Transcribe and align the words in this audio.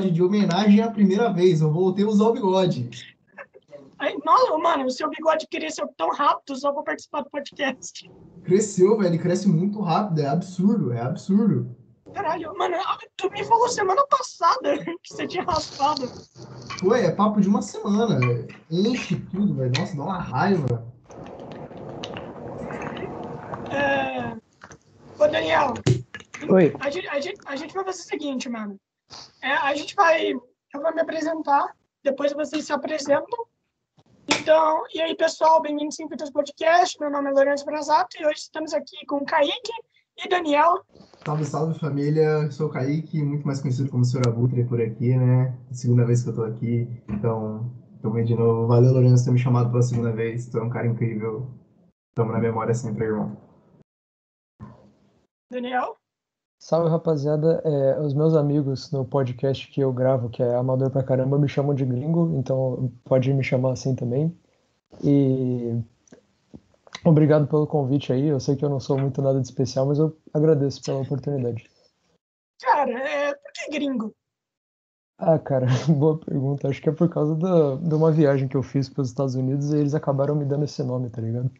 de 0.00 0.22
homenagem 0.22 0.80
à 0.80 0.90
primeira 0.90 1.32
vez. 1.32 1.60
Eu 1.60 1.70
voltei 1.70 2.04
a 2.04 2.08
usar 2.08 2.24
o 2.24 2.32
bigode. 2.32 2.88
Aí, 3.98 4.18
nossa, 4.24 4.58
mano, 4.58 4.86
o 4.86 4.90
seu 4.90 5.08
bigode 5.08 5.46
cresceu 5.46 5.86
tão 5.96 6.10
rápido 6.10 6.56
só 6.56 6.72
pra 6.72 6.82
participar 6.82 7.22
do 7.22 7.30
podcast. 7.30 8.10
Cresceu, 8.42 8.96
velho. 8.96 9.10
Ele 9.10 9.18
cresce 9.18 9.48
muito 9.48 9.80
rápido. 9.80 10.20
É 10.20 10.26
absurdo, 10.26 10.92
é 10.92 11.00
absurdo. 11.00 11.76
Caralho, 12.12 12.52
mano, 12.58 12.76
tu 13.16 13.30
me 13.30 13.44
falou 13.44 13.68
semana 13.68 14.04
passada 14.06 14.76
que 15.02 15.14
você 15.14 15.26
tinha 15.26 15.44
raspado. 15.44 16.10
Ué, 16.82 17.06
é 17.06 17.10
papo 17.12 17.40
de 17.40 17.48
uma 17.48 17.62
semana. 17.62 18.18
Enche 18.70 19.16
tudo, 19.30 19.54
velho. 19.54 19.72
Nossa, 19.78 19.96
dá 19.96 20.02
uma 20.02 20.18
raiva. 20.18 20.92
É... 23.70 24.36
Ô, 25.18 25.28
Daniel. 25.28 25.74
Oi. 26.50 26.74
A 26.80 26.90
gente, 26.90 27.08
a, 27.08 27.20
gente, 27.20 27.40
a 27.46 27.56
gente 27.56 27.72
vai 27.72 27.84
fazer 27.84 28.00
o 28.00 28.04
seguinte, 28.04 28.48
mano. 28.48 28.78
É, 29.42 29.52
a 29.52 29.74
gente 29.74 29.94
vai. 29.94 30.32
Eu 30.32 30.80
vou 30.80 30.94
me 30.94 31.00
apresentar, 31.00 31.76
depois 32.02 32.32
vocês 32.32 32.64
se 32.64 32.72
apresentam. 32.72 33.46
Então, 34.28 34.84
e 34.94 35.00
aí, 35.00 35.14
pessoal, 35.14 35.60
bem-vindos 35.60 35.98
ao 36.00 36.08
Fitas 36.08 36.30
Podcast. 36.30 36.98
Meu 36.98 37.10
nome 37.10 37.30
é 37.30 37.32
Lourenço 37.32 37.64
Brasato 37.64 38.16
e 38.20 38.26
hoje 38.26 38.40
estamos 38.40 38.72
aqui 38.72 39.04
com 39.06 39.24
Kaique 39.24 39.72
e 40.18 40.28
Daniel. 40.28 40.84
Salve, 41.24 41.44
salve 41.44 41.78
família. 41.78 42.22
Eu 42.22 42.50
sou 42.52 42.68
o 42.68 42.70
Kaique, 42.70 43.22
muito 43.22 43.46
mais 43.46 43.60
conhecido 43.60 43.90
como 43.90 44.04
Sr. 44.04 44.28
Abutre 44.28 44.64
por 44.64 44.80
aqui, 44.80 45.16
né? 45.16 45.56
Segunda 45.70 46.04
vez 46.04 46.22
que 46.22 46.30
eu 46.30 46.34
tô 46.34 46.44
aqui, 46.44 46.88
então, 47.08 47.70
tamo 48.00 48.24
de 48.24 48.34
novo. 48.34 48.66
Valeu, 48.66 48.92
Lourenço, 48.92 49.24
por 49.24 49.30
ter 49.30 49.32
me 49.32 49.38
chamado 49.38 49.70
pela 49.70 49.82
segunda 49.82 50.12
vez. 50.12 50.48
Tu 50.48 50.58
é 50.58 50.62
um 50.62 50.70
cara 50.70 50.86
incrível. 50.86 51.48
Tamo 52.14 52.32
na 52.32 52.38
memória 52.38 52.74
sempre, 52.74 53.04
irmão. 53.06 53.36
Daniel? 55.50 55.96
Salve, 56.62 56.88
rapaziada. 56.88 57.60
É, 57.64 57.98
os 57.98 58.14
meus 58.14 58.36
amigos 58.36 58.92
no 58.92 59.04
podcast 59.04 59.66
que 59.66 59.80
eu 59.80 59.92
gravo, 59.92 60.30
que 60.30 60.40
é 60.40 60.54
amador 60.54 60.90
pra 60.92 61.02
caramba, 61.02 61.36
me 61.36 61.48
chamam 61.48 61.74
de 61.74 61.84
gringo, 61.84 62.38
então 62.38 62.92
pode 63.02 63.34
me 63.34 63.42
chamar 63.42 63.72
assim 63.72 63.96
também. 63.96 64.32
E 65.02 65.76
obrigado 67.04 67.48
pelo 67.48 67.66
convite 67.66 68.12
aí. 68.12 68.28
Eu 68.28 68.38
sei 68.38 68.54
que 68.54 68.64
eu 68.64 68.68
não 68.68 68.78
sou 68.78 68.96
muito 68.96 69.20
nada 69.20 69.40
de 69.40 69.46
especial, 69.46 69.86
mas 69.86 69.98
eu 69.98 70.16
agradeço 70.32 70.80
pela 70.84 71.00
oportunidade. 71.00 71.68
Cara, 72.60 72.92
é... 72.92 73.34
por 73.34 73.52
que 73.52 73.70
gringo? 73.72 74.14
Ah, 75.18 75.40
cara, 75.40 75.66
boa 75.90 76.16
pergunta. 76.16 76.68
Acho 76.68 76.80
que 76.80 76.88
é 76.88 76.92
por 76.92 77.08
causa 77.08 77.34
da, 77.34 77.74
de 77.74 77.92
uma 77.92 78.12
viagem 78.12 78.46
que 78.46 78.56
eu 78.56 78.62
fiz 78.62 78.88
para 78.88 79.02
os 79.02 79.08
Estados 79.08 79.34
Unidos 79.34 79.72
e 79.72 79.78
eles 79.78 79.94
acabaram 79.94 80.36
me 80.36 80.44
dando 80.44 80.64
esse 80.64 80.80
nome, 80.84 81.10
tá 81.10 81.20
ligado? 81.20 81.50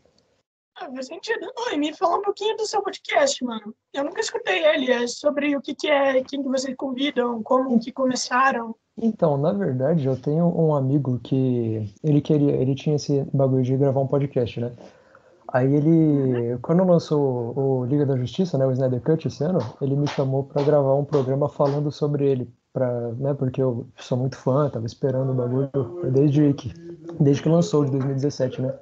Ah, 0.76 0.90
faz 0.92 1.06
sentido. 1.06 1.52
Oi, 1.68 1.76
me 1.76 1.94
fala 1.96 2.18
um 2.18 2.22
pouquinho 2.22 2.56
do 2.56 2.66
seu 2.66 2.82
podcast, 2.82 3.44
mano. 3.44 3.74
Eu 3.92 4.04
nunca 4.04 4.20
escutei 4.20 4.64
ele. 4.64 4.90
É 4.90 5.06
sobre 5.06 5.56
o 5.56 5.60
que, 5.60 5.74
que 5.74 5.88
é, 5.88 6.22
quem 6.24 6.42
que 6.42 6.48
vocês 6.48 6.74
convidam, 6.76 7.42
como 7.42 7.78
que 7.78 7.92
começaram. 7.92 8.74
Então, 8.96 9.38
na 9.38 9.52
verdade, 9.52 10.06
eu 10.06 10.20
tenho 10.20 10.46
um 10.46 10.74
amigo 10.74 11.18
que 11.22 11.92
ele 12.02 12.20
queria, 12.20 12.52
ele 12.52 12.74
tinha 12.74 12.96
esse 12.96 13.22
bagulho 13.32 13.62
de 13.62 13.76
gravar 13.76 14.00
um 14.00 14.06
podcast, 14.06 14.60
né? 14.60 14.72
Aí 15.48 15.74
ele, 15.74 16.58
quando 16.62 16.84
lançou 16.84 17.52
o 17.58 17.84
Liga 17.84 18.06
da 18.06 18.16
Justiça, 18.16 18.56
né, 18.56 18.66
o 18.66 18.72
Snyder 18.72 19.02
Cut 19.02 19.28
esse 19.28 19.44
ano, 19.44 19.58
ele 19.82 19.94
me 19.94 20.06
chamou 20.06 20.44
para 20.44 20.62
gravar 20.62 20.94
um 20.94 21.04
programa 21.04 21.46
falando 21.46 21.92
sobre 21.92 22.26
ele, 22.26 22.50
para, 22.72 23.12
né, 23.12 23.34
porque 23.34 23.62
eu 23.62 23.86
sou 23.98 24.16
muito 24.16 24.36
fã, 24.36 24.70
tava 24.70 24.86
esperando 24.86 25.30
o 25.30 25.34
bagulho 25.34 25.70
desde 26.10 26.54
que, 26.54 26.72
desde 27.20 27.42
que 27.42 27.50
lançou 27.50 27.84
de 27.84 27.90
2017, 27.90 28.62
né? 28.62 28.74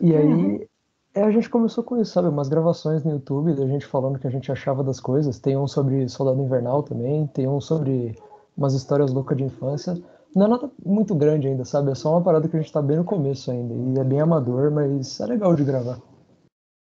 E 0.00 0.14
aí 0.14 0.68
é, 1.14 1.22
a 1.22 1.30
gente 1.30 1.48
começou 1.48 1.82
com 1.82 2.00
isso, 2.00 2.12
sabe? 2.12 2.28
Umas 2.28 2.48
gravações 2.48 3.02
no 3.04 3.12
YouTube 3.12 3.54
da 3.54 3.66
gente 3.66 3.86
falando 3.86 4.16
o 4.16 4.18
que 4.18 4.26
a 4.26 4.30
gente 4.30 4.50
achava 4.52 4.84
das 4.84 5.00
coisas. 5.00 5.38
Tem 5.38 5.56
um 5.56 5.66
sobre 5.66 6.08
Soldado 6.08 6.42
Invernal 6.42 6.82
também, 6.82 7.26
tem 7.28 7.48
um 7.48 7.60
sobre 7.60 8.14
umas 8.56 8.74
histórias 8.74 9.12
loucas 9.12 9.36
de 9.36 9.44
infância. 9.44 9.94
Não 10.34 10.46
é 10.46 10.48
nada 10.50 10.70
muito 10.84 11.14
grande 11.14 11.48
ainda, 11.48 11.64
sabe? 11.64 11.90
É 11.90 11.94
só 11.94 12.10
uma 12.12 12.22
parada 12.22 12.46
que 12.48 12.56
a 12.56 12.60
gente 12.60 12.72
tá 12.72 12.82
bem 12.82 12.98
no 12.98 13.04
começo 13.04 13.50
ainda. 13.50 13.72
E 13.74 14.00
é 14.00 14.04
bem 14.04 14.20
amador, 14.20 14.70
mas 14.70 15.18
é 15.20 15.26
legal 15.26 15.54
de 15.54 15.64
gravar. 15.64 15.98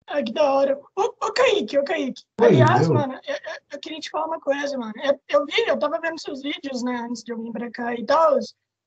Ah, 0.06 0.22
que 0.22 0.32
da 0.32 0.52
hora. 0.52 0.78
Ô, 0.96 1.02
ô 1.02 1.32
Kaique, 1.32 1.78
ô 1.78 1.84
Kaique. 1.84 2.22
Oi, 2.40 2.46
Aliás, 2.48 2.86
eu? 2.88 2.94
mano, 2.94 3.14
eu, 3.14 3.34
eu- 3.34 3.58
eu 3.72 3.80
queria 3.80 4.00
te 4.00 4.10
falar 4.10 4.26
uma 4.26 4.40
coisa, 4.40 4.76
mano. 4.76 4.92
Eu, 5.02 5.18
eu 5.28 5.46
vi, 5.46 5.62
eu 5.68 5.78
tava 5.78 5.98
vendo 6.00 6.20
seus 6.20 6.42
vídeos, 6.42 6.82
né, 6.82 7.06
antes 7.08 7.22
de 7.22 7.32
eu 7.32 7.40
vir 7.40 7.52
pra 7.52 7.70
cá 7.70 7.94
e 7.94 8.04
tal. 8.04 8.38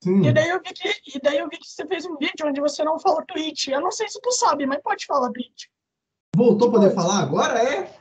Sim. 0.04 0.26
E 0.26 0.32
daí 0.32 0.50
eu 0.50 0.60
vi 0.60 0.74
que, 0.74 0.90
e 1.16 1.20
daí 1.22 1.38
eu 1.38 1.50
vi 1.50 1.58
que 1.58 1.68
você 1.68 1.86
fez 1.88 2.06
um 2.06 2.16
vídeo 2.18 2.46
onde 2.46 2.62
você 2.62 2.84
não 2.84 3.00
falou 3.00 3.26
Twitch. 3.26 3.68
Eu 3.68 3.82
não 3.82 3.92
sei 3.92 4.08
se 4.08 4.22
tu 4.22 4.32
sabe, 4.32 4.66
mas 4.66 4.82
pode 4.82 5.06
falar 5.06 5.32
Twitch. 5.32 5.66
Voltou 6.36 6.70
a 6.70 6.72
poder 6.72 6.92
falar 6.94 7.24
agora? 7.24 7.60
É? 7.64 7.92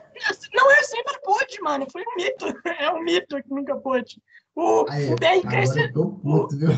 Não 0.52 0.70
é 0.70 0.82
sempre 0.82 1.18
pode, 1.22 1.60
mano. 1.60 1.86
Foi 1.90 2.02
um 2.02 2.16
mito. 2.16 2.46
É 2.78 2.90
um 2.90 3.02
mito 3.02 3.42
que 3.42 3.50
nunca 3.50 3.76
pôde. 3.76 4.20
O, 4.54 4.86
Aí, 4.90 5.08
o 5.10 5.14
agora 5.14 5.80
eu 5.82 5.92
tô 5.92 6.10
puto, 6.12 6.56
viu? 6.56 6.68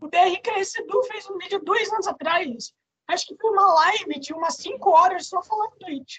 o 0.00 0.06
Edu 0.06 1.02
fez 1.04 1.30
um 1.30 1.38
vídeo 1.38 1.60
dois 1.64 1.90
anos 1.92 2.06
atrás. 2.06 2.72
Acho 3.08 3.26
que 3.26 3.36
foi 3.40 3.50
uma 3.50 3.74
live 3.74 4.20
de 4.20 4.32
umas 4.32 4.54
5 4.56 4.90
horas 4.90 5.28
só 5.28 5.42
falando 5.42 5.72
Twitch. 5.80 6.18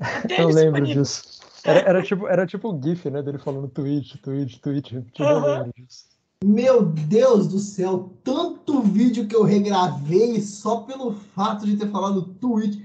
Até 0.00 0.42
Eu 0.42 0.48
lembro 0.48 0.84
disso. 0.84 1.40
Era, 1.64 1.80
era 1.80 2.02
tipo, 2.02 2.28
era 2.28 2.46
tipo 2.46 2.70
o 2.70 2.82
GIF, 2.82 3.10
né? 3.10 3.22
Dele 3.22 3.38
falando 3.38 3.68
Twitch, 3.68 4.16
Twitch, 4.20 4.58
Twitch. 4.60 4.92
Eu 4.92 5.26
Aham. 5.26 5.58
lembro 5.58 5.72
disso. 5.74 6.13
Meu 6.42 6.84
Deus 6.84 7.48
do 7.48 7.58
céu, 7.58 8.12
tanto 8.22 8.82
vídeo 8.82 9.28
que 9.28 9.36
eu 9.36 9.42
regravei 9.42 10.40
só 10.40 10.82
pelo 10.82 11.12
fato 11.12 11.66
de 11.66 11.76
ter 11.76 11.90
falado 11.90 12.34
Twitch. 12.34 12.82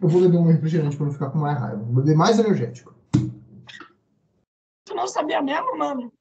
Eu 0.00 0.08
vou 0.08 0.20
beber 0.20 0.38
um 0.38 0.46
refrigerante 0.46 0.96
pra 0.96 1.06
não 1.06 1.12
ficar 1.12 1.30
com 1.30 1.38
mais 1.38 1.58
raiva. 1.58 1.82
Vou 1.82 1.96
beber 1.96 2.16
mais 2.16 2.38
energético. 2.38 2.94
Tu 4.84 4.94
não 4.94 5.06
sabia 5.06 5.42
mesmo, 5.42 5.76
mano? 5.76 6.12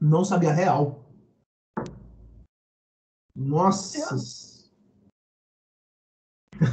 Não 0.00 0.24
sabia 0.24 0.52
real. 0.52 1.04
Nossa. 3.34 4.16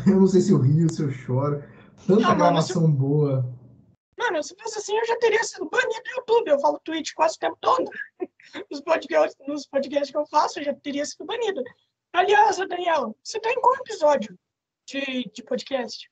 Eu 0.05 0.19
não 0.19 0.27
sei 0.27 0.41
se 0.41 0.51
eu 0.51 0.59
rio, 0.59 0.91
se 0.91 1.01
eu 1.01 1.11
choro. 1.11 1.63
Tanta 2.05 2.21
Não, 2.21 2.29
mano, 2.29 2.37
gravação 2.37 2.91
boa. 2.91 3.58
Mano, 4.29 4.43
se 4.43 4.55
fosse 4.55 4.77
assim, 4.77 4.95
eu 4.95 5.05
já 5.07 5.17
teria 5.17 5.43
sido 5.43 5.67
banido 5.67 6.03
do 6.03 6.09
YouTube. 6.11 6.47
Eu 6.49 6.59
falo 6.59 6.79
Twitch 6.83 7.13
quase 7.15 7.35
o 7.35 7.39
tempo 7.39 7.57
todo. 7.59 7.89
Nos 8.69 8.81
podcasts, 8.81 9.47
nos 9.47 9.67
podcasts 9.67 10.11
que 10.11 10.17
eu 10.17 10.25
faço, 10.25 10.59
eu 10.59 10.63
já 10.63 10.73
teria 10.73 11.05
sido 11.05 11.25
banido. 11.25 11.63
Aliás, 12.13 12.57
Daniel, 12.57 13.15
você 13.23 13.39
tá 13.39 13.51
em 13.51 13.61
qual 13.61 13.75
episódio 13.75 14.37
de, 14.87 15.29
de 15.31 15.43
podcast? 15.43 16.09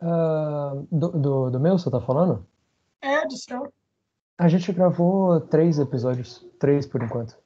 Ah, 0.00 0.72
do, 0.90 1.08
do, 1.10 1.50
do 1.50 1.60
meu, 1.60 1.78
você 1.78 1.90
tá 1.90 2.00
falando? 2.00 2.46
É, 3.02 3.26
do 3.26 3.36
céu. 3.36 3.70
A 4.38 4.48
gente 4.48 4.72
gravou 4.72 5.40
três 5.40 5.78
episódios. 5.78 6.46
Três 6.58 6.86
por 6.86 7.02
enquanto. 7.02 7.38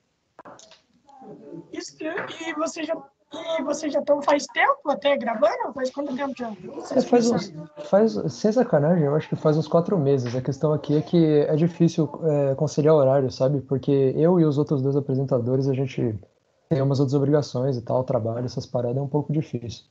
Isso, 1.73 1.97
e 2.01 2.55
você 2.55 2.85
já 2.85 2.97
e 3.33 3.63
você 3.63 3.89
já 3.89 4.03
tão 4.03 4.21
faz 4.23 4.47
tempo 4.47 4.91
até 4.91 5.17
gravando? 5.17 5.73
Faz 5.73 5.91
quanto 5.91 6.17
tempo 6.17 6.33
já? 6.37 6.49
É, 6.49 6.55
Vocês 6.55 7.05
faz 7.05 7.31
uns, 7.31 7.53
faz, 7.85 8.13
sem 8.33 8.51
sacanagem, 8.51 9.05
eu 9.05 9.15
acho 9.15 9.29
que 9.29 9.37
faz 9.37 9.57
uns 9.57 9.69
quatro 9.69 9.97
meses. 9.99 10.35
A 10.35 10.43
questão 10.43 10.73
aqui 10.73 10.97
é 10.97 11.03
que 11.03 11.41
é 11.49 11.55
difícil 11.55 12.11
é, 12.25 12.55
conciliar 12.55 12.95
horário, 12.95 13.31
sabe? 13.31 13.61
Porque 13.61 13.91
eu 14.17 14.41
e 14.41 14.45
os 14.45 14.59
outros 14.59 14.83
dois 14.83 14.97
apresentadores, 14.97 15.69
a 15.69 15.75
gente 15.75 16.19
tem 16.69 16.83
umas 16.83 16.99
outras 16.99 17.15
obrigações 17.15 17.77
e 17.77 17.83
tal, 17.83 18.03
trabalho, 18.05 18.45
essas 18.45 18.67
paradas 18.67 18.97
é 18.97 19.01
um 19.01 19.09
pouco 19.09 19.33
difícil. 19.33 19.85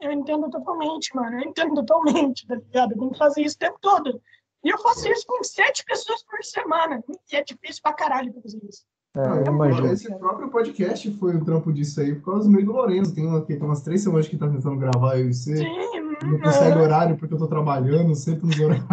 Eu 0.00 0.12
entendo 0.12 0.50
totalmente, 0.50 1.14
mano. 1.16 1.40
Eu 1.40 1.48
entendo 1.48 1.74
totalmente, 1.76 2.46
tá 2.46 2.56
ligado? 2.56 2.92
Eu 2.92 2.98
tenho 2.98 3.10
que 3.10 3.18
fazer 3.18 3.40
isso 3.40 3.56
o 3.56 3.58
tempo 3.58 3.78
todo. 3.80 4.20
E 4.62 4.68
eu 4.68 4.78
faço 4.78 5.08
isso 5.08 5.26
com 5.26 5.42
sete 5.42 5.84
pessoas 5.84 6.22
por 6.22 6.42
semana. 6.44 7.02
E 7.30 7.36
é 7.36 7.42
difícil 7.42 7.82
pra 7.82 7.92
caralho 7.92 8.32
fazer 8.42 8.60
isso. 8.68 8.84
É, 9.16 9.20
Ah, 9.20 9.44
imagino. 9.46 9.92
Esse 9.92 10.12
próprio 10.18 10.48
podcast 10.50 11.10
foi 11.18 11.36
um 11.36 11.44
trampo 11.44 11.72
disso 11.72 12.00
aí 12.00 12.14
por 12.16 12.32
causa 12.32 12.48
do 12.48 12.50
meio 12.54 12.66
do 12.66 12.72
Lourenço. 12.72 13.14
Tem, 13.14 13.24
uma, 13.26 13.40
tem 13.42 13.58
umas 13.60 13.82
três 13.82 14.02
semanas 14.02 14.26
que 14.26 14.36
tá 14.36 14.48
tentando 14.48 14.76
gravar 14.76 15.18
eu 15.18 15.28
e 15.28 15.32
você. 15.34 15.56
Sim, 15.56 16.00
Não 16.24 16.40
consegue 16.40 16.70
mano. 16.70 16.82
horário 16.82 17.16
porque 17.16 17.34
eu 17.34 17.38
tô 17.38 17.46
trabalhando, 17.46 18.14
sempre 18.14 18.46
nos 18.46 18.58
horários. 18.58 18.84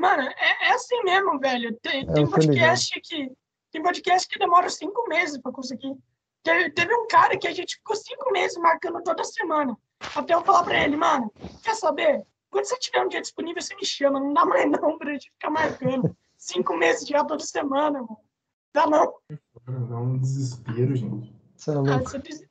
Mano, 0.00 0.22
é, 0.22 0.68
é 0.68 0.72
assim 0.74 1.02
mesmo, 1.04 1.38
velho. 1.38 1.76
Tem, 1.82 2.02
É, 2.08 2.12
tem 2.12 2.26
podcast 2.26 3.00
que. 3.00 3.30
Tem 3.70 3.82
podcast 3.82 4.28
que 4.28 4.38
demora 4.38 4.68
cinco 4.70 5.06
meses 5.08 5.36
pra 5.38 5.50
conseguir. 5.52 5.94
Teve, 6.42 6.70
teve 6.70 6.94
um 6.94 7.06
cara 7.08 7.36
que 7.36 7.48
a 7.48 7.52
gente 7.52 7.76
ficou 7.76 7.96
cinco 7.96 8.30
meses 8.32 8.56
marcando 8.58 9.02
toda 9.02 9.24
semana. 9.24 9.76
Até 10.14 10.34
eu 10.34 10.42
falar 10.44 10.62
pra 10.62 10.82
ele, 10.84 10.96
mano, 10.96 11.30
quer 11.62 11.74
saber? 11.74 12.22
Quando 12.50 12.66
você 12.66 12.78
tiver 12.78 13.04
um 13.04 13.08
dia 13.08 13.20
disponível, 13.20 13.60
você 13.60 13.74
me 13.74 13.84
chama. 13.84 14.20
Não 14.20 14.32
dá 14.32 14.44
mais 14.44 14.70
não 14.70 14.96
pra 14.96 15.12
gente 15.12 15.30
ficar 15.32 15.50
marcando. 15.50 16.16
Cinco 16.38 16.76
meses 16.76 17.06
já 17.08 17.24
toda 17.24 17.42
semana, 17.42 17.98
mano. 18.00 18.18
Dá 18.74 18.86
não. 18.86 19.14
Dá 19.88 19.96
um 19.98 20.18
desespero, 20.18 20.94
gente. 20.96 21.34
Você 21.56 21.70
é 21.70 21.74
Ah, 21.74 21.78
louco. 21.80 22.10
você 22.10 22.18
precisa- 22.18 22.44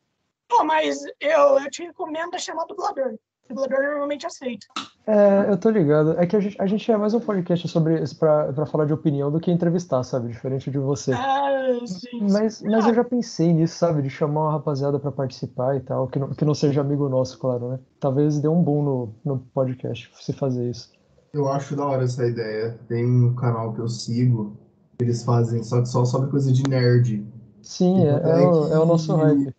Pô, 0.47 0.63
mas 0.63 1.01
eu, 1.19 1.59
eu 1.59 1.69
te 1.69 1.83
recomendo 1.83 2.39
chamar 2.39 2.65
dublador. 2.65 3.15
Dublador 3.49 3.79
normalmente 3.83 4.25
aceita. 4.25 4.65
É, 5.05 5.49
eu 5.49 5.57
tô 5.57 5.69
ligado. 5.69 6.17
É 6.17 6.25
que 6.25 6.35
a 6.35 6.39
gente, 6.39 6.61
a 6.61 6.65
gente 6.65 6.89
é 6.89 6.95
mais 6.95 7.13
um 7.13 7.19
podcast 7.19 7.67
sobre 7.67 8.01
pra, 8.17 8.53
pra 8.53 8.65
falar 8.65 8.85
de 8.85 8.93
opinião 8.93 9.29
do 9.31 9.39
que 9.39 9.51
entrevistar, 9.51 10.01
sabe? 10.03 10.29
Diferente 10.29 10.71
de 10.71 10.77
você. 10.77 11.11
Ah, 11.13 11.49
sim. 11.85 12.21
Mas, 12.31 12.61
mas 12.61 12.87
eu 12.87 12.93
já 12.93 13.03
pensei 13.03 13.51
nisso, 13.51 13.77
sabe? 13.77 14.01
De 14.01 14.09
chamar 14.09 14.43
uma 14.43 14.51
rapaziada 14.53 14.97
pra 14.99 15.11
participar 15.11 15.75
e 15.75 15.81
tal, 15.81 16.07
que 16.07 16.19
não, 16.19 16.29
que 16.29 16.45
não 16.45 16.53
seja 16.55 16.79
amigo 16.81 17.09
nosso, 17.09 17.37
claro, 17.39 17.69
né? 17.71 17.79
Talvez 17.99 18.39
dê 18.39 18.47
um 18.47 18.61
boom 18.63 18.83
no, 18.83 19.15
no 19.25 19.39
podcast 19.39 20.09
se 20.21 20.31
fazer 20.31 20.69
isso. 20.69 20.91
Eu 21.33 21.49
acho 21.49 21.75
da 21.75 21.85
hora 21.85 22.03
essa 22.03 22.25
ideia. 22.25 22.79
Tem 22.87 23.05
um 23.05 23.35
canal 23.35 23.73
que 23.73 23.81
eu 23.81 23.87
sigo, 23.89 24.55
eles 24.99 25.23
fazem 25.23 25.63
só 25.63 25.81
que 25.81 25.87
só 25.89 26.05
sobre 26.05 26.29
coisa 26.29 26.51
de 26.51 26.63
nerd. 26.63 27.25
Sim, 27.61 28.01
é, 28.05 28.09
é, 28.09 28.47
o, 28.47 28.67
é 28.73 28.79
o 28.79 28.85
nosso 28.85 29.15
hype. 29.15 29.53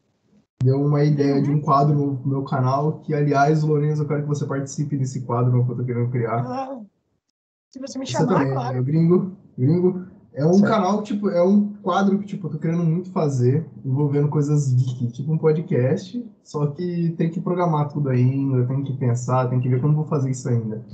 Deu 0.63 0.81
uma 0.81 1.03
ideia 1.05 1.43
de 1.43 1.51
um 1.51 1.61
quadro 1.61 1.95
no 1.95 2.21
meu 2.27 2.43
canal, 2.45 3.01
que 3.01 3.13
aliás, 3.15 3.63
Lourenço, 3.63 4.03
eu 4.03 4.09
quero 4.09 4.23
que 4.23 4.29
você 4.29 4.47
participe 4.47 4.97
desse 4.97 5.21
quadro 5.23 5.65
que 5.65 5.73
eu 5.73 5.77
tô 5.77 5.85
querendo 5.85 6.11
criar. 6.11 6.45
Ah, 6.47 6.81
se 7.71 7.79
você 7.81 7.99
me 7.99 8.07
Você 8.07 8.13
chamar, 8.13 8.39
também, 8.39 8.53
claro. 8.53 8.77
é 8.77 8.81
o 8.81 8.85
Gringo. 8.85 9.33
Gringo. 9.59 10.07
É 10.33 10.45
um 10.45 10.55
Certo. 10.55 10.69
canal, 10.69 11.03
tipo, 11.03 11.29
é 11.31 11.43
um 11.43 11.75
quadro 11.75 12.19
que, 12.19 12.27
tipo, 12.27 12.47
eu 12.47 12.51
tô 12.51 12.59
querendo 12.59 12.83
muito 12.83 13.11
fazer, 13.13 13.65
envolvendo 13.85 14.29
coisas 14.29 14.73
geek, 14.73 15.13
tipo 15.13 15.33
um 15.33 15.39
podcast, 15.39 16.25
só 16.43 16.67
que 16.69 17.15
tem 17.17 17.31
que 17.31 17.41
programar 17.41 17.89
tudo 17.89 18.09
ainda, 18.09 18.67
tem 18.67 18.83
que 18.83 18.97
pensar, 18.97 19.49
tem 19.49 19.61
que 19.61 19.69
ver 19.69 19.81
como 19.81 19.95
vou 19.95 20.07
fazer 20.07 20.31
isso 20.31 20.49
ainda. 20.49 20.85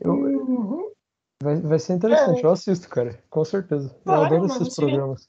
Eu, 0.00 0.14
Uhum. 0.14 0.89
Vai, 1.42 1.56
vai 1.60 1.78
ser 1.78 1.94
interessante, 1.94 2.42
É. 2.42 2.46
eu 2.46 2.50
assisto, 2.50 2.88
cara, 2.88 3.18
com 3.30 3.44
certeza. 3.44 3.88
Eu 3.88 4.02
Claro, 4.04 4.24
adoro 4.26 4.48
mano, 4.48 4.54
esses 4.62 4.74
sim. 4.74 4.80
programas. 4.80 5.28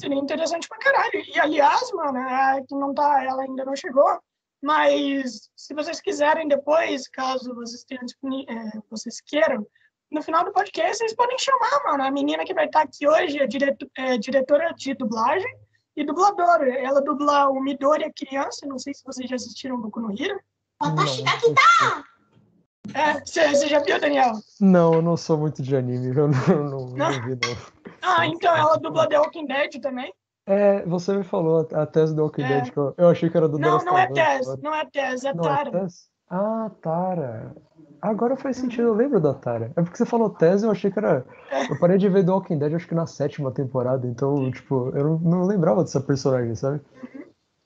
Seria 0.00 0.18
interessante 0.18 0.68
pra 0.68 0.78
caralho. 0.78 1.22
E, 1.26 1.38
aliás, 1.38 1.90
mano, 1.92 2.18
é 2.18 2.62
que 2.68 2.74
não 2.74 2.92
tá, 2.92 3.24
ela 3.24 3.42
ainda 3.42 3.64
não 3.64 3.76
chegou, 3.76 4.18
mas 4.60 5.48
se 5.56 5.72
vocês 5.74 6.00
quiserem 6.00 6.48
depois, 6.48 7.08
caso 7.08 7.54
vocês 7.54 7.84
tenham 7.84 8.02
é, 8.48 8.78
vocês 8.90 9.20
queiram, 9.20 9.66
no 10.10 10.22
final 10.22 10.44
do 10.44 10.52
podcast 10.52 10.98
vocês 10.98 11.14
podem 11.14 11.38
chamar, 11.38 11.82
mano. 11.84 12.02
A 12.04 12.10
menina 12.10 12.44
que 12.44 12.54
vai 12.54 12.66
estar 12.66 12.82
aqui 12.82 13.06
hoje 13.06 13.38
é, 13.38 13.46
direto, 13.46 13.88
é 13.96 14.18
diretora 14.18 14.72
de 14.74 14.94
dublagem 14.94 15.56
e 15.96 16.04
dubladora. 16.04 16.68
Ela 16.78 17.00
dubla 17.00 17.48
o 17.48 17.60
Midori 17.60 18.04
a 18.04 18.12
criança, 18.12 18.66
não 18.66 18.78
sei 18.78 18.92
se 18.94 19.04
vocês 19.04 19.28
já 19.28 19.36
assistiram 19.36 19.80
Boku 19.80 20.00
no 20.00 20.10
Hero. 20.10 20.40
Não, 20.82 20.94
É, 22.92 23.20
você 23.24 23.66
já 23.68 23.78
viu, 23.80 23.98
Daniel? 23.98 24.32
não, 24.60 24.94
eu 24.96 25.02
não 25.02 25.16
sou 25.16 25.38
muito 25.38 25.62
de 25.62 25.74
anime, 25.76 26.14
eu 26.14 26.28
não, 26.28 26.46
não, 26.48 26.86
não 26.88 26.96
Não? 26.96 27.10
vi, 27.22 27.30
não. 27.30 27.56
Ah, 28.02 28.26
então 28.26 28.54
ela 28.54 28.76
dubla 28.76 29.08
The 29.08 29.18
Walking 29.18 29.46
Dead 29.46 29.80
também. 29.80 30.12
É, 30.46 30.84
você 30.84 31.16
me 31.16 31.24
falou 31.24 31.66
a, 31.72 31.86
tese 31.86 32.14
do 32.14 32.22
Walking 32.22 32.42
É. 32.42 32.48
Dead, 32.48 32.70
que 32.70 32.76
eu, 32.76 32.94
eu 32.98 33.08
achei 33.08 33.30
que 33.30 33.36
era 33.36 33.48
do 33.48 33.58
Não, 33.58 33.82
não 33.82 33.96
é 33.96 34.02
agora. 34.02 34.58
não 34.62 34.74
é 34.74 34.84
Tess, 34.84 35.24
é 35.24 35.32
Não, 35.32 35.44
é 35.44 35.48
Tara. 35.48 35.70
Tess? 35.70 36.10
Ah, 36.28 36.70
Tara. 36.82 37.56
Agora 38.02 38.36
faz 38.36 38.58
sentido, 38.58 38.82
eu 38.88 38.94
lembro 38.94 39.18
da 39.20 39.32
Tara. 39.32 39.72
É 39.74 39.82
porque 39.82 39.96
você 39.96 40.04
falou 40.04 40.28
Tess, 40.28 40.62
eu 40.62 40.70
achei 40.70 40.90
que 40.90 40.98
era. 40.98 41.24
É. 41.50 41.72
Eu 41.72 41.78
parei 41.78 41.96
de 41.96 42.08
ver 42.10 42.24
The 42.26 42.30
Walking 42.32 42.58
Dead, 42.58 42.74
acho 42.74 42.86
que 42.86 42.94
na 42.94 43.06
sétima 43.06 43.50
temporada, 43.50 44.06
então, 44.06 44.50
tipo, 44.50 44.90
eu 44.94 45.04
não, 45.04 45.18
não 45.18 45.46
lembrava 45.46 45.82
dessa 45.82 46.00
personagem, 46.00 46.54
sabe? 46.54 46.82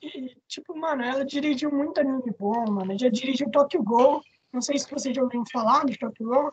E, 0.00 0.36
tipo, 0.46 0.78
mano, 0.78 1.02
ela 1.02 1.24
dirigiu 1.24 1.72
muito 1.72 1.98
anime 2.00 2.32
bom, 2.38 2.64
mano. 2.70 2.96
Já 2.96 3.08
dirigiu 3.08 3.50
Tokyo 3.50 3.82
Ghoul. 3.82 4.20
Não 4.52 4.60
sei 4.60 4.78
se 4.78 4.90
vocês 4.90 5.14
já 5.14 5.22
ouviram 5.22 5.44
falar 5.52 5.84
de 5.84 5.98
Tokyo 5.98 6.26
Ghoul. 6.26 6.52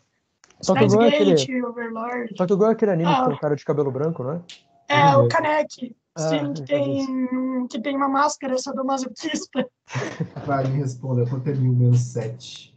Tokyo 0.66 0.88
Ghoul 0.88 1.02
é 1.04 1.08
aquele. 1.08 1.66
Overlord. 1.66 2.34
Tokyo 2.36 2.58
Ghoul 2.58 2.70
é 2.70 2.74
aquele 2.74 2.92
anime 2.92 3.10
que 3.14 3.20
Ah. 3.22 3.26
tem 3.26 3.34
um 3.36 3.40
cara 3.40 3.56
de 3.56 3.66
cabelo 3.66 3.92
branco, 3.92 4.24
não 4.24 4.32
é? 4.34 4.42
É, 4.88 5.18
o 5.18 5.28
Kaneki. 5.28 5.96
Ah, 6.18 6.30
Sim, 6.30 6.54
que 6.54 6.64
tem, 6.64 7.68
que 7.68 7.82
tem 7.82 7.96
uma 7.96 8.08
máscara 8.08 8.58
sadomasoquista. 8.58 9.68
Vai, 10.46 10.64
me 10.68 10.78
responda, 10.78 11.30
quanto 11.30 11.50
é 11.50 11.54
mil 11.54 11.74
menos 11.74 12.00
sete? 12.00 12.74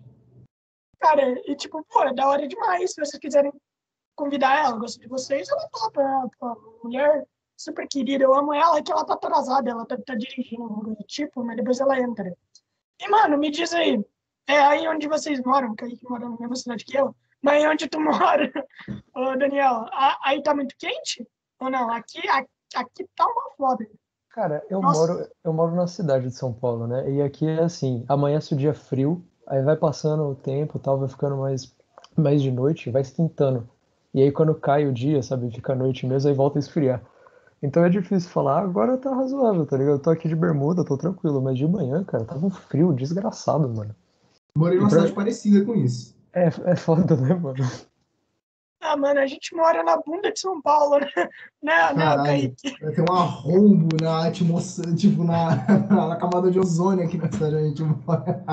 Cara, 1.01 1.23
e 1.47 1.55
tipo, 1.55 1.85
pô, 1.89 2.03
é 2.03 2.13
da 2.13 2.29
hora 2.29 2.49
demais. 2.49 2.93
Se 2.93 3.01
vocês 3.05 3.21
quiserem 3.21 3.53
convidar 4.17 4.59
ela, 4.65 4.77
gosto 4.77 4.99
de 5.01 5.07
vocês, 5.07 5.49
ela 5.49 5.69
topa. 5.69 6.01
Ela, 6.03 6.29
pô, 6.41 6.81
mulher 6.83 7.25
super 7.57 7.87
querida, 7.89 8.25
eu 8.25 8.35
amo 8.35 8.53
ela, 8.55 8.79
é 8.79 8.83
que 8.83 8.91
ela 8.91 9.05
tá 9.05 9.15
atrasada, 9.15 9.71
ela 9.71 9.85
tá, 9.85 9.97
tá 10.05 10.15
dirigindo, 10.15 10.63
alguma 10.63 10.83
coisa 10.85 10.99
do 10.99 11.05
tipo, 11.07 11.45
mas 11.45 11.57
depois 11.57 11.81
ela 11.81 11.99
entra. 12.01 12.33
E, 13.01 13.09
mano, 13.09 13.37
me 13.39 13.51
diz 13.51 13.73
aí, 13.73 14.05
é 14.49 14.59
aí 14.61 14.89
onde 14.89 15.07
vocês 15.09 15.41
moram, 15.43 15.75
que 15.77 15.85
aí 15.85 15.97
que 15.97 16.09
mora 16.09 16.29
na 16.29 16.37
mesma 16.39 16.57
cidade 16.57 16.85
que 16.85 16.97
eu, 16.97 17.15
mas 17.43 17.63
aí 17.63 17.69
onde 17.71 17.87
tu 17.89 18.01
mora, 18.01 18.51
ô 19.15 19.37
Daniel, 19.37 19.87
a- 19.93 20.19
aí 20.25 20.43
tá 20.43 20.55
muito 20.55 20.75
quente? 20.79 21.27
Ou 21.61 21.71
não? 21.71 21.91
Aqui, 21.93 22.27
aqui, 22.29 22.49
aqui 22.75 23.07
tá 23.17 23.27
uma 23.27 23.51
foda. 23.57 23.87
Cara, 24.31 24.65
eu 24.71 24.81
Nossa. 24.81 25.13
moro, 25.15 25.29
eu 25.45 25.53
moro 25.53 25.75
na 25.75 25.87
cidade 25.87 26.27
de 26.29 26.35
São 26.35 26.53
Paulo, 26.53 26.87
né? 26.87 27.11
E 27.11 27.23
aqui 27.23 27.47
é 27.47 27.63
assim, 27.63 28.05
amanhece 28.09 28.55
o 28.55 28.57
dia 28.57 28.73
frio, 28.75 29.25
aí 29.47 29.63
vai 29.63 29.77
passando 29.77 30.23
o 30.25 30.35
tempo, 30.35 30.79
e 30.79 30.81
tal, 30.81 30.99
vai 30.99 31.09
ficando 31.09 31.37
mais, 31.37 31.75
mais 32.17 32.41
de 32.43 32.51
noite, 32.53 32.91
vai 32.91 33.03
esquentando. 33.03 33.69
E 34.15 34.23
aí 34.23 34.31
quando 34.33 34.55
cai 34.55 34.87
o 34.87 34.93
dia, 34.93 35.23
sabe, 35.23 35.51
fica 35.51 35.73
a 35.73 35.77
noite 35.77 36.07
mesmo, 36.07 36.29
aí 36.31 36.37
volta 36.37 36.59
a 36.59 36.61
esfriar. 36.61 37.03
Então 37.63 37.85
é 37.85 37.89
difícil 37.89 38.31
falar, 38.31 38.59
"Ah, 38.61 38.63
agora 38.65 38.97
tá 38.97 39.13
razoável, 39.15 39.67
tá 39.67 39.77
ligado? 39.77 39.95
Eu 39.97 40.03
tô 40.03 40.11
aqui 40.11 40.29
de 40.29 40.37
bermuda, 40.37 40.85
tô 40.85 40.97
tranquilo, 40.97 41.43
mas 41.43 41.59
de 41.59 41.67
manhã, 41.67 42.05
cara, 42.05 42.25
tava 42.25 42.47
um 42.47 42.51
frio 42.51 42.93
desgraçado, 42.93 43.69
mano. 43.69 43.95
Morei 44.59 44.77
numa 44.77 44.89
E 44.89 44.91
pra- 44.91 44.99
cidade 44.99 45.15
parecida 45.15 45.65
com 45.65 45.75
isso. 45.77 46.19
É, 46.33 46.47
é 46.47 46.77
foda, 46.77 47.17
né, 47.17 47.33
mano? 47.33 47.65
Ah, 48.81 48.97
mano, 48.97 49.21
a 49.21 49.27
gente 49.27 49.55
mora 49.55 49.83
na 49.85 49.97
bunda 49.97 50.33
de 50.33 50.41
São 50.41 50.61
Paulo, 50.61 50.99
né? 50.99 51.07
Né, 51.17 51.29
né 51.63 51.95
Caralho. 51.95 52.25
Kaique? 52.25 52.79
Ter 52.79 53.11
um 53.11 53.15
arrombo 53.15 53.97
na 54.01 54.27
atmosfera, 54.27 54.95
tipo, 54.95 55.23
na, 55.23 55.57
na 56.09 56.17
camada 56.17 56.51
de 56.51 56.59
ozônio 56.59 57.05
aqui 57.05 57.17
na 57.17 57.31
cidade 57.31 57.55
onde 57.55 57.65
a 57.65 57.69
gente 57.69 57.83
mora. 57.85 58.45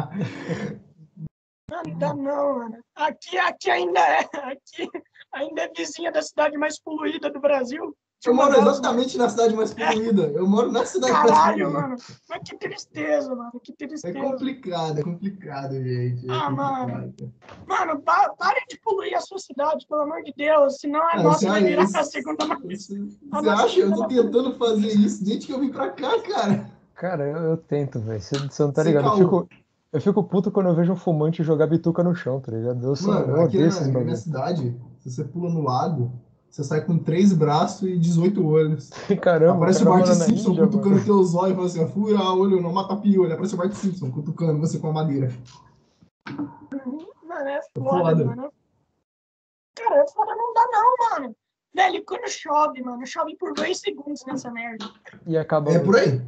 Não, 1.69 1.83
não 1.83 1.97
dá 1.97 2.13
não, 2.13 2.59
mano. 2.59 2.77
Aqui, 2.95 3.37
aqui 3.37 3.69
ainda 3.71 3.99
é. 3.99 4.19
Aqui 4.33 4.89
ainda 5.31 5.61
é 5.63 5.71
vizinha 5.75 6.11
da 6.11 6.21
cidade 6.21 6.57
mais 6.57 6.79
poluída 6.79 7.31
do 7.31 7.39
Brasil. 7.39 7.95
Eu 8.23 8.33
moro 8.33 8.55
exatamente 8.57 9.17
na 9.17 9.29
cidade 9.29 9.55
mais 9.55 9.73
poluída. 9.73 10.23
Eu 10.23 10.47
moro 10.47 10.71
na 10.71 10.85
cidade 10.85 11.13
mais 11.13 11.25
Caralho, 11.25 11.65
poluída. 11.67 11.87
mano. 11.87 11.95
Mas 12.29 12.39
que 12.49 12.57
tristeza, 12.57 13.35
mano. 13.35 13.51
Que 13.61 13.71
É 13.73 13.75
tristeza. 13.87 14.19
complicado, 14.19 14.99
é 14.99 15.03
complicado, 15.03 15.73
gente. 15.83 16.27
É 16.29 16.33
Ah, 16.33 16.45
complicado. 16.45 17.33
Mano, 17.67 18.01
pa- 18.01 18.33
pare 18.37 18.61
de 18.69 18.79
poluir 18.79 19.15
a 19.15 19.21
sua 19.21 19.37
cidade, 19.37 19.85
pelo 19.87 20.01
amor 20.01 20.23
de 20.23 20.33
Deus. 20.35 20.77
Senão 20.79 21.01
a 21.03 21.13
Ah, 21.13 21.23
nossa 21.23 21.49
vai 21.49 21.63
virar 21.63 21.83
isso? 21.83 21.97
a 21.97 22.03
segunda 22.03 22.45
mais. 22.45 22.87
Você, 22.87 23.49
acha? 23.49 23.79
Eu 23.79 23.93
tô 23.93 24.07
tentando 24.07 24.55
fazer 24.55 24.87
isso 24.87 25.23
desde 25.23 25.47
que 25.47 25.53
eu 25.53 25.59
vim 25.59 25.69
pra 25.69 25.89
cá, 25.91 26.19
cara. 26.21 26.65
Cara, 26.95 27.27
eu, 27.27 27.37
eu 27.37 27.57
tento, 27.57 27.99
velho. 27.99 28.21
Você, 28.21 28.37
você 28.39 28.63
não 28.63 28.71
tá 28.71 28.81
Sem 28.83 28.91
ligado? 28.91 29.07
Eu 29.07 29.17
fico, 29.17 29.49
eu 29.93 30.01
fico 30.01 30.23
puto 30.23 30.49
quando 30.49 30.67
eu 30.69 30.75
vejo 30.75 30.93
um 30.93 30.95
fumante 30.95 31.43
jogar 31.43 31.67
bituca 31.67 32.01
no 32.03 32.15
chão, 32.15 32.39
tá 32.39 32.51
ligado? 32.51 32.83
Eu, 32.83 32.95
sou, 32.95 33.13
Mano, 33.13 33.37
eu 33.37 33.41
aqui 33.43 33.57
na, 33.59 33.87
na 33.87 33.99
minha 33.99 34.15
cidade, 34.15 34.75
se 34.99 35.11
você 35.11 35.23
pula 35.25 35.49
no 35.49 35.61
lago, 35.61 36.11
você 36.55 36.63
sai 36.63 36.85
com 36.85 36.97
três 36.97 37.33
braços 37.33 37.83
e 37.83 37.97
18 37.97 38.47
olhos. 38.47 38.89
Caramba, 39.21 39.57
Aparece 39.57 39.81
o 39.83 39.85
Bart 39.89 40.05
Simpson 40.07 40.51
Índia, 40.51 40.63
cutucando 40.63 40.89
mano. 40.95 41.05
teus 41.05 41.35
olhos 41.35 41.51
e 41.51 41.55
fala 41.55 41.67
assim, 41.67 41.87
fura 41.93 42.23
olho, 42.31 42.61
não 42.61 42.71
mata 42.71 42.95
piolho. 42.95 43.33
Aparece 43.33 43.55
o 43.55 43.57
Bart 43.57 43.73
Simpson 43.73 44.09
cutucando 44.09 44.57
você 44.61 44.79
com 44.79 44.87
a 44.87 44.93
madeira. 44.93 45.33
Mano, 47.23 47.49
é 47.49 47.61
foda, 47.77 47.99
foda. 47.99 48.25
mano. 48.25 48.53
Cara, 49.75 49.95
é 50.01 50.07
foda, 50.07 50.33
não 50.33 50.53
dá 50.53 50.65
não, 50.71 50.95
mano. 51.19 51.35
Velho, 51.75 52.05
quando 52.05 52.29
chove, 52.29 52.81
mano, 52.81 53.05
chove 53.05 53.35
por 53.35 53.53
dois 53.53 53.79
segundos 53.81 54.23
nessa 54.25 54.49
merda. 54.49 54.89
E 55.27 55.37
acaba. 55.37 55.73
É 55.73 55.79
por 55.79 55.97
aí. 55.97 56.21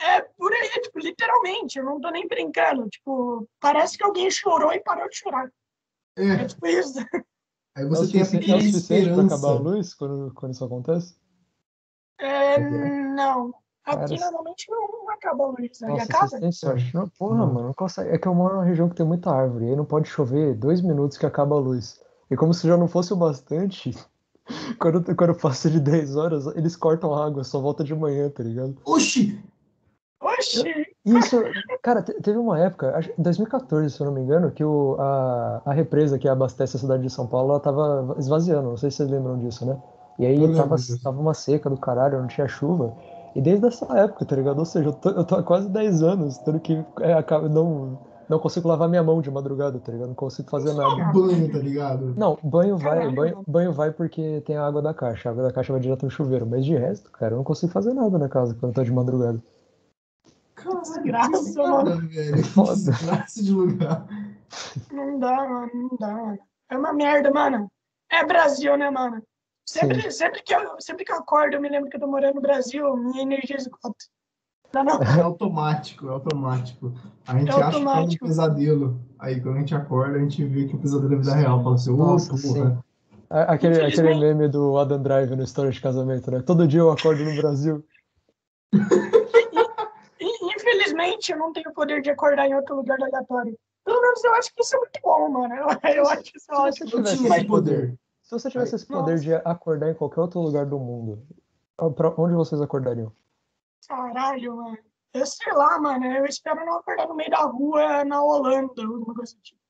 É 0.00 0.22
por 0.22 0.50
aí, 0.50 0.70
tipo, 0.80 0.98
literalmente, 0.98 1.78
eu 1.78 1.84
não 1.84 2.00
tô 2.00 2.10
nem 2.10 2.26
brincando. 2.26 2.88
Tipo, 2.88 3.46
parece 3.60 3.98
que 3.98 4.02
alguém 4.04 4.30
chorou 4.30 4.72
e 4.72 4.80
parou 4.80 5.06
de 5.10 5.16
chorar. 5.18 5.50
É 6.16 6.24
É. 6.26 6.44
tipo 6.46 6.66
isso. 6.66 6.98
Aí 7.74 7.84
É 7.84 7.88
você 7.88 8.12
tem 8.12 8.20
a 8.20 8.24
suficiente, 8.24 8.36
é 8.36 8.38
pequena 8.40 8.58
o 8.58 8.72
suficiente 8.72 9.04
pra 9.04 9.22
acabar 9.24 9.32
a 9.32 9.36
esperança. 9.54 9.62
luz 9.62 9.94
quando, 9.94 10.34
quando 10.34 10.52
isso 10.52 10.64
acontece? 10.64 11.16
É, 12.18 12.58
não. 13.14 13.54
Aqui 13.84 14.16
Cara, 14.16 14.30
normalmente 14.30 14.70
não, 14.70 15.10
acaba 15.10 15.44
a 15.44 15.46
luz. 15.48 15.82
Aí 15.82 15.90
Nossa, 15.90 16.04
acaba? 16.04 16.28
vocês 16.28 16.40
têm 16.40 16.52
sorte. 16.52 16.94
Não, 16.94 17.08
porra, 17.08 17.38
Não. 17.38 17.52
mano, 17.52 17.66
não 17.68 17.74
consegue. 17.74 18.10
É 18.10 18.18
que 18.18 18.28
eu 18.28 18.34
moro 18.34 18.54
numa 18.54 18.64
região 18.64 18.88
que 18.88 18.94
tem 18.94 19.04
muita 19.06 19.30
árvore, 19.30 19.66
aí 19.66 19.76
não 19.76 19.84
pode 19.84 20.08
chover 20.08 20.54
dois 20.54 20.80
minutos 20.80 21.18
que 21.18 21.26
acaba 21.26 21.56
a 21.56 21.58
luz. 21.58 22.00
E 22.30 22.36
como 22.36 22.54
se 22.54 22.68
já 22.68 22.76
não 22.76 22.86
fosse 22.86 23.12
o 23.12 23.16
bastante, 23.16 23.90
quando, 24.78 25.16
quando 25.16 25.34
passa 25.34 25.68
de 25.68 25.80
10 25.80 26.14
horas, 26.14 26.46
eles 26.54 26.76
cortam 26.76 27.12
a 27.14 27.26
água, 27.26 27.42
só 27.42 27.60
volta 27.60 27.82
de 27.82 27.94
manhã, 27.94 28.30
tá 28.30 28.42
ligado? 28.42 28.76
Oxi! 28.84 29.42
Oxi! 30.20 30.91
Isso, 31.04 31.36
cara, 31.82 32.00
te- 32.02 32.14
teve 32.22 32.38
uma 32.38 32.58
época, 32.60 32.96
acho- 32.96 33.10
em 33.18 33.22
2014, 33.22 33.90
se 33.90 34.00
eu 34.00 34.06
não 34.06 34.12
me 34.14 34.20
engano, 34.20 34.52
que 34.52 34.64
o, 34.64 34.96
a, 35.00 35.60
a 35.64 35.72
represa 35.72 36.16
que 36.18 36.28
abastece 36.28 36.76
a 36.76 36.80
cidade 36.80 37.02
de 37.02 37.10
São 37.10 37.26
Paulo, 37.26 37.50
ela 37.50 37.60
tava 37.60 38.14
esvaziando, 38.18 38.68
não 38.70 38.76
sei 38.76 38.90
se 38.90 38.98
vocês 38.98 39.10
lembram 39.10 39.36
disso, 39.38 39.66
né? 39.66 39.76
E 40.18 40.24
aí 40.26 40.48
tava, 40.50 40.76
tava 41.02 41.20
uma 41.20 41.34
seca 41.34 41.68
do 41.68 41.76
caralho, 41.76 42.20
não 42.20 42.28
tinha 42.28 42.46
chuva. 42.46 42.94
E 43.34 43.40
desde 43.40 43.66
essa 43.66 43.86
época, 43.98 44.24
tá 44.24 44.36
ligado? 44.36 44.58
Ou 44.58 44.64
seja, 44.64 44.90
eu 44.90 44.92
tô, 44.92 45.08
eu 45.10 45.24
tô 45.24 45.34
há 45.36 45.42
quase 45.42 45.68
10 45.68 46.02
anos 46.02 46.38
tendo 46.38 46.60
que. 46.60 46.74
É, 47.00 47.48
não, 47.48 47.98
não 48.28 48.38
consigo 48.38 48.68
lavar 48.68 48.88
minha 48.88 49.02
mão 49.02 49.20
de 49.22 49.30
madrugada, 49.30 49.80
tá 49.80 49.90
ligado? 49.90 50.08
Não 50.08 50.14
consigo 50.14 50.50
fazer 50.50 50.72
nada. 50.74 50.94
Banho, 51.12 51.50
tá 51.50 51.58
ligado? 51.58 52.12
Não, 52.16 52.38
banho 52.42 52.76
vai, 52.76 53.08
banho, 53.08 53.38
banho 53.46 53.72
vai 53.72 53.90
porque 53.90 54.40
tem 54.42 54.56
a 54.56 54.66
água 54.66 54.82
da 54.82 54.92
caixa. 54.94 55.28
A 55.30 55.32
água 55.32 55.44
da 55.44 55.52
caixa 55.52 55.72
vai 55.72 55.80
direto 55.80 56.04
no 56.04 56.10
chuveiro. 56.10 56.46
Mas 56.46 56.64
de 56.64 56.76
resto, 56.76 57.10
cara, 57.10 57.32
eu 57.32 57.38
não 57.38 57.44
consigo 57.44 57.72
fazer 57.72 57.94
nada 57.94 58.18
na 58.18 58.28
casa 58.28 58.54
quando 58.54 58.70
eu 58.70 58.74
tô 58.74 58.84
de 58.84 58.92
madrugada. 58.92 59.42
Caralho, 60.62 61.44
que 61.44 61.52
nada, 61.54 61.96
velho. 61.96 62.44
Foda. 62.44 62.74
Desgraça 62.74 63.42
de 63.42 63.52
lugar. 63.52 64.06
Não 64.92 65.18
dá, 65.18 65.36
mano, 65.48 65.70
não 65.74 65.96
dá, 65.98 66.12
mano. 66.12 66.38
É 66.70 66.76
uma 66.78 66.92
merda, 66.92 67.30
mano. 67.30 67.70
É 68.10 68.24
Brasil, 68.24 68.76
né, 68.76 68.90
mano? 68.90 69.22
Sempre, 69.66 70.10
sempre, 70.10 70.42
que 70.42 70.54
eu, 70.54 70.76
sempre 70.80 71.04
que 71.04 71.12
eu 71.12 71.16
acordo, 71.16 71.54
eu 71.54 71.60
me 71.60 71.68
lembro 71.68 71.88
que 71.88 71.96
eu 71.96 72.00
tô 72.00 72.06
morando 72.06 72.34
no 72.34 72.40
Brasil, 72.42 72.96
minha 72.96 73.22
energia 73.22 73.56
esgota. 73.56 73.94
Não, 74.74 74.84
não. 74.84 75.02
É 75.02 75.20
automático, 75.20 76.08
é 76.08 76.10
automático. 76.10 76.92
A 77.26 77.38
gente 77.38 77.50
É 77.50 77.54
acha 77.54 77.70
que 77.70 77.76
é 77.76 77.78
um 77.78 77.88
automático. 77.88 78.26
pesadelo. 78.26 79.00
Aí 79.18 79.40
quando 79.40 79.56
a 79.56 79.60
gente 79.60 79.74
acorda, 79.74 80.16
a 80.16 80.20
gente 80.20 80.42
vê 80.44 80.66
que 80.66 80.74
o 80.74 80.78
pesadelo 80.78 81.12
é 81.14 81.16
vida 81.16 81.34
real. 81.34 81.62
Fala 81.62 81.74
assim, 81.74 81.90
ô, 81.92 81.96
Nossa, 81.96 82.30
porra. 82.30 82.40
sim. 82.70 82.78
A- 83.30 83.52
Aquele, 83.52 83.80
aquele 83.82 84.14
meme 84.14 84.48
do 84.48 84.76
Adam 84.78 85.02
Drive 85.02 85.34
no 85.36 85.42
História 85.42 85.70
de 85.70 85.80
Casamento, 85.80 86.30
né? 86.30 86.40
Todo 86.42 86.66
dia 86.66 86.80
eu 86.80 86.90
acordo 86.90 87.22
no 87.24 87.34
Brasil. 87.36 87.84
In- 91.04 91.08
Infelizmente, 91.14 91.32
eu 91.32 91.38
não 91.38 91.52
tenho 91.52 91.70
o 91.70 91.74
poder 91.74 92.00
de 92.02 92.10
acordar 92.10 92.46
em 92.46 92.54
outro 92.54 92.76
lugar 92.76 93.00
aleatório. 93.00 93.58
Pelo 93.84 94.00
menos 94.00 94.22
eu 94.24 94.34
acho 94.34 94.54
que 94.54 94.62
isso 94.62 94.76
é 94.76 94.78
muito 94.78 95.00
bom, 95.02 95.28
mano. 95.28 95.54
Eu, 95.54 95.66
eu 95.96 96.08
acho 96.08 96.22
isso 96.36 96.46
Se 96.46 96.52
ótimo. 96.54 96.90
você 96.90 96.96
Eu 96.96 97.16
tivesse 97.16 97.46
poder. 97.46 97.98
Se 98.22 98.30
você 98.30 98.50
tivesse 98.50 98.74
esse 98.76 98.86
poder 98.86 99.12
nossa. 99.12 99.22
de 99.24 99.34
acordar 99.34 99.90
em 99.90 99.94
qualquer 99.94 100.20
outro 100.20 100.40
lugar 100.40 100.64
do 100.66 100.78
mundo, 100.78 101.26
pra 101.96 102.10
onde 102.16 102.34
vocês 102.34 102.60
acordariam? 102.60 103.12
Caralho, 103.88 104.56
mano. 104.56 104.78
Eu 105.12 105.26
sei 105.26 105.52
lá, 105.52 105.78
mano. 105.78 106.04
Eu 106.06 106.24
espero 106.26 106.64
não 106.64 106.76
acordar 106.76 107.08
no 107.08 107.14
meio 107.14 107.30
da 107.30 107.42
rua 107.42 108.04
na 108.04 108.22
Holanda, 108.22 108.82
alguma 108.82 109.14
coisa 109.14 109.36
tipo. 109.42 109.60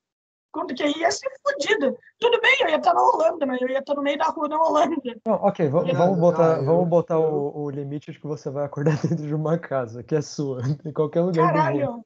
Quanto 0.53 0.75
que 0.75 0.83
aí 0.83 0.93
ia 0.97 1.09
ser 1.11 1.29
fodido. 1.41 1.97
Tudo 2.19 2.39
bem, 2.39 2.55
eu 2.61 2.69
ia 2.69 2.77
estar 2.77 2.93
na 2.93 3.01
Holanda, 3.01 3.43
mas 3.45 3.59
eu 3.59 3.67
ia 3.67 3.79
estar 3.79 3.95
no 3.95 4.03
meio 4.03 4.17
da 4.19 4.25
rua 4.25 4.47
na 4.47 4.61
Holanda. 4.61 4.95
Não, 5.25 5.33
ok, 5.33 5.67
va- 5.67 5.79
Obrigado. 5.79 6.03
vamos 6.05 6.19
botar, 6.19 6.53
Ah, 6.55 6.59
eu- 6.59 6.65
vamos 6.65 6.87
botar 6.89 7.15
eu- 7.15 7.21
o, 7.23 7.63
o 7.63 7.69
limite 7.71 8.11
de 8.11 8.19
que 8.19 8.27
você 8.27 8.49
vai 8.51 8.63
acordar 8.63 8.91
dentro 9.01 9.25
de 9.27 9.33
uma 9.33 9.57
casa, 9.57 10.03
que 10.03 10.13
é 10.15 10.21
sua, 10.21 10.61
em 10.85 10.93
qualquer 10.93 11.21
lugar 11.21 11.41
do 11.47 11.47
mundo. 11.47 11.53
Caralho. 11.57 12.05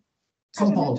São 0.55 0.73
Paulo. 0.73 0.97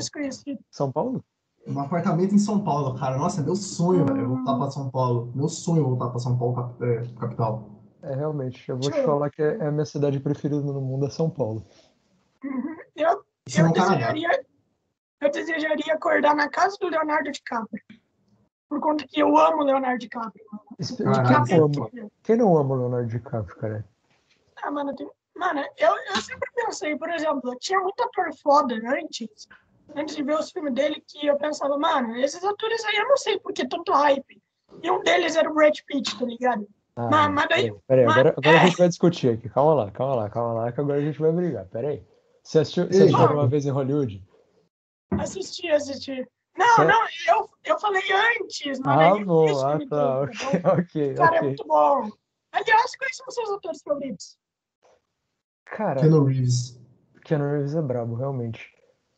São 0.71 0.93
Paulo? 0.93 1.25
Um 1.67 1.81
apartamento 1.81 2.35
em 2.35 2.39
São 2.39 2.63
Paulo, 2.63 2.95
cara. 2.99 3.17
Nossa, 3.17 3.41
é 3.41 3.45
meu 3.45 3.57
sonho, 3.57 4.05
velho, 4.05 4.29
voltar 4.29 4.57
pra 4.59 4.71
São 4.71 4.91
Paulo. 4.91 5.33
Meu 5.35 5.49
sonho 5.49 5.81
é 5.81 5.85
voltar 5.85 6.11
pra 6.11 6.19
São 6.19 6.39
Paulo, 6.39 6.55
cap- 6.55 6.83
é, 6.85 7.03
capital. 7.19 7.71
É, 8.03 8.15
realmente. 8.15 8.69
Eu 8.69 8.79
vou 8.79 8.91
te 8.91 9.03
falar 9.03 9.31
que 9.31 9.43
é 9.43 9.57
é 9.59 9.67
a 9.67 9.73
minha 9.73 9.85
cidade 9.87 10.21
preferida 10.21 10.61
no 10.61 10.81
mundo, 10.81 11.07
é 11.07 11.11
São 11.11 11.29
Paulo. 11.29 11.65
Eu, 12.95 13.07
não 13.07 13.13
eu, 13.15 13.67
é 13.67 13.73
Canadá. 13.73 13.81
desejaria, 13.95 14.45
eu 15.21 15.31
desejaria 15.31 15.95
acordar 15.95 16.35
na 16.35 16.49
casa 16.49 16.77
do 16.81 16.89
Leonardo 16.89 17.31
DiCaprio. 17.31 17.83
Por 18.69 18.81
conta 18.81 19.05
que 19.07 19.21
eu 19.21 19.37
amo 19.37 19.63
o 19.63 19.65
Leonardo 19.65 19.99
DiCaprio. 19.99 20.45
mano. 20.53 21.15
Caralho. 21.15 21.45
Quem 21.47 21.57
não 21.59 21.65
ama? 21.67 22.11
Quem 22.23 22.37
não 22.37 22.57
ama 22.59 22.75
o 22.75 22.79
Leonardo 22.79 23.09
DiCaprio, 23.09 23.57
cara? 23.57 23.85
Ah, 24.63 24.71
mano, 24.71 24.95
tem... 24.95 25.09
mano 25.37 25.61
eu, 25.79 25.95
eu 26.15 26.21
sempre 26.21 26.51
pensei, 26.55 26.97
por 26.97 27.09
exemplo, 27.11 27.55
tinha 27.61 27.81
muito 27.81 28.03
ator 28.03 28.29
foda 28.43 28.75
antes, 28.75 29.49
antes 29.95 30.15
de 30.17 30.23
ver 30.23 30.39
os 30.39 30.51
filmes 30.51 30.75
dele, 30.75 31.03
que 31.07 31.27
eu 31.27 31.37
pensava, 31.39 31.79
mano, 31.79 32.17
esses 32.17 32.45
atores 32.45 32.85
aí 32.85 32.97
eu 32.97 33.09
não 33.09 33.17
sei 33.17 33.39
por 33.39 33.53
que 33.53 33.67
tanto 33.67 33.93
hype. 33.93 34.43
E 34.83 34.91
um 34.91 35.03
deles 35.03 35.35
era 35.35 35.51
o 35.51 35.55
Brad 35.55 35.77
Pitt, 35.87 36.19
tá 36.19 36.25
ligado? 36.27 36.67
Ah, 36.95 37.09
Mas- 37.09 37.31
mas 37.33 37.49
daí- 37.49 37.73
peraí, 37.87 38.05
mas- 38.05 38.17
agora, 38.19 38.35
agora 38.37 38.59
a 38.59 38.63
é. 38.63 38.67
gente 38.67 38.77
vai 38.77 38.89
discutir 38.89 39.31
aqui. 39.31 39.49
Calma 39.49 39.75
lá, 39.75 39.91
calma 39.91 40.15
lá, 40.17 40.29
calma 40.31 40.53
lá, 40.53 40.73
que 40.73 40.81
agora 40.81 40.99
a 40.99 41.03
gente 41.03 41.19
vai 41.19 41.33
brigar. 41.33 41.65
Peraí. 41.67 42.03
Você 42.43 42.59
assistiu, 42.59 42.87
você 42.87 43.05
assistiu 43.05 43.25
uma 43.33 43.47
vez 43.47 43.65
em 43.65 43.71
Hollywood? 43.71 44.23
Assisti, 45.13 45.69
assisti. 45.69 46.27
Não, 46.57 46.79
não, 46.79 47.07
eu, 47.29 47.49
eu 47.65 47.79
falei 47.79 48.03
antes, 48.41 48.81
mano. 48.81 49.01
Ah, 49.01 49.19
eu 49.21 49.25
bom, 49.25 49.65
ah, 49.65 49.79
tá, 49.89 50.21
ok, 50.23 50.37
ok, 50.65 51.15
Cara, 51.15 51.37
é 51.37 51.39
ok. 51.39 51.49
muito 51.49 51.67
bom. 51.67 52.11
Aliás, 52.51 52.97
quais 52.97 53.17
são 53.17 53.27
os 53.29 53.35
seus 53.35 53.51
atores 53.51 53.83
favoritos? 53.83 54.37
Cara, 55.65 56.01
Keanu 56.01 56.25
Reeves. 56.25 56.81
Keanu 57.25 57.51
Reeves 57.51 57.75
é 57.75 57.83
brabo, 57.83 58.17
realmente. 58.17 58.67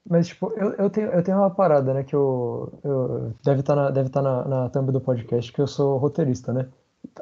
Mas, 0.09 0.29
tipo, 0.29 0.53
eu, 0.53 0.73
eu, 0.75 0.91
tenho, 0.91 1.09
eu 1.09 1.23
tenho 1.23 1.39
uma 1.39 1.51
parada, 1.51 1.95
né, 1.95 2.05
que 2.05 2.15
eu... 2.15 2.79
eu 2.85 3.35
deve 3.43 3.61
estar 3.61 3.77
na, 3.77 3.91
deve 3.91 4.11
tá 4.11 4.21
na, 4.21 4.45
na 4.47 4.69
thumb 4.69 4.93
do 4.93 5.01
podcast, 5.01 5.53
que 5.53 5.61
eu 5.61 5.67
sou 5.67 5.97
roteirista, 5.97 6.53
né? 6.53 6.69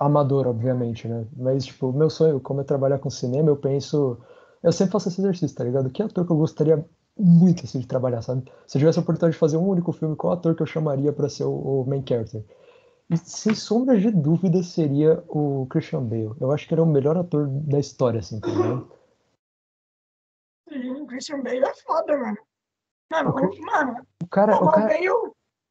Amador, 0.01 0.49
obviamente, 0.49 1.07
né? 1.07 1.27
Mas, 1.37 1.67
tipo, 1.67 1.93
meu 1.93 2.11
sonho, 2.11 2.41
como 2.41 2.61
é 2.61 2.65
trabalhar 2.65 2.99
com 2.99 3.11
cinema, 3.11 3.51
eu 3.51 3.57
penso... 3.57 4.19
Eu 4.63 4.73
sempre 4.73 4.93
faço 4.93 5.09
esse 5.09 5.21
exercício, 5.21 5.57
tá 5.57 5.63
ligado? 5.63 5.91
Que 5.91 6.03
ator 6.03 6.27
que 6.27 6.33
eu 6.33 6.37
gostaria 6.37 6.85
muito, 7.19 7.65
assim, 7.65 7.81
de 7.81 7.87
trabalhar, 7.87 8.23
sabe? 8.23 8.45
Se 8.67 8.77
eu 8.77 8.81
tivesse 8.81 8.99
a 8.99 9.03
oportunidade 9.03 9.33
de 9.33 9.39
fazer 9.39 9.57
um 9.57 9.69
único 9.69 9.93
filme, 9.93 10.17
qual 10.17 10.33
ator 10.33 10.55
que 10.55 10.63
eu 10.63 10.67
chamaria 10.67 11.13
pra 11.13 11.29
ser 11.29 11.45
o, 11.45 11.83
o 11.83 11.85
main 11.87 12.05
character? 12.07 12.45
E, 13.11 13.17
sem 13.17 13.55
sombra 13.55 13.99
de 13.99 14.11
dúvida, 14.11 14.63
seria 14.63 15.23
o 15.29 15.67
Christian 15.71 16.05
Bale. 16.05 16.35
Eu 16.41 16.53
acho 16.53 16.69
que 16.69 16.75
ele 16.75 16.81
é 16.81 16.85
o 16.85 16.87
melhor 16.87 17.17
ator 17.17 17.49
da 17.49 17.79
história, 17.79 18.21
assim, 18.21 18.39
tá 18.41 18.49
ligado? 18.49 18.93
Sim, 20.69 21.07
Christian 21.07 21.43
Bale 21.43 21.65
é 21.65 21.75
foda, 21.75 22.17
mano. 22.17 22.39
Mano, 23.11 23.31
O 23.31 23.33
o, 23.33 23.61
mano, 23.63 24.07
O 24.23 24.27
cara, 24.29 24.63
o 24.63 24.67
o 24.67 24.71
cara, 24.71 24.87
Bale, 24.89 25.09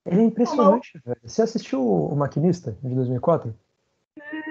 Ele 0.06 0.22
é 0.22 0.24
impressionante, 0.24 1.00
velho. 1.06 1.20
Você 1.24 1.44
assistiu 1.44 1.82
o 1.82 2.16
Maquinista 2.16 2.78
de 2.82 2.96
2004? 2.96 3.54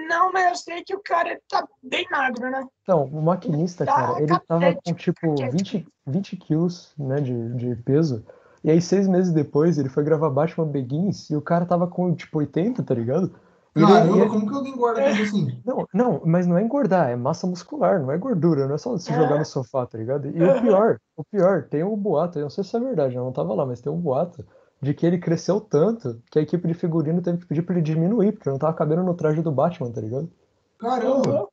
Não, 0.07 0.31
mas 0.31 0.47
eu 0.49 0.55
sei 0.55 0.83
que 0.83 0.95
o 0.95 1.01
cara 1.03 1.39
tá 1.49 1.67
bem 1.83 2.05
magro, 2.09 2.49
né? 2.49 2.65
Então, 2.83 3.03
o 3.05 3.21
Maquinista, 3.21 3.85
Tá 3.85 3.93
cara, 3.93 4.21
ele 4.21 4.39
tava 4.47 4.73
com 4.83 4.93
tipo 4.93 5.35
caquético. 5.35 5.51
20, 5.57 5.87
20 6.07 6.37
quilos, 6.37 6.93
né, 6.97 7.19
de, 7.21 7.53
de 7.55 7.75
peso. 7.83 8.25
E 8.63 8.71
aí, 8.71 8.81
seis 8.81 9.07
meses 9.07 9.31
depois, 9.33 9.77
ele 9.77 9.89
foi 9.89 10.03
gravar 10.03 10.29
Batman 10.29 10.65
Begins 10.67 11.29
e 11.29 11.35
o 11.35 11.41
cara 11.41 11.65
tava 11.65 11.87
com 11.87 12.13
tipo 12.15 12.39
80, 12.39 12.81
tá 12.83 12.93
ligado? 12.93 13.31
Ele- 13.75 13.85
Caramba, 13.85 14.17
ele- 14.17 14.29
como 14.29 14.47
que 14.49 14.55
alguém 14.55 14.73
engorda 14.73 15.03
tanto 15.03 15.21
assim? 15.21 15.61
Não, 15.63 15.85
não, 15.93 16.21
mas 16.25 16.47
não 16.47 16.57
é 16.57 16.63
engordar, 16.63 17.09
é 17.11 17.15
massa 17.15 17.45
muscular, 17.45 18.01
não 18.01 18.11
é 18.11 18.17
gordura, 18.17 18.65
não 18.67 18.73
é 18.73 18.77
só 18.79 18.97
se 18.97 19.13
jogar 19.13 19.35
É. 19.35 19.39
no 19.39 19.45
sofá, 19.45 19.85
tá 19.85 19.97
ligado? 19.99 20.27
E 20.27 20.43
o 20.43 20.61
pior, 20.61 20.97
o 21.15 21.23
pior, 21.23 21.63
tem 21.69 21.83
um 21.83 21.95
boato, 21.95 22.39
eu 22.39 22.43
não 22.43 22.49
sei 22.49 22.63
se 22.63 22.75
é 22.75 22.79
verdade, 22.79 23.15
eu 23.15 23.23
não 23.23 23.31
tava 23.31 23.53
lá, 23.53 23.65
mas 23.65 23.79
tem 23.79 23.91
um 23.91 23.99
boato 23.99 24.43
de 24.81 24.93
que 24.93 25.05
ele 25.05 25.17
cresceu 25.17 25.59
tanto 25.59 26.21
que 26.31 26.39
a 26.39 26.41
equipe 26.41 26.67
de 26.67 26.73
figurino 26.73 27.21
teve 27.21 27.39
que 27.39 27.45
pedir 27.45 27.63
pra 27.63 27.75
ele 27.75 27.83
diminuir, 27.83 28.33
porque 28.33 28.49
não 28.49 28.59
tava 28.59 28.75
cabendo 28.75 29.03
no 29.03 29.15
traje 29.15 29.41
do 29.41 29.51
Batman, 29.51 29.91
tá 29.91 30.01
ligado? 30.01 30.31
Caramba! 30.77 31.47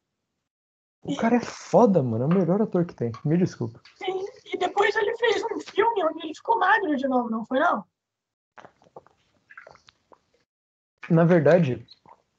O 1.02 1.16
cara 1.16 1.36
é 1.36 1.40
foda, 1.40 2.02
mano, 2.02 2.24
é 2.24 2.26
o 2.26 2.38
melhor 2.38 2.62
ator 2.62 2.84
que 2.84 2.94
tem, 2.94 3.12
me 3.24 3.36
desculpa. 3.36 3.80
Sim, 3.96 4.24
e 4.46 4.56
depois 4.56 4.94
ele 4.96 5.14
fez 5.18 5.42
um 5.44 5.60
filme 5.60 6.04
onde 6.04 6.24
ele 6.24 6.34
ficou 6.34 6.58
magro 6.58 6.96
de 6.96 7.06
novo, 7.06 7.30
não 7.30 7.44
foi 7.44 7.60
não? 7.60 7.84
Na 11.10 11.24
verdade, 11.24 11.86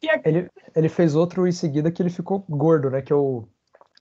é- 0.03 0.21
ele, 0.27 0.49
ele 0.75 0.89
fez 0.89 1.15
outro 1.15 1.47
em 1.47 1.51
seguida 1.51 1.91
que 1.91 2.01
ele 2.01 2.09
ficou 2.09 2.43
gordo, 2.49 2.89
né, 2.89 3.01
que 3.01 3.13
é 3.13 3.15
o, 3.15 3.47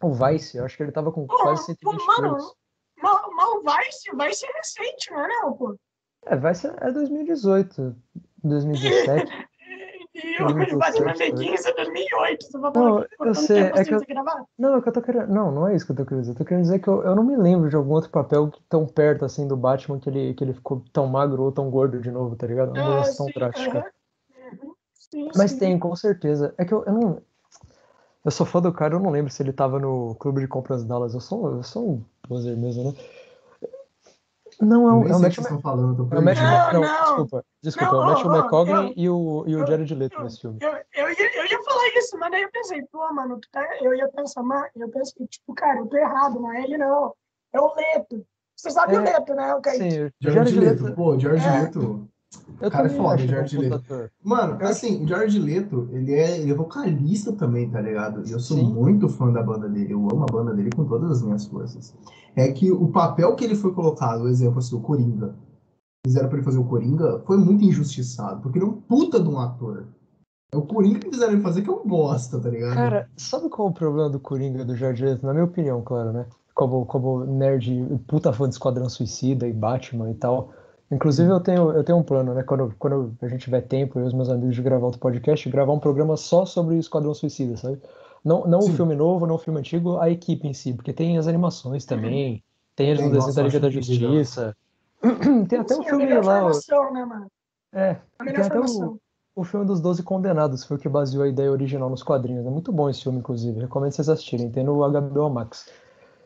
o 0.02 0.12
Vice, 0.12 0.56
eu 0.56 0.64
acho 0.64 0.76
que 0.76 0.82
ele 0.82 0.92
tava 0.92 1.12
com 1.12 1.26
quase 1.26 1.66
120 1.66 2.06
mano, 2.06 2.36
quilos. 2.36 2.54
Mal, 3.02 3.30
mal 3.34 3.62
vai 3.62 3.92
ser, 3.92 4.14
vai 4.16 4.32
ser 4.32 4.46
recente, 4.46 5.10
não 5.10 5.24
é 5.24 5.28
não, 5.28 5.52
pô? 5.54 5.78
É, 6.26 6.36
Vice 6.36 6.66
é 6.80 6.92
2018, 6.92 7.94
2017. 8.42 9.32
E 10.14 10.40
o 10.40 10.78
Batman 10.78 11.12
Begins 11.18 11.64
é 11.66 11.72
2008, 11.74 12.44
você 12.44 12.58
vai 12.58 12.72
Não, 12.72 12.82
falar 12.82 13.08
que 13.08 13.28
eu 13.28 13.34
sei, 13.34 13.62
é 13.62 13.84
que 13.84 13.94
eu-? 13.94 14.00
Não, 14.56 14.76
é 14.76 14.80
que 14.80 14.88
eu 14.88 14.92
tô 14.92 15.02
querendo. 15.02 15.26
Não, 15.26 15.50
não 15.50 15.66
é 15.66 15.74
isso 15.74 15.84
que 15.84 15.90
eu 15.90 15.96
tô 15.96 16.04
querendo 16.04 16.20
dizer. 16.20 16.32
Eu 16.32 16.36
tô 16.36 16.44
querendo 16.44 16.62
dizer 16.62 16.78
que 16.78 16.86
eu, 16.88 17.02
eu 17.02 17.16
não 17.16 17.24
me 17.24 17.36
lembro 17.36 17.68
de 17.68 17.74
algum 17.74 17.92
outro 17.92 18.10
papel 18.10 18.52
tão 18.68 18.86
perto 18.86 19.24
assim 19.24 19.48
do 19.48 19.56
Batman 19.56 19.98
que 19.98 20.08
ele, 20.08 20.32
que 20.34 20.44
ele 20.44 20.54
ficou 20.54 20.84
tão 20.92 21.08
magro 21.08 21.42
ou 21.42 21.50
tão 21.50 21.68
gordo 21.68 22.00
de 22.00 22.12
novo, 22.12 22.36
tá 22.36 22.46
ligado? 22.46 22.70
Uma 22.72 22.80
Ah, 22.80 22.86
mudança 22.86 23.16
tão 23.16 23.26
sim, 23.26 23.32
drástica. 23.34 23.92
Uhum, 24.52 24.74
sim, 24.94 25.28
Mas 25.36 25.50
sim. 25.50 25.58
tem, 25.58 25.78
com 25.78 25.96
certeza. 25.96 26.54
É 26.56 26.64
que 26.64 26.72
eu, 26.72 26.84
eu 26.84 26.92
não. 26.92 27.22
Eu 28.24 28.30
sou 28.30 28.46
fã 28.46 28.60
do 28.60 28.72
cara, 28.72 28.94
eu 28.94 29.00
não 29.00 29.10
lembro 29.10 29.32
se 29.32 29.42
ele 29.42 29.52
tava 29.52 29.80
no 29.80 30.14
Clube 30.14 30.40
de 30.40 30.48
Compras 30.48 30.84
Dallas. 30.84 31.12
Eu 31.12 31.20
sou, 31.20 31.56
eu 31.56 31.62
sou 31.64 31.90
um 31.90 32.04
poser 32.22 32.56
mesmo, 32.56 32.84
né? 32.84 32.94
Não, 34.60 34.88
é 34.88 34.92
o, 34.92 35.08
é 35.08 35.16
o 35.16 35.20
Matthew 35.20 35.44
que 35.44 35.62
falando, 35.62 35.90
eu 36.02 36.06
tô 36.08 36.14
É 36.14 36.18
o 36.18 36.22
Matthew 36.24 36.42
perdido. 36.44 36.72
Não, 36.72 36.72
Não, 36.72 36.80
não. 36.80 37.04
desculpa. 37.04 37.44
Desculpa, 37.62 37.92
Não, 37.92 38.00
é 38.00 38.04
o 38.04 38.08
Matthew 38.08 38.30
McConaughey 38.34 38.94
e 38.96 39.08
o, 39.10 39.44
e 39.46 39.56
o 39.56 39.58
eu- 39.60 39.66
Jared 39.66 39.94
Leto 39.94 40.16
eu- 40.16 40.24
nesse 40.24 40.40
filme. 40.40 40.58
Eu, 40.60 40.70
eu, 40.70 41.08
ia, 41.10 41.36
eu 41.38 41.46
ia 41.46 41.62
falar 41.62 41.88
isso, 41.96 42.18
mas 42.18 42.30
daí 42.30 42.42
eu 42.42 42.50
pensei, 42.50 42.82
pô, 42.92 43.12
mano, 43.12 43.38
tu 43.40 43.48
tá, 43.50 43.66
eu 43.80 43.94
ia 43.94 44.08
pensar, 44.08 44.42
mas 44.42 44.70
eu 44.76 44.88
pensei, 44.90 45.26
tipo, 45.26 45.54
cara, 45.54 45.78
eu 45.80 45.86
tô 45.86 45.96
errado, 45.96 46.40
não 46.40 46.52
é 46.52 46.62
ele 46.62 46.76
não. 46.78 47.14
É 47.52 47.60
o 47.60 47.74
Leto. 47.74 48.24
Você 48.56 48.70
sabe 48.70 48.94
É, 48.94 48.98
o 49.00 49.02
Leto, 49.02 49.34
né? 49.34 49.54
O 49.54 49.60
Kaique? 49.60 49.90
Sim, 49.90 50.04
o 50.04 50.10
Jared 50.20 50.58
Leto. 50.60 50.84
Leto. 50.84 50.94
Pô, 50.96 51.18
Jared 51.18 51.44
É. 51.46 51.60
Leto. 51.62 52.08
Eu 52.60 52.70
cara 52.70 52.86
é 52.86 52.90
foda, 52.90 53.22
um 53.22 53.26
Jared 53.26 53.58
Leto. 53.58 54.10
Mano, 54.22 54.58
assim, 54.62 55.04
o 55.04 55.08
Jared 55.08 55.38
Leto, 55.38 55.88
ele 55.92 56.12
é, 56.12 56.40
ele 56.40 56.50
é 56.50 56.54
vocalista 56.54 57.32
também, 57.32 57.68
tá 57.68 57.80
ligado? 57.80 58.26
E 58.26 58.32
eu 58.32 58.40
sou 58.40 58.56
Sim. 58.56 58.72
muito 58.72 59.08
fã 59.08 59.32
da 59.32 59.42
banda 59.42 59.68
dele. 59.68 59.92
Eu 59.92 60.00
amo 60.10 60.22
a 60.22 60.32
banda 60.32 60.54
dele 60.54 60.70
com 60.74 60.84
todas 60.84 61.10
as 61.10 61.22
minhas 61.22 61.46
forças. 61.46 61.94
É 62.36 62.50
que 62.52 62.70
o 62.70 62.88
papel 62.88 63.34
que 63.34 63.44
ele 63.44 63.54
foi 63.54 63.72
colocado, 63.72 64.22
o 64.22 64.28
exemplo 64.28 64.58
assim, 64.58 64.76
o 64.76 64.80
Coringa, 64.80 65.34
fizeram 66.06 66.28
pra 66.28 66.38
ele 66.38 66.44
fazer 66.44 66.58
o 66.58 66.64
Coringa, 66.64 67.22
foi 67.26 67.36
muito 67.36 67.64
injustiçado, 67.64 68.40
porque 68.40 68.58
ele 68.58 68.66
é 68.66 68.68
um 68.68 68.80
puta 68.80 69.20
de 69.20 69.28
um 69.28 69.38
ator. 69.38 69.86
É 70.52 70.56
o 70.56 70.62
Coringa 70.62 71.00
que 71.00 71.10
fizeram 71.10 71.32
ele 71.32 71.42
fazer 71.42 71.62
que 71.62 71.70
é 71.70 71.72
um 71.72 71.86
bosta, 71.86 72.38
tá 72.38 72.48
ligado? 72.48 72.74
Cara, 72.74 73.08
sabe 73.16 73.48
qual 73.48 73.68
é 73.68 73.70
o 73.70 73.74
problema 73.74 74.08
do 74.08 74.20
Coringa 74.20 74.64
do 74.64 74.76
Jared 74.76 75.02
Leto? 75.02 75.26
Na 75.26 75.32
minha 75.32 75.44
opinião, 75.44 75.82
claro, 75.82 76.12
né? 76.12 76.26
Como, 76.54 76.86
como 76.86 77.24
nerd 77.24 78.00
puta 78.06 78.32
fã 78.32 78.48
de 78.48 78.54
Esquadrão 78.54 78.88
Suicida 78.88 79.48
e 79.48 79.52
Batman 79.52 80.10
e 80.10 80.14
tal. 80.14 80.52
Inclusive, 80.90 81.30
eu 81.30 81.40
tenho, 81.40 81.70
eu 81.72 81.82
tenho 81.82 81.98
um 81.98 82.02
plano, 82.02 82.34
né? 82.34 82.42
Quando, 82.42 82.74
quando 82.78 83.16
a 83.22 83.28
gente 83.28 83.44
tiver 83.44 83.62
tempo, 83.62 83.98
eu 83.98 84.04
e 84.04 84.08
os 84.08 84.12
meus 84.12 84.28
amigos 84.28 84.54
de 84.54 84.62
gravar 84.62 84.86
outro 84.86 85.00
podcast, 85.00 85.48
gravar 85.48 85.72
um 85.72 85.78
programa 85.80 86.16
só 86.16 86.44
sobre 86.44 86.76
Esquadrão 86.78 87.14
Suicida, 87.14 87.56
sabe? 87.56 87.80
Não, 88.24 88.46
não 88.46 88.60
o 88.60 88.70
filme 88.70 88.94
novo, 88.94 89.26
não 89.26 89.34
o 89.34 89.38
filme 89.38 89.60
antigo, 89.60 89.98
a 89.98 90.08
equipe 90.08 90.46
em 90.46 90.54
si, 90.54 90.72
porque 90.72 90.92
tem 90.92 91.18
as 91.18 91.26
animações 91.26 91.84
também, 91.84 92.42
tem 92.74 92.88
eles 92.88 93.00
Tem, 93.00 93.08
no 93.08 93.14
desenho 93.14 93.26
nossa, 93.26 93.42
da 93.42 93.46
Liga 93.46 93.60
da. 93.60 93.70
Justiça. 93.70 94.56
Tem 95.48 95.58
até 95.58 95.74
Sim, 95.74 95.80
um 95.80 95.84
filme 95.84 96.06
melhor 96.06 96.24
lá. 96.24 96.38
formação, 96.40 96.92
né, 96.92 97.04
mano? 97.04 97.26
É, 97.74 97.96
A 98.18 98.24
tem 98.24 98.36
até 98.36 98.58
o, 98.58 98.98
o 99.36 99.44
filme 99.44 99.66
dos 99.66 99.78
Doze 99.78 100.02
Condenados, 100.02 100.64
foi 100.64 100.78
o 100.78 100.80
que 100.80 100.88
baseou 100.88 101.24
a 101.24 101.28
ideia 101.28 101.52
original 101.52 101.90
nos 101.90 102.02
quadrinhos. 102.02 102.46
É 102.46 102.48
muito 102.48 102.72
bom 102.72 102.88
esse 102.88 103.02
filme, 103.02 103.18
inclusive. 103.18 103.60
Recomendo 103.60 103.92
vocês 103.92 104.08
assistirem. 104.08 104.50
Tem 104.50 104.64
no 104.64 104.78
HBO 104.78 105.28
Max. 105.28 105.68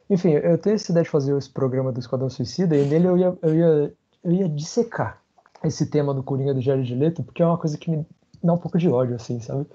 Enfim, 0.08 0.30
eu 0.30 0.56
tenho 0.58 0.76
essa 0.76 0.92
ideia 0.92 1.02
de 1.02 1.10
fazer 1.10 1.36
esse 1.36 1.50
programa 1.50 1.90
do 1.90 1.98
Esquadrão 1.98 2.30
Suicida 2.30 2.76
e 2.76 2.86
nele 2.86 3.08
eu 3.08 3.18
ia, 3.18 3.38
eu 3.42 3.54
ia, 3.54 3.94
eu 4.24 4.32
ia 4.32 4.48
dissecar 4.48 5.20
esse 5.64 5.86
tema 5.86 6.14
do 6.14 6.22
Coringa 6.22 6.54
do 6.54 6.60
Jared 6.60 6.94
Leto, 6.94 7.22
porque 7.22 7.42
é 7.42 7.46
uma 7.46 7.58
coisa 7.58 7.76
que 7.76 7.90
me 7.90 8.06
dá 8.42 8.52
um 8.52 8.58
pouco 8.58 8.78
de 8.78 8.88
ódio, 8.88 9.16
assim, 9.16 9.40
sabe? 9.40 9.66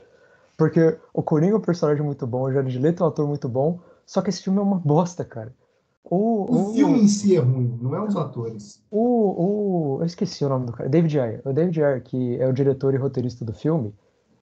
Porque 0.58 0.98
o 1.14 1.22
Coringa 1.22 1.56
é 1.56 1.58
um 1.58 1.62
personagem 1.62 2.04
muito 2.04 2.26
bom, 2.26 2.44
o 2.44 2.52
Jared 2.52 2.78
Leto 2.80 3.04
é 3.04 3.06
um 3.06 3.10
ator 3.10 3.28
muito 3.28 3.50
bom, 3.50 3.80
só 4.06 4.22
que 4.22 4.30
esse 4.30 4.42
filme 4.42 4.60
é 4.60 4.62
uma 4.62 4.78
bosta, 4.78 5.26
cara. 5.26 5.54
O, 6.04 6.18
o, 6.18 6.70
o 6.70 6.74
filme 6.74 7.00
em 7.00 7.08
si 7.08 7.36
é 7.36 7.40
ruim, 7.40 7.78
não 7.82 7.96
é 7.96 8.02
os 8.02 8.16
atores. 8.16 8.84
O, 8.92 9.98
o, 9.98 9.98
eu 10.02 10.06
esqueci 10.06 10.44
o 10.44 10.50
nome 10.50 10.66
do 10.66 10.74
cara, 10.74 10.90
David 10.90 11.20
Ayer. 11.20 11.42
O 11.46 11.54
David 11.54 11.82
Ayer, 11.82 12.04
que 12.04 12.40
é 12.40 12.48
o 12.48 12.54
diretor 12.54 12.94
e 12.94 12.98
roteirista 12.98 13.44
do 13.46 13.54
filme, 13.54 13.94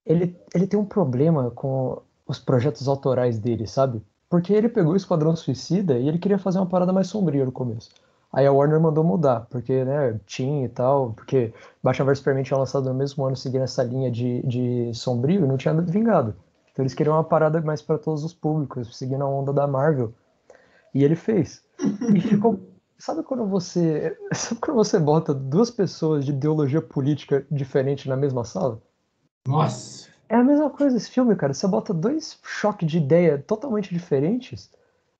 ele, 0.05 0.35
ele 0.53 0.67
tem 0.67 0.79
um 0.79 0.85
problema 0.85 1.51
com 1.51 2.01
os 2.27 2.39
projetos 2.39 2.87
autorais 2.87 3.37
dele, 3.39 3.67
sabe? 3.67 4.01
Porque 4.29 4.53
ele 4.53 4.69
pegou 4.69 4.93
o 4.93 4.95
Esquadrão 4.95 5.35
Suicida 5.35 5.97
e 5.97 6.07
ele 6.07 6.17
queria 6.17 6.39
fazer 6.39 6.57
uma 6.57 6.65
parada 6.65 6.91
mais 6.91 7.07
sombria 7.07 7.45
no 7.45 7.51
começo. 7.51 7.91
Aí 8.33 8.47
a 8.47 8.51
Warner 8.51 8.79
mandou 8.79 9.03
mudar, 9.03 9.41
porque, 9.49 9.83
né, 9.83 10.17
tinha 10.25 10.65
e 10.65 10.69
tal, 10.69 11.11
porque 11.11 11.53
Batman 11.83 12.05
vs 12.05 12.17
Superman 12.19 12.43
tinha 12.43 12.57
lançado 12.57 12.87
no 12.87 12.95
mesmo 12.95 13.25
ano 13.25 13.35
seguindo 13.35 13.63
essa 13.63 13.83
linha 13.83 14.09
de, 14.09 14.41
de 14.43 14.91
sombrio 14.93 15.43
e 15.43 15.47
não 15.47 15.57
tinha 15.57 15.73
vingado. 15.81 16.33
Então 16.71 16.83
eles 16.83 16.93
queriam 16.93 17.15
uma 17.15 17.23
parada 17.23 17.59
mais 17.61 17.81
para 17.81 17.97
todos 17.97 18.23
os 18.23 18.33
públicos, 18.33 18.97
seguindo 18.97 19.23
a 19.23 19.27
onda 19.27 19.51
da 19.51 19.67
Marvel. 19.67 20.13
E 20.93 21.03
ele 21.03 21.15
fez. 21.15 21.61
E 22.15 22.21
ficou. 22.21 22.59
Sabe 22.97 23.23
quando 23.23 23.45
você. 23.45 24.17
Sabe 24.33 24.61
quando 24.61 24.77
você 24.77 24.97
bota 24.97 25.33
duas 25.33 25.69
pessoas 25.69 26.23
de 26.23 26.31
ideologia 26.31 26.81
política 26.81 27.45
diferente 27.51 28.07
na 28.07 28.15
mesma 28.15 28.45
sala? 28.45 28.81
Nossa! 29.45 30.09
É 30.29 30.35
a 30.35 30.43
mesma 30.43 30.69
coisa 30.69 30.95
esse 30.95 31.09
filme, 31.09 31.35
cara. 31.35 31.53
Você 31.53 31.67
bota 31.67 31.93
dois 31.93 32.39
choques 32.43 32.89
de 32.89 32.97
ideia 32.97 33.37
totalmente 33.37 33.93
diferentes 33.93 34.71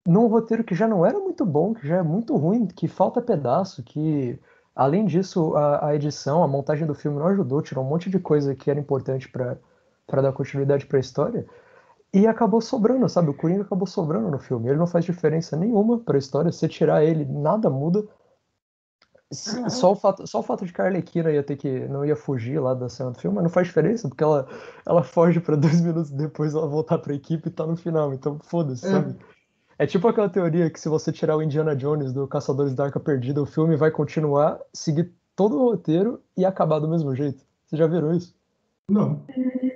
num 0.07 0.27
roteiro 0.27 0.63
que 0.63 0.75
já 0.75 0.87
não 0.87 1.05
era 1.05 1.19
muito 1.19 1.45
bom, 1.45 1.73
que 1.73 1.87
já 1.87 1.97
é 1.97 2.03
muito 2.03 2.35
ruim, 2.35 2.65
que 2.65 2.87
falta 2.87 3.21
pedaço, 3.21 3.83
que 3.83 4.39
além 4.75 5.05
disso 5.05 5.55
a, 5.55 5.87
a 5.87 5.95
edição, 5.95 6.43
a 6.43 6.47
montagem 6.47 6.87
do 6.87 6.95
filme 6.95 7.19
não 7.19 7.27
ajudou, 7.27 7.61
tirou 7.61 7.83
um 7.83 7.87
monte 7.87 8.09
de 8.09 8.19
coisa 8.19 8.55
que 8.55 8.69
era 8.69 8.79
importante 8.79 9.29
para 9.29 10.21
dar 10.21 10.33
continuidade 10.33 10.85
para 10.85 10.97
a 10.97 11.01
história. 11.01 11.45
E 12.13 12.27
acabou 12.27 12.59
sobrando, 12.59 13.07
sabe? 13.07 13.29
O 13.29 13.33
Coringa 13.33 13.61
acabou 13.61 13.87
sobrando 13.87 14.29
no 14.29 14.39
filme. 14.39 14.69
Ele 14.69 14.77
não 14.77 14.87
faz 14.87 15.05
diferença 15.05 15.55
nenhuma 15.55 15.97
para 15.99 16.17
a 16.17 16.19
história. 16.19 16.51
Se 16.51 16.67
tirar 16.67 17.05
ele, 17.05 17.23
nada 17.23 17.69
muda. 17.69 18.05
Só 19.31 19.93
o, 19.93 19.95
fato, 19.95 20.27
só 20.27 20.41
o 20.41 20.43
fato 20.43 20.65
de 20.65 20.73
que 20.73 20.81
a 20.81 20.85
Arlequina 20.85 21.31
ia 21.31 21.41
ter 21.41 21.55
que. 21.55 21.87
não 21.87 22.03
ia 22.03 22.17
fugir 22.17 22.59
lá 22.59 22.73
da 22.73 22.89
cena 22.89 23.11
do 23.11 23.17
filme, 23.17 23.35
mas 23.35 23.45
não 23.45 23.49
faz 23.49 23.67
diferença, 23.67 24.09
porque 24.09 24.21
ela, 24.21 24.45
ela 24.85 25.03
foge 25.03 25.39
para 25.39 25.55
dois 25.57 25.79
minutos 25.79 26.11
depois 26.11 26.53
ela 26.53 26.67
voltar 26.67 26.97
pra 26.97 27.13
equipe 27.13 27.47
e 27.47 27.51
tá 27.51 27.65
no 27.65 27.77
final. 27.77 28.13
Então, 28.13 28.37
foda-se, 28.43 28.85
é. 28.85 28.89
sabe? 28.89 29.15
É 29.17 29.40
tipo 29.87 30.07
aquela 30.07 30.29
teoria 30.29 30.69
que 30.69 30.79
se 30.79 30.89
você 30.89 31.11
tirar 31.11 31.35
o 31.35 31.41
Indiana 31.41 31.75
Jones 31.75 32.13
do 32.13 32.27
Caçadores 32.27 32.75
da 32.75 32.85
Arca 32.85 32.99
Perdida, 32.99 33.41
o 33.41 33.45
filme 33.45 33.75
vai 33.75 33.89
continuar, 33.89 34.59
seguir 34.73 35.13
todo 35.35 35.57
o 35.57 35.71
roteiro 35.71 36.21
e 36.37 36.45
acabar 36.45 36.79
do 36.79 36.87
mesmo 36.87 37.15
jeito. 37.15 37.43
Vocês 37.65 37.79
já 37.79 37.87
viram 37.87 38.13
isso? 38.13 38.35
Não. 38.87 39.25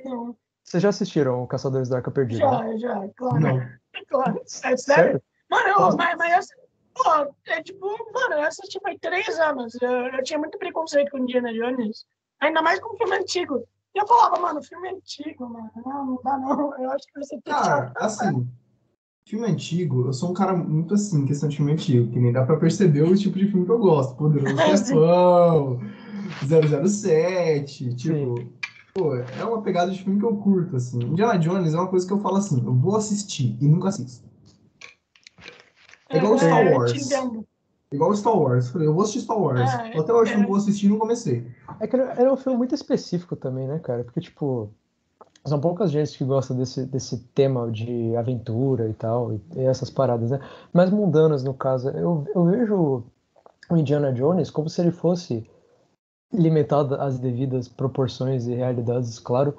Não. 0.03 0.35
Vocês 0.63 0.83
já 0.83 0.89
assistiram 0.89 1.41
o 1.41 1.47
Caçadores 1.47 1.89
da 1.89 1.97
Arca 1.97 2.11
Perdida? 2.11 2.41
Já, 2.41 2.63
né? 2.63 2.77
já, 2.77 3.09
claro. 3.15 3.39
Não. 3.39 3.61
Claro. 4.09 4.37
É 4.37 4.45
sério? 4.45 4.77
sério? 4.77 5.23
Mano, 5.49 5.67
eu, 5.69 5.95
mas, 5.95 6.17
mas 6.17 6.33
essa, 6.33 6.55
pô, 6.93 7.33
é 7.47 7.63
tipo, 7.63 7.87
mano, 8.13 8.35
eu 8.35 8.43
assisti 8.43 8.77
faz 8.81 8.97
três 8.99 9.39
anos. 9.39 9.73
Eu, 9.81 9.89
eu 9.89 10.23
tinha 10.23 10.37
muito 10.37 10.57
preconceito 10.57 11.11
com 11.11 11.19
Indiana 11.19 11.53
Jones. 11.53 12.05
Ainda 12.41 12.61
mais 12.61 12.79
com 12.81 12.93
um 12.93 12.97
filme 12.97 13.15
antigo. 13.15 13.63
E 13.95 13.99
eu 13.99 14.05
falava, 14.05 14.37
mano, 14.39 14.61
filme 14.61 14.89
antigo, 14.89 15.47
mano. 15.47 15.71
Não, 15.85 16.05
não 16.05 16.19
dá 16.21 16.37
não. 16.37 16.77
Eu 16.77 16.91
acho 16.91 17.05
que 17.07 17.19
você 17.19 17.39
tem 17.39 17.53
Cara, 17.53 17.93
assim, 17.95 18.45
filme 19.27 19.47
antigo, 19.47 20.05
eu 20.05 20.13
sou 20.13 20.29
um 20.29 20.33
cara 20.33 20.55
muito 20.55 20.93
assim, 20.93 21.25
questão 21.25 21.49
de 21.49 21.57
filme 21.57 21.73
antigo, 21.73 22.11
que 22.11 22.19
nem 22.19 22.31
dá 22.31 22.45
pra 22.45 22.57
perceber 22.57 23.01
o 23.01 23.15
tipo 23.15 23.37
de 23.37 23.47
filme 23.47 23.65
que 23.65 23.71
eu 23.71 23.79
gosto. 23.79 24.15
Poderoso 24.15 24.55
Chefão, 24.77 25.79
007, 26.87 27.95
tipo... 27.95 28.37
Sim. 28.37 28.49
Pô, 28.93 29.13
é 29.13 29.43
uma 29.43 29.61
pegada 29.61 29.91
de 29.91 30.01
filme 30.01 30.19
que 30.19 30.25
eu 30.25 30.37
curto, 30.37 30.77
assim. 30.77 31.03
Indiana 31.03 31.37
Jones 31.37 31.73
é 31.73 31.77
uma 31.77 31.87
coisa 31.87 32.07
que 32.07 32.13
eu 32.13 32.19
falo 32.19 32.37
assim, 32.37 32.63
eu 32.65 32.73
vou 32.73 32.95
assistir 32.95 33.57
e 33.59 33.67
nunca 33.67 33.89
assisto. 33.89 34.25
É 36.09 36.17
igual 36.17 36.35
é, 36.35 36.37
Star 36.37 36.71
Wars. 36.71 37.11
Igual 37.91 38.15
Star 38.15 38.39
Wars. 38.39 38.75
Eu 38.75 38.93
vou 38.93 39.03
assistir 39.03 39.21
Star 39.21 39.37
Wars. 39.37 39.59
É, 39.59 39.99
Até 39.99 40.13
hoje 40.13 40.33
é. 40.33 40.37
não 40.37 40.47
vou 40.47 40.55
assistir 40.55 40.85
e 40.85 40.89
não 40.89 40.97
comecei. 40.97 41.45
É 41.81 41.87
que 41.87 41.95
era 41.97 42.31
um 42.31 42.37
filme 42.37 42.57
muito 42.57 42.73
específico 42.73 43.35
também, 43.35 43.67
né, 43.67 43.79
cara? 43.79 44.05
Porque, 44.05 44.21
tipo, 44.21 44.71
são 45.45 45.59
poucas 45.59 45.91
gente 45.91 46.17
que 46.17 46.23
gostam 46.25 46.57
desse, 46.57 46.85
desse 46.85 47.17
tema 47.35 47.69
de 47.71 48.15
aventura 48.15 48.89
e 48.89 48.93
tal, 48.93 49.33
e 49.33 49.59
essas 49.59 49.89
paradas, 49.89 50.31
né? 50.31 50.39
Mais 50.73 50.89
mundanas, 50.89 51.43
no 51.43 51.53
caso. 51.53 51.89
Eu, 51.89 52.25
eu 52.33 52.45
vejo 52.45 53.03
o 53.69 53.77
Indiana 53.77 54.11
Jones 54.11 54.49
como 54.49 54.69
se 54.69 54.81
ele 54.81 54.91
fosse 54.91 55.47
limitado 56.33 56.95
às 56.95 57.19
devidas 57.19 57.67
proporções 57.67 58.47
e 58.47 58.55
realidades, 58.55 59.19
claro. 59.19 59.55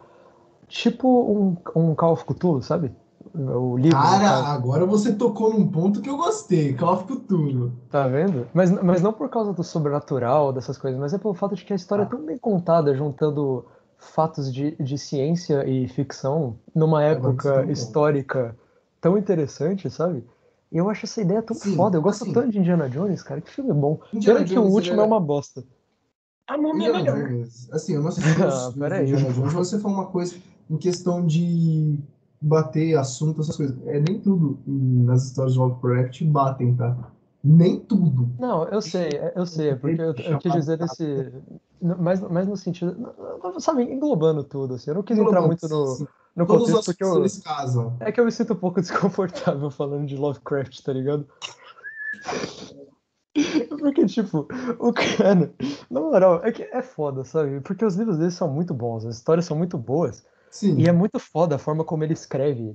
Tipo 0.67 1.09
um, 1.09 1.57
um 1.77 1.95
Call 1.95 2.15
of 2.15 2.25
Cthulhu, 2.25 2.61
sabe? 2.63 2.93
O 3.33 3.77
livro. 3.77 3.97
Cara, 3.97 4.53
agora 4.53 4.85
você 4.85 5.13
tocou 5.13 5.53
num 5.53 5.69
ponto 5.69 6.01
que 6.01 6.11
eu 6.11 6.17
gostei, 6.17 6.75
Call 6.75 6.95
of 6.95 7.05
Cthulhu. 7.05 7.73
Tá 7.91 8.09
vendo? 8.09 8.49
Mas, 8.53 8.71
mas 8.83 9.01
não 9.01 9.13
por 9.13 9.29
causa 9.29 9.53
do 9.53 9.63
sobrenatural, 9.63 10.53
dessas 10.53 10.77
coisas, 10.77 10.99
mas 10.99 11.15
é 11.15 11.19
pelo 11.19 11.35
fato 11.35 11.55
de 11.55 11.65
que 11.65 11.73
a 11.73 11.77
história 11.77 12.03
é 12.03 12.07
tão 12.07 12.25
bem 12.25 12.39
contada, 12.39 12.95
juntando 12.97 13.65
fatos 13.99 14.53
de, 14.53 14.77
de 14.77 14.99
ciência 14.99 15.67
e 15.69 15.89
ficção 15.89 16.59
numa 16.75 17.03
época 17.03 17.67
histórica 17.71 18.57
tão 19.01 19.17
interessante, 19.17 19.91
sabe? 19.91 20.25
E 20.71 20.79
eu 20.79 20.91
acho 20.91 21.07
essa 21.07 21.21
ideia 21.21 21.43
tão 21.43 21.57
Sim, 21.57 21.77
foda. 21.77 21.97
Eu 21.97 22.03
gosto 22.03 22.25
assim, 22.25 22.33
tanto 22.33 22.51
de 22.51 22.59
Indiana 22.59 22.89
Jones, 22.89 23.23
cara. 23.23 23.41
Que 23.41 23.51
filme 23.51 23.73
bom. 23.73 24.01
Indiana 24.13 24.41
Pena 24.41 24.51
que 24.51 24.59
o 24.59 24.65
último 24.65 25.01
é... 25.01 25.05
é 25.05 25.07
uma 25.07 25.21
bosta. 25.21 25.65
A 26.49 26.57
múmia 26.57 26.89
é 26.89 26.93
melhor. 26.93 27.29
Jones, 27.29 27.73
assim, 27.73 27.95
eu 27.95 28.03
não 28.03 28.09
assisti 28.09 28.29
ah, 28.43 28.71
Indiana 28.71 29.05
Jones, 29.05 29.53
você 29.53 29.79
falou 29.79 29.99
uma 29.99 30.07
coisa 30.07 30.37
em 30.69 30.77
questão 30.77 31.25
de 31.25 31.99
bater 32.41 32.97
assunto, 32.97 33.41
essas 33.41 33.57
coisas. 33.57 33.77
É 33.87 34.01
nem 34.01 34.21
tudo 34.21 34.59
nas 34.67 35.25
histórias 35.25 35.55
de 35.55 35.59
Lovecraft 35.59 36.25
batem, 36.25 36.75
tá? 36.75 36.97
Nem 37.49 37.79
tudo. 37.79 38.29
Não, 38.41 38.65
eu 38.65 38.83
sei, 38.83 39.09
eu 39.37 39.47
sei, 39.47 39.69
é 39.69 39.77
porque 39.77 40.03
eu, 40.03 40.13
eu 40.13 40.39
quis 40.39 40.53
dizer 40.53 40.77
desse. 40.77 41.33
Mais, 41.81 42.21
mais 42.21 42.49
no 42.49 42.57
sentido. 42.57 43.15
Sabe, 43.61 43.85
englobando 43.85 44.43
tudo, 44.43 44.75
assim. 44.75 44.91
Eu 44.91 44.97
não 44.97 45.03
quis 45.05 45.17
entrar 45.17 45.43
muito 45.43 45.69
no, 45.69 46.09
no 46.35 46.45
contexto 46.45 46.85
porque 46.87 47.05
eu. 47.05 47.25
Casam. 47.45 47.97
É 48.01 48.11
que 48.11 48.19
eu 48.19 48.25
me 48.25 48.33
sinto 48.33 48.55
um 48.55 48.57
pouco 48.57 48.81
desconfortável 48.83 49.71
falando 49.71 50.07
de 50.07 50.17
Lovecraft, 50.17 50.83
tá 50.83 50.93
ligado? 50.93 51.25
Porque, 53.79 54.07
tipo, 54.07 54.49
o 54.79 54.93
cara. 54.95 55.53
Na 55.91 56.01
moral, 56.01 56.41
é 56.43 56.51
que 56.51 56.63
é 56.63 56.81
foda, 56.81 57.23
sabe? 57.23 57.61
Porque 57.61 57.85
os 57.85 57.95
livros 57.95 58.17
dele 58.17 58.31
são 58.31 58.49
muito 58.49 58.73
bons, 58.73 59.05
as 59.05 59.17
histórias 59.17 59.45
são 59.45 59.57
muito 59.57 59.77
boas. 59.77 60.25
Sim. 60.51 60.79
E 60.79 60.89
é 60.89 60.93
muito 60.93 61.19
foda 61.19 61.57
a 61.57 61.59
forma 61.59 61.85
como 61.85 62.03
ele 62.03 62.15
escreve 62.15 62.75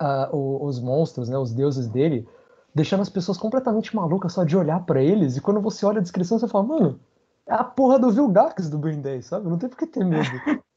uh, 0.00 0.64
os 0.66 0.80
monstros, 0.80 1.28
né? 1.28 1.36
Os 1.36 1.52
deuses 1.52 1.88
dele 1.88 2.26
deixando 2.74 3.00
as 3.00 3.08
pessoas 3.08 3.38
completamente 3.38 3.94
malucas 3.94 4.32
só 4.32 4.44
de 4.44 4.56
olhar 4.56 4.84
para 4.84 5.02
eles. 5.02 5.36
E 5.36 5.40
quando 5.40 5.60
você 5.60 5.84
olha 5.84 5.98
a 5.98 6.02
descrição, 6.02 6.38
você 6.38 6.48
fala, 6.48 6.64
mano, 6.64 7.00
é 7.46 7.54
a 7.54 7.64
porra 7.64 7.98
do 7.98 8.10
Vilgax 8.10 8.68
do 8.68 8.78
Brain 8.78 9.00
10, 9.00 9.26
sabe? 9.26 9.48
Não 9.48 9.58
tem 9.58 9.68
por 9.68 9.78
que 9.78 9.86
ter 9.86 10.04
medo. 10.04 10.30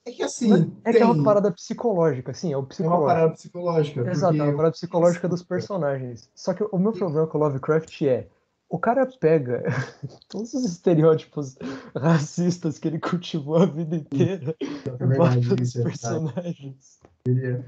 É 0.07 0.11
que 0.11 0.23
assim. 0.23 0.53
É 0.83 0.91
tem... 0.91 0.93
que 0.93 0.97
é 0.99 1.05
uma 1.05 1.23
parada 1.23 1.51
psicológica, 1.51 2.33
sim, 2.33 2.53
é 2.53 2.57
o 2.57 2.63
psicológico. 2.63 3.01
É 3.01 3.05
uma 3.05 3.15
parada 3.15 3.33
psicológica. 3.33 4.11
Exato, 4.11 4.37
é 4.37 4.43
uma 4.43 4.55
parada 4.55 4.71
psicológica 4.71 5.27
dos 5.27 5.41
personagens. 5.41 6.29
Só 6.35 6.53
que 6.53 6.63
o 6.71 6.77
meu 6.77 6.93
problema 6.93 7.27
com 7.27 7.37
o 7.37 7.41
Lovecraft 7.41 8.01
é. 8.03 8.27
O 8.67 8.79
cara 8.79 9.07
pega 9.19 9.63
todos 10.27 10.53
os 10.53 10.65
estereótipos 10.65 11.55
racistas 11.95 12.77
que 12.79 12.87
ele 12.87 12.99
cultivou 12.99 13.57
a 13.57 13.65
vida 13.65 13.95
inteira 13.95 14.55
é 14.59 14.65
e 14.65 15.17
bota 15.17 15.55
nos 15.55 15.75
é 15.75 15.83
personagens. 15.83 16.99
É. 17.27 17.63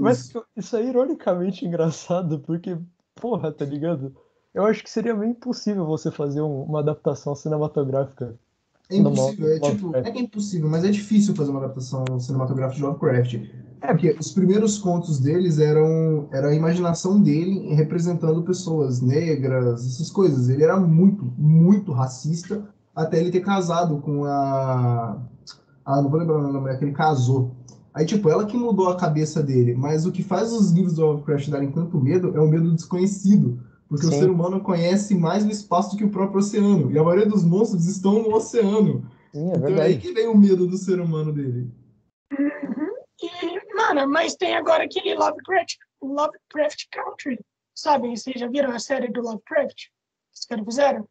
Mas 0.00 0.32
isso 0.56 0.76
é 0.76 0.84
ironicamente 0.84 1.66
engraçado, 1.66 2.40
porque 2.40 2.78
porra, 3.14 3.52
tá 3.52 3.64
ligado? 3.64 4.14
Eu 4.52 4.64
acho 4.64 4.82
que 4.82 4.90
seria 4.90 5.14
meio 5.14 5.32
impossível 5.32 5.84
você 5.84 6.10
fazer 6.10 6.40
um, 6.40 6.62
uma 6.62 6.80
adaptação 6.80 7.34
cinematográfica. 7.34 8.38
É 8.90 8.96
impossível, 8.96 9.48
é 9.48 9.58
tipo, 9.60 9.96
é 9.96 10.10
que 10.10 10.18
é 10.18 10.22
impossível, 10.22 10.68
mas 10.68 10.84
é 10.84 10.90
difícil 10.90 11.34
fazer 11.34 11.50
uma 11.50 11.60
adaptação 11.60 12.04
cinematográfica 12.20 12.76
de 12.76 12.82
Lovecraft. 12.82 13.34
É, 13.80 13.88
porque 13.88 14.16
os 14.18 14.30
primeiros 14.30 14.78
contos 14.78 15.18
deles 15.18 15.58
eram 15.58 16.28
era 16.32 16.48
a 16.48 16.54
imaginação 16.54 17.20
dele 17.20 17.74
representando 17.74 18.42
pessoas 18.42 19.00
negras, 19.00 19.86
essas 19.86 20.10
coisas. 20.10 20.48
Ele 20.48 20.62
era 20.62 20.78
muito, 20.78 21.24
muito 21.36 21.92
racista 21.92 22.66
até 22.94 23.18
ele 23.18 23.30
ter 23.30 23.40
casado 23.40 23.98
com 24.00 24.24
a. 24.24 25.18
Ah, 25.84 26.00
não 26.00 26.08
vou 26.08 26.20
lembrar 26.20 26.38
o 26.38 26.52
nome, 26.52 26.70
é 26.70 26.76
que 26.76 26.84
ele 26.84 26.92
casou. 26.92 27.50
Aí, 27.94 28.04
tipo, 28.04 28.28
ela 28.28 28.44
que 28.44 28.56
mudou 28.56 28.88
a 28.88 28.96
cabeça 28.96 29.40
dele. 29.40 29.74
Mas 29.74 30.04
o 30.04 30.10
que 30.10 30.22
faz 30.22 30.52
os 30.52 30.72
livros 30.72 30.94
do 30.94 31.06
Lovecraft 31.06 31.48
darem 31.48 31.70
tanto 31.70 32.00
medo 32.00 32.36
é 32.36 32.40
o 32.40 32.48
medo 32.48 32.74
desconhecido. 32.74 33.62
Porque 33.88 34.06
Sim. 34.06 34.16
o 34.16 34.18
ser 34.18 34.30
humano 34.30 34.60
conhece 34.60 35.14
mais 35.14 35.44
o 35.44 35.50
espaço 35.50 35.92
do 35.92 35.96
que 35.96 36.04
o 36.04 36.10
próprio 36.10 36.40
oceano. 36.40 36.90
E 36.90 36.98
a 36.98 37.04
maioria 37.04 37.26
dos 37.26 37.44
monstros 37.44 37.86
estão 37.86 38.20
no 38.20 38.34
oceano. 38.34 39.08
Sim, 39.32 39.52
é 39.52 39.56
então 39.56 39.68
é 39.76 39.82
aí 39.82 39.98
que 39.98 40.12
vem 40.12 40.26
o 40.26 40.36
medo 40.36 40.66
do 40.66 40.76
ser 40.76 41.00
humano 41.00 41.32
dele. 41.32 41.70
Uhum. 42.32 42.94
E, 43.22 43.76
mano, 43.76 44.08
mas 44.08 44.34
tem 44.34 44.56
agora 44.56 44.84
aquele 44.84 45.14
Lovecraft, 45.14 45.76
Lovecraft 46.02 46.86
Country. 46.90 47.38
Sabe, 47.76 48.16
vocês 48.16 48.38
já 48.38 48.48
viram 48.48 48.72
a 48.72 48.78
série 48.80 49.12
do 49.12 49.22
Lovecraft? 49.22 49.86
Os 50.34 50.44
caras 50.46 50.64
fizeram? 50.64 51.08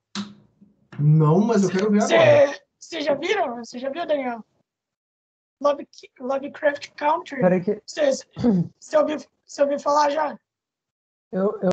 Não, 1.00 1.40
mas 1.40 1.64
eu 1.64 1.70
quero 1.70 1.90
ver 1.90 2.04
agora. 2.04 2.60
Vocês 2.78 3.06
já 3.06 3.14
viram? 3.14 3.56
Você 3.58 3.80
já 3.80 3.90
viu, 3.90 4.06
Daniel? 4.06 4.44
Love, 5.64 5.88
Lovecraft 6.20 6.92
Country. 6.96 7.40
Peraí 7.40 7.64
que... 7.64 7.82
Você 7.86 8.98
ouviu, 8.98 9.18
ouviu 9.60 9.80
falar 9.80 10.10
já? 10.10 10.38
Eu, 11.32 11.60
eu 11.62 11.70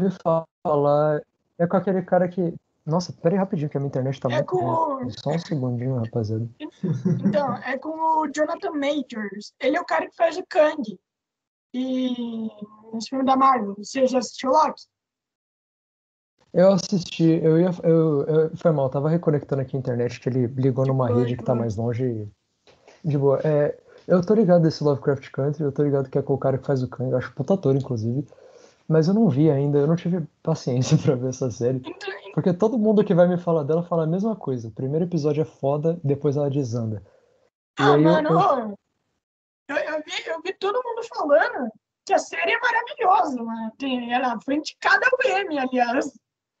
ouvi 0.00 0.16
falar. 0.64 1.20
É 1.58 1.66
com 1.66 1.76
aquele 1.76 2.02
cara 2.02 2.28
que. 2.28 2.54
Nossa, 2.86 3.12
peraí 3.12 3.38
rapidinho, 3.38 3.68
que 3.68 3.76
a 3.76 3.80
minha 3.80 3.88
internet 3.88 4.18
tá 4.18 4.28
é 4.30 4.36
muito. 4.36 4.46
Com... 4.46 5.10
Só 5.10 5.30
um 5.30 5.38
segundinho, 5.38 5.96
rapaziada. 5.96 6.48
Então, 7.26 7.56
é 7.56 7.76
com 7.76 7.90
o 7.90 8.28
Jonathan 8.34 8.72
Majors. 8.72 9.52
Ele 9.60 9.76
é 9.76 9.80
o 9.80 9.84
cara 9.84 10.08
que 10.08 10.16
faz 10.16 10.38
o 10.38 10.46
Kang. 10.48 10.98
E 11.74 12.48
nesse 12.92 13.10
filme 13.10 13.24
da 13.24 13.36
Marvel. 13.36 13.74
Você 13.76 14.06
já 14.06 14.18
assistiu 14.18 14.50
Loki? 14.50 14.82
Eu 16.52 16.72
assisti, 16.72 17.38
eu 17.44 17.60
ia. 17.60 17.70
Eu, 17.84 18.24
eu, 18.24 18.56
foi 18.56 18.72
mal, 18.72 18.86
eu 18.86 18.90
tava 18.90 19.08
reconectando 19.08 19.62
aqui 19.62 19.76
a 19.76 19.78
internet, 19.78 20.18
que 20.18 20.28
ele 20.28 20.46
ligou 20.46 20.84
numa 20.84 21.06
rede 21.08 21.36
que 21.36 21.44
tá 21.44 21.54
mais 21.54 21.76
longe. 21.76 22.28
De 23.04 23.16
boa. 23.16 23.40
É, 23.44 23.78
eu 24.06 24.24
tô 24.24 24.34
ligado 24.34 24.62
desse 24.62 24.82
Lovecraft 24.82 25.30
Country, 25.30 25.62
eu 25.62 25.72
tô 25.72 25.82
ligado 25.82 26.10
que 26.10 26.18
é 26.18 26.22
com 26.22 26.34
o 26.34 26.38
cara 26.38 26.58
que 26.58 26.66
faz 26.66 26.82
o 26.82 26.88
Kang, 26.88 27.10
eu 27.10 27.18
acho 27.18 27.32
puta 27.34 27.54
ator, 27.54 27.76
inclusive. 27.76 28.26
Mas 28.88 29.06
eu 29.06 29.14
não 29.14 29.28
vi 29.28 29.48
ainda, 29.50 29.78
eu 29.78 29.86
não 29.86 29.94
tive 29.94 30.26
paciência 30.42 30.98
pra 31.02 31.14
ver 31.14 31.28
essa 31.28 31.50
série. 31.50 31.80
Porque 32.34 32.52
todo 32.52 32.78
mundo 32.78 33.04
que 33.04 33.14
vai 33.14 33.28
me 33.28 33.38
falar 33.38 33.62
dela 33.62 33.82
fala 33.82 34.04
a 34.04 34.06
mesma 34.06 34.34
coisa. 34.34 34.68
O 34.68 34.72
primeiro 34.72 35.04
episódio 35.04 35.42
é 35.42 35.44
foda, 35.44 35.98
depois 36.02 36.36
ela 36.36 36.50
desanda. 36.50 37.02
E 37.78 37.82
ah, 37.82 37.96
mano, 37.96 38.30
eu... 38.30 38.80
Eu, 39.68 39.76
eu, 39.76 40.02
vi, 40.04 40.26
eu 40.26 40.42
vi 40.42 40.52
todo 40.54 40.82
mundo 40.84 41.06
falando 41.14 41.70
que 42.04 42.12
a 42.12 42.18
série 42.18 42.50
é 42.50 42.58
maravilhosa, 42.58 43.40
mano. 43.40 43.72
Tem, 43.78 44.12
ela 44.12 44.36
foi 44.44 44.56
indicada 44.56 45.06
ao 45.06 45.30
M, 45.38 45.56
aliás. 45.56 46.12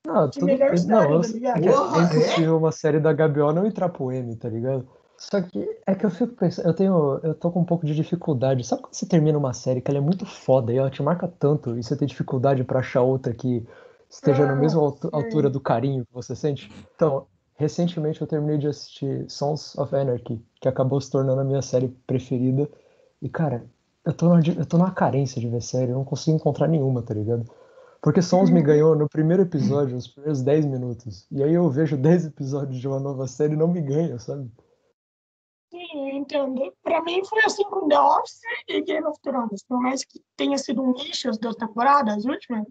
Não, 0.06 0.30
tudo, 0.30 0.46
melhor 0.46 0.78
série, 0.78 0.88
não, 0.88 1.20
tá 1.20 1.98
é, 1.98 2.00
é 2.00 2.04
impossível 2.04 2.56
uma 2.56 2.72
série 2.72 3.00
da 3.00 3.12
Gabriel 3.12 3.52
não 3.52 3.66
entrar 3.66 3.88
pro 3.88 4.12
M, 4.12 4.36
tá 4.36 4.48
ligado? 4.48 4.88
Só 5.20 5.42
que 5.42 5.78
é 5.86 5.94
que 5.94 6.06
eu 6.06 6.10
fico 6.10 6.32
pensando, 6.34 6.66
eu 6.66 6.74
tenho, 6.74 7.20
eu 7.22 7.34
tô 7.34 7.50
com 7.50 7.60
um 7.60 7.64
pouco 7.64 7.84
de 7.84 7.94
dificuldade. 7.94 8.64
Sabe 8.64 8.80
quando 8.80 8.94
você 8.94 9.04
termina 9.04 9.36
uma 9.36 9.52
série 9.52 9.82
que 9.82 9.90
ela 9.90 9.98
é 9.98 10.00
muito 10.00 10.24
foda 10.24 10.72
e 10.72 10.78
ela 10.78 10.90
te 10.90 11.02
marca 11.02 11.28
tanto 11.28 11.78
e 11.78 11.82
você 11.82 11.94
tem 11.94 12.08
dificuldade 12.08 12.64
para 12.64 12.80
achar 12.80 13.02
outra 13.02 13.34
que 13.34 13.62
esteja 14.08 14.44
ah, 14.44 14.46
na 14.46 14.56
mesma 14.56 14.80
altura 14.80 15.50
do 15.50 15.60
carinho 15.60 16.06
que 16.06 16.14
você 16.14 16.34
sente? 16.34 16.72
Então, 16.96 17.26
recentemente 17.54 18.18
eu 18.22 18.26
terminei 18.26 18.56
de 18.56 18.66
assistir 18.66 19.26
Sons 19.28 19.76
of 19.76 19.94
Anarchy, 19.94 20.42
que 20.58 20.66
acabou 20.66 20.98
se 20.98 21.10
tornando 21.10 21.42
a 21.42 21.44
minha 21.44 21.60
série 21.60 21.88
preferida. 22.06 22.66
E 23.20 23.28
cara, 23.28 23.66
eu 24.06 24.14
tô, 24.14 24.26
numa, 24.26 24.40
eu 24.40 24.64
tô 24.64 24.78
numa 24.78 24.90
carência 24.90 25.38
de 25.38 25.50
ver 25.50 25.60
série, 25.60 25.92
eu 25.92 25.96
não 25.96 26.04
consigo 26.04 26.34
encontrar 26.34 26.66
nenhuma, 26.66 27.02
tá 27.02 27.12
ligado? 27.12 27.44
Porque 28.00 28.22
Sons 28.22 28.48
me 28.48 28.62
ganhou 28.62 28.96
no 28.96 29.06
primeiro 29.06 29.42
episódio, 29.42 29.96
nos 29.96 30.08
primeiros 30.08 30.40
10 30.40 30.64
minutos. 30.64 31.26
E 31.30 31.42
aí 31.42 31.52
eu 31.52 31.68
vejo 31.68 31.98
10 31.98 32.24
episódios 32.24 32.80
de 32.80 32.88
uma 32.88 32.98
nova 32.98 33.26
série 33.26 33.52
e 33.52 33.56
não 33.58 33.68
me 33.68 33.82
ganha, 33.82 34.18
sabe? 34.18 34.50
Entendo. 36.20 36.72
Pra 36.82 37.02
mim 37.02 37.24
foi 37.24 37.40
assim 37.44 37.64
com 37.64 37.88
The 37.88 37.98
Office 37.98 38.40
e 38.68 38.82
Game 38.82 39.06
of 39.06 39.18
Thrones. 39.22 39.64
Por 39.64 39.80
mais 39.80 40.04
que 40.04 40.22
tenha 40.36 40.58
sido 40.58 40.82
um 40.82 40.92
lixo 40.92 41.30
as 41.30 41.38
duas 41.38 41.56
temporadas, 41.56 42.18
as 42.18 42.24
últimas, 42.26 42.66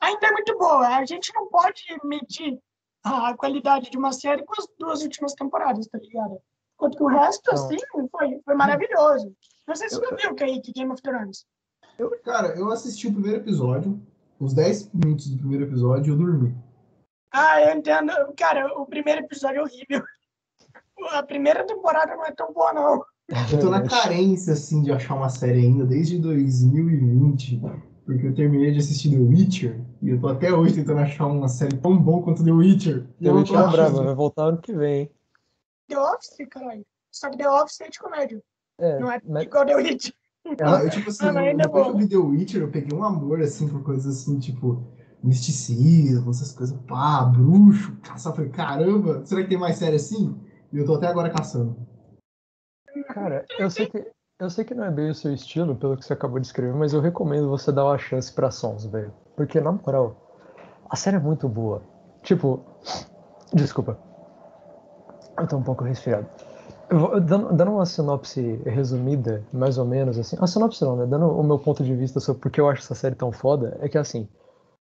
ainda 0.00 0.26
é 0.26 0.32
muito 0.32 0.58
boa. 0.58 0.96
A 0.96 1.04
gente 1.04 1.32
não 1.34 1.48
pode 1.48 1.84
medir 2.02 2.58
a 3.04 3.34
qualidade 3.34 3.90
de 3.90 3.96
uma 3.96 4.12
série 4.12 4.44
com 4.44 4.60
as 4.60 4.66
duas 4.78 5.02
últimas 5.02 5.32
temporadas, 5.34 5.86
tá 5.86 5.98
ligado? 5.98 6.38
Enquanto 6.74 6.96
que 6.96 7.02
o 7.04 7.06
resto, 7.06 7.52
assim, 7.52 7.76
foi, 8.10 8.40
foi 8.44 8.54
maravilhoso. 8.54 9.32
Não 9.66 9.76
sei 9.76 9.88
se 9.88 9.96
você 9.96 10.14
viu, 10.16 10.34
Kaique, 10.34 10.72
Game 10.72 10.92
of 10.92 11.00
Thrones. 11.00 11.46
Eu, 11.98 12.10
cara, 12.22 12.56
eu 12.56 12.70
assisti 12.70 13.06
o 13.06 13.12
primeiro 13.12 13.38
episódio, 13.38 14.00
os 14.40 14.54
10 14.54 14.92
minutos 14.92 15.28
do 15.28 15.38
primeiro 15.38 15.64
episódio, 15.64 16.14
eu 16.14 16.16
dormi. 16.16 16.56
Ah, 17.32 17.60
eu 17.62 17.76
entendo. 17.76 18.12
Cara, 18.36 18.72
o 18.78 18.86
primeiro 18.86 19.22
episódio 19.22 19.58
é 19.58 19.62
horrível 19.62 20.02
a 21.06 21.22
primeira 21.22 21.64
temporada 21.64 22.14
não 22.16 22.24
é 22.24 22.32
tão 22.32 22.52
boa, 22.52 22.72
não. 22.72 23.04
Eu 23.52 23.60
tô 23.60 23.70
na 23.70 23.82
carência, 23.82 24.54
assim, 24.54 24.82
de 24.82 24.90
achar 24.90 25.14
uma 25.14 25.28
série 25.28 25.60
ainda, 25.60 25.84
desde 25.84 26.18
2020, 26.18 27.60
porque 28.06 28.26
eu 28.26 28.34
terminei 28.34 28.72
de 28.72 28.78
assistir 28.78 29.10
The 29.10 29.18
Witcher, 29.18 29.80
e 30.00 30.10
eu 30.10 30.20
tô 30.20 30.28
até 30.28 30.52
hoje 30.52 30.74
tentando 30.74 31.00
achar 31.00 31.26
uma 31.26 31.48
série 31.48 31.76
tão 31.76 31.96
boa 31.96 32.22
quanto 32.22 32.42
The 32.42 32.50
Witcher. 32.50 33.06
The 33.22 33.30
Witcher 33.30 33.58
é 33.58 33.70
brava, 33.70 34.02
vai 34.02 34.14
voltar 34.14 34.44
ano 34.44 34.58
que 34.58 34.72
vem. 34.72 35.10
The 35.88 35.98
Office, 35.98 36.46
caralho. 36.50 36.86
Só 37.10 37.28
que 37.28 37.36
The 37.36 37.50
Office 37.50 37.80
é 37.82 37.90
de 37.90 37.98
comédia. 37.98 38.42
É, 38.78 38.98
não 38.98 39.10
é 39.12 39.20
mas... 39.26 39.44
igual 39.44 39.66
The 39.66 39.76
Witcher. 39.76 40.14
Ah, 40.62 40.82
eu, 40.82 40.88
tipo 40.88 41.10
assim, 41.10 41.26
ah, 41.26 41.50
eu, 41.50 41.56
depois 41.58 41.84
que 41.84 41.90
eu 41.90 41.96
vi 41.98 42.08
The 42.08 42.16
Witcher, 42.16 42.62
eu 42.62 42.70
peguei 42.70 42.98
um 42.98 43.04
amor, 43.04 43.42
assim, 43.42 43.68
por 43.68 43.82
coisas 43.82 44.22
assim, 44.22 44.38
tipo, 44.38 44.82
misticismo, 45.22 46.30
essas 46.30 46.52
coisas, 46.52 46.78
pá, 46.86 47.24
bruxo, 47.24 47.94
caça, 48.02 48.32
falei, 48.32 48.50
caramba, 48.50 49.22
será 49.26 49.42
que 49.42 49.48
tem 49.48 49.58
mais 49.58 49.76
série 49.76 49.96
assim? 49.96 50.34
E 50.72 50.78
eu 50.78 50.86
tô 50.86 50.94
até 50.94 51.06
agora 51.06 51.30
caçando. 51.30 51.76
Cara, 53.08 53.44
eu 53.58 53.70
sei 53.70 53.86
que 53.86 54.04
eu 54.40 54.48
sei 54.48 54.64
que 54.64 54.72
não 54.72 54.84
é 54.84 54.90
bem 54.90 55.10
o 55.10 55.14
seu 55.16 55.34
estilo, 55.34 55.74
pelo 55.74 55.96
que 55.96 56.04
você 56.04 56.12
acabou 56.12 56.38
de 56.38 56.46
escrever, 56.46 56.72
mas 56.72 56.92
eu 56.92 57.00
recomendo 57.00 57.48
você 57.48 57.72
dar 57.72 57.84
uma 57.84 57.98
chance 57.98 58.32
pra 58.32 58.52
Sons, 58.52 58.86
velho. 58.86 59.12
Porque, 59.34 59.60
na 59.60 59.72
moral, 59.72 60.16
a 60.88 60.94
série 60.94 61.16
é 61.16 61.18
muito 61.18 61.48
boa. 61.48 61.82
Tipo, 62.22 62.64
desculpa. 63.52 63.98
Eu 65.36 65.48
tô 65.48 65.56
um 65.56 65.62
pouco 65.64 65.82
resfriado. 65.82 66.28
Dando, 67.26 67.52
dando, 67.52 67.72
uma 67.72 67.84
sinopse 67.84 68.62
resumida, 68.64 69.42
mais 69.52 69.76
ou 69.76 69.84
menos, 69.84 70.16
assim. 70.16 70.36
A 70.40 70.46
sinopse 70.46 70.84
não, 70.84 70.94
né? 70.94 71.04
Dando 71.04 71.26
o 71.26 71.42
meu 71.42 71.58
ponto 71.58 71.82
de 71.82 71.94
vista 71.96 72.20
sobre 72.20 72.40
por 72.40 72.52
que 72.52 72.60
eu 72.60 72.68
acho 72.68 72.82
essa 72.82 72.94
série 72.94 73.16
tão 73.16 73.32
foda, 73.32 73.76
é 73.80 73.88
que, 73.88 73.98
assim, 73.98 74.28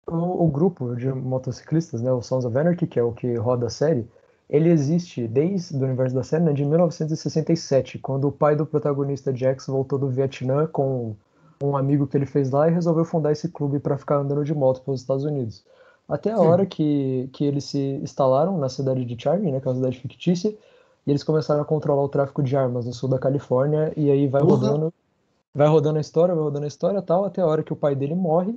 o, 0.04 0.46
o 0.46 0.48
grupo 0.48 0.96
de 0.96 1.12
motociclistas, 1.12 2.02
né? 2.02 2.10
O 2.12 2.20
Sons 2.20 2.44
of 2.44 2.58
Anarchy, 2.58 2.88
que 2.88 2.98
é 2.98 3.04
o 3.04 3.12
que 3.12 3.36
roda 3.36 3.66
a 3.66 3.70
série, 3.70 4.04
ele 4.54 4.70
existe 4.70 5.26
desde 5.26 5.76
o 5.76 5.84
universo 5.84 6.14
da 6.14 6.22
série 6.22 6.44
né, 6.44 6.52
de 6.52 6.64
1967, 6.64 7.98
quando 7.98 8.28
o 8.28 8.32
pai 8.32 8.54
do 8.54 8.64
protagonista 8.64 9.34
Jax 9.34 9.66
voltou 9.66 9.98
do 9.98 10.08
Vietnã 10.08 10.64
com 10.68 11.16
um 11.60 11.76
amigo 11.76 12.06
que 12.06 12.16
ele 12.16 12.24
fez 12.24 12.52
lá 12.52 12.68
e 12.68 12.72
resolveu 12.72 13.04
fundar 13.04 13.32
esse 13.32 13.48
clube 13.48 13.80
para 13.80 13.98
ficar 13.98 14.18
andando 14.18 14.44
de 14.44 14.54
moto 14.54 14.80
pelos 14.82 15.00
Estados 15.00 15.24
Unidos. 15.24 15.64
Até 16.08 16.30
a 16.30 16.36
Sim. 16.36 16.46
hora 16.46 16.66
que, 16.66 17.28
que 17.32 17.44
eles 17.44 17.64
se 17.64 17.98
instalaram 18.00 18.56
na 18.56 18.68
cidade 18.68 19.04
de 19.04 19.20
Charming, 19.20 19.50
né, 19.50 19.60
que 19.60 19.66
é 19.66 19.70
uma 19.70 19.76
cidade 19.76 19.98
fictícia, 19.98 20.54
e 21.04 21.10
eles 21.10 21.24
começaram 21.24 21.60
a 21.60 21.64
controlar 21.64 22.04
o 22.04 22.08
tráfico 22.08 22.40
de 22.40 22.56
armas 22.56 22.86
no 22.86 22.92
sul 22.92 23.08
da 23.08 23.18
Califórnia, 23.18 23.92
e 23.96 24.08
aí 24.08 24.28
vai 24.28 24.42
rodando, 24.42 24.94
vai 25.52 25.66
rodando 25.66 25.98
a 25.98 26.00
história, 26.00 26.32
vai 26.32 26.44
rodando 26.44 26.64
a 26.64 26.68
história 26.68 27.02
tal, 27.02 27.24
até 27.24 27.42
a 27.42 27.46
hora 27.46 27.64
que 27.64 27.72
o 27.72 27.76
pai 27.76 27.96
dele 27.96 28.14
morre, 28.14 28.56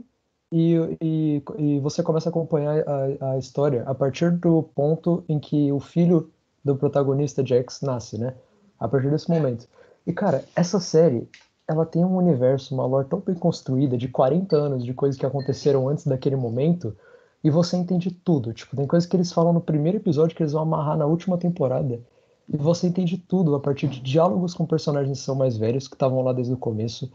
e, 0.52 0.98
e, 1.02 1.44
e, 1.58 1.80
você 1.80 2.02
começa 2.02 2.30
a 2.30 2.32
acompanhar 2.32 2.84
a, 2.88 3.32
a, 3.32 3.38
história 3.38 3.84
a 3.86 3.94
partir 3.94 4.32
do 4.32 4.64
ponto 4.64 5.24
em 5.28 5.40
que 5.40 5.72
o 5.72 5.80
filho 5.80 6.32
do 6.64 6.76
protagonista 6.76 7.46
Jax 7.46 7.82
nasce, 7.82 8.18
né? 8.18 8.34
A 8.80 8.88
partir 8.88 9.10
desse 9.10 9.30
momento. 9.30 9.68
E 10.06 10.14
cara, 10.14 10.44
essa 10.56 10.80
série, 10.80 11.28
ela 11.68 11.86
tem 11.86 12.06
um 12.06 12.16
universo, 12.16 12.74
uma 12.74 12.86
lore 12.86 13.08
tão 13.10 13.20
bem 13.20 13.36
construída, 13.36 13.98
de 13.98 14.08
40 14.08 14.56
anos 14.56 14.86
de 14.86 14.94
coisas 14.94 15.20
que 15.20 15.26
aconteceram 15.26 15.90
antes 15.90 16.08
daquele 16.08 16.38
momento, 16.38 16.96
e 17.44 17.50
você 17.50 17.76
entende 17.76 18.10
tudo. 18.12 18.54
Tipo, 18.54 18.76
tem 18.76 18.88
coisas 18.88 19.08
que 19.08 19.18
eles 19.18 19.32
falam 19.34 19.52
no 19.52 19.62
primeiro 19.62 19.98
episódio 19.98 20.36
que 20.36 20.44
eles 20.44 20.54
vão 20.54 20.62
amarrar 20.62 20.98
na 20.98 21.06
última 21.06 21.38
temporada. 21.38 22.00
E 22.48 22.56
você 22.56 22.88
entende 22.88 23.18
tudo 23.18 23.54
a 23.54 23.60
partir 23.60 23.88
de 23.88 24.00
diálogos 24.00 24.54
com 24.54 24.66
personagens 24.66 25.20
que 25.20 25.26
são 25.26 25.36
mais 25.36 25.58
velhos, 25.58 25.90
que 25.90 25.96
estavam 25.96 26.22
lá 26.22 26.32
desde 26.32 26.54
o 26.54 26.58
começo 26.58 27.12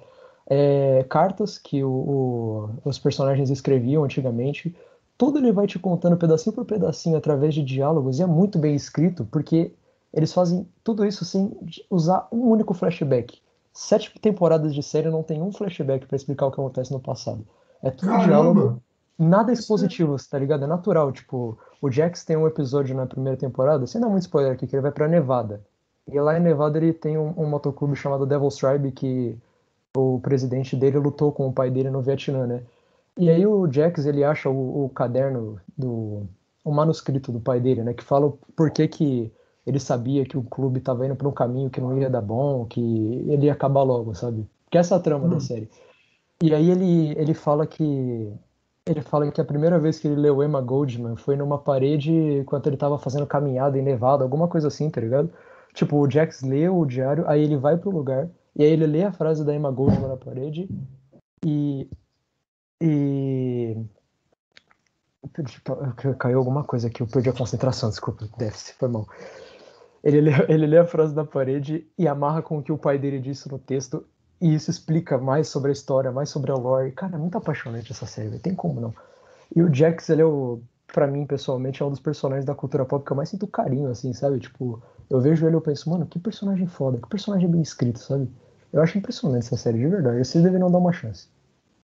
é, 0.46 1.04
cartas 1.08 1.58
que 1.58 1.82
o, 1.82 1.90
o, 1.90 2.70
os 2.84 2.98
personagens 2.98 3.50
escreviam 3.50 4.04
antigamente. 4.04 4.74
Tudo 5.16 5.38
ele 5.38 5.52
vai 5.52 5.66
te 5.66 5.78
contando 5.78 6.16
pedacinho 6.16 6.54
por 6.54 6.64
pedacinho 6.64 7.16
através 7.16 7.54
de 7.54 7.62
diálogos 7.62 8.18
e 8.18 8.22
é 8.22 8.26
muito 8.26 8.58
bem 8.58 8.74
escrito 8.74 9.26
porque 9.30 9.72
eles 10.12 10.32
fazem 10.32 10.66
tudo 10.82 11.04
isso 11.04 11.24
sem 11.24 11.50
usar 11.88 12.28
um 12.30 12.50
único 12.50 12.74
flashback. 12.74 13.40
Sete 13.72 14.12
temporadas 14.20 14.74
de 14.74 14.82
série 14.82 15.08
não 15.08 15.22
tem 15.22 15.40
um 15.40 15.52
flashback 15.52 16.06
para 16.06 16.16
explicar 16.16 16.46
o 16.46 16.50
que 16.50 16.60
acontece 16.60 16.92
no 16.92 17.00
passado. 17.00 17.46
É 17.82 17.90
tudo 17.90 18.10
Caramba. 18.10 18.26
diálogo, 18.26 18.82
nada 19.18 19.52
expositivo, 19.52 20.16
tá 20.30 20.38
ligado? 20.38 20.64
É 20.64 20.66
natural. 20.66 21.10
Tipo, 21.12 21.58
o 21.80 21.90
Jax 21.90 22.24
tem 22.24 22.36
um 22.36 22.46
episódio 22.46 22.94
na 22.94 23.06
primeira 23.06 23.38
temporada, 23.38 23.86
sem 23.86 24.00
dar 24.00 24.08
muito 24.08 24.22
spoiler 24.22 24.52
aqui, 24.52 24.66
que 24.66 24.76
ele 24.76 24.82
vai 24.82 24.92
pra 24.92 25.08
Nevada. 25.08 25.62
E 26.06 26.20
lá 26.20 26.36
em 26.36 26.42
Nevada 26.42 26.76
ele 26.78 26.92
tem 26.92 27.16
um, 27.16 27.32
um 27.36 27.46
motoclube 27.46 27.96
chamado 27.96 28.26
Devil's 28.26 28.56
Tribe 28.56 28.92
que 28.92 29.38
o 29.96 30.20
presidente 30.20 30.74
dele 30.76 30.98
lutou 30.98 31.32
com 31.32 31.46
o 31.48 31.52
pai 31.52 31.70
dele 31.70 31.90
no 31.90 32.02
Vietnã, 32.02 32.46
né? 32.46 32.62
E 33.16 33.28
aí 33.30 33.46
o 33.46 33.70
Jax 33.70 34.06
ele 34.06 34.24
acha 34.24 34.48
o, 34.48 34.84
o 34.86 34.88
caderno 34.88 35.60
do 35.76 36.26
o 36.64 36.72
manuscrito 36.72 37.32
do 37.32 37.40
pai 37.40 37.60
dele, 37.60 37.82
né? 37.82 37.92
Que 37.92 38.04
fala 38.04 38.32
por 38.56 38.70
que 38.70 38.86
que 38.88 39.32
ele 39.66 39.78
sabia 39.78 40.24
que 40.24 40.38
o 40.38 40.42
clube 40.42 40.78
estava 40.78 41.04
indo 41.04 41.16
para 41.16 41.28
um 41.28 41.32
caminho 41.32 41.70
que 41.70 41.80
não 41.80 41.96
ia 41.98 42.08
dar 42.08 42.22
bom, 42.22 42.64
que 42.64 42.80
ele 42.80 43.46
ia 43.46 43.52
acabar 43.52 43.82
logo, 43.82 44.14
sabe? 44.14 44.48
Que 44.70 44.78
essa 44.78 44.94
é 44.94 44.98
a 44.98 45.00
trama 45.00 45.26
hum. 45.26 45.30
da 45.30 45.40
série. 45.40 45.68
E 46.42 46.54
aí 46.54 46.70
ele 46.70 47.12
ele 47.18 47.34
fala 47.34 47.66
que 47.66 48.32
ele 48.86 49.00
fala 49.02 49.30
que 49.30 49.40
a 49.40 49.44
primeira 49.44 49.78
vez 49.78 49.98
que 49.98 50.08
ele 50.08 50.16
leu 50.16 50.42
Emma 50.42 50.60
Goldman 50.60 51.16
foi 51.16 51.36
numa 51.36 51.58
parede 51.58 52.12
enquanto 52.12 52.66
ele 52.66 52.76
estava 52.76 52.98
fazendo 52.98 53.26
caminhada 53.26 53.78
em 53.78 53.82
Nevada, 53.82 54.24
alguma 54.24 54.48
coisa 54.48 54.68
assim, 54.68 54.90
tá 54.90 55.00
ligado? 55.00 55.30
Tipo, 55.74 55.98
o 55.98 56.10
Jax 56.10 56.42
leu 56.42 56.76
o 56.78 56.84
diário, 56.86 57.24
aí 57.28 57.42
ele 57.42 57.56
vai 57.56 57.76
pro 57.76 57.90
lugar, 57.90 58.28
e 58.56 58.62
aí 58.62 58.70
ele 58.70 58.86
lê 58.86 59.04
a 59.04 59.12
frase 59.12 59.44
da 59.44 59.54
Emma 59.54 59.70
Goldman 59.70 60.08
na 60.08 60.16
parede 60.16 60.68
e 61.44 61.88
E. 62.82 63.76
Caiu 66.18 66.38
alguma 66.38 66.64
coisa 66.64 66.88
aqui, 66.88 67.00
eu 67.00 67.06
perdi 67.06 67.30
a 67.30 67.32
concentração, 67.32 67.88
desculpa, 67.88 68.28
déficit, 68.36 68.74
foi 68.74 68.88
mal. 68.88 69.06
Ele 70.02 70.20
lê, 70.20 70.32
ele 70.52 70.66
lê 70.66 70.78
a 70.78 70.84
frase 70.84 71.14
da 71.14 71.24
parede 71.24 71.86
e 71.96 72.08
amarra 72.08 72.42
com 72.42 72.58
o 72.58 72.62
que 72.62 72.72
o 72.72 72.78
pai 72.78 72.98
dele 72.98 73.20
disse 73.20 73.48
no 73.48 73.56
texto, 73.56 74.04
e 74.40 74.52
isso 74.52 74.68
explica 74.68 75.16
mais 75.16 75.46
sobre 75.46 75.70
a 75.70 75.72
história, 75.72 76.10
mais 76.10 76.28
sobre 76.28 76.50
a 76.50 76.56
lore. 76.56 76.90
Cara, 76.90 77.14
é 77.14 77.18
muito 77.18 77.38
apaixonante 77.38 77.92
essa 77.92 78.04
série, 78.04 78.40
tem 78.40 78.52
como 78.52 78.80
não. 78.80 78.92
E 79.54 79.62
o 79.62 79.72
Jax, 79.72 80.08
ele 80.08 80.22
é 80.22 80.24
o. 80.24 80.60
Pra 80.92 81.06
mim, 81.06 81.24
pessoalmente, 81.24 81.82
é 81.82 81.86
um 81.86 81.90
dos 81.90 82.00
personagens 82.00 82.44
da 82.44 82.54
cultura 82.54 82.84
pop 82.84 83.04
que 83.04 83.10
eu 83.10 83.16
mais 83.16 83.30
sinto 83.30 83.46
carinho, 83.46 83.88
assim, 83.88 84.12
sabe? 84.12 84.38
Tipo, 84.38 84.82
eu 85.08 85.20
vejo 85.20 85.46
ele 85.46 85.54
e 85.54 85.56
eu 85.56 85.60
penso, 85.60 85.88
mano, 85.88 86.04
que 86.06 86.18
personagem 86.18 86.66
foda, 86.66 86.98
que 86.98 87.08
personagem 87.08 87.50
bem 87.50 87.62
escrito, 87.62 87.98
sabe? 87.98 88.28
Eu 88.72 88.82
acho 88.82 88.98
impressionante 88.98 89.46
essa 89.46 89.56
série, 89.56 89.78
de 89.78 89.88
verdade. 89.88 90.18
Vocês 90.18 90.44
deveriam 90.44 90.70
dar 90.70 90.78
uma 90.78 90.92
chance. 90.92 91.28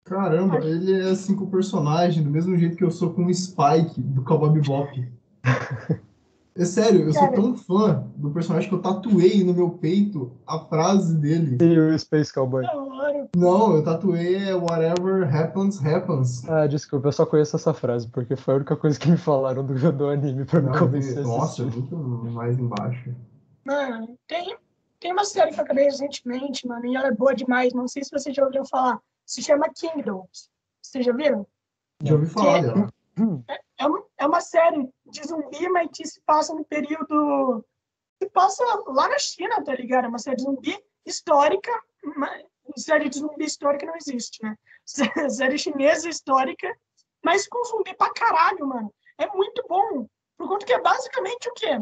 Caramba, 0.04 0.58
ele 0.60 0.93
é 0.93 1.10
assim 1.10 1.36
com 1.36 1.46
o 1.46 1.50
personagem, 1.50 2.24
do 2.24 2.30
mesmo 2.30 2.58
jeito 2.58 2.78
que 2.78 2.84
eu 2.84 2.91
sou 2.91 3.13
com 3.13 3.26
o 3.26 3.34
Spike, 3.34 4.02
do 4.02 4.24
Cowboy 4.24 4.50
Bebop. 4.52 5.08
É 6.56 6.65
sério, 6.65 7.02
eu 7.04 7.13
sou 7.13 7.28
tão 7.34 7.56
fã 7.56 8.04
do 8.15 8.32
personagem 8.32 8.67
que 8.67 8.74
eu 8.74 8.82
tatuei 8.82 9.43
no 9.43 9.54
meu 9.54 9.70
peito 9.70 10.32
a 10.46 10.60
frase 10.60 11.15
dele. 11.15 11.58
E 11.62 11.80
o 11.80 12.00
Space 12.00 12.34
Cowboy. 12.34 12.63
Não, 12.63 12.87
eu 13.75 13.84
tatuei 13.84 14.36
é 14.49 14.56
Whatever 14.56 15.36
Happens, 15.36 15.84
Happens. 15.84 16.47
Ah, 16.49 16.67
desculpa, 16.67 17.08
eu 17.08 17.12
só 17.12 17.25
conheço 17.25 17.56
essa 17.56 17.73
frase, 17.73 18.08
porque 18.10 18.36
foi 18.36 18.53
a 18.53 18.58
única 18.58 18.75
coisa 18.75 18.99
que 18.99 19.10
me 19.10 19.17
falaram 19.17 19.65
do, 19.65 19.91
do 19.91 20.08
anime 20.10 20.45
pra 20.45 20.62
me 20.62 20.77
convencer 20.77 21.23
Nossa, 21.23 21.63
muito 21.63 21.95
mais 21.95 22.58
embaixo. 22.58 23.15
Mano, 23.65 24.17
tem, 24.27 24.58
tem 24.99 25.12
uma 25.12 25.25
série 25.25 25.51
que 25.51 25.60
eu 25.60 25.63
acabei 25.63 25.86
recentemente, 25.86 26.67
mano, 26.67 26.86
e 26.86 26.95
ela 26.95 27.08
é 27.08 27.13
boa 27.13 27.36
demais, 27.36 27.73
não 27.73 27.88
sei 27.88 28.03
se 28.03 28.12
você 28.12 28.34
já 28.34 28.45
ouviu 28.45 28.65
falar. 28.65 28.99
Se 29.25 29.41
chama 29.41 29.69
Kingdoms. 29.69 30.49
Vocês 30.82 31.06
já 31.06 31.12
viram? 31.12 31.45
Já 32.01 32.13
ouvi 32.13 32.27
falar 32.27 32.62
dela. 32.62 32.89
É, 33.49 33.60
é, 33.80 33.88
uma, 33.88 34.03
é 34.17 34.27
uma 34.27 34.41
série 34.41 34.89
de 35.06 35.27
zumbi, 35.27 35.67
mas 35.69 35.89
que 35.93 36.06
se 36.06 36.21
passa 36.21 36.53
no 36.53 36.63
período. 36.63 37.65
Se 38.21 38.30
passa 38.30 38.63
lá 38.88 39.10
na 39.10 39.19
China, 39.19 39.63
tá 39.63 39.75
ligado? 39.75 40.06
É 40.06 40.08
uma 40.08 40.19
série 40.19 40.38
de 40.38 40.43
zumbi 40.43 40.77
histórica. 41.06 41.71
Série 42.75 43.10
de 43.10 43.19
zumbi 43.19 43.45
histórica 43.45 43.86
não 43.86 43.95
existe, 43.95 44.43
né? 44.43 44.56
Série 45.30 45.58
chinesa 45.58 46.10
histórica, 46.10 46.75
mas 47.23 47.47
com 47.47 47.63
zumbi 47.63 47.95
pra 47.95 48.13
caralho, 48.13 48.67
mano. 48.67 48.93
É 49.17 49.27
muito 49.27 49.63
bom. 49.67 50.08
Por 50.38 50.47
conta 50.47 50.65
que 50.65 50.73
é 50.73 50.82
basicamente 50.82 51.49
o 51.49 51.53
quê? 51.53 51.80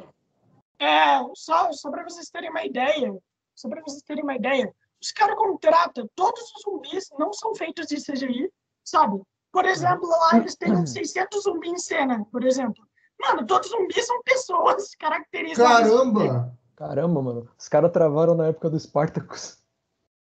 É, 0.79 1.19
só, 1.33 1.71
só 1.71 1.89
pra 1.89 2.03
vocês 2.03 2.29
terem 2.29 2.49
uma 2.49 2.65
ideia. 2.65 3.13
Só 3.53 3.69
pra 3.69 3.81
vocês 3.81 4.03
terem 4.03 4.23
uma 4.23 4.35
ideia. 4.35 4.73
Os 5.01 5.11
caras 5.11 5.35
contratam, 5.37 6.09
todos 6.15 6.41
os 6.41 6.61
zumbis 6.63 7.09
não 7.17 7.31
são 7.33 7.53
feitos 7.53 7.87
de 7.87 7.97
CGI, 7.97 8.51
sabe? 8.83 9.21
Por 9.51 9.65
exemplo, 9.65 10.07
lá 10.07 10.37
eles 10.37 10.55
têm 10.55 10.73
uns 10.73 10.91
600 10.91 11.43
zumbis 11.43 11.71
em 11.71 11.77
cena, 11.77 12.25
por 12.31 12.43
exemplo. 12.43 12.83
Mano, 13.19 13.45
todos 13.45 13.69
os 13.69 13.77
zumbis 13.77 14.05
são 14.05 14.21
pessoas 14.23 14.95
caracterizadas. 14.95 15.89
Caramba! 15.89 16.57
Caramba, 16.75 17.21
mano. 17.21 17.49
Os 17.57 17.69
caras 17.69 17.91
travaram 17.91 18.35
na 18.35 18.47
época 18.47 18.69
do 18.69 18.79
Spartacus. 18.79 19.63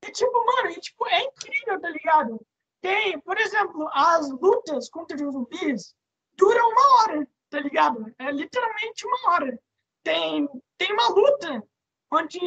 E 0.03 0.11
tipo, 0.13 0.45
mano, 0.45 0.71
e, 0.71 0.81
tipo, 0.81 1.07
é 1.09 1.25
incrível, 1.25 1.81
tá 1.81 1.91
ligado? 1.91 2.47
Tem, 2.81 3.21
por 3.21 3.39
exemplo, 3.39 3.89
as 3.93 4.31
lutas 4.31 4.89
contra 4.89 5.17
os 5.17 5.33
zumbis 5.33 5.95
duram 6.35 6.71
uma 6.71 7.03
hora, 7.03 7.29
tá 7.51 7.61
ligado? 7.61 8.15
É 8.19 8.31
literalmente 8.31 9.07
uma 9.07 9.33
hora. 9.33 9.61
Tem, 10.05 10.49
tem 10.77 10.93
uma 10.93 11.09
luta 11.09 11.63
onde, 12.13 12.39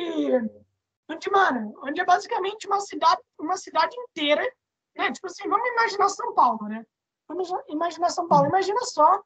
onde, 1.09 1.29
mano, 1.29 1.73
onde 1.83 1.99
é 1.99 2.05
basicamente 2.05 2.67
uma 2.67 2.79
cidade, 2.79 3.21
uma 3.37 3.57
cidade 3.57 3.95
inteira 3.99 4.49
né? 4.95 5.11
Tipo 5.11 5.27
assim, 5.27 5.47
vamos 5.47 5.67
imaginar 5.69 6.09
São 6.09 6.33
Paulo, 6.33 6.67
né? 6.67 6.85
Vamos 7.27 7.49
imaginar 7.69 8.09
São 8.09 8.27
Paulo. 8.27 8.47
Imagina 8.47 8.79
só, 8.83 9.21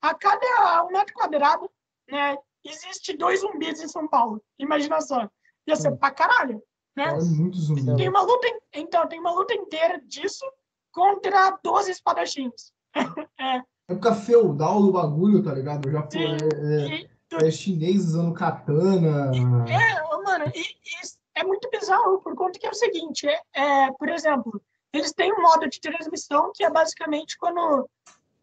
a 0.00 0.14
cada 0.14 0.84
um 0.84 0.88
metro 0.88 1.14
quadrado, 1.14 1.70
né? 2.08 2.36
Existe 2.64 3.16
dois 3.16 3.40
zumbis 3.40 3.80
em 3.80 3.88
São 3.88 4.06
Paulo. 4.08 4.42
Imagina 4.58 5.00
só. 5.00 5.28
Ia 5.66 5.76
ser 5.76 5.96
pra 5.96 6.10
caralho, 6.10 6.62
né? 6.96 7.12
Muito 7.14 7.56
zumbi. 7.58 7.96
Tem 7.96 8.08
uma 8.08 8.22
luta, 8.22 8.46
então, 8.74 9.06
tem 9.08 9.20
uma 9.20 9.32
luta 9.32 9.54
inteira 9.54 10.00
disso 10.06 10.44
contra 10.92 11.58
12 11.62 11.90
espadachins. 11.92 12.72
é. 13.38 13.62
Época 13.88 14.14
feudal 14.14 14.80
do 14.82 14.92
bagulho, 14.92 15.42
tá 15.42 15.52
ligado? 15.52 15.90
Já 15.90 16.02
foi. 16.02 16.22
É, 16.22 17.06
é, 17.42 17.46
é, 17.46 17.50
chinês 17.50 18.04
usando 18.06 18.34
katana. 18.34 19.32
É, 19.68 20.22
mano, 20.22 20.52
e, 20.54 20.60
e 20.60 21.20
é 21.34 21.44
muito 21.44 21.68
bizarro, 21.70 22.20
por 22.20 22.34
conta 22.34 22.58
que 22.58 22.66
é 22.66 22.70
o 22.70 22.74
seguinte, 22.74 23.26
é, 23.26 23.40
é, 23.54 23.92
por 23.92 24.08
exemplo, 24.08 24.62
eles 24.92 25.12
têm 25.12 25.32
um 25.32 25.42
modo 25.42 25.68
de 25.68 25.80
transmissão 25.80 26.52
que 26.54 26.64
é 26.64 26.70
basicamente 26.70 27.38
quando, 27.38 27.88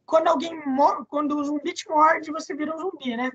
quando 0.06 0.28
alguém 0.28 0.52
quando 1.08 1.38
o 1.38 1.44
zumbi 1.44 1.74
te 1.74 1.88
morde, 1.90 2.32
você 2.32 2.56
vira 2.56 2.76
um 2.76 2.80
zumbi, 2.80 3.16
né? 3.16 3.30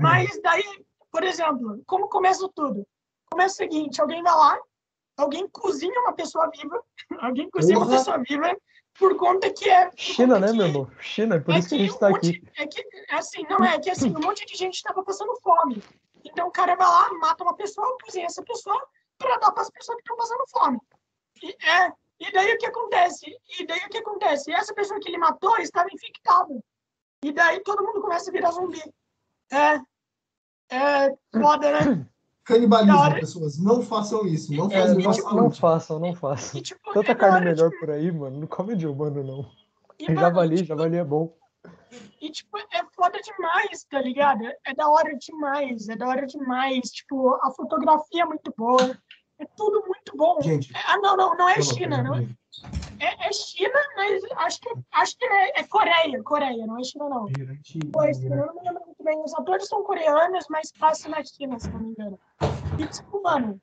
Mas 0.00 0.40
daí, 0.42 0.84
por 1.10 1.22
exemplo, 1.22 1.82
como 1.86 2.08
começa 2.08 2.48
tudo? 2.54 2.86
Começa 3.34 3.54
o 3.54 3.56
seguinte, 3.56 4.00
alguém 4.00 4.22
vai 4.22 4.32
lá, 4.32 4.60
alguém 5.16 5.48
cozinha 5.48 6.00
uma 6.02 6.12
pessoa 6.12 6.48
viva, 6.56 6.80
alguém 7.20 7.50
cozinha 7.50 7.76
uma 7.76 7.88
pessoa 7.88 8.16
viva 8.18 8.56
por 8.96 9.16
conta 9.16 9.52
que 9.52 9.68
é... 9.68 9.90
China, 9.96 10.38
né, 10.38 10.52
meu 10.52 10.66
irmão? 10.68 10.88
China, 11.00 11.40
por 11.40 11.52
é 11.52 11.58
isso 11.58 11.68
que, 11.68 11.74
que 11.76 11.82
a 11.82 11.86
gente 11.86 11.98
tá 11.98 12.08
um 12.10 12.14
aqui. 12.14 12.44
É 12.56 12.64
que, 12.64 12.86
assim, 13.10 13.44
não 13.50 13.64
é, 13.64 13.74
é 13.74 13.80
que 13.80 13.90
assim, 13.90 14.10
um 14.10 14.20
monte 14.20 14.46
de 14.46 14.54
gente 14.54 14.74
estava 14.74 15.02
passando 15.02 15.34
fome. 15.42 15.82
Então 16.24 16.46
o 16.46 16.52
cara 16.52 16.76
vai 16.76 16.86
lá, 16.86 17.12
mata 17.14 17.42
uma 17.42 17.56
pessoa, 17.56 17.98
cozinha 18.04 18.26
essa 18.26 18.40
pessoa 18.44 18.80
para 19.18 19.36
dar 19.38 19.50
para 19.50 19.62
as 19.62 19.70
pessoas 19.70 19.96
que 19.96 20.02
estão 20.02 20.16
passando 20.16 20.44
fome. 20.48 20.78
E, 21.42 21.48
é, 21.66 21.92
e 22.20 22.30
daí 22.30 22.54
o 22.54 22.58
que 22.58 22.66
acontece? 22.66 23.36
E 23.58 23.66
daí 23.66 23.80
o 23.80 23.88
que 23.88 23.98
acontece? 23.98 24.52
Essa 24.52 24.72
pessoa 24.72 25.00
que 25.00 25.08
ele 25.08 25.18
matou 25.18 25.58
estava 25.58 25.88
infectada. 25.92 26.54
E 27.24 27.32
daí 27.32 27.60
todo 27.64 27.82
mundo 27.82 28.00
começa 28.00 28.30
a 28.30 28.32
virar 28.32 28.52
zumbi. 28.52 28.80
É. 29.50 29.80
É 30.70 31.16
foda, 31.32 31.72
né? 31.72 32.06
Canibalismo, 32.44 32.98
hora... 32.98 33.20
pessoas. 33.20 33.58
Não 33.58 33.82
façam 33.82 34.26
isso. 34.26 34.52
Não, 34.52 34.70
é, 34.70 34.88
não, 34.88 35.34
não 35.34 35.50
façam, 35.50 35.98
não 35.98 36.14
façam. 36.14 36.60
E, 36.60 36.62
tipo, 36.62 36.92
Tanta 36.92 37.12
é 37.12 37.14
carne 37.14 37.46
melhor 37.46 37.70
por 37.80 37.90
aí, 37.90 38.12
mano. 38.12 38.40
Não 38.40 38.46
come 38.46 38.76
de 38.76 38.86
humano, 38.86 39.24
não. 39.24 39.50
E, 39.98 40.08
mano, 40.08 40.20
javali, 40.20 40.56
tipo, 40.56 40.68
javali 40.68 40.96
é 40.96 41.04
bom. 41.04 41.34
E, 42.20 42.30
tipo, 42.30 42.58
é 42.58 42.84
foda 42.94 43.18
demais, 43.20 43.84
tá 43.84 44.00
ligado? 44.00 44.44
É 44.66 44.74
da 44.74 44.88
hora 44.90 45.16
demais, 45.16 45.88
é 45.88 45.96
da 45.96 46.06
hora 46.06 46.26
demais. 46.26 46.90
Tipo, 46.90 47.34
a 47.42 47.50
fotografia 47.50 48.22
é 48.22 48.26
muito 48.26 48.52
boa. 48.56 48.98
É 49.38 49.46
tudo 49.56 49.82
muito 49.86 50.16
bom. 50.16 50.40
Gente, 50.40 50.72
ah, 50.86 50.98
não, 50.98 51.16
não, 51.16 51.36
não 51.36 51.48
é 51.48 51.60
China, 51.62 52.02
não. 52.02 52.28
É, 53.00 53.28
é 53.28 53.32
China, 53.32 53.80
mas 53.96 54.22
acho 54.36 54.60
que, 54.60 54.70
acho 54.92 55.18
que 55.18 55.24
é, 55.24 55.60
é 55.60 55.64
Coreia, 55.64 56.22
Coreia, 56.22 56.66
não 56.66 56.78
é 56.78 56.84
China, 56.84 57.08
não. 57.08 57.26
Pois, 57.92 58.22
eu 58.22 58.30
não 58.30 58.54
me 58.54 58.60
lembro 58.62 58.84
muito 58.86 59.02
bem. 59.02 59.22
Os 59.22 59.34
atores 59.34 59.66
são 59.66 59.82
coreanos, 59.82 60.46
mas 60.48 60.72
passa 60.72 61.08
na 61.08 61.22
China, 61.24 61.58
se 61.58 61.68
não 61.70 61.80
me 61.80 61.90
engano. 61.90 62.18
E, 62.78 62.86
tipo, 62.86 63.22
mano, 63.22 63.60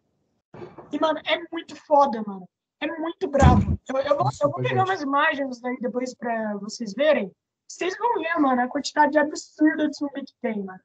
e, 0.91 0.99
mano, 0.99 1.19
é 1.25 1.39
muito 1.51 1.75
foda, 1.75 2.21
mano. 2.25 2.47
É 2.79 2.87
muito 2.87 3.27
bravo. 3.27 3.79
Eu, 3.87 3.97
eu, 3.99 4.17
vou, 4.17 4.29
eu 4.41 4.49
vou 4.49 4.61
pegar 4.61 4.83
umas 4.83 5.01
imagens 5.01 5.63
aí 5.63 5.77
depois 5.79 6.13
pra 6.15 6.55
vocês 6.57 6.93
verem. 6.93 7.31
Vocês 7.67 7.97
vão 7.97 8.15
ver, 8.15 8.37
mano, 8.39 8.61
a 8.61 8.67
quantidade 8.67 9.17
absurda 9.17 9.87
de 9.87 9.95
zumbi 9.95 10.25
que 10.25 10.33
tem, 10.41 10.63
mano. 10.63 10.81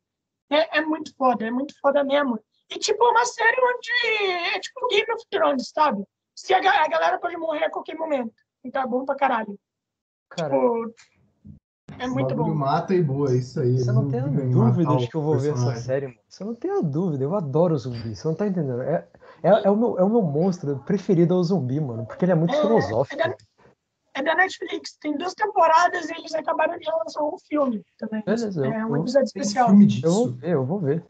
É, 0.50 0.78
é 0.78 0.80
muito 0.80 1.14
foda, 1.16 1.44
é 1.46 1.50
muito 1.50 1.74
foda 1.80 2.04
mesmo. 2.04 2.38
E, 2.70 2.78
tipo, 2.78 3.02
é 3.04 3.10
uma 3.10 3.24
série 3.24 3.60
onde 3.60 4.24
é 4.54 4.60
tipo 4.60 4.86
Game 4.88 5.12
of 5.12 5.24
Thrones, 5.30 5.70
sabe? 5.74 6.04
Se 6.36 6.52
a, 6.52 6.58
a 6.58 6.88
galera 6.88 7.18
pode 7.18 7.36
morrer 7.36 7.64
a 7.64 7.70
qualquer 7.70 7.96
momento. 7.96 8.34
Então 8.62 8.82
é 8.82 8.86
bom 8.86 9.04
pra 9.04 9.16
caralho. 9.16 9.58
Cara, 10.28 10.50
tipo, 10.50 10.94
é 11.98 12.06
muito 12.08 12.34
bom. 12.34 12.52
mata 12.54 12.94
e 12.94 13.02
boa, 13.02 13.30
é 13.30 13.36
isso 13.36 13.60
aí. 13.60 13.78
Você 13.78 13.92
não 13.92 14.08
tem 14.08 14.20
a 14.20 14.26
dúvida 14.26 14.96
de 14.96 15.08
que 15.08 15.14
eu 15.14 15.22
vou 15.22 15.38
ver 15.38 15.54
essa 15.54 15.76
série, 15.76 16.08
mano. 16.08 16.18
Você 16.28 16.44
não 16.44 16.54
tem 16.54 16.70
a 16.70 16.80
dúvida, 16.80 17.24
eu 17.24 17.34
adoro 17.34 17.78
zumbi. 17.78 18.14
Você 18.14 18.28
não 18.28 18.34
tá 18.34 18.46
entendendo. 18.46 18.82
É, 18.82 19.08
é, 19.42 19.48
é, 19.64 19.70
o, 19.70 19.76
meu, 19.76 19.98
é 19.98 20.04
o 20.04 20.08
meu 20.08 20.22
monstro 20.22 20.78
preferido 20.80 21.34
ao 21.34 21.42
zumbi, 21.42 21.80
mano. 21.80 22.04
Porque 22.04 22.24
ele 22.24 22.32
é 22.32 22.34
muito 22.34 22.54
é, 22.54 22.60
filosófico. 22.60 23.20
É 23.20 23.28
da, 23.28 23.36
é 24.14 24.22
da, 24.22 24.34
Netflix. 24.34 24.96
Tem 25.00 25.16
duas 25.16 25.32
temporadas 25.34 26.10
e 26.10 26.12
eles 26.12 26.34
acabaram 26.34 26.76
de 26.78 26.90
lançar 26.90 27.22
um 27.22 27.38
filme 27.48 27.82
também. 27.98 28.22
Beleza, 28.24 28.66
é 28.66 28.84
um 28.84 28.96
episódio 28.96 29.26
especial. 29.26 29.70
Um 29.70 29.82
eu 30.02 30.12
vou 30.12 30.28
ver, 30.32 30.50
eu 30.50 30.64
vou 30.66 30.80
ver. 30.80 31.04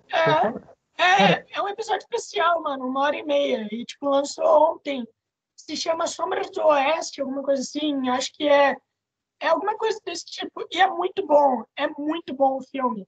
É, 0.98 1.02
é, 1.02 1.46
é 1.52 1.62
um 1.62 1.68
episódio 1.68 2.00
especial, 2.00 2.62
mano, 2.62 2.86
uma 2.86 3.00
hora 3.00 3.16
e 3.16 3.22
meia. 3.24 3.66
E, 3.72 3.84
tipo, 3.84 4.08
lançou 4.08 4.74
ontem. 4.74 5.06
Se 5.66 5.76
chama 5.76 6.06
Sombras 6.06 6.50
do 6.50 6.64
Oeste, 6.64 7.20
alguma 7.20 7.42
coisa 7.42 7.60
assim. 7.60 8.08
Acho 8.08 8.32
que 8.32 8.48
é, 8.48 8.76
é 9.40 9.48
alguma 9.48 9.76
coisa 9.76 9.98
desse 10.04 10.24
tipo. 10.26 10.66
E 10.70 10.80
é 10.80 10.88
muito 10.88 11.26
bom. 11.26 11.64
É 11.76 11.88
muito 11.88 12.34
bom 12.34 12.58
o 12.58 12.62
filme. 12.62 13.06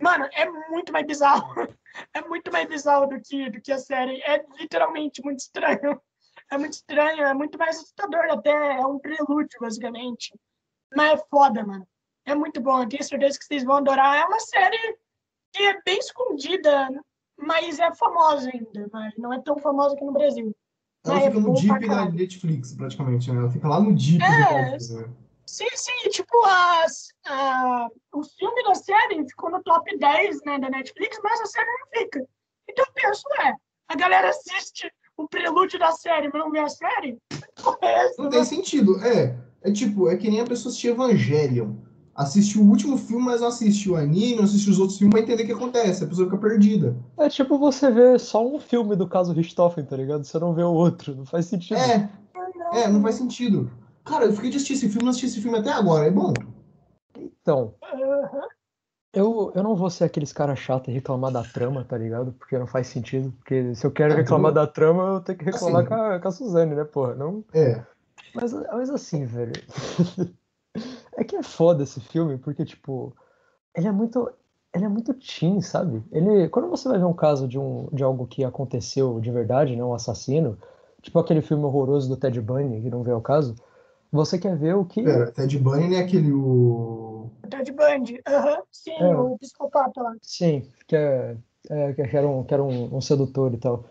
Mano, 0.00 0.28
é 0.32 0.48
muito 0.70 0.92
mais 0.92 1.06
bizarro. 1.06 1.46
É 2.14 2.20
muito 2.20 2.52
mais 2.52 2.68
bizarro 2.68 3.08
do 3.08 3.20
que, 3.20 3.50
do 3.50 3.60
que 3.60 3.72
a 3.72 3.78
série. 3.78 4.22
É 4.22 4.44
literalmente 4.56 5.20
muito 5.24 5.40
estranho. 5.40 6.00
É 6.50 6.56
muito 6.56 6.74
estranho, 6.74 7.24
é 7.24 7.34
muito 7.34 7.58
mais 7.58 7.76
assustador 7.76 8.26
até. 8.30 8.50
É 8.50 8.86
um 8.86 9.00
prelúdio, 9.00 9.58
basicamente. 9.58 10.32
Mas 10.94 11.18
é 11.18 11.24
foda, 11.28 11.66
mano. 11.66 11.88
É 12.24 12.34
muito 12.34 12.60
bom. 12.60 12.82
Eu 12.82 12.88
tenho 12.88 13.02
certeza 13.02 13.38
que 13.38 13.44
vocês 13.44 13.64
vão 13.64 13.78
adorar. 13.78 14.16
É 14.16 14.24
uma 14.26 14.38
série 14.38 14.96
que 15.52 15.62
é 15.62 15.82
bem 15.82 15.98
escondida 15.98 16.88
mas 17.38 17.78
é 17.78 17.94
famosa 17.94 18.50
ainda, 18.52 18.88
mas 18.92 19.16
não 19.16 19.32
é 19.32 19.40
tão 19.40 19.56
famosa 19.58 19.94
aqui 19.94 20.04
no 20.04 20.12
Brasil. 20.12 20.54
Ela 21.08 21.20
É, 21.20 21.30
fica 21.30 21.40
no 21.40 21.54
deep 21.54 21.88
da. 21.88 22.04
Netflix, 22.10 22.72
praticamente, 22.74 23.32
né? 23.32 23.40
Ela 23.40 23.50
fica 23.50 23.68
lá 23.68 23.80
no 23.80 23.94
deep 23.94 24.22
É, 24.22 24.44
bagulho, 24.44 25.00
né? 25.00 25.08
Sim, 25.46 25.68
sim, 25.74 26.10
tipo, 26.10 26.44
as, 26.44 27.08
a, 27.26 27.88
o 28.12 28.22
filme 28.22 28.62
da 28.64 28.74
série 28.74 29.26
ficou 29.26 29.50
no 29.50 29.62
top 29.62 29.96
10 29.98 30.44
né, 30.44 30.58
da 30.58 30.68
Netflix, 30.68 31.18
mas 31.24 31.40
a 31.40 31.46
série 31.46 31.70
não 31.70 32.00
fica. 32.00 32.28
Então 32.68 32.84
eu 32.84 32.92
penso, 32.92 33.22
é, 33.40 33.54
a 33.88 33.96
galera 33.96 34.28
assiste 34.28 34.92
o 35.16 35.26
prelúdio 35.26 35.78
da 35.78 35.90
série, 35.92 36.28
mas 36.30 36.42
não 36.42 36.50
vê 36.50 36.60
a 36.60 36.68
série? 36.68 37.18
Não 38.18 38.28
tem 38.28 38.44
sentido. 38.44 39.02
É, 39.04 39.36
é 39.62 39.72
tipo, 39.72 40.08
é 40.08 40.16
que 40.16 40.30
nem 40.30 40.40
a 40.40 40.44
pessoa 40.46 40.70
assistir 40.70 40.88
Evangelion. 40.88 41.74
Assistiu 42.18 42.62
o 42.62 42.68
último 42.68 42.98
filme, 42.98 43.24
mas 43.24 43.40
não 43.40 43.46
assistiu 43.46 43.92
o 43.92 43.96
anime, 43.96 44.34
não 44.34 44.42
assistiu 44.42 44.72
os 44.72 44.80
outros 44.80 44.98
filmes 44.98 45.12
pra 45.14 45.22
entender 45.22 45.44
o 45.44 45.46
que 45.46 45.52
acontece. 45.52 46.02
A 46.02 46.06
pessoa 46.08 46.26
fica 46.28 46.36
perdida. 46.40 46.96
É 47.16 47.28
tipo 47.28 47.56
você 47.56 47.92
ver 47.92 48.18
só 48.18 48.44
um 48.44 48.58
filme 48.58 48.96
do 48.96 49.06
caso 49.06 49.32
Richthofen, 49.32 49.84
tá 49.84 49.96
ligado? 49.96 50.24
Você 50.24 50.36
não 50.36 50.52
vê 50.52 50.64
o 50.64 50.72
outro, 50.72 51.14
não 51.14 51.24
faz 51.24 51.46
sentido. 51.46 51.78
É, 51.78 52.10
é, 52.72 52.88
não 52.88 53.00
faz 53.00 53.14
sentido. 53.14 53.70
Cara, 54.04 54.24
eu 54.24 54.32
fiquei 54.32 54.50
de 54.50 54.56
assistir 54.56 54.72
esse 54.74 54.88
filme, 54.88 55.04
não 55.04 55.10
assisti 55.10 55.26
esse 55.26 55.40
filme 55.40 55.58
até 55.58 55.70
agora. 55.70 56.06
É 56.06 56.10
bom. 56.10 56.32
Então, 57.16 57.74
eu, 59.12 59.52
eu 59.54 59.62
não 59.62 59.76
vou 59.76 59.88
ser 59.88 60.02
aqueles 60.02 60.32
caras 60.32 60.58
chatos 60.58 60.88
e 60.88 60.92
reclamar 60.92 61.30
da 61.30 61.44
trama, 61.44 61.84
tá 61.84 61.96
ligado? 61.96 62.32
Porque 62.32 62.58
não 62.58 62.66
faz 62.66 62.88
sentido. 62.88 63.32
Porque 63.38 63.74
se 63.76 63.86
eu 63.86 63.92
quero 63.92 64.14
É, 64.14 64.16
reclamar 64.16 64.50
tudo- 64.50 64.60
da 64.60 64.66
trama, 64.66 65.02
eu 65.04 65.20
tenho 65.20 65.38
que 65.38 65.44
reclamar 65.44 65.82
Assim. 65.82 65.88
com, 65.88 65.94
a, 65.94 66.18
com 66.18 66.28
a 66.28 66.32
Suzane, 66.32 66.74
né, 66.74 66.82
porra? 66.84 67.14
Não... 67.14 67.44
É. 67.54 67.80
Mas, 68.34 68.52
mas 68.52 68.90
assim, 68.90 69.24
velho. 69.24 69.52
é 71.18 71.24
que 71.24 71.36
é 71.36 71.42
foda 71.42 71.82
esse 71.82 72.00
filme, 72.00 72.38
porque, 72.38 72.64
tipo, 72.64 73.12
ele 73.74 73.88
é 73.88 73.92
muito. 73.92 74.30
Ele 74.72 74.84
é 74.84 74.88
muito 74.88 75.14
teen, 75.14 75.62
sabe? 75.62 76.02
Ele, 76.12 76.48
quando 76.50 76.68
você 76.68 76.88
vai 76.88 76.98
ver 76.98 77.06
um 77.06 77.14
caso 77.14 77.48
de, 77.48 77.58
um, 77.58 77.88
de 77.90 78.04
algo 78.04 78.26
que 78.26 78.44
aconteceu 78.44 79.18
de 79.18 79.30
verdade, 79.30 79.74
né? 79.74 79.82
Um 79.82 79.94
assassino, 79.94 80.58
tipo 81.00 81.18
aquele 81.18 81.40
filme 81.40 81.64
horroroso 81.64 82.06
do 82.08 82.18
Ted 82.18 82.38
Bundy, 82.40 82.82
que 82.82 82.90
não 82.90 83.02
veio 83.02 83.16
ao 83.16 83.22
caso, 83.22 83.56
você 84.12 84.38
quer 84.38 84.56
ver 84.56 84.76
o 84.76 84.84
que. 84.84 85.02
Pera, 85.02 85.32
Ted 85.32 85.58
Bunny 85.58 85.94
é 85.94 86.00
aquele 86.00 86.30
o. 86.32 87.30
Ted 87.48 87.72
Bundy, 87.72 88.20
aham, 88.28 88.62
sim, 88.70 88.92
É. 88.92 89.16
o 89.16 89.38
psicopata 89.38 90.02
lá. 90.02 90.14
Sim, 90.20 90.70
que, 90.86 90.94
é, 90.94 91.36
é, 91.70 91.92
que 91.94 92.16
era, 92.16 92.28
um, 92.28 92.44
que 92.44 92.52
era 92.52 92.62
um, 92.62 92.96
um 92.96 93.00
sedutor 93.00 93.52
e 93.54 93.56
tal. 93.56 93.84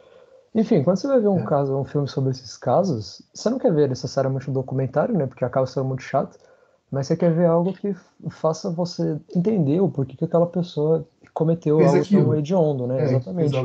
Enfim, 0.53 0.83
quando 0.83 0.97
você 0.97 1.07
vai 1.07 1.19
ver 1.19 1.27
um 1.27 1.39
É. 1.39 1.45
caso, 1.45 1.75
um 1.75 1.85
filme 1.85 2.07
sobre 2.07 2.31
esses 2.31 2.55
casos, 2.55 3.21
você 3.33 3.49
não 3.49 3.59
quer 3.59 3.73
ver 3.73 3.89
necessariamente 3.89 4.49
um 4.49 4.53
documentário, 4.53 5.15
né? 5.17 5.25
Porque 5.25 5.43
acaba 5.43 5.65
sendo 5.65 5.85
muito 5.85 6.03
chato, 6.03 6.37
mas 6.91 7.07
você 7.07 7.17
quer 7.17 7.33
ver 7.33 7.45
algo 7.47 7.73
que 7.73 7.93
faça 8.29 8.69
você 8.71 9.19
entender 9.35 9.81
o 9.81 9.89
porquê 9.89 10.15
que 10.15 10.25
aquela 10.25 10.47
pessoa 10.47 11.05
cometeu 11.33 11.77
Fez 11.77 11.89
algo 11.89 12.01
aquilo. 12.01 12.23
tão 12.25 12.35
hediondo, 12.35 12.87
né? 12.87 12.99
É, 12.99 13.03
Exatamente. 13.03 13.55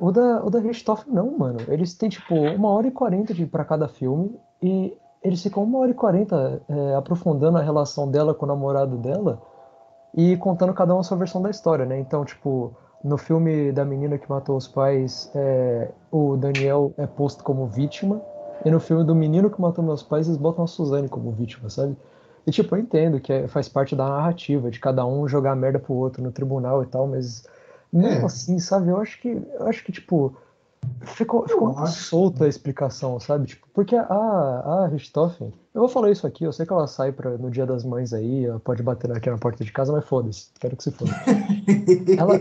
O 0.00 0.12
da, 0.12 0.44
o 0.44 0.50
da 0.50 0.60
Richthofen 0.60 1.12
não, 1.12 1.36
mano. 1.36 1.58
Eles 1.68 1.94
têm, 1.94 2.08
tipo, 2.08 2.34
uma 2.34 2.70
hora 2.70 2.86
e 2.86 2.90
quarenta 2.90 3.32
de, 3.34 3.46
pra 3.46 3.64
cada 3.64 3.88
filme 3.88 4.38
e 4.62 4.96
eles 5.22 5.42
ficam 5.42 5.62
uma 5.64 5.78
hora 5.80 5.90
e 5.90 5.94
quarenta 5.94 6.62
é, 6.68 6.94
aprofundando 6.94 7.58
a 7.58 7.62
relação 7.62 8.08
dela 8.08 8.34
com 8.34 8.44
o 8.44 8.48
namorado 8.48 8.96
dela 8.96 9.40
e 10.14 10.36
contando 10.36 10.72
cada 10.72 10.94
um 10.94 11.00
a 11.00 11.02
sua 11.02 11.16
versão 11.16 11.42
da 11.42 11.50
história, 11.50 11.84
né? 11.84 11.98
Então, 11.98 12.24
tipo, 12.24 12.72
no 13.02 13.16
filme 13.16 13.72
da 13.72 13.84
menina 13.84 14.18
que 14.18 14.28
matou 14.28 14.56
os 14.56 14.68
pais, 14.68 15.30
é, 15.34 15.90
o 16.10 16.36
Daniel 16.36 16.92
é 16.96 17.06
posto 17.06 17.42
como 17.42 17.66
vítima 17.66 18.20
e 18.64 18.70
no 18.70 18.80
filme 18.80 19.04
do 19.04 19.14
menino 19.14 19.50
que 19.50 19.60
matou 19.60 19.84
meus 19.84 20.02
pais, 20.02 20.26
eles 20.26 20.38
botam 20.38 20.64
a 20.64 20.66
Suzane 20.66 21.08
como 21.08 21.30
vítima, 21.30 21.70
sabe? 21.70 21.96
E, 22.46 22.50
tipo, 22.50 22.74
eu 22.74 22.80
entendo 22.80 23.20
que 23.20 23.32
é- 23.32 23.46
faz 23.48 23.68
parte 23.68 23.94
da 23.94 24.08
narrativa, 24.08 24.70
de 24.70 24.80
cada 24.80 25.04
um 25.06 25.28
jogar 25.28 25.54
merda 25.54 25.78
pro 25.78 25.94
outro 25.94 26.22
no 26.22 26.32
tribunal 26.32 26.82
e 26.82 26.86
tal, 26.86 27.06
mas 27.06 27.44
mesmo 27.92 28.22
É. 28.22 28.24
assim, 28.24 28.58
sabe? 28.58 28.90
Eu 28.90 28.98
acho 29.00 29.20
que, 29.20 29.28
eu 29.28 29.66
acho 29.66 29.84
que 29.84 29.92
tipo, 29.92 30.34
ficou, 31.02 31.46
ficou 31.46 31.68
muito 31.74 31.90
solta 31.90 32.44
a 32.44 32.48
explicação, 32.48 33.18
sabe? 33.20 33.46
Tipo, 33.46 33.66
porque 33.74 33.94
a, 33.96 34.04
a 34.04 34.86
Richthofen, 34.88 35.52
eu 35.74 35.80
vou 35.80 35.88
falar 35.88 36.10
isso 36.10 36.26
aqui, 36.26 36.44
eu 36.44 36.52
sei 36.52 36.64
que 36.66 36.72
ela 36.72 36.86
sai 36.86 37.12
pra, 37.12 37.36
no 37.36 37.50
dia 37.50 37.66
das 37.66 37.84
mães 37.84 38.12
aí, 38.12 38.46
ela 38.46 38.60
pode 38.60 38.82
bater 38.82 39.10
aqui 39.12 39.30
na 39.30 39.38
porta 39.38 39.62
de 39.64 39.72
casa, 39.72 39.92
mas 39.92 40.04
foda-se, 40.04 40.48
quero 40.58 40.76
que 40.76 40.82
se 40.84 40.90
foda. 40.90 41.10
Ela, 42.18 42.40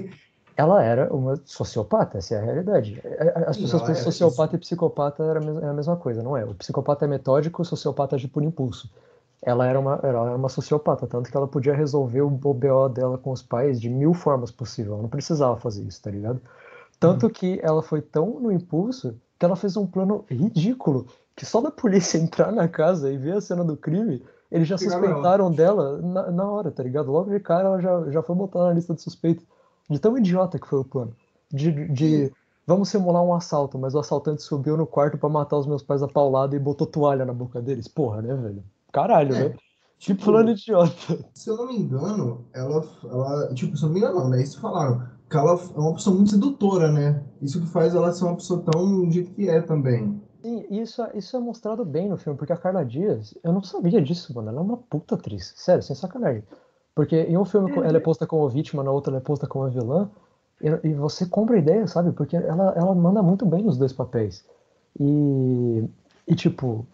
ela 0.57 0.83
era 0.83 1.13
uma 1.13 1.35
sociopata, 1.45 2.17
essa 2.17 2.35
é 2.35 2.39
a 2.39 2.41
realidade. 2.41 2.99
É, 3.03 3.49
As 3.49 3.57
Sim, 3.57 3.61
pessoas 3.61 3.83
pensam 3.83 4.01
era, 4.01 4.03
sociopata 4.11 4.55
e 4.55 4.59
psicopata 4.59 5.23
era 5.23 5.39
a 5.39 5.41
mes- 5.43 5.57
é 5.63 5.67
a 5.69 5.73
mesma 5.73 5.95
coisa, 5.97 6.23
não 6.23 6.35
é? 6.35 6.45
O 6.45 6.55
psicopata 6.55 7.05
é 7.05 7.07
metódico, 7.07 7.61
o 7.61 7.65
sociopata 7.65 8.15
age 8.15 8.27
por 8.27 8.43
impulso. 8.43 8.89
Ela 9.41 9.67
era 9.67 9.79
uma, 9.79 9.99
ela 10.03 10.27
era 10.29 10.35
uma 10.35 10.49
sociopata, 10.49 11.07
tanto 11.07 11.29
que 11.31 11.37
ela 11.37 11.47
podia 11.47 11.75
resolver 11.75 12.21
o 12.21 12.29
BO 12.29 12.89
dela 12.89 13.17
com 13.17 13.31
os 13.31 13.43
pais 13.43 13.79
de 13.79 13.89
mil 13.89 14.13
formas 14.13 14.51
possíveis. 14.51 14.93
Ela 14.93 15.01
não 15.03 15.09
precisava 15.09 15.57
fazer 15.57 15.83
isso, 15.83 16.01
tá 16.01 16.11
ligado? 16.11 16.41
Tanto 16.99 17.29
que 17.29 17.59
ela 17.63 17.83
foi 17.83 18.01
tão 18.01 18.39
no 18.39 18.51
impulso 18.51 19.19
que 19.39 19.45
ela 19.45 19.55
fez 19.55 19.77
um 19.77 19.85
plano 19.87 20.25
ridículo, 20.29 21.07
que 21.35 21.45
só 21.45 21.61
da 21.61 21.71
polícia 21.71 22.17
entrar 22.19 22.51
na 22.51 22.67
casa 22.67 23.11
e 23.11 23.17
ver 23.17 23.33
a 23.37 23.41
cena 23.41 23.63
do 23.63 23.77
crime, 23.77 24.23
eles 24.51 24.67
já 24.67 24.77
suspeitaram 24.77 25.53
dela 25.53 26.01
na, 26.01 26.31
na 26.31 26.49
hora, 26.51 26.71
tá 26.71 26.81
ligado? 26.83 27.11
Logo 27.11 27.29
de 27.31 27.39
cara 27.39 27.67
ela 27.69 27.81
já, 27.81 28.11
já 28.11 28.23
foi 28.23 28.35
botada 28.35 28.67
na 28.67 28.73
lista 28.73 28.93
de 28.95 29.01
suspeitos. 29.01 29.45
De 29.89 29.99
tão 29.99 30.17
idiota 30.17 30.59
que 30.59 30.67
foi 30.67 30.79
o 30.79 30.85
plano. 30.85 31.15
De, 31.51 31.87
de 31.89 32.31
vamos 32.65 32.89
simular 32.89 33.23
um 33.23 33.33
assalto, 33.33 33.79
mas 33.79 33.95
o 33.95 33.99
assaltante 33.99 34.43
subiu 34.43 34.75
no 34.75 34.85
quarto 34.85 35.17
pra 35.17 35.29
matar 35.29 35.57
os 35.57 35.65
meus 35.65 35.81
pais 35.81 36.03
a 36.03 36.07
paulada 36.07 36.55
e 36.55 36.59
botou 36.59 36.85
toalha 36.85 37.25
na 37.25 37.33
boca 37.33 37.61
deles. 37.61 37.87
Porra, 37.87 38.21
né, 38.21 38.35
velho? 38.35 38.63
Caralho, 38.91 39.35
É, 39.35 39.49
né? 39.49 39.55
Que 39.99 40.13
tipo, 40.13 40.25
plano 40.25 40.51
idiota. 40.51 41.25
Se 41.33 41.49
eu 41.49 41.57
não 41.57 41.67
me 41.67 41.77
engano, 41.77 42.45
ela, 42.53 42.83
ela. 43.03 43.53
Tipo, 43.53 43.75
se 43.75 43.83
eu 43.83 43.87
não 43.87 43.93
me 43.93 43.99
engano, 43.99 44.19
não, 44.19 44.29
né? 44.29 44.43
Isso 44.43 44.55
que 44.55 44.61
falaram. 44.61 45.07
Que 45.29 45.35
ela 45.35 45.53
é 45.53 45.79
uma 45.79 45.93
pessoa 45.93 46.15
muito 46.15 46.31
sedutora, 46.31 46.91
né? 46.91 47.23
Isso 47.41 47.59
que 47.59 47.67
faz 47.67 47.95
ela 47.95 48.11
ser 48.13 48.25
uma 48.25 48.35
pessoa 48.35 48.61
tão 48.61 49.09
jeito 49.11 49.31
que 49.31 49.49
é 49.49 49.61
também. 49.61 50.21
Sim, 50.41 50.65
e 50.69 50.79
isso, 50.79 51.03
isso 51.15 51.35
é 51.35 51.39
mostrado 51.39 51.83
bem 51.83 52.07
no 52.07 52.15
filme, 52.15 52.37
porque 52.37 52.53
a 52.53 52.57
Carla 52.57 52.85
Dias, 52.85 53.33
eu 53.43 53.51
não 53.51 53.61
sabia 53.63 54.01
disso, 54.01 54.33
mano. 54.33 54.49
Ela 54.49 54.59
é 54.59 54.63
uma 54.63 54.77
puta 54.77 55.15
atriz. 55.15 55.53
Sério, 55.57 55.81
sem 55.83 55.95
sacanagem. 55.95 56.43
Porque 56.97 57.15
em 57.15 57.37
um 57.37 57.45
filme 57.45 57.71
ela 57.85 57.97
é 57.97 57.99
posta 57.99 58.25
como 58.25 58.49
vítima, 58.49 58.81
na 58.81 58.89
outra 58.89 59.11
ela 59.11 59.19
é 59.19 59.23
posta 59.23 59.45
como 59.45 59.69
vilã. 59.69 60.09
E, 60.59 60.87
e 60.87 60.93
você 60.95 61.27
compra 61.27 61.55
a 61.55 61.59
ideia, 61.59 61.85
sabe? 61.85 62.11
Porque 62.11 62.35
ela, 62.35 62.73
ela 62.75 62.95
manda 62.95 63.21
muito 63.21 63.45
bem 63.45 63.61
nos 63.61 63.77
dois 63.77 63.93
papéis. 63.93 64.43
E, 64.99 65.83
e 66.27 66.33
tipo, 66.33 66.87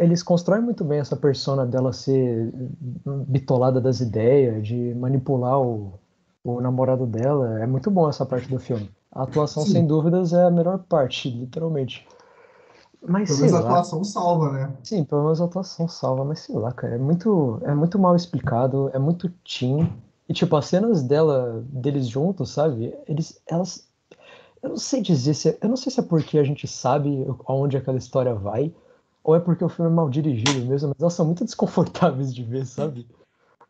eles 0.00 0.24
constroem 0.24 0.62
muito 0.62 0.82
bem 0.82 0.98
essa 0.98 1.14
persona 1.14 1.64
dela 1.64 1.92
ser 1.92 2.52
bitolada 3.28 3.80
das 3.80 4.00
ideias, 4.00 4.66
de 4.66 4.94
manipular 4.96 5.60
o, 5.62 5.92
o 6.42 6.60
namorado 6.60 7.06
dela. 7.06 7.60
É 7.60 7.68
muito 7.68 7.88
bom 7.88 8.08
essa 8.08 8.26
parte 8.26 8.48
do 8.48 8.58
filme. 8.58 8.90
A 9.12 9.22
atuação, 9.22 9.62
Sim. 9.62 9.70
sem 9.74 9.86
dúvidas, 9.86 10.32
é 10.32 10.42
a 10.42 10.50
melhor 10.50 10.80
parte, 10.88 11.30
literalmente. 11.30 12.04
Mas 13.02 13.28
Pelo 13.28 13.40
menos 13.40 13.54
a 13.54 13.58
atuação 13.60 14.04
salva, 14.04 14.52
né? 14.52 14.76
Sim, 14.82 15.04
pelo 15.04 15.22
menos 15.24 15.40
a 15.40 15.44
atuação 15.44 15.88
salva, 15.88 16.24
mas 16.24 16.40
sei 16.40 16.54
lá, 16.56 16.72
cara, 16.72 16.94
é 16.94 16.98
muito, 16.98 17.58
é 17.64 17.74
muito 17.74 17.98
mal 17.98 18.14
explicado, 18.14 18.90
é 18.92 18.98
muito 18.98 19.28
teen. 19.44 19.86
E 20.28 20.32
tipo, 20.34 20.54
as 20.56 20.66
cenas 20.66 21.02
dela, 21.02 21.64
deles 21.68 22.06
juntos, 22.08 22.50
sabe? 22.50 22.94
Eles, 23.06 23.42
elas, 23.46 23.88
eu 24.62 24.70
não 24.70 24.76
sei 24.76 25.02
dizer 25.02 25.34
se, 25.34 25.50
é- 25.50 25.58
eu 25.62 25.68
não 25.68 25.76
sei 25.76 25.92
se 25.92 26.00
é 26.00 26.02
porque 26.02 26.38
a 26.38 26.44
gente 26.44 26.66
sabe 26.68 27.26
aonde 27.46 27.76
aquela 27.76 27.98
história 27.98 28.34
vai, 28.34 28.74
ou 29.24 29.34
é 29.36 29.40
porque 29.40 29.64
o 29.64 29.68
filme 29.68 29.90
é 29.90 29.94
mal 29.94 30.10
dirigido 30.10 30.64
mesmo, 30.64 30.88
mas 30.90 31.00
elas 31.00 31.14
são 31.14 31.26
muito 31.26 31.44
desconfortáveis 31.46 32.34
de 32.34 32.44
ver, 32.44 32.66
sabe? 32.66 33.06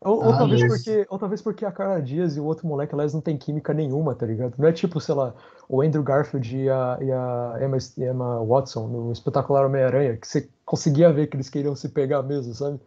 Ou, 0.03 0.15
ou 0.23 0.31
Ah, 0.33 0.37
talvez 0.39 0.61
mas- 0.61 0.73
porque, 0.83 1.05
ou 1.09 1.19
talvez 1.19 1.41
porque 1.43 1.63
a 1.63 1.71
Carla 1.71 2.01
Dias 2.01 2.35
e 2.35 2.39
o 2.39 2.45
outro 2.45 2.67
moleque, 2.67 2.93
elas 2.93 3.13
não 3.13 3.21
têm 3.21 3.37
química 3.37 3.71
nenhuma, 3.71 4.15
tá 4.15 4.25
ligado? 4.25 4.55
Não 4.57 4.67
é 4.67 4.71
tipo, 4.71 4.99
sei 4.99 5.13
lá, 5.13 5.33
o 5.69 5.81
Andrew 5.81 6.01
Garfield 6.01 6.57
e 6.57 6.67
a, 6.69 6.97
e 6.99 7.11
a 7.11 7.59
Emma, 7.61 7.77
Emma 7.99 8.43
Watson 8.43 8.87
no 8.87 9.11
espetacular 9.11 9.65
Homem-Aranha, 9.67 10.17
que 10.17 10.27
você 10.27 10.49
conseguia 10.65 11.13
ver 11.13 11.27
que 11.27 11.35
eles 11.35 11.49
queriam 11.49 11.75
se 11.75 11.87
pegar 11.89 12.23
mesmo, 12.23 12.51
sabe? 12.55 12.79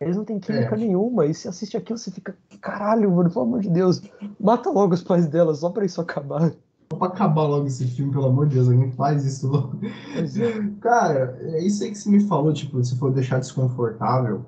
Eles 0.00 0.16
não 0.16 0.24
têm 0.24 0.40
química 0.40 0.74
É. 0.74 0.78
nenhuma, 0.78 1.26
e 1.26 1.34
se 1.34 1.46
assiste 1.48 1.76
aquilo, 1.76 1.98
você 1.98 2.10
fica, 2.10 2.34
caralho, 2.62 3.10
mano, 3.10 3.30
pelo 3.30 3.44
amor 3.44 3.60
de 3.60 3.68
Deus, 3.68 4.02
mata 4.40 4.70
logo 4.70 4.94
os 4.94 5.02
pais 5.02 5.26
dela, 5.26 5.54
só 5.54 5.68
pra 5.68 5.84
isso 5.84 6.00
acabar. 6.00 6.50
Só 6.90 6.98
pra 6.98 7.08
acabar 7.08 7.42
logo 7.42 7.66
esse 7.66 7.84
filme, 7.86 8.10
pelo 8.10 8.26
amor 8.26 8.46
de 8.48 8.54
Deus, 8.54 8.68
alguém 8.68 8.90
faz 8.92 9.24
isso 9.26 9.48
logo. 9.48 9.78
É. 10.16 10.80
Cara, 10.80 11.36
é 11.42 11.60
isso 11.62 11.84
aí 11.84 11.90
que 11.90 11.98
você 11.98 12.08
me 12.10 12.20
falou, 12.26 12.52
tipo, 12.54 12.82
se 12.82 12.96
for 12.98 13.12
deixar 13.12 13.38
desconfortável. 13.38 14.46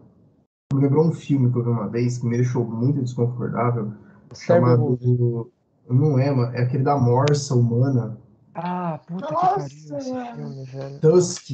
Me 0.72 0.80
lembrou 0.80 1.06
um 1.06 1.12
filme 1.12 1.50
que 1.50 1.58
eu 1.58 1.62
vi 1.62 1.70
uma 1.70 1.88
vez 1.88 2.18
que 2.18 2.26
me 2.26 2.36
deixou 2.36 2.64
muito 2.64 3.00
desconfortável, 3.00 3.92
chamado. 4.34 4.98
Não 5.88 6.18
é, 6.18 6.30
mano, 6.32 6.54
é 6.56 6.62
aquele 6.62 6.82
da 6.82 6.96
morsa 6.98 7.54
humana. 7.54 8.18
Ah, 8.52 8.98
puta 9.06 9.26
que 9.26 9.32
Nossa, 9.32 9.46
pariu 9.46 9.66
esse 9.66 10.34
filme, 10.34 10.64
velho. 10.64 11.00
Tusk. 11.00 11.50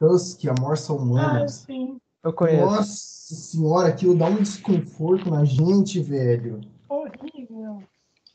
Tusk, 0.00 0.44
a 0.46 0.60
morsa 0.60 0.92
humana. 0.92 1.44
Ah, 1.44 1.48
sim. 1.48 2.00
Eu 2.24 2.32
conheço. 2.32 2.66
Nossa 2.66 3.34
senhora, 3.34 3.88
aquilo 3.88 4.18
dá 4.18 4.26
um 4.26 4.42
desconforto 4.42 5.30
na 5.30 5.44
gente, 5.44 6.00
velho. 6.02 6.60
Horrível. 6.88 7.84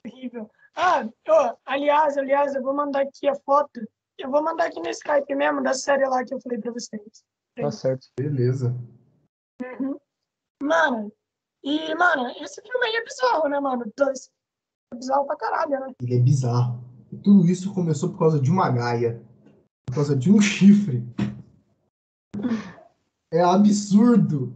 Horrível. 0.06 0.50
Ah, 0.76 1.10
ó, 1.28 1.56
aliás, 1.66 2.18
aliás, 2.18 2.56
eu 2.56 2.64
vou 2.64 2.74
mandar 2.74 3.02
aqui 3.02 3.28
a 3.28 3.36
foto. 3.36 3.82
Eu 4.18 4.32
vou 4.32 4.42
mandar 4.42 4.68
aqui 4.68 4.80
no 4.80 4.90
Skype 4.90 5.36
mesmo 5.36 5.62
da 5.62 5.74
série 5.74 6.08
lá 6.08 6.24
que 6.24 6.34
eu 6.34 6.40
falei 6.40 6.60
pra 6.60 6.72
vocês. 6.72 7.24
Tá 7.58 7.70
certo. 7.70 8.08
Beleza. 8.18 8.74
Mano, 10.62 11.12
e, 11.64 11.94
mano, 11.96 12.30
esse 12.40 12.62
filme 12.62 12.86
aí 12.86 12.96
é 12.96 13.04
bizarro, 13.04 13.48
né, 13.50 13.60
mano? 13.60 13.84
É 14.94 14.96
bizarro 14.96 15.26
pra 15.26 15.36
caralho, 15.36 15.72
né? 15.72 15.94
Ele 16.02 16.16
é 16.16 16.20
bizarro. 16.20 16.84
E 17.12 17.18
tudo 17.18 17.46
isso 17.48 17.74
começou 17.74 18.10
por 18.12 18.20
causa 18.20 18.40
de 18.40 18.50
uma 18.52 18.70
gaia. 18.70 19.22
por 19.86 19.96
causa 19.96 20.16
de 20.16 20.32
um 20.32 20.40
chifre. 20.40 21.04
É 23.32 23.42
absurdo. 23.42 24.54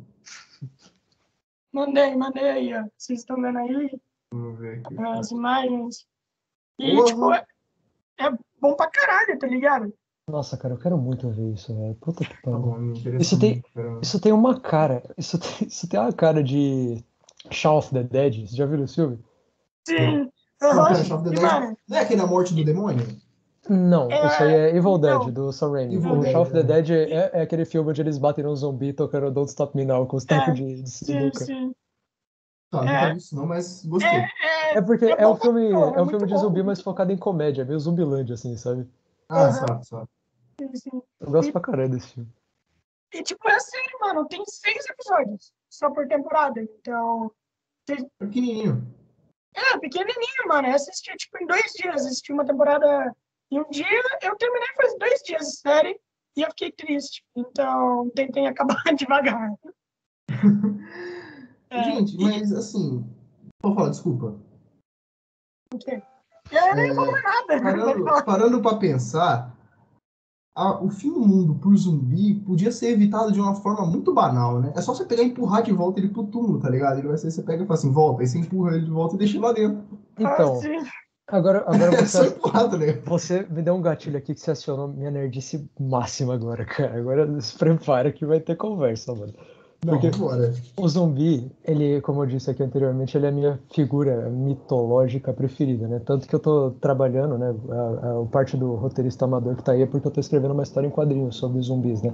Mandei, 1.74 2.16
mandei 2.16 2.50
aí, 2.50 2.74
ó. 2.74 2.86
Vocês 2.98 3.20
estão 3.20 3.42
vendo 3.42 3.58
aí 3.60 4.00
Vamos 4.34 4.60
ver 4.60 4.80
aqui. 4.80 4.98
as 5.02 5.32
imagens. 5.32 6.08
E, 6.80 6.96
Porra. 6.96 7.06
tipo, 7.08 7.34
é, 7.34 7.46
é 8.20 8.32
bom 8.60 8.76
pra 8.76 8.90
caralho, 8.90 9.38
tá 9.40 9.48
ligado? 9.48 9.94
Nossa, 10.28 10.58
cara, 10.58 10.74
eu 10.74 10.78
quero 10.80 10.98
muito 10.98 11.30
ver 11.30 11.54
isso, 11.54 11.74
velho. 11.76 11.94
Puta 11.96 12.26
que 12.26 12.36
Tá 12.42 12.52
pariu. 12.52 12.96
interessa 12.96 13.22
Isso 13.22 13.40
tem-. 13.40 13.64
Isso 14.02 14.20
tem 14.20 14.32
uma 14.32 14.60
cara. 14.60 15.04
Isso 15.18 15.38
tem, 15.38 15.50
isso 15.68 15.88
tem 15.88 16.00
uma 16.00 16.12
cara 16.12 16.44
de 16.44 17.04
Shaun 17.52 17.78
of 17.78 17.92
the 17.94 18.04
Dead. 18.04 18.48
Você 18.48 18.56
já 18.56 18.66
viu 18.66 18.84
esse 18.84 18.96
filme? 18.96 19.20
Sim. 19.88 20.30
Não, 20.60 20.88
é 21.92 22.00
aquele 22.00 22.22
A 22.22 22.28
Morte 22.28 22.56
do 22.56 22.64
Demônio? 22.64 23.06
Não, 23.70 24.12
É, 24.12 24.28
isso 24.28 24.44
aí 24.44 24.54
é 24.54 24.76
Evil 24.76 24.98
Dead, 24.98 25.20
não. 25.26 25.32
do 25.32 25.52
Sam 25.52 25.72
Raimi. 25.72 25.96
Evil 25.96 26.14
O 26.14 26.22
Dead, 26.22 26.32
Shaun 26.32 26.42
of 26.42 26.52
the 26.52 26.64
né? 26.64 26.82
Dead 26.82 26.90
é, 27.12 27.32
é 27.34 27.42
aquele 27.42 27.66
filme 27.66 27.90
onde 27.90 28.02
eles 28.02 28.18
batem 28.18 28.44
num 28.44 28.56
zumbi 28.56 28.94
tocando 28.94 29.32
Don't 29.32 29.50
Stop 29.50 29.76
Me 29.76 29.86
Now 29.86 30.06
com 30.08 30.18
os 30.18 30.26
tacos 30.26 30.56
de, 30.56 30.82
de 30.82 30.90
sim, 30.90 31.06
sinuca. 31.06 31.46
sim. 31.46 31.72
Tá, 32.72 32.84
não 32.84 32.90
É. 32.90 33.00
quero 33.06 33.18
isso 33.18 33.36
não, 33.36 33.46
mas 33.46 33.86
gostei. 33.86 34.20
É, 34.20 34.74
é, 34.74 34.78
É 34.78 34.82
porque 34.82 35.06
É 35.06 35.22
é 35.22 35.28
um 35.28 35.36
filme, 35.36 35.72
é 35.72 36.02
um 36.02 36.08
filme 36.08 36.26
de 36.26 36.38
zumbi, 36.38 36.64
mas 36.64 36.82
focado 36.82 37.12
em 37.12 37.18
comédia, 37.18 37.64
meio 37.64 37.80
zumbilândia, 37.80 38.34
assim, 38.34 38.56
sabe? 38.58 38.88
Ah, 39.30 39.42
Aham. 39.44 39.52
sabe, 39.54 39.86
sabe. 39.88 40.08
Sim, 40.60 40.76
sim. 40.76 41.02
Eu 41.20 41.32
gosto 41.32 41.52
pra 41.52 41.62
caralho 41.62 41.90
desse 41.92 42.14
filme. 42.14 42.32
E, 43.14 43.24
tipo, 43.24 43.48
é 43.50 43.60
sério, 43.60 44.00
mano. 44.02 44.28
Tem 44.28 44.44
seis 44.46 44.86
episódios 44.90 45.54
só 45.70 45.90
por 45.92 46.08
temporada. 46.08 46.62
Então, 46.62 47.32
Pequenininho. 48.20 48.94
é 49.56 49.78
pequenininho, 49.80 50.48
mano. 50.48 50.68
Eu 50.68 50.76
assisti, 50.76 51.16
tipo, 51.16 51.38
em 51.42 51.48
dois 51.48 51.72
dias. 51.74 52.06
Assisti 52.06 52.34
uma 52.34 52.46
temporada 52.46 53.16
em 53.52 53.60
um 53.60 53.70
dia. 53.70 53.86
Eu 54.22 54.36
terminei 54.38 54.68
faz 54.76 54.98
dois 54.98 55.22
dias 55.24 55.48
de 55.48 55.56
série 55.58 56.00
e 56.36 56.42
eu 56.42 56.50
fiquei 56.50 56.72
triste. 56.72 57.24
Então, 57.36 58.10
tentei 58.16 58.46
acabar 58.48 58.84
devagar. 58.96 59.52
É, 61.68 61.84
Gente, 61.84 62.16
e- 62.16 62.24
mas 62.24 62.54
assim. 62.54 63.04
Vou 63.62 63.74
falar, 63.74 63.90
desculpa. 63.90 64.40
Eu 66.52 66.76
nem 66.76 66.92
É, 66.92 66.94
vou 66.94 67.12
nada. 67.12 67.62
Parando, 67.62 68.06
parando 68.26 68.62
pra 68.62 68.78
pensar, 68.78 69.52
a- 70.56 70.82
o 70.84 70.90
fim 70.90 71.12
do 71.14 71.20
mundo 71.20 71.56
por 71.56 71.76
zumbi 71.78 72.36
podia 72.36 72.72
ser 72.72 72.92
evitado 72.92 73.32
de 73.32 73.40
uma 73.40 73.56
forma 73.56 73.86
muito 73.86 74.14
banal, 74.14 74.62
né? 74.62 74.74
É 74.76 74.82
só 74.82 74.94
você 74.96 75.06
pegar 75.06 75.24
e 75.24 75.28
empurrar 75.28 75.62
de 75.64 75.74
volta 75.74 76.00
ele 76.00 76.10
pro 76.10 76.26
túmulo, 76.28 76.60
tá 76.60 76.70
ligado? 76.70 77.00
Ele 77.00 77.08
vai 77.10 77.18
ser, 77.18 77.30
você 77.32 77.44
pega 77.44 77.64
e 77.64 77.68
fala 77.68 77.78
assim, 77.80 77.92
volta, 77.92 78.22
aí 78.22 78.28
você 78.28 78.40
empurra 78.40 78.76
ele 78.76 78.86
de 78.86 78.92
volta 78.92 79.16
e 79.16 79.18
deixa 79.20 79.36
ele 79.38 79.46
lá 79.46 79.52
dentro. 79.54 79.84
Então, 80.18 80.60
Ah, 81.28 81.38
agora, 81.38 81.64
agora 81.68 81.92
É 82.02 82.06
você, 82.06 82.28
empurrar, 82.28 82.70
tá 82.70 82.78
ligado? 82.78 83.04
você 83.06 83.44
me 83.50 83.62
deu 83.62 83.76
um 83.76 83.82
gatilho 83.82 84.18
aqui 84.18 84.34
que 84.34 84.40
você 84.40 84.52
acionou 84.52 84.88
minha 84.88 85.12
nerdice 85.12 85.70
máxima 85.80 86.34
agora, 86.34 86.66
cara. 86.66 86.98
Agora 87.00 87.42
se 87.42 87.58
prepara 87.58 88.12
que 88.12 88.26
vai 88.26 88.40
ter 88.40 88.56
conversa, 88.56 89.14
mano. 89.14 89.34
Não, 89.84 89.94
Porque- 90.00 90.10
bora. 90.18 90.54
O 90.78 90.88
zumbi, 90.88 91.52
ele, 91.64 92.02
como 92.02 92.24
eu 92.24 92.26
disse 92.28 92.50
aqui 92.50 92.64
anteriormente, 92.64 93.16
ele 93.18 93.26
é 93.26 93.30
a 93.30 93.32
minha 93.32 93.60
figura 93.74 94.30
mitológica 94.30 95.32
preferida, 95.34 95.88
né? 95.88 96.02
Tanto 96.04 96.28
que 96.28 96.34
eu 96.36 96.40
tô 96.40 96.72
trabalhando, 96.82 97.38
né? 97.38 97.54
A, 97.70 98.22
a- 98.22 98.26
parte 98.32 98.58
do 98.58 98.74
roteirista 98.76 99.26
amador 99.26 99.56
que 99.56 99.64
tá 99.64 99.74
aí 99.74 99.82
é 99.84 99.86
porque 99.86 100.08
eu 100.08 100.12
tô 100.12 100.20
escrevendo 100.20 100.52
uma 100.54 100.64
história 100.64 100.88
em 100.88 100.92
quadrinhos 100.92 101.36
sobre 101.36 101.62
zumbis, 101.62 102.02
né? 102.02 102.14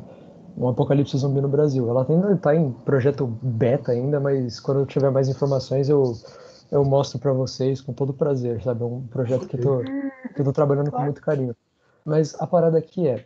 Um 0.58 0.68
apocalipse 0.68 1.18
zumbi 1.18 1.40
no 1.40 1.48
Brasil. 1.48 1.90
Ela 1.90 2.06
ainda 2.10 2.36
tá 2.36 2.54
em 2.56 2.72
projeto 2.72 3.26
beta 3.42 3.94
ainda, 3.94 4.20
mas 4.20 4.60
quando 4.60 4.82
eu 4.82 4.86
tiver 4.86 5.10
mais 5.10 5.30
informações 5.30 5.88
eu, 5.88 6.14
eu 6.70 6.84
mostro 6.84 7.20
pra 7.20 7.32
vocês 7.32 7.80
com 7.80 7.94
todo 7.94 8.12
prazer, 8.14 8.62
sabe? 8.62 8.84
É 8.84 8.86
um 8.86 9.02
projeto 9.08 9.48
que 9.48 9.56
eu 9.56 9.62
tô, 9.62 9.78
que 10.34 10.42
eu 10.42 10.46
tô 10.46 10.52
trabalhando 10.52 10.92
com 10.92 11.02
muito 11.02 11.22
carinho. 11.22 11.56
Mas 12.04 12.36
a 12.40 12.46
parada 12.46 12.78
aqui 12.78 13.08
é, 13.08 13.24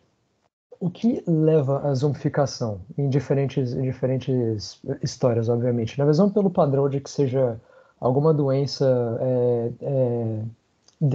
o 0.79 0.89
que 0.89 1.23
leva 1.27 1.87
à 1.87 1.93
zumbificação 1.93 2.79
em 2.97 3.09
diferentes, 3.09 3.73
em 3.73 3.81
diferentes 3.81 4.81
histórias, 5.01 5.49
obviamente? 5.49 5.97
Na 5.97 6.05
visão 6.05 6.29
pelo 6.29 6.49
padrão 6.49 6.89
de 6.89 6.99
que 6.99 7.09
seja 7.09 7.59
alguma 7.99 8.33
doença 8.33 8.85
é, 9.21 9.71
é, 9.81 10.41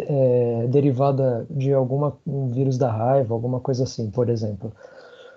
é, 0.09 0.67
derivada 0.69 1.47
de 1.51 1.73
alguma 1.73 2.17
um 2.27 2.49
vírus 2.49 2.79
da 2.79 2.91
raiva, 2.91 3.35
alguma 3.35 3.61
coisa 3.61 3.85
assim, 3.85 4.11
por 4.11 4.29
exemplo. 4.29 4.73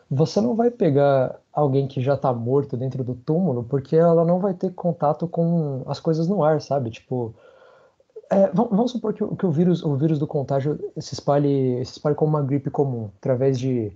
Você 0.10 0.40
não 0.42 0.56
vai 0.56 0.70
pegar 0.70 1.40
alguém 1.52 1.88
que 1.88 2.02
já 2.02 2.14
está 2.14 2.32
morto 2.34 2.78
dentro 2.78 3.04
do 3.04 3.16
túmulo 3.16 3.64
porque 3.64 3.96
ela 3.96 4.24
não 4.26 4.40
vai 4.40 4.54
ter 4.54 4.72
contato 4.74 5.28
com 5.28 5.84
as 5.88 6.00
coisas 6.00 6.28
no 6.28 6.44
ar, 6.44 6.62
sabe? 6.62 6.92
Tipo, 6.92 7.34
é, 8.30 8.48
vam- 8.52 8.70
vamos 8.70 8.92
supor 8.92 9.14
que, 9.14 9.26
que 9.36 9.46
o 9.46 9.52
vírus, 9.52 9.84
o 9.84 9.96
vírus 9.96 10.20
do 10.20 10.28
contágio 10.28 10.80
se 10.98 11.14
espalhe, 11.14 11.84
se 11.86 11.94
espalhe 11.94 12.16
como 12.16 12.30
uma 12.32 12.42
gripe 12.42 12.70
comum, 12.70 13.10
através 13.18 13.60
de 13.60 13.92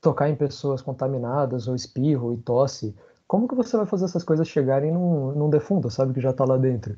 tocar 0.00 0.28
em 0.28 0.34
pessoas 0.34 0.80
contaminadas, 0.80 1.68
ou 1.68 1.74
espirro 1.74 2.32
e 2.32 2.38
tosse. 2.38 2.94
Como 3.26 3.46
que 3.46 3.54
você 3.54 3.76
vai 3.76 3.86
fazer 3.86 4.06
essas 4.06 4.24
coisas 4.24 4.48
chegarem 4.48 4.92
num, 4.92 5.32
num 5.32 5.50
defunto, 5.50 5.90
sabe, 5.90 6.14
que 6.14 6.20
já 6.20 6.32
tá 6.32 6.44
lá 6.44 6.56
dentro? 6.56 6.96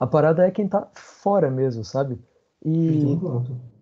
A 0.00 0.06
parada 0.06 0.46
é 0.46 0.50
quem 0.50 0.66
tá 0.66 0.88
fora 0.94 1.50
mesmo, 1.50 1.84
sabe? 1.84 2.18
E 2.64 3.18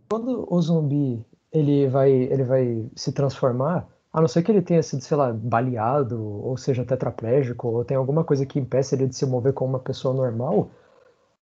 quando 0.09 0.47
o 0.53 0.61
zumbi 0.61 1.25
ele 1.53 1.89
vai, 1.89 2.11
ele 2.11 2.45
vai 2.45 2.91
se 2.95 3.13
transformar, 3.13 3.89
a 4.13 4.21
não 4.21 4.29
ser 4.29 4.43
que 4.43 4.51
ele 4.51 4.63
tenha 4.63 4.83
sido, 4.83 5.03
sei 5.03 5.17
lá, 5.17 5.33
baleado, 5.33 6.23
ou 6.23 6.57
seja, 6.57 6.85
tetraplégico, 6.85 7.69
ou 7.69 7.85
tem 7.85 7.97
alguma 7.97 8.25
coisa 8.25 8.47
que 8.47 8.59
impeça 8.59 8.95
ele 8.95 9.07
de 9.07 9.17
se 9.17 9.27
mover 9.27 9.53
como 9.53 9.71
uma 9.71 9.79
pessoa 9.79 10.15
normal, 10.15 10.69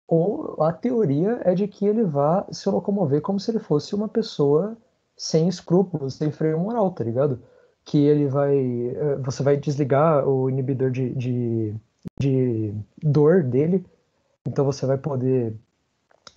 ou 0.06 0.56
a 0.62 0.72
teoria 0.72 1.40
é 1.44 1.54
de 1.54 1.68
que 1.68 1.86
ele 1.86 2.02
vá 2.02 2.44
se 2.50 2.68
locomover 2.68 3.20
como 3.20 3.38
se 3.38 3.50
ele 3.50 3.60
fosse 3.60 3.94
uma 3.94 4.08
pessoa 4.08 4.76
sem 5.20 5.48
escrúpulos, 5.48 6.14
sem 6.14 6.30
freio 6.30 6.58
moral, 6.58 6.90
tá 6.92 7.04
ligado? 7.04 7.38
Que 7.84 7.98
ele 8.06 8.26
vai. 8.26 8.56
eh, 8.56 9.16
Você 9.22 9.42
vai 9.42 9.56
desligar 9.58 10.26
o 10.26 10.48
inibidor 10.48 10.90
de, 10.90 11.14
de, 11.14 11.74
de 12.18 12.74
dor 13.02 13.42
dele, 13.42 13.84
então 14.46 14.64
você 14.64 14.86
vai 14.86 14.96
poder. 14.96 15.54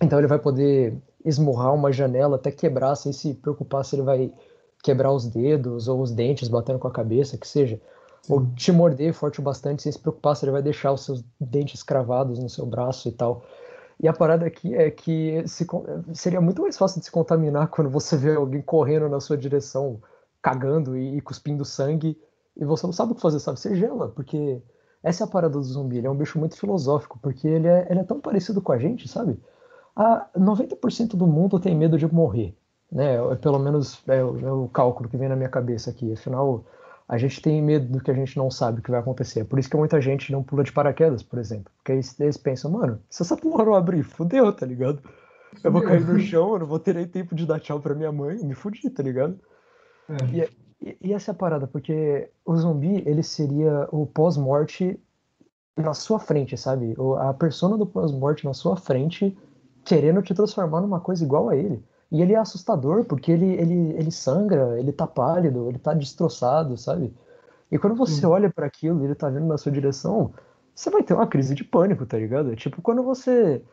Então 0.01 0.19
ele 0.19 0.27
vai 0.27 0.37
poder 0.37 0.97
esmurrar 1.23 1.73
uma 1.73 1.93
janela 1.93 2.35
até 2.35 2.51
quebrar, 2.51 2.95
sem 2.95 3.13
se 3.13 3.33
preocupar 3.35 3.85
se 3.85 3.95
ele 3.95 4.03
vai 4.03 4.33
quebrar 4.83 5.13
os 5.13 5.25
dedos 5.27 5.87
ou 5.87 6.01
os 6.01 6.11
dentes 6.11 6.49
batendo 6.49 6.77
com 6.77 6.87
a 6.89 6.91
cabeça, 6.91 7.37
que 7.37 7.47
seja. 7.47 7.79
Ou 8.27 8.45
te 8.53 8.69
morder 8.73 9.13
forte 9.13 9.39
o 9.39 9.43
bastante 9.43 9.81
sem 9.81 9.91
se 9.93 9.99
preocupar 9.99 10.35
se 10.35 10.43
ele 10.43 10.51
vai 10.51 10.61
deixar 10.61 10.91
os 10.91 11.05
seus 11.05 11.23
dentes 11.39 11.81
cravados 11.83 12.37
no 12.37 12.49
seu 12.49 12.65
braço 12.65 13.07
e 13.07 13.13
tal. 13.13 13.45
E 14.01 14.07
a 14.07 14.13
parada 14.13 14.45
aqui 14.45 14.73
é 14.75 14.89
que 14.91 15.47
se 15.47 15.65
seria 16.13 16.41
muito 16.41 16.61
mais 16.61 16.77
fácil 16.77 16.99
de 16.99 17.05
se 17.05 17.11
contaminar 17.11 17.67
quando 17.69 17.89
você 17.89 18.17
vê 18.17 18.35
alguém 18.35 18.61
correndo 18.61 19.07
na 19.09 19.19
sua 19.19 19.37
direção, 19.37 20.01
cagando 20.41 20.97
e, 20.97 21.17
e 21.17 21.21
cuspindo 21.21 21.63
sangue, 21.65 22.17
e 22.55 22.65
você 22.65 22.85
não 22.85 22.93
sabe 22.93 23.11
o 23.13 23.15
que 23.15 23.21
fazer, 23.21 23.39
sabe? 23.39 23.59
Você 23.59 23.75
gela, 23.75 24.09
porque 24.09 24.61
essa 25.01 25.23
é 25.23 25.25
a 25.25 25.29
parada 25.29 25.53
do 25.53 25.63
zumbi, 25.63 25.97
ele 25.97 26.07
é 26.07 26.09
um 26.09 26.15
bicho 26.17 26.39
muito 26.39 26.57
filosófico, 26.57 27.19
porque 27.21 27.47
ele 27.47 27.67
é, 27.67 27.87
ele 27.89 27.99
é 27.99 28.03
tão 28.03 28.19
parecido 28.19 28.61
com 28.61 28.71
a 28.71 28.77
gente, 28.77 29.07
sabe? 29.07 29.39
A 29.95 30.27
90% 30.37 31.15
do 31.15 31.27
mundo 31.27 31.59
tem 31.59 31.75
medo 31.75 31.97
de 31.97 32.11
morrer, 32.11 32.55
né? 32.91 33.15
É, 33.15 33.35
Pelo 33.35 33.59
menos 33.59 34.01
é, 34.07 34.23
o- 34.23 34.39
é 34.39 34.51
o 34.51 34.67
cálculo 34.69 35.09
que 35.09 35.17
vem 35.17 35.29
na 35.29 35.35
minha 35.35 35.49
cabeça 35.49 35.89
aqui. 35.91 36.11
Afinal, 36.13 36.65
a 37.07 37.17
gente 37.17 37.41
tem 37.41 37.61
medo 37.61 37.85
do 37.87 37.99
que 38.01 38.09
a 38.09 38.13
gente 38.13 38.37
não 38.37 38.49
sabe 38.49 38.81
que 38.81 38.89
vai 38.91 38.99
acontecer. 38.99 39.41
É 39.41 39.43
por 39.43 39.59
isso 39.59 39.69
que 39.69 39.77
muita 39.77 39.99
gente 40.01 40.31
não 40.31 40.41
pula 40.43 40.63
de 40.63 40.71
paraquedas, 40.71 41.21
por 41.21 41.37
exemplo. 41.39 41.71
Porque 41.77 41.91
aí 41.91 42.01
eles 42.19 42.37
pensam, 42.37 42.71
mano, 42.71 42.99
se 43.09 43.21
essa 43.21 43.35
porra 43.37 43.65
não 43.65 43.75
abrir, 43.75 44.03
fudeu, 44.03 44.51
tá 44.53 44.65
ligado? 44.65 45.01
Eu 45.63 45.71
vou 45.71 45.81
cair 45.81 46.01
no 46.05 46.19
chão, 46.19 46.53
eu 46.53 46.59
não 46.59 46.65
vou 46.65 46.79
ter 46.79 46.95
nem 46.95 47.05
tempo 47.07 47.35
de 47.35 47.45
dar 47.45 47.59
tchau 47.59 47.79
pra 47.79 47.93
minha 47.93 48.11
mãe, 48.11 48.37
me 48.43 48.53
fudi, 48.55 48.89
tá 48.89 49.03
ligado? 49.03 49.39
É. 50.09 50.49
E, 50.81 50.97
e 51.01 51.13
essa 51.13 51.31
é 51.31 51.33
a 51.33 51.35
parada, 51.35 51.67
porque 51.67 52.29
o 52.45 52.55
zumbi, 52.55 53.03
ele 53.05 53.21
seria 53.23 53.87
o 53.91 54.05
pós-morte 54.05 54.99
na 55.77 55.93
sua 55.93 56.19
frente, 56.19 56.57
sabe? 56.57 56.93
O- 56.97 57.15
A 57.15 57.33
persona 57.33 57.77
do 57.77 57.85
pós-morte 57.85 58.45
na 58.45 58.53
sua 58.53 58.75
frente, 58.75 59.37
querendo 59.85 60.21
te 60.21 60.33
transformar 60.33 60.81
numa 60.81 60.99
coisa 60.99 61.23
igual 61.23 61.49
a 61.49 61.55
ele. 61.55 61.83
E 62.13 62.21
ele 62.21 62.33
é 62.33 62.37
assustador, 62.37 63.03
porque 63.05 63.31
ele, 63.31 63.53
ele, 63.53 63.93
ele 63.97 64.11
sangra, 64.11 64.79
ele 64.79 64.91
tá 64.91 65.07
pálido, 65.07 65.67
ele 65.67 65.79
tá 65.79 65.95
destroçado, 65.95 66.77
sabe? 66.77 67.11
E 67.71 67.79
quando 67.79 67.95
você 67.95 68.21
Sim. 68.21 68.25
olha 68.27 68.51
para 68.53 68.67
aquilo 68.67 69.01
e 69.01 69.05
ele 69.05 69.15
tá 69.15 69.27
vindo 69.29 69.47
na 69.47 69.57
sua 69.57 69.71
direção, 69.71 70.31
você 70.75 70.91
vai 70.91 71.01
ter 71.01 71.15
uma 71.15 71.25
crise 71.25 71.55
de 71.55 71.63
pânico, 71.63 72.05
tá 72.05 72.17
ligado? 72.17 72.53
É 72.53 72.55
Tipo, 72.55 72.83
quando 72.83 73.01
você. 73.01 73.63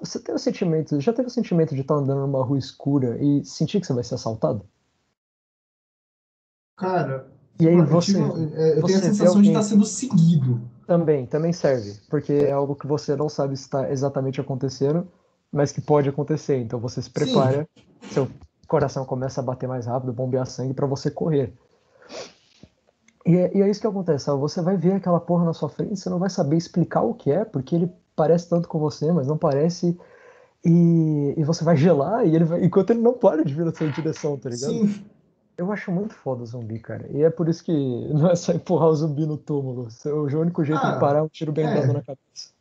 Você 0.00 0.18
tem 0.18 0.34
o 0.34 0.38
sentimento. 0.40 1.00
Já 1.00 1.12
teve 1.12 1.28
o 1.28 1.30
sentimento 1.30 1.72
de 1.72 1.82
estar 1.82 1.94
andando 1.94 2.20
numa 2.26 2.42
rua 2.42 2.58
escura 2.58 3.16
e 3.22 3.44
sentir 3.44 3.80
que 3.80 3.86
você 3.86 3.92
vai 3.92 4.02
ser 4.02 4.16
assaltado? 4.16 4.62
Cara, 6.76 7.28
E 7.60 7.68
aí 7.68 7.76
eu, 7.76 7.86
você. 7.86 8.12
tive- 8.12 8.54
é, 8.56 8.76
eu 8.76 8.80
você 8.80 8.86
tenho 8.86 8.98
a 8.98 9.02
sensação 9.02 9.26
de 9.34 9.38
alguém- 9.38 9.50
estar 9.52 9.62
sendo 9.62 9.84
seguido. 9.84 10.60
Também, 10.86 11.26
também 11.26 11.52
serve, 11.52 11.94
porque 12.08 12.32
é 12.32 12.50
algo 12.50 12.74
que 12.74 12.86
você 12.86 13.14
não 13.14 13.28
sabe 13.28 13.56
se 13.56 13.64
está 13.64 13.90
exatamente 13.90 14.40
acontecendo, 14.40 15.06
mas 15.52 15.72
que 15.72 15.80
pode 15.80 16.08
acontecer. 16.08 16.58
Então 16.58 16.78
você 16.78 17.00
se 17.02 17.10
prepara, 17.10 17.68
seu 18.10 18.28
coração 18.66 19.04
começa 19.04 19.40
a 19.40 19.44
bater 19.44 19.68
mais 19.68 19.86
rápido, 19.86 20.12
bombear 20.12 20.46
sangue 20.46 20.74
para 20.74 20.86
você 20.86 21.10
correr. 21.10 21.52
E 23.26 23.36
é, 23.36 23.56
e 23.56 23.62
é 23.62 23.68
isso 23.68 23.80
que 23.80 23.86
acontece, 23.86 24.24
sabe? 24.24 24.40
Você 24.40 24.62
vai 24.62 24.76
ver 24.76 24.94
aquela 24.94 25.20
porra 25.20 25.44
na 25.44 25.52
sua 25.52 25.68
frente, 25.68 25.96
você 25.96 26.08
não 26.08 26.18
vai 26.18 26.30
saber 26.30 26.56
explicar 26.56 27.02
o 27.02 27.14
que 27.14 27.30
é, 27.30 27.44
porque 27.44 27.74
ele 27.74 27.92
parece 28.16 28.48
tanto 28.48 28.68
com 28.68 28.78
você, 28.78 29.12
mas 29.12 29.26
não 29.26 29.36
parece. 29.36 29.98
E, 30.64 31.34
e 31.36 31.44
você 31.44 31.62
vai 31.62 31.76
gelar 31.76 32.26
e 32.26 32.34
ele 32.34 32.44
vai, 32.44 32.64
enquanto 32.64 32.90
ele 32.90 33.00
não 33.00 33.12
para 33.12 33.44
de 33.44 33.54
vir 33.54 33.64
na 33.64 33.72
sua 33.72 33.88
direção, 33.88 34.36
tá 34.36 34.50
ligado? 34.50 34.72
Sim. 34.72 35.04
Eu 35.56 35.72
acho 35.72 35.90
muito 35.90 36.14
foda 36.14 36.42
o 36.42 36.46
zumbi, 36.46 36.78
cara. 36.78 37.06
E 37.10 37.22
é 37.22 37.30
por 37.30 37.48
isso 37.48 37.64
que 37.64 37.72
não 38.12 38.30
é 38.30 38.36
só 38.36 38.52
empurrar 38.52 38.88
o 38.88 38.94
zumbi 38.94 39.26
no 39.26 39.36
túmulo. 39.36 39.88
O 40.06 40.40
único 40.40 40.64
jeito 40.64 40.80
Ah, 40.84 40.92
de 40.92 41.00
parar 41.00 41.18
é 41.18 41.22
um 41.22 41.28
tiro 41.28 41.52
bem 41.52 41.66
é. 41.66 41.74
dado 41.74 41.92
na 41.92 42.00
cabeça. 42.00 42.52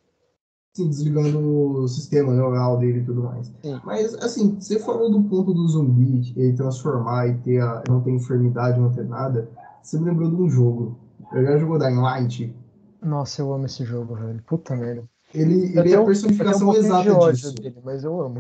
Assim, 0.78 0.90
desligando 0.90 1.40
o 1.40 1.88
sistema 1.88 2.32
neural 2.34 2.78
dele 2.78 3.00
e 3.00 3.04
tudo 3.04 3.24
mais. 3.24 3.52
Sim. 3.64 3.82
Mas, 3.84 4.14
assim, 4.16 4.56
você 4.60 4.78
falou 4.78 5.10
do 5.10 5.24
ponto 5.24 5.52
do 5.52 5.68
zumbi, 5.68 6.34
ele 6.36 6.54
transformar 6.54 7.28
e 7.28 7.38
ter 7.40 7.60
a, 7.60 7.84
não 7.90 8.00
ter 8.02 8.12
enfermidade, 8.12 8.80
não 8.80 8.92
ter 8.92 9.06
nada. 9.06 9.50
Você 9.82 9.98
me 9.98 10.06
lembrou 10.06 10.30
de 10.30 10.36
um 10.36 10.48
jogo. 10.48 10.96
Eu 11.34 11.44
já 11.44 11.58
jogou 11.58 11.80
Dying 11.80 12.00
Light. 12.00 12.56
Nossa, 13.02 13.42
eu 13.42 13.52
amo 13.52 13.66
esse 13.66 13.84
jogo, 13.84 14.14
velho. 14.14 14.44
Puta 14.46 14.76
merda. 14.76 15.04
Ele, 15.34 15.78
ele 15.78 15.94
é 15.94 15.96
a 15.96 16.04
personificação 16.04 16.70
um 16.70 16.74
exata 16.74 17.32
de 17.32 17.36
disso. 17.36 17.56
dele, 17.56 17.78
mas 17.84 18.04
eu 18.04 18.22
amo. 18.22 18.40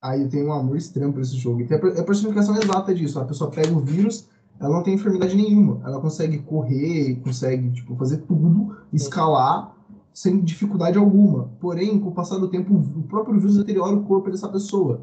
Aí 0.00 0.22
eu 0.22 0.28
tenho 0.28 0.46
um 0.46 0.52
amor 0.52 0.76
extremo 0.76 1.12
por 1.12 1.22
esse 1.22 1.36
jogo. 1.36 1.60
E 1.60 1.66
tem 1.66 1.76
é 1.76 2.00
a 2.00 2.04
personificação 2.04 2.56
exata 2.56 2.94
disso. 2.94 3.18
A 3.18 3.24
pessoa 3.24 3.50
pega 3.50 3.72
o 3.72 3.80
vírus, 3.80 4.28
ela 4.60 4.76
não 4.76 4.84
tem 4.84 4.94
enfermidade 4.94 5.34
nenhuma. 5.36 5.80
Ela 5.84 6.00
consegue 6.00 6.38
correr, 6.38 7.16
consegue 7.16 7.72
tipo, 7.72 7.96
fazer 7.96 8.18
tudo, 8.18 8.76
escalar, 8.92 9.76
sem 10.18 10.40
dificuldade 10.40 10.98
alguma. 10.98 11.48
Porém, 11.60 12.00
com 12.00 12.08
o 12.08 12.12
passar 12.12 12.38
do 12.38 12.48
tempo, 12.48 12.74
o 12.74 13.04
próprio 13.04 13.38
vírus 13.38 13.56
deteriora 13.56 13.94
o 13.94 14.02
corpo 14.02 14.28
dessa 14.28 14.48
pessoa. 14.48 15.02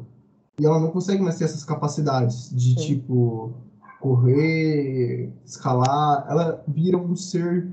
E 0.60 0.66
ela 0.66 0.78
não 0.78 0.90
consegue 0.90 1.22
mais 1.22 1.38
ter 1.38 1.44
essas 1.44 1.64
capacidades 1.64 2.50
de, 2.54 2.74
Sim. 2.74 2.86
tipo, 2.86 3.54
correr, 3.98 5.32
escalar. 5.42 6.26
Ela 6.28 6.62
vira 6.68 6.98
um 6.98 7.16
ser 7.16 7.66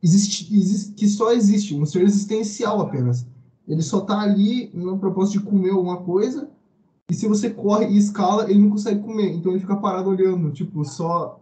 que 0.00 1.06
só 1.08 1.30
existe, 1.30 1.74
um 1.74 1.84
ser 1.84 2.04
existencial 2.04 2.80
apenas. 2.80 3.26
Ele 3.66 3.82
só 3.82 4.00
tá 4.00 4.20
ali 4.20 4.70
no 4.72 4.98
propósito 4.98 5.40
de 5.40 5.44
comer 5.44 5.72
alguma 5.72 5.98
coisa, 5.98 6.48
e 7.10 7.14
se 7.14 7.28
você 7.28 7.50
corre 7.50 7.88
e 7.88 7.98
escala, 7.98 8.50
ele 8.50 8.60
não 8.60 8.70
consegue 8.70 9.02
comer. 9.02 9.30
Então 9.34 9.52
ele 9.52 9.60
fica 9.60 9.76
parado 9.76 10.08
olhando, 10.08 10.50
tipo, 10.52 10.82
só 10.86 11.38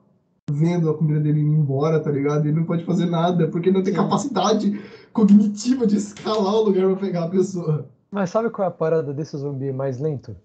vendo 0.50 0.90
a 0.90 0.94
comida 0.94 1.20
dele 1.20 1.40
indo 1.40 1.54
embora, 1.54 2.00
tá 2.00 2.10
ligado? 2.10 2.46
Ele 2.46 2.56
não 2.56 2.64
pode 2.64 2.84
fazer 2.84 3.06
nada, 3.06 3.46
porque 3.46 3.68
ele 3.68 3.76
não 3.76 3.84
tem 3.84 3.92
Sim. 3.94 4.00
capacidade 4.00 4.80
cognitiva 5.16 5.86
de 5.86 5.96
escalar 5.96 6.54
o 6.54 6.62
lugar 6.64 6.86
pra 6.88 6.96
pegar 6.96 7.24
a 7.24 7.28
pessoa. 7.28 7.86
Mas 8.10 8.30
sabe 8.30 8.50
qual 8.50 8.64
é 8.66 8.68
a 8.68 8.70
parada 8.70 9.12
desse 9.14 9.36
zumbi 9.36 9.72
mais 9.72 9.98
lento? 9.98 10.36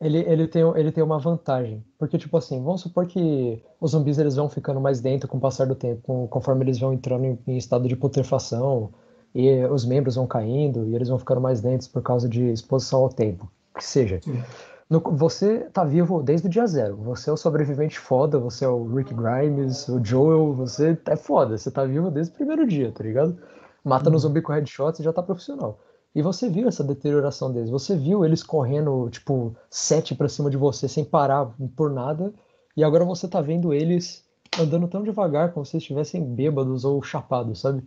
Ele, 0.00 0.18
ele, 0.18 0.46
tem, 0.46 0.62
ele 0.76 0.92
tem 0.92 1.02
uma 1.02 1.18
vantagem. 1.18 1.82
Porque, 1.98 2.18
tipo 2.18 2.36
assim, 2.36 2.62
vamos 2.62 2.82
supor 2.82 3.06
que 3.06 3.62
os 3.80 3.92
zumbis 3.92 4.18
eles 4.18 4.36
vão 4.36 4.48
ficando 4.50 4.80
mais 4.80 5.00
dentro 5.00 5.26
com 5.28 5.38
o 5.38 5.40
passar 5.40 5.66
do 5.66 5.74
tempo, 5.74 6.02
com- 6.02 6.26
conforme 6.28 6.64
eles 6.64 6.78
vão 6.78 6.92
entrando 6.92 7.24
em, 7.24 7.38
em 7.46 7.56
estado 7.56 7.88
de 7.88 7.96
putrefação, 7.96 8.90
e 9.34 9.64
os 9.66 9.84
membros 9.86 10.14
vão 10.16 10.26
caindo, 10.26 10.86
e 10.86 10.94
eles 10.94 11.08
vão 11.08 11.18
ficando 11.18 11.40
mais 11.40 11.62
lentos 11.62 11.88
por 11.88 12.02
causa 12.02 12.28
de 12.28 12.42
exposição 12.50 13.00
ao 13.00 13.08
tempo. 13.08 13.50
Que 13.76 13.84
seja. 13.84 14.20
Sim. 14.22 14.42
No- 14.90 15.00
você 15.00 15.60
tá 15.72 15.82
vivo 15.84 16.22
desde 16.22 16.46
o 16.46 16.50
dia 16.50 16.66
zero. 16.66 16.96
Você 16.96 17.30
é 17.30 17.32
o 17.32 17.36
sobrevivente 17.36 17.98
foda, 17.98 18.38
você 18.38 18.64
é 18.64 18.68
o 18.68 18.84
Rick 18.94 19.14
Grimes, 19.14 19.88
o 19.88 20.04
Joel, 20.04 20.52
você 20.54 20.98
é 21.06 21.16
foda. 21.16 21.56
Você 21.56 21.70
tá 21.70 21.84
vivo 21.84 22.10
desde 22.10 22.32
o 22.32 22.36
primeiro 22.36 22.66
dia, 22.66 22.92
tá 22.92 23.02
ligado? 23.02 23.36
Matando 23.84 24.10
Uhum. 24.10 24.16
o 24.16 24.18
zumbi 24.20 24.40
com 24.40 24.52
headshot, 24.52 24.96
você 24.96 25.02
já 25.02 25.12
tá 25.12 25.22
profissional. 25.22 25.78
E 26.14 26.22
você 26.22 26.48
viu 26.48 26.68
essa 26.68 26.82
deterioração 26.84 27.52
deles. 27.52 27.68
Você 27.70 27.96
viu 27.96 28.24
eles 28.24 28.42
correndo, 28.42 29.08
tipo, 29.10 29.54
sete 29.68 30.14
pra 30.14 30.28
cima 30.28 30.48
de 30.48 30.56
você, 30.56 30.88
sem 30.88 31.04
parar 31.04 31.52
por 31.76 31.90
nada. 31.90 32.32
E 32.76 32.82
agora 32.84 33.04
você 33.04 33.26
tá 33.28 33.40
vendo 33.40 33.74
eles 33.74 34.24
andando 34.58 34.86
tão 34.88 35.02
devagar, 35.02 35.52
como 35.52 35.66
se 35.66 35.76
estivessem 35.76 36.22
bêbados 36.24 36.84
ou 36.84 37.02
chapados, 37.02 37.60
sabe? 37.60 37.82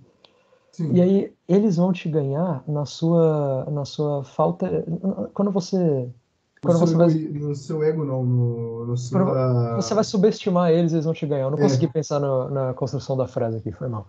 Sim. 0.73 0.91
E 0.93 1.01
aí 1.01 1.33
eles 1.47 1.77
vão 1.77 1.91
te 1.93 2.07
ganhar 2.09 2.63
na 2.67 2.85
sua, 2.85 3.65
na 3.71 3.85
sua 3.85 4.23
falta. 4.23 4.85
Quando 5.33 5.49
você. 5.49 5.77
no, 5.77 6.13
Quando 6.61 6.79
você 6.79 6.95
vai, 6.95 7.07
no 7.07 7.55
seu 7.55 7.81
ego, 7.81 8.03
não, 8.03 8.23
no, 8.23 8.85
no 8.87 8.97
sua... 8.97 9.75
você 9.77 9.93
vai 9.95 10.03
subestimar 10.03 10.69
eles, 10.71 10.91
eles 10.91 11.05
vão 11.05 11.13
te 11.13 11.25
ganhar. 11.25 11.45
Eu 11.45 11.51
não 11.51 11.57
É. 11.57 11.61
consegui 11.61 11.87
pensar 11.87 12.19
no- 12.19 12.49
na 12.49 12.73
construção 12.73 13.15
da 13.17 13.27
frase 13.27 13.57
aqui, 13.57 13.71
foi 13.71 13.87
mal. 13.87 14.05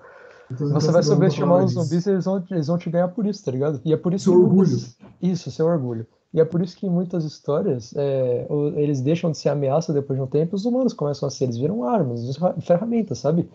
Eu 0.51 0.57
tô 0.57 0.65
Você 0.69 0.73
tentando 0.87 0.93
vai 0.93 1.03
subestimar 1.03 1.65
os 1.65 1.73
zumbis, 1.73 2.07
eles 2.07 2.25
vão, 2.25 2.45
eles 2.51 2.67
vão 2.67 2.79
te 2.79 2.89
ganhar 2.91 3.09
por 3.09 3.27
isso, 3.27 3.45
tá 3.45 3.51
ligado? 3.51 3.81
E 3.85 3.93
é 3.93 3.97
por 3.97 4.15
isso 4.15 4.31
Seu 4.31 4.41
orgulho. 4.41 4.69
muitas- 4.71 4.97
Isso, 5.21 5.51
seu 5.51 5.67
orgulho. 5.67 6.07
E 6.33 6.41
é 6.41 6.45
por 6.45 6.61
isso 6.63 6.77
que 6.77 6.87
em 6.87 6.91
muitas 6.91 7.25
histórias 7.25 7.95
é, 7.97 8.47
eles 8.77 9.01
deixam 9.01 9.31
de 9.31 9.39
ser 9.39 9.49
ameaça 9.49 9.93
depois 9.93 10.19
de 10.19 10.23
um 10.23 10.27
tempo, 10.27 10.55
os 10.57 10.65
humanos 10.65 10.93
começam 10.93 11.27
a 11.27 11.31
ser, 11.31 11.45
eles 11.45 11.57
viram 11.57 11.85
armas, 11.85 12.37
ferra- 12.37 12.55
ferramentas, 12.61 13.19
sabe? 13.19 13.49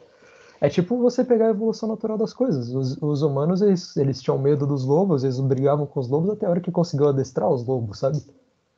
É 0.60 0.70
tipo 0.70 0.98
você 0.98 1.24
pegar 1.24 1.48
a 1.48 1.50
evolução 1.50 1.90
natural 1.90 2.18
das 2.18 2.34
coisas. 2.34 2.74
Os, 2.74 2.98
os 3.02 3.22
humanos, 3.22 3.62
eles, 3.62 3.96
eles 3.98 4.22
tinham 4.22 4.40
medo 4.40 4.66
dos 4.66 4.86
lobos, 4.86 5.24
eles 5.24 5.40
brigavam 5.40 5.86
com 5.86 6.00
os 6.00 6.08
lobos 6.08 6.30
até 6.32 6.46
a 6.46 6.50
hora 6.50 6.62
que 6.62 6.72
conseguiu 6.72 7.10
adestrar 7.10 7.50
os 7.50 7.66
lobos, 7.66 8.00
sabe? 8.00 8.22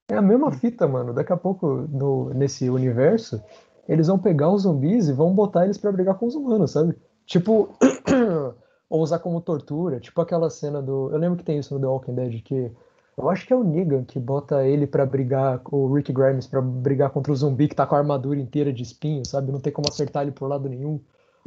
É 0.09 0.15
a 0.15 0.21
mesma 0.21 0.51
fita, 0.51 0.87
mano. 0.87 1.13
Daqui 1.13 1.31
a 1.31 1.37
pouco, 1.37 1.85
no, 1.89 2.33
nesse 2.33 2.69
universo, 2.69 3.41
eles 3.87 4.07
vão 4.07 4.17
pegar 4.17 4.51
os 4.51 4.63
zumbis 4.63 5.07
e 5.09 5.13
vão 5.13 5.33
botar 5.33 5.65
eles 5.65 5.77
pra 5.77 5.91
brigar 5.91 6.15
com 6.15 6.25
os 6.25 6.33
humanos, 6.35 6.71
sabe? 6.71 6.95
Tipo, 7.25 7.69
ou 8.89 9.01
usar 9.01 9.19
como 9.19 9.41
tortura, 9.41 9.99
tipo 9.99 10.21
aquela 10.21 10.49
cena 10.49 10.81
do. 10.81 11.09
Eu 11.11 11.17
lembro 11.17 11.37
que 11.37 11.43
tem 11.43 11.59
isso 11.59 11.73
no 11.73 11.79
The 11.79 11.87
Walking 11.87 12.15
Dead, 12.15 12.41
que 12.43 12.71
eu 13.17 13.29
acho 13.29 13.47
que 13.47 13.53
é 13.53 13.55
o 13.55 13.63
Negan 13.63 14.03
que 14.03 14.19
bota 14.19 14.65
ele 14.65 14.85
pra 14.85 15.05
brigar, 15.05 15.61
o 15.71 15.93
Rick 15.93 16.11
Grimes 16.11 16.47
pra 16.47 16.61
brigar 16.61 17.09
contra 17.11 17.31
o 17.31 17.35
zumbi 17.35 17.67
que 17.67 17.75
tá 17.75 17.85
com 17.85 17.95
a 17.95 17.97
armadura 17.97 18.39
inteira 18.39 18.73
de 18.73 18.83
espinho, 18.83 19.25
sabe? 19.25 19.51
Não 19.51 19.59
tem 19.59 19.71
como 19.71 19.87
acertar 19.87 20.23
ele 20.23 20.31
por 20.31 20.47
lado 20.47 20.67
nenhum. 20.67 20.99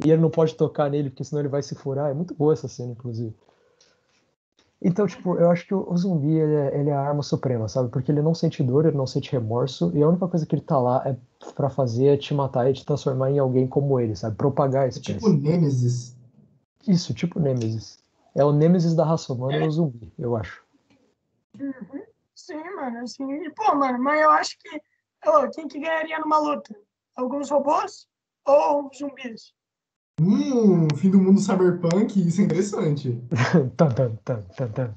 E 0.03 0.11
ele 0.11 0.21
não 0.21 0.29
pode 0.29 0.55
tocar 0.55 0.89
nele, 0.89 1.09
porque 1.09 1.23
senão 1.23 1.41
ele 1.41 1.49
vai 1.49 1.61
se 1.61 1.75
furar. 1.75 2.09
É 2.09 2.13
muito 2.13 2.33
boa 2.33 2.53
essa 2.53 2.67
cena, 2.67 2.93
inclusive. 2.93 3.35
Então, 4.81 5.05
tipo, 5.05 5.35
eu 5.35 5.51
acho 5.51 5.67
que 5.67 5.73
o, 5.73 5.85
o 5.91 5.97
zumbi, 5.97 6.31
ele 6.31 6.55
é, 6.55 6.79
ele 6.79 6.89
é 6.89 6.93
a 6.93 7.01
arma 7.01 7.21
suprema, 7.21 7.67
sabe? 7.67 7.89
Porque 7.89 8.09
ele 8.09 8.21
não 8.21 8.33
sente 8.33 8.63
dor, 8.63 8.85
ele 8.85 8.95
não 8.95 9.05
sente 9.05 9.31
remorso, 9.31 9.91
e 9.93 10.01
a 10.01 10.07
única 10.07 10.25
coisa 10.27 10.45
que 10.45 10.55
ele 10.55 10.61
tá 10.61 10.77
lá 10.77 11.03
é 11.05 11.17
pra 11.53 11.69
fazer 11.69 12.07
é 12.07 12.17
te 12.17 12.33
matar 12.33 12.69
e 12.69 12.73
te 12.73 12.85
transformar 12.85 13.29
em 13.29 13.39
alguém 13.39 13.67
como 13.67 13.99
ele, 13.99 14.15
sabe? 14.15 14.37
Propagar 14.37 14.85
a 14.85 14.87
É 14.87 14.91
tipo 14.91 15.27
Nemesis. 15.27 16.15
Isso, 16.87 17.13
tipo 17.13 17.39
Nemesis. 17.39 17.99
É 18.35 18.43
o 18.43 18.51
Nemesis 18.51 18.95
da 18.95 19.05
raça 19.05 19.33
humana 19.33 19.57
é 19.57 19.67
o 19.67 19.71
zumbi, 19.71 20.11
eu 20.17 20.35
acho. 20.35 20.63
Uhum. 21.59 22.03
Sim, 22.35 22.63
mano, 22.75 22.99
assim, 22.99 23.49
pô, 23.51 23.75
mano, 23.75 24.01
mas 24.01 24.21
eu 24.21 24.29
acho 24.29 24.57
que, 24.59 24.81
ô, 25.29 25.49
quem 25.49 25.67
que 25.67 25.79
ganharia 25.79 26.19
numa 26.19 26.39
luta? 26.39 26.73
Alguns 27.15 27.49
robôs 27.49 28.07
ou 28.45 28.89
zumbis? 28.97 29.53
Hum, 30.21 30.87
fim 30.95 31.09
do 31.09 31.19
mundo 31.19 31.39
cyberpunk, 31.39 32.19
isso 32.19 32.41
é 32.41 32.43
interessante. 32.45 33.21
Tan, 33.75 33.89
tan, 33.91 34.15
tan, 34.23 34.41
tan, 34.55 34.71
tan. 34.71 34.95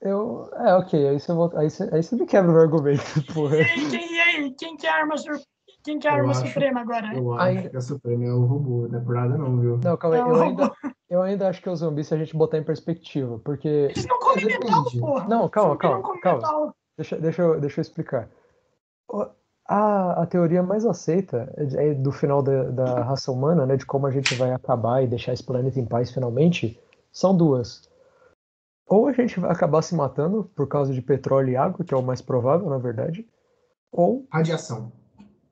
Eu. 0.00 0.48
É, 0.54 0.74
ok, 0.74 1.08
aí 1.08 1.18
você, 1.18 1.32
volta, 1.32 1.58
aí 1.58 1.70
você, 1.70 1.88
aí 1.92 2.02
você 2.02 2.14
me 2.14 2.26
quebra 2.26 2.52
o 2.52 2.58
argumento, 2.58 3.02
porra. 3.34 3.56
E 3.56 3.62
aí, 3.62 3.90
quem, 3.90 4.12
e 4.12 4.20
aí, 4.20 4.54
quem 4.54 4.76
que 4.76 4.86
é 4.86 4.90
a 4.90 4.96
arma, 4.96 5.16
sur... 5.16 5.40
quem 5.82 5.98
que 5.98 6.06
é 6.06 6.10
a 6.10 6.14
Eu 6.14 6.18
arma 6.20 6.30
acho- 6.32 6.46
suprema 6.46 6.80
agora? 6.80 7.14
Eu 7.16 7.32
acho 7.34 7.42
Aí- 7.44 7.68
que 7.70 7.76
a 7.76 7.80
Suprema 7.80 8.24
é 8.24 8.32
o 8.32 8.44
robô, 8.44 8.88
não 8.88 8.98
é 8.98 9.02
por 9.02 9.14
nada 9.14 9.38
não, 9.38 9.58
viu? 9.60 9.78
Não, 9.78 9.96
calma 9.96 10.16
aí, 10.16 10.22
É 10.22 10.24
eu 10.30 10.42
ainda, 10.42 10.72
eu 11.10 11.22
ainda 11.22 11.48
acho 11.48 11.62
que 11.62 11.68
é 11.68 11.72
o 11.72 11.76
zumbi 11.76 12.04
se 12.04 12.14
a 12.14 12.18
gente 12.18 12.36
botar 12.36 12.58
em 12.58 12.64
perspectiva, 12.64 13.38
porque. 13.38 13.68
Eles 13.68 14.06
não 14.06 14.18
comem 14.18 14.44
metal, 14.46 14.84
porra. 15.00 15.28
Não, 15.28 15.48
calma, 15.48 15.76
calma, 15.76 15.98
não 15.98 16.20
calma. 16.20 16.38
metal. 16.38 16.74
Deixa, 16.96 17.16
deixa, 17.18 17.42
eu, 17.42 17.60
deixa 17.60 17.80
eu 17.80 17.82
explicar. 17.82 18.28
A, 19.70 20.22
a 20.22 20.26
teoria 20.26 20.62
mais 20.62 20.86
aceita 20.86 21.52
é 21.56 21.92
do 21.94 22.10
final 22.10 22.42
da, 22.42 22.64
da 22.70 23.02
raça 23.02 23.30
humana, 23.30 23.66
né, 23.66 23.76
de 23.76 23.84
como 23.84 24.06
a 24.06 24.10
gente 24.10 24.32
vai 24.34 24.50
acabar 24.52 25.02
e 25.02 25.06
deixar 25.06 25.32
esse 25.34 25.44
planeta 25.44 25.78
em 25.78 25.84
paz 25.84 26.10
finalmente, 26.10 26.80
são 27.12 27.36
duas. 27.36 27.88
Ou 28.86 29.06
a 29.06 29.12
gente 29.12 29.38
vai 29.38 29.50
acabar 29.50 29.82
se 29.82 29.94
matando 29.94 30.50
por 30.56 30.66
causa 30.66 30.92
de 30.94 31.02
petróleo 31.02 31.50
e 31.50 31.56
água, 31.56 31.84
que 31.84 31.92
é 31.92 31.96
o 31.96 32.02
mais 32.02 32.22
provável, 32.22 32.68
na 32.70 32.78
verdade, 32.78 33.28
ou 33.92 34.26
Radiação. 34.32 34.90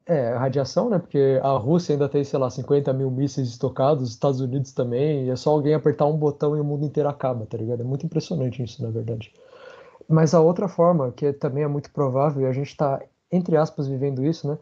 É, 0.06 0.34
radiação, 0.34 0.88
né? 0.88 0.98
Porque 0.98 1.40
a 1.42 1.50
Rússia 1.56 1.94
ainda 1.94 2.08
tem, 2.08 2.22
sei 2.22 2.38
lá, 2.38 2.48
50 2.48 2.92
mil 2.92 3.10
mísseis 3.10 3.48
estocados, 3.48 4.04
os 4.04 4.10
Estados 4.10 4.40
Unidos 4.40 4.72
também, 4.72 5.26
e 5.26 5.30
é 5.30 5.36
só 5.36 5.50
alguém 5.50 5.74
apertar 5.74 6.06
um 6.06 6.16
botão 6.16 6.56
e 6.56 6.60
o 6.60 6.64
mundo 6.64 6.84
inteiro 6.84 7.08
acaba, 7.08 7.44
tá 7.44 7.58
ligado? 7.58 7.80
É 7.80 7.84
muito 7.84 8.06
impressionante 8.06 8.62
isso, 8.62 8.82
na 8.82 8.90
verdade. 8.90 9.32
Mas 10.08 10.32
a 10.34 10.40
outra 10.40 10.68
forma, 10.68 11.10
que 11.10 11.32
também 11.32 11.64
é 11.64 11.68
muito 11.68 11.90
provável, 11.90 12.42
e 12.42 12.46
a 12.46 12.52
gente 12.52 12.76
tá, 12.76 13.02
entre 13.30 13.56
aspas, 13.56 13.88
vivendo 13.88 14.24
isso, 14.24 14.46
né? 14.46 14.56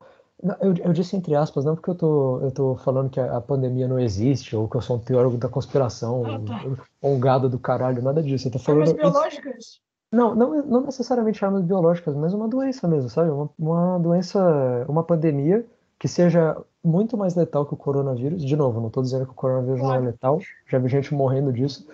Eu, 0.60 0.74
eu 0.82 0.92
disse 0.92 1.16
entre 1.16 1.34
aspas, 1.34 1.64
não 1.64 1.74
porque 1.74 1.90
eu 1.90 1.94
tô, 1.94 2.40
eu 2.40 2.50
tô 2.50 2.76
falando 2.76 3.08
que 3.08 3.20
a, 3.20 3.36
a 3.36 3.40
pandemia 3.40 3.86
não 3.86 3.98
existe, 3.98 4.56
ou 4.56 4.68
que 4.68 4.76
eu 4.76 4.80
sou 4.80 4.96
um 4.96 4.98
teórico 4.98 5.36
da 5.36 5.48
conspiração, 5.48 6.24
Ah, 6.26 6.40
tá. 6.46 6.60
ou 7.00 7.14
um 7.14 7.20
gado 7.20 7.48
do 7.48 7.58
caralho, 7.58 8.02
nada 8.02 8.22
disso. 8.22 8.48
Eu 8.48 8.52
tô 8.52 8.58
falando. 8.58 8.94
biológicas? 8.94 9.80
Não, 10.14 10.34
não, 10.34 10.62
não 10.64 10.80
necessariamente 10.82 11.44
armas 11.44 11.62
biológicas, 11.62 12.14
mas 12.14 12.32
uma 12.32 12.46
doença 12.48 12.86
mesmo, 12.86 13.10
sabe? 13.10 13.30
Uma, 13.30 13.50
uma 13.58 13.98
doença, 13.98 14.40
uma 14.88 15.02
pandemia 15.02 15.66
que 15.98 16.06
seja 16.06 16.56
muito 16.82 17.16
mais 17.16 17.34
letal 17.34 17.66
que 17.66 17.74
o 17.74 17.76
coronavírus. 17.76 18.44
De 18.44 18.56
novo, 18.56 18.80
não 18.80 18.88
estou 18.88 19.02
dizendo 19.02 19.26
que 19.26 19.32
o 19.32 19.34
coronavírus 19.34 19.80
não 19.80 19.88
é 19.88 19.92
Claro. 19.92 20.04
letal, 20.06 20.40
já 20.68 20.78
vi 20.78 20.88
gente 20.88 21.12
morrendo 21.12 21.52
disso, 21.52 21.88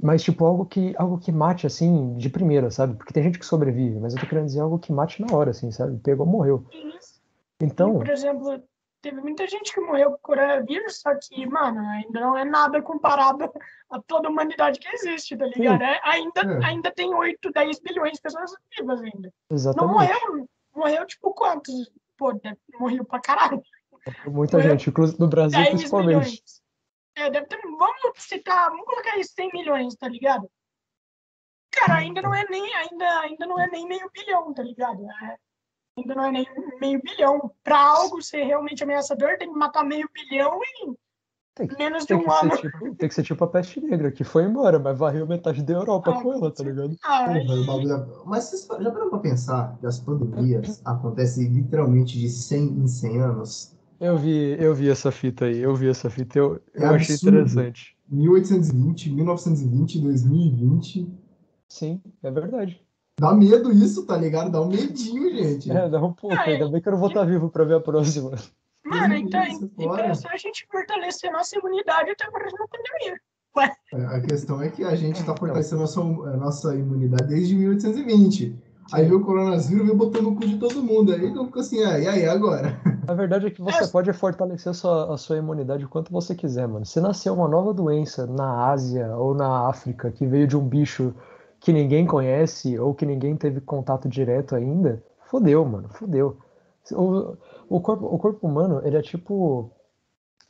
mas 0.00 0.22
tipo 0.22 0.44
algo 0.44 0.64
que 0.64 0.94
algo 0.96 1.18
que 1.18 1.32
mate 1.32 1.66
assim 1.66 2.14
de 2.14 2.28
primeira, 2.28 2.70
sabe? 2.70 2.94
Porque 2.94 3.12
tem 3.12 3.22
gente 3.22 3.38
que 3.38 3.46
sobrevive, 3.46 3.98
mas 3.98 4.14
eu 4.14 4.20
tô 4.20 4.26
querendo 4.26 4.46
dizer 4.46 4.60
algo 4.60 4.78
que 4.78 4.92
mate 4.92 5.20
na 5.20 5.34
hora, 5.34 5.50
assim, 5.50 5.70
sabe? 5.72 5.98
Pegou, 5.98 6.24
morreu. 6.26 6.64
Isso. 6.72 7.20
Então, 7.60 7.94
Por 7.94 8.10
exemplo, 8.10 8.62
teve 9.06 9.20
muita 9.20 9.46
gente 9.46 9.72
que 9.72 9.80
morreu 9.80 10.10
com 10.12 10.18
coronavírus, 10.18 11.00
só 11.00 11.14
que, 11.14 11.46
mano, 11.46 11.78
ainda 11.90 12.18
não 12.18 12.36
é 12.36 12.44
nada 12.44 12.82
comparado 12.82 13.44
a 13.90 14.00
toda 14.02 14.26
a 14.26 14.30
humanidade 14.30 14.80
que 14.80 14.88
existe, 14.88 15.36
tá 15.36 15.46
ligado? 15.46 15.82
É, 15.82 16.00
ainda, 16.02 16.40
É. 16.40 16.66
ainda 16.66 16.90
tem 16.90 17.14
8, 17.14 17.52
10 17.52 17.78
bilhões 17.80 18.14
de 18.14 18.20
pessoas 18.20 18.50
vivas 18.76 19.00
ainda. 19.00 19.32
Não 19.48 19.56
exatamente. 19.56 19.92
morreu, 19.92 20.48
morreu 20.74 21.06
tipo 21.06 21.32
quantos? 21.32 21.88
pô, 22.18 22.32
deve, 22.32 22.58
morreu 22.80 23.04
pra 23.04 23.20
caralho. 23.20 23.62
Muita 24.26 24.58
Foi 24.60 24.70
gente, 24.70 24.90
inclusive 24.90 25.20
no 25.20 25.28
Brasil 25.28 25.58
10 25.58 25.68
principalmente. 25.68 26.16
milhões. 26.16 26.62
É, 27.14 27.30
deve 27.30 27.46
ter, 27.46 27.60
vamos 27.62 28.00
citar, 28.16 28.70
vamos 28.70 28.86
colocar 28.86 29.12
aí 29.12 29.24
100 29.24 29.50
milhões, 29.52 29.94
tá 29.94 30.08
ligado? 30.08 30.50
Cara, 31.70 31.96
ainda 31.98 32.22
não 32.22 32.34
é 32.34 32.44
nem, 32.48 32.74
ainda, 32.74 33.20
ainda 33.20 33.46
não 33.46 33.60
é 33.60 33.68
nem 33.68 33.86
meio 33.86 34.10
bilhão, 34.10 34.52
tá 34.52 34.62
ligado? 34.62 35.04
É, 35.22 35.36
ainda 35.96 36.14
não 36.14 36.24
é 36.24 36.32
nem 36.32 36.46
meio 36.80 37.00
bilhão. 37.02 37.50
Pra 37.64 37.78
algo 37.78 38.22
ser 38.22 38.44
realmente 38.44 38.82
ameaçador, 38.82 39.36
tem 39.38 39.50
que 39.52 39.58
matar 39.58 39.84
meio 39.84 40.08
bilhão 40.12 40.60
em 40.82 40.94
Tem 41.54 41.66
que- 41.66 41.76
menos 41.76 42.04
de 42.04 42.14
um 42.14 42.30
ano. 42.30 42.50
ser 42.54 42.60
tipo, 42.60 42.94
tem 42.96 43.08
que 43.08 43.14
ser 43.14 43.22
tipo 43.22 43.42
a 43.44 43.46
peste 43.48 43.80
negra, 43.80 44.12
que 44.12 44.22
foi 44.22 44.44
embora, 44.44 44.78
mas 44.78 44.98
varreu 44.98 45.26
metade 45.26 45.62
da 45.62 45.72
Europa 45.72 46.10
Ah, 46.10 46.22
com 46.22 46.32
ela, 46.34 46.50
tá 46.52 46.62
ligado? 46.62 46.94
Ah, 47.02 47.32
e- 47.38 47.48
o 47.62 47.64
bagulho 47.66 47.94
é- 47.94 48.06
Mas 48.26 48.44
vocês 48.44 48.66
já 48.66 48.90
pararam 48.90 49.08
pra 49.10 49.18
pensar 49.20 49.76
que 49.80 49.86
as 49.86 49.98
pandemias 49.98 50.82
acontecem 50.84 51.48
literalmente 51.48 52.18
de 52.18 52.28
100 52.28 52.64
em 52.68 52.86
100 52.86 53.20
anos? 53.22 53.74
Eu 53.98 54.18
vi, 54.18 54.54
eu 54.62 54.74
vi 54.74 54.90
essa 54.90 55.10
fita 55.10 55.46
aí, 55.46 55.56
eu 55.58 55.74
vi 55.74 55.88
essa 55.88 56.10
fita, 56.10 56.38
eu, 56.38 56.60
É 56.74 56.84
eu 56.84 56.90
achei 56.90 57.14
interessante. 57.16 57.96
1820, 58.10 59.10
1920, 59.10 59.98
2020. 59.98 61.10
Sim, 61.66 62.02
é 62.22 62.30
verdade. 62.30 62.85
Dá 63.18 63.32
medo 63.32 63.72
isso, 63.72 64.04
tá 64.04 64.16
ligado? 64.16 64.50
Dá 64.50 64.60
um 64.60 64.68
medinho, 64.68 65.34
gente. 65.34 65.70
É, 65.70 65.88
dá 65.88 65.98
um 65.98 66.12
pouco, 66.12 66.36
Ah, 66.36 66.42
ainda 66.42 66.68
bem 66.68 66.82
que 66.82 66.88
eu 66.88 66.92
não 66.92 66.98
vou 66.98 67.08
estar 67.08 67.24
vivo 67.24 67.48
pra 67.48 67.64
ver 67.64 67.76
a 67.76 67.80
próxima. 67.80 68.32
Mano, 68.84 69.14
então, 69.14 69.42
isso, 69.44 69.70
então 69.78 69.98
é 69.98 70.14
só 70.14 70.28
a 70.28 70.36
gente 70.36 70.66
fortalecer 70.70 71.32
nossa 71.32 71.58
imunidade 71.58 72.10
até 72.10 72.26
a 72.26 72.30
próxima 72.30 72.66
pandemia. 72.68 73.20
É, 73.94 74.16
A 74.16 74.20
questão 74.20 74.60
é 74.60 74.68
que 74.68 74.84
a 74.84 74.94
gente 74.94 75.24
tá 75.24 75.34
fortalecendo 75.34 75.76
a 75.76 75.80
nossa, 75.80 76.00
a 76.00 76.36
nossa 76.36 76.74
imunidade 76.74 77.28
desde 77.28 77.54
1820. 77.54 78.54
Aí 78.92 79.04
veio 79.04 79.18
o 79.18 79.24
coronavírus 79.24 79.72
e 79.72 79.82
veio 79.82 79.96
botando 79.96 80.26
o 80.28 80.36
cu 80.36 80.46
de 80.46 80.58
todo 80.58 80.82
mundo. 80.82 81.12
Aí 81.12 81.26
então 81.26 81.46
fica 81.46 81.60
assim, 81.60 81.82
ah, 81.82 81.98
e 81.98 82.06
aí, 82.06 82.26
agora? 82.26 82.78
A 83.08 83.14
verdade 83.14 83.46
é 83.46 83.50
que 83.50 83.62
você 83.62 83.86
pode 83.88 84.12
fortalecer 84.12 84.70
a 84.70 84.74
sua, 84.74 85.14
a 85.14 85.16
sua 85.16 85.36
imunidade 85.36 85.84
o 85.84 85.88
quanto 85.88 86.12
você 86.12 86.34
quiser, 86.34 86.66
mano. 86.66 86.84
Se 86.84 87.00
nascer 87.00 87.30
uma 87.30 87.46
nova 87.48 87.72
doença 87.72 88.26
na 88.26 88.68
Ásia 88.68 89.16
ou 89.16 89.32
na 89.32 89.68
África 89.68 90.10
que 90.10 90.26
veio 90.26 90.46
de 90.46 90.56
um 90.56 90.66
bicho 90.66 91.14
que 91.60 91.72
ninguém 91.72 92.06
conhece 92.06 92.78
ou 92.78 92.94
que 92.94 93.06
ninguém 93.06 93.36
teve 93.36 93.60
contato 93.60 94.08
direto 94.08 94.54
ainda, 94.54 95.02
fodeu, 95.24 95.64
mano, 95.64 95.88
fodeu. 95.88 96.38
O, 96.92 97.36
o, 97.68 97.80
corpo, 97.80 98.06
o 98.06 98.18
corpo 98.18 98.46
humano, 98.46 98.80
ele 98.84 98.96
é 98.96 99.02
tipo. 99.02 99.70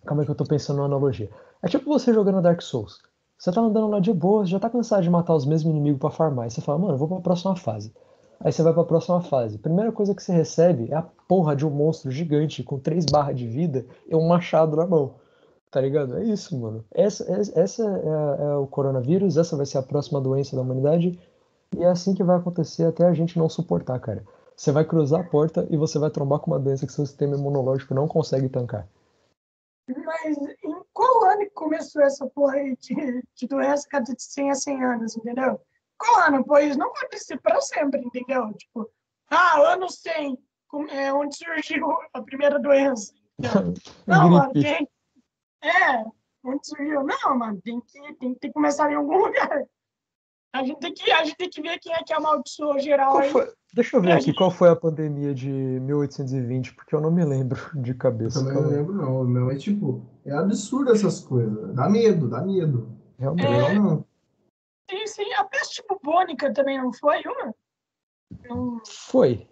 Calma 0.05 0.23
aí 0.23 0.27
que 0.27 0.31
eu 0.31 0.37
tô 0.37 0.45
pensando 0.45 0.77
numa 0.77 0.87
analogia. 0.87 1.31
É 1.63 1.69
tipo 1.69 1.87
você 1.87 2.13
jogando 2.13 2.43
Dark 2.43 2.61
Souls. 2.61 3.01
Você 3.39 3.53
tá 3.53 3.61
andando 3.61 3.89
lá 3.89 4.01
de 4.01 4.13
boa, 4.13 4.47
já 4.47 4.59
tá 4.59 4.71
cansado 4.71 5.03
de 5.03 5.11
matar 5.11 5.35
os 5.35 5.45
mesmos 5.45 5.71
inimigos 5.71 6.01
pra 6.01 6.11
farmar. 6.11 6.45
Aí 6.45 6.51
você 6.51 6.61
fala, 6.61 6.79
mano, 6.79 6.97
vou 6.97 7.09
pra 7.09 7.21
próxima 7.21 7.57
fase. 7.57 7.93
Aí 8.41 8.53
você 8.53 8.63
vai 8.63 8.73
pra 8.73 8.85
próxima 8.85 9.21
fase. 9.21 9.59
Primeira 9.59 9.93
coisa 9.93 10.15
que 10.15 10.23
você 10.23 10.33
recebe 10.33 10.91
é 10.91 10.95
a 10.95 11.03
porra 11.03 11.57
de 11.57 11.67
um 11.67 11.71
monstro 11.71 12.11
gigante 12.11 12.63
com 12.63 12.79
três 12.79 13.05
barras 13.07 13.37
de 13.37 13.47
vida 13.47 13.87
e 14.09 14.15
um 14.15 14.27
machado 14.27 14.77
na 14.77 14.87
mão. 14.87 15.15
Tá 15.77 15.83
ligado? 15.83 16.17
É 16.17 16.25
isso, 16.25 16.59
mano. 16.59 16.83
Essa, 16.91 17.23
essa 17.55 17.83
é, 17.83 18.45
é 18.45 18.55
o 18.57 18.67
coronavírus, 18.67 19.37
essa 19.37 19.59
vai 19.59 19.67
ser 19.67 19.77
a 19.77 19.83
próxima 19.83 20.19
doença 20.19 20.57
da 20.57 20.63
humanidade. 20.63 21.21
E 21.77 21.85
é 21.85 21.87
assim 21.87 22.15
que 22.15 22.25
vai 22.25 22.39
acontecer 22.39 22.87
até 22.87 23.05
a 23.05 23.13
gente 23.13 23.39
não 23.39 23.47
suportar, 23.47 24.01
cara. 24.01 24.25
Você 24.57 24.73
vai 24.73 24.87
cruzar 24.87 25.21
a 25.21 25.29
porta 25.29 25.67
e 25.69 25.77
você 25.77 25.99
vai 25.99 26.09
trombar 26.11 26.39
com 26.39 26.51
uma 26.51 26.59
doença 26.59 26.87
que 26.87 26.93
seu 26.95 27.05
sistema 27.05 27.37
imunológico 27.37 27.93
não 27.93 28.09
consegue 28.09 28.49
tancar. 28.49 28.89
Mas 29.87 30.39
em 30.65 30.83
qual 30.95 31.25
ano 31.27 31.41
que 31.41 31.51
começou 31.51 32.01
essa 32.01 32.27
porra 32.27 32.55
aí 32.55 32.75
de, 32.79 33.23
de 33.35 33.47
doença 33.47 33.87
cada 33.87 34.15
de 34.15 34.23
100 34.23 34.51
a 34.51 34.55
100 34.55 34.83
anos, 34.83 35.15
entendeu? 35.15 35.61
Qual 35.99 36.21
ano? 36.27 36.43
Pois 36.43 36.75
não 36.79 36.91
pode 36.91 37.19
ser 37.23 37.39
para 37.39 37.61
sempre, 37.61 38.01
entendeu? 38.01 38.51
Tipo, 38.55 38.89
ah, 39.31 39.75
ano 39.75 39.91
100, 39.91 40.39
com- 40.69 40.87
é 40.87 41.13
onde 41.13 41.37
surgiu 41.37 41.87
a 42.15 42.23
primeira 42.23 42.59
doença. 42.59 43.13
Não, 44.07 44.31
mano, 44.31 44.53
tem. 44.55 44.89
É, 45.63 46.05
onde 46.45 46.67
surgiu? 46.67 47.03
Não, 47.03 47.39
mano, 47.39 47.61
tem 47.63 47.81
que, 47.81 48.15
tem 48.15 48.35
que 48.35 48.53
começar 48.53 48.91
em 48.91 48.95
algum 48.95 49.19
lugar. 49.27 49.65
A 50.55 50.65
gente 50.65 50.79
tem 50.81 50.95
que, 50.95 51.11
a 51.11 51.25
gente 51.25 51.37
tem 51.37 51.51
que 51.51 51.61
ver 51.61 51.79
quem 51.79 51.93
é 51.93 52.03
que 52.03 52.13
amaldiçoou 52.15 52.79
geral 52.79 53.13
Qual 53.13 53.23
aí. 53.23 53.31
foi- 53.31 53.53
Deixa 53.75 53.97
eu 53.97 54.01
ver 54.01 54.11
É, 54.13 54.15
aqui 54.15 54.33
qual 54.33 54.51
foi 54.51 54.71
a 54.71 54.77
pandemia 54.77 55.35
de 55.35 55.51
1820, 55.51 56.73
porque 56.75 56.95
eu 56.95 57.01
não 57.01 57.11
me 57.11 57.23
lembro 57.25 57.59
de 57.83 57.91
Eu 57.91 57.99
cabeça. 57.99 58.41
também 58.41 58.55
não 58.55 58.69
lembro, 58.71 58.95
não. 58.95 59.25
Meu, 59.25 59.51
é 59.51 59.57
tipo, 59.57 60.07
é 60.25 60.33
absurdo 60.33 60.93
essas 60.93 61.21
coisas. 61.21 61.75
Dá 61.75 61.87
medo, 61.89 62.27
dá 62.29 62.41
medo. 62.41 62.89
Realmente. 63.19 63.75
Não. 63.75 64.07
Sim, 64.91 65.07
sim, 65.07 65.33
a 65.35 65.45
peste 65.45 65.83
bubônica 65.87 66.53
também 66.55 66.79
não 66.79 66.91
foi 66.93 67.23
uma? 67.27 67.55
Não 68.45 68.81
Foi. 68.87 69.47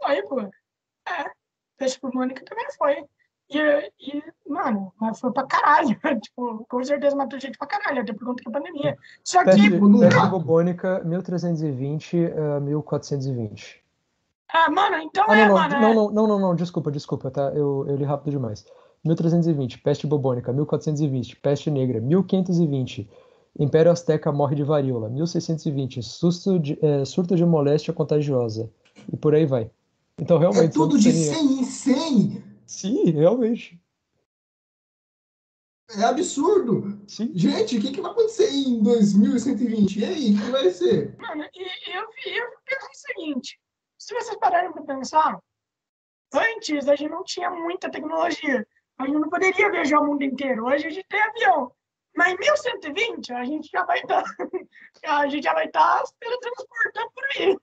foi, 0.00 0.22
pô. 0.22 0.40
É, 0.40 1.32
peste 1.78 2.00
bubônica 2.00 2.44
também 2.44 2.66
foi. 2.78 3.04
E, 3.48 3.58
e, 4.00 4.22
mano, 4.48 4.92
mas 5.00 5.20
foi 5.20 5.32
pra 5.32 5.44
caralho. 5.44 5.88
tipo, 6.20 6.66
com 6.68 6.82
certeza 6.84 7.14
matou 7.14 7.38
gente 7.38 7.56
pra 7.56 7.66
caralho, 7.68 8.02
até 8.02 8.12
por 8.12 8.26
conta 8.26 8.42
da 8.44 8.50
pandemia. 8.58 8.96
Só 9.22 9.38
que, 9.40 9.44
Peste, 9.50 9.70
Tipo, 9.70 9.88
não 9.88 10.00
peste 10.00 10.20
dá. 10.20 10.26
bubônica, 10.26 11.02
1320 11.04 12.26
a 12.32 12.60
1420. 12.60 13.82
ah, 14.52 14.70
mano, 14.70 14.96
então 14.96 15.24
Ah, 15.28 15.36
é, 15.38 15.46
não, 15.48 15.54
mano. 15.54 15.68
não, 15.68 15.76
é- 15.76 15.80
não, 15.80 15.94
não, 15.94 16.10
não, 16.12 16.26
não, 16.28 16.38
não, 16.40 16.54
desculpa, 16.56 16.90
desculpa, 16.90 17.30
tá? 17.30 17.52
Eu, 17.54 17.84
eu 17.88 17.96
li 17.96 18.04
rápido 18.04 18.30
demais. 18.32 18.64
1320, 19.04 19.78
peste 19.78 20.06
bubônica, 20.06 20.52
1420, 20.52 21.36
peste 21.36 21.70
negra, 21.70 22.00
1520, 22.00 23.08
Império 23.58 23.92
Azteca 23.92 24.32
morre 24.32 24.56
de 24.56 24.64
varíola, 24.64 25.08
1620, 25.08 26.02
susto 26.02 26.58
de, 26.58 26.76
é, 26.82 27.04
surto 27.04 27.36
de 27.36 27.44
moléstia 27.46 27.92
contagiosa, 27.94 28.68
e 29.12 29.16
por 29.16 29.34
aí 29.34 29.46
vai. 29.46 29.70
Então, 30.18 30.38
É 30.38 30.40
realmente, 30.40 30.72
tudo 30.72 30.98
você 30.98 31.12
de 31.12 31.18
não 31.30 31.34
teria- 31.34 31.34
100 31.34 31.60
em 31.60 31.64
100. 31.64 32.44
Sim, 32.66 33.10
realmente. 33.10 33.80
É 35.98 36.02
absurdo. 36.02 37.00
Sim. 37.06 37.30
Gente, 37.34 37.78
o 37.78 37.80
que, 37.80 37.92
que 37.92 38.00
vai 38.00 38.10
acontecer 38.10 38.50
em 38.50 38.82
2120? 38.82 40.00
E 40.00 40.04
aí, 40.04 40.34
o 40.34 40.44
que 40.44 40.50
vai 40.50 40.70
ser? 40.70 41.16
Mano, 41.18 41.48
e 41.54 41.96
eu, 41.96 42.02
eu 42.02 42.46
penso 42.64 42.86
o 42.86 42.94
seguinte: 42.94 43.60
se 43.96 44.12
vocês 44.12 44.36
pararem 44.38 44.72
pra 44.72 44.82
pensar, 44.82 45.38
antes 46.34 46.88
a 46.88 46.96
gente 46.96 47.10
não 47.10 47.22
tinha 47.22 47.50
muita 47.50 47.90
tecnologia. 47.90 48.66
A 48.98 49.06
gente 49.06 49.18
não 49.18 49.28
poderia 49.28 49.70
viajar 49.70 50.00
o 50.00 50.06
mundo 50.06 50.24
inteiro. 50.24 50.64
Hoje 50.64 50.86
a 50.86 50.90
gente 50.90 51.06
tem 51.08 51.20
avião. 51.20 51.70
Mas 52.16 52.32
em 52.32 52.38
1120 52.38 53.32
a 53.32 53.44
gente 53.44 53.70
já 53.70 53.84
vai 53.84 54.00
estar. 54.00 54.24
a 55.04 55.28
gente 55.28 55.44
já 55.44 55.52
vai 55.52 55.66
estar 55.66 56.04
se 56.04 56.14
teletransportando 56.18 57.10
por 57.12 57.24
aí. 57.36 57.56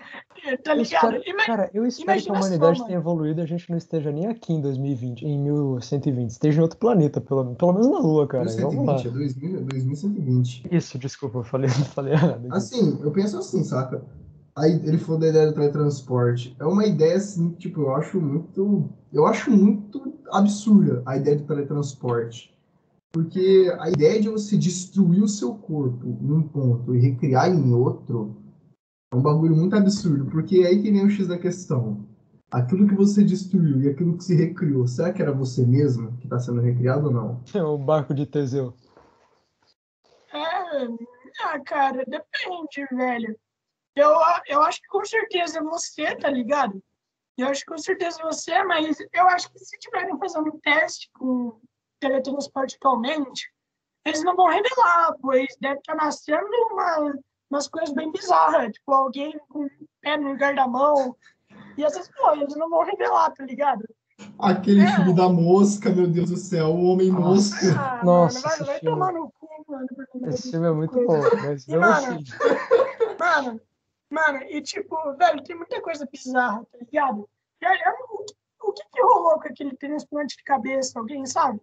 tá 0.64 0.72
Eu 0.72 0.82
ligado? 0.82 0.82
espero, 1.16 1.22
Ima- 1.26 1.44
cara, 1.46 1.70
eu 1.74 1.86
espero 1.86 2.20
que 2.20 2.28
a 2.28 2.32
imagina 2.32 2.34
só, 2.34 2.40
humanidade 2.40 2.78
mano. 2.78 2.86
tenha 2.88 2.98
evoluído 2.98 3.40
e 3.40 3.42
a 3.42 3.46
gente 3.46 3.70
não 3.70 3.76
esteja 3.76 4.10
nem 4.10 4.26
aqui 4.26 4.52
em 4.52 4.60
2020, 4.60 5.22
em 5.22 5.38
1120, 5.38 6.30
esteja 6.30 6.58
em 6.58 6.62
outro 6.62 6.78
planeta, 6.78 7.20
pelo, 7.20 7.54
pelo 7.54 7.72
menos 7.72 7.88
na 7.90 7.98
Lua, 7.98 8.26
cara. 8.26 8.44
Vamos 8.44 8.86
lá. 8.86 8.94
2120, 8.94 9.06
é 9.06 9.10
2000, 9.10 9.64
2120. 9.64 10.62
Isso, 10.70 10.98
desculpa, 10.98 11.38
eu 11.38 11.44
falei, 11.44 11.68
falei 11.68 12.12
errado. 12.14 12.46
aqui. 12.46 12.56
Assim, 12.56 12.98
eu 13.02 13.10
penso 13.10 13.38
assim, 13.38 13.62
saca? 13.64 14.02
Aí 14.56 14.72
ele 14.84 14.98
falou 14.98 15.20
da 15.20 15.28
ideia 15.28 15.46
do 15.46 15.54
teletransporte. 15.54 16.56
É 16.58 16.64
uma 16.64 16.84
ideia 16.84 17.16
assim, 17.16 17.50
tipo, 17.52 17.82
eu 17.82 17.94
acho 17.94 18.20
muito. 18.20 18.90
Eu 19.12 19.26
acho 19.26 19.50
muito 19.50 20.12
absurda 20.32 21.02
a 21.06 21.16
ideia 21.16 21.36
do 21.36 21.44
teletransporte. 21.44 22.52
Porque 23.12 23.72
a 23.80 23.90
ideia 23.90 24.20
de 24.20 24.28
você 24.28 24.56
destruir 24.56 25.22
o 25.22 25.28
seu 25.28 25.54
corpo 25.54 26.16
num 26.20 26.42
ponto 26.42 26.94
e 26.94 27.00
recriar 27.00 27.48
em 27.50 27.72
outro 27.74 28.36
um 29.12 29.20
bagulho 29.20 29.56
muito 29.56 29.76
absurdo. 29.76 30.30
Porque 30.30 30.60
é 30.60 30.66
aí 30.68 30.82
que 30.82 30.90
vem 30.90 31.04
o 31.04 31.10
X 31.10 31.28
da 31.28 31.38
questão. 31.38 32.06
Aquilo 32.50 32.88
que 32.88 32.94
você 32.94 33.22
destruiu 33.22 33.80
e 33.82 33.88
aquilo 33.88 34.16
que 34.16 34.24
se 34.24 34.34
recriou, 34.34 34.86
será 34.86 35.12
que 35.12 35.22
era 35.22 35.32
você 35.32 35.64
mesmo 35.64 36.16
que 36.18 36.24
está 36.24 36.38
sendo 36.38 36.60
recriado 36.60 37.06
ou 37.06 37.12
não? 37.12 37.44
o 37.74 37.78
barco 37.78 38.12
de 38.12 38.26
Teseu. 38.26 38.74
É, 40.32 40.86
ah, 41.44 41.60
cara, 41.60 42.04
depende, 42.06 42.86
velho. 42.92 43.38
Eu, 43.94 44.10
eu 44.46 44.62
acho 44.62 44.80
que 44.80 44.88
com 44.88 45.04
certeza 45.04 45.58
é 45.58 45.62
você, 45.62 46.16
tá 46.16 46.30
ligado? 46.30 46.82
Eu 47.36 47.48
acho 47.48 47.60
que 47.60 47.70
com 47.72 47.78
certeza 47.78 48.20
é 48.20 48.24
você, 48.24 48.62
mas 48.64 48.98
eu 49.12 49.28
acho 49.28 49.50
que 49.52 49.58
se 49.58 49.78
tiverem 49.78 50.18
fazendo 50.18 50.48
um 50.48 50.60
teste 50.60 51.10
com 51.18 51.58
teletransporte 52.00 52.76
atualmente, 52.76 53.50
eles 54.04 54.22
não 54.22 54.34
vão 54.34 54.48
revelar, 54.48 55.14
pois 55.20 55.56
deve 55.60 55.78
estar 55.78 55.94
nascendo 55.94 56.46
uma, 56.70 57.14
umas 57.50 57.66
coisas 57.68 57.92
bem 57.94 58.10
bizarras, 58.12 58.72
tipo 58.72 58.92
alguém 58.92 59.38
com 59.48 59.64
o 59.64 59.70
pé 60.00 60.16
no 60.16 60.30
lugar 60.30 60.54
da 60.54 60.66
mão, 60.68 61.16
e 61.76 61.84
essas 61.84 62.08
coisas, 62.08 62.42
eles 62.42 62.56
não 62.56 62.70
vão 62.70 62.84
revelar, 62.84 63.30
tá 63.32 63.44
ligado? 63.44 63.84
Aquele 64.38 64.82
É. 64.82 64.92
filme 64.92 65.14
da 65.14 65.28
mosca, 65.28 65.90
meu 65.90 66.06
Deus 66.06 66.30
do 66.30 66.36
céu, 66.36 66.68
o 66.68 66.84
homem 66.84 67.10
Nossa. 67.10 67.56
mosca. 67.56 67.80
Ah, 67.80 68.04
Nossa, 68.04 68.40
mano, 68.40 68.48
vai, 68.58 68.66
vai 68.66 68.78
filme- 68.78 68.94
tomar 68.98 69.12
no 69.12 69.32
cu, 69.32 69.48
mano. 69.66 69.86
Esse 70.28 70.50
filme 70.50 70.66
é 70.68 70.72
muito 70.72 70.92
coisa. 70.92 71.30
bom, 71.30 71.36
mas 71.42 71.66
E, 71.66 71.76
mano, 71.76 71.92
assim. 71.94 72.24
Mano, 73.20 73.60
mano, 74.10 74.42
e 74.48 74.62
tipo, 74.62 74.96
velho, 75.16 75.42
tem 75.42 75.56
muita 75.56 75.80
coisa 75.82 76.06
bizarra, 76.10 76.64
tá 76.72 76.78
ligado? 76.78 77.28
Eu, 77.60 77.70
eu- 77.70 78.06
o, 78.18 78.24
que- 78.24 78.34
o 78.62 78.72
que 78.72 78.82
que 78.92 79.02
rolou 79.02 79.34
com 79.40 79.48
aquele 79.48 79.76
transplante 79.76 80.36
de 80.36 80.42
cabeça, 80.44 80.98
alguém 80.98 81.26
sabe? 81.26 81.60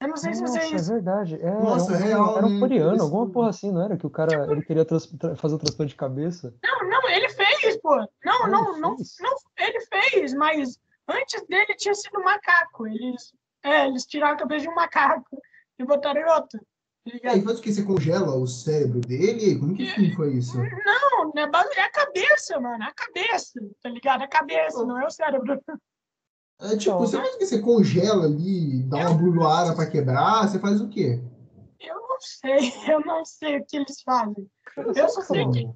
Eu 0.00 0.08
não 0.08 0.16
sei 0.16 0.32
se 0.34 0.40
Nossa, 0.42 0.58
é 0.58 0.66
vocês. 0.66 0.88
verdade. 0.88 1.34
É, 1.42 1.50
Nossa, 1.52 1.92
era 1.94 2.04
um, 2.04 2.06
real, 2.06 2.38
era 2.38 2.46
um 2.46 2.60
coreano, 2.60 3.02
alguma 3.02 3.24
Isso. 3.24 3.32
porra 3.32 3.50
assim, 3.50 3.70
não 3.70 3.82
era? 3.82 3.96
Que 3.96 4.06
o 4.06 4.10
cara 4.10 4.50
ele 4.50 4.62
queria 4.62 4.84
trans- 4.84 5.06
tra- 5.06 5.36
fazer 5.36 5.54
o 5.54 5.58
transplante 5.58 5.90
de 5.90 5.96
cabeça. 5.96 6.54
Não, 6.62 6.88
não, 6.88 7.08
ele 7.08 7.28
fez, 7.28 7.76
pô. 7.82 7.96
Não, 8.24 8.48
não, 8.48 8.72
ele 8.72 8.80
não, 8.80 8.96
fez? 8.96 9.16
não, 9.20 9.36
ele 9.58 9.80
fez, 9.80 10.34
mas 10.34 10.80
Antes 11.10 11.44
dele 11.48 11.74
tinha 11.74 11.94
sido 11.94 12.22
macaco. 12.22 12.86
Eles, 12.86 13.34
é, 13.64 13.86
eles 13.88 14.06
tiraram 14.06 14.34
a 14.34 14.38
cabeça 14.38 14.62
de 14.62 14.68
um 14.68 14.74
macaco 14.74 15.38
e 15.78 15.84
botaram 15.84 16.20
em 16.20 16.24
outro. 16.24 16.60
Tá 16.60 17.18
E 17.22 17.26
aí 17.26 17.42
faz 17.42 17.58
o 17.58 17.62
que? 17.62 17.72
Você 17.72 17.82
congela 17.82 18.36
o 18.36 18.46
cérebro 18.46 19.00
dele? 19.00 19.58
Como 19.58 19.74
que 19.74 19.92
que 19.92 20.14
foi 20.14 20.34
isso? 20.34 20.56
Não, 20.56 21.32
né, 21.34 21.50
é 21.76 21.80
a 21.80 21.90
cabeça, 21.90 22.60
mano. 22.60 22.84
É 22.84 22.86
a 22.86 22.94
cabeça, 22.94 23.60
tá 23.82 23.88
ligado? 23.88 24.20
É 24.22 24.24
a 24.24 24.28
cabeça, 24.28 24.84
não 24.84 25.00
é 25.00 25.06
o 25.06 25.10
cérebro. 25.10 25.60
É 26.62 26.76
tipo, 26.76 26.90
Então, 26.94 26.98
você 26.98 27.16
faz 27.16 27.34
o 27.34 27.38
que? 27.38 27.46
Você 27.46 27.60
congela 27.60 28.24
ali, 28.26 28.82
dá 28.84 28.98
uma 28.98 29.14
bruloada 29.14 29.74
pra 29.74 29.86
quebrar, 29.90 30.46
você 30.48 30.58
faz 30.58 30.80
o 30.80 30.88
quê? 30.88 31.20
Eu 31.80 31.94
não 31.96 32.20
sei, 32.20 32.58
eu 32.94 33.00
não 33.00 33.24
sei 33.24 33.58
o 33.58 33.64
que 33.66 33.76
eles 33.76 34.02
fazem. 34.02 34.50
Eu 34.76 35.08
só 35.08 35.22
sei 35.22 35.48
que. 35.50 35.68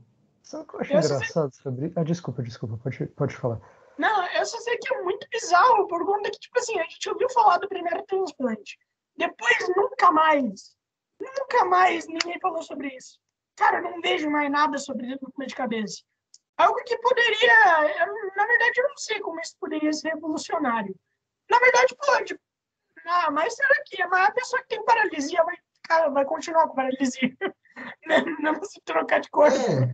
Sabe 0.42 0.64
o 0.64 0.66
que 0.66 0.74
eu 0.76 0.80
acho 0.80 0.92
Eu 0.92 1.02
só 1.02 1.08
sei- 1.08 1.16
engraçado 1.16 1.54
sobre. 1.54 1.92
Ah, 1.96 2.04
desculpa, 2.04 2.42
desculpa, 2.42 2.76
pode, 2.82 3.06
pode 3.06 3.34
falar. 3.36 3.60
Não, 3.98 4.26
eu 4.32 4.44
só 4.44 4.58
sei 4.58 4.76
que 4.76 4.92
é 4.94 5.02
muito 5.02 5.26
bizarro, 5.30 5.86
por 5.88 6.04
conta 6.04 6.30
que, 6.30 6.38
tipo 6.38 6.58
assim, 6.58 6.78
a 6.78 6.82
gente 6.82 7.08
ouviu 7.08 7.30
falar 7.30 7.58
do 7.58 7.68
primeiro 7.68 8.02
transplante. 8.06 8.76
Depois, 9.16 9.56
nunca 9.76 10.10
mais, 10.10 10.76
nunca 11.20 11.64
mais 11.64 12.06
ninguém 12.06 12.38
falou 12.40 12.62
sobre 12.62 12.88
isso. 12.88 13.18
Cara, 13.56 13.78
eu 13.78 13.82
não 13.84 14.00
vejo 14.00 14.28
mais 14.28 14.50
nada 14.50 14.76
sobre 14.78 15.06
transplante 15.16 15.48
de 15.50 15.54
cabeça. 15.54 16.02
Algo 16.56 16.76
que 16.84 16.96
poderia, 16.98 18.06
eu- 18.06 18.36
na 18.36 18.46
verdade, 18.46 18.80
eu 18.80 18.88
não 18.88 18.96
sei 18.96 19.20
como 19.20 19.40
isso 19.40 19.56
poderia 19.60 19.92
ser 19.92 20.10
revolucionário. 20.14 20.94
Na 21.50 21.58
verdade, 21.58 21.96
pode. 22.06 22.38
Ah, 23.06 23.30
mas 23.30 23.54
será 23.54 23.74
que 23.86 24.06
mas 24.06 24.28
a 24.28 24.32
pessoa 24.32 24.62
que 24.62 24.68
tem 24.68 24.84
paralisia 24.84 25.42
vai, 25.44 25.56
cara, 25.82 26.08
vai 26.08 26.24
continuar 26.24 26.68
com 26.68 26.74
paralisia? 26.74 27.36
Não 28.40 28.62
se 28.62 28.80
trocar 28.84 29.20
de 29.20 29.28
corpo. 29.30 29.56
É, 29.56 29.92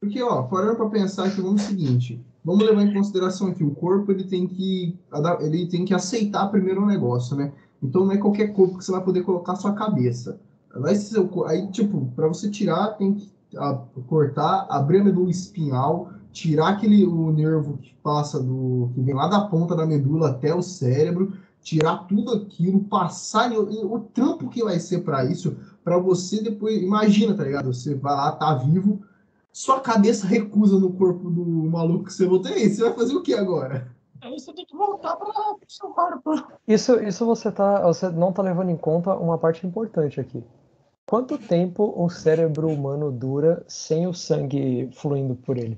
porque, 0.00 0.22
ó, 0.22 0.42
parando 0.44 0.76
pra 0.76 0.88
pensar 0.88 1.26
aqui, 1.26 1.40
vamos 1.40 1.62
o 1.62 1.66
seguinte, 1.66 2.24
vamos 2.42 2.64
levar 2.64 2.82
em 2.82 2.94
consideração 2.94 3.52
que 3.52 3.62
o 3.62 3.74
corpo, 3.74 4.10
ele 4.10 4.24
tem 4.24 4.48
que, 4.48 4.98
ele 5.40 5.68
tem 5.68 5.84
que 5.84 5.94
aceitar 5.94 6.48
primeiro 6.48 6.82
o 6.82 6.86
negócio, 6.86 7.36
né? 7.36 7.52
Então 7.82 8.04
não 8.04 8.12
é 8.12 8.18
qualquer 8.18 8.48
corpo 8.54 8.78
que 8.78 8.84
você 8.84 8.90
vai 8.92 9.04
poder 9.04 9.22
colocar 9.22 9.54
sua 9.56 9.74
cabeça. 9.74 10.40
Vai 10.74 10.94
ser 10.94 11.20
aí, 11.46 11.70
tipo, 11.70 12.10
para 12.16 12.26
você 12.28 12.50
tirar, 12.50 12.94
tem 12.96 13.14
que 13.14 13.30
ah, 13.56 13.82
cortar, 14.08 14.66
abrir 14.68 15.00
a 15.00 15.04
medula 15.04 15.30
espinhal, 15.30 16.10
tirar 16.32 16.68
aquele 16.68 17.04
o 17.04 17.32
nervo 17.32 17.78
que 17.78 17.94
passa 18.02 18.42
do 18.42 18.90
que 18.94 19.00
vem 19.00 19.14
lá 19.14 19.28
da 19.28 19.40
ponta 19.42 19.74
da 19.74 19.86
medula 19.86 20.30
até 20.30 20.54
o 20.54 20.62
cérebro, 20.62 21.32
tirar 21.62 22.06
tudo 22.06 22.32
aquilo, 22.32 22.84
passar 22.84 23.52
e 23.52 23.56
o, 23.56 23.70
e 23.70 23.84
o 23.84 24.00
trampo 24.00 24.48
que 24.48 24.62
vai 24.62 24.78
ser 24.78 25.00
para 25.00 25.24
isso, 25.24 25.56
para 25.84 25.98
você 25.98 26.42
depois, 26.42 26.80
imagina, 26.80 27.34
tá 27.34 27.44
ligado? 27.44 27.72
Você 27.72 27.94
vai 27.94 28.14
lá, 28.14 28.32
tá 28.32 28.54
vivo, 28.54 29.00
sua 29.52 29.80
cabeça 29.80 30.26
recusa 30.26 30.78
no 30.78 30.92
corpo 30.92 31.28
do 31.30 31.44
maluco 31.44 32.04
que 32.04 32.12
você 32.12 32.26
botou. 32.26 32.50
E 32.50 32.54
aí, 32.54 32.70
você 32.70 32.82
vai 32.82 32.94
fazer 32.94 33.14
o 33.14 33.22
que 33.22 33.34
agora? 33.34 33.88
Aí 34.20 34.38
você 34.38 34.52
tem 34.52 34.66
que 34.66 34.76
voltar 34.76 35.16
para 35.16 35.28
o 35.28 35.58
seu 35.66 35.88
corpo. 35.88 36.34
Isso, 36.68 37.00
isso 37.00 37.24
você, 37.24 37.50
tá, 37.50 37.82
você 37.86 38.08
não 38.10 38.32
tá 38.32 38.42
levando 38.42 38.70
em 38.70 38.76
conta 38.76 39.14
uma 39.14 39.38
parte 39.38 39.66
importante 39.66 40.20
aqui. 40.20 40.42
Quanto 41.10 41.36
tempo 41.36 41.92
um 41.96 42.08
cérebro 42.08 42.68
humano 42.68 43.10
dura 43.10 43.64
sem 43.66 44.06
o 44.06 44.14
sangue 44.14 44.88
fluindo 44.94 45.34
por 45.34 45.58
ele? 45.58 45.76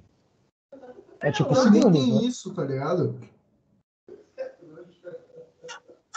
É 1.22 1.32
tipo 1.32 1.54
Também 1.54 1.80
segundos, 1.80 2.04
tem 2.04 2.14
né? 2.16 2.20
isso, 2.26 2.54
tá 2.54 2.62
ligado? 2.64 3.18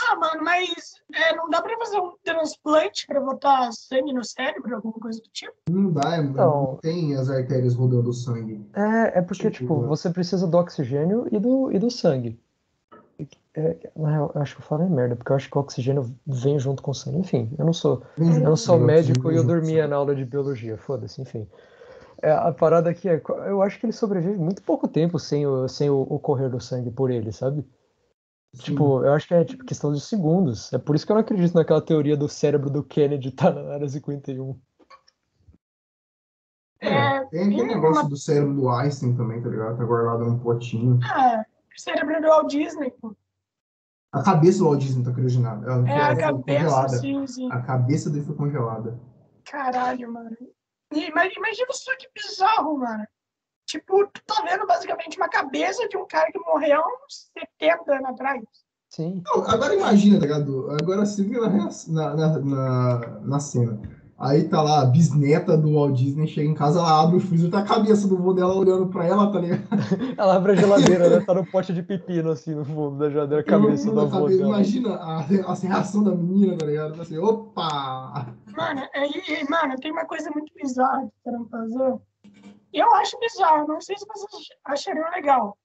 Ah, 0.05 0.17
mano, 0.17 0.43
mas 0.43 0.95
é, 1.13 1.33
não 1.33 1.49
dá 1.49 1.61
pra 1.61 1.77
fazer 1.77 1.97
um 1.97 2.13
transplante 2.25 3.07
pra 3.07 3.21
botar 3.21 3.71
sangue 3.71 4.11
no 4.11 4.21
cérebro, 4.25 4.75
alguma 4.75 4.95
coisa 4.95 5.21
do 5.21 5.29
tipo? 5.29 5.53
Não 5.69 5.93
dá, 5.93 6.17
é- 6.17 6.21
Não. 6.21 6.33
não 6.33 6.75
tem 6.81 7.15
as 7.15 7.29
artérias 7.29 7.73
rodando 7.73 8.09
o 8.09 8.13
sangue. 8.13 8.69
É, 8.73 9.19
é 9.19 9.21
porque, 9.21 9.49
Tipo, 9.49 9.75
tipo, 9.75 9.87
você 9.87 10.09
precisa 10.09 10.45
do 10.45 10.57
oxigênio 10.57 11.25
e 11.31 11.39
do, 11.39 11.71
e 11.71 11.79
do 11.79 11.89
sangue. 11.89 12.37
É, 13.53 13.89
na 13.95 14.09
real, 14.09 14.31
eu 14.35 14.41
acho 14.41 14.55
que 14.55 14.61
eu 14.61 14.65
falei 14.65 14.87
merda, 14.87 15.15
porque 15.15 15.31
eu 15.31 15.35
acho 15.35 15.49
que 15.49 15.57
o 15.57 15.61
oxigênio 15.61 16.13
vem 16.27 16.59
junto 16.59 16.83
com 16.83 16.91
o 16.91 16.93
sangue. 16.93 17.19
Enfim, 17.19 17.53
eu 17.57 17.65
não 17.65 17.71
sou, 17.71 18.03
Vem 18.17 18.35
eu 18.35 18.41
não 18.41 18.57
sou 18.57 18.77
né, 18.77 18.85
médico 18.85 19.31
e 19.31 19.35
eu 19.35 19.43
dormia 19.45 19.87
na 19.87 19.95
aula 19.95 20.13
de 20.13 20.25
biologia, 20.25 20.77
foda-se, 20.77 21.21
enfim. 21.21 21.47
É, 22.21 22.31
a 22.31 22.51
parada 22.51 22.89
aqui 22.89 23.07
é, 23.07 23.21
eu 23.47 23.61
acho 23.61 23.79
que 23.79 23.85
ele 23.85 23.93
sobrevive 23.93 24.37
muito 24.37 24.61
pouco 24.61 24.87
tempo 24.87 25.17
sem 25.17 25.45
o, 25.47 25.67
sem 25.67 25.89
o, 25.89 26.01
o 26.01 26.19
correr 26.19 26.49
do 26.49 26.59
sangue 26.59 26.91
por 26.91 27.09
ele, 27.09 27.31
sabe? 27.31 27.65
Tipo, 28.57 29.03
eu 29.03 29.13
acho 29.13 29.27
que 29.27 29.33
é 29.33 29.43
tipo, 29.43 29.65
questão 29.65 29.91
de 29.91 29.99
segundos. 29.99 30.71
É 30.71 30.77
por 30.77 30.95
isso 30.95 31.05
que 31.05 31.11
eu 31.11 31.15
não 31.15 31.21
acredito 31.21 31.55
naquela 31.55 31.81
teoria 31.81 32.15
do 32.15 32.29
cérebro 32.29 32.69
do 32.69 32.83
Kennedy 32.83 33.29
estar 33.29 33.53
na 33.53 33.73
área 33.73 33.87
51. 33.87 34.57
É, 36.79 37.25
tem 37.25 37.41
aquele 37.41 37.63
negócio 37.63 38.07
do 38.09 38.17
cérebro 38.17 38.53
do 38.53 38.69
Einstein 38.69 39.15
também, 39.15 39.41
tá 39.41 39.49
ligado? 39.49 39.77
Tá 39.77 39.83
guardado 39.83 40.25
num 40.25 40.39
potinho. 40.39 40.99
Ah, 41.03 41.45
cérebro 41.81 42.21
do 42.21 42.27
Walt 42.27 42.49
Disney, 42.49 42.91
pô. 42.91 43.15
A 44.11 44.23
cabeça 44.23 44.59
do 44.59 44.65
Walt 44.65 44.79
Disney 44.79 45.03
tá 45.03 45.11
criogenada. 45.11 45.65
Ela, 45.69 45.89
É 45.89 45.99
a 46.01 46.07
foi 46.07 46.15
cabeça, 46.17 46.63
congelada. 46.63 46.97
sim, 46.97 47.27
sim. 47.27 47.51
A 47.51 47.61
cabeça 47.61 48.09
dele 48.09 48.25
foi 48.25 48.35
congelada. 48.35 48.99
Caralho, 49.43 50.11
mano. 50.11 50.35
E, 50.93 51.11
mas 51.11 51.33
imagina 51.35 51.67
só 51.71 51.91
que 51.97 52.07
bizarro, 52.15 52.77
mano. 52.77 53.05
Tipo, 53.67 54.07
tu 54.07 54.21
tá 54.25 54.43
vendo 54.43 54.65
basicamente 54.67 55.17
uma 55.17 55.27
cabeça 55.27 55.87
de 55.89 55.97
um 55.97 56.05
cara 56.07 56.31
que 56.31 56.39
morreu 56.39 56.79
uns 57.05 57.29
70 57.59 57.93
anos 57.95 58.09
atrás. 58.09 58.41
Sim. 58.89 59.21
Não, 59.25 59.43
agora 59.49 59.73
imagina, 59.75 60.19
tá 60.19 60.25
ligado? 60.25 60.69
Agora 60.79 61.05
se 61.05 61.21
vê 61.23 61.37
na, 61.39 61.49
na, 61.49 62.15
na, 62.15 62.39
na, 62.39 62.99
na 63.21 63.39
cena. 63.39 63.81
Aí 64.17 64.47
tá 64.47 64.61
lá 64.61 64.81
a 64.81 64.85
bisneta 64.85 65.57
do 65.57 65.73
Walt 65.73 65.93
Disney, 65.97 66.25
chega 66.25 66.49
em 66.49 66.53
casa, 66.53 66.79
ela 66.79 67.01
abre 67.03 67.17
o 67.17 67.19
freezer, 67.19 67.51
tá 67.51 67.59
a 67.59 67.65
cabeça 67.65 68.07
do 68.07 68.17
vô 68.17 68.33
dela 68.33 68.55
olhando 68.55 68.87
pra 68.87 69.05
ela, 69.05 69.29
tá 69.29 69.39
ligado? 69.41 69.63
Ela 70.17 70.35
abre 70.37 70.53
a 70.53 70.55
geladeira, 70.55 71.09
né? 71.09 71.25
Tá 71.25 71.33
no 71.33 71.45
pote 71.45 71.73
de 71.73 71.83
pepino, 71.83 72.29
assim, 72.31 72.55
no 72.55 72.63
fundo 72.63 72.97
da 72.97 73.09
geladeira, 73.09 73.41
a 73.41 73.45
cabeça 73.45 73.91
da 73.93 74.03
avó 74.03 74.21
cabe- 74.21 74.37
dela. 74.37 74.49
Imagina 74.51 74.95
a, 74.95 75.17
a 75.17 75.53
reação 75.53 76.01
da 76.01 76.11
menina, 76.11 76.57
tá 76.57 76.65
ligado? 76.65 77.01
Assim, 77.01 77.17
opa! 77.17 78.33
Mano, 78.55 78.87
aí, 78.95 79.45
mano, 79.49 79.75
tem 79.81 79.91
uma 79.91 80.05
coisa 80.05 80.31
muito 80.31 80.53
bizarra 80.55 81.03
que 81.07 81.11
querem 81.29 81.45
fazer. 81.49 81.95
Eu 82.71 82.93
acho 82.95 83.19
bizarro, 83.19 83.67
não 83.67 83.81
sei 83.81 83.97
se 83.97 84.05
vocês 84.07 84.47
achariam 84.63 85.09
legal. 85.11 85.57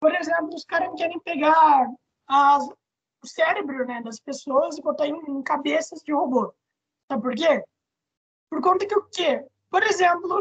Por 0.00 0.14
exemplo, 0.14 0.48
os 0.54 0.64
caras 0.64 0.88
querem 0.96 1.20
pegar 1.20 1.86
as, 2.26 2.64
o 2.66 3.26
cérebro 3.26 3.84
né, 3.86 4.00
das 4.02 4.18
pessoas 4.18 4.78
e 4.78 4.82
botar 4.82 5.06
em, 5.06 5.14
em 5.28 5.42
cabeças 5.42 6.00
de 6.02 6.12
robô. 6.12 6.54
Sabe 7.10 7.22
por 7.22 7.34
quê? 7.34 7.62
Por 8.50 8.60
conta 8.62 8.86
que 8.86 8.96
o 8.96 9.02
quê? 9.10 9.44
Por 9.70 9.82
exemplo, 9.82 10.38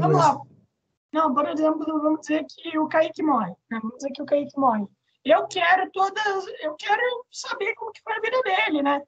Vamos 0.00 0.16
lá. 0.16 0.38
Não, 1.12 1.34
por 1.34 1.46
exemplo, 1.48 1.84
vamos 2.02 2.20
dizer 2.20 2.44
que 2.48 2.78
o 2.78 2.88
Kaique 2.88 3.22
morre. 3.22 3.54
né? 3.70 3.78
Vamos 3.80 3.96
dizer 3.96 4.10
que 4.12 4.22
o 4.22 4.26
Kaique 4.26 4.58
morre. 4.58 4.86
Eu 5.24 5.46
quero 5.46 5.90
todas. 5.92 6.46
Eu 6.60 6.74
quero 6.74 7.26
saber 7.30 7.74
como 7.74 7.92
que 7.92 8.02
foi 8.02 8.14
a 8.14 8.20
vida 8.20 8.40
dele, 8.42 8.82
né? 8.82 9.02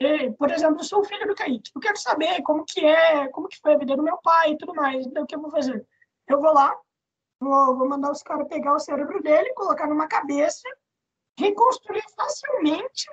E, 0.00 0.30
por 0.32 0.50
exemplo, 0.50 0.80
eu 0.80 0.84
sou 0.84 1.00
o 1.00 1.04
filho 1.04 1.26
do 1.26 1.34
Kaique. 1.34 1.70
Eu 1.74 1.80
quero 1.80 1.98
saber 1.98 2.40
como 2.42 2.64
que 2.64 2.80
é, 2.84 3.28
como 3.28 3.48
que 3.48 3.60
foi 3.60 3.74
a 3.74 3.78
vida 3.78 3.94
do 3.96 4.02
meu 4.02 4.16
pai 4.18 4.52
e 4.52 4.58
tudo 4.58 4.74
mais. 4.74 5.06
Então, 5.06 5.24
o 5.24 5.26
que 5.26 5.34
eu 5.34 5.40
vou 5.40 5.50
fazer? 5.50 5.86
Eu 6.26 6.40
vou 6.40 6.52
lá, 6.54 6.74
vou, 7.38 7.76
vou 7.76 7.88
mandar 7.88 8.10
os 8.10 8.22
caras 8.22 8.48
pegar 8.48 8.74
o 8.74 8.78
cérebro 8.78 9.22
dele, 9.22 9.52
colocar 9.52 9.86
numa 9.86 10.08
cabeça, 10.08 10.66
reconstruir 11.38 12.04
facilmente, 12.16 13.06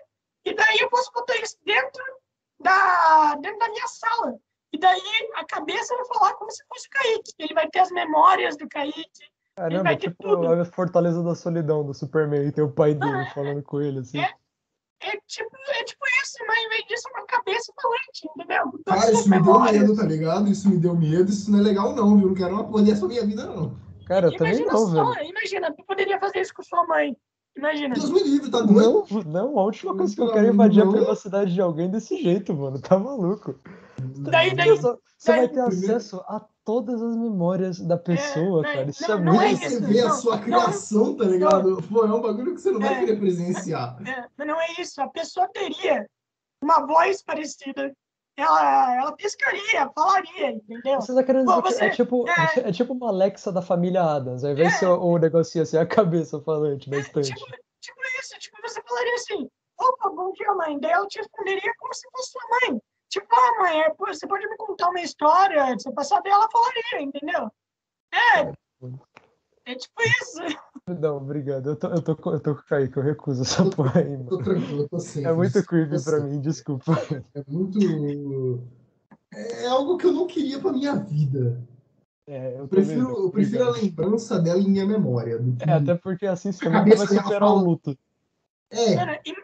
e 0.46 0.54
daí 0.54 0.78
eu 0.80 0.90
posso 0.90 1.12
botar 1.12 1.36
isso 1.38 1.58
dentro 1.66 2.04
da, 2.60 3.36
dentro 3.36 3.60
da 3.60 3.70
minha 3.70 3.88
sala. 3.88 4.38
E 4.74 4.80
daí 4.80 5.30
a 5.36 5.45
cabeça 5.45 5.95
vai 5.95 6.05
falar 6.05 6.34
como 6.36 6.51
se 6.51 6.63
fosse 6.68 6.88
o 6.88 6.91
Kaique. 6.91 7.32
Ele 7.39 7.53
vai 7.53 7.70
ter 7.70 7.80
as 7.80 7.91
memórias 7.91 8.57
do 8.57 8.68
Kaique. 8.68 9.03
Caramba, 9.55 9.84
vai 9.84 9.97
ter 9.97 10.09
tipo 10.09 10.24
tudo. 10.24 10.47
a 10.47 10.65
Fortaleza 10.65 11.24
da 11.24 11.34
Solidão 11.34 11.86
do 11.86 11.93
Superman, 11.93 12.51
tem 12.51 12.63
o 12.63 12.72
pai 12.72 12.93
dele 12.93 13.26
falando 13.34 13.63
com 13.63 13.82
ele, 13.82 13.99
assim. 13.99 14.20
É. 14.20 14.34
É 14.99 15.11
tipo, 15.28 15.49
é 15.80 15.84
tipo 15.84 16.03
isso, 16.24 16.38
mas 16.47 16.57
em 16.57 16.70
vez 16.70 16.86
disso, 16.88 17.07
é 17.07 17.20
uma 17.20 17.28
cabeça 17.28 17.72
falante, 17.80 18.28
entendeu? 18.36 18.63
Todas 18.84 18.99
Cara, 18.99 19.11
as 19.11 19.20
isso 19.20 19.30
me 19.30 19.43
deu 19.43 19.59
medo, 19.59 19.95
tá 19.95 20.03
ligado? 20.03 20.49
Isso 20.49 20.70
me 20.70 20.78
deu 20.78 20.95
medo, 20.95 21.30
isso 21.30 21.51
não 21.51 21.59
é 21.59 21.61
legal 21.61 21.95
não, 21.95 22.18
viu? 22.18 22.30
Não 22.30 22.34
quero 22.34 22.53
uma 22.55 22.63
porra 22.63 22.84
dessa 22.84 23.07
minha 23.07 23.24
vida, 23.24 23.45
não. 23.45 23.78
Cara, 24.07 24.28
eu 24.28 24.38
também 24.38 24.53
Imagina 24.53 24.74
não, 24.74 24.88
só, 24.88 25.11
velho. 25.13 25.30
imagina, 25.30 25.74
tu 25.74 25.84
poderia 25.86 26.20
fazer 26.20 26.41
isso 26.41 26.53
com 26.53 26.63
sua 26.63 26.86
mãe. 26.88 27.15
Imagina. 27.55 27.93
Deus 27.93 28.09
me 28.09 28.24
livre, 28.24 28.49
tá 28.49 28.61
doido? 28.61 29.05
Não, 29.11 29.22
não, 29.24 29.59
a 29.59 29.63
última 29.63 29.95
coisa 29.95 30.15
que 30.15 30.22
eu 30.22 30.32
quero 30.32 30.47
é 30.47 30.49
invadir 30.49 30.82
a 30.82 30.88
privacidade 30.88 31.53
de 31.53 31.61
alguém 31.61 31.89
desse 31.89 32.22
jeito, 32.22 32.53
mano. 32.53 32.80
Tá 32.82 32.97
maluco. 32.97 33.59
Daí, 34.00 34.56
daí, 34.56 34.70
Você 34.70 34.98
você 35.18 35.32
vai 35.32 35.48
daí- 35.48 35.50
ter 35.56 35.62
acesso 35.62 36.18
a 36.28 36.45
todas 36.64 37.02
as 37.02 37.16
memórias 37.16 37.80
da 37.80 37.98
pessoa, 37.98 38.62
daí- 38.62 38.74
cara. 38.74 38.89
Isso 38.89 39.08
não, 39.08 39.18
é 39.18 39.22
não 39.22 39.34
muito. 39.34 39.64
é 39.64 39.70
Você 39.70 39.80
vê 39.82 40.02
a 40.02 40.10
sua 40.12 40.36
não. 40.36 40.43
criação, 40.43 41.16
tá 41.18 41.24
ligado? 41.26 41.82
Pô, 41.84 42.06
é 42.06 42.14
um 42.14 42.22
bagulho 42.22 42.54
que 42.54 42.62
você 42.62 42.72
não 42.72 42.80
vai 42.80 42.93
É. 42.95 43.00
querer 43.00 43.18
presenciar. 43.20 43.98
É, 44.08 44.28
mas 44.38 44.48
não 44.48 44.62
é 44.62 44.68
isso. 44.80 45.02
A 45.02 45.08
pessoa 45.10 45.48
teria 45.48 46.06
uma 46.62 46.86
voz 46.86 47.24
parecida. 47.24 47.91
Ela, 48.39 48.95
ela 48.98 49.12
piscaria, 49.14 49.89
falaria, 49.95 50.52
entendeu? 50.52 51.02
Você 51.02 51.16
tá 51.16 51.24
querendo 51.24 51.45
Pô, 51.52 51.60
dizer 51.64 51.78
que 51.80 51.84
é 51.86 51.89
você- 51.89 51.95
tipo, 51.95 52.30
é. 52.30 52.70
é 52.70 52.72
tipo 52.72 52.93
uma 52.93 53.10
Alexa 53.10 53.52
da 53.52 53.64
família 53.64 54.04
Adams, 54.04 54.43
ao 54.43 54.52
invés 54.52 54.70
de 54.70 54.76
É. 54.76 54.78
ser 54.80 54.86
o, 54.86 55.00
o 55.02 55.18
negocinho 55.18 55.64
assim, 55.64 55.76
a 55.78 55.88
cabeça 55.88 56.39
falante 56.41 56.88
na 56.88 56.98
estante. 57.00 57.34
Tipo, 57.34 57.45
tipo 57.82 58.00
isso, 58.20 58.38
tipo, 58.38 58.58
você 58.62 58.80
falaria 58.88 59.16
assim, 59.16 59.50
opa, 59.80 60.10
bom 60.12 60.32
dia, 60.34 60.54
mãe. 60.54 60.80
Daí 60.80 60.91
ela 60.91 61.08
te 61.08 61.18
responderia 61.18 61.72
como 61.80 61.93
se 61.95 62.08
fosse 62.12 62.32
sua 62.32 62.41
mãe. 62.70 62.80
Tipo, 63.20 63.36
ah, 63.36 63.61
mãe, 63.63 63.82
é, 63.82 63.89
pô, 63.89 64.05
você 64.07 64.28
pode 64.28 64.47
me 64.47 64.55
contar 64.57 64.89
uma 64.89 65.01
história, 65.01 65.74
você 65.74 65.91
passar 65.91 66.22
dela, 66.22 66.36
ela 66.43 66.49
falaria, 66.51 67.01
entendeu? 67.01 67.49
É, 68.13 68.51
É 69.72 69.76
tipo 69.76 70.01
isso. 70.03 70.39
Não, 70.88 71.18
obrigado. 71.18 71.70
Eu 71.72 71.76
tô, 71.76 71.88
eu 71.88 72.01
tô, 72.01 72.15
com- 72.15 72.32
eu 72.32 72.39
tô 72.39 72.53
com 72.55 72.61
o 72.61 72.65
Kaique, 72.65 72.95
eu 72.95 73.03
recuso 73.03 73.41
essa 73.41 73.68
porra 73.70 73.99
aí, 74.01 74.18
Tô 74.18 74.24
mano. 74.36 74.43
tranquilo, 74.43 74.82
eu 74.84 74.89
tô 74.89 74.99
safe. 74.99 75.26
É 75.26 75.34
muito 75.34 75.65
creepy 75.65 75.97
Tô 75.97 76.03
pra 76.03 76.20
mim, 76.22 76.39
desculpa. 76.39 76.91
É 77.34 77.43
muito. 77.47 78.61
É 79.34 79.65
algo 79.68 79.97
que 79.97 80.05
eu 80.05 80.13
não 80.13 80.28
queria 80.28 80.59
pra 80.59 80.72
minha 80.72 80.95
vida. 80.95 81.61
É, 82.30 82.53
eu 82.53 82.59
Eu 82.59 82.68
prefiro, 82.68 83.09
eu 83.26 83.32
prefiro 83.32 83.63
a 83.65 83.72
lembrança 83.72 84.39
dela 84.39 84.59
em 84.59 84.70
minha 84.70 84.86
memória. 84.86 85.39
Do 85.39 85.55
que... 85.57 85.70
É, 85.70 85.74
até 85.74 85.95
porque 85.95 86.26
assim 86.28 86.51
você 86.51 86.65
A 86.65 86.70
nunca 86.70 86.80
cabeça 86.84 87.05
vai 87.05 87.24
superar 87.24 87.49
o 87.49 87.53
fala- 87.55 87.61
luto. 87.61 87.97
É, 88.72 88.93
im- 88.93 89.32
i- 89.32 89.37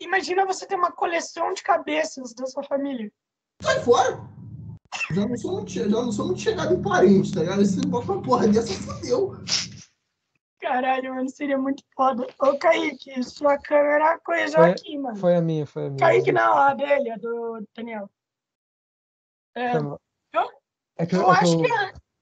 imagina 0.00 0.46
você 0.46 0.66
ter 0.66 0.74
uma 0.76 0.92
coleção 0.92 1.52
de 1.52 1.62
cabeças 1.62 2.34
da 2.34 2.46
sua 2.46 2.62
família. 2.62 3.10
sai 3.62 3.80
fora! 3.80 4.20
Já 5.10 5.26
não 5.26 5.36
sou 5.36 5.52
muito, 5.52 5.70
já 5.70 5.86
não 5.86 6.12
sou 6.12 6.26
muito 6.26 6.40
chegado 6.40 6.74
em 6.74 6.82
parente, 6.82 7.32
tá 7.32 7.40
ligado? 7.40 7.64
Se 7.64 7.80
bota 7.86 8.12
uma 8.12 8.22
porra 8.22 8.48
dessa, 8.48 8.72
fodeu. 8.74 9.32
Caralho, 10.60 11.14
mano, 11.14 11.28
seria 11.28 11.58
muito 11.58 11.82
foda. 11.94 12.26
Ô, 12.40 12.58
Kaique, 12.58 13.22
sua 13.22 13.58
câmera 13.58 14.18
coisou 14.20 14.62
Foi- 14.62 14.70
aqui, 14.70 14.98
mano. 14.98 15.16
Foi 15.16 15.36
a 15.36 15.40
minha, 15.40 15.66
foi 15.66 15.86
a 15.86 15.90
minha. 15.90 15.98
Kaique 15.98 16.32
não, 16.32 16.56
a 16.56 16.74
dele, 16.74 17.10
a 17.10 17.16
do 17.16 17.66
Daniel. 17.76 18.10
É, 19.54 19.76
eu- 19.76 20.00
É 20.98 21.06
que 21.06 21.14
eu, 21.14 21.20
eu 21.22 21.32
é 21.32 21.36
acho 21.38 21.54
eu- 21.54 21.62
que 21.62 21.72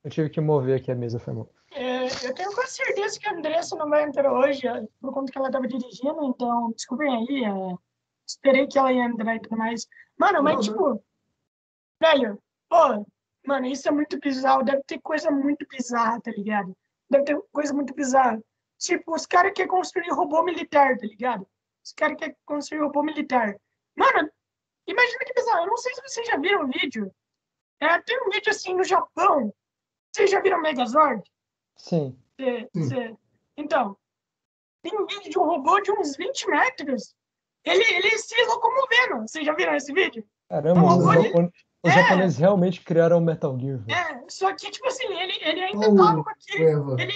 eu 0.04 0.10
tive 0.10 0.30
que 0.30 0.40
mover 0.40 0.80
aqui 0.80 0.90
a 0.90 0.94
mesa, 0.94 1.18
foi 1.18 1.32
mal. 1.32 1.48
É, 1.74 2.06
eu 2.26 2.34
tenho 2.34 2.54
quase 2.54 2.74
certeza 2.74 3.18
que 3.18 3.28
a 3.28 3.32
Andressa 3.32 3.74
não 3.76 3.88
vai 3.88 4.04
entrar 4.04 4.32
hoje, 4.32 4.66
é, 4.66 4.86
por 5.00 5.12
conta 5.12 5.32
que 5.32 5.36
ela 5.38 5.50
tava 5.50 5.66
dirigindo, 5.66 6.24
então, 6.24 6.70
desculpem 6.72 7.12
aí, 7.12 7.44
é, 7.44 7.78
esperei 8.26 8.66
que 8.68 8.78
ela 8.78 8.92
ia 8.92 9.04
entrar 9.04 9.34
e 9.34 9.40
tudo 9.40 9.56
mais. 9.56 9.86
Mano, 10.16 10.42
mas 10.42 10.54
Não, 10.54 10.62
tipo, 10.62 11.04
velho, 12.00 12.40
pô, 12.68 13.04
mano, 13.44 13.66
isso 13.66 13.88
é 13.88 13.90
muito 13.90 14.18
bizarro, 14.20 14.64
deve 14.64 14.82
ter 14.84 15.00
coisa 15.00 15.30
muito 15.30 15.66
bizarra, 15.68 16.20
tá 16.20 16.30
ligado? 16.30 16.76
Deve 17.10 17.24
ter 17.24 17.42
coisa 17.52 17.74
muito 17.74 17.92
bizarra. 17.92 18.40
Tipo, 18.78 19.14
os 19.14 19.26
caras 19.26 19.52
querem 19.52 19.70
construir 19.70 20.10
robô 20.10 20.42
militar, 20.44 20.96
tá 20.96 21.06
ligado? 21.06 21.46
Os 21.84 21.92
caras 21.92 22.16
querem 22.16 22.36
construir 22.44 22.80
robô 22.80 23.02
militar. 23.02 23.56
Mano, 23.96 24.30
imagina 24.86 25.24
que 25.24 25.34
bizarro, 25.34 25.64
eu 25.64 25.66
não 25.66 25.76
sei 25.76 25.92
se 25.94 26.02
vocês 26.02 26.26
já 26.26 26.36
viram 26.36 26.64
o 26.64 26.68
vídeo. 26.68 27.12
É, 27.80 28.00
tem 28.02 28.20
um 28.22 28.30
vídeo 28.30 28.50
assim 28.50 28.74
no 28.74 28.84
Japão. 28.84 29.52
Vocês 30.12 30.30
já 30.30 30.40
viram 30.40 30.62
Megazord? 30.62 31.22
Sim. 31.76 32.16
Cê- 32.40 32.68
Sim. 32.74 32.88
cê- 32.88 33.14
Então, 33.56 33.96
tem 34.82 34.98
um 34.98 35.06
vídeo 35.06 35.30
de 35.30 35.38
um 35.38 35.44
robô 35.44 35.80
de 35.80 35.92
uns 35.92 36.16
20 36.16 36.48
metros. 36.48 37.14
Ele, 37.64 37.82
ele 37.94 38.18
se 38.18 38.34
locomovendo. 38.46 39.22
Vocês 39.26 39.44
já 39.46 39.54
viram 39.54 39.74
esse 39.74 39.92
vídeo? 39.92 40.24
Caramba, 40.48 40.80
Não, 40.80 40.98
os, 40.98 41.06
olha- 41.06 41.22
japone- 41.22 41.50
os 41.82 41.90
É. 41.92 41.94
japoneses 42.02 42.38
realmente 42.38 42.80
criaram 42.82 43.18
o 43.18 43.20
Metal 43.20 43.58
Gear. 43.58 43.80
É, 43.88 44.22
só 44.28 44.52
que, 44.54 44.70
tipo 44.70 44.86
assim, 44.88 45.06
ele, 45.06 45.32
ele 45.40 45.62
ainda 45.64 45.88
Oh, 45.90 45.96
tava 45.96 46.22
com 46.24 46.30
aquele. 46.30 46.64
Eva. 46.64 46.96
Ele, 47.00 47.12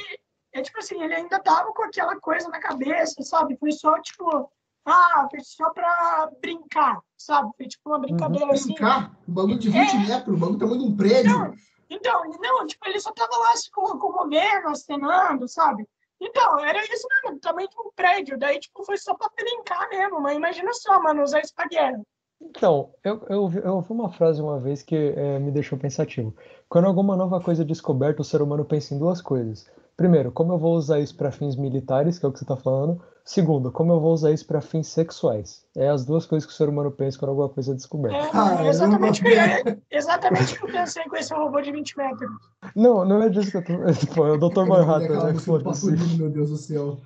é 0.54 0.62
tipo 0.62 0.78
assim, 0.78 1.02
ele 1.02 1.14
ainda 1.14 1.38
tava 1.40 1.72
com 1.72 1.82
aquela 1.82 2.18
coisa 2.20 2.48
na 2.48 2.58
cabeça, 2.60 3.22
sabe? 3.22 3.56
Foi 3.58 3.72
só, 3.72 4.00
tipo, 4.00 4.50
ah, 4.86 5.26
foi 5.30 5.40
só 5.40 5.68
pra 5.70 6.30
brincar, 6.40 6.98
sabe? 7.18 7.50
Foi 7.56 7.66
tipo 7.68 7.90
uma 7.90 7.98
brincadeira 7.98 8.50
assim. 8.52 8.68
Brincar, 8.72 9.14
um 9.28 9.32
bagulho 9.34 9.58
de 9.58 9.68
20 9.68 9.98
metros, 10.06 10.34
um 10.34 10.38
bagulho 10.38 10.58
do 10.58 10.64
tamanho 10.64 10.80
de 10.80 10.86
um 10.86 10.96
prédio. 10.96 11.30
Não, 11.38 11.54
então, 11.90 12.22
não, 12.40 12.66
tipo, 12.66 12.86
ele 12.88 13.00
só 13.00 13.12
tava 13.12 13.36
lá 13.38 13.56
se 13.56 13.70
co- 13.70 13.98
comovendo, 13.98 14.68
acenando, 14.68 15.48
sabe? 15.48 15.86
Então, 16.20 16.58
era 16.64 16.82
isso 16.84 17.06
mesmo, 17.22 17.38
também 17.38 17.68
de 17.68 17.78
um 17.78 17.90
prédio. 17.94 18.38
Daí, 18.38 18.58
tipo, 18.58 18.84
foi 18.84 18.96
só 18.98 19.14
pra 19.14 19.30
brincar 19.36 19.88
mesmo, 19.88 20.20
mas 20.20 20.36
imagina 20.36 20.72
só, 20.74 21.00
mano, 21.00 21.22
usar 21.22 21.40
isso 21.40 21.54
pra 21.54 21.68
guerra. 21.68 22.00
Então, 22.40 22.94
eu, 23.02 23.24
eu, 23.28 23.50
eu 23.64 23.74
ouvi 23.74 23.92
uma 23.92 24.10
frase 24.12 24.40
uma 24.40 24.58
vez 24.60 24.82
que 24.82 24.94
eh, 24.94 25.38
me 25.38 25.50
deixou 25.50 25.78
pensativo. 25.78 26.34
Quando 26.68 26.86
alguma 26.86 27.16
nova 27.16 27.40
coisa 27.40 27.62
é 27.62 27.64
descoberta, 27.64 28.22
o 28.22 28.24
ser 28.24 28.42
humano 28.42 28.64
pensa 28.64 28.94
em 28.94 28.98
duas 28.98 29.20
coisas. 29.22 29.70
Primeiro, 29.98 30.30
como 30.30 30.52
eu 30.52 30.58
vou 30.58 30.76
usar 30.76 31.00
isso 31.00 31.16
para 31.16 31.32
fins 31.32 31.56
militares, 31.56 32.20
que 32.20 32.24
é 32.24 32.28
o 32.28 32.32
que 32.32 32.38
você 32.38 32.44
está 32.44 32.56
falando. 32.56 33.02
Segundo, 33.24 33.72
como 33.72 33.92
eu 33.92 34.00
vou 34.00 34.12
usar 34.12 34.30
isso 34.30 34.46
para 34.46 34.60
fins 34.60 34.86
sexuais. 34.86 35.66
É 35.76 35.88
as 35.88 36.04
duas 36.04 36.24
coisas 36.24 36.46
que 36.46 36.52
o 36.52 36.56
ser 36.56 36.68
humano 36.68 36.88
pensa 36.92 37.18
quando 37.18 37.30
alguma 37.30 37.48
coisa 37.48 37.72
é 37.72 37.74
descoberta. 37.74 38.16
É, 38.16 38.30
Caramba, 38.30 38.62
é 38.62 38.68
exatamente, 38.68 39.20
o 39.20 39.24
que 39.24 39.30
eu, 39.32 39.34
velho. 39.34 39.82
exatamente 39.90 40.54
o 40.54 40.56
que 40.56 40.62
eu 40.62 40.70
pensei 40.70 41.02
com 41.02 41.16
esse 41.16 41.34
robô 41.34 41.60
de 41.60 41.72
20 41.72 41.98
metros. 41.98 42.30
Não, 42.76 43.04
não 43.04 43.20
é 43.24 43.28
disso 43.28 43.50
que 43.50 43.56
eu 43.56 43.64
tô. 43.64 43.72
Pô, 44.14 44.26
é 44.28 44.30
o 44.30 44.38
Dr. 44.38 44.66
Manhattan, 44.66 45.32
né? 45.32 45.34
Foda-se. 45.34 45.64
Pasolini, 45.64 46.16
meu 46.16 46.30
Deus 46.30 46.50
do 46.50 46.56
céu. 46.56 46.98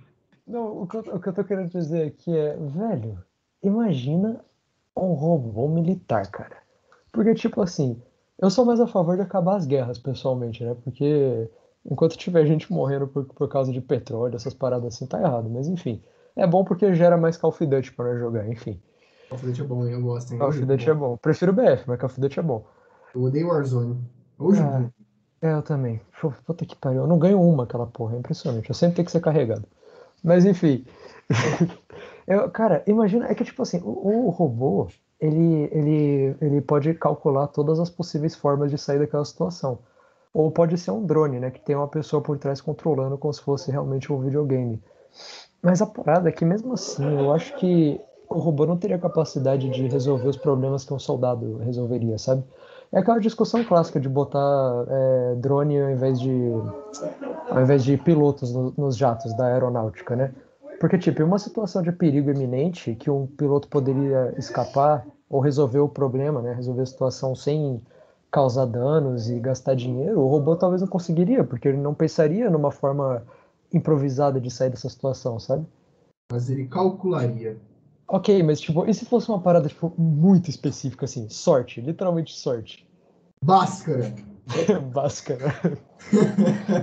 Não, 0.46 0.82
o 0.82 0.86
que, 0.86 0.98
eu, 0.98 1.00
o 1.14 1.18
que 1.18 1.28
eu 1.30 1.32
tô 1.32 1.44
querendo 1.44 1.70
dizer 1.70 2.08
aqui 2.08 2.36
é, 2.36 2.58
velho, 2.58 3.18
imagina 3.62 4.44
um 4.94 5.14
robô 5.14 5.66
militar, 5.66 6.30
cara. 6.30 6.58
Porque, 7.10 7.32
tipo 7.34 7.62
assim, 7.62 7.98
eu 8.38 8.50
sou 8.50 8.66
mais 8.66 8.80
a 8.80 8.86
favor 8.86 9.16
de 9.16 9.22
acabar 9.22 9.56
as 9.56 9.64
guerras, 9.64 9.98
pessoalmente, 9.98 10.62
né? 10.62 10.76
Porque 10.84 11.48
enquanto 11.84 12.16
tiver 12.16 12.46
gente 12.46 12.72
morrendo 12.72 13.06
por, 13.06 13.24
por 13.24 13.48
causa 13.48 13.72
de 13.72 13.80
petróleo, 13.80 14.36
essas 14.36 14.54
paradas 14.54 14.94
assim, 14.94 15.06
tá 15.06 15.20
errado. 15.20 15.48
Mas 15.50 15.68
enfim, 15.68 16.02
é 16.36 16.46
bom 16.46 16.64
porque 16.64 16.94
gera 16.94 17.16
mais 17.16 17.36
Call 17.36 17.50
of 17.50 17.66
Duty 17.66 17.92
pra 17.92 18.06
nós 18.06 18.18
jogar, 18.18 18.48
enfim. 18.48 18.80
Call 19.28 19.38
of 19.38 19.46
Duty 19.46 19.60
é 19.60 19.64
bom? 19.64 19.86
Eu 19.86 20.00
gosto, 20.00 20.32
hein? 20.32 20.38
Call 20.38 20.48
of 20.48 20.64
Duty 20.64 20.90
é 20.90 20.94
bom. 20.94 21.16
Prefiro 21.16 21.52
BF, 21.52 21.84
mas 21.86 21.98
Call 21.98 22.06
of 22.06 22.20
Duty 22.20 22.38
é 22.38 22.42
bom. 22.42 22.64
Eu 23.14 23.22
odeio 23.22 23.48
Warzone. 23.48 23.98
Hoje 24.38 24.60
Ah. 24.60 24.80
bom. 24.80 24.90
É, 25.42 25.52
eu 25.54 25.62
também. 25.62 26.00
Puta 26.46 26.64
que 26.64 26.76
pariu. 26.76 27.00
Eu 27.00 27.06
não 27.08 27.18
ganho 27.18 27.42
uma 27.42 27.64
aquela 27.64 27.86
porra, 27.86 28.14
é 28.14 28.18
impressionante. 28.18 28.68
Eu 28.68 28.76
sempre 28.76 28.96
tenho 28.96 29.06
que 29.06 29.12
ser 29.12 29.20
carregado. 29.20 29.64
Mas 30.22 30.44
enfim. 30.44 30.84
Eu, 32.26 32.48
cara, 32.50 32.84
imagina, 32.86 33.26
é 33.26 33.34
que 33.34 33.42
tipo 33.44 33.60
assim, 33.62 33.80
o, 33.82 34.26
o 34.26 34.30
robô, 34.30 34.86
ele, 35.20 35.68
ele, 35.72 36.36
ele 36.40 36.60
pode 36.60 36.94
calcular 36.94 37.48
todas 37.48 37.80
as 37.80 37.90
possíveis 37.90 38.36
formas 38.36 38.70
de 38.70 38.78
sair 38.78 39.00
daquela 39.00 39.24
situação. 39.24 39.80
Ou 40.34 40.50
pode 40.50 40.78
ser 40.78 40.90
um 40.90 41.04
drone, 41.04 41.38
né? 41.38 41.50
Que 41.50 41.60
tem 41.60 41.76
uma 41.76 41.88
pessoa 41.88 42.22
por 42.22 42.38
trás 42.38 42.60
controlando 42.60 43.18
como 43.18 43.32
se 43.32 43.40
fosse 43.42 43.70
realmente 43.70 44.12
um 44.12 44.18
videogame. 44.18 44.82
Mas 45.62 45.82
a 45.82 45.86
parada 45.86 46.28
é 46.28 46.32
que 46.32 46.44
mesmo 46.44 46.72
assim, 46.72 47.04
eu 47.18 47.32
acho 47.32 47.54
que 47.56 48.00
o 48.28 48.38
robô 48.38 48.64
não 48.64 48.76
teria 48.78 48.98
capacidade 48.98 49.68
de 49.68 49.86
resolver 49.86 50.28
os 50.28 50.36
problemas 50.36 50.84
que 50.84 50.94
um 50.94 50.98
soldado 50.98 51.58
resolveria, 51.58 52.18
sabe? 52.18 52.42
É 52.90 52.98
aquela 52.98 53.18
discussão 53.18 53.62
clássica 53.62 54.00
de 54.00 54.08
botar 54.08 54.84
é, 54.88 55.34
drone 55.36 55.80
ao 55.80 55.90
invés 55.90 56.18
de, 56.18 56.30
ao 57.50 57.62
invés 57.62 57.84
de 57.84 57.96
pilotos 57.96 58.52
no- 58.54 58.72
nos 58.76 58.96
jatos 58.96 59.34
da 59.34 59.46
aeronáutica, 59.46 60.16
né? 60.16 60.32
Porque, 60.80 60.98
tipo, 60.98 61.22
em 61.22 61.24
uma 61.24 61.38
situação 61.38 61.82
de 61.82 61.92
perigo 61.92 62.30
iminente, 62.30 62.94
que 62.94 63.10
um 63.10 63.26
piloto 63.26 63.68
poderia 63.68 64.34
escapar 64.36 65.06
ou 65.30 65.40
resolver 65.40 65.78
o 65.78 65.88
problema, 65.88 66.42
né? 66.42 66.54
Resolver 66.54 66.82
a 66.82 66.86
situação 66.86 67.34
sem 67.34 67.80
causar 68.32 68.64
danos 68.64 69.28
e 69.28 69.38
gastar 69.38 69.74
dinheiro, 69.76 70.18
o 70.18 70.26
robô 70.26 70.56
talvez 70.56 70.80
não 70.80 70.88
conseguiria, 70.88 71.44
porque 71.44 71.68
ele 71.68 71.76
não 71.76 71.94
pensaria 71.94 72.48
numa 72.48 72.70
forma 72.70 73.22
improvisada 73.72 74.40
de 74.40 74.50
sair 74.50 74.70
dessa 74.70 74.88
situação, 74.88 75.38
sabe? 75.38 75.66
Mas 76.32 76.48
ele 76.48 76.66
calcularia. 76.66 77.58
Ok, 78.08 78.42
mas 78.42 78.58
tipo, 78.58 78.86
e 78.86 78.94
se 78.94 79.04
fosse 79.04 79.28
uma 79.28 79.40
parada 79.40 79.68
tipo, 79.68 79.92
muito 79.98 80.48
específica, 80.48 81.04
assim, 81.04 81.28
sorte, 81.28 81.80
literalmente 81.80 82.34
sorte. 82.34 82.86
Báscara. 83.44 84.14
Báscara. 84.92 85.52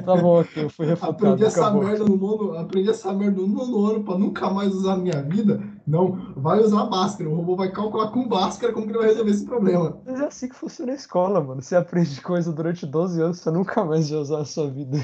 tá 0.06 0.16
bom, 0.16 0.40
ok, 0.42 0.64
eu 0.64 0.70
fui 0.70 0.86
refutado, 0.86 1.12
Aprendi 1.14 1.44
essa 1.44 1.62
acabou. 1.62 1.84
merda 1.84 2.06
no 2.06 2.16
nono, 2.16 2.58
aprendi 2.58 2.90
essa 2.90 3.14
merda 3.14 3.42
no 3.42 3.48
nono 3.48 3.86
ano 3.86 4.04
pra 4.04 4.18
nunca 4.18 4.50
mais 4.50 4.74
usar 4.74 4.96
na 4.96 5.04
minha 5.04 5.22
vida. 5.22 5.62
Não, 5.86 6.34
vai 6.36 6.60
usar 6.60 6.86
Bhaskara. 6.86 7.30
O 7.30 7.36
robô 7.36 7.56
vai 7.56 7.72
calcular 7.72 8.12
com 8.12 8.28
Bhaskara 8.28 8.72
como 8.74 8.86
que 8.86 8.92
ele 8.92 9.00
vai 9.00 9.08
resolver 9.08 9.32
esse 9.32 9.46
problema. 9.46 10.02
Mas 10.06 10.22
é 10.22 10.26
assim 10.26 10.48
que 10.50 10.56
funciona 10.56 10.92
a 10.94 10.96
escola, 10.96 11.42
mano. 11.42 11.62
Você 11.62 11.76
aprende 11.76 12.22
coisa 12.22 12.52
durante 12.54 12.86
12 12.86 13.22
anos, 13.22 13.40
você 13.40 13.52
nunca 13.52 13.84
mais 13.84 14.10
vai 14.10 14.20
usar 14.20 14.40
a 14.40 14.46
sua 14.46 14.70
vida. 14.70 14.98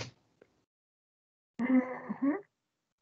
Uhum. 1.60 2.38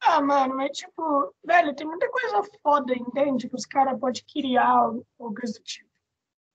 Ah, 0.02 0.20
mano, 0.20 0.56
mas 0.56 0.76
tipo, 0.76 1.34
velho, 1.44 1.74
tem 1.74 1.86
muita 1.86 2.08
coisa 2.10 2.42
foda, 2.62 2.92
entende? 2.94 3.48
Que 3.48 3.54
os 3.56 3.64
caras 3.66 3.98
podem 3.98 4.22
criar 4.30 4.90
ou 5.18 5.34
coisa 5.34 5.54
do 5.54 5.62
tipo. 5.64 5.88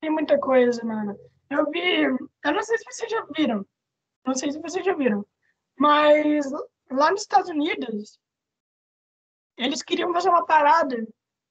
Tem 0.02 0.10
muita 0.10 0.38
coisa, 0.38 0.84
mano. 0.86 1.16
Eu 1.50 1.70
vi, 1.72 2.04
eu 2.04 2.54
não 2.54 2.62
sei 2.62 2.78
se 2.78 2.86
vocês 2.86 3.12
já 3.12 3.26
viram, 3.36 3.66
não 4.26 4.36
sei 4.36 4.52
se 4.52 4.60
vocês 4.60 4.86
já 4.86 4.94
viram, 4.94 5.26
mas 5.78 6.46
lá 6.92 7.12
nos 7.12 7.22
Estados 7.22 7.50
Unidos, 7.50 8.20
eles 9.58 9.82
queriam 9.82 10.14
fazer 10.14 10.30
uma 10.30 10.46
parada 10.46 11.08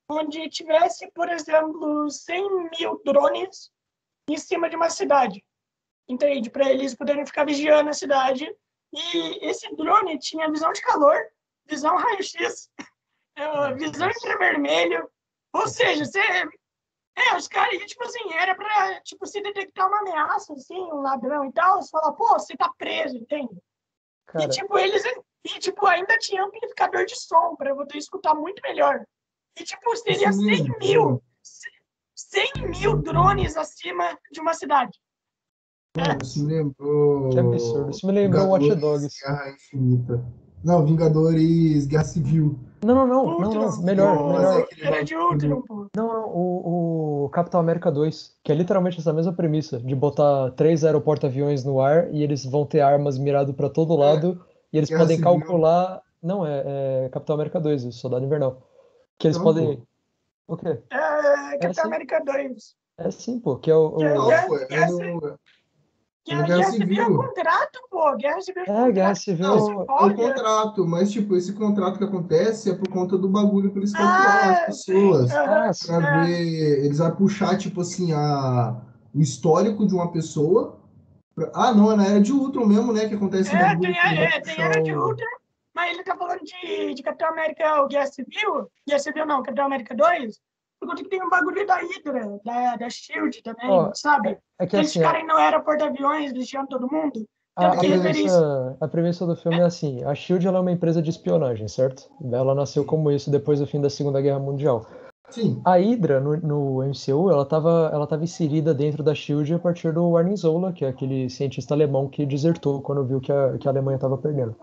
onde 0.09 0.49
tivesse, 0.49 1.11
por 1.13 1.29
exemplo, 1.29 2.11
100 2.11 2.71
mil 2.79 3.03
drones 3.05 3.71
em 4.29 4.37
cima 4.37 4.69
de 4.71 4.77
uma 4.77 4.89
cidade, 4.89 5.45
entende? 6.09 6.51
Para 6.51 6.71
eles 6.71 6.95
poderem 6.95 7.27
ficar 7.27 7.45
vigiando 7.45 7.91
a 7.91 7.95
cidade. 7.95 8.49
E 8.93 9.47
esse 9.47 9.75
drone 9.77 10.19
tinha 10.19 10.51
visão 10.51 10.73
de 10.73 10.81
calor, 10.81 11.19
visão 11.67 11.97
raio-x, 11.97 12.71
eh, 13.37 13.75
visão 13.75 14.09
infravermelho. 14.09 15.11
Ou 15.53 15.69
seja, 15.69 16.05
você. 16.05 16.21
É, 17.19 17.37
os 17.37 17.49
caras, 17.49 17.77
tipo 17.87 18.05
assim, 18.05 18.33
era 18.33 18.55
pra, 18.55 19.01
tipo, 19.01 19.27
se 19.27 19.41
detectar 19.41 19.89
uma 19.89 19.99
ameaça, 20.01 20.53
assim, 20.53 20.79
um 20.93 21.01
ladrão 21.01 21.45
e 21.47 21.53
tal, 21.53 21.83
você 21.83 21.91
fala, 21.91 22.13
pô, 22.13 22.29
você 22.39 22.57
tá 22.57 22.71
preso, 22.79 23.17
entende? 23.17 23.59
Cara, 24.27 24.45
E, 24.45 24.49
tipo, 24.49 24.79
eles. 24.79 25.03
E, 25.45 25.59
tipo, 25.59 25.85
ainda 25.87 26.17
tinha 26.19 26.45
amplificador 26.45 27.05
de 27.07 27.17
som 27.17 27.57
pra 27.57 27.75
poder 27.75 27.99
escutar 27.99 28.35
muito 28.35 28.61
melhor. 28.63 29.05
E, 29.59 29.65
tipo, 29.65 29.97
seria 29.97 30.29
Isso 30.29 30.39
100 30.39 30.47
mesmo. 30.47 30.79
mil. 30.79 31.23
100 32.15 32.53
mil 32.69 32.97
drones 33.03 33.57
acima 33.57 34.17
de 34.31 34.41
uma 34.41 34.55
cidade. 34.55 34.97
Mano, 35.97 36.19
isso 36.23 36.45
me 36.45 36.55
lembrou. 36.55 37.31
Que 37.31 37.39
absurdo. 37.39 37.91
Isso 37.91 38.07
me 38.07 38.13
lembrou 38.13 38.49
Watch 38.49 38.63
Vingadores 38.65 39.03
Dogs. 39.03 39.21
Guerra 39.25 39.51
Infinita. 39.51 40.25
Não, 40.63 40.85
Vingadores 40.87 41.87
Guerra 41.87 42.05
Civil. 42.05 42.59
Não, 42.85 42.95
não, 42.95 43.07
não, 43.07 43.25
não, 43.25 43.47
Ultron. 43.49 43.61
não. 43.61 43.83
Melhor, 43.83 44.15
Nossa, 44.17 44.39
melhor. 44.39 44.69
Era 44.83 45.05
de 45.05 45.15
bagulho. 45.15 45.33
Ultron, 45.33 45.63
pô. 45.63 45.87
Não, 45.97 46.07
não, 46.07 46.29
o, 46.29 47.25
o 47.25 47.29
Capitão 47.31 47.59
América 47.61 47.91
2, 47.91 48.37
que 48.43 48.53
é 48.53 48.55
literalmente 48.55 48.99
essa 49.01 49.13
mesma 49.13 49.33
premissa, 49.33 49.79
de 49.79 49.95
botar 49.95 50.51
três 50.53 50.85
aeroporto-aviões 50.85 51.65
no 51.65 51.81
ar 51.81 52.13
e 52.15 52.23
eles 52.23 52.45
vão 52.45 52.65
ter 52.65 52.81
armas 52.81 53.19
mirado 53.19 53.53
pra 53.55 53.69
todo 53.69 53.97
lado 53.97 54.45
e 54.73 54.79
eles 54.79 54.89
Guerra 54.89 55.03
podem 55.03 55.17
Civil. 55.17 55.39
calcular. 55.41 56.03
Não, 56.23 56.45
é, 56.47 57.05
é 57.05 57.09
Capitão 57.11 57.35
América 57.35 57.61
2, 57.61 57.85
o 57.85 57.93
Soldado 57.93 58.25
Invernal. 58.25 58.63
Que 59.19 59.27
eles 59.29 59.37
Não, 59.37 59.45
podem. 59.45 59.83
O 60.47 60.57
quê? 60.57 60.79
É, 60.91 61.59
Capitão 61.59 61.73
sim. 61.75 61.81
América 61.83 62.23
2. 62.25 62.77
É 62.99 63.11
sim, 63.11 63.39
pô, 63.39 63.57
que 63.57 63.71
é 63.71 63.75
o. 63.77 63.97
o- 63.97 64.03
É, 64.03 64.15
Guerra- 64.27 64.47
pô, 64.49 64.57
é 64.57 65.37
Guerra 66.29 66.41
no, 66.43 66.47
Guerra, 66.47 66.59
Guerra 66.59 66.71
Guerra 66.71 66.71
Civil 66.73 67.01
é 67.01 67.05
Civil. 67.05 67.17
contrato, 67.23 67.81
pô. 67.91 68.17
Guerra 68.17 68.41
Civil 68.41 68.63
É, 68.63 68.67
Guerra 68.67 68.87
contrato. 68.87 69.17
Civil. 69.19 69.47
Não, 69.47 69.57
é 69.73 69.75
um 69.83 69.87
pode- 69.87 70.15
contrato, 70.15 70.87
mas 70.87 71.11
tipo, 71.11 71.37
esse 71.37 71.53
contrato 71.53 71.99
que 71.99 72.05
acontece 72.05 72.71
é 72.71 72.75
por 72.75 72.89
conta 72.89 73.17
do 73.19 73.29
bagulho 73.29 73.71
que 73.73 73.79
eles 73.79 73.95
Ah, 73.95 73.99
calcularam 73.99 74.51
as 74.53 74.67
pessoas. 74.67 75.31
Ah, 75.33 75.73
sim. 75.73 75.87
Pra 75.87 76.23
é. 76.23 76.25
ver, 76.27 76.85
eles 76.85 76.99
vão 76.99 77.11
puxar, 77.17 77.57
tipo 77.59 77.81
assim, 77.81 78.13
a, 78.13 78.77
o 79.15 79.21
histórico 79.21 79.87
de 79.87 79.95
uma 79.95 80.11
pessoa. 80.13 80.79
pra- 81.35 81.51
ah, 81.55 81.73
não, 81.73 81.93
é 81.93 81.97
na 81.97 82.07
era 82.07 82.21
de 82.21 82.33
Ultron 82.33 82.67
mesmo, 82.67 82.93
né? 82.93 83.09
Que 83.09 83.15
acontece 83.15 83.55
É, 83.55 83.59
bagulho 83.59 83.81
tem, 83.81 83.95
que 83.95 84.01
vai 84.01 84.25
é, 84.25 84.41
tem 84.41 84.61
Era 84.61 84.83
de 84.83 84.93
Ultron, 84.95 85.25
mas 85.75 85.93
ele 85.95 86.03
tá 86.03 86.17
falando 86.17 86.41
de, 86.43 86.95
de 86.95 87.03
Capitão 87.03 87.29
América, 87.29 87.83
o 87.83 87.87
Guerra 87.89 88.07
Civil. 88.09 88.69
Guerra 88.87 88.99
Civil 88.99 89.25
não, 89.27 89.43
Capitão 89.43 89.67
América 89.67 89.95
2. 89.95 90.41
Por 90.81 90.89
conta 90.89 91.03
que 91.03 91.09
tem 91.09 91.23
um 91.23 91.29
bagulho 91.29 91.67
da 91.67 91.77
Hydra, 91.77 92.41
da, 92.45 92.77
da 92.77 92.89
SHIELD 92.89 93.43
também, 93.43 93.69
Ó, 93.69 93.93
sabe? 93.95 94.39
É 94.59 94.67
que 94.67 94.77
Eles 94.77 94.91
assim, 94.91 95.01
ficarem 95.01 95.27
no 95.27 95.35
aeroporto-aviões, 95.35 96.33
lixando 96.33 96.69
todo 96.69 96.91
mundo. 96.91 97.25
a, 97.57 97.73
a 97.73 97.77
premissa, 97.77 98.77
a 98.81 98.89
premissa 98.89 99.27
do 99.27 99.35
filme 99.35 99.59
é 99.59 99.65
assim: 99.65 100.05
a 100.05 100.15
Shield 100.15 100.47
ela 100.47 100.59
é 100.59 100.61
uma 100.61 100.73
empresa 100.73 101.03
de 101.03 101.11
espionagem, 101.11 101.67
certo? 101.67 102.09
Ela 102.33 102.55
nasceu 102.55 102.85
como 102.85 103.11
isso 103.11 103.31
depois 103.31 103.59
do 103.59 103.67
fim 103.67 103.81
da 103.81 103.91
Segunda 103.91 104.21
Guerra 104.21 104.39
Mundial. 104.39 104.87
Sim, 105.31 105.61
A 105.63 105.77
Hydra, 105.77 106.21
no, 106.21 106.37
no 106.39 106.83
MCU, 106.83 107.31
ela 107.31 107.43
estava 107.43 107.91
ela 107.93 108.07
tava 108.07 108.25
inserida 108.25 108.73
dentro 108.73 109.03
da 109.03 109.15
SHIELD 109.15 109.55
a 109.55 109.59
partir 109.59 109.93
do 109.93 110.13
Warren 110.13 110.37
Zola, 110.37 110.73
que 110.73 110.85
é 110.85 110.89
aquele 110.89 111.29
cientista 111.29 111.75
alemão 111.75 112.09
que 112.09 112.25
desertou 112.25 112.81
quando 112.81 113.05
viu 113.05 113.21
que 113.21 113.31
a, 113.31 113.59
que 113.59 113.69
a 113.69 113.71
Alemanha 113.71 113.97
estava 113.97 114.17
perdendo. 114.17 114.57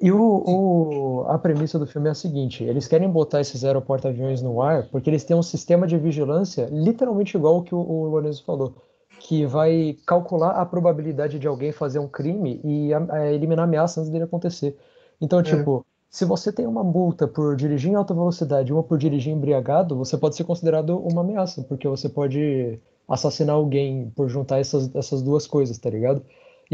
E 0.00 0.10
o, 0.12 0.18
o- 0.20 1.24
a 1.28 1.38
premissa 1.38 1.78
do 1.78 1.86
filme 1.86 2.08
é 2.08 2.12
a 2.12 2.14
seguinte: 2.14 2.64
eles 2.64 2.86
querem 2.88 3.08
botar 3.10 3.40
esses 3.40 3.64
aeroporto-aviões 3.64 4.42
no 4.42 4.60
ar 4.60 4.88
porque 4.90 5.08
eles 5.10 5.24
têm 5.24 5.36
um 5.36 5.42
sistema 5.42 5.86
de 5.86 5.96
vigilância 5.96 6.68
literalmente 6.70 7.36
igual 7.36 7.58
o 7.58 7.62
que 7.62 7.74
o, 7.74 7.78
o 7.78 8.08
Lorenzo 8.08 8.44
falou, 8.44 8.74
que 9.18 9.46
vai 9.46 9.96
calcular 10.06 10.50
a 10.52 10.66
probabilidade 10.66 11.38
de 11.38 11.46
alguém 11.46 11.72
fazer 11.72 11.98
um 12.00 12.08
crime 12.08 12.60
e 12.64 12.92
a- 12.92 13.06
a 13.14 13.32
eliminar 13.32 13.64
ameaças 13.64 13.98
antes 13.98 14.10
dele 14.10 14.24
acontecer. 14.24 14.76
Então, 15.20 15.42
tipo, 15.42 15.86
se 16.10 16.24
você 16.24 16.52
tem 16.52 16.66
uma 16.66 16.82
multa 16.84 17.26
por 17.28 17.56
dirigir 17.56 17.90
em 17.92 17.94
alta 17.94 18.12
velocidade 18.14 18.70
e 18.70 18.72
uma 18.72 18.82
por 18.82 18.98
dirigir 18.98 19.32
embriagado, 19.32 19.96
você 19.96 20.18
pode 20.18 20.36
ser 20.36 20.44
considerado 20.44 20.98
uma 20.98 21.22
ameaça, 21.22 21.62
porque 21.62 21.88
você 21.88 22.08
pode 22.08 22.80
assassinar 23.08 23.54
alguém 23.56 24.10
por 24.10 24.28
juntar 24.28 24.58
essas, 24.58 24.94
essas 24.94 25.22
duas 25.22 25.46
coisas, 25.46 25.78
tá 25.78 25.88
ligado? 25.90 26.22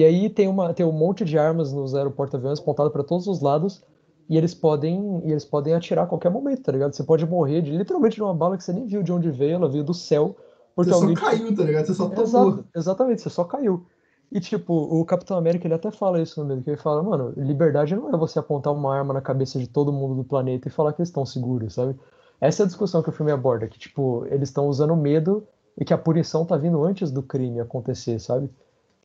E 0.00 0.04
aí 0.04 0.30
tem, 0.30 0.48
uma, 0.48 0.72
tem 0.72 0.86
um 0.86 0.92
monte 0.92 1.26
de 1.26 1.36
armas 1.36 1.74
nos 1.74 1.94
aeroporto-aviões 1.94 2.58
apontado 2.58 2.90
para 2.90 3.04
todos 3.04 3.26
os 3.26 3.42
lados 3.42 3.82
e 4.30 4.38
eles 4.38 4.54
podem 4.54 5.20
e 5.26 5.30
eles 5.30 5.44
podem 5.44 5.74
atirar 5.74 6.06
a 6.06 6.06
qualquer 6.06 6.30
momento, 6.30 6.62
tá 6.62 6.72
ligado? 6.72 6.94
Você 6.94 7.04
pode 7.04 7.26
morrer 7.26 7.60
de 7.60 7.70
literalmente 7.70 8.16
de 8.16 8.22
uma 8.22 8.32
bala 8.32 8.56
que 8.56 8.64
você 8.64 8.72
nem 8.72 8.86
viu 8.86 9.02
de 9.02 9.12
onde 9.12 9.30
veio, 9.30 9.56
ela 9.56 9.68
veio 9.68 9.84
do 9.84 9.92
céu, 9.92 10.34
porque 10.74 10.90
você 10.90 10.96
só 10.96 11.02
alguém 11.02 11.14
caiu, 11.14 11.54
tá 11.54 11.64
ligado? 11.64 11.84
Você 11.84 11.92
só 11.92 12.08
tocou. 12.08 12.24
Exato, 12.24 12.64
exatamente, 12.74 13.20
você 13.20 13.28
só 13.28 13.44
caiu. 13.44 13.84
E 14.32 14.40
tipo, 14.40 14.72
o 14.72 15.04
Capitão 15.04 15.36
América 15.36 15.66
ele 15.66 15.74
até 15.74 15.90
fala 15.90 16.18
isso 16.22 16.40
no 16.40 16.46
meio, 16.46 16.62
que 16.62 16.70
ele 16.70 16.78
fala, 16.78 17.02
mano, 17.02 17.34
liberdade 17.36 17.94
não 17.94 18.08
é 18.08 18.16
você 18.16 18.38
apontar 18.38 18.72
uma 18.72 18.96
arma 18.96 19.12
na 19.12 19.20
cabeça 19.20 19.58
de 19.58 19.68
todo 19.68 19.92
mundo 19.92 20.14
do 20.14 20.24
planeta 20.24 20.66
e 20.66 20.70
falar 20.70 20.94
que 20.94 21.02
eles 21.02 21.10
estão 21.10 21.26
seguros, 21.26 21.74
sabe? 21.74 21.94
Essa 22.40 22.62
é 22.62 22.64
a 22.64 22.66
discussão 22.66 23.02
que 23.02 23.10
o 23.10 23.12
filme 23.12 23.32
aborda, 23.32 23.68
que 23.68 23.78
tipo, 23.78 24.24
eles 24.30 24.48
estão 24.48 24.66
usando 24.66 24.96
medo 24.96 25.46
e 25.76 25.84
que 25.84 25.92
a 25.92 25.98
punição 25.98 26.46
tá 26.46 26.56
vindo 26.56 26.82
antes 26.82 27.10
do 27.10 27.22
crime 27.22 27.60
acontecer, 27.60 28.18
sabe? 28.18 28.48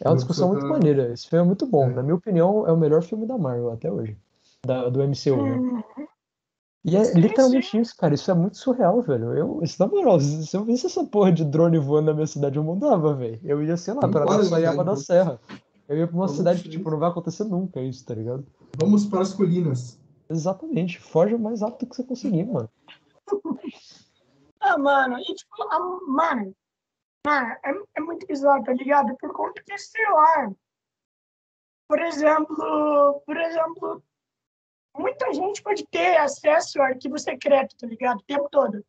É 0.01 0.09
uma 0.09 0.15
discussão 0.15 0.49
muito 0.49 0.67
maneira. 0.67 1.11
Esse 1.11 1.27
filme 1.27 1.43
é 1.43 1.47
muito 1.47 1.65
bom. 1.65 1.85
É. 1.85 1.93
Na 1.93 2.03
minha 2.03 2.15
opinião, 2.15 2.67
é 2.67 2.71
o 2.71 2.77
melhor 2.77 3.01
filme 3.01 3.25
da 3.25 3.37
Marvel 3.37 3.71
até 3.71 3.91
hoje. 3.91 4.17
Da, 4.65 4.89
do 4.89 4.99
MCU, 5.01 5.43
né? 5.43 5.55
Hum, 5.57 5.83
E 6.83 6.97
é 6.97 7.13
literalmente 7.13 7.79
isso, 7.79 7.95
cara. 7.95 8.13
Isso 8.13 8.29
é 8.29 8.33
muito 8.33 8.57
surreal, 8.57 9.01
velho. 9.01 9.33
Eu, 9.33 9.59
isso, 9.63 9.81
na 9.81 9.87
moral, 9.87 10.19
se 10.19 10.55
eu 10.55 10.65
visse 10.65 10.85
essa 10.85 11.03
porra 11.05 11.31
de 11.31 11.45
drone 11.45 11.77
voando 11.77 12.07
na 12.07 12.13
minha 12.13 12.27
cidade, 12.27 12.57
eu 12.57 12.63
mudava, 12.63 13.13
velho. 13.13 13.39
Eu 13.43 13.63
ia, 13.63 13.77
sei 13.77 13.93
lá, 13.93 14.01
pra 14.01 14.25
né, 14.25 14.83
da? 14.83 14.95
Serra. 14.95 15.39
Eu 15.87 15.97
ia 15.97 16.07
pra 16.07 16.15
uma 16.15 16.25
Vamos 16.25 16.37
cidade 16.37 16.63
que, 16.63 16.69
tipo, 16.69 16.89
não 16.89 16.97
vai 16.97 17.09
acontecer 17.09 17.43
nunca 17.43 17.79
isso, 17.79 18.03
tá 18.05 18.15
ligado? 18.15 18.45
Vamos 18.77 19.05
para 19.05 19.21
as 19.21 19.33
colinas. 19.33 19.99
Exatamente. 20.29 20.99
Foge 20.99 21.35
o 21.35 21.39
mais 21.39 21.61
rápido 21.61 21.87
que 21.87 21.95
você 21.95 22.03
conseguir, 22.03 22.43
mano. 22.43 22.69
Ah, 24.59 24.77
mano, 24.79 25.19
e 25.19 25.35
tipo, 25.35 25.63
a, 25.69 25.79
mano, 26.07 26.55
é, 27.31 27.71
é 27.95 27.99
muito 28.01 28.25
bizarro, 28.27 28.63
tá 28.63 28.73
ligado? 28.73 29.15
Por 29.17 29.33
conta 29.33 29.61
que, 29.63 29.77
sei 29.77 30.09
lá, 30.09 30.51
por 31.87 32.01
exemplo, 32.01 33.21
por 33.25 33.37
exemplo, 33.37 34.03
muita 34.97 35.33
gente 35.33 35.61
pode 35.61 35.85
ter 35.87 36.17
acesso 36.17 36.81
a 36.81 36.87
arquivo 36.87 37.17
secreto, 37.19 37.75
tá 37.77 37.87
ligado? 37.87 38.19
O 38.19 38.23
tempo 38.23 38.49
todo. 38.49 38.83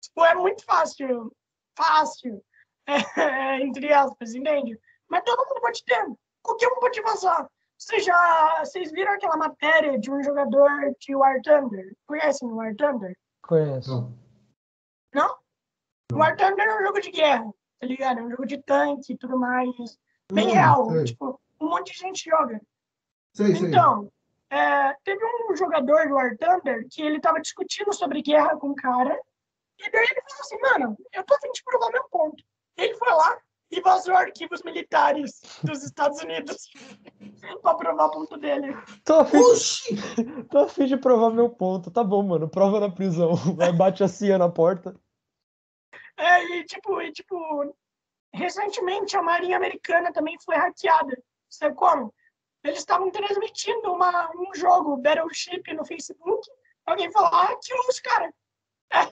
Tipo, 0.00 0.24
é 0.24 0.34
muito 0.34 0.64
fácil, 0.64 1.32
fácil, 1.76 2.42
é, 2.86 3.60
entre 3.60 3.92
aspas, 3.92 4.34
entende? 4.34 4.78
Mas 5.08 5.24
todo 5.24 5.46
mundo 5.46 5.60
pode 5.60 5.84
ter, 5.84 6.06
qualquer 6.42 6.68
um 6.68 6.80
pode 6.80 7.00
vazar. 7.02 7.50
Vocês 7.76 8.04
já, 8.04 8.64
vocês 8.64 8.90
viram 8.90 9.12
aquela 9.12 9.36
matéria 9.36 9.98
de 9.98 10.10
um 10.10 10.22
jogador 10.22 10.70
de 10.98 11.14
War 11.14 11.40
Thunder? 11.42 11.94
Conhecem 12.06 12.48
o 12.48 12.56
War 12.56 12.74
Thunder? 12.74 13.16
Conheço. 13.42 14.12
Não. 15.14 15.28
Não? 16.10 16.18
War 16.18 16.36
Thunder 16.36 16.66
é 16.66 16.76
um 16.76 16.82
jogo 16.82 17.00
de 17.00 17.10
guerra, 17.10 17.52
tá 17.78 17.86
ligado? 17.86 18.20
É 18.20 18.22
um 18.22 18.30
jogo 18.30 18.46
de 18.46 18.58
tanque 18.58 19.12
e 19.12 19.16
tudo 19.16 19.38
mais. 19.38 19.98
Bem 20.32 20.48
Hum, 20.48 20.52
real. 20.52 20.90
sei. 20.90 21.04
Tipo, 21.04 21.40
um 21.60 21.68
monte 21.68 21.92
de 21.92 21.98
gente 21.98 22.28
joga. 22.28 22.60
Sei, 23.32 23.54
sei. 23.54 23.68
Então, 23.68 24.10
é, 24.50 24.94
teve 25.04 25.20
um 25.50 25.56
jogador 25.56 26.08
do 26.08 26.14
War 26.14 26.36
Thunder 26.36 26.86
que 26.90 27.02
ele 27.02 27.20
tava 27.20 27.40
discutindo 27.40 27.92
sobre 27.92 28.22
guerra 28.22 28.56
com 28.56 28.68
um 28.68 28.74
cara. 28.74 29.18
E 29.78 29.90
daí 29.90 30.04
ele 30.04 30.22
falou 30.28 30.40
assim, 30.40 30.58
mano, 30.60 30.96
eu 31.12 31.24
tô 31.24 31.34
a 31.34 31.40
fim 31.40 31.52
de 31.52 31.62
provar 31.62 31.90
meu 31.92 32.04
ponto. 32.10 32.42
Ele 32.76 32.94
foi 32.94 33.12
lá 33.12 33.38
e 33.70 33.80
vazou 33.80 34.14
arquivos 34.14 34.62
militares 34.62 35.40
dos 35.62 35.84
Estados 35.84 36.20
Unidos 36.22 36.70
pra 37.62 37.74
provar 37.74 38.06
o 38.06 38.10
ponto 38.10 38.36
dele. 38.38 38.74
Tô 39.04 39.14
a, 39.20 39.24
fim, 39.24 39.36
Oxi! 39.36 39.96
tô 40.50 40.58
a 40.58 40.68
fim 40.68 40.86
de 40.86 40.96
provar 40.96 41.30
meu 41.30 41.50
ponto. 41.50 41.90
Tá 41.90 42.02
bom, 42.02 42.22
mano. 42.22 42.48
Prova 42.48 42.80
na 42.80 42.90
prisão. 42.90 43.34
Vai, 43.54 43.72
bate 43.72 44.02
a 44.02 44.08
CIA 44.08 44.38
na 44.38 44.48
porta. 44.48 44.94
É, 46.18 46.44
e 46.44 46.64
tipo, 46.64 47.00
e, 47.00 47.12
tipo, 47.12 47.74
recentemente 48.32 49.16
a 49.16 49.22
Marinha 49.22 49.56
Americana 49.56 50.12
também 50.12 50.36
foi 50.40 50.56
hackeada. 50.56 51.16
Sabe 51.48 51.74
como? 51.76 52.12
Eles 52.64 52.80
estavam 52.80 53.10
transmitindo 53.10 53.92
uma, 53.92 54.30
um 54.36 54.52
jogo, 54.54 54.96
Battleship, 54.96 55.62
no 55.74 55.86
Facebook. 55.86 56.46
Alguém 56.84 57.10
falou, 57.12 57.30
ah, 57.32 57.46
hackeou 57.46 57.80
os 57.88 58.00
caras. 58.00 58.32
É. 58.92 59.06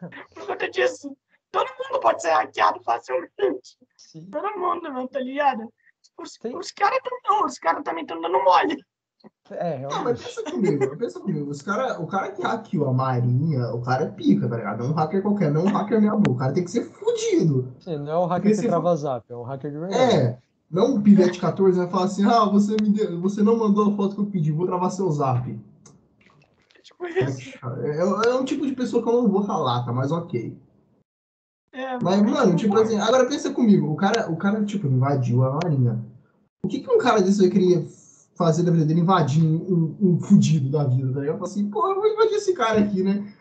Por 0.34 0.46
conta 0.46 0.70
disso. 0.70 1.16
Todo 1.50 1.68
mundo 1.78 2.00
pode 2.00 2.22
ser 2.22 2.30
hackeado 2.30 2.80
facilmente. 2.82 3.76
Sim. 3.96 4.30
Todo 4.30 4.56
mundo, 4.58 4.92
mano, 4.92 5.08
tá 5.08 5.18
ligado? 5.18 5.72
Os, 6.16 6.38
os 6.54 6.70
caras 6.72 7.00
caras 7.60 7.82
também 7.82 8.02
estão 8.02 8.20
dando 8.20 8.42
mole. 8.44 8.84
É, 9.50 9.80
Não, 9.80 9.88
mas 10.04 10.20
realmente. 10.20 10.24
pensa 10.24 10.42
comigo, 10.44 10.96
pensa 10.96 11.20
comigo. 11.20 11.50
Os 11.50 11.62
cara, 11.62 12.00
o 12.00 12.06
cara 12.06 12.30
que 12.30 12.42
hackeou 12.42 12.88
a 12.88 12.92
Marinha, 12.92 13.68
o 13.74 13.80
cara 13.80 14.04
é 14.04 14.10
pica, 14.10 14.48
tá 14.48 14.56
ligado? 14.56 14.80
Não 14.80 14.86
é 14.86 14.90
um 14.90 14.94
hacker 14.94 15.22
qualquer, 15.22 15.50
não 15.50 15.62
é 15.62 15.64
um 15.64 15.72
hacker 15.72 16.00
meia 16.00 16.14
boca. 16.14 16.30
O 16.30 16.36
cara 16.36 16.52
tem 16.52 16.64
que 16.64 16.70
ser 16.70 16.84
fudido. 16.84 17.72
Sim, 17.80 17.96
não 17.98 18.12
é 18.12 18.16
o 18.18 18.26
hacker 18.26 18.54
que 18.54 18.66
trava 18.66 18.94
zap, 18.94 19.24
é 19.28 19.36
um 19.36 19.42
hacker 19.42 19.70
de 19.72 19.78
verdade. 19.78 20.16
É. 20.16 20.38
Não 20.70 20.96
um 20.96 21.02
pivete 21.02 21.40
14 21.40 21.78
vai 21.78 21.88
falar 21.88 22.04
assim, 22.04 22.24
ah, 22.26 22.44
você, 22.44 22.76
me 22.80 22.90
deu, 22.90 23.18
você 23.20 23.42
não 23.42 23.56
mandou 23.56 23.90
a 23.90 23.96
foto 23.96 24.14
que 24.14 24.20
eu 24.20 24.26
pedi, 24.26 24.52
vou 24.52 24.66
travar 24.66 24.90
seu 24.90 25.10
zap. 25.10 25.58
Tipo 26.82 27.06
isso. 27.06 27.58
É, 27.82 28.28
é 28.30 28.34
um 28.34 28.44
tipo 28.44 28.66
de 28.66 28.74
pessoa 28.74 29.02
que 29.02 29.08
eu 29.08 29.22
não 29.22 29.28
vou 29.28 29.40
ralar, 29.40 29.84
tá? 29.84 29.92
Mas 29.92 30.12
ok. 30.12 30.56
É, 31.72 31.98
Mas, 32.02 32.22
mano, 32.22 32.56
tipo 32.56 32.76
assim, 32.78 32.98
agora 32.98 33.26
pensa 33.26 33.52
comigo, 33.52 33.90
o 33.90 33.96
cara, 33.96 34.30
o 34.30 34.36
cara, 34.36 34.64
tipo, 34.64 34.86
invadiu 34.86 35.44
a 35.44 35.52
marinha. 35.62 36.04
O 36.62 36.68
que 36.68 36.80
que 36.80 36.90
um 36.90 36.98
cara 36.98 37.20
desse 37.20 37.40
vai 37.40 37.50
querer 37.50 37.86
fazer 38.38 38.62
da 38.62 38.70
vida 38.70 38.84
dele 38.86 39.00
invadir 39.00 39.44
um, 39.44 39.96
um 40.00 40.20
fudido 40.20 40.70
da 40.70 40.84
vida, 40.84 41.12
tá 41.12 41.20
ligado? 41.20 41.44
Assim, 41.44 41.68
pô, 41.68 41.86
eu 41.90 41.96
vou 41.96 42.06
invadir 42.06 42.36
esse 42.36 42.54
cara 42.54 42.78
aqui, 42.80 43.02
né? 43.02 43.34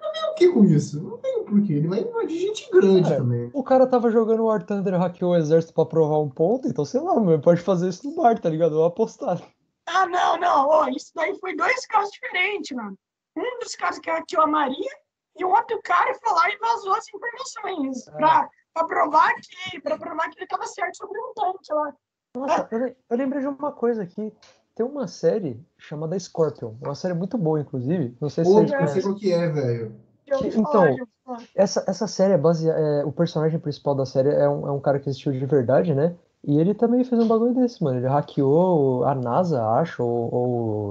Não 0.00 0.12
tem 0.12 0.24
o 0.24 0.34
que 0.34 0.48
com 0.52 0.64
isso? 0.64 1.02
Não 1.02 1.18
tem 1.18 1.40
o 1.40 1.44
porquê. 1.44 1.72
Ele 1.74 1.88
vai 1.88 2.00
invadir 2.00 2.38
gente 2.38 2.70
grande 2.70 3.02
Cara, 3.02 3.16
também. 3.16 3.50
O 3.52 3.62
cara 3.64 3.86
tava 3.86 4.10
jogando 4.10 4.44
War 4.44 4.62
Thunder, 4.64 4.96
hackeou 4.98 5.32
o 5.32 5.36
exército 5.36 5.74
pra 5.74 5.84
provar 5.84 6.20
um 6.20 6.30
ponto, 6.30 6.68
então 6.68 6.84
sei 6.84 7.00
lá, 7.00 7.18
mano, 7.18 7.40
pode 7.42 7.60
fazer 7.60 7.88
isso 7.88 8.08
no 8.08 8.14
bar, 8.16 8.38
tá 8.38 8.48
ligado? 8.48 8.76
Eu 8.76 8.84
apostar. 8.84 9.42
Ah, 9.86 10.06
não, 10.06 10.38
não. 10.38 10.68
Ó, 10.68 10.88
isso 10.88 11.10
daí 11.14 11.36
foi 11.40 11.56
dois 11.56 11.84
casos 11.86 12.12
diferentes, 12.12 12.74
mano. 12.76 12.96
Um 13.36 13.58
dos 13.58 13.74
casos 13.74 14.00
que 14.00 14.10
hackeou 14.10 14.44
a 14.44 14.46
Maria 14.46 14.90
e 15.36 15.44
o 15.44 15.48
outro 15.50 15.80
cara 15.82 16.14
foi 16.14 16.32
lá 16.32 16.48
e 16.50 16.58
vazou 16.58 16.92
as 16.94 17.04
informações 17.08 18.08
Ah. 18.08 18.12
pra, 18.12 18.48
pra 18.74 18.84
provar 18.84 19.34
que, 19.34 19.80
pra 19.80 19.98
provar 19.98 20.30
que 20.30 20.38
ele 20.38 20.46
tava 20.46 20.66
certo 20.66 20.96
sobre 20.96 21.18
um 21.18 21.32
tanque 21.34 21.72
lá. 21.72 21.92
Nossa, 22.36 22.68
eu, 22.70 22.78
le- 22.78 22.96
eu 23.08 23.16
lembrei 23.16 23.40
de 23.42 23.48
uma 23.48 23.72
coisa 23.72 24.02
aqui. 24.02 24.32
Tem 24.74 24.86
uma 24.86 25.08
série 25.08 25.60
chamada 25.76 26.18
Scorpion, 26.18 26.74
uma 26.80 26.94
série 26.94 27.12
muito 27.14 27.36
boa, 27.36 27.60
inclusive. 27.60 28.16
Não 28.20 28.28
sei 28.30 28.44
se 28.44 28.50
Pô, 28.50 28.56
vocês 28.58 28.70
sei 28.70 28.78
conhecem. 28.78 29.02
qual 29.02 29.14
que 29.14 29.32
é, 29.32 29.48
velho. 29.48 29.94
Então. 30.56 30.96
Essa, 31.54 31.84
essa 31.86 32.06
série 32.06 32.32
é 32.32 32.38
baseada. 32.38 33.06
o 33.06 33.12
personagem 33.12 33.58
principal 33.58 33.94
da 33.94 34.06
série 34.06 34.30
é 34.30 34.48
um, 34.48 34.66
é 34.66 34.72
um 34.72 34.80
cara 34.80 34.98
que 34.98 35.08
existiu 35.08 35.32
de 35.32 35.44
verdade, 35.46 35.94
né? 35.94 36.16
E 36.42 36.58
ele 36.58 36.72
também 36.72 37.04
fez 37.04 37.22
um 37.22 37.28
bagulho 37.28 37.54
desse, 37.54 37.82
mano. 37.84 37.98
Ele 37.98 38.06
hackeou 38.08 39.04
a 39.04 39.14
NASA, 39.14 39.62
acho, 39.74 40.02
ou, 40.02 40.34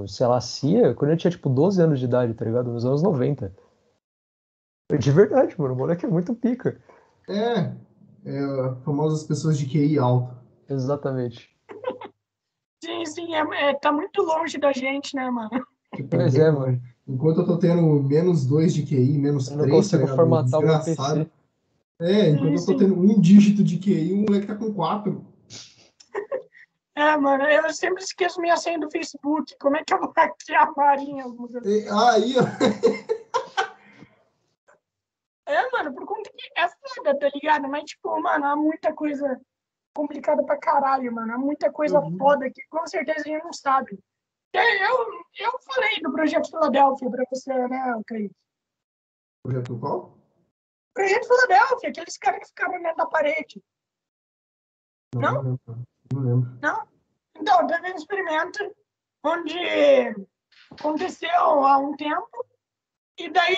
ou 0.02 0.08
sei 0.08 0.28
lá, 0.28 0.38
a 0.38 0.42
CIA, 0.42 0.94
quando 0.94 1.12
ele 1.12 1.20
tinha 1.20 1.32
tipo 1.32 1.50
12 1.50 1.82
anos 1.82 2.00
de 2.00 2.06
idade, 2.06 2.34
tá 2.34 2.46
ligado? 2.46 2.72
Nos 2.72 2.86
anos 2.86 3.02
90. 3.02 3.52
De 5.00 5.12
verdade, 5.12 5.56
mano. 5.60 5.74
O 5.74 5.78
moleque 5.78 6.06
é 6.06 6.10
muito 6.10 6.34
pica. 6.36 6.80
É, 7.28 7.72
é 8.26 8.76
famosas 8.84 9.24
pessoas 9.24 9.58
de 9.58 9.66
QI 9.66 9.98
alto. 9.98 10.39
Exatamente. 10.70 11.50
Sim, 12.84 13.06
sim, 13.06 13.36
é, 13.36 13.70
é- 13.70 13.74
tá 13.74 13.92
muito 13.92 14.22
longe 14.22 14.58
da 14.58 14.72
gente, 14.72 15.16
né, 15.16 15.30
mano? 15.30 15.66
Pois 16.10 16.36
é, 16.36 16.52
mano. 16.52 16.82
Enquanto 17.08 17.42
eu 17.42 17.46
tô 17.46 17.58
tendo 17.58 17.82
menos 18.04 18.46
2 18.46 18.74
de 18.74 18.84
QI, 18.86 19.18
menos 19.18 19.50
Eu 19.50 19.58
não 19.58 19.64
3, 19.66 19.76
consigo 19.78 20.08
formatar 20.08 20.60
o 20.60 20.64
meu. 20.64 20.80
PC. 20.80 21.30
É, 22.02 22.30
enquanto 22.30 22.52
eu 22.54 22.58
Sim, 22.60 22.66
tô 22.66 22.72
sim. 22.74 22.78
tendo 22.78 23.00
um 23.00 23.20
dígito 23.20 23.64
de 23.64 23.78
QI, 23.78 24.14
o 24.14 24.18
moleque 24.18 24.48
tá 24.48 24.56
com 24.56 24.74
4. 24.74 25.26
É, 26.96 27.16
mano, 27.16 27.46
eu 27.46 27.72
sempre 27.72 28.04
esqueço 28.04 28.42
minha 28.42 28.58
senha 28.58 28.78
do 28.78 28.92
Facebook. 28.92 29.56
Como 29.58 29.78
é 29.78 29.84
que 29.86 29.94
eu 29.94 30.00
vou 30.00 30.12
hackear 30.14 30.68
a 30.68 30.72
Marinha? 30.74 31.24
Aí, 32.12 32.36
ó. 32.38 32.44
É, 35.48 35.72
mano, 35.72 35.94
por 35.96 36.06
conta 36.06 36.30
que 36.30 36.48
é 36.60 36.68
foda, 36.94 37.18
tá 37.18 37.30
ligado? 37.34 37.68
Mas, 37.70 37.86
tipo, 37.86 38.22
mano, 38.22 38.46
há 38.46 38.56
muita 38.56 38.94
coisa 38.94 39.40
complicada 40.00 40.42
pra 40.46 40.58
caralho, 40.58 41.12
mano. 41.12 41.34
Há 41.34 41.38
muita 41.38 41.70
coisa 41.72 42.00
Uhum. 42.00 42.18
foda 42.18 42.50
que 42.50 42.66
com 42.70 42.88
certeza 42.88 43.20
a 43.20 43.24
gente 43.24 43.44
não 43.44 43.52
sabe. 43.52 44.00
É, 44.54 44.86
Eu, 44.90 44.96
eu 45.38 45.60
falei 45.60 46.00
do 46.02 46.12
Projeto 46.12 46.50
Filadélfia 46.50 47.10
pra 47.12 47.24
você, 47.30 47.68
né, 47.68 48.02
Kaique? 48.08 48.36
Projeto 49.44 49.78
qual? 49.80 50.18
Projeto 50.94 51.28
Filadélfia, 51.28 51.90
aqueles 51.90 52.18
caras 52.18 52.40
que 52.40 52.48
ficaram 52.48 52.82
dentro 52.82 52.96
da 52.98 53.06
parede. 53.08 53.62
Não? 55.16 55.34
Não 55.34 55.42
lembro. 55.44 55.88
Não 56.14 56.22
lembro. 56.22 56.90
Então, 57.36 57.68
teve 57.68 57.92
um 57.92 57.96
experimento 57.96 58.76
onde 59.24 59.60
aconteceu 60.72 61.30
há 61.66 61.78
um 61.78 61.96
tempo, 61.96 62.46
e 63.18 63.30
daí 63.30 63.58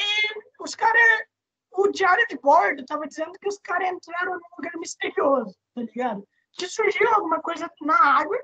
os 0.60 0.74
caras, 0.76 1.24
o 1.74 1.88
diário 1.88 2.26
de 2.28 2.38
bordo 2.38 2.86
tava 2.86 3.08
dizendo 3.08 3.32
que 3.40 3.48
os 3.48 3.58
caras 3.60 3.90
entraram 3.90 4.34
num 4.34 4.56
lugar 4.58 4.78
misterioso, 4.78 5.56
tá 5.74 5.82
ligado? 5.82 6.28
Que 6.54 6.68
surgiu 6.68 7.08
alguma 7.14 7.42
coisa 7.42 7.72
na 7.82 8.20
água, 8.20 8.38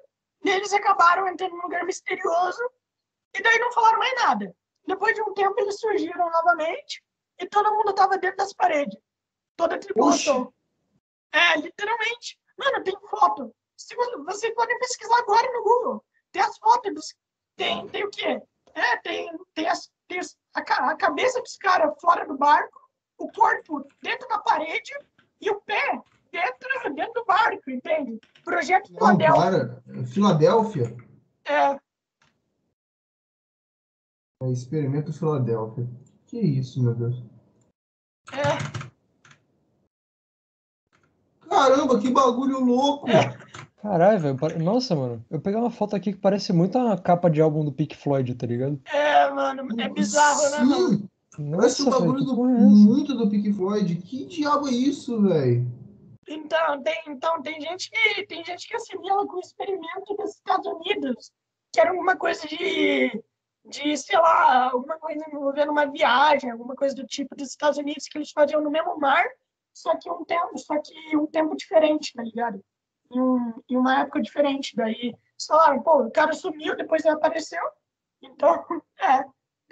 e 0.44 0.50
eles 0.50 0.72
acabaram 0.74 1.28
entrando 1.28 1.56
num 1.56 1.64
lugar 1.64 1.84
misterioso, 1.84 2.62
e 3.36 3.42
daí 3.42 3.60
não 3.60 3.72
falaram 3.72 4.00
mais 4.00 4.16
nada. 4.16 4.56
Depois 4.86 5.14
de 5.14 5.22
um 5.22 5.34
tempo, 5.34 5.60
eles 5.60 5.80
surgiram 5.80 6.30
novamente, 6.32 7.04
e 7.40 7.46
todo 7.48 7.74
mundo 7.76 7.94
tava 7.94 8.18
dentro 8.18 8.38
das 8.38 8.54
paredes. 8.54 8.98
Toda 9.56 9.76
a 9.76 9.80
tripulação. 9.80 10.54
É, 11.32 11.58
literalmente. 11.58 12.40
Mano, 12.58 12.84
tem 12.84 12.98
foto. 13.10 13.54
Vocês 14.26 14.54
podem 14.56 14.80
pesquisar 14.80 15.20
agora 15.20 15.52
no 15.52 15.64
Google. 15.64 16.06
Tem 16.32 16.42
as 16.42 16.58
fotos 16.58 16.94
dos. 16.94 17.16
Tem, 17.56 17.88
tem 17.90 18.06
o 18.06 18.10
quê? 18.10 18.42
É, 18.74 18.98
tem, 18.98 19.32
tem, 19.54 19.68
as, 19.68 19.92
tem 20.08 20.20
a, 20.20 20.62
a 20.62 20.96
cabeça 20.96 21.42
dos 21.42 21.58
caras 21.58 21.94
fora 22.00 22.26
do 22.26 22.38
barco, 22.38 22.80
o 23.18 23.32
corpo 23.32 23.86
dentro 24.02 24.28
da 24.30 24.38
parede 24.40 24.92
e 25.42 25.50
o 25.50 25.60
pé 25.62 26.02
dentro, 26.32 26.94
dentro 26.96 27.14
do 27.14 27.26
barco, 27.26 27.70
entende? 27.70 28.20
Projeto 28.44 28.92
Não, 28.94 29.00
Filadélfia. 29.18 29.82
para. 29.86 30.06
Filadélfia? 30.06 30.98
É, 31.46 31.80
É, 34.44 34.52
Experimento 34.52 35.12
Filadélfia. 35.14 35.88
Que 36.28 36.40
isso, 36.40 36.84
meu 36.84 36.94
Deus. 36.94 37.24
é, 38.34 38.88
Caramba, 41.50 42.00
que 42.00 42.10
bagulho 42.12 42.60
louco! 42.60 43.08
Caralho, 43.82 44.20
velho. 44.20 44.60
Nossa, 44.64 44.96
mano. 44.96 45.26
Eu 45.30 45.40
peguei 45.40 45.60
uma 45.60 45.70
foto 45.72 45.96
aqui 45.96 46.12
que 46.12 46.20
parece 46.20 46.52
muito 46.52 46.78
a 46.78 46.98
capa 46.98 47.30
de 47.30 47.42
álbum 47.42 47.64
do 47.64 47.72
Pink 47.72 47.96
Floyd, 47.96 48.36
tá 48.36 48.46
ligado? 48.46 48.80
é, 48.86 49.30
mano, 49.32 49.82
é 49.82 49.90
bizarro, 49.90 50.50
né, 50.52 50.60
mano? 50.64 51.10
Parece 51.38 51.84
um 51.84 51.86
Nossa, 51.86 52.00
velho, 52.00 52.14
bagulho 52.14 52.26
do, 52.26 52.46
é 52.46 52.60
muito 52.60 53.16
do 53.16 53.30
Pink 53.30 53.54
Floyd. 53.54 53.96
Que 53.98 54.26
diabo 54.26 54.68
é 54.68 54.72
isso, 54.72 55.22
velho? 55.22 55.66
Então, 56.28 56.82
tem, 56.82 57.04
então, 57.08 57.42
tem 57.42 57.62
gente 57.62 57.92
que 57.92 58.26
tem 58.26 58.44
gente 58.44 58.68
que 58.68 58.76
assimila 58.76 59.26
com 59.28 59.38
o 59.38 59.40
experimento 59.40 60.16
dos 60.16 60.32
Estados 60.32 60.66
Unidos, 60.66 61.32
que 61.72 61.80
era 61.80 61.92
alguma 61.92 62.18
coisa 62.18 62.46
de, 62.48 63.24
de, 63.66 63.98
sei 63.98 64.18
lá, 64.20 64.72
alguma 64.72 64.98
coisa 64.98 65.24
envolvendo 65.32 65.72
uma 65.72 65.86
viagem, 65.86 66.50
alguma 66.50 66.76
coisa 66.76 66.96
do 66.96 67.06
tipo 67.06 67.36
dos 67.36 67.50
Estados 67.50 67.78
Unidos 67.78 68.08
que 68.08 68.18
eles 68.18 68.32
faziam 68.32 68.62
no 68.62 68.72
mesmo 68.72 69.00
mar, 69.00 69.26
só 69.74 69.96
que 69.96 70.10
um 70.10 70.26
tempo, 70.26 70.58
só 70.58 70.82
que 70.82 71.16
um 71.16 71.28
tempo 71.28 71.56
diferente, 71.56 72.14
tá 72.14 72.24
ligado? 72.24 72.60
Em, 73.12 73.22
um, 73.22 73.54
em 73.70 73.78
uma 73.78 74.00
época 74.02 74.22
diferente. 74.22 74.76
Daí, 74.76 74.96
eles 74.96 75.46
falaram, 75.48 75.84
pô, 75.84 76.02
o 76.04 76.12
cara 76.12 76.34
sumiu, 76.34 76.76
depois 76.76 77.06
ele 77.06 77.14
apareceu. 77.14 77.62
Então, 78.22 78.66
é, 79.00 79.24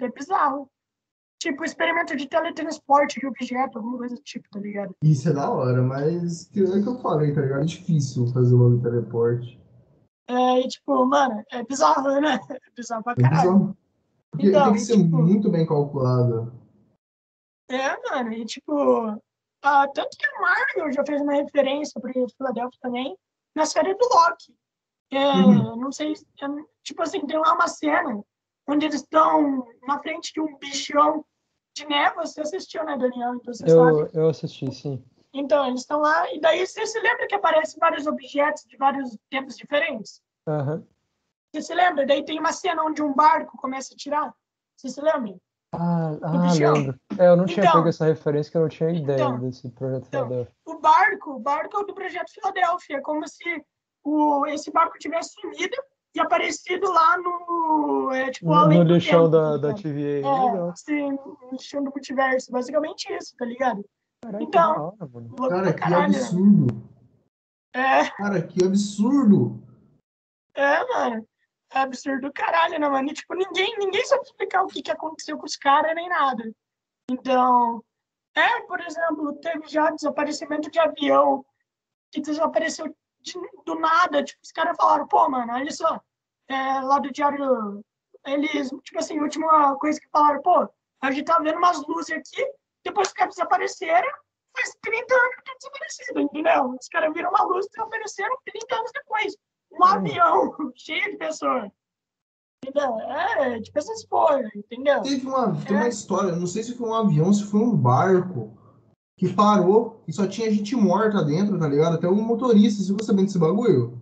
é 0.04 0.08
bizarro. 0.08 0.70
Tipo, 1.38 1.64
experimento 1.64 2.16
de 2.16 2.26
teletransporte 2.28 3.20
de 3.20 3.26
objeto, 3.26 3.78
alguma 3.78 3.98
coisa 3.98 4.14
do 4.16 4.22
tipo, 4.22 4.48
tá 4.50 4.58
ligado? 4.58 4.94
Isso 5.02 5.28
é 5.28 5.32
da 5.34 5.50
hora, 5.50 5.82
mas 5.82 6.46
que- 6.48 6.60
é 6.60 6.82
que 6.82 6.88
eu 6.88 6.98
falei, 6.98 7.34
tá 7.34 7.42
ligado? 7.42 7.62
É 7.62 7.66
difícil 7.66 8.26
fazer 8.32 8.56
de 8.76 8.82
teleporte. 8.82 9.60
É, 10.28 10.60
e, 10.60 10.66
tipo, 10.68 11.04
mano, 11.06 11.44
é 11.52 11.62
bizarro, 11.62 12.20
né? 12.20 12.38
É 12.62 12.70
bizarro 12.74 13.04
pra 13.04 13.12
É 13.12 13.16
caralho. 13.22 13.36
bizarro. 13.52 13.76
Porque 14.32 14.48
Então, 14.48 14.64
tem 14.64 14.72
que 14.74 14.78
ser 14.80 14.96
tipo- 14.96 15.16
muito 15.18 15.50
bem 15.50 15.66
calculado. 15.66 16.52
É, 17.70 18.10
mano, 18.10 18.32
e 18.32 18.44
tipo, 18.44 18.72
ah, 19.62 19.88
tanto 19.88 20.16
que 20.16 20.26
a 20.26 20.40
Marvel 20.40 20.92
já 20.92 21.04
fez 21.04 21.20
uma 21.20 21.34
referência 21.34 22.00
para 22.00 22.10
o 22.10 22.28
Philadelphia 22.36 22.78
também, 22.80 23.16
na 23.54 23.66
série 23.66 23.94
do 23.94 24.08
Loki. 24.12 24.54
É, 25.12 25.32
Uhum. 25.36 25.76
Não 25.76 25.92
sei, 25.92 26.12
é, 26.12 26.46
tipo 26.82 27.02
assim, 27.02 27.24
tem 27.26 27.38
lá 27.38 27.52
uma 27.54 27.68
cena 27.68 28.20
onde 28.66 28.86
eles 28.86 29.00
estão 29.02 29.66
na 29.86 29.98
frente 30.00 30.32
de 30.32 30.40
um 30.40 30.56
bichão 30.58 31.24
de 31.74 31.86
neve. 31.86 32.16
Você 32.16 32.40
assistiu, 32.40 32.84
né, 32.84 32.96
Daniel? 32.96 33.34
Então 33.34 33.52
você 33.54 33.66
sabe. 33.68 33.98
Eu, 34.00 34.10
eu 34.12 34.28
assisti, 34.28 34.72
sim. 34.72 35.04
Então, 35.32 35.66
eles 35.66 35.80
estão 35.80 36.00
lá, 36.00 36.32
e 36.32 36.40
daí 36.40 36.66
você 36.66 36.86
se 36.86 36.98
lembra 36.98 37.26
que 37.26 37.34
aparecem 37.34 37.78
vários 37.78 38.06
objetos 38.06 38.64
de 38.64 38.76
vários 38.78 39.18
tempos 39.28 39.54
diferentes? 39.56 40.22
Aham. 40.48 40.82
Você 41.52 41.60
se 41.60 41.74
lembra? 41.74 42.06
Daí 42.06 42.24
tem 42.24 42.38
uma 42.38 42.52
cena 42.52 42.82
onde 42.82 43.02
um 43.02 43.12
barco 43.14 43.56
começa 43.58 43.92
a 43.92 43.96
tirar. 43.96 44.34
Você 44.76 44.88
se 44.88 45.00
lembra? 45.00 45.34
Ah, 45.74 46.12
ah, 46.22 46.52
lembro. 46.54 46.98
É, 47.18 47.28
eu 47.28 47.36
não 47.36 47.44
tinha 47.44 47.64
Então- 47.64 47.74
pego 47.76 47.88
essa 47.88 48.06
referência 48.06 48.50
que 48.50 48.56
eu 48.56 48.62
não 48.62 48.68
tinha 48.68 48.90
ideia 48.90 49.16
Então- 49.16 49.38
desse 49.38 49.68
projeto 49.70 50.06
então, 50.06 50.26
Philadelphia. 50.26 50.54
o 50.64 50.78
barco, 50.78 51.30
o 51.32 51.38
barco 51.38 51.76
é 51.76 51.80
o 51.80 51.86
do 51.86 51.94
projeto 51.94 52.32
Filadélfia, 52.32 52.96
é 52.96 53.00
como 53.00 53.26
se 53.28 53.64
o, 54.04 54.46
esse 54.46 54.70
barco 54.70 54.98
tivesse 54.98 55.32
sumido 55.38 55.76
e 56.16 56.20
aparecido 56.20 56.90
lá 56.90 57.18
no, 57.18 58.10
é, 58.12 58.30
tipo, 58.30 58.46
No, 58.46 58.66
no 58.66 58.82
lixão 58.84 59.28
da, 59.30 59.52
tá 59.52 59.56
da 59.58 59.68
ligado? 59.68 59.82
TVA. 59.82 60.26
É, 60.26 60.44
Legal. 60.50 60.72
sim, 60.76 61.10
no 61.12 61.38
lixão 61.52 61.84
do 61.84 61.90
multiverso, 61.90 62.50
basicamente 62.50 63.12
isso, 63.12 63.36
tá 63.36 63.44
ligado? 63.44 63.82
Que 63.82 64.42
Então-. 64.44 64.96
Louco 64.98 65.48
Cara, 65.48 65.72
que 65.74 65.78
caralho, 65.78 66.12
né? 66.12 66.18
absurdo. 66.18 66.82
É, 67.74 68.10
Cara, 68.10 68.42
que 68.42 68.64
absurdo. 68.64 69.62
é, 70.54 70.84
mano. 70.88 71.28
É 71.74 71.80
absurdo 71.80 72.28
do 72.28 72.32
caralho, 72.32 72.78
né, 72.78 72.88
mano? 72.88 73.10
E, 73.10 73.12
tipo, 73.12 73.34
ninguém, 73.34 73.76
ninguém 73.78 74.04
sabe 74.06 74.22
explicar 74.22 74.62
o 74.62 74.68
que, 74.68 74.80
que 74.80 74.90
aconteceu 74.90 75.36
com 75.36 75.44
os 75.44 75.56
caras 75.56 75.94
nem 75.94 76.08
nada. 76.08 76.50
Então, 77.10 77.82
é, 78.34 78.60
por 78.62 78.80
exemplo, 78.80 79.34
teve 79.34 79.66
já 79.68 79.90
desaparecimento 79.90 80.70
de 80.70 80.78
avião 80.78 81.44
que 82.10 82.20
desapareceu 82.22 82.86
de- 83.20 83.34
do 83.66 83.74
nada. 83.78 84.22
Tipo, 84.24 84.40
os 84.42 84.52
caras 84.52 84.76
falaram, 84.76 85.06
pô, 85.08 85.28
mano, 85.28 85.52
olha 85.52 85.70
só, 85.72 86.00
é, 86.48 86.80
lá 86.80 86.98
do 86.98 87.12
diário, 87.12 87.80
eles, 88.26 88.70
tipo 88.84 88.98
assim, 88.98 89.18
a 89.18 89.22
última 89.22 89.76
coisa 89.76 90.00
que 90.00 90.08
falaram, 90.10 90.42
pô, 90.42 90.68
a 91.02 91.10
gente 91.10 91.24
tá 91.24 91.38
vendo 91.38 91.58
umas 91.58 91.86
luzes 91.86 92.10
aqui, 92.16 92.44
depois 92.84 93.08
os 93.08 93.14
caras 93.14 93.34
desapareceram, 93.34 94.08
faz 94.56 94.76
30 94.80 95.14
anos 95.14 95.36
que 95.36 95.44
tá 95.44 95.52
desaparecido, 95.58 96.20
entendeu? 96.20 96.76
Os 96.80 96.88
caras 96.88 97.12
viram 97.12 97.30
uma 97.30 97.42
luz 97.44 97.66
e 97.66 97.70
desapareceram 97.70 98.36
30 98.44 98.74
anos 98.74 98.90
depois. 98.92 99.36
Um 99.72 99.84
avião 99.84 100.54
cheio 100.74 101.10
de 101.12 101.16
pessoas. 101.18 101.70
Entendeu? 102.64 102.98
É, 103.00 103.60
tipo 103.60 103.78
essas 103.78 104.04
porra, 104.06 104.40
entendeu? 104.54 105.02
Teve 105.02 105.26
uma, 105.26 105.54
tem 105.64 105.76
uma 105.76 105.86
É. 105.86 105.88
história, 105.88 106.34
não 106.34 106.46
sei 106.46 106.62
se 106.62 106.76
foi 106.76 106.88
um 106.88 106.94
avião, 106.94 107.32
se 107.32 107.44
foi 107.44 107.60
um 107.60 107.76
barco 107.76 108.56
que 109.18 109.32
parou 109.32 110.02
e 110.08 110.12
só 110.12 110.26
tinha 110.26 110.50
gente 110.50 110.74
morta 110.74 111.22
dentro, 111.22 111.58
tá 111.58 111.68
ligado? 111.68 111.94
Até 111.96 112.08
o 112.08 112.14
motorista, 112.14 112.82
você 112.82 112.88
ficou 112.90 113.04
sabendo 113.04 113.26
desse 113.26 113.38
bagulho? 113.38 114.00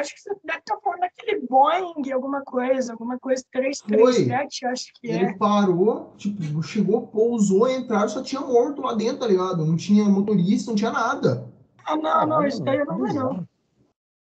Acho 0.00 0.14
que 0.14 0.20
você 0.20 0.34
deve 0.42 0.58
estar 0.60 0.78
falando 0.82 1.00
daquele 1.00 1.46
Boeing, 1.46 2.10
alguma 2.10 2.40
coisa, 2.42 2.92
alguma 2.92 3.18
coisa 3.18 3.44
337, 3.52 4.66
acho 4.66 4.92
que 4.94 5.08
Ele 5.08 5.24
é. 5.26 5.36
parou, 5.36 6.14
tipo, 6.16 6.62
chegou, 6.62 7.06
pousou, 7.06 7.70
entraram, 7.70 8.08
só 8.08 8.22
tinha 8.22 8.40
morto 8.40 8.80
lá 8.80 8.94
dentro, 8.94 9.18
tá 9.18 9.26
ligado? 9.26 9.64
Não 9.66 9.76
tinha 9.76 10.04
motorista, 10.06 10.70
não 10.70 10.76
tinha 10.76 10.90
nada. 10.90 11.46
Ah, 11.84 11.96
não, 11.96 12.26
não, 12.26 12.46
isso 12.46 12.62
daí 12.64 12.78
eu 12.78 12.86
não 12.86 13.04
vi, 13.04 13.12
não. 13.12 13.46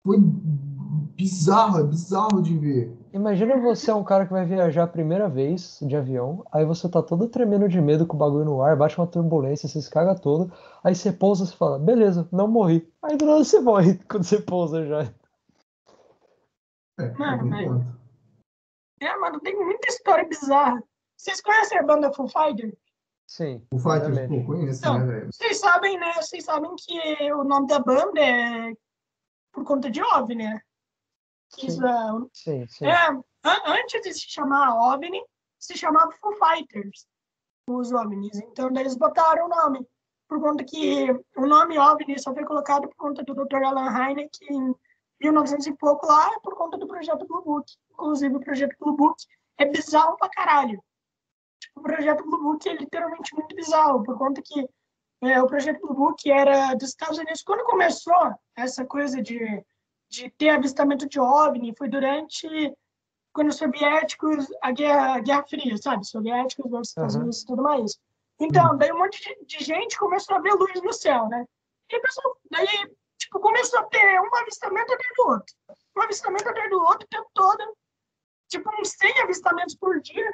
Foi 0.04 0.18
bizarro, 1.16 1.78
é 1.78 1.84
bizarro 1.84 2.42
de 2.42 2.58
ver. 2.58 2.96
Imagina 3.12 3.56
você 3.58 3.90
é 3.90 3.94
um 3.94 4.02
cara 4.02 4.26
que 4.26 4.32
vai 4.32 4.44
viajar 4.44 4.84
a 4.84 4.88
primeira 4.88 5.28
vez 5.28 5.78
de 5.82 5.94
avião, 5.94 6.44
aí 6.50 6.64
você 6.64 6.88
tá 6.88 7.00
todo 7.02 7.28
tremendo 7.28 7.68
de 7.68 7.80
medo 7.80 8.04
com 8.04 8.16
o 8.16 8.18
bagulho 8.18 8.44
no 8.44 8.62
ar, 8.62 8.74
bate 8.74 8.98
uma 8.98 9.06
turbulência, 9.06 9.68
você 9.68 9.80
se 9.80 9.90
caga 9.90 10.16
todo, 10.16 10.50
aí 10.82 10.94
você 10.94 11.12
pousa 11.12 11.44
e 11.44 11.56
fala, 11.56 11.78
beleza, 11.78 12.26
não 12.32 12.48
morri. 12.48 12.90
Aí 13.02 13.16
do 13.16 13.26
nada 13.26 13.44
você 13.44 13.60
morre 13.60 14.00
quando 14.10 14.24
você 14.24 14.40
pousa 14.40 14.84
já. 14.86 15.12
É, 16.98 17.10
Mano, 17.12 17.46
mas- 17.46 17.62
enquanto. 17.62 18.02
É, 19.00 19.16
mano, 19.16 19.40
tem 19.40 19.56
muita 19.56 19.88
história 19.88 20.26
bizarra. 20.28 20.82
Vocês 21.16 21.40
conhecem 21.40 21.78
a 21.78 21.82
banda 21.82 22.12
Foo 22.12 22.28
Fighter? 22.28 22.76
Sim, 23.26 23.66
O 23.72 23.78
Fighters, 23.78 24.08
obviamente. 24.18 24.40
pô, 24.46 24.52
conheço, 24.52 24.80
Então, 24.80 24.98
né, 24.98 25.06
velho? 25.06 25.30
Vocês 25.32 25.58
sabem, 25.58 25.98
né? 25.98 26.12
Vocês 26.14 26.44
sabem 26.44 26.70
que 26.76 27.32
o 27.32 27.44
nome 27.44 27.66
da 27.66 27.78
banda 27.78 28.20
é 28.20 28.72
por 29.52 29.64
conta 29.64 29.90
de 29.90 30.02
OVNI, 30.02 30.34
né? 30.44 30.60
Que 31.54 31.70
Sim. 31.70 31.80
é 31.84 32.26
Sim, 32.32 32.66
sim. 32.68 32.86
É, 32.86 33.08
an- 33.08 33.22
antes 33.66 34.00
de 34.02 34.12
se 34.14 34.28
chamar 34.30 34.74
OVNI, 34.92 35.22
se 35.58 35.76
chamava 35.76 36.12
Foo 36.20 36.34
Fighters, 36.34 37.06
os 37.68 37.92
OVNIs. 37.92 38.36
Então, 38.38 38.72
daí 38.72 38.82
eles 38.84 38.96
botaram 38.96 39.46
o 39.46 39.48
nome, 39.48 39.86
por 40.28 40.40
conta 40.40 40.64
que 40.64 41.10
o 41.36 41.46
nome 41.46 41.78
OVNI 41.78 42.18
só 42.18 42.32
foi 42.34 42.44
colocado 42.44 42.88
por 42.88 42.96
conta 42.96 43.22
do 43.22 43.34
Dr. 43.34 43.62
Alan 43.64 43.88
Hynek 43.90 44.30
em 44.50 44.74
1900 45.22 45.66
e 45.66 45.72
pouco 45.74 46.06
lá, 46.06 46.30
por 46.40 46.54
conta 46.54 46.76
do 46.76 46.86
projeto 46.86 47.26
Blue 47.26 47.42
Book. 47.42 47.72
Inclusive, 47.92 48.36
o 48.36 48.40
projeto 48.40 48.76
Blue 48.78 48.96
Book 48.96 49.16
é 49.58 49.66
bizarro 49.66 50.16
pra 50.16 50.28
caralho. 50.28 50.82
Tipo, 51.60 51.80
o 51.80 51.82
projeto 51.82 52.24
Blue 52.24 52.42
Book 52.42 52.68
é 52.68 52.74
literalmente 52.74 53.34
muito 53.34 53.54
bizarro, 53.54 54.02
por 54.02 54.18
conta 54.18 54.42
que 54.42 54.68
é, 55.22 55.40
o 55.40 55.46
projeto 55.46 55.80
Blue 55.80 55.94
Book 55.94 56.30
era 56.30 56.74
dos 56.74 56.88
Estados 56.88 57.18
Unidos. 57.18 57.42
Quando 57.42 57.64
começou 57.64 58.34
essa 58.56 58.84
coisa 58.84 59.22
de, 59.22 59.64
de 60.08 60.30
ter 60.30 60.50
avistamento 60.50 61.08
de 61.08 61.20
OVNI, 61.20 61.74
foi 61.76 61.88
durante 61.88 62.48
quando 63.32 63.48
os 63.48 63.56
soviéticos, 63.56 64.46
a 64.62 64.72
guerra, 64.72 65.14
a 65.14 65.20
guerra 65.20 65.44
fria, 65.48 65.76
sabe? 65.78 66.06
Soviéticos 66.06 66.70
versus 66.70 66.88
Estados 66.88 67.14
Aham. 67.14 67.22
Unidos 67.22 67.42
e 67.42 67.46
tudo 67.46 67.62
mais. 67.62 67.98
Então, 68.38 68.76
daí 68.76 68.92
um 68.92 68.98
monte 68.98 69.22
de, 69.22 69.46
de 69.46 69.64
gente 69.64 69.98
começou 69.98 70.36
a 70.36 70.40
ver 70.40 70.52
luz 70.54 70.82
no 70.82 70.92
céu, 70.92 71.28
né? 71.28 71.46
E 71.90 71.96
a 71.96 72.00
pessoa, 72.00 72.36
daí, 72.50 72.66
tipo, 73.22 73.40
começou 73.40 73.80
a 73.80 73.84
ter 73.84 74.20
um 74.20 74.34
avistamento 74.34 74.92
atrás 74.92 75.12
do 75.16 75.22
outro. 75.28 75.54
Um 75.96 76.02
avistamento 76.02 76.48
atrás 76.48 76.70
do 76.70 76.80
outro 76.80 77.06
o 77.06 77.08
tempo 77.08 77.30
todo. 77.34 77.76
Tipo, 78.48 78.70
uns 78.80 78.90
100 78.90 79.20
avistamentos 79.20 79.74
por 79.76 80.00
dia, 80.00 80.30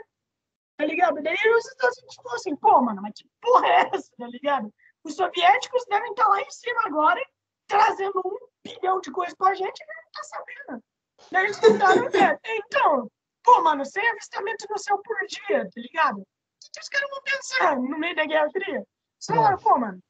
tá 0.77 0.85
ligado? 0.85 1.23
Daí 1.23 1.36
os 1.56 1.66
Estados 1.66 1.98
Unidos 1.98 2.16
falaram 2.16 2.36
assim, 2.36 2.56
pô, 2.56 2.81
mano, 2.81 3.02
mas 3.02 3.12
que 3.15 3.28
porra 3.40 3.66
é 3.66 3.90
essa, 3.94 4.10
tá 4.16 4.27
ligado? 4.27 4.73
Os 5.05 5.15
soviéticos 5.15 5.85
devem 5.89 6.10
estar 6.10 6.27
lá 6.28 6.40
em 6.40 6.51
cima 6.51 6.81
agora, 6.86 7.24
trazendo 7.66 8.20
um 8.24 8.39
bilhão 8.65 9.01
de 9.01 9.10
coisas 9.12 9.35
pra 9.36 9.55
gente 9.55 9.78
e 9.78 9.85
a 9.85 9.86
gente 9.86 10.05
não 10.05 10.12
tá 10.12 10.23
sabendo. 10.24 10.85
Daí 11.31 11.44
eles 11.44 11.59
tentaram, 11.59 12.09
é, 12.09 12.39
então, 12.44 13.10
pô, 13.43 13.62
mano, 13.62 13.85
sem 13.85 14.09
avistamento 14.09 14.66
no 14.69 14.78
céu 14.78 14.98
por 14.98 15.16
dia, 15.27 15.65
tá 15.65 15.81
ligado? 15.81 16.20
O 16.20 16.24
que, 16.73 16.81
os 16.81 16.89
caras 16.89 17.10
vão 17.10 17.23
pensar 17.23 17.77
no 17.77 17.98
meio 17.98 18.16
da 18.16 18.24
Guerra 18.24 18.51
Fria? 18.51 18.85
Falaram, 19.24 19.59
pô, 19.59 19.78
mano, 19.78 20.02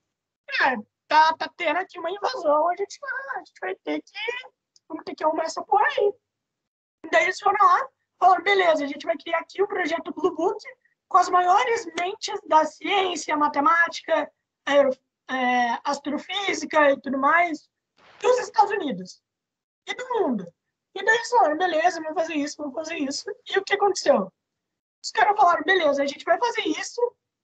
é, 0.63 0.77
tá, 1.09 1.35
tá 1.37 1.51
tendo 1.57 1.79
aqui 1.79 1.99
uma 1.99 2.11
invasão, 2.11 2.69
a 2.69 2.77
gente, 2.77 2.99
vai- 3.01 3.37
a 3.37 3.39
gente 3.39 3.61
vai 3.61 3.75
ter 3.77 4.03
que, 4.03 4.51
vamos 4.89 5.05
ter 5.05 5.15
que 5.15 5.25
arrumar 5.25 5.45
essa 5.45 5.63
porra 5.65 5.87
aí. 5.87 6.13
Daí 7.11 7.25
eles 7.25 7.41
foram 7.41 7.67
lá, 7.67 7.89
falaram, 8.19 8.43
beleza, 8.45 8.85
a 8.85 8.87
gente 8.87 9.07
vai 9.07 9.17
criar 9.17 9.39
aqui 9.39 9.63
o 9.63 9.69
projeto 9.69 10.13
Blue 10.13 10.35
Book 10.35 10.63
com 11.09 11.19
as 11.19 11.29
maiores 11.29 11.87
mentes 11.99 12.39
da 12.47 12.65
ciência, 12.65 13.37
matemática, 13.37 14.31
aero, 14.67 14.91
é, 15.31 15.79
astrofísica 15.85 16.91
e 16.91 17.01
tudo 17.01 17.19
mais 17.19 17.69
dos 18.21 18.39
Estados 18.41 18.73
Unidos 18.73 19.23
e 19.87 19.95
do 19.95 20.09
mundo. 20.21 20.47
E 20.95 21.05
daí 21.05 21.15
eles 21.15 21.31
falaram, 21.31 21.57
beleza, 21.57 22.01
vamos 22.03 22.21
fazer 22.21 22.35
isso, 22.35 22.57
vamos 22.59 22.75
fazer 22.75 22.97
isso. 22.99 23.25
E 23.49 23.59
o 23.59 23.65
que 23.65 23.75
aconteceu? 23.75 24.33
Os 25.03 25.11
caras 25.13 25.37
falaram, 25.37 25.63
beleza, 25.63 26.03
a 26.03 26.07
gente 26.07 26.25
vai 26.25 26.39
fazer 26.39 26.63
isso, 26.63 27.01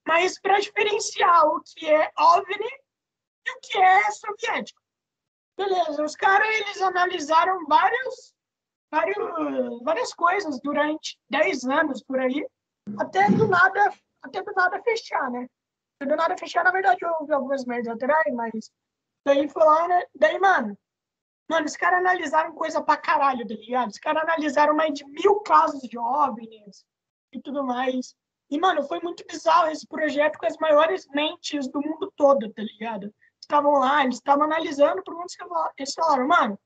mas 0.07 0.39
para 0.41 0.61
diferenciar 0.61 1.47
o 1.47 1.63
que 1.63 1.89
é 1.89 2.13
OVNI 2.19 2.84
e 3.47 3.51
o 3.51 3.61
que 3.61 3.79
é 3.79 4.11
soviético. 4.11 4.81
Beleza, 5.57 6.03
os 6.03 6.17
caras, 6.17 6.49
eles 6.49 6.83
analisaram 6.83 7.65
vários, 7.67 8.35
vários, 8.91 9.83
várias 9.83 10.13
coisas 10.13 10.61
durante 10.61 11.19
10 11.31 11.65
anos 11.65 12.03
por 12.03 12.19
aí, 12.19 12.47
até 12.99 13.31
do 13.31 13.47
nada, 13.47 13.93
até 14.23 14.43
do 14.43 14.53
nada 14.53 14.83
fechar, 14.83 15.31
né? 15.31 15.47
Do 16.01 16.17
nada 16.17 16.37
fechar, 16.37 16.65
na 16.65 16.73
verdade, 16.73 17.05
houve 17.05 17.33
algumas 17.33 17.65
merdas 17.65 17.93
laterais, 17.93 18.35
mas 18.35 18.71
daí 19.25 19.49
foi 19.49 19.65
lá, 19.65 19.89
né? 19.89 20.03
Daí, 20.15 20.39
mano, 20.39 20.77
Mano, 21.49 21.67
os 21.67 21.77
caras 21.77 22.01
analisaram 22.01 22.55
coisa 22.55 22.83
pra 22.83 22.97
caralho, 22.97 23.47
tá 23.47 23.55
ligado? 23.55 23.91
Os 23.91 23.99
caras 23.99 24.23
analisaram 24.23 24.75
mais 24.75 24.95
de 24.95 25.05
mil 25.05 25.41
casos 25.41 25.83
de 25.83 25.99
OVNIs 25.99 26.85
e 27.33 27.41
tudo 27.41 27.63
mais. 27.63 28.15
E, 28.51 28.59
mano, 28.59 28.83
foi 28.85 29.01
muito 29.01 29.25
bizarro 29.27 29.71
esse 29.71 29.87
projeto 29.87 30.39
com 30.39 30.47
as 30.47 30.57
maiores 30.57 31.07
mentes 31.09 31.69
do 31.69 31.81
mundo 31.81 32.13
todo, 32.17 32.51
tá 32.53 32.63
ligado? 32.63 33.15
Estavam 33.45 33.73
lá, 33.73 34.03
eles 34.03 34.17
estavam 34.17 34.45
analisando, 34.45 35.03
por 35.05 35.15
muitos 35.15 35.37
que 35.37 35.45
eles 35.79 35.93
falaram, 35.95 36.27
mano, 36.27 36.59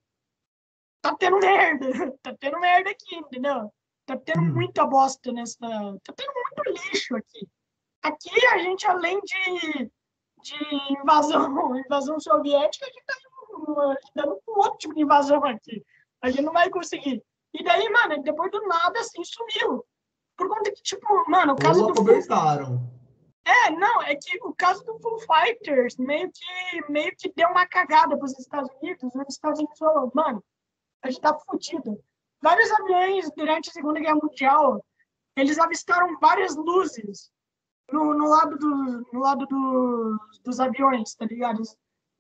tá 1.03 1.15
tendo 1.17 1.39
merda, 1.39 1.87
tá 2.23 2.37
tendo 2.39 2.61
merda 2.61 2.91
aqui, 2.91 3.17
entendeu? 3.17 3.73
Tá 4.07 4.17
tendo 4.17 4.41
Hum. 4.43 4.55
muita 4.55 4.87
bosta 4.87 5.33
nessa. 5.33 5.59
Tá 5.59 6.13
tendo 6.17 6.33
muito 6.33 6.83
lixo 6.89 7.17
aqui. 7.17 7.49
Aqui 8.03 8.47
a 8.47 8.59
gente, 8.59 8.87
além 8.87 9.21
de, 9.21 9.91
de 10.41 10.95
invasão, 11.01 11.77
invasão 11.85 12.19
soviética, 12.21 12.87
a 12.87 12.89
gente 12.89 13.05
tá 13.05 13.15
dando 14.15 14.41
um 14.49 14.53
outro 14.59 14.79
tipo 14.79 14.95
de 14.95 15.03
invasão 15.03 15.45
aqui. 15.45 15.85
A 16.23 16.31
gente 16.31 16.43
não 16.43 16.53
vai 16.53 16.71
conseguir. 16.71 17.23
E 17.53 17.65
daí, 17.65 17.89
mano, 17.91 18.23
depois 18.23 18.51
do 18.51 18.67
nada, 18.67 19.01
assim, 19.01 19.23
sumiu. 19.25 19.85
Por 20.37 20.49
conta 20.49 20.71
que, 20.71 20.83
tipo, 20.83 21.07
mano, 21.29 21.55
o 21.55 21.57
caso 21.57 21.85
Ou 21.85 21.93
do. 21.93 22.05
É, 23.45 23.71
não, 23.71 24.03
é 24.03 24.15
que 24.15 24.39
o 24.43 24.55
caso 24.55 24.85
do 24.85 24.99
Foo 25.01 25.19
Fighters 25.21 25.97
meio 25.97 26.31
que, 26.31 26.93
meio 26.93 27.15
que 27.17 27.33
deu 27.33 27.49
uma 27.49 27.67
cagada 27.67 28.17
para 28.17 28.25
os 28.25 28.39
Estados 28.39 28.71
Unidos. 28.81 29.15
Os 29.15 29.35
Estados 29.35 29.59
Unidos 29.59 29.79
falou, 29.79 30.11
mano, 30.15 30.45
a 31.03 31.11
gente 31.11 31.21
tá 31.21 31.39
fudido. 31.39 31.99
Vários 32.41 32.71
aviões 32.73 33.31
durante 33.37 33.71
a 33.71 33.73
Segunda 33.73 34.01
Guerra 34.01 34.19
Mundial, 34.23 34.85
eles 35.37 35.59
avistaram 35.59 36.19
várias 36.21 36.57
luzes 36.57 37.31
no, 37.91 38.15
no 38.15 38.29
lado, 38.29 38.59
do, 38.59 39.07
no 39.13 39.21
lado 39.21 39.47
dos, 39.47 40.39
dos 40.41 40.61
aviões, 40.61 41.15
tá 41.15 41.25
ligado? 41.25 41.63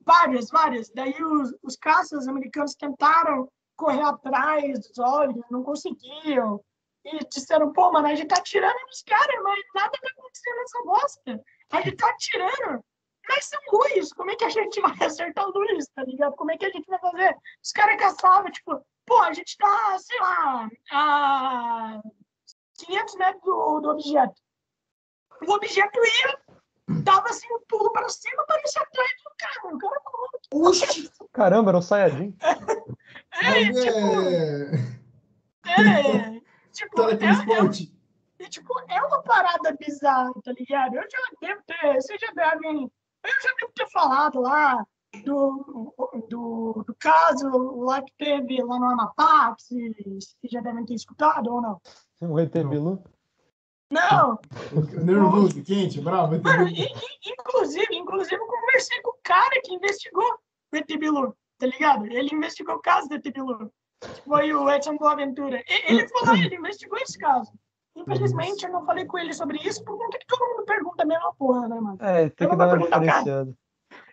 Várias, 0.04 0.48
várias. 0.50 0.90
Daí 0.90 1.14
os, 1.22 1.54
os 1.62 1.76
caças 1.76 2.26
americanos 2.26 2.74
tentaram 2.74 3.48
correr 3.76 4.02
atrás 4.02 4.80
dos 4.80 4.98
olhos, 4.98 5.44
não 5.50 5.62
conseguiam. 5.62 6.60
E 7.04 7.18
disseram, 7.28 7.72
pô, 7.72 7.90
mano, 7.92 8.08
a 8.08 8.14
gente 8.14 8.28
tá 8.28 8.36
atirando 8.36 8.78
nos 8.86 9.02
caras, 9.02 9.42
mas 9.42 9.64
nada 9.74 9.90
tá 9.90 10.08
acontecendo 10.10 10.56
nessa 10.56 10.82
bosta. 10.82 11.44
A 11.70 11.80
gente 11.80 11.96
tá 11.96 12.10
atirando, 12.10 12.84
mas 13.28 13.44
são 13.44 13.60
luz. 13.72 14.12
Como 14.12 14.30
é 14.30 14.36
que 14.36 14.44
a 14.44 14.50
gente 14.50 14.80
vai 14.80 14.92
acertar 15.06 15.44
a 15.44 15.48
luz, 15.48 15.86
tá 15.94 16.02
ligado? 16.04 16.34
Como 16.36 16.50
é 16.50 16.56
que 16.56 16.66
a 16.66 16.70
gente 16.70 16.86
vai 16.86 16.98
fazer? 16.98 17.36
Os 17.62 17.72
caras 17.72 18.00
caçavam, 18.00 18.50
tipo, 18.50 18.80
pô, 19.06 19.20
a 19.20 19.32
gente 19.32 19.56
tá, 19.56 19.98
sei 19.98 20.20
lá, 20.20 20.68
a 20.92 22.00
500 22.78 23.14
metros 23.16 23.42
do, 23.42 23.80
do 23.80 23.90
objeto. 23.90 24.34
O 25.46 25.52
objeto 25.52 26.00
ia, 26.00 26.40
dava 27.02 27.28
assim 27.28 27.46
um 27.52 27.60
pulo 27.68 27.92
para 27.92 28.08
cima, 28.08 28.44
parecia 28.46 28.82
atrás 28.82 29.10
do 29.24 29.30
cara. 29.38 29.74
O 29.74 29.78
cara 29.78 30.00
falou! 30.02 30.28
Caramba, 31.32 31.70
era 31.70 31.78
um 31.78 31.82
Saiyajin. 31.82 32.36
é, 32.42 33.64
Mas 33.64 33.80
tipo, 33.82 33.98
é... 35.66 36.37
é, 36.84 36.88
tipo, 36.88 37.00
é, 37.00 37.04
é, 37.04 37.16
Teletransporte. 37.16 37.98
E, 38.38 38.48
tipo, 38.48 38.72
é 38.88 39.02
uma 39.02 39.22
parada 39.22 39.76
bizarra, 39.78 40.32
tá 40.44 40.52
ligado? 40.52 40.94
Eu 40.94 41.02
já 41.02 41.18
devo 41.40 41.62
ter, 41.66 41.94
vocês 42.00 42.20
já 42.20 42.30
devem, 42.32 42.82
eu 43.24 43.30
já 43.42 43.54
devo 43.60 43.72
ter 43.74 43.88
falado 43.90 44.40
lá 44.40 44.84
do, 45.24 45.92
do, 46.28 46.84
do 46.86 46.94
caso 47.00 47.48
lá 47.80 48.00
que 48.02 48.12
teve 48.16 48.62
lá 48.62 48.78
no 48.78 48.86
Amapá, 48.90 49.54
que 49.56 49.64
vocês 49.64 50.36
já 50.52 50.60
devem 50.60 50.84
ter 50.84 50.94
escutado 50.94 51.52
ou 51.52 51.60
não? 51.60 51.80
Um 52.22 52.38
ET 52.38 52.52
Bilu. 52.52 53.02
Não, 53.90 54.38
Nervoso, 55.02 55.62
quente, 55.64 55.98
bravo. 56.00 56.38
mano, 56.42 56.68
e- 56.68 56.82
e- 56.84 57.32
inclusive, 57.32 57.86
inclusive 57.96 58.36
eu 58.36 58.46
conversei 58.46 59.00
com 59.00 59.10
o 59.12 59.18
cara 59.22 59.60
que 59.64 59.74
investigou 59.74 60.38
o 60.72 60.76
ET 60.76 60.86
Bilu, 60.86 61.34
tá 61.58 61.66
ligado? 61.66 62.04
Ele 62.06 62.34
investigou 62.34 62.74
o 62.74 62.80
caso 62.82 63.08
do 63.08 63.14
ET 63.14 63.24
Bilu, 63.32 63.72
foi 64.24 64.52
o 64.52 64.70
Edson 64.70 64.96
Boaventura. 64.96 65.62
Ele 65.86 66.08
falou, 66.08 66.36
ele 66.36 66.56
investigou 66.56 66.98
esse 66.98 67.18
caso. 67.18 67.52
Infelizmente, 67.96 68.64
eu 68.64 68.72
não 68.72 68.84
falei 68.86 69.04
com 69.06 69.18
ele 69.18 69.32
sobre 69.32 69.58
isso, 69.58 69.82
por 69.84 69.98
conta 69.98 70.18
que 70.18 70.26
todo 70.26 70.48
mundo 70.48 70.64
pergunta 70.64 71.02
a 71.02 71.06
mesma 71.06 71.34
porra, 71.34 71.68
né, 71.68 71.80
mano? 71.80 71.98
É, 72.00 72.28
tem 72.30 72.46
Eu 72.46 72.50
que 72.50 72.56
dar 72.56 72.68
uma 72.68 72.78
diferenciada. 72.78 73.54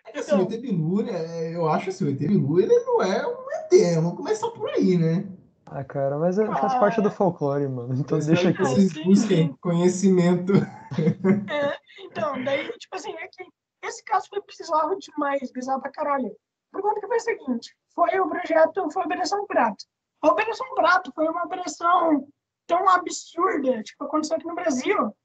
É 0.04 0.12
que 0.12 0.18
assim, 0.18 0.34
o 0.34 0.42
ET 0.42 0.60
Bilu, 0.60 1.02
né, 1.02 1.54
eu 1.54 1.68
acho 1.68 1.90
assim, 1.90 2.04
o 2.04 2.10
ET 2.10 2.18
Bilu, 2.18 2.60
ele 2.60 2.78
não 2.80 3.02
é 3.02 3.26
um 3.26 3.50
ET, 3.52 3.66
saber, 3.76 3.94
vamos 3.96 4.14
começar 4.14 4.50
por 4.50 4.70
aí, 4.70 4.96
né? 4.96 5.26
Ah, 5.66 5.84
cara, 5.84 6.18
mas 6.18 6.38
é, 6.38 6.46
faz 6.46 6.74
Ah, 6.74 6.80
parte 6.80 7.00
do 7.00 7.08
é. 7.08 7.10
folclore, 7.10 7.68
mano. 7.68 7.94
Então 7.94 8.18
deixa 8.18 8.52
que 8.52 8.62
vocês 8.62 8.92
busquem 9.04 9.54
conhecimento. 9.60 10.52
É, 10.54 11.76
então, 12.00 12.42
daí, 12.44 12.68
tipo 12.78 12.94
assim, 12.94 13.12
é 13.12 13.26
que 13.26 13.44
esse 13.82 14.02
caso 14.04 14.28
foi 14.28 14.40
bizarro 14.46 14.96
demais, 14.98 15.50
bizarro 15.52 15.80
pra 15.80 15.90
caralho. 15.90 16.30
Por 16.72 16.82
conta 16.82 17.00
que 17.00 17.06
foi 17.06 17.16
o 17.16 17.20
seguinte, 17.20 17.76
foi 17.94 18.20
o 18.20 18.28
projeto, 18.28 18.90
foi 18.90 19.02
a 19.02 19.06
Operação 19.06 19.46
Prato. 19.46 19.84
A 20.22 20.28
Operação 20.28 20.74
Prato 20.74 21.12
foi 21.14 21.28
uma 21.28 21.44
operação 21.44 22.28
tão 22.66 22.88
absurda, 22.88 23.82
tipo, 23.82 24.04
aconteceu 24.04 24.36
aqui 24.36 24.46
no 24.46 24.54
Brasil, 24.54 25.16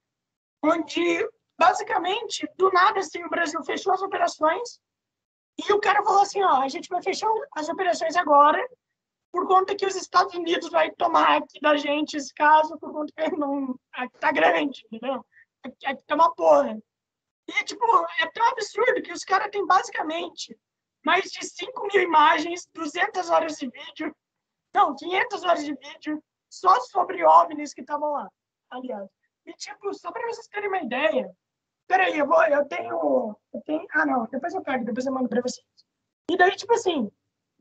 onde, 0.63 1.29
basicamente, 1.57 2.47
do 2.57 2.71
nada, 2.71 2.99
assim, 2.99 3.23
o 3.23 3.29
Brasil 3.29 3.63
fechou 3.63 3.93
as 3.93 4.01
operações 4.01 4.79
e 5.57 5.73
o 5.73 5.79
cara 5.79 6.03
falou 6.03 6.21
assim, 6.21 6.41
ó, 6.43 6.61
a 6.61 6.67
gente 6.67 6.87
vai 6.87 7.01
fechar 7.01 7.29
as 7.55 7.67
operações 7.67 8.15
agora 8.15 8.63
por 9.31 9.47
conta 9.47 9.75
que 9.75 9.85
os 9.85 9.95
Estados 9.95 10.35
Unidos 10.35 10.69
vai 10.69 10.91
tomar 10.91 11.37
aqui 11.37 11.59
da 11.61 11.75
gente 11.77 12.17
esse 12.17 12.33
caso, 12.33 12.77
por 12.77 12.91
conta 12.91 13.13
que 13.13 13.37
não, 13.37 13.79
aqui 13.93 14.17
tá 14.19 14.31
grande, 14.31 14.83
entendeu? 14.91 15.25
Aqui, 15.63 15.85
aqui 15.85 16.03
tá 16.05 16.15
uma 16.15 16.33
porra. 16.35 16.77
E, 17.47 17.63
tipo, 17.63 17.85
é 18.19 18.27
tão 18.27 18.47
absurdo 18.49 19.01
que 19.01 19.11
os 19.11 19.23
caras 19.23 19.49
têm 19.49 19.65
basicamente 19.65 20.57
mais 21.03 21.31
de 21.31 21.45
5 21.45 21.87
mil 21.87 22.01
imagens, 22.01 22.67
200 22.73 23.29
horas 23.29 23.57
de 23.57 23.69
vídeo, 23.69 24.15
não, 24.73 24.95
500 24.95 25.43
horas 25.43 25.65
de 25.65 25.73
vídeo, 25.73 26.23
só 26.49 26.79
sobre 26.81 27.23
OVNIs 27.23 27.73
que 27.73 27.81
estavam 27.81 28.11
lá, 28.11 28.29
aliás. 28.69 29.09
E, 29.45 29.53
tipo, 29.53 29.93
só 29.93 30.11
para 30.11 30.27
vocês 30.27 30.47
terem 30.47 30.69
uma 30.69 30.81
ideia, 30.81 31.29
peraí, 31.87 32.17
eu, 32.17 32.27
vou, 32.27 32.43
eu 32.43 32.65
tenho, 32.67 33.35
eu 33.53 33.61
tenho, 33.65 33.85
ah, 33.91 34.05
não, 34.05 34.25
depois 34.27 34.53
eu 34.53 34.61
pego, 34.61 34.85
depois 34.85 35.05
eu 35.05 35.13
mando 35.13 35.29
para 35.29 35.41
vocês. 35.41 35.65
E 36.29 36.37
daí, 36.37 36.55
tipo 36.55 36.73
assim, 36.73 37.11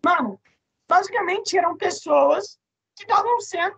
mano, 0.04 0.40
basicamente 0.88 1.56
eram 1.56 1.76
pessoas 1.76 2.58
que 2.96 3.02
estavam 3.02 3.40
sendo 3.40 3.76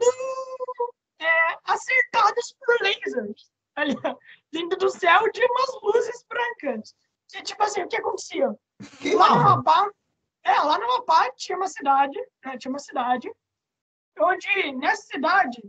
é, 1.20 1.58
acertadas 1.64 2.52
por 2.58 2.76
lasers 2.82 3.50
ali, 3.76 3.94
ó, 4.04 4.16
vindo 4.52 4.76
do 4.76 4.90
céu 4.90 5.30
de 5.30 5.44
umas 5.44 5.82
luzes 5.82 6.24
brancas. 6.28 6.94
Que, 7.28 7.42
tipo 7.42 7.62
assim, 7.62 7.82
o 7.82 7.88
que 7.88 7.96
acontecia? 7.96 8.54
Lá 9.16 9.28
no. 9.28 9.40
Amapá, 9.40 9.90
é, 10.44 10.52
lá 10.60 10.78
no 10.78 10.84
Amapá 10.84 11.30
tinha 11.36 11.56
uma 11.56 11.68
cidade, 11.68 12.18
né, 12.44 12.58
tinha 12.58 12.70
uma 12.70 12.78
cidade, 12.78 13.30
onde 14.18 14.72
nessa 14.74 15.02
cidade 15.02 15.62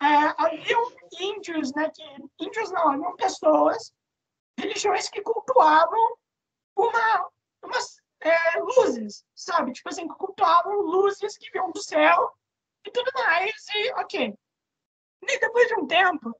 é, 0.00 0.06
haviam 0.36 0.92
índios, 1.20 1.72
né, 1.74 1.90
que, 1.90 2.02
índios 2.38 2.70
não, 2.70 2.90
haviam 2.90 3.16
pessoas, 3.16 3.92
religiões 4.58 5.08
que 5.08 5.22
cultuavam 5.22 6.16
uma, 6.76 7.30
umas 7.62 8.00
é, 8.20 8.58
luzes, 8.60 9.24
sabe? 9.34 9.72
Tipo 9.72 9.88
assim, 9.88 10.08
que 10.08 10.14
cultuavam 10.14 10.80
luzes 10.82 11.36
que 11.36 11.50
vinham 11.50 11.70
do 11.70 11.80
céu 11.80 12.32
e 12.84 12.90
tudo 12.90 13.10
mais, 13.14 13.66
e 13.74 13.92
ok. 13.94 14.34
E 15.22 15.40
depois 15.40 15.68
de 15.68 15.74
um 15.74 15.86
tempo, 15.86 16.34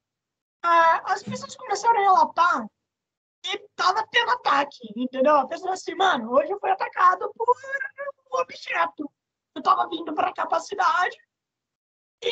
ah, 0.63 1.13
as 1.13 1.23
pessoas 1.23 1.57
começaram 1.57 2.01
a 2.01 2.03
relatar 2.03 2.67
que 3.43 3.59
tava 3.77 4.07
tendo 4.11 4.31
ataque, 4.33 4.93
entendeu? 4.97 5.47
Pessoa 5.49 5.73
assim, 5.75 5.95
mano, 5.95 6.33
hoje 6.33 6.51
eu 6.53 6.59
fui 6.61 6.71
atacado 6.71 7.33
por 7.35 7.47
um 7.51 8.39
objeto. 8.41 9.11
Eu 9.55 9.63
tava 9.63 9.89
vindo 9.89 10.15
para 10.15 10.33
cá 10.33 10.47
pra 10.47 10.61
cidade 10.61 11.17
e 12.23 12.31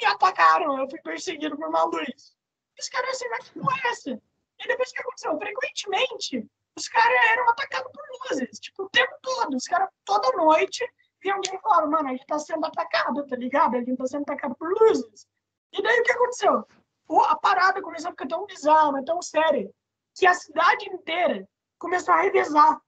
me 0.00 0.06
atacaram. 0.06 0.78
Eu 0.78 0.88
fui 0.88 1.00
perseguido 1.00 1.56
por 1.56 1.68
uma 1.68 1.84
luz. 1.84 2.36
Os 2.78 2.88
caras 2.88 3.10
assim, 3.10 3.28
mas 3.28 3.48
que 3.48 3.58
porra 3.60 3.80
é 3.84 3.88
essa? 3.90 4.10
E 4.10 4.68
depois 4.68 4.90
o 4.90 4.92
que 4.92 5.00
aconteceu? 5.00 5.38
Frequentemente, 5.38 6.46
os 6.76 6.88
caras 6.88 7.20
eram 7.30 7.48
atacados 7.50 7.90
por 7.92 8.02
luzes, 8.30 8.58
tipo, 8.60 8.84
o 8.84 8.90
tempo 8.90 9.12
todo. 9.20 9.56
Os 9.56 9.64
caras, 9.64 9.88
toda 10.04 10.30
noite, 10.36 10.86
vinham 11.22 11.36
alguém 11.36 11.54
e 11.54 11.60
falavam, 11.60 11.90
mano, 11.90 12.08
a 12.08 12.12
gente 12.12 12.26
tá 12.26 12.38
sendo 12.38 12.64
atacado, 12.64 13.26
tá 13.26 13.36
ligado? 13.36 13.76
A 13.76 13.78
gente 13.80 13.96
tá 13.96 14.06
sendo 14.06 14.22
atacado 14.22 14.54
por 14.56 14.70
luzes. 14.80 15.26
E 15.72 15.82
daí 15.82 16.00
o 16.00 16.02
que 16.02 16.12
aconteceu? 16.12 16.64
O- 17.08 17.20
A 17.22 17.36
parada 17.36 17.82
começou 17.82 18.08
a 18.08 18.12
ficar 18.12 18.28
tão 18.28 18.46
bizarra, 18.46 19.04
tão 19.04 19.20
séria, 19.20 19.70
que 20.14 20.26
a 20.26 20.34
cidade 20.34 20.88
inteira 20.88 21.46
começou 21.78 22.14
a 22.14 22.22
revezar. 22.22 22.80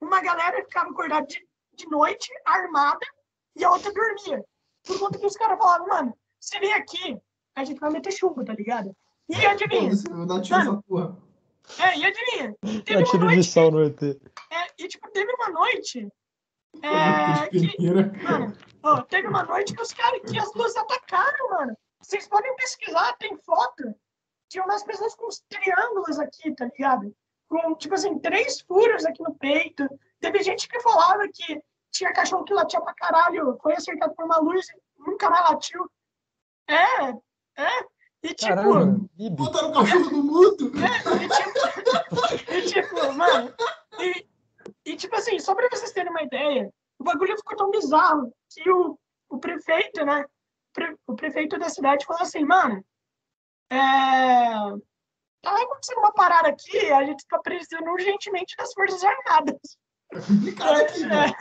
Uma 0.00 0.20
galera 0.22 0.64
ficava 0.64 0.90
acordada 0.90 1.26
de, 1.26 1.46
de 1.74 1.86
noite, 1.88 2.28
armada, 2.44 3.06
e 3.56 3.64
a 3.64 3.70
outra 3.70 3.92
dormia. 3.92 4.44
Por 4.84 4.98
conta 4.98 5.18
que 5.18 5.26
os 5.26 5.36
caras 5.36 5.58
falavam, 5.58 5.88
mano, 5.88 6.16
se 6.38 6.58
vem 6.58 6.72
aqui, 6.72 7.18
a 7.54 7.64
gente 7.64 7.78
vai 7.78 7.90
meter 7.90 8.12
chumbo, 8.12 8.44
tá 8.44 8.54
ligado? 8.54 8.96
E 9.28 9.46
adivinha? 9.46 9.90
Foda-se, 9.90 10.10
eu 10.10 10.16
vou 10.16 10.26
dar 10.26 10.40
tiro 10.40 10.58
nessa 10.58 10.82
porra. 10.82 11.16
É, 11.78 11.98
e 11.98 12.04
adivinha? 12.06 12.54
Teve 12.84 12.92
É 12.94 12.96
uma 12.98 13.04
de 13.04 13.18
noite, 13.18 13.44
sol 13.44 13.70
no 13.70 13.84
ET. 13.84 14.02
é, 14.02 14.66
e 14.78 14.88
tipo, 14.88 15.10
teve 15.10 15.32
uma 15.34 15.50
noite 15.50 16.08
é, 16.82 17.48
que, 17.48 17.90
mano, 18.24 18.56
ó, 18.82 19.02
teve 19.02 19.28
uma 19.28 19.42
noite 19.44 19.74
que 19.74 19.82
os 19.82 19.92
caras, 19.92 20.20
que 20.22 20.38
as 20.38 20.52
luzes 20.54 20.76
atacaram, 20.76 21.50
mano. 21.50 21.76
Vocês 22.00 22.26
podem 22.26 22.54
pesquisar, 22.56 23.12
tem 23.18 23.36
foto. 23.38 23.94
Tinha 24.50 24.64
umas 24.64 24.82
pessoas 24.82 25.14
com 25.14 25.28
uns 25.28 25.40
triângulos 25.48 26.18
aqui, 26.18 26.52
tá 26.54 26.64
ligado? 26.66 27.14
Com, 27.48 27.74
tipo 27.76 27.94
assim, 27.94 28.18
três 28.18 28.60
furos 28.60 29.04
aqui 29.06 29.22
no 29.22 29.34
peito. 29.36 29.88
Teve 30.20 30.42
gente 30.42 30.68
que 30.68 30.80
falava 30.80 31.22
que 31.32 31.62
tinha 31.92 32.12
cachorro 32.12 32.44
que 32.44 32.52
latia 32.52 32.80
pra 32.80 32.92
caralho, 32.94 33.56
foi 33.62 33.74
acertado 33.74 34.12
por 34.14 34.24
uma 34.24 34.38
luz 34.38 34.66
e 34.68 34.74
nunca 35.08 35.30
mais 35.30 35.50
latiu. 35.50 35.88
É, 36.68 37.10
é. 37.56 37.84
E 38.22 38.34
tipo, 38.34 38.54
Caramba. 38.54 39.08
Botaram 39.30 39.70
o 39.70 39.72
cachorro 39.74 40.10
no 40.10 40.22
mudo. 40.24 40.72
é, 40.76 41.24
e 41.24 41.28
tipo, 41.28 42.52
e 42.52 42.62
tipo, 42.62 43.12
mano, 43.12 43.54
e, 43.98 44.26
e 44.84 44.96
tipo 44.96 45.14
assim, 45.16 45.38
só 45.38 45.54
pra 45.54 45.68
vocês 45.70 45.92
terem 45.92 46.10
uma 46.10 46.22
ideia, 46.22 46.70
o 46.98 47.04
bagulho 47.04 47.36
ficou 47.36 47.56
tão 47.56 47.70
bizarro 47.70 48.30
que 48.50 48.68
o, 48.70 48.98
o 49.30 49.38
prefeito, 49.38 50.04
né, 50.04 50.24
pre- 50.72 50.96
o 51.06 51.14
prefeito 51.14 51.58
da 51.58 51.70
cidade 51.70 52.04
falou 52.04 52.22
assim, 52.22 52.44
mano, 52.44 52.84
é, 53.70 54.50
tá 55.42 55.62
acontecendo 55.62 55.98
uma 55.98 56.12
parada 56.12 56.48
aqui, 56.48 56.90
a 56.92 57.04
gente 57.04 57.26
tá 57.26 57.38
precisando 57.38 57.88
urgentemente 57.90 58.56
das 58.56 58.72
Forças 58.72 59.02
Armadas. 59.04 59.78
Complicado 60.26 60.80
aqui, 60.80 61.06
velho. 61.06 61.34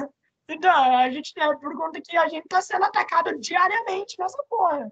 É, 0.50 0.54
então, 0.54 0.72
a 0.98 1.10
gente, 1.12 1.32
é, 1.38 1.56
por 1.58 1.76
conta 1.78 2.02
que 2.02 2.18
a 2.18 2.28
gente 2.28 2.48
tá 2.48 2.62
sendo 2.62 2.86
atacado 2.86 3.38
diariamente 3.40 4.16
nessa 4.18 4.44
porra. 4.50 4.92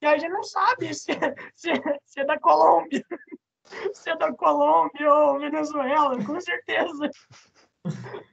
E 0.00 0.06
a 0.06 0.16
gente 0.16 0.30
não 0.30 0.42
sabe 0.42 0.92
se, 0.94 1.12
se, 1.54 1.70
se 2.04 2.20
é 2.20 2.24
da 2.24 2.38
Colômbia, 2.38 3.04
se 3.92 4.10
é 4.10 4.16
da 4.16 4.32
Colômbia 4.32 5.12
ou 5.12 5.38
Venezuela, 5.38 6.22
com 6.24 6.40
certeza. 6.40 7.10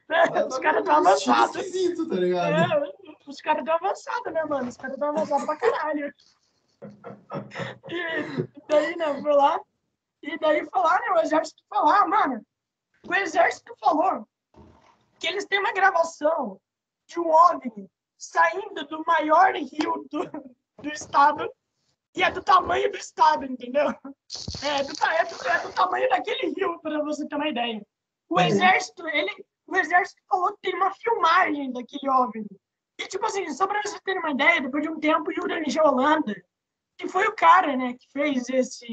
É, 0.09 0.45
os 0.45 0.57
caras 0.59 0.79
estão 0.79 0.95
avançados. 0.97 1.71
Tá 2.09 2.15
ligado? 2.15 2.53
É, 2.53 2.91
os 3.27 3.41
caras 3.41 3.59
estão 3.61 3.75
avançados, 3.75 4.33
né, 4.33 4.43
mano? 4.45 4.69
Os 4.69 4.77
caras 4.77 4.93
estão 4.93 5.09
avançados 5.09 5.45
pra 5.45 5.57
caralho. 5.57 6.13
E 7.89 8.61
daí, 8.67 8.95
né, 8.95 9.21
foi 9.21 9.33
lá. 9.33 9.59
E 10.23 10.37
daí 10.39 10.65
falar, 10.67 10.99
né, 11.01 11.11
o 11.11 11.19
exército 11.19 11.63
falar, 11.69 12.07
mano, 12.07 12.45
o 13.07 13.13
exército 13.15 13.75
falou 13.79 14.27
que 15.19 15.27
eles 15.27 15.45
têm 15.45 15.59
uma 15.59 15.73
gravação 15.73 16.59
de 17.07 17.19
um 17.19 17.29
OVNI 17.29 17.89
saindo 18.17 18.85
do 18.87 19.03
maior 19.05 19.53
rio 19.55 20.05
do, 20.11 20.23
do 20.81 20.89
estado 20.89 21.51
e 22.15 22.23
é 22.23 22.29
do 22.29 22.43
tamanho 22.43 22.91
do 22.91 22.97
estado, 22.97 23.45
entendeu? 23.45 23.87
É 23.87 24.83
do, 24.83 24.91
é 25.05 25.25
do, 25.25 25.47
é 25.47 25.59
do 25.59 25.73
tamanho 25.73 26.09
daquele 26.09 26.53
rio, 26.53 26.79
para 26.81 27.01
você 27.03 27.27
ter 27.27 27.35
uma 27.35 27.47
ideia. 27.47 27.81
O 28.29 28.35
Uhum. 28.39 28.45
exército, 28.45 29.07
ele, 29.07 29.45
o 29.67 29.75
exército 29.75 30.21
falou 30.29 30.53
que 30.53 30.61
tem 30.61 30.75
uma 30.75 30.91
filmagem 30.93 31.71
daquele 31.71 32.09
OVNI. 32.09 32.47
E, 32.99 33.07
tipo 33.07 33.25
assim, 33.25 33.51
só 33.53 33.65
para 33.65 33.81
vocês 33.81 33.99
terem 34.03 34.19
uma 34.21 34.31
ideia, 34.31 34.61
depois 34.61 34.83
de 34.83 34.89
um 34.89 34.99
tempo, 34.99 35.31
Yuri 35.31 35.63
Holanda, 35.79 36.35
que 37.01 37.07
foi 37.07 37.25
o 37.27 37.35
cara, 37.35 37.75
né, 37.75 37.93
que 37.93 38.07
fez 38.11 38.47
esse... 38.49 38.87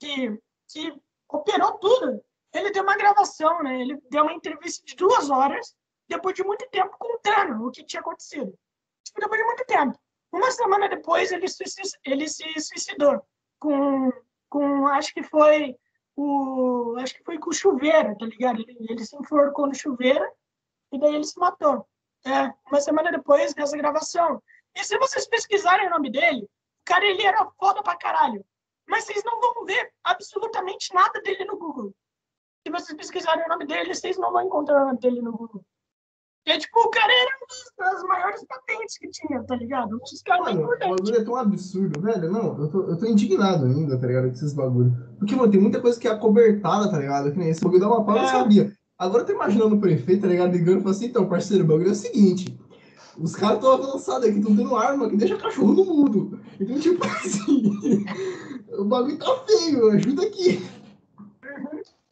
que, 0.00 0.36
que 0.68 1.00
operou 1.28 1.78
tudo, 1.78 2.20
ele 2.52 2.72
deu 2.72 2.82
uma 2.82 2.96
gravação, 2.96 3.62
né? 3.62 3.80
Ele 3.80 3.96
deu 4.10 4.24
uma 4.24 4.32
entrevista 4.32 4.84
de 4.84 4.96
duas 4.96 5.30
horas, 5.30 5.76
depois 6.08 6.34
de 6.34 6.42
muito 6.42 6.68
tempo, 6.70 6.96
contando 6.98 7.64
o 7.64 7.70
que 7.70 7.84
tinha 7.84 8.00
acontecido. 8.00 8.52
Tipo, 9.04 9.20
depois 9.20 9.40
de 9.40 9.46
muito 9.46 9.64
tempo. 9.64 9.96
Uma 10.32 10.50
semana 10.50 10.88
depois, 10.88 11.30
ele, 11.30 11.46
ele 12.04 12.28
se 12.28 12.60
suicidou 12.60 13.22
com, 13.60 14.10
com, 14.48 14.88
acho 14.88 15.14
que 15.14 15.22
foi 15.22 15.76
o, 16.16 16.96
acho 16.98 17.14
que 17.14 17.22
foi 17.22 17.38
com 17.38 17.52
chuveiro, 17.52 18.18
tá 18.18 18.26
ligado? 18.26 18.60
Ele, 18.60 18.76
ele 18.88 19.04
se 19.04 19.16
enforcou 19.16 19.68
no 19.68 19.74
chuveiro 19.74 20.28
e 20.92 20.98
daí 20.98 21.14
ele 21.14 21.24
se 21.24 21.38
matou. 21.38 21.86
É, 22.26 22.52
uma 22.66 22.80
semana 22.80 23.12
depois 23.12 23.54
dessa 23.54 23.76
gravação. 23.76 24.42
E 24.74 24.84
se 24.84 24.98
vocês 24.98 25.28
pesquisarem 25.28 25.86
o 25.86 25.90
nome 25.90 26.10
dele, 26.10 26.48
cara, 26.90 27.06
ele 27.06 27.22
era 27.22 27.48
foda 27.58 27.82
pra 27.82 27.96
caralho. 27.96 28.44
Mas 28.88 29.04
vocês 29.04 29.22
não 29.24 29.40
vão 29.40 29.64
ver 29.64 29.92
absolutamente 30.02 30.92
nada 30.92 31.20
dele 31.22 31.44
no 31.44 31.56
Google. 31.56 31.94
Se 32.66 32.72
vocês 32.72 32.96
pesquisarem 32.96 33.44
o 33.44 33.48
nome 33.48 33.64
dele, 33.64 33.94
vocês 33.94 34.18
não 34.18 34.32
vão 34.32 34.42
encontrar 34.42 34.82
o 34.82 34.86
nome 34.86 34.98
dele 34.98 35.22
no 35.22 35.32
Google. 35.32 35.64
É 36.46 36.58
tipo, 36.58 36.80
o 36.80 36.90
cara 36.90 37.12
era 37.12 37.30
uma 37.36 37.92
das, 37.92 38.02
maiores 38.02 38.44
patentes 38.46 38.98
que 38.98 39.08
tinha, 39.10 39.42
tá 39.44 39.54
ligado? 39.54 40.00
Caras 40.24 40.54
Mano, 40.54 40.64
o 40.64 40.78
bagulho 40.78 41.16
é 41.16 41.24
tão 41.24 41.36
absurdo, 41.36 42.00
velho. 42.00 42.32
Não, 42.32 42.58
eu 42.58 42.70
tô, 42.70 42.82
eu 42.88 42.98
tô 42.98 43.06
indignado 43.06 43.66
ainda, 43.66 43.98
tá 43.98 44.06
ligado? 44.06 44.24
Com 44.24 44.32
esses 44.32 44.54
bagulho. 44.54 44.90
Porque, 45.18 45.36
mano, 45.36 45.52
tem 45.52 45.60
muita 45.60 45.80
coisa 45.80 46.00
que 46.00 46.08
é 46.08 46.10
acobertada, 46.10 46.90
tá 46.90 46.98
ligado? 46.98 47.30
Que 47.30 47.38
nem 47.38 47.50
esse 47.50 47.60
bagulho 47.62 47.80
dá 47.80 47.88
uma 47.88 48.04
pau, 48.04 48.16
eu 48.16 48.22
É. 48.22 48.22
não 48.22 48.28
sabia. 48.28 48.72
Agora 48.98 49.22
eu 49.22 49.26
tô 49.26 49.32
imaginando 49.32 49.76
o 49.76 49.80
prefeito, 49.80 50.22
tá 50.22 50.28
ligado? 50.28 50.52
Ligando 50.52 50.78
e 50.78 50.82
falando 50.82 50.96
assim, 50.96 51.06
então, 51.06 51.28
parceiro, 51.28 51.62
o 51.62 51.66
bagulho 51.66 51.88
é 51.88 51.92
o 51.92 51.94
seguinte. 51.94 52.58
Os 53.20 53.36
caras 53.36 53.56
estão 53.56 53.72
avançados 53.72 54.28
aqui, 54.28 54.38
estão 54.38 54.56
tendo 54.56 54.74
arma 54.74 55.08
que 55.10 55.16
deixa 55.16 55.36
cachorro 55.36 55.74
no 55.74 55.84
mundo. 55.84 56.40
Então, 56.58 56.80
tipo 56.80 57.04
assim, 57.04 58.04
o 58.72 58.84
bagulho 58.84 59.18
tá 59.18 59.44
feio, 59.44 59.90
ajuda 59.90 60.26
aqui. 60.26 60.58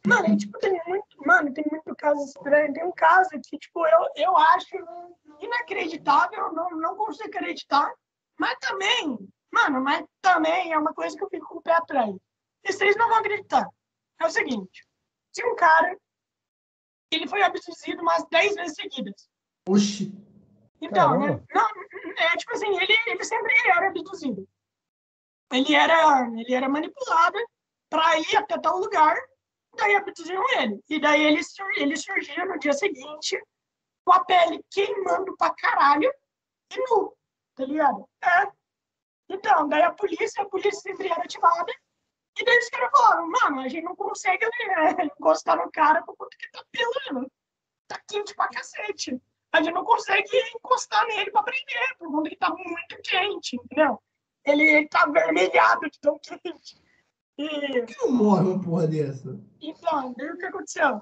Mano, 0.05 0.27
e, 0.27 0.37
tipo, 0.37 0.57
tem 0.59 0.79
muito, 0.87 1.17
mano, 1.25 1.53
tem 1.53 1.65
muito 1.69 1.95
caso 1.95 2.23
estranho. 2.23 2.73
Tem 2.73 2.85
um 2.85 2.91
caso 2.91 3.29
que, 3.31 3.57
tipo, 3.57 3.85
eu, 3.85 4.07
eu 4.15 4.37
acho 4.37 4.75
inacreditável, 5.39 6.53
não, 6.53 6.69
não 6.71 6.95
consigo 6.95 7.27
acreditar, 7.27 7.91
mas 8.39 8.55
também, 8.59 9.17
mano, 9.51 9.81
mas 9.81 10.05
também 10.21 10.71
é 10.71 10.77
uma 10.77 10.93
coisa 10.93 11.17
que 11.17 11.23
eu 11.23 11.29
fico 11.29 11.47
com 11.47 11.57
o 11.57 11.61
pé 11.61 11.73
atrás. 11.73 12.15
E 12.63 12.71
vocês 12.71 12.95
não 12.95 13.09
vão 13.09 13.17
acreditar. 13.17 13.67
É 14.21 14.25
o 14.25 14.29
seguinte, 14.29 14.85
tinha 15.33 15.51
um 15.51 15.55
cara, 15.55 15.97
ele 17.11 17.27
foi 17.27 17.41
abduzido 17.41 18.01
umas 18.01 18.25
10 18.29 18.55
vezes 18.55 18.75
seguidas. 18.75 19.27
Oxi. 19.67 20.28
Então, 20.81 21.19
né, 21.19 21.43
não, 21.53 21.67
é 22.17 22.37
tipo 22.37 22.53
assim, 22.53 22.77
ele, 22.77 22.97
ele 23.07 23.23
sempre 23.23 23.53
era 23.67 23.87
abduzido. 23.87 24.47
Ele 25.51 25.75
era, 25.75 26.27
ele 26.37 26.53
era 26.53 26.69
manipulado 26.69 27.37
para 27.89 28.19
ir 28.19 28.37
até 28.37 28.57
tal 28.59 28.77
lugar, 28.77 29.17
daí 29.75 29.95
abduziram 29.95 30.45
ele. 30.59 30.83
E 30.87 30.99
daí 30.99 31.23
ele, 31.23 31.41
ele 31.77 31.97
surgia 31.97 32.45
no 32.45 32.59
dia 32.59 32.73
seguinte 32.73 33.41
com 34.05 34.13
a 34.13 34.23
pele 34.23 34.63
queimando 34.71 35.35
pra 35.37 35.53
caralho 35.55 36.11
e 36.71 36.89
nu, 36.89 37.15
tá 37.55 37.65
ligado? 37.65 38.07
É. 38.21 38.51
Então, 39.29 39.67
daí 39.67 39.81
a 39.83 39.91
polícia, 39.91 40.41
a 40.41 40.49
polícia 40.49 40.81
sempre 40.81 41.07
era 41.07 41.23
ativada. 41.23 41.71
E 42.39 42.45
daí 42.45 42.57
os 42.57 42.69
caras 42.69 42.91
falaram, 42.91 43.27
mano, 43.27 43.61
a 43.61 43.67
gente 43.67 43.83
não 43.83 43.95
consegue 43.95 44.45
né, 44.45 44.95
encostar 45.17 45.57
no 45.57 45.69
cara 45.71 46.01
por 46.03 46.15
conta 46.15 46.37
que 46.37 46.51
tá 46.51 46.63
pelando. 46.71 47.31
Tá 47.87 47.99
quente 48.07 48.35
pra 48.35 48.47
cacete. 48.47 49.19
A 49.51 49.61
gente 49.61 49.73
não 49.73 49.83
consegue 49.83 50.29
encostar 50.55 51.05
nele 51.07 51.31
pra 51.31 51.43
prender, 51.43 51.97
por 51.97 52.11
conta 52.11 52.29
que 52.29 52.35
tá 52.35 52.49
muito 52.49 53.01
quente, 53.03 53.55
entendeu? 53.55 53.99
Ele, 54.45 54.63
ele 54.63 54.87
tá 54.87 55.03
avermelhado 55.03 55.89
de 55.89 55.99
tão 55.99 56.19
quente. 56.19 56.81
E, 57.37 57.47
Por 57.47 57.85
que 57.85 57.97
não 58.05 58.11
morre 58.11 58.41
uma 58.47 58.61
porra 58.61 58.87
dessa? 58.87 59.39
então, 59.61 60.13
daí 60.17 60.29
o 60.29 60.37
que 60.37 60.45
aconteceu? 60.45 61.01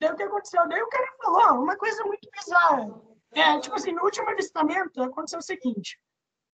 Daí 0.00 0.10
o 0.12 0.16
que 0.16 0.22
aconteceu? 0.24 0.68
Daí 0.68 0.82
o 0.82 0.88
cara 0.88 1.06
falou 1.22 1.62
uma 1.62 1.76
coisa 1.76 2.04
muito 2.04 2.28
bizarra. 2.30 3.00
É, 3.32 3.58
tipo 3.60 3.74
assim, 3.76 3.92
no 3.92 4.02
último 4.02 4.28
avistamento 4.28 5.02
aconteceu 5.02 5.38
o 5.38 5.42
seguinte. 5.42 5.98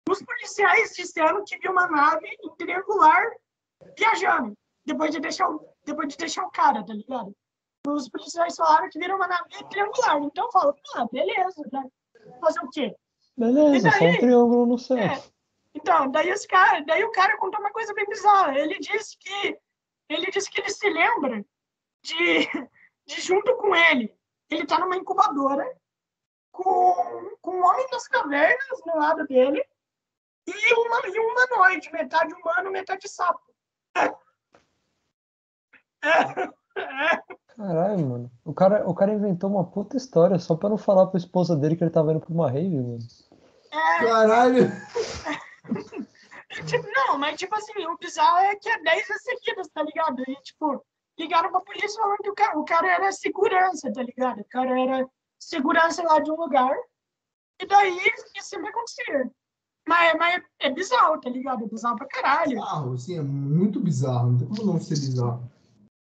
Os 0.08 0.22
policiais 0.22 0.94
disseram 0.94 1.44
que 1.44 1.58
viu 1.58 1.72
uma 1.72 1.86
nave 1.88 2.26
em 2.42 2.54
triangular 2.56 3.24
viajando, 3.96 4.56
depois 4.84 5.10
de 5.10 5.20
deixar 5.20 5.48
o, 5.48 5.68
depois 5.84 6.08
de 6.08 6.16
deixar 6.16 6.44
o 6.44 6.50
cara, 6.50 6.84
tá 6.84 6.92
ligado? 6.92 7.34
Os 7.92 8.08
policiais 8.08 8.56
falaram 8.56 8.88
que 8.90 8.98
viram 8.98 9.16
uma 9.16 9.28
nave 9.28 9.48
triangular. 9.70 10.18
Então 10.22 10.46
eu 10.46 10.52
falo, 10.52 10.74
ah, 10.94 11.06
beleza, 11.10 11.62
né? 11.72 11.84
Fazer 12.40 12.60
o 12.60 12.70
quê? 12.70 12.94
Beleza, 13.36 13.88
E 13.88 13.92
só 13.92 13.98
daí? 13.98 14.08
um 14.14 14.18
triângulo 14.18 14.66
no 14.66 14.78
céu. 14.78 14.98
É. 14.98 15.22
Então, 15.74 16.10
daí 16.10 16.30
esse 16.30 16.48
cara, 16.48 16.80
daí 16.80 17.04
o 17.04 17.12
cara 17.12 17.36
contou 17.36 17.60
uma 17.60 17.70
coisa 17.70 17.92
bem 17.94 18.06
bizarra. 18.06 18.58
Ele 18.58 18.78
disse 18.78 19.16
que 19.18 19.58
ele 20.08 20.30
disse 20.30 20.50
que 20.50 20.60
ele 20.60 20.70
se 20.70 20.88
lembra 20.88 21.44
de, 22.02 22.46
de 23.06 23.20
junto 23.20 23.56
com 23.56 23.74
ele, 23.74 24.14
ele 24.48 24.66
tá 24.66 24.78
numa 24.78 24.96
incubadora 24.96 25.68
com, 26.52 27.36
com 27.42 27.50
um 27.50 27.64
homem 27.64 27.86
das 27.90 28.06
cavernas 28.08 28.80
no 28.86 28.96
lado 28.96 29.26
dele 29.26 29.62
e, 30.46 30.74
uma, 30.74 31.08
e 31.08 31.20
um 31.20 31.32
humanoide, 31.32 31.92
metade 31.92 32.32
humano, 32.32 32.70
metade 32.70 33.08
sapo. 33.08 33.42
É, 36.02 36.42
é, 36.80 37.22
Caralho, 37.56 38.06
mano. 38.06 38.30
O 38.44 38.52
cara, 38.52 38.88
o 38.88 38.94
cara 38.94 39.14
inventou 39.14 39.50
uma 39.50 39.64
puta 39.64 39.96
história 39.96 40.38
só 40.38 40.54
pra 40.54 40.68
não 40.68 40.76
falar 40.76 41.06
pra 41.06 41.18
esposa 41.18 41.56
dele 41.56 41.74
que 41.76 41.82
ele 41.82 41.90
tava 41.90 42.10
indo 42.12 42.20
pra 42.20 42.32
uma 42.34 42.50
rave, 42.50 42.76
mano. 42.76 42.98
é. 43.72 44.04
Caralho. 44.04 44.72
Tipo, 46.64 46.86
não, 46.90 47.18
mas 47.18 47.38
tipo 47.38 47.54
assim, 47.54 47.86
o 47.86 47.98
bizarro 47.98 48.38
é 48.38 48.56
que 48.56 48.68
é 48.68 48.82
10 48.82 49.08
vezes 49.08 49.22
seguidas, 49.22 49.68
tá 49.68 49.82
ligado? 49.82 50.22
E 50.26 50.34
tipo, 50.36 50.82
ligaram 51.18 51.50
pra 51.50 51.60
polícia 51.60 52.00
falando 52.00 52.18
que 52.18 52.30
o 52.30 52.34
cara, 52.34 52.58
o 52.58 52.64
cara 52.64 52.88
era 52.88 53.12
segurança, 53.12 53.92
tá 53.92 54.02
ligado? 54.02 54.40
O 54.40 54.44
cara 54.48 54.80
era 54.80 55.06
segurança 55.38 56.02
lá 56.02 56.18
de 56.18 56.30
um 56.30 56.36
lugar. 56.36 56.74
E 57.60 57.66
daí 57.66 57.98
isso 58.38 58.48
sempre 58.48 58.68
acontecia. 58.68 59.30
Mas, 59.86 60.14
mas 60.18 60.42
é 60.60 60.70
bizarro, 60.70 61.20
tá 61.20 61.28
ligado? 61.28 61.64
É 61.64 61.68
bizarro 61.68 61.96
pra 61.96 62.06
caralho. 62.06 62.58
Bizarro, 62.58 62.94
assim, 62.94 63.18
é 63.18 63.22
muito 63.22 63.78
bizarro. 63.78 64.30
Não 64.32 64.38
tem 64.38 64.48
como 64.48 64.72
não 64.72 64.80
ser 64.80 64.98
bizarro. 64.98 65.50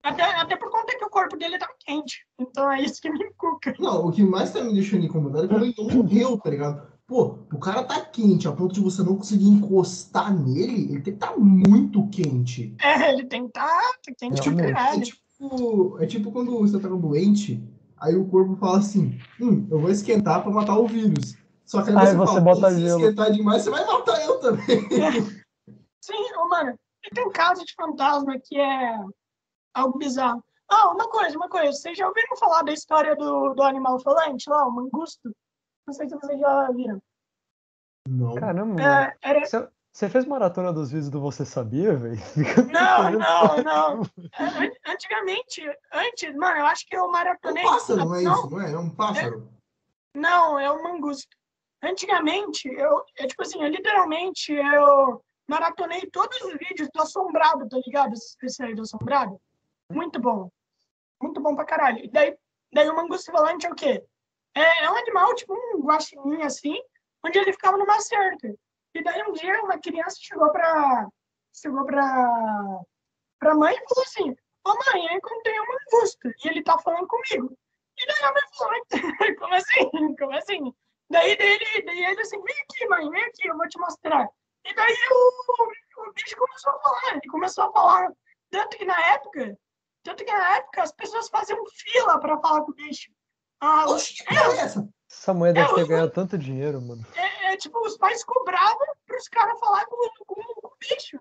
Até, 0.04 0.24
até 0.36 0.58
por 0.58 0.70
conta 0.70 0.98
que 0.98 1.06
o 1.06 1.10
corpo 1.10 1.38
dele 1.38 1.58
tava 1.58 1.72
quente. 1.80 2.26
Então 2.38 2.70
é 2.70 2.82
isso 2.82 3.02
que 3.02 3.10
me 3.10 3.24
encuca. 3.24 3.74
Não, 3.80 4.06
o 4.08 4.12
que 4.12 4.22
mais 4.22 4.52
tá 4.52 4.62
me 4.62 4.74
deixando 4.74 5.06
incomodado 5.06 5.46
é 5.46 5.48
quando 5.48 5.64
ele 5.64 5.76
não 5.78 5.88
morreu, 5.88 6.38
tá 6.38 6.50
ligado? 6.50 6.86
Pô, 7.08 7.40
o 7.54 7.58
cara 7.58 7.84
tá 7.84 8.02
quente 8.02 8.48
a 8.48 8.52
ponto 8.52 8.74
de 8.74 8.82
você 8.82 9.02
não 9.02 9.16
conseguir 9.16 9.48
encostar 9.48 10.34
nele, 10.34 10.84
ele 10.92 11.02
tem 11.02 11.16
que 11.16 11.24
estar 11.24 11.38
muito 11.38 12.06
quente. 12.10 12.76
É, 12.82 13.14
ele 13.14 13.26
tem 13.26 13.46
que 13.48 13.54
tá 13.54 13.68
tá 14.06 14.14
quente 14.18 14.42
pra 14.42 14.52
Realmente. 14.52 14.78
É 14.78 15.00
tipo, 15.02 15.98
é 16.02 16.06
tipo 16.06 16.32
quando 16.32 16.60
você 16.60 16.80
tá 16.80 16.88
doente, 16.90 17.64
aí 17.98 18.16
o 18.16 18.26
corpo 18.26 18.56
fala 18.58 18.80
assim, 18.80 19.18
hum, 19.40 19.66
eu 19.72 19.80
vou 19.80 19.90
esquentar 19.90 20.42
pra 20.44 20.52
matar 20.52 20.78
o 20.78 20.88
vírus. 20.88 21.36
Só 21.66 21.82
que 21.82 21.92
aí 21.92 21.98
Aí 21.98 22.08
você, 22.08 22.18
você 22.18 22.26
fala, 22.26 22.42
bota 22.42 22.62
"Pô, 22.62 22.70
se 22.70 22.80
gelo." 22.82 23.00
esquentar 23.00 23.32
demais, 23.32 23.64
você 23.64 23.70
vai 23.70 23.86
matar 23.86 24.22
eu 24.26 24.40
também. 24.40 24.66
Sim, 26.02 26.36
ô, 26.38 26.50
mano, 26.50 26.78
e 27.06 27.10
tem 27.14 27.26
um 27.26 27.32
caso 27.32 27.64
de 27.64 27.74
fantasma 27.74 28.38
que 28.38 28.58
é 28.60 28.98
algo 29.74 29.98
bizarro. 29.98 30.44
Ah, 30.70 30.90
uma 30.92 31.08
coisa, 31.10 31.36
uma 31.38 31.50
coisa. 31.50 31.72
Vocês 31.72 31.98
já 31.98 32.08
ouviram 32.08 32.36
falar 32.38 32.64
da 32.64 32.72
história 32.74 33.16
do, 33.16 33.54
do 33.54 33.64
animal 33.64 34.00
falante 34.00 34.50
lá, 34.50 34.66
o 34.68 34.72
mangusto? 34.72 35.32
Não 35.86 35.94
sei 35.94 36.08
se 36.08 36.16
vocês 36.16 36.40
já 36.40 36.72
viram. 36.72 37.02
Não. 38.08 38.36
Caramba. 38.36 38.82
É, 38.82 39.16
era... 39.22 39.46
Você, 39.46 39.68
você 39.92 40.10
fez 40.10 40.26
maratona 40.26 40.74
dos 40.74 40.90
vídeos 40.92 41.10
do 41.10 41.22
Você 41.22 41.46
Sabia, 41.46 41.96
velho? 41.96 42.18
Não, 42.74 43.12
não, 43.12 43.64
não. 43.64 44.02
An- 44.02 44.72
Antigamente, 44.92 45.62
antes, 45.94 46.36
mano, 46.36 46.58
eu 46.58 46.66
acho 46.66 46.88
que 46.88 46.96
eu 46.96 47.04
É 47.04 47.08
um 47.08 47.12
maratonei. 47.12 47.64
pássaro, 47.64 48.06
não 48.06 48.16
é 48.16 48.24
isso? 48.24 48.50
Não 48.50 48.62
é? 48.62 48.72
É 48.72 48.78
um 48.78 48.90
pássaro. 48.90 49.48
Não, 50.16 50.60
é 50.60 50.72
o 50.72 50.82
mangusto. 50.84 51.36
Antigamente, 51.84 52.68
eu, 52.70 53.04
é 53.18 53.28
tipo 53.28 53.42
assim, 53.42 53.62
eu 53.62 53.70
literalmente 53.70 54.54
eu 54.54 55.22
maratonei 55.48 56.02
todos 56.12 56.40
os 56.42 56.54
vídeos 56.54 56.90
do 56.94 57.02
Assombrado, 57.02 57.68
tá 57.68 57.78
ligado? 57.86 58.14
Esse 58.42 58.64
aí 58.64 58.74
do 58.74 58.84
Assombrado. 58.84 59.40
Muito 59.90 60.20
bom. 60.20 60.50
Muito 61.22 61.42
bom 61.42 61.56
pra 61.56 61.66
caralho. 61.66 62.04
E 62.04 62.10
daí, 62.10 62.38
daí 62.72 62.90
o 62.90 62.96
mangusto 62.96 63.32
falante 63.32 63.66
é 63.66 63.70
o 63.70 63.76
quê? 63.76 64.04
É, 64.56 64.84
é 64.86 64.92
um 64.92 64.96
animal, 64.96 65.34
tipo 65.36 65.54
um 65.54 65.82
guaxinim, 65.82 66.42
assim, 66.44 66.78
onde 67.26 67.40
ele 67.40 67.54
ficava 67.54 67.78
numa 67.78 68.00
cerca. 68.02 68.54
E 68.94 69.04
daí 69.04 69.24
um 69.24 69.34
dia 69.34 69.62
uma 69.64 69.80
criança 69.80 70.18
chegou 70.20 70.52
pra, 70.52 71.08
chegou 71.54 71.86
pra, 71.86 72.82
pra 73.40 73.56
mãe 73.56 73.74
e 73.76 73.88
falou 73.90 74.04
assim, 74.04 74.36
ô 74.66 74.70
mãe, 74.70 75.08
eu 75.08 75.18
encontrei 75.18 75.60
um 75.60 75.66
mangusto 75.66 76.28
e 76.28 76.48
ele 76.48 76.64
tá 76.64 76.78
falando 76.78 77.08
comigo. 77.08 77.58
E 77.98 78.06
daí 78.08 78.24
a 78.24 78.34
mãe 78.34 78.42
falou, 78.58 78.82
como 79.40 79.54
assim? 79.56 80.16
Como 80.18 80.36
assim? 80.36 80.74
Daí 81.10 81.32
ele, 81.32 81.84
daí 81.84 82.06
ele 82.06 82.22
assim, 82.22 82.42
vem 82.42 82.56
aqui, 82.62 82.88
mãe, 82.88 83.10
vem 83.10 83.24
aqui, 83.24 83.48
eu 83.48 83.58
vou 83.58 83.68
te 83.68 83.80
mostrar. 83.80 84.28
E 84.66 84.74
daí 84.74 84.96
o, 85.12 86.08
o 86.08 86.14
bicho 86.14 86.38
começou 86.38 86.74
a 86.74 86.80
falar, 86.80 87.12
ele 87.12 87.32
começou 87.32 87.64
a 87.66 87.72
falar. 87.72 88.12
Tanto 88.50 88.78
que 88.78 88.86
na 88.86 89.00
época, 89.14 89.58
tanto 90.04 90.24
que 90.24 90.32
na 90.32 90.58
época 90.58 90.84
as 90.84 90.92
pessoas 90.92 91.30
faziam 91.30 91.64
fila 91.68 92.20
para 92.20 92.40
falar 92.40 92.62
com 92.62 92.72
o 92.72 92.76
bicho. 92.76 93.12
Ah, 93.60 93.86
Oxi, 93.90 94.16
que 94.16 94.26
porra 94.26 94.54
é 94.54 94.60
essa? 94.60 94.90
Essa 95.10 95.34
mulher 95.34 95.54
deve 95.54 95.74
ter 95.76 95.88
ganhado 95.88 96.12
tanto 96.12 96.38
dinheiro, 96.38 96.82
mano. 96.82 97.06
é, 97.16 97.54
é, 97.54 97.58
tipo, 97.58 97.80
os 97.80 97.98
pais 97.98 98.24
cobravam 98.24 98.88
para 99.06 99.18
os 99.18 99.28
caras 99.30 99.60
falar 99.60 99.86
com, 99.86 99.96
com, 100.26 100.36
com 100.36 100.68
o 100.68 100.76
bicho. 100.80 101.20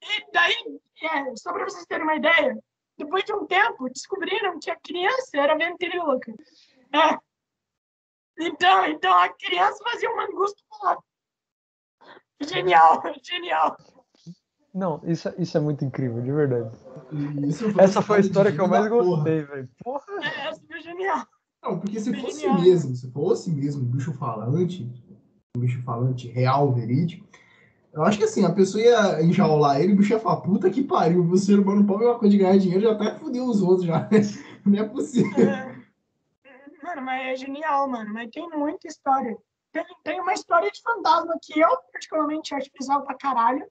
E 0.00 0.32
daí, 0.32 0.80
é, 1.02 1.36
só 1.36 1.52
para 1.52 1.64
vocês 1.64 1.84
terem 1.86 2.04
uma 2.04 2.16
ideia, 2.16 2.56
depois 2.96 3.24
de 3.24 3.32
um 3.32 3.46
tempo, 3.46 3.90
descobriram 3.90 4.58
que 4.58 4.70
a 4.70 4.76
criança 4.76 5.36
era 5.36 5.56
ventríloca. 5.56 6.32
É. 6.92 7.18
Então, 8.38 8.86
então 8.86 9.12
a 9.18 9.28
criança 9.28 9.82
fazia 9.82 10.10
um 10.10 10.16
mangusto 10.16 10.62
falar. 10.68 10.98
Genial, 12.40 13.02
genial. 13.22 13.76
Não, 14.74 15.00
isso, 15.04 15.28
é- 15.28 15.34
isso 15.38 15.56
é 15.56 15.60
muito 15.60 15.84
incrível, 15.84 16.20
de 16.20 16.32
verdade. 16.32 16.68
Isso 17.46 17.66
Essa 17.78 18.02
foi 18.02 18.16
a 18.16 18.20
história 18.20 18.52
que 18.52 18.60
eu 18.60 18.66
mais 18.66 18.88
gostei, 18.88 19.42
velho. 19.42 19.68
Porra. 19.82 20.04
É, 20.20 20.48
essa 20.48 20.60
foi 20.66 20.80
genial. 20.80 21.24
Não, 21.62 21.78
porque 21.78 22.00
se 22.00 22.12
fosse 22.20 22.40
Genial. 22.40 22.60
mesmo, 22.60 22.94
se 22.94 23.10
fosse 23.10 23.50
mesmo 23.50 23.82
um 23.82 23.86
bicho 23.86 24.12
falante, 24.14 24.90
um 25.56 25.60
bicho 25.60 25.80
falante 25.82 26.28
real, 26.28 26.72
verídico, 26.72 27.26
eu 27.92 28.02
acho 28.02 28.18
que 28.18 28.24
assim, 28.24 28.44
a 28.44 28.52
pessoa 28.52 28.82
ia 28.82 29.22
enjaular 29.22 29.80
ele, 29.80 29.92
o 29.92 29.96
bicho 29.96 30.12
ia 30.12 30.18
falar, 30.18 30.40
puta 30.40 30.68
que 30.68 30.82
pariu, 30.82 31.22
o 31.22 31.36
ser 31.38 31.58
humano 31.58 31.86
pode 31.86 32.04
uma 32.04 32.18
coisa 32.18 32.32
de 32.32 32.38
ganhar 32.42 32.58
dinheiro, 32.58 32.82
já 32.82 32.92
até 32.92 33.14
fudeu 33.18 33.44
os 33.44 33.62
outros 33.62 33.86
já. 33.86 34.08
Não 34.66 34.78
é 34.78 34.86
possível. 34.88 35.48
É, 35.48 35.74
Mano, 36.82 37.00
mas 37.00 37.26
é 37.28 37.36
genial, 37.36 37.88
mano. 37.88 38.12
Mas 38.12 38.28
tem 38.30 38.46
muita 38.50 38.86
história. 38.88 39.34
Tem, 39.72 39.84
tem 40.02 40.20
uma 40.20 40.34
história 40.34 40.70
de 40.70 40.82
fantasma 40.82 41.34
que 41.42 41.58
eu, 41.58 41.68
particularmente, 41.92 42.54
acho 42.54 42.70
bizarro 42.78 43.04
pra 43.06 43.16
caralho. 43.16 43.66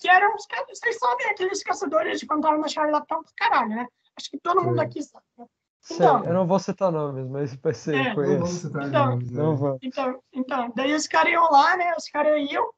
Que 0.00 0.08
eram 0.08 0.34
os 0.34 0.46
Vocês 0.68 0.98
sabem 0.98 1.30
aqueles 1.30 1.62
caçadores 1.62 2.20
de 2.20 2.26
fantasma 2.26 2.68
charlatão 2.68 3.22
pra 3.22 3.32
caralho, 3.36 3.70
né? 3.70 3.86
Acho 4.16 4.30
que 4.30 4.38
todo 4.38 4.62
mundo 4.62 4.78
Sim. 4.78 4.84
aqui 4.84 5.02
sabe. 5.02 5.24
né? 5.38 5.46
Então. 5.88 6.24
eu 6.24 6.34
não 6.34 6.46
vou 6.46 6.58
citar 6.58 6.90
nomes, 6.90 7.28
mas 7.28 7.54
vai 7.56 7.72
ser, 7.72 7.94
É. 7.94 8.08
Não 8.08 8.14
conheço. 8.14 8.46
citar 8.46 8.88
Então, 8.88 9.06
nomes, 9.10 9.30
né? 9.30 9.42
Não 9.42 9.56
vou. 9.56 9.78
Então, 9.82 10.22
então, 10.32 10.72
daí 10.74 10.92
os 10.92 11.06
caras 11.06 11.32
iam 11.32 11.50
lá, 11.50 11.76
né? 11.76 11.94
Os 11.96 12.08
caras 12.08 12.50
iam 12.50 12.68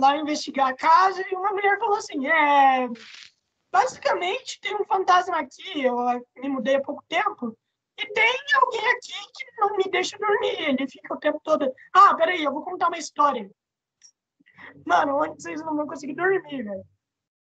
lá 0.00 0.16
investigar 0.16 0.68
a 0.68 0.76
casa 0.76 1.22
e 1.30 1.34
uma 1.34 1.52
mulher 1.52 1.78
falou 1.78 1.96
assim: 1.96 2.26
é. 2.26 2.88
Basicamente, 3.70 4.58
tem 4.60 4.74
um 4.74 4.84
fantasma 4.86 5.38
aqui, 5.38 5.82
eu 5.82 5.96
me 6.36 6.48
mudei 6.48 6.76
há 6.76 6.80
pouco 6.80 7.04
tempo, 7.08 7.54
e 7.98 8.06
tem 8.12 8.36
alguém 8.54 8.86
aqui 8.92 9.12
que 9.34 9.60
não 9.60 9.76
me 9.76 9.84
deixa 9.90 10.18
dormir. 10.18 10.60
Ele 10.60 10.88
fica 10.88 11.14
o 11.14 11.18
tempo 11.18 11.40
todo. 11.42 11.70
Ah, 11.92 12.14
peraí, 12.14 12.42
eu 12.42 12.52
vou 12.52 12.62
contar 12.62 12.88
uma 12.88 12.98
história. 12.98 13.50
Mano, 14.84 15.16
onde 15.22 15.40
vocês 15.42 15.60
não 15.62 15.76
vão 15.76 15.86
conseguir 15.86 16.14
dormir, 16.14 16.62
velho? 16.62 16.84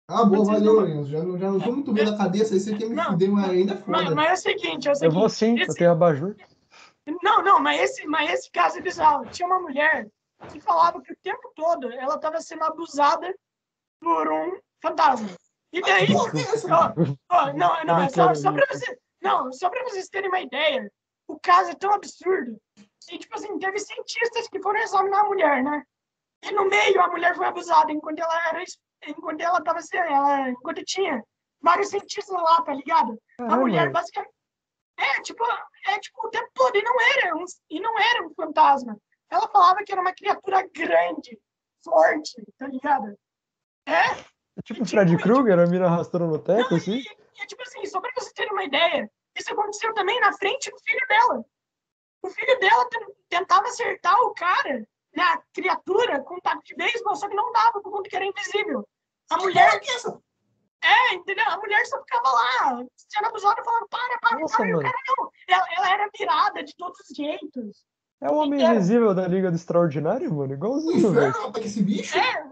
Ah, 0.08 0.24
boa, 0.24 0.44
Vocês 0.44 0.58
valeu, 0.58 0.64
não- 0.74 0.80
Lorenzo. 0.80 1.10
Já, 1.10 1.22
não- 1.22 1.38
já 1.38 1.50
não 1.50 1.60
tô 1.60 1.72
muito 1.72 1.92
bem 1.92 2.04
da 2.04 2.16
cabeça, 2.16 2.52
aí 2.54 2.60
você 2.60 2.76
quer 2.76 2.88
me 2.88 2.94
Não. 2.96 3.12
fuder, 3.12 3.30
mas 3.30 3.50
ainda 3.50 3.72
é 3.74 3.82
Mas, 3.86 4.02
foda. 4.04 4.14
mas 4.14 4.28
é 4.30 4.32
o 4.32 4.36
seguinte, 4.36 4.88
é 4.88 4.90
o 4.90 4.92
Eu 4.92 4.96
seguinte. 4.96 5.14
vou 5.14 5.28
sim, 5.28 5.58
eu 5.58 5.64
esse- 5.66 5.74
tenho 5.78 5.92
abajur. 5.92 6.36
Não, 7.22 7.42
não, 7.42 7.60
mas 7.60 7.80
esse, 7.80 8.06
mas 8.06 8.30
esse 8.32 8.50
caso 8.50 8.78
é 8.78 8.80
bizarro. 8.80 9.26
Tinha 9.26 9.46
uma 9.46 9.58
mulher 9.60 10.06
que 10.50 10.60
falava 10.60 11.00
que 11.00 11.12
o 11.12 11.16
tempo 11.22 11.52
todo 11.54 11.90
ela 11.92 12.14
estava 12.16 12.40
sendo 12.40 12.62
abusada 12.64 13.34
por 14.00 14.30
um 14.30 14.58
fantasma. 14.80 15.28
E 15.72 15.80
daí, 15.80 16.06
é 16.12 16.40
essa? 16.52 16.68
ó, 16.74 16.92
ó, 17.30 17.52
não, 17.54 17.84
não, 17.84 17.98
é 18.00 18.08
só, 18.10 18.34
só 18.34 18.50
isso. 18.52 18.66
você, 18.70 18.98
não, 19.22 19.52
só 19.52 19.70
para 19.70 19.82
vocês 19.84 20.08
terem 20.08 20.28
uma 20.28 20.40
ideia. 20.40 20.90
O 21.26 21.38
caso 21.40 21.70
é 21.70 21.74
tão 21.74 21.92
absurdo 21.94 22.56
que, 23.08 23.18
tipo 23.18 23.34
assim, 23.34 23.58
teve 23.58 23.78
cientistas 23.78 24.48
que 24.48 24.60
foram 24.60 24.80
examinar 24.80 25.20
a 25.22 25.28
mulher, 25.28 25.62
né? 25.62 25.82
E 26.42 26.50
no 26.52 26.64
meio 26.66 27.00
a 27.00 27.08
mulher 27.08 27.34
foi 27.36 27.46
abusada 27.46 27.92
enquanto 27.92 28.18
ela 28.18 28.48
era, 28.48 28.62
enquanto 29.06 29.40
ela 29.40 29.58
estava 29.58 29.80
sendo, 29.80 30.06
ela, 30.06 30.48
enquanto 30.50 30.84
tinha 30.84 31.22
vários 31.60 31.88
cientistas 31.90 32.34
lá, 32.42 32.62
tá 32.62 32.74
ligado? 32.74 33.16
A 33.38 33.56
mulher 33.56 33.90
basicamente. 33.90 34.32
É, 34.98 35.22
tipo, 35.22 35.42
é 35.88 35.98
tipo 36.00 36.26
o 36.26 36.30
tempo 36.30 36.50
todo, 36.54 36.76
e 36.76 36.82
não 36.82 36.94
era 37.00 37.36
um, 37.36 37.44
e 37.70 37.80
não 37.80 37.98
era 37.98 38.26
um 38.26 38.34
fantasma. 38.34 38.96
Ela 39.30 39.48
falava 39.48 39.78
que 39.84 39.90
era 39.92 40.00
uma 40.00 40.12
criatura 40.12 40.68
grande, 40.74 41.38
forte, 41.82 42.42
tá 42.58 42.66
ligado? 42.66 43.16
É, 43.86 44.10
é 44.10 44.62
tipo 44.62 44.82
o 44.82 44.86
Fred 44.86 45.16
Krueger, 45.16 45.58
a 45.58 45.66
mina 45.66 45.86
arrastando 45.86 46.26
no 46.26 46.38
teto, 46.38 46.74
assim. 46.74 46.98
e, 46.98 47.42
e, 47.42 47.46
tipo 47.46 47.62
assim, 47.62 47.84
só 47.86 48.00
pra 48.00 48.10
você 48.16 48.32
ter 48.34 48.50
uma 48.52 48.64
ideia, 48.64 49.10
isso 49.36 49.52
aconteceu 49.52 49.94
também 49.94 50.20
na 50.20 50.32
frente 50.34 50.70
do 50.70 50.78
filho 50.80 51.06
dela. 51.08 51.44
O 52.22 52.28
filho 52.30 52.58
dela 52.60 52.88
ten- 52.88 53.14
tentava 53.28 53.66
acertar 53.66 54.14
o 54.20 54.34
cara, 54.34 54.86
né, 55.14 55.22
a 55.22 55.42
criatura, 55.52 56.22
com 56.22 56.36
um 56.36 56.40
taco 56.40 56.62
de 56.64 56.74
beisebol, 56.74 57.16
só 57.16 57.28
que 57.28 57.34
não 57.34 57.52
dava, 57.52 57.80
por 57.80 57.90
conta 57.90 58.08
que 58.08 58.16
era 58.16 58.24
invisível. 58.24 58.86
A 59.30 59.36
mulher, 59.38 59.80
que 59.80 59.90
é 59.90 59.98
é, 60.84 61.14
entendeu? 61.14 61.44
A 61.46 61.56
mulher 61.58 61.86
só 61.86 61.98
ficava 62.00 62.28
lá, 62.28 62.84
sendo 62.96 63.28
abusada, 63.28 63.62
falando, 63.64 63.88
para, 63.88 64.18
para, 64.18 64.40
Nossa, 64.40 64.56
para, 64.56 64.68
e 64.68 64.72
o 64.72 64.76
mano. 64.76 64.88
cara 64.88 64.98
não. 65.08 65.30
Ela, 65.48 65.66
ela 65.76 65.94
era 65.94 66.10
virada 66.18 66.64
de 66.64 66.74
todos 66.76 66.98
os 66.98 67.16
jeitos. 67.16 67.84
É 68.20 68.28
o 68.28 68.34
Homem. 68.34 68.64
Invisível 68.64 69.14
da 69.14 69.28
Liga 69.28 69.50
do 69.50 69.56
Extraordinário, 69.56 70.32
mano. 70.34 70.52
Igualzinho, 70.52 71.12
velho. 71.12 71.34
esse 71.58 71.82
bicho? 71.82 72.18
É, 72.18 72.44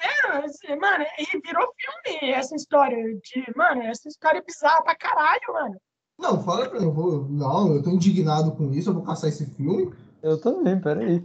é, 0.00 0.44
assim, 0.44 0.76
mano, 0.76 1.04
e 1.18 1.40
virou 1.40 1.68
filme 1.76 2.32
essa 2.32 2.54
história 2.54 2.96
de, 2.96 3.52
mano, 3.54 3.82
essa 3.82 4.08
história 4.08 4.38
é 4.38 4.42
bizarra 4.42 4.82
pra 4.82 4.96
caralho, 4.96 5.52
mano. 5.52 5.76
Não, 6.18 6.42
fala 6.42 6.68
pra 6.68 6.80
mim, 6.80 6.86
eu 6.86 6.92
vou. 6.92 7.28
Não, 7.28 7.74
eu 7.74 7.82
tô 7.82 7.90
indignado 7.90 8.52
com 8.56 8.72
isso, 8.72 8.90
eu 8.90 8.94
vou 8.94 9.04
caçar 9.04 9.28
esse 9.28 9.46
filme. 9.54 9.92
Eu 10.22 10.40
também, 10.40 10.80
peraí. 10.80 11.22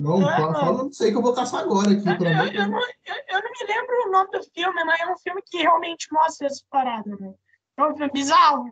Não, 0.00 0.30
É, 0.30 0.36
fala, 0.36 0.72
não 0.84 0.92
sei 0.92 1.10
que 1.10 1.16
eu 1.16 1.22
vou 1.22 1.34
caçar 1.34 1.60
agora 1.60 1.90
aqui, 1.90 2.08
Eu, 2.08 2.14
eu, 2.14 2.30
eu 2.30 2.68
não, 2.68 2.78
eu, 2.80 3.42
não 3.42 3.50
me 3.50 3.66
lembro 3.66 4.06
o 4.06 4.10
nome 4.12 4.30
do 4.30 4.42
filme, 4.54 4.84
mas 4.84 5.00
é 5.00 5.12
um 5.12 5.18
filme 5.18 5.42
que 5.44 5.58
realmente 5.58 6.06
mostra 6.12 6.46
essa 6.46 6.62
parada, 6.70 7.16
né? 7.18 7.34
É 7.76 7.82
um 7.84 7.96
filme 7.96 8.12
bizarro. 8.12 8.70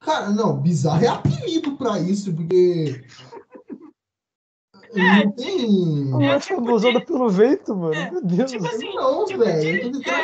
Cara, 0.00 0.30
não, 0.30 0.58
bizarro 0.58 1.04
é 1.04 1.08
apelido 1.08 1.76
pra 1.76 1.98
isso, 1.98 2.34
porque. 2.34 3.04
É, 4.94 4.98
Não 4.98 5.30
tem. 5.32 6.12
A 6.12 6.16
mulher 6.16 6.40
tipo 6.40 6.54
foi 6.56 6.64
abusada 6.64 6.98
de- 7.00 7.06
pelo 7.06 7.28
vento, 7.30 7.74
mano. 7.74 7.94
é, 7.94 8.10
Meu 8.10 8.22
Deus. 8.22 8.50
tipo 8.50 8.66
assim, 8.66 8.94
Não, 8.94 9.24
tipo 9.24 9.38
velho. 9.38 9.90
de- 9.90 10.10
é, 10.10 10.22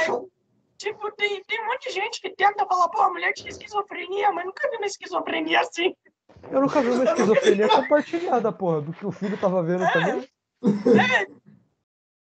Tipo, 0.77 1.11
tem, 1.13 1.43
tem 1.45 1.63
um 1.63 1.67
monte 1.67 1.89
de 1.89 1.95
gente 1.95 2.21
que 2.21 2.29
tenta 2.31 2.67
falar, 2.67 2.89
pô, 2.91 3.01
a 3.01 3.09
mulher 3.11 3.33
tinha 3.33 3.49
esquizofrenia, 3.49 4.31
mas 4.31 4.45
nunca 4.45 4.69
vi 4.71 4.77
uma 4.77 4.85
esquizofrenia 4.87 5.61
assim. 5.61 5.95
Eu 6.51 6.61
nunca 6.61 6.83
vi 6.83 6.89
uma 6.91 7.05
esquizofrenia 7.05 7.69
compartilhada, 7.69 8.53
porra, 8.53 8.83
do 8.83 8.93
que 8.93 9.07
o 9.07 9.11
filho 9.11 9.39
tava 9.39 9.63
vendo 9.63 9.91
também. 9.91 10.29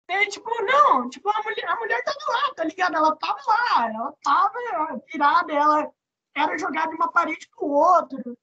É, 0.08 0.26
tipo, 0.26 0.50
não, 0.64 1.08
tipo, 1.08 1.28
a 1.28 1.42
mulher, 1.42 1.68
a 1.68 1.76
mulher 1.76 2.02
tava 2.02 2.18
lá, 2.28 2.54
tá 2.54 2.64
ligado? 2.64 2.96
Ela 2.96 3.16
tava 3.16 3.40
lá, 3.46 3.88
ela 3.88 4.14
tava 4.24 5.02
virada, 5.06 5.52
ela 5.52 5.92
era 6.36 6.58
jogada 6.58 6.88
de 6.88 6.96
uma 6.96 7.12
parede 7.12 7.48
pro 7.54 7.68
outro. 7.68 8.36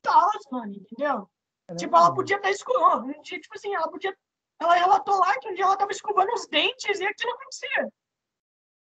Tal, 0.00 0.30
mano, 0.50 0.72
entendeu? 0.72 1.28
Tipo, 1.76 1.96
ela 1.96 2.14
podia 2.14 2.36
estar 2.36 2.50
escovando. 2.50 3.06
Um 3.06 3.22
dia, 3.22 3.40
tipo 3.40 3.54
assim, 3.54 3.74
ela 3.74 3.90
podia. 3.90 4.16
Ela 4.58 4.74
relatou 4.74 5.18
lá 5.18 5.38
que 5.38 5.48
um 5.48 5.54
dia 5.54 5.64
ela 5.64 5.76
tava 5.76 5.92
escovando 5.92 6.32
os 6.32 6.46
dentes 6.46 6.98
e 6.98 7.04
aquilo 7.04 7.32
acontecia. 7.32 7.92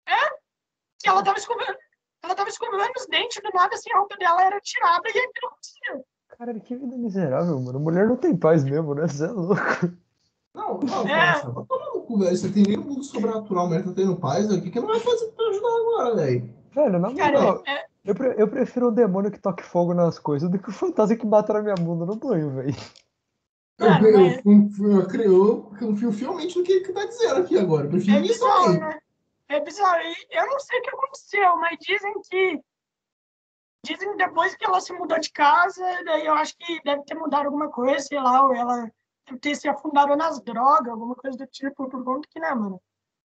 É? 0.07 0.29
Que 1.01 1.09
ela 1.09 1.23
tava 1.23 1.37
escovando. 1.37 1.77
Ela 2.23 2.35
tava 2.35 2.49
escovando 2.49 2.91
os 2.97 3.07
dentes, 3.07 3.41
do 3.41 3.49
nada, 3.53 3.75
assim, 3.75 3.91
a 3.91 3.97
roupa 3.97 4.15
dela 4.17 4.41
era 4.43 4.59
tirada 4.61 5.07
e 5.07 5.11
aquilo 5.11 5.47
acontecia. 5.47 6.05
Caralho, 6.29 6.61
que 6.61 6.75
vida 6.75 6.97
miserável, 6.97 7.59
mano. 7.59 7.79
Mulher 7.79 8.07
não 8.07 8.17
tem 8.17 8.35
paz 8.35 8.63
mesmo, 8.63 8.95
né? 8.95 9.07
Você 9.07 9.25
é 9.25 9.27
louco. 9.27 10.04
Não, 10.55 10.79
não, 10.79 11.07
É. 11.07 11.43
no 11.45 12.01
cu, 12.01 12.17
velho. 12.19 12.35
Você 12.37 12.49
tem 12.49 12.63
nem 12.63 12.79
um 12.79 12.83
mundo 12.83 13.03
sobrenatural, 13.03 13.69
mas 13.69 13.83
tá 13.85 13.91
tendo 13.93 14.15
paz 14.15 14.49
aqui. 14.51 14.69
O 14.69 14.71
que 14.71 14.79
não 14.79 14.87
vai 14.87 14.99
fazer 14.99 15.27
pra 15.31 15.45
ajudar 15.47 15.67
agora, 15.67 16.15
velho? 16.15 16.55
Velho, 16.73 16.99
na 16.99 17.13
Cara, 17.15 17.41
moral, 17.41 17.63
é, 17.67 17.85
eu, 18.05 18.15
pre- 18.15 18.35
eu 18.37 18.47
prefiro 18.47 18.87
o 18.87 18.91
demônio 18.91 19.31
que 19.31 19.39
toque 19.39 19.63
fogo 19.63 19.93
nas 19.93 20.17
coisas 20.17 20.49
do 20.49 20.57
que 20.59 20.69
o 20.69 20.73
fantasma 20.73 21.15
que 21.15 21.25
bata 21.25 21.53
na 21.53 21.61
minha 21.61 21.75
bunda 21.75 22.05
no 22.05 22.15
banho, 22.15 22.51
velho. 22.51 22.75
Eu, 23.77 23.87
Cara, 23.87 24.07
eu, 24.07 24.19
mas- 24.19 24.79
eu, 24.79 25.07
cre- 25.07 25.25
eu 25.25 25.71
confio 25.77 26.11
fielmente 26.13 26.57
no 26.57 26.63
que 26.63 26.71
ele 26.71 26.93
tá 26.93 27.05
dizendo 27.05 27.41
aqui 27.41 27.57
agora. 27.57 27.85
Eu 27.85 27.89
prefiro 27.89 28.17
é 28.17 28.21
isso 28.21 28.33
bizarro, 28.33 28.67
aí. 28.71 28.79
né? 28.79 28.99
É 29.49 29.59
bizarro. 29.59 29.99
E 30.01 30.37
eu 30.37 30.47
não 30.47 30.59
sei 30.59 30.79
o 30.79 30.81
que 30.81 30.89
aconteceu, 30.89 31.57
mas 31.57 31.77
dizem 31.81 32.13
que. 32.29 32.61
Dizem 33.85 34.11
que 34.11 34.17
depois 34.17 34.55
que 34.55 34.65
ela 34.65 34.79
se 34.81 34.93
mudou 34.93 35.19
de 35.19 35.29
casa, 35.31 35.83
daí 36.05 36.25
eu 36.25 36.33
acho 36.33 36.55
que 36.57 36.81
deve 36.83 37.03
ter 37.03 37.13
mudado 37.15 37.45
alguma 37.45 37.69
coisa, 37.69 37.99
sei 37.99 38.19
lá, 38.19 38.45
ou 38.47 38.55
ela 38.55 38.89
ter 39.41 39.55
se 39.55 39.67
afundado 39.67 40.15
nas 40.15 40.39
drogas, 40.41 40.87
alguma 40.91 41.15
coisa 41.15 41.37
do 41.37 41.47
tipo, 41.47 41.89
por 41.89 42.03
conta 42.03 42.27
que, 42.29 42.39
né, 42.39 42.53
mano? 42.53 42.81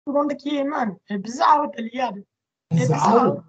Por 0.05 0.15
conta 0.15 0.35
que, 0.37 0.63
mano, 0.65 1.01
é 1.09 1.19
bizarro, 1.19 1.71
tá 1.71 1.81
ligado? 1.83 2.25
É 2.71 2.77
Bizarro. 2.77 3.45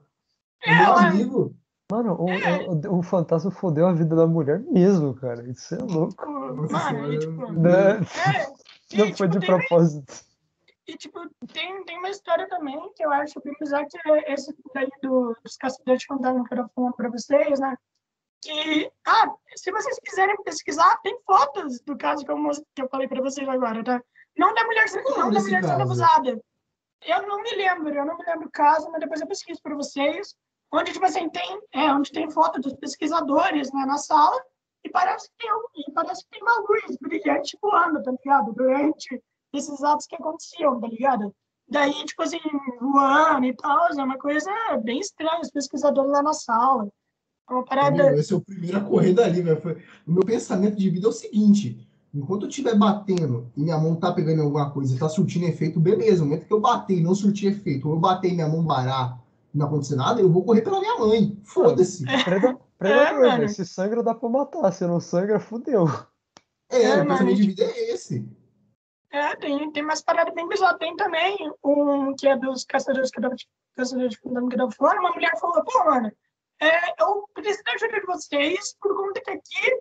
É, 0.64 0.76
Meu 0.76 0.84
ela, 0.86 1.08
amigo. 1.08 1.56
Mano, 1.92 2.18
o, 2.22 2.30
É. 2.30 2.68
o, 2.90 2.98
o 3.00 3.04
fantasma 3.04 3.50
fodeu 3.52 3.88
a 3.88 3.94
vida 3.94 4.16
da 4.16 4.28
mulher 4.28 4.60
mesmo, 4.60 5.14
cara. 5.16 5.48
Isso 5.50 5.74
é 5.76 5.78
louco. 5.78 6.30
mano, 6.30 7.14
e, 7.14 7.20
tipo, 7.20 7.52
Né? 7.54 7.92
é, 8.00 8.94
e, 8.94 8.98
Não 8.98 9.06
tipo, 9.06 9.18
foi 9.18 9.28
de 9.30 9.40
tem- 9.40 9.48
propósito. 9.50 10.14
E, 10.88 10.96
tipo, 10.98 11.20
tem, 11.52 11.84
tem 11.84 11.98
uma 12.00 12.10
história 12.10 12.48
também 12.48 12.78
que 12.96 13.04
eu 13.06 13.12
acho 13.12 13.42
bem 13.44 13.54
bizarra, 13.60 13.86
que 13.90 13.98
é 14.10 14.34
esse 14.34 14.56
daí 14.74 14.88
do, 15.02 15.36
dos 15.44 15.58
caçadores 15.58 16.00
de 16.02 16.08
fantasma 16.08 16.44
que 16.46 16.54
eu 16.54 16.58
tava 16.58 16.70
falando 16.74 16.94
pra 16.94 17.10
vocês, 17.10 17.60
né? 17.60 17.76
Que, 18.42 18.92
ah, 19.06 19.34
se 19.56 19.72
vocês 19.72 19.98
quiserem 20.04 20.36
pesquisar, 20.44 20.98
tem 21.02 21.18
fotos 21.26 21.80
do 21.82 21.98
caso 21.98 22.24
que 22.24 22.32
eu, 22.32 22.38
que 22.76 22.82
eu 22.82 22.90
falei 22.90 23.08
pra 23.08 23.22
vocês 23.22 23.48
agora, 23.48 23.84
tá? 23.84 24.02
Não 24.38 24.54
da 24.54 24.64
mulher, 24.64 24.86
o 24.86 25.18
não 25.18 25.32
da 25.32 25.40
mulher 25.42 25.64
sendo 25.64 25.82
abusada. 25.82 26.42
Eu 27.06 27.28
não 27.28 27.42
me 27.42 27.52
lembro, 27.56 27.94
eu 27.94 28.06
não 28.06 28.18
me 28.18 28.26
lembro 28.26 28.48
o 28.48 28.52
caso, 28.52 28.90
mas 28.92 29.00
depois 29.02 29.22
eu 29.22 29.28
pesquiso 29.28 29.62
pra 29.62 29.76
vocês. 29.76 30.36
Onde, 30.72 30.92
tipo 30.94 31.06
assim, 31.06 31.30
tem, 31.30 31.62
é, 31.74 31.92
onde 31.94 32.12
tem 32.12 32.30
foto 32.30 32.60
dos 32.60 32.74
pesquisadores 32.74 33.72
né, 33.74 33.86
na 33.86 33.98
sala 33.98 34.40
e 34.84 34.90
parece 34.90 35.30
que 35.30 35.38
tem, 35.40 35.54
um- 35.54 35.66
e 35.76 35.92
parece 35.94 36.24
que 36.24 36.30
tem 36.32 36.42
uma 36.42 36.60
luz 36.60 36.98
brilhante 37.00 37.58
voando, 37.62 38.04
tá 38.04 38.12
ligado? 38.12 38.54
Durante 38.54 39.24
esses 39.54 39.82
atos 39.84 40.06
que 40.06 40.16
aconteciam, 40.16 40.80
tá 40.80 40.88
ligado? 40.88 41.34
Daí, 41.70 42.06
tipo 42.06 42.22
assim, 42.22 42.40
voando 42.80 43.46
e 43.46 43.56
tal, 43.56 43.88
é 43.90 44.04
uma 44.04 44.18
coisa 44.18 44.52
bem 44.84 45.00
estranha, 45.00 45.40
os 45.42 45.52
pesquisadores 45.52 46.12
lá 46.12 46.22
na 46.22 46.34
sala. 46.34 46.88
É 47.50 47.54
uma 47.54 47.64
parada. 47.64 47.96
Meu, 47.96 48.16
esse 48.16 48.34
é 48.34 48.36
o 48.36 48.42
primeiro 48.42 48.78
a 48.78 48.82
correr 48.82 49.14
dali, 49.14 49.42
velho. 49.42 49.62
Foi- 49.62 49.78
O 50.06 50.12
meu 50.12 50.24
pensamento 50.26 50.76
de 50.76 50.90
vida 50.90 51.08
é 51.08 51.10
o 51.10 51.14
seguinte: 51.14 51.88
enquanto 52.14 52.44
eu 52.44 52.50
estiver 52.50 52.76
batendo 52.76 53.50
e 53.56 53.62
minha 53.62 53.78
mão 53.78 53.96
tá 53.96 54.12
pegando 54.12 54.42
alguma 54.42 54.70
coisa 54.72 54.96
e 54.96 55.00
tá 55.00 55.08
surtindo 55.08 55.46
efeito, 55.46 55.80
beleza. 55.80 56.22
No 56.24 56.30
momento 56.30 56.46
que 56.46 56.54
eu 56.54 56.60
bater 56.60 56.98
e 56.98 57.02
não 57.04 57.16
surtir 57.16 57.52
efeito, 57.52 57.88
ou 57.88 57.96
eu 57.96 58.00
bater 58.00 58.32
e 58.32 58.36
minha 58.36 58.48
mão 58.50 58.66
parar 58.66 59.18
e 59.54 59.58
não 59.58 59.68
acontecer 59.68 59.96
nada, 59.96 60.20
eu 60.22 60.30
vou 60.32 60.44
correr 60.44 60.62
pela 60.62 60.80
minha 60.80 60.98
mãe. 61.00 61.38
Foda-se. 61.44 62.04
Preda- 62.78 63.14
mano. 63.14 63.20
velho. 63.38 63.50
Se 63.50 63.66
sangra, 63.66 64.04
dá 64.04 64.14
pra 64.14 64.30
matar. 64.30 64.72
Se 64.72 64.86
não 64.86 65.00
sangra, 65.00 65.40
fudeu. 65.40 65.86
É, 66.70 66.84
É, 66.84 67.02
o 67.02 67.08
pensamento 67.08 67.38
de 67.38 67.48
vida 67.48 67.64
é 67.64 67.94
esse. 67.94 68.28
É, 69.10 69.36
tem, 69.38 69.72
tem 69.72 69.84
umas 69.84 70.02
paradas 70.02 70.34
bem 70.36 70.48
bizarras. 70.50 70.78
Tem 70.78 70.96
também 70.98 71.38
um 71.64 72.14
que 72.14 72.28
é 72.28 72.38
dos 72.38 72.66
caçadores 72.66 73.10
que 73.10 73.22
tava, 73.22 73.36
caçadores 73.76 74.18
que 74.18 74.28
eu 74.28 74.34
tava 74.50 74.72
falando. 74.72 75.00
Uma 75.00 75.12
mulher 75.12 75.32
falou, 75.40 75.64
pô, 75.64 75.86
mano, 75.86 76.12
é, 76.60 77.02
eu 77.04 77.30
preciso 77.34 77.64
da 77.64 77.74
ajuda 77.74 78.00
de 78.00 78.06
vocês 78.06 78.76
por 78.82 78.96
conta 78.96 79.22
que 79.22 79.32
aqui 79.32 79.80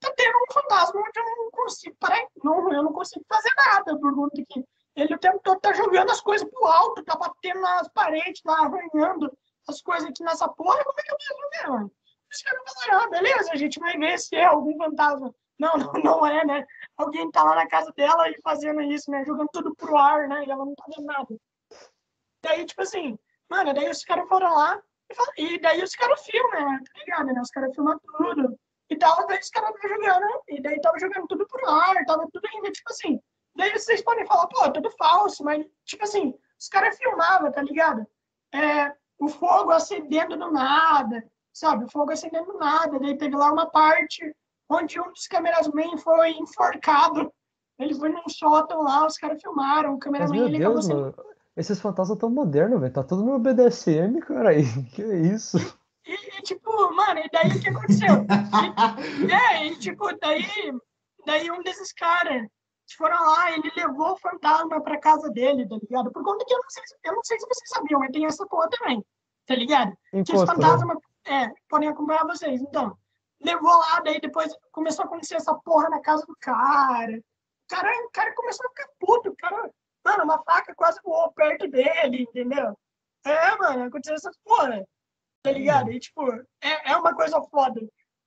tá 0.00 0.12
tendo 0.16 0.36
um 0.36 0.52
fantasma 0.52 1.00
onde 1.00 1.18
eu 1.18 1.24
não 1.24 1.50
consigo 1.50 1.96
parar, 1.98 2.26
não, 2.42 2.72
eu 2.72 2.82
não 2.82 2.92
consigo 2.92 3.24
fazer 3.28 3.52
nada 3.56 3.98
por 3.98 4.14
conta 4.14 4.42
que 4.48 4.64
ele 4.94 5.14
o 5.14 5.18
tempo 5.18 5.40
todo 5.42 5.60
tá 5.60 5.72
jogando 5.72 6.10
as 6.10 6.20
coisas 6.20 6.48
pro 6.50 6.66
alto, 6.66 7.04
tá 7.04 7.16
batendo 7.16 7.60
nas 7.60 7.88
paredes, 7.88 8.42
lá 8.44 8.64
arranhando 8.64 9.32
as 9.68 9.80
coisas 9.80 10.08
aqui 10.08 10.24
nessa 10.24 10.48
porra. 10.48 10.82
Como 10.84 10.98
é 10.98 11.02
que 11.02 11.12
eu 11.12 11.16
vou 11.16 11.50
resolver, 11.60 11.92
os 12.30 12.42
caras 12.42 12.72
falaram, 12.74 13.04
ah, 13.04 13.10
beleza, 13.10 13.52
a 13.52 13.56
gente 13.56 13.78
vai 13.78 13.96
ver 13.96 14.18
se 14.18 14.36
é 14.36 14.44
algum 14.44 14.76
fantasma. 14.76 15.34
Não, 15.58 15.76
não, 15.76 15.92
não 16.02 16.26
é, 16.26 16.44
né? 16.44 16.66
Alguém 16.96 17.30
tá 17.30 17.42
lá 17.42 17.54
na 17.54 17.68
casa 17.68 17.92
dela 17.92 18.28
e 18.28 18.40
fazendo 18.42 18.82
isso, 18.82 19.10
né? 19.10 19.24
Jogando 19.24 19.48
tudo 19.52 19.74
pro 19.74 19.96
ar, 19.96 20.28
né? 20.28 20.44
E 20.44 20.50
ela 20.50 20.64
não 20.64 20.74
tá 20.74 20.84
vendo 20.88 21.06
nada. 21.06 21.36
Daí, 22.42 22.64
tipo 22.66 22.82
assim, 22.82 23.18
mano, 23.48 23.72
daí 23.72 23.88
os 23.90 24.04
caras 24.04 24.28
foram 24.28 24.54
lá 24.54 24.82
e, 25.36 25.58
daí 25.60 25.82
os 25.82 25.94
caras 25.94 26.24
filmam, 26.24 26.70
né? 26.70 26.80
Tá 26.84 27.00
ligado, 27.00 27.26
né? 27.26 27.40
Os 27.40 27.50
caras 27.50 27.74
filmam 27.74 27.98
tudo. 27.98 28.58
E 28.90 28.96
tal, 28.96 29.26
daí 29.26 29.38
os 29.38 29.50
caras 29.50 29.74
estavam 29.74 29.96
jogando, 29.96 30.42
e 30.48 30.62
daí 30.62 30.80
tava 30.80 30.98
jogando 30.98 31.26
tudo 31.26 31.46
pro 31.46 31.68
ar, 31.68 32.04
tava 32.06 32.26
tudo 32.32 32.46
ainda, 32.52 32.70
tipo 32.70 32.90
assim. 32.90 33.20
Daí 33.54 33.72
vocês 33.72 34.02
podem 34.02 34.26
falar, 34.26 34.46
pô, 34.46 34.70
tudo 34.70 34.90
falso, 34.92 35.44
mas, 35.44 35.66
tipo 35.84 36.04
assim, 36.04 36.34
os 36.58 36.68
caras 36.68 36.96
filmavam, 36.96 37.52
tá 37.52 37.62
ligado? 37.62 38.06
É, 38.54 38.92
o 39.18 39.28
fogo 39.28 39.72
acendendo 39.72 40.36
do 40.36 40.50
nada, 40.50 41.22
sabe? 41.52 41.84
O 41.84 41.90
fogo 41.90 42.12
acendendo 42.12 42.52
do 42.52 42.58
nada. 42.58 42.98
Daí 42.98 43.18
teve 43.18 43.36
lá 43.36 43.52
uma 43.52 43.66
parte 43.66 44.34
onde 44.70 45.00
um 45.00 45.10
dos 45.10 45.26
cameramen 45.26 45.96
foi 45.98 46.30
enforcado. 46.32 47.32
Ele 47.78 47.94
foi 47.94 48.08
num 48.08 48.28
sótão 48.28 48.82
lá, 48.82 49.06
os 49.06 49.16
caras 49.16 49.40
filmaram, 49.40 49.94
o 49.94 49.98
cameraman 49.98 50.40
Mas, 50.40 50.50
meu 50.50 50.58
Deus, 50.58 50.86
sendo... 50.86 51.14
esses 51.58 51.80
fantasmas 51.80 52.18
tão 52.18 52.30
modernos, 52.30 52.80
velho. 52.80 52.92
Tá 52.92 53.02
tudo 53.02 53.24
no 53.24 53.38
BDSM, 53.38 54.20
cara. 54.20 54.50
Aí. 54.50 54.62
Que 54.94 55.02
isso? 55.02 55.58
E, 56.06 56.12
e, 56.12 56.42
tipo, 56.42 56.70
mano, 56.94 57.20
e 57.20 57.28
daí 57.30 57.50
o 57.50 57.60
que 57.60 57.68
aconteceu? 57.68 58.24
e, 59.26 59.32
é, 59.32 59.66
e 59.66 59.76
tipo, 59.76 60.08
daí, 60.18 60.46
daí 61.26 61.50
um 61.50 61.62
desses 61.62 61.92
caras 61.92 62.46
foram 62.96 63.20
lá, 63.22 63.52
ele 63.52 63.70
levou 63.76 64.12
o 64.12 64.16
fantasma 64.16 64.80
pra 64.80 64.98
casa 64.98 65.28
dele, 65.30 65.68
tá 65.68 65.76
ligado? 65.82 66.10
Por 66.10 66.24
conta 66.24 66.44
que 66.46 66.54
eu 66.54 66.58
não 66.58 66.70
sei, 66.70 66.82
eu 67.04 67.14
não 67.14 67.24
sei 67.24 67.38
se 67.38 67.46
vocês 67.46 67.68
sabiam, 67.68 68.00
mas 68.00 68.10
tem 68.12 68.24
essa 68.24 68.46
porra 68.46 68.70
também, 68.70 69.04
tá 69.46 69.54
ligado? 69.54 69.92
que 70.10 70.34
os 70.34 70.44
fantasmas, 70.44 70.96
né? 71.26 71.44
é, 71.44 71.52
podem 71.68 71.90
acompanhar 71.90 72.24
vocês. 72.24 72.62
Então, 72.62 72.96
levou 73.40 73.76
lá, 73.76 74.00
daí 74.00 74.20
depois 74.20 74.50
começou 74.72 75.02
a 75.02 75.06
acontecer 75.06 75.34
essa 75.34 75.54
porra 75.54 75.90
na 75.90 76.00
casa 76.00 76.24
do 76.26 76.34
cara. 76.40 77.18
O 77.18 77.68
cara, 77.68 78.06
o 78.06 78.10
cara 78.10 78.34
começou 78.34 78.64
a 78.64 78.68
ficar 78.70 78.88
puto, 78.98 79.28
o 79.28 79.36
cara, 79.36 79.70
mano, 80.08 80.24
uma 80.24 80.42
faca 80.42 80.74
quase 80.74 81.00
voou 81.02 81.32
perto 81.32 81.68
dele, 81.68 82.22
entendeu? 82.22 82.76
É, 83.24 83.56
mano, 83.56 83.84
aconteceu 83.84 84.14
essas 84.14 84.36
porra, 84.44 84.84
tá 85.42 85.52
ligado? 85.52 85.90
E, 85.90 85.98
tipo, 85.98 86.30
é, 86.62 86.92
é 86.92 86.96
uma 86.96 87.14
coisa 87.14 87.40
foda. 87.42 87.80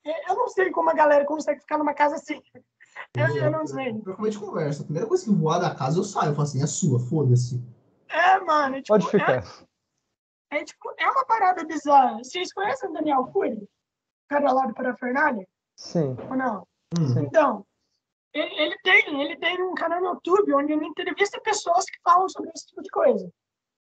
Eu 0.04 0.36
não 0.36 0.48
sei 0.48 0.72
como 0.72 0.90
a 0.90 0.94
galera 0.94 1.26
consegue 1.26 1.62
ficar 1.62 1.78
numa 1.78 1.94
casa 1.94 2.16
assim. 2.16 2.42
Eu, 3.16 3.38
eu 3.38 3.52
não 3.52 3.66
sei. 3.66 3.90
Eu 3.90 4.30
de 4.30 4.40
conversa. 4.40 4.82
A 4.82 4.86
primeira 4.86 5.08
coisa 5.08 5.24
que 5.24 5.32
voar 5.32 5.60
da 5.60 5.76
casa, 5.76 6.00
eu 6.00 6.04
saio. 6.04 6.32
Eu 6.32 6.36
falo 6.36 6.48
assim, 6.48 6.62
é 6.62 6.68
sua, 6.68 7.00
foda-se. 7.00 7.64
É, 8.10 8.40
mano. 8.40 8.78
Tipo, 8.78 8.88
Pode 8.88 9.10
ficar. 9.10 9.44
É, 10.52 10.58
é, 10.58 10.64
tipo, 10.64 10.94
é 10.98 11.10
uma 11.10 11.26
parada 11.26 11.64
bizarra. 11.64 12.18
Vocês 12.18 12.52
conhecem 12.52 12.90
o 12.90 12.94
Daniel 12.94 13.26
Cury? 13.28 13.68
cara 14.28 14.52
lá 14.52 14.66
do 14.66 14.74
Parafernália? 14.74 15.46
Sim. 15.76 16.16
Ou 16.30 16.38
não? 16.38 16.68
Sim. 16.96 17.26
Então, 17.26 17.66
ele, 18.34 18.78
tem, 18.84 19.22
ele 19.22 19.36
tem 19.38 19.62
um 19.62 19.74
canal 19.74 20.00
no 20.00 20.08
YouTube 20.08 20.54
onde 20.54 20.74
ele 20.74 20.86
entrevista 20.86 21.40
pessoas 21.42 21.86
que 21.86 22.00
falam 22.04 22.30
sobre 22.30 22.52
esse 22.56 22.68
tipo 22.68 22.82
de 22.82 22.90
coisa. 22.90 23.32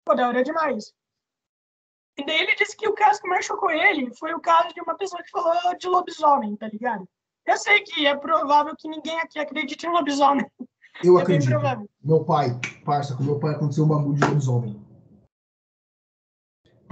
Pô, 0.05 0.13
da 0.13 0.27
hora 0.27 0.43
demais. 0.43 0.93
E 2.17 2.25
daí 2.25 2.43
ele 2.43 2.55
disse 2.55 2.77
que 2.77 2.87
o 2.87 2.93
caso 2.93 3.21
que 3.21 3.27
mais 3.27 3.45
chocou 3.45 3.71
ele 3.71 4.13
foi 4.15 4.33
o 4.33 4.39
caso 4.39 4.73
de 4.73 4.81
uma 4.81 4.95
pessoa 4.95 5.21
que 5.21 5.29
falou 5.29 5.77
de 5.77 5.87
lobisomem, 5.87 6.55
tá 6.55 6.67
ligado? 6.67 7.07
Eu 7.45 7.57
sei 7.57 7.81
que 7.81 8.05
é 8.05 8.15
provável 8.15 8.75
que 8.77 8.87
ninguém 8.87 9.19
aqui 9.19 9.39
acredite 9.39 9.85
em 9.85 9.91
lobisomem. 9.91 10.45
Eu 11.03 11.19
é 11.19 11.21
acredito. 11.21 11.51
Meu 12.03 12.23
pai, 12.23 12.59
parça, 12.85 13.15
com 13.15 13.23
meu 13.23 13.39
pai 13.39 13.55
aconteceu 13.55 13.83
um 13.83 13.89
bagulho 13.89 14.17
de 14.17 14.25
lobisomem. 14.25 14.85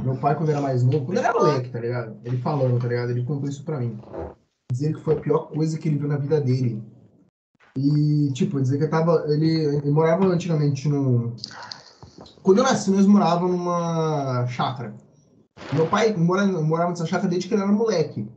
Meu 0.02 0.18
pai, 0.18 0.36
quando 0.36 0.50
era 0.50 0.60
mais 0.60 0.84
novo, 0.84 1.06
quando 1.06 1.20
era 1.20 1.34
moleque, 1.34 1.70
tá 1.70 1.80
ligado? 1.80 2.20
Ele 2.26 2.38
falando, 2.40 2.82
tá 2.82 2.88
ligado? 2.88 3.12
Ele 3.12 3.24
contou 3.24 3.48
isso 3.48 3.64
pra 3.64 3.80
mim. 3.80 3.98
Dizer 4.72 4.94
que 4.94 5.00
foi 5.00 5.16
a 5.16 5.22
pior 5.22 5.50
coisa 5.50 5.80
que 5.80 5.88
ele 5.88 5.98
viu 5.98 6.10
na 6.10 6.18
vida 6.18 6.42
dele. 6.42 6.84
E, 7.78 8.32
tipo, 8.34 8.62
dizer 8.62 8.78
que 8.78 8.84
eu 8.84 8.90
tava. 8.90 9.26
Ele, 9.28 9.78
ele 9.78 9.92
morava 9.92 10.26
antigamente 10.26 10.88
num. 10.88 11.36
Quando 12.42 12.60
eu 12.60 12.64
nasci, 12.64 12.92
nós 12.92 13.06
morávamos 13.06 13.58
numa 13.58 14.46
chácara. 14.48 14.96
Meu 15.74 15.88
pai 15.88 16.16
mora, 16.16 16.46
morava 16.46 16.92
nessa 16.92 17.06
chácara 17.06 17.30
desde 17.30 17.48
que 17.48 17.54
ele 17.54 17.64
era 17.64 17.72
moleque. 17.72 18.28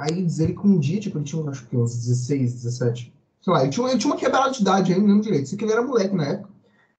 Aí 0.00 0.22
dizer 0.24 0.54
que 0.54 0.66
um 0.66 0.78
dia, 0.78 0.98
tipo, 0.98 1.18
ele 1.18 1.24
tinha 1.24 1.48
acho 1.48 1.66
que 1.66 1.76
uns 1.76 1.94
16, 1.94 2.54
17. 2.54 3.14
Sei 3.40 3.52
lá, 3.52 3.62
ele 3.62 3.70
tinha, 3.70 3.88
ele 3.88 3.98
tinha 3.98 4.12
uma 4.12 4.18
quebrada 4.18 4.50
de 4.50 4.62
idade 4.62 4.92
aí, 4.92 4.98
não 4.98 5.06
lembro 5.06 5.22
direito. 5.22 5.48
Sei 5.48 5.58
que 5.58 5.64
ele 5.64 5.72
era 5.72 5.82
moleque 5.82 6.14
na 6.14 6.26
época. 6.26 6.50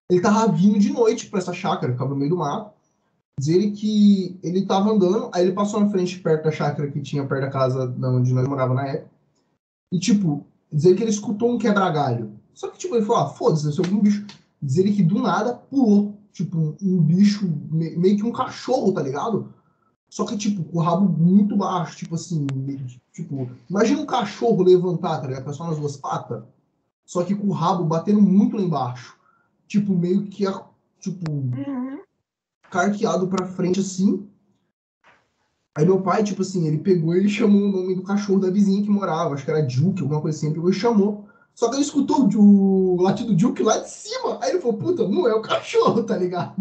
Ele 0.09 0.21
tava 0.21 0.51
vindo 0.51 0.79
de 0.79 0.91
noite 0.91 1.27
pra 1.27 1.39
essa 1.39 1.53
chácara, 1.53 1.91
ficava 1.91 2.09
no 2.11 2.15
meio 2.15 2.29
do 2.29 2.37
mato. 2.37 2.73
Dizer 3.39 3.71
que 3.71 4.39
ele 4.43 4.65
tava 4.65 4.91
andando, 4.91 5.29
aí 5.33 5.43
ele 5.43 5.53
passou 5.53 5.79
na 5.79 5.89
frente, 5.89 6.19
perto 6.19 6.43
da 6.43 6.51
chácara 6.51 6.89
que 6.91 7.01
tinha 7.01 7.25
perto 7.25 7.41
da 7.41 7.49
casa 7.49 7.93
onde 8.03 8.33
nós 8.33 8.47
morava 8.47 8.73
na 8.73 8.87
época. 8.87 9.11
E, 9.91 9.99
tipo, 9.99 10.45
dizer 10.73 10.95
que 10.95 11.03
ele 11.03 11.11
escutou 11.11 11.51
um 11.51 11.57
quebra-galho. 11.57 12.33
Só 12.53 12.67
que, 12.69 12.77
tipo, 12.77 12.95
ele 12.95 13.05
falou, 13.05 13.23
ah, 13.23 13.29
foda-se, 13.29 13.71
ser 13.71 13.85
algum 13.85 13.99
bicho. 13.99 14.25
Dizer 14.61 14.83
que 14.91 15.03
do 15.03 15.21
nada 15.21 15.53
pulou, 15.53 16.17
tipo, 16.31 16.75
um 16.81 17.01
bicho, 17.01 17.47
meio 17.71 18.17
que 18.17 18.23
um 18.23 18.31
cachorro, 18.31 18.91
tá 18.91 19.01
ligado? 19.01 19.53
Só 20.09 20.25
que, 20.25 20.37
tipo, 20.37 20.63
com 20.63 20.77
o 20.77 20.81
rabo 20.81 21.07
muito 21.07 21.55
baixo, 21.55 21.97
tipo 21.97 22.15
assim, 22.15 22.45
tipo, 23.11 23.49
imagina 23.69 24.01
um 24.01 24.05
cachorro 24.05 24.63
levantar, 24.63 25.19
tá 25.19 25.27
ligado? 25.27 25.53
Só 25.53 25.67
nas 25.67 25.79
duas 25.79 25.97
patas. 25.97 26.43
Só 27.05 27.23
que 27.23 27.35
com 27.35 27.47
o 27.47 27.53
rabo 27.53 27.83
batendo 27.83 28.21
muito 28.21 28.55
lá 28.55 28.61
embaixo. 28.61 29.17
Tipo, 29.67 29.93
meio 29.93 30.27
que, 30.27 30.45
tipo, 30.99 31.31
uhum 31.31 31.93
carqueado 32.73 33.27
pra 33.27 33.45
frente 33.45 33.79
assim. 33.79 34.27
Aí 35.75 35.85
meu 35.85 36.01
pai, 36.01 36.23
tipo 36.23 36.43
assim, 36.43 36.67
ele 36.67 36.77
pegou 36.77 37.15
e 37.15 37.27
chamou 37.27 37.61
o 37.61 37.71
nome 37.71 37.95
do 37.95 38.03
cachorro 38.03 38.39
da 38.39 38.51
vizinha 38.51 38.83
que 38.83 38.89
morava, 38.89 39.33
acho 39.33 39.43
que 39.43 39.49
era 39.49 39.67
Juke, 39.67 40.01
alguma 40.01 40.21
coisa 40.21 40.37
assim, 40.37 40.47
ele 40.47 40.55
pegou 40.55 40.69
e 40.69 40.73
chamou. 40.73 41.27
Só 41.55 41.69
que 41.69 41.75
ele 41.75 41.83
escutou 41.83 42.29
o 42.35 43.01
latido 43.01 43.37
Juke 43.37 43.63
lá 43.63 43.77
de 43.77 43.89
cima. 43.89 44.39
Aí 44.41 44.51
ele 44.51 44.61
falou, 44.61 44.77
puta, 44.77 45.07
não 45.07 45.27
é 45.27 45.33
o 45.33 45.41
cachorro, 45.41 46.03
tá 46.03 46.17
ligado? 46.17 46.55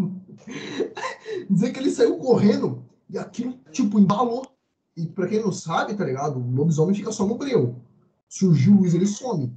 Dizer 1.49 1.71
que 1.71 1.79
ele 1.79 1.91
saiu 1.91 2.17
correndo 2.17 2.85
e 3.09 3.17
aquilo, 3.17 3.57
tipo, 3.71 3.99
embalou. 3.99 4.47
E 4.95 5.07
pra 5.07 5.27
quem 5.27 5.41
não 5.41 5.51
sabe, 5.51 5.95
tá 5.95 6.05
ligado? 6.05 6.39
O 6.39 6.51
lobisomem 6.55 6.95
fica 6.95 7.11
só 7.11 7.25
no 7.25 7.37
breu. 7.37 7.81
Surgiu 8.29 8.75
luz, 8.75 8.93
ele 8.93 9.07
some. 9.07 9.55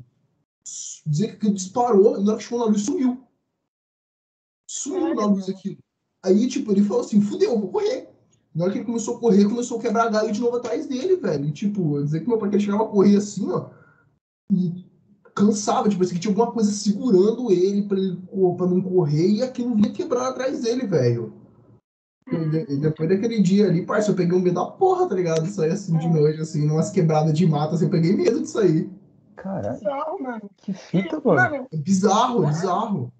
Dizer 1.06 1.38
que 1.38 1.46
ele 1.46 1.54
disparou 1.54 2.18
e 2.18 2.24
na 2.24 2.32
hora 2.32 2.38
que 2.38 2.44
chegou 2.44 2.58
na 2.60 2.66
luz, 2.66 2.82
sumiu. 2.82 3.22
Sumiu 4.66 5.14
na 5.14 5.26
luz 5.26 5.48
aquilo. 5.48 5.78
Aí, 6.22 6.48
tipo, 6.48 6.72
ele 6.72 6.82
falou 6.82 7.02
assim, 7.02 7.20
fudeu, 7.20 7.52
eu 7.52 7.60
vou 7.60 7.70
correr. 7.70 8.05
Na 8.56 8.64
hora 8.64 8.72
que 8.72 8.78
ele 8.78 8.86
começou 8.86 9.16
a 9.16 9.20
correr, 9.20 9.44
começou 9.44 9.78
a 9.78 9.82
quebrar 9.82 10.10
galho 10.10 10.32
de 10.32 10.40
novo 10.40 10.56
atrás 10.56 10.86
dele, 10.86 11.16
velho. 11.16 11.44
E, 11.44 11.52
tipo, 11.52 12.02
dizer 12.02 12.20
que 12.20 12.28
meu 12.28 12.38
pai 12.38 12.58
chegava 12.58 12.84
a 12.84 12.88
correr 12.88 13.16
assim, 13.16 13.50
ó. 13.50 13.68
E 14.50 14.86
cansava, 15.34 15.90
tipo, 15.90 16.02
assim, 16.02 16.14
que 16.14 16.20
tinha 16.20 16.32
alguma 16.32 16.50
coisa 16.50 16.72
segurando 16.72 17.52
ele 17.52 17.82
pra, 17.82 17.98
ele 17.98 18.16
pra 18.56 18.66
não 18.66 18.80
correr 18.80 19.28
e 19.28 19.42
aquilo 19.42 19.74
vinha 19.74 19.92
quebrar 19.92 20.28
atrás 20.28 20.62
dele, 20.62 20.86
velho. 20.86 21.34
E 22.32 22.76
depois 22.78 23.10
daquele 23.10 23.42
dia 23.42 23.68
ali, 23.68 23.84
parça, 23.84 24.10
eu 24.10 24.16
peguei 24.16 24.36
um 24.36 24.40
medo 24.40 24.54
da 24.54 24.64
porra, 24.64 25.06
tá 25.06 25.14
ligado? 25.14 25.44
Isso 25.44 25.60
aí 25.60 25.70
assim 25.70 25.96
de 25.98 26.08
noite, 26.08 26.40
assim, 26.40 26.66
numas 26.66 26.90
quebradas 26.90 27.34
de 27.34 27.46
mata, 27.46 27.74
assim, 27.74 27.84
eu 27.84 27.90
peguei 27.90 28.16
medo 28.16 28.40
disso 28.40 28.58
aí. 28.58 28.90
Caralho. 29.36 29.78
Bizarro, 29.78 30.22
mano. 30.22 30.50
Que 30.56 30.72
fita, 30.72 31.20
mano. 31.22 31.68
É 31.70 31.76
bizarro, 31.76 32.44
é 32.44 32.46
bizarro. 32.46 33.12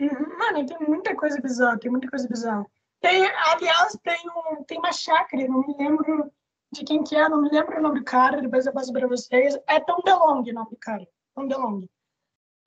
Uhum. 0.00 0.38
Mano, 0.38 0.64
tem 0.64 0.88
muita 0.88 1.14
coisa 1.16 1.40
bizarra, 1.40 1.78
tem 1.78 1.90
muita 1.90 2.08
coisa 2.08 2.28
bizarra. 2.28 2.64
Tem, 3.00 3.26
aliás, 3.26 3.98
tem, 4.02 4.20
um, 4.28 4.64
tem 4.64 4.78
uma 4.78 4.92
chácara, 4.92 5.48
não 5.48 5.60
me 5.60 5.74
lembro 5.76 6.30
de 6.72 6.84
quem 6.84 7.02
que 7.02 7.16
é, 7.16 7.28
não 7.28 7.40
me 7.40 7.50
lembro 7.50 7.78
o 7.78 7.82
nome 7.82 8.00
do 8.00 8.04
cara, 8.04 8.40
depois 8.40 8.66
eu 8.66 8.72
passo 8.72 8.92
pra 8.92 9.06
vocês. 9.06 9.58
É 9.66 9.80
Tom 9.80 10.00
DeLong 10.04 10.48
o 10.48 10.54
nome 10.54 10.70
do 10.70 10.76
cara. 10.76 11.06
Tom 11.34 11.46
DeLong. 11.46 11.88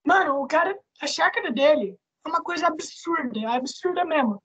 Mano, 0.05 0.41
o 0.41 0.47
cara, 0.47 0.77
a 1.01 1.07
chácara 1.07 1.51
dele 1.51 1.97
é 2.25 2.29
uma 2.29 2.41
coisa 2.41 2.67
absurda, 2.67 3.39
é 3.39 3.45
absurda 3.45 4.03
mesmo. 4.03 4.41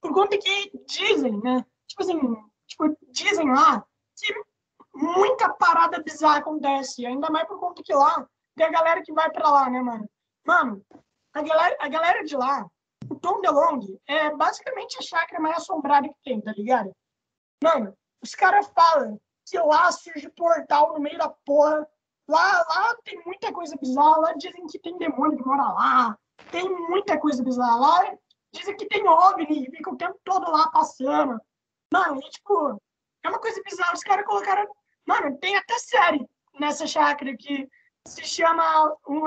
Por 0.00 0.12
conta 0.12 0.38
que 0.38 0.72
dizem, 0.86 1.40
né? 1.40 1.64
Tipo 1.86 2.02
assim, 2.02 2.18
tipo, 2.66 2.96
dizem 3.10 3.50
lá 3.50 3.84
que 4.16 4.34
muita 4.94 5.52
parada 5.54 6.02
bizarra 6.02 6.38
acontece, 6.38 7.06
ainda 7.06 7.30
mais 7.30 7.46
por 7.46 7.60
conta 7.60 7.82
que 7.82 7.94
lá 7.94 8.26
tem 8.56 8.66
a 8.66 8.70
galera 8.70 9.02
que 9.02 9.12
vai 9.12 9.30
pra 9.30 9.48
lá, 9.50 9.70
né, 9.70 9.80
mano? 9.80 10.10
Mano, 10.44 10.84
a 11.32 11.42
galera, 11.42 11.76
a 11.80 11.88
galera 11.88 12.24
de 12.24 12.36
lá, 12.36 12.66
Tom 13.18 13.40
DeLong 13.40 13.98
é 14.06 14.34
basicamente 14.34 14.98
a 14.98 15.02
chácara 15.02 15.40
mais 15.40 15.58
assombrada 15.58 16.08
que 16.08 16.14
tem, 16.24 16.40
tá 16.40 16.52
ligado? 16.52 16.92
Mano, 17.62 17.96
os 18.22 18.34
caras 18.34 18.66
falam 18.74 19.20
que 19.46 19.58
lá 19.58 19.90
surge 19.92 20.28
portal 20.30 20.94
no 20.94 21.00
meio 21.00 21.18
da 21.18 21.28
porra. 21.28 21.88
Lá, 22.28 22.64
lá 22.68 22.96
tem 23.04 23.22
muita 23.24 23.52
coisa 23.52 23.76
bizarra. 23.76 24.18
Lá 24.18 24.32
dizem 24.34 24.66
que 24.66 24.78
tem 24.78 24.98
demônio 24.98 25.38
que 25.38 25.46
mora 25.46 25.72
lá. 25.72 26.18
Tem 26.50 26.68
muita 26.68 27.18
coisa 27.18 27.42
bizarra. 27.42 27.76
Lá 27.76 28.14
dizem 28.52 28.76
que 28.76 28.86
tem 28.86 29.08
OVNI 29.08 29.66
e 29.66 29.70
fica 29.70 29.90
o 29.90 29.96
tempo 29.96 30.18
todo 30.24 30.50
lá 30.50 30.68
passando. 30.70 31.40
Mano, 31.92 32.20
e, 32.20 32.30
tipo, 32.30 32.80
é 33.24 33.28
uma 33.28 33.38
coisa 33.38 33.62
bizarra. 33.64 33.94
Os 33.94 34.02
caras 34.02 34.26
colocaram. 34.26 34.66
Mano, 35.06 35.38
tem 35.38 35.56
até 35.56 35.78
série 35.78 36.28
nessa 36.60 36.86
chácara 36.86 37.34
que 37.36 37.66
se 38.06 38.22
chama. 38.24 38.62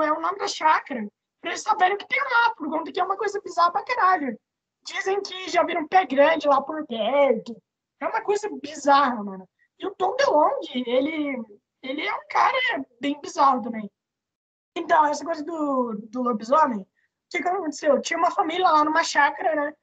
É 0.04 0.12
o 0.12 0.20
nome 0.20 0.38
da 0.38 0.46
chácara 0.46 1.06
eles 1.42 1.62
saberem 1.62 1.94
o 1.94 1.98
que 1.98 2.06
tem 2.06 2.22
lá, 2.22 2.54
por 2.54 2.68
conta 2.70 2.92
que 2.92 3.00
é 3.00 3.04
uma 3.04 3.16
coisa 3.16 3.40
bizarra 3.40 3.72
pra 3.72 3.84
caralho. 3.84 4.38
Dizem 4.84 5.20
que 5.22 5.48
já 5.48 5.62
viram 5.62 5.86
pé 5.86 6.04
grande 6.06 6.48
lá 6.48 6.60
por 6.60 6.86
perto. 6.86 7.56
É 8.00 8.06
uma 8.06 8.20
coisa 8.22 8.48
bizarra, 8.62 9.22
mano. 9.22 9.48
E 9.78 9.86
o 9.86 9.94
Tom 9.94 10.16
DeLonge, 10.16 10.84
ele, 10.86 11.42
ele 11.82 12.06
é 12.06 12.14
um 12.14 12.26
cara 12.28 12.84
bem 13.00 13.20
bizarro 13.20 13.62
também. 13.62 13.90
Então, 14.74 15.04
essa 15.06 15.24
coisa 15.24 15.44
do, 15.44 15.94
do 16.08 16.22
lobisomem, 16.22 16.80
o 16.80 16.86
que, 17.30 17.42
que 17.42 17.48
aconteceu? 17.48 18.00
Tinha 18.00 18.18
uma 18.18 18.30
família 18.30 18.68
lá 18.68 18.84
numa 18.84 19.04
chácara, 19.04 19.54
né? 19.54 19.74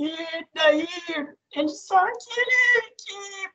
E 0.00 0.10
daí 0.52 0.88
eles 1.52 1.86
só 1.86 2.04
que 2.04 2.40
ele 2.40 2.94
que 2.98 3.50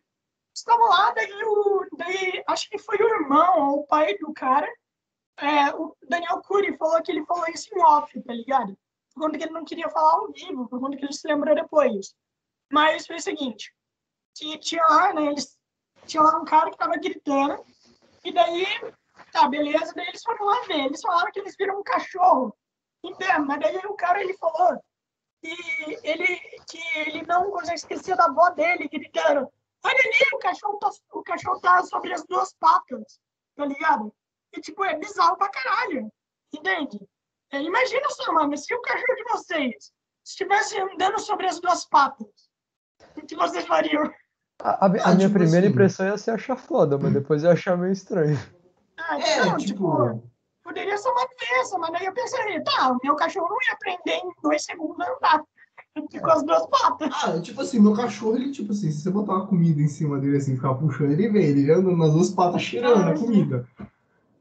estava 0.55 0.83
lá, 0.85 1.11
daí, 1.11 1.43
o, 1.43 1.85
daí 1.97 2.43
acho 2.47 2.69
que 2.69 2.77
foi 2.77 2.97
o 2.97 3.15
irmão 3.15 3.71
ou 3.71 3.79
o 3.79 3.87
pai 3.87 4.17
do 4.17 4.33
cara, 4.33 4.71
é, 5.41 5.73
o 5.75 5.95
Daniel 6.07 6.41
Cury 6.41 6.77
falou 6.77 7.01
que 7.01 7.11
ele 7.11 7.25
falou 7.25 7.45
isso 7.47 7.69
em 7.73 7.81
off, 7.81 8.21
tá 8.21 8.33
ligado? 8.33 8.77
Por 9.13 9.23
conta 9.23 9.37
que 9.37 9.43
ele 9.43 9.53
não 9.53 9.65
queria 9.65 9.89
falar 9.89 10.13
ao 10.13 10.31
vivo, 10.31 10.67
por 10.67 10.79
conta 10.79 10.97
que 10.97 11.05
ele 11.05 11.13
se 11.13 11.27
lembrou 11.27 11.55
depois. 11.55 12.15
Mas 12.71 13.07
foi 13.07 13.17
o 13.17 13.21
seguinte, 13.21 13.73
que 14.35 14.57
tinha 14.59 14.83
lá, 14.83 15.13
né, 15.13 15.27
eles, 15.27 15.57
tinha 16.05 16.21
lá 16.21 16.39
um 16.39 16.45
cara 16.45 16.69
que 16.69 16.77
tava 16.77 16.97
gritando, 16.97 17.63
e 18.23 18.31
daí, 18.31 18.65
tá, 19.31 19.47
beleza, 19.47 19.93
daí 19.95 20.07
eles 20.07 20.21
foram 20.21 20.45
lá 20.45 20.61
ver, 20.67 20.85
eles 20.85 21.01
falaram 21.01 21.31
que 21.31 21.39
eles 21.39 21.55
viram 21.57 21.79
um 21.79 21.83
cachorro 21.83 22.55
em 23.03 23.15
mas 23.45 23.59
daí 23.59 23.77
o 23.85 23.93
cara, 23.93 24.21
ele 24.21 24.37
falou 24.37 24.77
que 25.41 25.99
ele, 26.03 26.35
que 26.69 26.99
ele 26.99 27.25
não 27.25 27.49
consegue 27.49 27.75
esquecer 27.75 28.15
da 28.17 28.25
avó 28.25 28.49
dele 28.49 28.89
gritando, 28.89 29.49
olha 29.85 29.99
ali, 29.99 30.29
o 30.33 30.39
cachorro 30.39 30.77
tá, 30.79 30.89
o 31.13 31.23
cachorro 31.23 31.59
tá 31.61 31.81
sobre 31.83 32.13
as 32.13 32.25
duas 32.25 32.53
patas, 32.55 33.19
tá 33.55 33.65
ligado? 33.65 34.13
E, 34.55 34.61
tipo, 34.61 34.83
é 34.83 34.97
bizarro 34.97 35.37
pra 35.37 35.49
caralho. 35.49 36.11
Entende? 36.53 36.99
É, 37.51 37.61
imagina 37.61 38.09
só, 38.09 38.31
mano, 38.33 38.57
se 38.57 38.73
o 38.73 38.81
cachorro 38.81 39.15
de 39.15 39.23
vocês 39.31 39.91
estivesse 40.25 40.79
andando 40.79 41.19
sobre 41.19 41.47
as 41.47 41.59
duas 41.59 41.85
patas, 41.85 42.27
o 43.15 43.25
que 43.25 43.35
vocês 43.35 43.65
fariam? 43.65 44.03
A, 44.61 44.69
a, 44.69 44.73
a 44.85 44.85
ah, 44.85 44.89
minha 45.15 45.27
tipo 45.27 45.33
primeira 45.39 45.65
assim. 45.65 45.73
impressão 45.73 46.05
ia 46.07 46.17
ser 46.17 46.31
achar 46.31 46.57
foda, 46.57 46.97
mas 46.97 47.13
depois 47.13 47.43
ia 47.43 47.51
achar 47.51 47.77
meio 47.77 47.93
estranho. 47.93 48.37
Ah, 48.97 49.19
é, 49.19 49.45
não, 49.45 49.57
tipo... 49.57 49.67
tipo... 49.67 50.29
Poderia 50.63 50.97
ser 50.97 51.09
uma 51.09 51.25
doença, 51.25 51.77
mas 51.79 51.95
aí 51.95 52.05
eu 52.05 52.13
pensei, 52.13 52.61
tá, 52.61 52.91
o 52.91 52.99
meu 53.03 53.15
cachorro 53.15 53.49
não 53.49 53.57
ia 53.67 53.73
aprender 53.73 54.17
em 54.17 54.31
dois 54.43 54.63
segundos 54.63 54.99
a 54.99 55.11
andar 55.11 55.43
com 56.21 56.29
as 56.29 56.43
duas 56.43 56.67
patas. 56.67 57.09
Ah, 57.23 57.41
tipo 57.41 57.61
assim, 57.61 57.79
meu 57.79 57.93
cachorro, 57.93 58.35
ele, 58.35 58.51
tipo 58.51 58.71
assim, 58.71 58.91
se 58.91 59.01
você 59.01 59.09
botar 59.09 59.33
uma 59.33 59.47
comida 59.47 59.81
em 59.81 59.87
cima 59.87 60.19
dele 60.19 60.37
assim, 60.37 60.55
ficar 60.55 60.75
puxando, 60.75 61.11
ele 61.11 61.29
vem, 61.29 61.43
ele 61.43 61.71
anda 61.71 61.91
nas 61.95 62.13
duas 62.13 62.29
patas 62.29 62.61
cheirando 62.61 63.01
ah, 63.01 63.09
a 63.09 63.17
comida. 63.17 63.67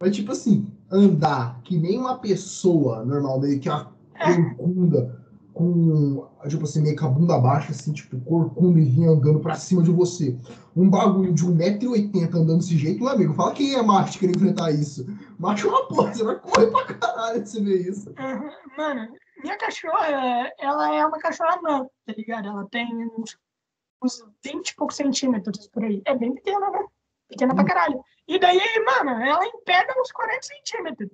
Mas, 0.00 0.14
tipo 0.14 0.32
assim, 0.32 0.66
andar 0.90 1.60
que 1.62 1.76
nem 1.76 1.98
uma 1.98 2.18
pessoa 2.18 3.04
normal, 3.04 3.40
meio 3.40 3.58
que 3.60 3.68
a 3.68 3.86
corcunda, 4.16 5.18
com, 5.52 6.24
tipo 6.46 6.62
assim, 6.62 6.80
meio 6.80 6.96
com 6.96 7.06
a 7.06 7.08
bunda 7.08 7.36
baixa, 7.36 7.72
assim, 7.72 7.92
tipo, 7.92 8.20
corcunda 8.20 8.78
e 8.78 8.84
vinha 8.84 9.10
andando 9.10 9.40
pra 9.40 9.56
cima 9.56 9.82
de 9.82 9.90
você. 9.90 10.36
Um 10.76 10.88
bagulho 10.88 11.34
de 11.34 11.44
1,80m 11.44 12.28
andando 12.28 12.58
desse 12.58 12.76
jeito, 12.76 13.02
meu 13.02 13.12
amigo, 13.12 13.34
fala 13.34 13.52
quem 13.52 13.74
é 13.74 13.82
macho 13.82 14.18
que 14.18 14.26
quer 14.26 14.36
enfrentar 14.36 14.70
isso. 14.70 15.04
Macho 15.36 15.66
é 15.66 15.70
uma 15.70 15.88
porra, 15.88 16.14
você 16.14 16.22
vai 16.22 16.36
correr 16.36 16.70
pra 16.70 16.84
caralho 16.94 17.44
se 17.44 17.60
ver 17.60 17.88
isso. 17.88 18.10
Uhum. 18.10 18.50
Mano, 18.76 19.08
minha 19.42 19.58
cachorra, 19.58 20.52
ela 20.60 20.94
é 20.94 21.04
uma 21.04 21.18
cachorra 21.18 21.58
não, 21.60 21.90
tá 22.06 22.14
ligado? 22.16 22.46
Ela 22.46 22.64
tem 22.70 22.86
uns, 23.18 23.36
uns 24.00 24.24
20 24.44 24.68
e 24.68 24.76
poucos 24.76 24.94
centímetros 24.94 25.66
por 25.68 25.82
aí. 25.82 26.00
É 26.04 26.16
bem 26.16 26.34
pequena, 26.34 26.70
né? 26.70 26.84
Pequena 27.28 27.52
pra 27.52 27.64
hum. 27.64 27.66
caralho. 27.66 28.00
E 28.28 28.38
daí, 28.38 28.60
mano, 28.84 29.22
ela 29.24 29.46
empeda 29.46 29.94
uns 29.98 30.12
40 30.12 30.42
centímetros. 30.42 31.10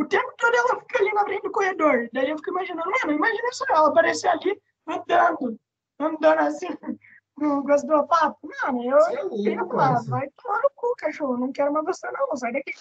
O 0.00 0.04
tempo 0.04 0.32
todo 0.36 0.54
ela 0.56 0.80
fica 0.80 0.98
ali 0.98 1.12
na 1.12 1.22
frente 1.22 1.42
do 1.42 1.52
corredor. 1.52 2.08
Daí 2.12 2.30
eu 2.30 2.36
fico 2.36 2.50
imaginando, 2.50 2.90
mano, 2.90 3.12
imagina 3.12 3.52
só 3.52 3.64
ela 3.68 3.88
aparecer 3.88 4.28
ali 4.28 4.60
andando, 4.86 5.58
andando 6.00 6.40
assim, 6.40 6.66
no 7.38 7.62
gosto 7.62 7.86
do 7.86 8.06
papo. 8.08 8.38
Mano, 8.62 8.84
eu, 8.84 8.98
é 8.98 9.22
eu 9.22 9.30
tenho 9.30 9.68
falar, 9.68 10.02
vai 10.08 10.28
tomar 10.42 10.60
no 10.62 10.70
cu, 10.74 10.94
cachorro. 10.98 11.36
Não 11.36 11.52
quero 11.52 11.72
mais 11.72 11.86
você, 11.86 12.10
não. 12.10 12.36
Sai 12.36 12.52
daqui. 12.52 12.72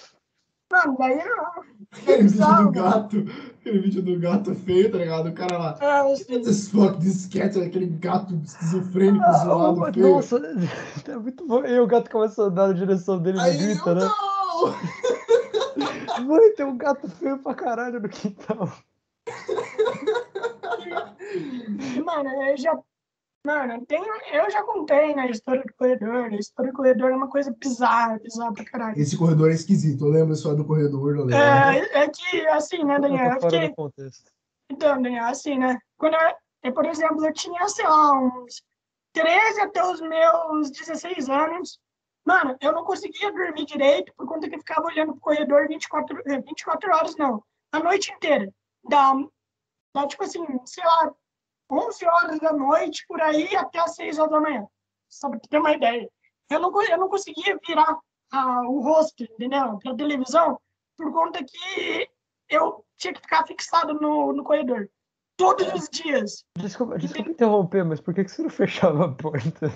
Mano, 0.71 0.95
daí 0.99 1.17
não. 1.17 1.63
Aquele 1.93 2.23
vídeo 2.23 2.63
do 2.63 2.71
gato, 2.71 3.25
aquele 3.59 3.79
vídeo 3.79 4.01
do 4.01 4.19
gato 4.19 4.55
feio, 4.55 4.91
tá 4.91 4.97
ligado? 4.97 5.29
O 5.29 5.33
cara 5.33 5.57
lá. 5.57 5.77
Ah, 5.79 6.03
the 6.27 6.53
fuck, 6.53 6.99
this 6.99 7.27
cat, 7.27 7.57
aquele 7.57 7.87
gato 7.87 8.35
esquizofrênico 8.43 9.23
ah, 9.23 9.31
zoado. 9.31 9.81
Oh, 9.81 9.93
feio. 9.93 10.09
Nossa, 10.09 10.37
é 11.07 11.17
muito 11.17 11.47
bom. 11.47 11.65
E 11.65 11.79
o 11.79 11.87
gato 11.87 12.11
começa 12.11 12.43
a 12.43 12.47
andar 12.47 12.67
na 12.67 12.73
direção 12.73 13.21
dele 13.21 13.39
e 13.39 13.57
grita, 13.57 13.95
né? 13.95 14.01
Não! 14.01 14.75
Mãe, 16.27 16.53
tem 16.55 16.65
um 16.65 16.77
gato 16.77 17.07
feio 17.09 17.37
pra 17.39 17.53
caralho 17.53 18.01
no 18.01 18.09
quintal. 18.09 18.69
Mano, 22.03 22.29
eu 22.43 22.57
já 22.57 22.77
Mano, 23.47 23.85
tem, 23.85 24.03
eu 24.33 24.51
já 24.51 24.61
contei 24.61 25.15
na 25.15 25.25
história 25.27 25.63
do 25.63 25.73
corredor. 25.73 26.25
A 26.25 26.35
história 26.35 26.69
do 26.69 26.75
corredor 26.75 27.11
é 27.11 27.15
uma 27.15 27.29
coisa 27.29 27.55
bizarra, 27.57 28.19
bizarra 28.19 28.51
pra 28.51 28.65
caralho. 28.65 28.99
Esse 28.99 29.17
corredor 29.17 29.49
é 29.49 29.53
esquisito. 29.53 30.03
Eu 30.03 30.11
lembro 30.11 30.35
só 30.35 30.53
do 30.53 30.65
corredor, 30.65 31.15
não 31.15 31.23
lembro. 31.23 31.41
É, 31.41 32.03
é 32.03 32.09
que, 32.09 32.45
assim, 32.47 32.83
né, 32.83 32.99
Daniel? 32.99 33.35
Eu 33.35 33.41
fiquei... 33.41 33.73
Então, 34.69 35.01
Daniel, 35.01 35.27
assim, 35.27 35.57
né? 35.57 35.79
Quando 35.97 36.15
eu, 36.15 36.35
eu, 36.61 36.73
por 36.73 36.85
exemplo, 36.87 37.25
eu 37.25 37.31
tinha, 37.31 37.69
sei 37.69 37.85
lá, 37.87 38.19
uns 38.19 38.61
13 39.13 39.61
até 39.61 39.81
os 39.81 40.01
meus 40.01 40.69
16 40.69 41.29
anos. 41.29 41.79
Mano, 42.25 42.57
eu 42.59 42.73
não 42.73 42.83
conseguia 42.83 43.31
dormir 43.31 43.65
direito 43.65 44.11
por 44.17 44.27
conta 44.27 44.49
que 44.49 44.55
eu 44.55 44.59
ficava 44.59 44.87
olhando 44.87 45.13
pro 45.13 45.21
corredor 45.21 45.69
24, 45.69 46.21
24 46.45 46.93
horas, 46.93 47.15
não. 47.15 47.41
A 47.71 47.79
noite 47.79 48.11
inteira. 48.11 48.53
Da, 48.83 49.13
da, 49.95 50.05
tipo 50.05 50.25
assim, 50.25 50.45
sei 50.65 50.83
lá, 50.83 51.15
11 51.69 52.05
horas 52.05 52.39
da 52.39 52.53
noite, 52.53 53.05
por 53.07 53.21
aí, 53.21 53.55
até 53.55 53.79
as 53.79 53.95
6 53.95 54.19
horas 54.19 54.31
da 54.31 54.39
manhã. 54.39 54.67
Só 55.09 55.29
para 55.29 55.39
ter 55.39 55.59
uma 55.59 55.73
ideia. 55.73 56.09
Eu 56.49 56.59
não, 56.59 56.81
eu 56.83 56.97
não 56.97 57.09
conseguia 57.09 57.59
virar 57.65 57.97
ah, 58.31 58.61
o 58.67 58.79
rosto, 58.81 59.23
entendeu? 59.23 59.77
Para 59.79 59.95
televisão, 59.95 60.59
por 60.97 61.11
conta 61.11 61.43
que 61.43 62.09
eu 62.49 62.85
tinha 62.97 63.13
que 63.13 63.21
ficar 63.21 63.45
fixado 63.45 63.93
no, 63.95 64.33
no 64.33 64.43
corredor. 64.43 64.89
Todos 65.37 65.71
os 65.73 65.89
dias. 65.89 66.43
Desculpa, 66.57 66.97
desculpa 66.97 67.29
interromper, 67.29 67.85
mas 67.85 68.01
por 68.01 68.13
que, 68.13 68.23
que 68.23 68.31
você 68.31 68.41
não 68.41 68.49
fechava 68.49 69.05
a 69.05 69.11
porta? 69.13 69.67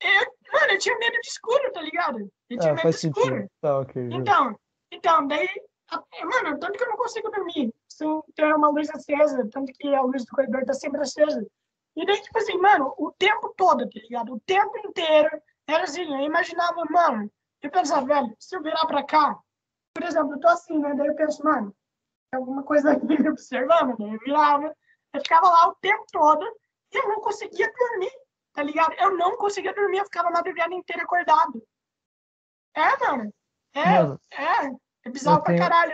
Eu, 0.00 0.52
mano, 0.52 0.72
eu 0.72 0.78
tinha 0.78 0.98
medo 0.98 1.18
de 1.20 1.28
escuro, 1.28 1.72
tá 1.72 1.80
ligado? 1.80 2.30
Eu 2.50 2.58
tinha 2.58 2.72
ah, 2.72 2.76
medo 2.76 2.90
de 2.90 3.06
escuro. 3.06 3.50
Tá, 3.60 3.80
ok. 3.80 4.08
Então, 4.12 4.58
então, 4.92 5.26
daí, 5.26 5.48
mano, 6.24 6.58
tanto 6.58 6.72
que 6.72 6.84
eu 6.84 6.88
não 6.88 6.96
consigo 6.96 7.30
dormir 7.30 7.72
sem 7.88 8.22
ter 8.34 8.54
uma 8.54 8.68
luz 8.68 8.90
acesa, 8.90 9.48
tanto 9.50 9.72
que 9.72 9.94
a 9.94 10.02
luz 10.02 10.24
do 10.24 10.32
corredor 10.32 10.64
tá 10.64 10.74
sempre 10.74 11.00
acesa. 11.00 11.46
E 11.94 12.04
daí, 12.04 12.20
tipo 12.20 12.38
assim, 12.38 12.58
mano, 12.58 12.94
o 12.98 13.10
tempo 13.12 13.54
todo, 13.56 13.88
tá 13.88 14.00
ligado? 14.00 14.34
O 14.34 14.40
tempo 14.40 14.76
inteiro, 14.78 15.30
era 15.66 15.84
assim, 15.84 16.02
eu 16.02 16.20
imaginava, 16.20 16.84
mano, 16.90 17.30
eu 17.62 17.70
pensava, 17.70 18.06
velho, 18.06 18.36
se 18.38 18.54
eu 18.54 18.62
virar 18.62 18.86
pra 18.86 19.02
cá, 19.02 19.38
por 19.94 20.04
exemplo, 20.04 20.34
eu 20.34 20.40
tô 20.40 20.48
assim, 20.48 20.78
né? 20.78 20.94
Daí 20.94 21.06
eu 21.06 21.14
penso, 21.14 21.42
mano, 21.42 21.74
tem 22.30 22.38
alguma 22.38 22.62
coisa 22.62 22.92
aqui 22.92 23.06
me 23.22 23.30
observando, 23.30 23.96
daí 23.96 24.12
eu 24.12 24.20
virava, 24.20 24.76
eu 25.14 25.20
ficava 25.20 25.48
lá 25.48 25.68
o 25.68 25.74
tempo 25.76 26.04
todo 26.12 26.44
e 26.92 26.98
eu 26.98 27.08
não 27.08 27.20
conseguia 27.20 27.72
dormir, 27.72 28.12
tá 28.52 28.62
ligado? 28.62 28.92
Eu 28.98 29.16
não 29.16 29.36
conseguia 29.36 29.72
dormir, 29.72 29.98
eu 29.98 30.04
ficava 30.04 30.28
a 30.28 30.32
madrugada 30.32 30.74
inteira 30.74 31.02
acordado. 31.02 31.66
É, 32.74 33.06
mano. 33.06 33.32
É, 33.74 34.42
é. 34.42 34.85
É 35.06 35.10
bizarro 35.10 35.40
pra 35.40 35.56
caralho. 35.56 35.92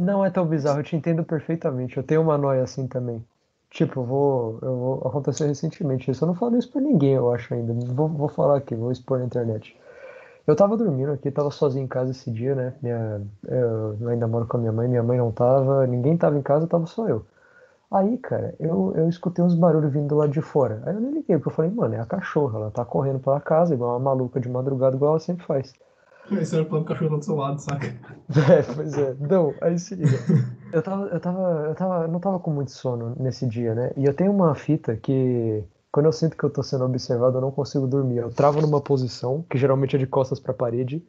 Não 0.00 0.24
é 0.24 0.30
tão 0.30 0.46
bizarro, 0.46 0.80
eu 0.80 0.84
te 0.84 0.96
entendo 0.96 1.22
perfeitamente. 1.22 1.98
Eu 1.98 2.02
tenho 2.02 2.22
uma 2.22 2.38
noia 2.38 2.62
assim 2.62 2.86
também. 2.86 3.22
Tipo, 3.68 4.02
vou, 4.02 4.58
eu 4.62 4.74
vou. 4.74 5.06
Aconteceu 5.06 5.46
recentemente 5.46 6.10
isso. 6.10 6.24
Eu 6.24 6.28
não 6.28 6.34
falo 6.34 6.56
isso 6.56 6.72
pra 6.72 6.80
ninguém, 6.80 7.12
eu 7.12 7.30
acho 7.30 7.52
ainda. 7.52 7.74
Vou, 7.92 8.08
vou 8.08 8.28
falar 8.28 8.56
aqui, 8.56 8.74
vou 8.74 8.90
expor 8.90 9.18
na 9.18 9.26
internet. 9.26 9.78
Eu 10.46 10.56
tava 10.56 10.78
dormindo 10.78 11.12
aqui, 11.12 11.30
tava 11.30 11.50
sozinho 11.50 11.84
em 11.84 11.88
casa 11.88 12.12
esse 12.12 12.30
dia, 12.30 12.54
né? 12.54 12.72
Minha, 12.80 13.20
eu 13.46 14.08
ainda 14.08 14.26
moro 14.26 14.46
com 14.46 14.56
a 14.56 14.60
minha 14.60 14.72
mãe, 14.72 14.88
minha 14.88 15.02
mãe 15.02 15.18
não 15.18 15.30
tava, 15.30 15.86
ninguém 15.86 16.16
tava 16.16 16.38
em 16.38 16.42
casa, 16.42 16.66
tava 16.66 16.86
só 16.86 17.06
eu. 17.06 17.26
Aí, 17.90 18.16
cara, 18.16 18.54
eu, 18.58 18.94
eu 18.96 19.10
escutei 19.10 19.44
uns 19.44 19.54
barulhos 19.54 19.92
vindo 19.92 20.08
do 20.08 20.16
lado 20.16 20.32
de 20.32 20.40
fora. 20.40 20.82
Aí 20.86 20.94
eu 20.94 21.00
nem 21.00 21.10
liguei, 21.10 21.36
porque 21.36 21.48
eu 21.48 21.52
falei, 21.52 21.70
mano, 21.70 21.94
é 21.94 22.00
a 22.00 22.06
cachorra, 22.06 22.58
ela 22.58 22.70
tá 22.70 22.82
correndo 22.82 23.18
pela 23.20 23.40
casa, 23.40 23.74
igual 23.74 23.90
uma 23.90 23.98
maluca 23.98 24.40
de 24.40 24.48
madrugada, 24.48 24.96
igual 24.96 25.12
ela 25.12 25.20
sempre 25.20 25.44
faz. 25.44 25.74
Aí 26.30 26.44
você 26.44 26.56
olha 26.56 26.64
pro 26.64 26.84
cachorro 26.84 27.18
do 27.18 27.24
seu 27.24 27.36
lado, 27.36 27.60
saca? 27.60 27.86
É, 28.28 28.62
pois 28.74 28.92
é. 28.98 29.14
Não, 29.18 29.54
aí 29.60 29.78
se 29.78 29.94
liga. 29.94 30.18
Eu 30.70 30.82
tava, 30.82 31.06
eu 31.06 31.18
tava, 31.18 31.64
eu 31.66 31.74
tava, 31.74 32.08
não 32.08 32.20
tava 32.20 32.38
com 32.38 32.50
muito 32.50 32.72
sono 32.72 33.16
nesse 33.18 33.46
dia, 33.46 33.74
né? 33.74 33.90
E 33.96 34.04
eu 34.04 34.12
tenho 34.12 34.30
uma 34.30 34.54
fita 34.54 34.94
que 34.96 35.64
quando 35.90 36.04
eu 36.04 36.12
sinto 36.12 36.36
que 36.36 36.44
eu 36.44 36.50
tô 36.50 36.62
sendo 36.62 36.84
observado, 36.84 37.38
eu 37.38 37.40
não 37.40 37.50
consigo 37.50 37.86
dormir. 37.86 38.18
Eu 38.18 38.28
travo 38.28 38.60
numa 38.60 38.78
posição, 38.78 39.42
que 39.48 39.56
geralmente 39.56 39.96
é 39.96 39.98
de 39.98 40.06
costas 40.06 40.38
pra 40.38 40.52
parede, 40.52 41.02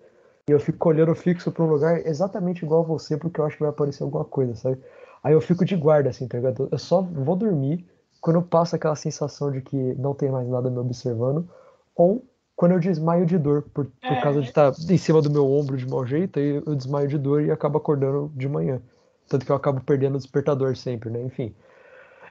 e 0.47 0.51
eu 0.51 0.61
fico 0.61 0.87
olhando 0.87 1.13
fixo 1.13 1.51
pra 1.51 1.65
um 1.65 1.67
lugar 1.67 2.07
exatamente 2.07 2.63
igual 2.63 2.83
a 2.83 2.87
você, 2.87 3.17
porque 3.17 3.41
eu 3.41 3.45
acho 3.45 3.57
que 3.57 3.63
vai 3.63 3.69
aparecer 3.69 4.01
alguma 4.01 4.23
coisa, 4.23 4.55
sabe? 4.55 4.77
Aí 5.21 5.33
eu 5.33 5.41
fico 5.41 5.65
de 5.65 5.75
guarda, 5.75 6.09
assim, 6.09 6.25
tá 6.25 6.37
ligado? 6.37 6.69
Eu 6.71 6.77
só 6.79 7.01
vou 7.01 7.35
dormir 7.35 7.85
quando 8.21 8.41
passa 8.41 8.77
aquela 8.77 8.95
sensação 8.95 9.51
de 9.51 9.59
que 9.59 9.75
não 9.95 10.13
tem 10.13 10.31
mais 10.31 10.47
nada 10.47 10.69
me 10.69 10.77
observando, 10.77 11.45
ou 11.93 12.23
quando 12.59 12.73
eu 12.73 12.79
desmaio 12.81 13.25
de 13.25 13.37
dor, 13.37 13.61
por, 13.73 13.85
por 13.85 14.11
é. 14.11 14.19
causa 14.19 14.41
de 14.41 14.49
estar 14.49 14.73
tá 14.73 14.77
em 14.89 14.97
cima 14.97 15.21
do 15.21 15.31
meu 15.31 15.49
ombro 15.49 15.77
de 15.77 15.87
mau 15.87 16.05
jeito, 16.05 16.39
aí 16.39 16.61
eu 16.65 16.75
desmaio 16.75 17.07
de 17.07 17.17
dor 17.17 17.41
e 17.41 17.49
acabo 17.49 17.77
acordando 17.77 18.29
de 18.35 18.49
manhã. 18.49 18.81
Tanto 19.29 19.45
que 19.45 19.51
eu 19.53 19.55
acabo 19.55 19.79
perdendo 19.79 20.15
o 20.15 20.17
despertador 20.17 20.75
sempre, 20.75 21.09
né? 21.09 21.21
Enfim. 21.21 21.55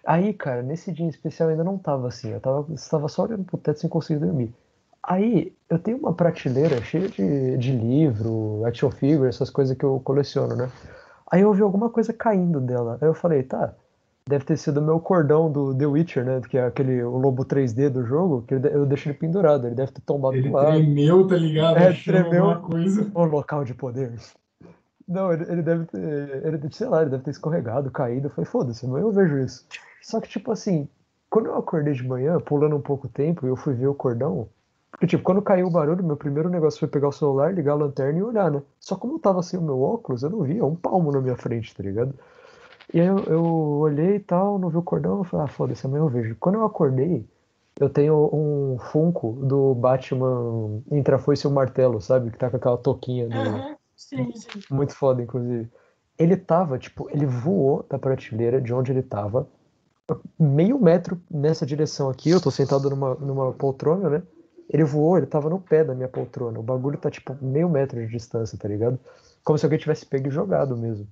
Aí, 0.05 0.34
cara, 0.34 0.62
nesse 0.62 0.92
dia 0.92 1.06
em 1.06 1.09
especial 1.09 1.48
ainda 1.48 1.64
não 1.64 1.78
tava 1.78 2.09
assim. 2.09 2.30
Eu 2.30 2.40
tava, 2.40 2.74
estava 2.74 3.09
só 3.09 3.22
olhando 3.22 3.44
pro 3.44 3.56
teto 3.56 3.80
sem 3.80 3.88
conseguir 3.88 4.20
dormir. 4.20 4.52
Aí, 5.02 5.56
eu 5.66 5.78
tenho 5.78 5.96
uma 5.96 6.12
prateleira 6.12 6.78
cheia 6.82 7.09
de, 7.09 7.56
de 7.56 7.72
livro, 7.72 8.66
action 8.66 8.90
figure, 8.90 9.30
essas 9.30 9.48
coisas 9.48 9.74
que 9.78 9.84
eu 9.84 9.98
coleciono, 10.05 10.55
né? 10.55 10.70
Aí 11.32 11.40
eu 11.40 11.48
ouvi 11.48 11.62
alguma 11.62 11.88
coisa 11.88 12.12
caindo 12.12 12.60
dela. 12.60 12.98
Aí 13.00 13.09
eu 13.09 13.14
falei, 13.14 13.44
tá, 13.44 13.72
deve 14.28 14.44
ter 14.44 14.56
sido 14.59 14.78
o 14.78 14.82
meu 14.82 15.00
cordão 15.00 15.50
do 15.50 15.74
The 15.74 15.86
Witcher, 15.86 16.24
né? 16.24 16.40
Que 16.48 16.59
é 16.59 16.66
aquele 16.66 17.02
o 17.02 17.16
lobo 17.16 17.44
3D 17.44 17.88
do 17.88 18.05
jogo, 18.05 18.42
que 18.42 18.55
eu 18.55 18.86
deixo 18.86 19.09
ele 19.09 19.16
pendurado. 19.18 19.66
Ele 19.66 19.74
deve 19.74 19.90
ter 19.92 20.02
tombado 20.02 20.36
Ele 20.36 20.48
do 20.48 20.55
lado. 20.55 20.72
tremeu, 20.76 21.26
tá 21.26 21.36
ligado? 21.36 21.78
É, 21.78 21.88
Achou 21.88 22.14
tremeu. 22.14 22.60
coisa. 22.60 23.10
O 23.14 23.24
local 23.24 23.64
de 23.64 23.74
poder. 23.74 24.12
Não, 25.09 25.32
ele, 25.32 25.50
ele 25.50 25.62
deve 25.62 25.86
ter. 25.86 26.46
Ele, 26.46 26.60
sei 26.70 26.86
lá, 26.86 27.00
ele 27.00 27.10
deve 27.10 27.22
ter 27.24 27.30
escorregado, 27.30 27.90
caído. 27.90 28.28
Falei, 28.28 28.44
foda-se, 28.44 28.84
amanhã 28.84 29.05
eu 29.05 29.12
vejo 29.12 29.38
isso. 29.38 29.66
Só 30.02 30.20
que, 30.20 30.28
tipo 30.28 30.52
assim, 30.52 30.86
quando 31.30 31.46
eu 31.46 31.56
acordei 31.56 31.94
de 31.94 32.06
manhã, 32.06 32.38
pulando 32.38 32.76
um 32.76 32.80
pouco 32.82 33.09
tempo, 33.09 33.46
eu 33.46 33.56
fui 33.56 33.72
ver 33.74 33.86
o 33.86 33.94
cordão. 33.94 34.48
Porque, 34.90 35.06
tipo, 35.06 35.22
quando 35.22 35.40
caiu 35.40 35.66
o 35.66 35.70
barulho, 35.70 36.05
meu 36.05 36.16
primeiro 36.16 36.50
negócio 36.50 36.78
foi 36.80 36.88
pegar 36.88 37.09
o 37.09 37.12
celular, 37.12 37.55
ligar 37.55 37.72
a 37.72 37.76
lanterna 37.76 38.18
e 38.18 38.22
olhar, 38.22 38.50
né? 38.50 38.62
Só 38.78 38.96
como 38.96 39.14
eu 39.14 39.18
tava 39.18 39.42
sem 39.42 39.59
o 39.59 39.62
meu 39.62 39.80
óculos, 39.80 40.22
eu 40.22 40.30
não 40.30 40.42
via 40.42 40.64
um 40.64 40.74
palmo 40.74 41.10
na 41.12 41.20
minha 41.20 41.36
frente, 41.36 41.74
tá 41.74 41.82
ligado? 41.82 42.14
E 42.93 43.01
aí 43.01 43.06
eu, 43.06 43.19
eu 43.24 43.44
olhei 43.44 44.16
e 44.16 44.20
tal, 44.20 44.59
não 44.59 44.70
vi 44.70 44.78
o 44.78 44.82
cordão, 44.82 45.19
eu 45.19 45.24
falei, 45.24 45.44
ah, 45.44 45.48
foda-se, 45.48 45.86
amanhã 45.86 46.02
eu 46.02 46.09
vejo. 46.09 46.36
Quando 46.40 46.56
eu 46.56 46.65
acordei, 46.65 47.27
eu 47.78 47.89
tenho 47.89 48.31
um 48.32 48.78
Funko 48.78 49.32
do 49.32 49.74
Batman 49.74 50.82
entre 50.90 51.15
a 51.15 51.19
foice 51.19 51.47
e 51.47 51.48
o 51.48 51.52
martelo, 51.52 52.01
sabe? 52.01 52.31
Que 52.31 52.39
tá 52.39 52.51
com 52.51 52.56
aquela 52.56 52.78
touquinha 52.78 53.28
do, 53.28 53.39
Aham, 53.39 53.77
sim, 53.94 54.32
sim. 54.35 54.60
muito 54.70 54.94
foda, 54.94 55.23
inclusive. 55.23 55.69
Ele 56.19 56.36
tava, 56.36 56.78
tipo, 56.78 57.09
ele 57.10 57.27
voou 57.27 57.85
da 57.89 57.98
prateleira 57.98 58.60
de 58.60 58.74
onde 58.74 58.90
ele 58.90 59.02
tava, 59.02 59.47
meio 60.39 60.78
metro 60.81 61.20
nessa 61.31 61.66
direção 61.66 62.09
aqui. 62.09 62.31
Eu 62.31 62.40
tô 62.40 62.51
sentado 62.51 62.89
numa, 62.90 63.15
numa 63.16 63.52
poltrona, 63.52 64.09
né? 64.09 64.23
Ele 64.69 64.85
voou, 64.85 65.16
ele 65.16 65.27
tava 65.27 65.48
no 65.48 65.60
pé 65.60 65.85
da 65.85 65.94
minha 65.94 66.09
poltrona. 66.09 66.59
O 66.59 66.62
bagulho 66.62 66.98
tá, 66.98 67.10
tipo, 67.10 67.36
meio 67.40 67.69
metro 67.69 68.01
de 68.01 68.10
distância, 68.10 68.59
tá 68.59 68.69
ligado? 68.69 68.98
Como 69.44 69.59
se 69.59 69.65
alguém 69.65 69.78
tivesse 69.78 70.05
pego 70.05 70.28
e 70.28 70.31
jogado 70.31 70.77
mesmo. 70.77 71.06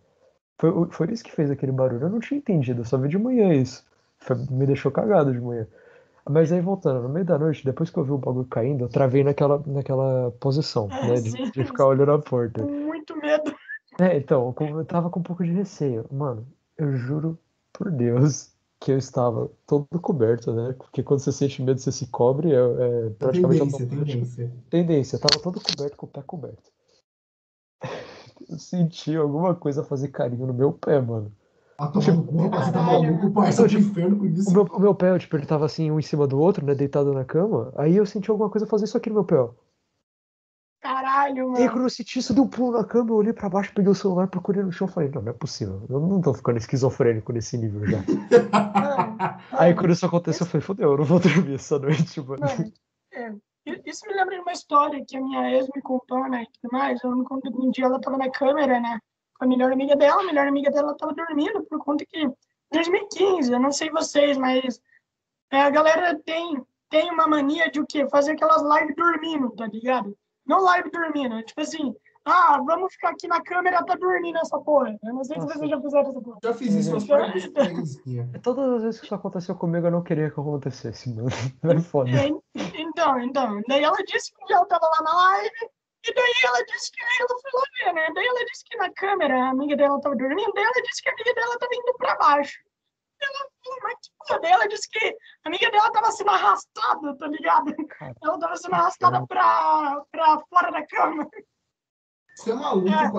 Foi, 0.59 0.71
foi 0.91 1.13
isso 1.13 1.25
que 1.25 1.33
fez 1.33 1.51
aquele 1.51 1.73
barulho. 1.73 2.05
Eu 2.05 2.11
não 2.11 2.21
tinha 2.21 2.39
entendido, 2.39 2.81
eu 2.81 2.85
só 2.85 2.97
vi 2.99 3.09
de 3.09 3.19
manhã 3.19 3.53
isso. 3.55 3.85
Foi- 4.19 4.37
me 4.51 4.67
deixou 4.67 4.91
cagado 4.91 5.33
de 5.33 5.41
manhã. 5.41 5.67
Mas 6.29 6.51
aí 6.51 6.61
voltando, 6.61 7.03
no 7.03 7.09
meio 7.09 7.25
da 7.25 7.39
noite, 7.39 7.65
depois 7.65 7.89
que 7.89 7.97
eu 7.99 8.05
vi 8.05 8.11
o 8.11 8.19
bagulho 8.19 8.47
caindo, 8.47 8.85
eu 8.85 8.89
travei 8.89 9.23
naquela, 9.23 9.63
naquela 9.67 10.33
posição, 10.41 10.89
Ah, 10.91 11.07
né? 11.07 11.21
De, 11.21 11.31
de 11.53 11.65
ficar 11.65 11.87
olhando 11.87 12.13
a 12.13 12.19
porta. 12.19 12.63
Com 12.63 12.71
muito 12.73 13.17
medo. 13.17 13.55
É, 13.99 14.17
então, 14.17 14.55
eu 14.61 14.85
tava 14.85 15.09
com 15.09 15.21
um 15.21 15.23
pouco 15.23 15.45
de 15.45 15.53
receio. 15.53 16.05
Mano, 16.11 16.47
eu 16.77 16.97
juro 16.97 17.39
por 17.73 17.91
Deus 17.91 18.53
que 18.81 18.93
eu 18.93 18.99
estava 18.99 19.51
todo 19.67 19.87
coberto, 20.01 20.53
né? 20.53 20.75
Porque 20.77 21.03
quando 21.03 21.21
você 21.21 21.33
sente 21.33 21.63
medo, 21.63 21.81
você 21.81 21.93
se 21.93 22.07
cobre, 22.09 22.53
é, 22.53 22.57
é 22.57 23.11
praticamente 23.19 23.61
Tendência, 23.61 23.85
automático. 23.85 24.07
tendência. 24.07 24.53
Tendência, 24.69 25.17
eu 25.17 25.21
tava 25.21 25.43
todo 25.43 25.61
coberto 25.61 25.97
com 25.97 26.07
o 26.07 26.09
pé 26.09 26.23
coberto. 26.23 26.71
Eu 28.49 28.59
senti 28.59 29.15
alguma 29.17 29.55
coisa 29.55 29.83
fazer 29.83 30.09
carinho 30.09 30.47
no 30.47 30.55
meu 30.55 30.73
pé, 30.73 31.01
mano. 31.01 31.33
Ah, 31.79 31.89
tomar 31.89 32.15
no 32.15 32.25
cu, 32.25 32.37
rapaz, 32.45 32.67
você 32.67 32.73
tá 32.73 32.83
maluco, 32.83 33.31
parça, 33.33 33.63
pro 33.63 33.69
tipo, 33.69 33.83
inferno 33.83 34.19
com 34.19 34.25
O 34.25 34.29
isso. 34.29 34.53
meu, 34.53 34.63
o 34.63 34.81
meu 34.81 34.95
pé, 34.95 35.19
tipo, 35.19 35.37
ele 35.37 35.45
tava 35.45 35.67
assim, 35.67 35.91
um 35.91 35.99
em 35.99 36.03
cima 36.03 36.27
do 36.27 36.39
outro, 36.39 36.65
né? 36.65 36.75
Deitado 36.75 37.13
na 37.13 37.25
cama. 37.25 37.73
Aí 37.77 37.97
eu 37.97 38.07
senti 38.07 38.31
alguma 38.31 38.49
coisa 38.49 38.67
fazer 38.67 38.85
isso 38.85 38.97
aqui 38.97 39.11
no 39.11 39.17
meu 39.17 39.25
pé, 39.25 39.37
ó. 39.37 39.51
Caralho, 40.81 41.37
E 41.37 41.41
aí, 41.41 41.45
mano. 41.65 41.71
quando 41.73 41.83
eu 41.85 41.91
senti 41.91 42.19
isso, 42.21 42.33
deu 42.33 42.45
um 42.45 42.49
pulo 42.49 42.79
na 42.79 42.85
cama, 42.85 43.11
eu 43.11 43.17
olhei 43.17 43.33
pra 43.33 43.49
baixo, 43.49 43.73
peguei 43.75 43.91
o 43.91 43.95
celular, 43.95 44.29
procurei 44.29 44.63
no 44.63 44.71
chão 44.71 44.87
e 44.87 44.91
falei, 44.91 45.11
não, 45.11 45.21
não 45.21 45.31
é 45.31 45.35
possível. 45.35 45.83
Eu 45.89 46.01
não 46.01 46.21
tô 46.21 46.33
ficando 46.33 46.59
esquizofrênico 46.59 47.33
nesse 47.33 47.59
nível 47.59 47.85
já. 47.87 47.99
Mano, 47.99 49.17
Aí 49.53 49.75
quando 49.75 49.91
isso 49.93 50.07
aconteceu, 50.07 50.45
eu 50.47 50.51
falei, 50.51 50.65
fodeu, 50.65 50.93
eu 50.93 50.99
não 50.99 51.05
vou 51.05 51.19
dormir 51.19 51.55
essa 51.55 51.79
noite, 51.79 52.21
mano. 52.21 52.41
Mano, 52.41 52.73
é, 53.13 53.35
isso 53.85 54.07
me 54.07 54.15
lembra 54.15 54.37
de 54.37 54.41
uma 54.43 54.53
história 54.53 55.05
que 55.07 55.17
a 55.17 55.21
minha 55.21 55.51
ex 55.51 55.69
me 55.75 55.83
contou, 55.83 56.29
né, 56.29 56.45
e 56.63 56.69
mais. 56.73 57.03
Eu 57.03 57.15
me 57.17 57.25
conto 57.25 57.49
um 57.49 57.71
dia 57.71 57.87
ela 57.87 58.01
tava 58.01 58.17
na 58.17 58.31
câmera, 58.31 58.79
né, 58.81 59.01
com 59.35 59.45
a 59.45 59.49
melhor 59.49 59.73
amiga 59.73 59.97
dela. 59.97 60.23
A 60.23 60.27
melhor 60.27 60.47
amiga 60.47 60.71
dela 60.71 60.97
tava 60.97 61.13
dormindo 61.13 61.65
por 61.65 61.79
conta 61.79 62.05
que 62.07 62.31
2015, 62.73 63.53
eu 63.53 63.61
não 63.61 63.73
sei 63.73 63.91
vocês, 63.91 64.37
mas 64.37 64.81
é, 65.51 65.61
a 65.61 65.71
galera 65.71 66.19
tem, 66.25 66.63
tem 66.89 67.11
uma 67.11 67.27
mania 67.27 67.71
de 67.71 67.81
o 67.81 67.87
quê? 67.87 68.09
Fazer 68.09 68.33
aquelas 68.33 68.63
lives 68.63 68.97
dormindo, 68.97 69.51
tá 69.51 69.67
ligado? 69.67 70.17
Não 70.45 70.63
live 70.63 70.91
dormindo, 70.91 71.43
tipo 71.43 71.61
assim, 71.61 71.95
ah, 72.27 72.61
vamos 72.67 72.93
ficar 72.93 73.11
aqui 73.11 73.29
na 73.29 73.41
câmera, 73.41 73.85
tá 73.85 73.95
dormindo 73.95 74.37
essa 74.39 74.59
porra. 74.59 74.97
Eu 75.05 75.15
não 75.15 75.23
sei 75.23 75.41
se 75.41 75.47
vocês 75.47 75.71
já 75.71 75.81
fizeram 75.81 76.11
essa 76.11 76.21
porra. 76.21 76.39
Já 76.43 76.55
fiz 76.55 76.75
isso 76.75 77.07
com 77.07 77.15
a 77.15 77.29
ex-minha. 77.29 78.31
Todas 78.43 78.69
as 78.75 78.83
vezes 78.83 79.01
que 79.01 79.07
isso 79.07 79.15
aconteceu 79.15 79.55
comigo, 79.55 79.87
eu 79.87 79.93
não 79.93 80.03
queria 80.03 80.31
que 80.31 80.41
acontecesse, 80.41 81.15
mano. 81.15 81.29
É 81.63 81.81
foda. 81.81 82.11
É, 82.11 82.29
Então, 82.79 83.21
então, 83.21 83.63
daí 83.69 83.85
ela 83.85 83.97
disse 84.05 84.33
que 84.33 84.53
ela 84.53 84.67
tava 84.67 84.87
lá 84.87 85.03
na 85.03 85.15
live, 85.15 85.71
e 86.09 86.15
daí 86.15 86.35
ela 86.45 86.65
disse 86.65 86.91
que 86.91 86.99
ela 87.21 87.41
foi 87.41 87.51
lá 87.55 87.65
ver, 87.79 87.93
né? 87.95 88.09
Daí 88.15 88.27
ela 88.27 88.45
disse 88.45 88.65
que 88.65 88.77
na 88.77 88.93
câmera 88.93 89.45
a 89.45 89.51
amiga 89.51 89.77
dela 89.77 90.01
tava 90.01 90.17
dormindo, 90.17 90.53
daí 90.53 90.65
ela 90.65 90.83
disse 90.83 91.03
que 91.03 91.09
a 91.09 91.13
amiga 91.13 91.35
dela 91.35 91.59
tava 91.59 91.75
indo 91.75 91.95
pra 91.97 92.17
baixo. 92.17 92.59
Ela 93.21 93.49
falou, 93.65 93.81
mas 93.83 93.95
que 93.95 94.11
porra? 94.19 94.41
Daí 94.41 94.53
ela 94.53 94.69
disse 94.69 94.89
que 94.91 95.07
a 95.45 95.49
amiga 95.49 95.71
dela 95.71 95.91
tava 95.93 96.11
sendo 96.13 96.31
arrastada, 96.31 97.17
tá 97.19 97.27
ligado? 97.29 97.75
Ela 98.23 98.39
tava 98.39 98.57
sendo 98.57 98.75
arrastada 98.75 99.27
pra, 99.27 100.03
pra 100.11 100.41
fora 100.51 100.71
da 100.71 100.87
cama. 100.87 101.29
Você 102.37 102.51
é 102.51 102.55
maluco, 102.55 102.89
É. 102.89 103.11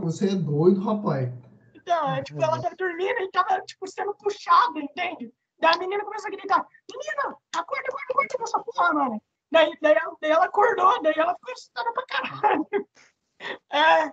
Você 0.00 0.28
é 0.28 0.34
doido, 0.34 0.80
rapaz. 0.80 1.32
Então, 1.74 2.14
é, 2.14 2.22
tipo, 2.22 2.42
ela 2.42 2.60
tava 2.60 2.74
dormindo 2.76 3.20
e 3.20 3.30
tava, 3.30 3.60
tipo, 3.62 3.86
sendo 3.86 4.12
puxada, 4.14 4.80
entende? 4.80 5.32
Daí 5.60 5.74
a 5.74 5.78
menina 5.78 6.04
começou 6.04 6.26
a 6.28 6.30
gritar, 6.30 6.66
menina, 6.90 7.36
acorda, 7.54 7.84
acorda, 7.88 8.06
acorda 8.10 8.34
nessa 8.40 8.58
porra, 8.60 8.92
mano. 8.92 9.22
Daí, 9.52 9.72
daí, 9.80 9.94
ela- 9.94 10.16
daí 10.20 10.30
ela 10.32 10.44
acordou, 10.46 11.00
daí 11.02 11.14
ela 11.16 11.34
ficou 11.34 11.52
assustada 11.54 11.92
pra 11.92 12.06
caralho. 12.06 12.66
É, 13.70 14.10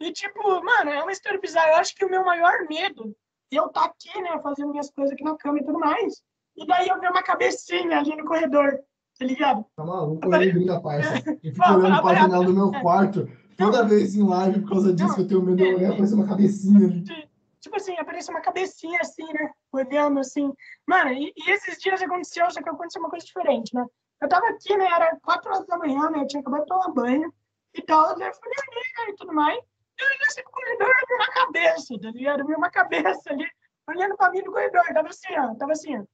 e 0.00 0.12
tipo, 0.12 0.40
mano, 0.64 0.88
é 0.90 1.02
uma 1.02 1.10
história 1.10 1.40
bizarra. 1.40 1.70
Eu 1.70 1.76
acho 1.78 1.96
que 1.96 2.04
o 2.04 2.08
meu 2.08 2.24
maior 2.24 2.64
medo, 2.70 3.12
eu 3.50 3.68
tá 3.70 3.84
aqui, 3.86 4.20
né, 4.22 4.38
fazendo 4.40 4.70
minhas 4.70 4.88
coisas 4.92 5.12
aqui 5.12 5.24
na 5.24 5.36
cama 5.36 5.58
e 5.58 5.64
tudo 5.64 5.80
mais, 5.80 6.22
e 6.56 6.64
daí 6.64 6.86
eu 6.88 7.00
ver 7.00 7.10
uma 7.10 7.24
cabecinha 7.24 7.98
ali 7.98 8.14
no 8.14 8.24
corredor, 8.24 8.78
tá 9.18 9.24
ligado? 9.26 9.66
Tá 9.74 9.84
maluco, 9.84 10.24
eu 10.24 10.30
lembrei 10.30 10.64
da 10.66 10.80
parça. 10.80 11.12
Eu 11.42 11.52
fico 11.52 11.72
olhando 11.72 12.00
pra 12.02 12.14
janela 12.14 12.44
do 12.44 12.54
meu 12.54 12.70
quarto. 12.80 13.28
Toda 13.56 13.84
vez 13.84 14.14
em 14.14 14.22
live, 14.22 14.60
por 14.60 14.70
causa 14.70 14.92
disso, 14.92 15.20
eu 15.20 15.28
tenho 15.28 15.42
medo 15.42 15.56
de 15.56 15.74
olhar, 15.74 15.92
aparece 15.92 16.14
uma 16.14 16.26
cabecinha 16.26 16.86
ali. 16.86 17.04
Tipo 17.60 17.76
assim, 17.76 17.96
apareceu 17.96 18.34
uma 18.34 18.40
cabecinha 18.40 18.98
assim, 19.00 19.24
né, 19.32 19.50
olhando 19.70 20.18
assim. 20.18 20.52
Mano, 20.84 21.12
e, 21.12 21.32
e 21.36 21.50
esses 21.50 21.78
dias 21.78 22.02
aconteceu, 22.02 22.50
só 22.50 22.60
que 22.60 22.68
aconteceu 22.68 23.00
uma 23.00 23.08
coisa 23.08 23.24
diferente, 23.24 23.72
né? 23.72 23.86
Eu 24.20 24.28
tava 24.28 24.48
aqui, 24.48 24.76
né, 24.76 24.84
era 24.84 25.16
4 25.22 25.48
horas 25.48 25.66
da 25.66 25.78
manhã, 25.78 26.10
né, 26.10 26.20
eu 26.20 26.26
tinha 26.26 26.40
acabado 26.40 26.62
de 26.62 26.66
tomar 26.66 26.88
banho 26.90 27.32
e 27.74 27.82
tal, 27.82 28.10
eu 28.10 28.16
fui 28.16 28.50
olhei, 28.50 29.06
né, 29.06 29.12
e 29.12 29.16
tudo 29.16 29.32
mais. 29.32 29.58
Eu 29.98 30.06
olhei 30.06 30.26
assim 30.26 30.42
pro 30.42 30.52
corredor, 30.52 30.88
eu 30.88 31.06
vi 31.06 31.14
uma 31.14 31.32
cabeça, 31.32 31.98
tá 32.00 32.10
ligado? 32.10 32.40
Eu 32.40 32.46
vi 32.46 32.54
uma 32.54 32.70
cabeça 32.70 33.30
ali, 33.30 33.46
olhando 33.88 34.16
pra 34.16 34.30
mim 34.30 34.42
no 34.42 34.52
corredor, 34.52 34.82
tava 34.92 35.08
assim, 35.08 35.38
ó, 35.38 35.54
tava 35.54 35.72
assim, 35.72 35.98
ó. 35.98 36.04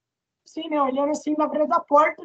Assim, 0.45 0.69
né, 0.69 0.83
olhando 0.83 1.11
assim 1.11 1.35
na 1.37 1.49
frente 1.49 1.69
da 1.69 1.81
porta. 1.81 2.23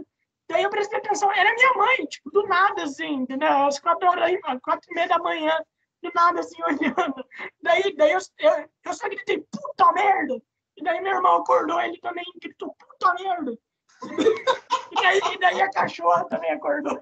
Daí 0.50 0.64
eu 0.64 0.70
prestei 0.70 1.00
atenção, 1.00 1.32
era 1.32 1.54
minha 1.54 1.74
mãe, 1.74 2.06
tipo, 2.06 2.30
do 2.32 2.46
nada, 2.48 2.84
assim, 2.84 3.14
entendeu? 3.14 3.50
Às 3.66 3.80
quatro 3.80 4.08
horas, 4.10 4.26
aí, 4.26 4.40
mano, 4.42 4.60
quatro 4.62 4.90
e 4.92 4.94
meia 4.96 5.08
da 5.08 5.18
manhã, 5.20 5.58
do 6.02 6.12
nada, 6.14 6.40
assim, 6.42 6.58
olhando. 6.64 7.26
Daí, 7.62 7.96
daí 7.96 8.12
eu, 8.12 8.20
eu, 8.40 8.70
eu 8.86 8.94
só 8.94 9.08
gritei, 9.08 9.44
puta 9.52 9.92
merda! 9.94 10.36
E 10.78 10.84
daí 10.84 11.02
meu 11.02 11.14
irmão 11.16 11.38
acordou, 11.38 11.80
ele 11.82 12.00
também 12.00 12.26
gritou, 12.42 12.76
puta 12.76 13.14
merda! 13.16 13.52
E 14.92 14.96
daí, 15.02 15.22
e 15.34 15.40
daí 15.40 15.62
a 15.62 15.70
cachorra 15.72 16.26
também 16.26 16.52
acordou. 16.52 17.00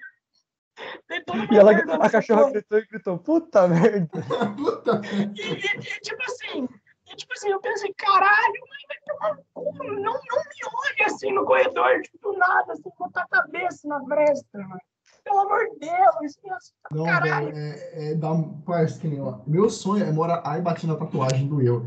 E 1.52 1.58
ela, 1.58 1.72
a 1.72 2.10
cachorra 2.10 2.52
gritou 2.52 2.78
e 2.80 2.86
gritou, 2.86 3.18
puta 3.20 3.68
merda. 3.68 4.08
Puta. 4.58 5.02
E, 5.36 5.42
e- 5.42 5.56
e, 5.56 6.00
tipo 6.00 6.24
assim, 6.24 6.68
tipo 7.22 7.34
assim, 7.34 7.50
eu 7.50 7.60
pensei, 7.60 7.94
caralho, 7.94 8.54
mãe, 8.70 8.88
vai 8.88 8.98
tomar 9.08 9.36
no 9.36 9.44
cu, 9.54 9.84
não, 9.84 9.96
não 9.96 10.14
me 10.14 10.20
olhe 10.20 11.04
assim 11.06 11.32
no 11.32 11.46
corredor, 11.46 12.02
tipo, 12.02 12.18
do 12.22 12.38
nada, 12.38 12.74
assim, 12.74 12.90
botar 12.98 13.22
a 13.22 13.28
cabeça 13.28 13.88
na 13.88 14.04
fresta, 14.06 14.58
mano. 14.60 14.80
Pelo 15.24 15.40
amor 15.40 15.70
de 15.72 15.80
Deus, 15.80 16.38
me 16.44 16.52
assusta 16.52 16.76
pra 16.82 16.98
Não, 16.98 17.06
caralho. 17.06 17.52
é, 17.56 18.12
é 18.12 18.16
dar 18.16 18.32
um. 18.32 18.60
Parece 18.62 19.00
que 19.00 19.08
nem 19.08 19.22
lá. 19.22 19.40
Meu 19.46 19.70
sonho 19.70 20.04
é 20.04 20.12
morar. 20.12 20.42
Ai, 20.44 20.62
bati 20.62 20.88
na 20.88 20.96
tatuagem 20.96 21.48
do 21.48 21.62
eu. 21.62 21.86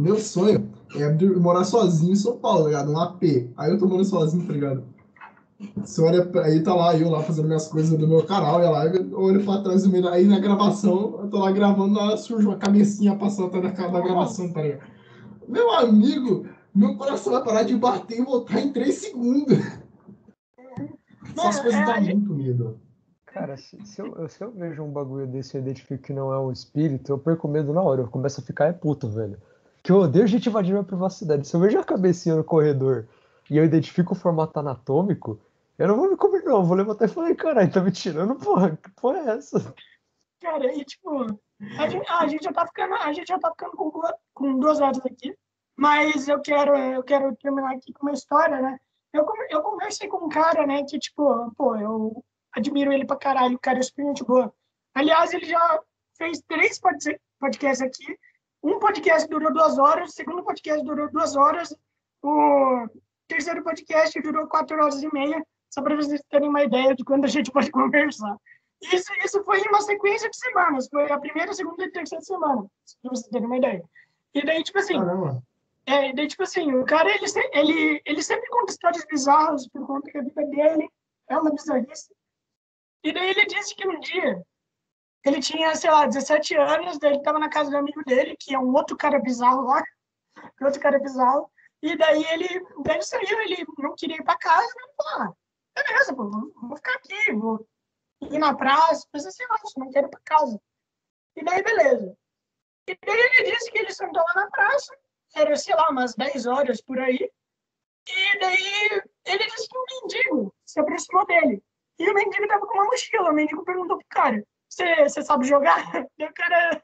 Meu 0.00 0.16
sonho 0.18 0.70
é 0.94 1.38
morar 1.38 1.64
sozinho 1.64 2.12
em 2.12 2.16
São 2.16 2.38
Paulo, 2.38 2.62
tá 2.62 2.66
ligado? 2.68 2.92
Um 2.92 3.00
AP. 3.00 3.22
Aí 3.56 3.70
eu 3.70 3.78
tô 3.78 3.86
morando 3.86 4.04
sozinho, 4.04 4.46
tá 4.46 4.52
ligado? 4.52 4.84
Você 5.78 6.00
olha 6.00 6.30
aí 6.42 6.62
tá 6.62 6.72
lá, 6.74 6.96
eu 6.96 7.10
lá 7.10 7.20
fazendo 7.22 7.46
minhas 7.46 7.66
coisas 7.66 7.96
do 7.98 8.06
meu 8.06 8.24
canal, 8.24 8.60
e 8.62 8.66
a 8.66 8.70
live, 8.70 9.10
eu 9.10 9.20
olho 9.20 9.44
pra 9.44 9.60
trás, 9.60 9.82
do 9.82 9.88
meio- 9.90 10.08
aí 10.08 10.24
na 10.24 10.38
gravação, 10.38 11.18
eu 11.22 11.28
tô 11.28 11.38
lá 11.38 11.50
gravando, 11.50 11.94
lá 11.98 12.16
surge 12.16 12.46
uma 12.46 12.56
cabecinha 12.56 13.16
passando 13.16 13.46
atrás 13.56 13.76
da, 13.76 13.88
da 13.88 14.00
gravação, 14.00 14.52
tá 14.52 14.62
ligado? 14.62 14.82
Meu 15.48 15.72
amigo, 15.72 16.46
meu 16.74 16.96
coração 16.96 17.32
vai 17.32 17.42
parar 17.42 17.62
de 17.64 17.74
bater 17.76 18.20
e 18.20 18.24
voltar 18.24 18.60
em 18.60 18.72
3 18.72 18.94
segundos. 18.94 19.58
Essas 21.36 21.60
coisas 21.60 21.80
é, 21.80 21.84
dão 21.84 21.94
a 21.94 22.00
gente- 22.00 22.16
muito 22.16 22.34
medo. 22.34 22.78
Cara, 23.26 23.56
se, 23.56 23.78
se 23.84 24.00
eu, 24.00 24.28
se 24.28 24.42
eu 24.42 24.50
vejo 24.52 24.82
um 24.82 24.90
bagulho 24.92 25.26
desse 25.26 25.56
e 25.56 25.58
eu 25.58 25.62
identifico 25.62 26.02
que 26.02 26.12
não 26.12 26.32
é 26.32 26.38
um 26.38 26.50
espírito, 26.52 27.10
eu 27.12 27.18
perco 27.18 27.46
medo 27.48 27.72
na 27.72 27.82
hora. 27.82 28.02
Eu 28.02 28.08
começo 28.08 28.40
a 28.40 28.44
ficar 28.44 28.66
é 28.66 28.72
puto, 28.72 29.08
velho. 29.08 29.38
que 29.82 29.92
eu 29.92 29.96
odeio 29.98 30.26
gente 30.26 30.48
invadindo 30.48 30.74
minha 30.74 30.84
privacidade. 30.84 31.46
Se 31.46 31.54
eu 31.54 31.60
vejo 31.60 31.78
a 31.78 31.84
cabecinha 31.84 32.34
no 32.36 32.44
corredor 32.44 33.06
e 33.50 33.56
eu 33.56 33.64
identifico 33.64 34.12
o 34.12 34.16
formato 34.16 34.58
anatômico, 34.58 35.38
eu 35.78 35.88
não 35.88 35.96
vou 35.96 36.10
me 36.10 36.16
comer, 36.16 36.42
não. 36.42 36.56
Eu 36.56 36.64
vou 36.64 36.76
levantar 36.76 37.06
e 37.06 37.08
falar, 37.08 37.34
caralho, 37.36 37.72
tá 37.72 37.80
me 37.80 37.92
tirando, 37.92 38.36
porra. 38.36 38.76
Que 38.76 38.90
porra 38.90 39.18
é 39.18 39.36
essa? 39.36 39.74
Cara, 40.40 40.72
e 40.72 40.84
tipo, 40.84 41.40
a 41.78 41.88
gente, 41.88 42.08
a 42.08 42.26
gente 42.26 42.44
já 42.44 42.52
tá 42.52 42.66
ficando, 42.66 42.94
a 42.94 43.12
gente 43.12 43.28
já 43.28 43.38
tá 43.38 43.50
ficando 43.50 43.72
com, 43.76 43.90
com 44.34 44.58
duas 44.58 44.80
horas 44.80 45.04
aqui, 45.04 45.36
mas 45.76 46.28
eu 46.28 46.40
quero, 46.40 46.76
eu 46.76 47.02
quero 47.02 47.34
terminar 47.36 47.74
aqui 47.74 47.92
com 47.92 48.06
uma 48.06 48.12
história, 48.12 48.60
né? 48.60 48.78
Eu, 49.12 49.26
eu 49.48 49.62
conversei 49.62 50.06
com 50.08 50.26
um 50.26 50.28
cara, 50.28 50.66
né, 50.66 50.84
que, 50.84 50.98
tipo, 50.98 51.50
pô, 51.56 51.76
eu 51.76 52.24
admiro 52.52 52.92
ele 52.92 53.06
pra 53.06 53.16
caralho, 53.16 53.56
o 53.56 53.60
cara 53.60 53.78
é 53.78 53.82
super 53.82 54.04
gente 54.04 54.24
boa. 54.24 54.52
Aliás, 54.94 55.32
ele 55.32 55.46
já 55.46 55.80
fez 56.16 56.40
três 56.46 56.78
podcasts 57.40 57.80
aqui. 57.80 58.18
Um 58.62 58.78
podcast 58.78 59.28
durou 59.28 59.52
duas 59.52 59.78
horas, 59.78 60.10
o 60.10 60.12
segundo 60.12 60.44
podcast 60.44 60.84
durou 60.84 61.10
duas 61.10 61.36
horas, 61.36 61.74
o 62.22 62.86
terceiro 63.26 63.62
podcast 63.62 64.20
durou 64.20 64.46
quatro 64.48 64.76
horas 64.76 65.02
e 65.02 65.12
meia, 65.12 65.44
só 65.70 65.82
para 65.82 65.96
vocês 65.96 66.22
terem 66.28 66.48
uma 66.48 66.64
ideia 66.64 66.94
de 66.94 67.04
quando 67.04 67.24
a 67.24 67.28
gente 67.28 67.50
pode 67.50 67.70
conversar. 67.70 68.36
Isso, 68.80 69.12
isso 69.24 69.42
foi 69.44 69.60
em 69.60 69.68
uma 69.68 69.80
sequência 69.80 70.30
de 70.30 70.36
semanas, 70.36 70.88
foi 70.88 71.10
a 71.10 71.18
primeira, 71.18 71.52
segunda 71.52 71.84
e 71.84 71.90
terceira 71.90 72.22
semana, 72.22 72.64
para 73.02 73.10
vocês 73.10 73.28
terem 73.28 73.46
uma 73.46 73.56
ideia. 73.56 73.84
E 74.32 74.44
daí, 74.44 74.62
tipo 74.62 74.78
assim, 74.78 74.98
Caramba. 74.98 75.42
é, 75.86 76.12
daí, 76.12 76.28
tipo 76.28 76.42
assim, 76.42 76.72
o 76.72 76.84
cara, 76.84 77.10
ele, 77.10 77.24
ele, 77.52 78.02
ele 78.04 78.22
sempre 78.22 78.48
conta 78.50 78.72
histórias 78.72 79.04
bizarras 79.04 79.68
por 79.68 79.84
conta 79.86 80.10
que 80.10 80.18
a 80.18 80.22
vida 80.22 80.44
dele 80.46 80.88
é 81.28 81.36
uma 81.36 81.50
bizarrice. 81.50 82.12
E 83.02 83.12
daí 83.12 83.30
ele 83.30 83.46
disse 83.46 83.74
que 83.74 83.86
um 83.86 83.98
dia 83.98 84.44
ele 85.24 85.40
tinha, 85.40 85.74
sei 85.74 85.90
lá, 85.90 86.06
17 86.06 86.54
anos, 86.56 86.98
daí 86.98 87.10
ele 87.10 87.18
estava 87.18 87.38
na 87.38 87.48
casa 87.48 87.70
do 87.70 87.76
amigo 87.76 88.02
dele, 88.04 88.36
que 88.38 88.54
é 88.54 88.58
um 88.58 88.72
outro 88.74 88.96
cara 88.96 89.18
bizarro 89.18 89.62
lá, 89.62 89.82
outro 90.62 90.80
cara 90.80 90.98
bizarro, 90.98 91.50
e 91.82 91.96
daí 91.96 92.24
ele, 92.24 92.48
daí 92.84 92.96
ele 92.96 93.02
saiu, 93.02 93.40
ele 93.40 93.66
não 93.78 93.94
queria 93.96 94.16
ir 94.16 94.24
para 94.24 94.38
casa, 94.38 94.74
ah, 95.16 95.32
beleza, 95.84 96.14
pô, 96.14 96.30
vou, 96.30 96.76
ficar 96.76 96.94
aqui, 96.94 97.32
vou 97.32 97.66
ir 98.22 98.38
na 98.38 98.54
praça, 98.54 99.06
mas 99.12 99.26
assim, 99.26 99.44
não, 99.48 99.84
não 99.84 99.90
quero 99.90 100.06
ir 100.06 100.10
para 100.10 100.20
casa. 100.24 100.60
E 101.36 101.44
daí, 101.44 101.62
beleza. 101.62 102.16
E 102.88 102.98
daí 103.04 103.18
ele 103.18 103.52
disse 103.52 103.70
que 103.70 103.78
ele 103.78 103.92
sentou 103.92 104.22
lá 104.22 104.34
na 104.34 104.50
praça, 104.50 104.96
era, 105.34 105.56
sei 105.56 105.74
lá, 105.74 105.90
umas 105.90 106.14
10 106.14 106.46
horas 106.46 106.80
por 106.80 106.98
aí, 106.98 107.30
e 108.08 108.38
daí 108.38 109.02
ele 109.26 109.46
disse 109.46 109.68
que 109.68 109.78
um 109.78 109.84
mendigo 110.02 110.54
se 110.64 110.80
aproximou 110.80 111.26
dele. 111.26 111.62
E 111.98 112.08
o 112.08 112.14
mendigo 112.14 112.46
tava 112.46 112.66
com 112.66 112.74
uma 112.74 112.84
mochila. 112.84 113.30
O 113.30 113.34
mendigo 113.34 113.64
perguntou 113.64 113.98
pro 113.98 114.06
cara: 114.08 114.42
Você 114.68 115.22
sabe 115.22 115.46
jogar? 115.46 115.82
Daí 116.18 116.28
o 116.28 116.34
cara. 116.34 116.82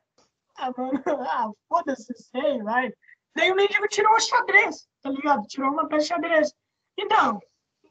Ah, 0.56 0.70
mano, 0.76 1.02
ah, 1.06 1.50
foda-se, 1.68 2.12
sei, 2.14 2.62
vai. 2.62 2.92
Daí 3.34 3.50
o 3.50 3.56
mendigo 3.56 3.88
tirou 3.88 4.12
o 4.12 4.20
xadrez, 4.20 4.86
tá 5.02 5.10
ligado? 5.10 5.46
Tirou 5.48 5.70
uma 5.70 5.88
peça 5.88 6.02
de 6.02 6.08
xadrez. 6.08 6.54
Então, 6.96 7.40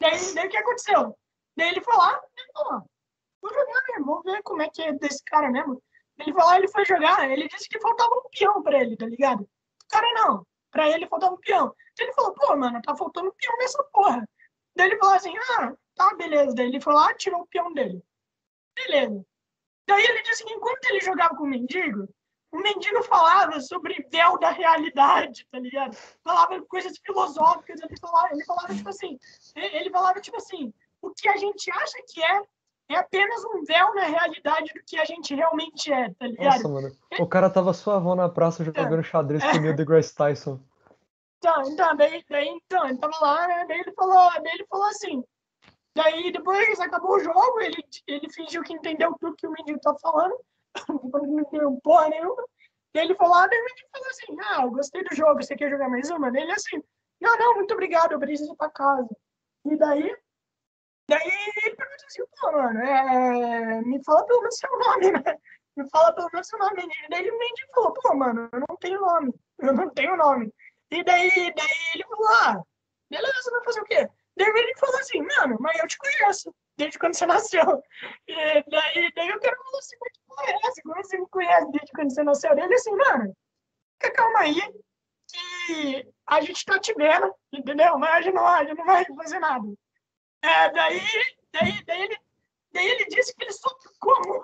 daí, 0.03 0.33
daí 0.35 0.47
o 0.47 0.49
que 0.49 0.57
aconteceu? 0.57 1.17
Daí 1.55 1.69
ele 1.69 1.81
foi 1.81 1.95
lá, 1.95 2.21
falou: 2.53 2.83
Vou 3.41 3.53
jogar 3.53 3.83
vou 4.05 4.21
ver 4.23 4.41
como 4.43 4.61
é 4.61 4.69
que 4.69 4.81
é 4.81 4.93
desse 4.93 5.23
cara 5.23 5.49
mesmo. 5.49 5.81
Ele 6.19 6.31
lá, 6.31 6.57
ele 6.57 6.67
foi 6.67 6.85
jogar. 6.85 7.29
Ele 7.29 7.47
disse 7.47 7.67
que 7.67 7.79
faltava 7.79 8.13
um 8.15 8.29
peão 8.29 8.61
pra 8.61 8.81
ele, 8.81 8.95
tá 8.95 9.05
ligado? 9.05 9.41
O 9.41 9.87
cara 9.89 10.07
não. 10.13 10.45
Pra 10.71 10.89
ele 10.89 11.07
faltava 11.07 11.33
um 11.33 11.39
peão. 11.39 11.73
Então 11.91 12.07
ele 12.07 12.13
falou: 12.13 12.33
Pô, 12.33 12.55
mano, 12.55 12.81
tá 12.81 12.95
faltando 12.95 13.29
um 13.29 13.33
peão 13.33 13.57
nessa 13.57 13.83
porra. 13.85 14.27
Daí 14.75 14.87
ele 14.87 14.97
falou 14.97 15.15
assim: 15.15 15.33
Ah, 15.57 15.73
tá, 15.95 16.15
beleza. 16.15 16.55
Daí 16.55 16.67
ele 16.67 16.81
foi 16.81 16.93
lá, 16.93 17.13
tirou 17.15 17.41
o 17.41 17.47
peão 17.47 17.73
dele. 17.73 18.03
Beleza. 18.75 19.25
Daí 19.87 20.03
ele 20.03 20.21
disse 20.23 20.43
que 20.45 20.53
enquanto 20.53 20.85
ele 20.85 21.01
jogava 21.01 21.35
com 21.35 21.43
o 21.43 21.47
mendigo, 21.47 22.07
o 22.53 22.61
mendigo 22.61 23.01
falava 23.03 23.59
sobre 23.59 24.07
véu 24.11 24.37
da 24.37 24.51
realidade, 24.51 25.45
tá 25.51 25.57
ligado? 25.57 25.97
Falava 26.23 26.61
coisas 26.61 26.97
filosóficas, 27.03 27.81
ele 27.81 27.97
falava, 27.99 28.29
ele 28.31 28.45
falava 28.45 28.75
tipo 28.75 28.89
assim, 28.89 29.19
ele 29.55 29.89
falava 29.89 30.21
tipo 30.21 30.37
assim, 30.37 30.71
o 31.01 31.09
que 31.09 31.27
a 31.27 31.35
gente 31.35 31.71
acha 31.71 31.97
que 32.07 32.23
é, 32.23 32.41
é 32.89 32.95
apenas 32.97 33.43
um 33.45 33.63
véu 33.63 33.95
na 33.95 34.03
realidade 34.03 34.71
do 34.71 34.83
que 34.85 34.99
a 34.99 35.05
gente 35.05 35.33
realmente 35.33 35.91
é, 35.91 36.13
tá 36.13 36.27
ligado? 36.27 36.45
Nossa, 36.45 36.69
mano. 36.69 36.91
O 37.19 37.27
cara 37.27 37.49
tava 37.49 37.73
suavão 37.73 38.15
na 38.15 38.29
praça 38.29 38.63
jogando 38.63 39.03
xadrez 39.03 39.43
com 39.43 39.57
o 39.57 39.61
Neil 39.61 39.75
deGrasse 39.75 40.13
Tyson. 40.13 40.59
Então, 41.39 41.61
então, 41.63 41.95
daí, 41.97 42.23
daí, 42.29 42.47
então, 42.47 42.87
ele 42.87 42.97
tava 42.99 43.17
lá, 43.19 43.47
né? 43.47 43.65
Daí 43.67 43.79
ele 43.79 43.91
falou, 43.93 44.31
daí 44.41 44.53
ele 44.53 44.65
falou 44.67 44.85
assim. 44.85 45.23
Daí 45.95 46.31
depois 46.31 46.79
acabou 46.79 47.17
o 47.17 47.19
jogo, 47.19 47.59
ele, 47.59 47.83
ele 48.07 48.29
fingiu 48.29 48.63
que 48.63 48.73
entendeu 48.73 49.15
tudo 49.19 49.35
que 49.35 49.45
o 49.45 49.51
mendigo 49.51 49.79
tava 49.79 49.97
falando, 49.99 50.33
depois 50.33 50.52
não 50.89 51.39
entendeu 51.39 51.79
porra 51.83 52.09
nenhuma. 52.09 52.43
Daí 52.93 53.05
ele 53.05 53.15
falou, 53.15 53.33
ah, 53.35 53.47
mendigo 53.47 53.89
falou 53.91 54.07
assim, 54.07 54.37
ah, 54.39 54.63
eu 54.63 54.71
gostei 54.71 55.03
do 55.03 55.15
jogo, 55.15 55.41
você 55.41 55.55
quer 55.55 55.69
jogar 55.69 55.89
mais 55.89 56.09
uma? 56.11 56.27
Ele 56.27 56.51
assim, 56.51 56.81
não, 57.19 57.37
não, 57.37 57.55
muito 57.55 57.73
obrigado, 57.73 58.11
eu 58.11 58.19
preciso 58.19 58.53
ir 58.53 58.57
pra 58.57 58.69
casa. 58.69 59.09
E 59.65 59.75
daí, 59.77 60.15
daí 61.09 61.31
ele 61.65 61.75
perguntou 61.75 62.05
assim, 62.05 62.23
pô, 62.39 62.51
mano, 62.51 62.79
é, 62.79 63.81
me 63.81 64.03
fala 64.03 64.25
pelo 64.25 64.41
menos 64.41 64.57
seu 64.57 64.77
nome, 64.77 65.11
né? 65.11 65.37
Me 65.75 65.89
fala 65.89 66.13
pelo 66.13 66.29
menos 66.31 66.47
seu 66.47 66.59
nome. 66.59 66.83
E 66.83 67.09
daí 67.09 67.29
o 67.29 67.39
mendigo 67.39 67.71
falou, 67.73 67.93
pô, 67.93 68.15
mano, 68.15 68.49
eu 68.51 68.59
não 68.59 68.77
tenho 68.77 69.01
nome, 69.01 69.33
eu 69.59 69.73
não 69.73 69.89
tenho 69.89 70.15
nome. 70.15 70.53
E 70.91 71.03
daí, 71.03 71.29
daí 71.55 71.93
ele 71.95 72.03
falou, 72.03 72.27
ah, 72.43 72.61
beleza, 73.09 73.51
vai 73.51 73.63
fazer 73.63 73.81
o 73.81 73.85
quê? 73.85 74.07
Daí 74.37 74.47
ele 74.47 74.75
falou 74.77 74.99
assim, 74.99 75.21
mano, 75.21 75.57
mas 75.59 75.79
eu 75.79 75.87
te 75.87 75.97
conheço, 75.97 76.53
desde 76.77 76.97
quando 76.99 77.15
você 77.15 77.25
nasceu. 77.25 77.83
E 78.27 78.63
daí, 78.69 79.13
daí 79.15 79.31
o 79.31 79.39
cara 79.39 79.55
falou 79.57 79.79
assim, 79.79 79.95
mas 80.01 80.49
é 80.49 80.67
essa? 80.67 80.81
Como 80.81 80.95
você 80.95 81.17
me 81.17 81.29
conhece 81.29 81.71
desde 81.71 81.91
quando 81.91 82.13
você 82.13 82.23
nasceu? 82.23 82.57
Ele 82.57 82.73
assim, 82.73 82.95
mano, 82.95 83.35
fica 84.01 84.13
calma 84.13 84.39
aí, 84.39 84.59
que 85.27 86.13
a 86.27 86.41
gente 86.41 86.65
tá 86.65 86.79
te 86.79 86.93
vendo, 86.93 87.33
entendeu? 87.51 87.97
Mas 87.97 88.11
a 88.11 88.21
gente 88.21 88.33
não, 88.33 88.47
a 88.47 88.63
gente 88.63 88.77
não 88.77 88.85
vai 88.85 89.05
fazer 89.05 89.39
nada. 89.39 89.67
É, 90.41 90.69
daí, 90.71 91.01
daí, 91.51 91.85
daí, 91.85 92.01
ele, 92.01 92.17
daí 92.71 92.87
ele 92.87 93.05
disse 93.05 93.33
que 93.35 93.43
ele 93.43 93.53
só 93.53 93.69
ficou 93.81 94.15
a 94.15 94.19
mula. 94.27 94.43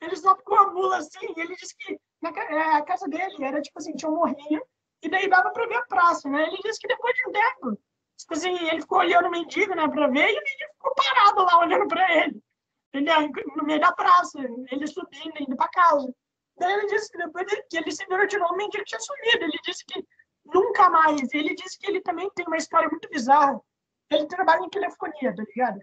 Ele 0.00 0.16
só 0.16 0.36
ficou 0.36 0.58
a 0.58 0.70
mula 0.72 0.98
assim, 0.98 1.34
ele 1.36 1.56
disse 1.56 1.74
que 1.76 1.98
na, 2.20 2.30
é, 2.30 2.76
a 2.76 2.82
casa 2.82 3.08
dele 3.08 3.42
era 3.42 3.62
tipo 3.62 3.78
assim, 3.78 3.94
tinha 3.94 4.10
um 4.10 4.16
morrinho, 4.16 4.62
e 5.02 5.08
daí 5.08 5.28
dava 5.28 5.50
pra 5.50 5.66
ver 5.66 5.76
a 5.76 5.86
praça, 5.86 6.28
né? 6.28 6.42
Ele 6.42 6.58
disse 6.62 6.80
que 6.80 6.88
depois 6.88 7.14
de 7.14 7.28
um 7.28 7.32
tempo, 7.32 7.80
tipo 8.20 8.34
assim, 8.34 8.56
ele 8.68 8.80
ficou 8.80 8.98
olhando 8.98 9.26
o 9.28 9.30
mendigo, 9.30 9.74
né, 9.74 9.86
pra 9.88 10.06
ver, 10.08 10.28
e 10.28 10.38
o 10.38 10.42
mendigo 10.42 10.72
ficou 10.74 10.94
parado 10.94 11.42
lá 11.44 11.58
olhando 11.58 11.88
pra 11.88 12.16
ele. 12.16 12.42
Entendeu? 12.92 13.30
No 13.56 13.64
meio 13.64 13.80
da 13.80 13.92
praça, 13.92 14.38
ele 14.70 14.86
subindo, 14.86 15.34
indo 15.40 15.56
pra 15.56 15.68
casa. 15.68 16.12
Daí 16.58 16.72
ele 16.72 16.86
disse 16.86 17.10
que 17.10 17.18
depois 17.18 17.46
de- 17.46 17.62
que 17.70 17.76
ele 17.78 17.90
se 17.92 18.04
virou 18.06 18.26
de 18.26 18.36
novo, 18.38 18.52
o 18.54 18.56
mendigo 18.56 18.84
tinha 18.84 19.00
sumido. 19.00 19.44
Ele 19.44 19.58
disse 19.64 19.84
que 19.84 20.04
nunca 20.44 20.90
mais. 20.90 21.32
Ele 21.32 21.54
disse 21.54 21.78
que 21.78 21.86
ele 21.88 22.00
também 22.00 22.28
tem 22.34 22.44
uma 22.46 22.56
história 22.56 22.88
muito 22.88 23.08
bizarra. 23.08 23.58
Ele 24.10 24.26
trabalha 24.26 24.60
em 24.64 24.68
telefonia, 24.68 25.34
tá 25.34 25.42
ligado? 25.44 25.80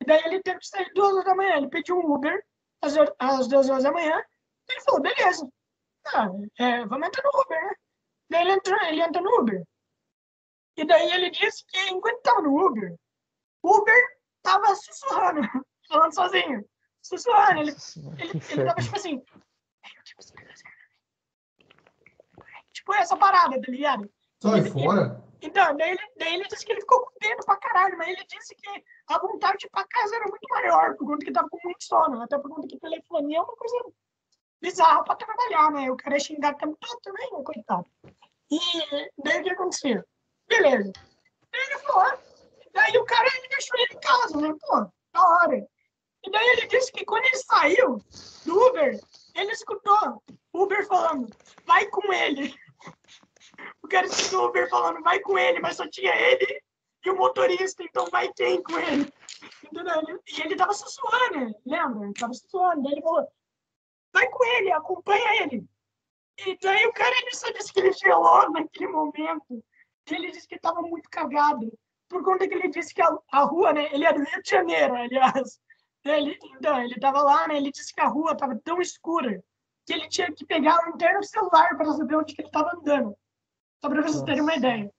E 0.00 0.04
daí 0.04 0.20
ele 0.24 0.42
teve 0.42 0.58
que 0.58 0.66
sair 0.66 0.92
duas 0.94 1.12
horas 1.12 1.24
da 1.24 1.34
manhã. 1.34 1.56
Ele 1.56 1.68
pediu 1.68 1.96
um 1.96 2.12
Uber 2.12 2.44
às, 2.82 2.94
às 3.18 3.46
duas 3.46 3.70
horas 3.70 3.84
da 3.84 3.92
manhã. 3.92 4.20
Ele 4.68 4.80
falou, 4.80 5.00
beleza. 5.00 5.48
Ah, 6.08 6.26
é, 6.58 6.84
vamos 6.86 7.06
entrar 7.08 7.22
no 7.22 7.40
Uber, 7.40 7.64
né? 7.64 7.74
Daí 8.30 8.42
ele 8.42 8.52
entrou, 8.52 8.80
ele 8.82 9.00
entra 9.00 9.22
no 9.22 9.40
Uber. 9.40 9.62
E 10.78 10.84
daí 10.84 11.10
ele 11.10 11.28
disse 11.30 11.66
que 11.66 11.76
enquanto 11.90 12.18
estava 12.18 12.40
no 12.40 12.56
Uber, 12.56 12.94
o 13.64 13.78
Uber 13.78 14.18
tava 14.42 14.76
sussurrando, 14.76 15.40
falando 15.88 16.14
sozinho. 16.14 16.64
Sussurrando. 17.02 17.62
Ele, 17.62 17.76
ele, 18.18 18.42
ele 18.50 18.64
tava 18.64 18.80
tipo 18.80 18.96
assim. 18.96 19.24
Tipo 22.72 22.94
essa 22.94 23.16
parada, 23.16 23.60
tá 23.60 23.72
ligado? 23.72 24.08
Sai 24.40 24.64
fora? 24.66 25.20
Então, 25.42 25.76
daí 25.76 25.90
ele, 25.90 26.00
daí 26.16 26.34
ele 26.34 26.46
disse 26.46 26.64
que 26.64 26.70
ele 26.70 26.80
ficou 26.80 27.00
com 27.00 27.26
medo 27.26 27.44
pra 27.44 27.56
caralho, 27.56 27.98
mas 27.98 28.08
ele 28.08 28.24
disse 28.26 28.54
que 28.54 28.84
a 29.08 29.18
vontade 29.18 29.58
de 29.58 29.66
ir 29.66 29.70
pra 29.70 29.84
casa 29.84 30.14
era 30.14 30.26
muito 30.26 30.48
maior, 30.48 30.96
por 30.96 31.08
conta 31.08 31.24
que 31.24 31.32
tava 31.32 31.48
com 31.48 31.58
muito 31.64 31.82
sono, 31.82 32.22
até 32.22 32.38
por 32.38 32.50
conta 32.50 32.68
que 32.68 32.78
telefonia 32.78 33.38
é 33.38 33.42
uma 33.42 33.56
coisa 33.56 33.84
bizarra 34.60 35.02
pra 35.02 35.16
trabalhar, 35.16 35.72
né? 35.72 35.90
O 35.90 35.96
cara 35.96 36.16
é 36.16 36.20
xingado 36.20 36.56
o 36.56 36.60
tempo 36.60 36.78
todo 36.80 37.00
também, 37.00 37.32
né? 37.32 37.42
coitado. 37.44 37.86
E 38.50 38.58
daí 39.18 39.40
o 39.40 39.42
que 39.42 39.50
aconteceu? 39.50 40.04
Beleza. 40.48 40.92
Ele 41.52 41.74
ah, 41.94 42.18
daí 42.72 42.96
o 42.98 43.04
cara 43.04 43.28
ele 43.36 43.48
deixou 43.48 43.78
ele 43.78 43.94
em 43.94 44.00
casa, 44.00 44.40
né? 44.40 44.54
Pô, 44.60 44.90
da 45.12 45.28
hora. 45.28 45.66
E 46.24 46.30
daí 46.30 46.46
ele 46.48 46.66
disse 46.66 46.92
que 46.92 47.04
quando 47.04 47.24
ele 47.24 47.36
saiu 47.36 47.98
do 48.44 48.66
Uber, 48.68 48.98
ele 49.34 49.52
escutou 49.52 50.22
o 50.52 50.62
Uber 50.62 50.86
falando, 50.86 51.28
vai 51.64 51.86
com 51.86 52.12
ele. 52.12 52.54
O 53.82 53.88
cara 53.88 54.06
escutou 54.06 54.44
o 54.44 54.48
Uber 54.48 54.68
falando, 54.68 55.02
vai 55.02 55.20
com 55.20 55.38
ele, 55.38 55.60
mas 55.60 55.76
só 55.76 55.88
tinha 55.88 56.14
ele 56.14 56.62
e 57.04 57.10
o 57.10 57.16
motorista, 57.16 57.82
então 57.82 58.06
vai 58.10 58.32
quem 58.32 58.62
com 58.62 58.78
ele? 58.78 59.12
Entendeu? 59.64 60.20
E 60.26 60.40
ele 60.42 60.56
tava 60.56 60.72
sussurrando, 60.74 61.54
lembra? 61.64 62.04
Ele 62.04 62.14
tava 62.14 62.34
sussurrando. 62.34 62.82
Daí 62.82 62.92
ele 62.92 63.02
falou, 63.02 63.26
vai 64.12 64.28
com 64.28 64.44
ele, 64.44 64.72
acompanha 64.72 65.42
ele. 65.42 65.64
E 66.46 66.56
daí 66.60 66.86
o 66.86 66.92
cara 66.92 67.14
ele 67.20 67.34
só 67.34 67.50
disse 67.50 67.72
que 67.72 67.80
ele 67.80 67.92
gelou 67.92 68.50
naquele 68.50 68.88
momento. 68.88 69.64
E 70.10 70.14
ele 70.14 70.30
disse 70.30 70.48
que 70.48 70.58
tava 70.58 70.82
muito 70.82 71.08
cagado. 71.10 71.72
Por 72.08 72.22
conta 72.24 72.48
que 72.48 72.54
ele 72.54 72.68
disse 72.68 72.94
que 72.94 73.02
a, 73.02 73.16
a 73.32 73.42
rua, 73.42 73.72
né? 73.72 73.92
Ele 73.92 74.04
é 74.04 74.12
do 74.12 74.24
Rio 74.24 74.42
de 74.42 74.50
Janeiro, 74.50 74.94
aliás. 74.94 75.60
Ele, 76.04 76.38
então, 76.56 76.80
ele 76.82 76.98
tava 76.98 77.22
lá, 77.22 77.46
né? 77.48 77.56
Ele 77.56 77.70
disse 77.70 77.92
que 77.92 78.00
a 78.00 78.08
rua 78.08 78.36
tava 78.36 78.58
tão 78.64 78.80
escura 78.80 79.42
que 79.84 79.92
ele 79.92 80.08
tinha 80.08 80.32
que 80.32 80.44
pegar 80.44 80.76
a 80.76 80.86
lanterna 80.86 81.20
do 81.20 81.26
celular 81.26 81.76
para 81.76 81.92
saber 81.92 82.16
onde 82.16 82.34
que 82.34 82.42
ele 82.42 82.50
tava 82.50 82.76
andando. 82.76 83.16
Só 83.80 83.88
pra 83.88 84.02
vocês 84.02 84.22
terem 84.22 84.42
uma 84.42 84.54
ideia. 84.54 84.92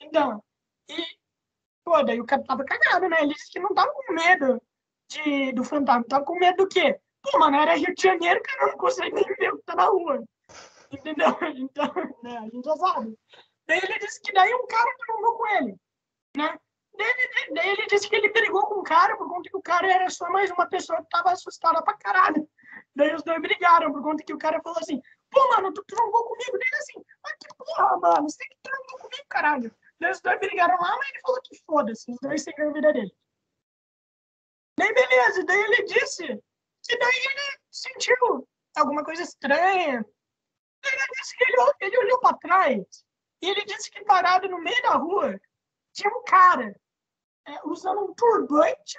Então, 0.00 0.42
e, 0.88 1.02
pô, 1.84 2.02
daí 2.02 2.20
o 2.20 2.26
cara 2.26 2.44
tava 2.44 2.64
cagado, 2.64 3.08
né? 3.08 3.22
Ele 3.22 3.34
disse 3.34 3.50
que 3.50 3.58
não 3.58 3.74
tava 3.74 3.92
com 3.92 4.12
medo 4.12 4.62
de, 5.08 5.52
do 5.52 5.64
fantasma, 5.64 6.04
tava 6.04 6.24
com 6.24 6.38
medo 6.38 6.58
do 6.58 6.68
quê? 6.68 6.98
Pô, 7.22 7.38
mano, 7.38 7.56
era 7.56 7.76
Rio 7.76 7.94
de 7.94 8.02
Janeiro, 8.02 8.42
cara, 8.42 8.70
não 8.70 8.76
consegue 8.76 9.14
nem 9.14 9.24
ver 9.24 9.52
o 9.52 9.58
que 9.58 9.64
tá 9.64 9.74
na 9.74 9.86
rua. 9.86 10.22
Entendeu? 10.90 11.28
Então, 11.56 11.92
né, 12.22 12.38
a 12.38 12.48
gente 12.48 12.64
já 12.64 12.76
sabe. 12.76 13.18
Daí 13.66 13.78
ele 13.78 13.98
disse 13.98 14.20
que 14.20 14.32
daí 14.32 14.54
um 14.54 14.66
cara 14.66 14.94
trombou 14.98 15.38
com 15.38 15.46
ele, 15.46 15.76
né? 16.36 16.58
Daí 16.96 17.08
ele, 17.08 17.54
daí 17.54 17.68
ele 17.70 17.86
disse 17.86 18.08
que 18.08 18.14
ele 18.14 18.30
brigou 18.30 18.66
com 18.66 18.80
o 18.80 18.82
cara 18.82 19.16
por 19.16 19.28
conta 19.28 19.50
que 19.50 19.56
o 19.56 19.62
cara 19.62 19.90
era 19.90 20.10
só 20.10 20.28
mais 20.30 20.50
uma 20.50 20.68
pessoa 20.68 21.02
que 21.02 21.08
tava 21.08 21.32
assustada 21.32 21.82
pra 21.82 21.96
caralho. 21.98 22.48
Daí 22.94 23.14
os 23.14 23.22
dois 23.22 23.40
brigaram 23.40 23.92
por 23.92 24.02
conta 24.02 24.22
que 24.22 24.34
o 24.34 24.38
cara 24.38 24.60
falou 24.62 24.78
assim, 24.78 25.00
pô, 25.30 25.48
mano, 25.50 25.72
tu 25.72 25.82
trombou 25.86 26.24
comigo. 26.24 26.52
Daí 26.52 26.68
ele 26.68 26.76
assim, 26.76 27.04
mas 27.22 27.34
que 27.38 27.56
porra, 27.56 27.98
mano, 27.98 28.30
você 28.30 28.44
que 28.44 28.56
trombou 28.62 28.98
comigo, 28.98 29.24
caralho. 29.28 29.76
Daí 29.98 30.10
os 30.12 30.20
dois 30.20 30.38
brigaram 30.38 30.76
lá, 30.76 30.96
mas 30.96 31.08
ele 31.08 31.20
falou 31.20 31.40
que 31.42 31.64
foda-se, 31.64 32.12
os 32.12 32.18
dois 32.20 32.42
seguiram 32.42 32.70
a 32.70 32.72
vida 32.74 32.92
dele. 32.92 33.16
Daí 34.78 34.92
beleza, 34.92 35.44
daí 35.44 35.60
ele 35.60 35.82
disse 35.84 36.26
que 36.26 36.98
daí 36.98 37.16
ele 37.16 37.58
sentiu 37.70 38.48
alguma 38.76 39.04
coisa 39.04 39.22
estranha. 39.22 40.04
Daí 40.82 40.92
ele 40.92 41.20
disse 41.20 41.36
que 41.36 41.44
ele, 41.44 41.56
ele 41.80 41.98
olhou 41.98 42.20
pra 42.20 42.34
trás 42.34 43.04
e 43.44 43.50
ele 43.50 43.62
disse 43.66 43.90
que 43.90 44.02
parado 44.04 44.48
no 44.48 44.58
meio 44.58 44.82
da 44.82 44.94
rua 44.94 45.38
tinha 45.92 46.10
um 46.10 46.24
cara 46.24 46.74
é, 47.46 47.60
usando 47.66 48.00
um 48.00 48.14
turbante, 48.14 48.98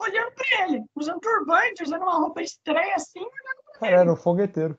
olhando 0.00 0.32
para 0.32 0.62
ele, 0.62 0.84
usando 0.94 1.18
turbante, 1.18 1.82
usando 1.82 2.02
uma 2.02 2.18
roupa 2.18 2.40
estranha 2.40 2.94
assim, 2.94 3.18
olhando 3.18 3.62
pra 3.78 3.88
ele. 3.88 3.96
era 3.96 4.12
um 4.12 4.16
fogueteiro. 4.16 4.78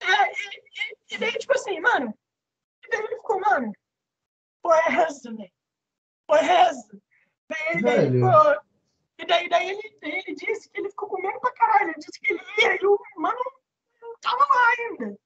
É, 0.00 0.32
e, 0.32 0.34
e, 0.34 1.14
e, 1.14 1.18
daí, 1.18 1.32
tipo 1.38 1.52
assim, 1.52 1.78
mano, 1.80 2.12
e 2.84 2.88
daí 2.88 3.00
ele 3.00 3.16
ficou, 3.16 3.40
mano, 3.40 3.72
foi 4.60 4.78
essa, 4.78 5.32
velho? 5.32 5.52
Foi 6.26 6.40
essa? 6.40 7.00
Daí, 7.48 7.80
daí, 7.80 8.10
ficou, 8.10 8.62
e 9.18 9.24
daí, 9.24 9.48
daí 9.48 9.70
ele, 9.70 9.98
ele 10.02 10.34
disse 10.34 10.68
que 10.68 10.80
ele 10.80 10.90
ficou 10.90 11.08
com 11.08 11.22
medo 11.22 11.38
pra 11.38 11.52
caralho, 11.52 11.90
ele 11.90 11.98
disse 11.98 12.20
que 12.20 12.32
ele 12.32 12.42
ia 12.58 12.74
e 12.74 12.86
o 12.86 12.98
mano 13.18 13.38
não 14.02 14.16
tava 14.20 14.44
lá 14.44 14.68
ainda. 14.78 15.16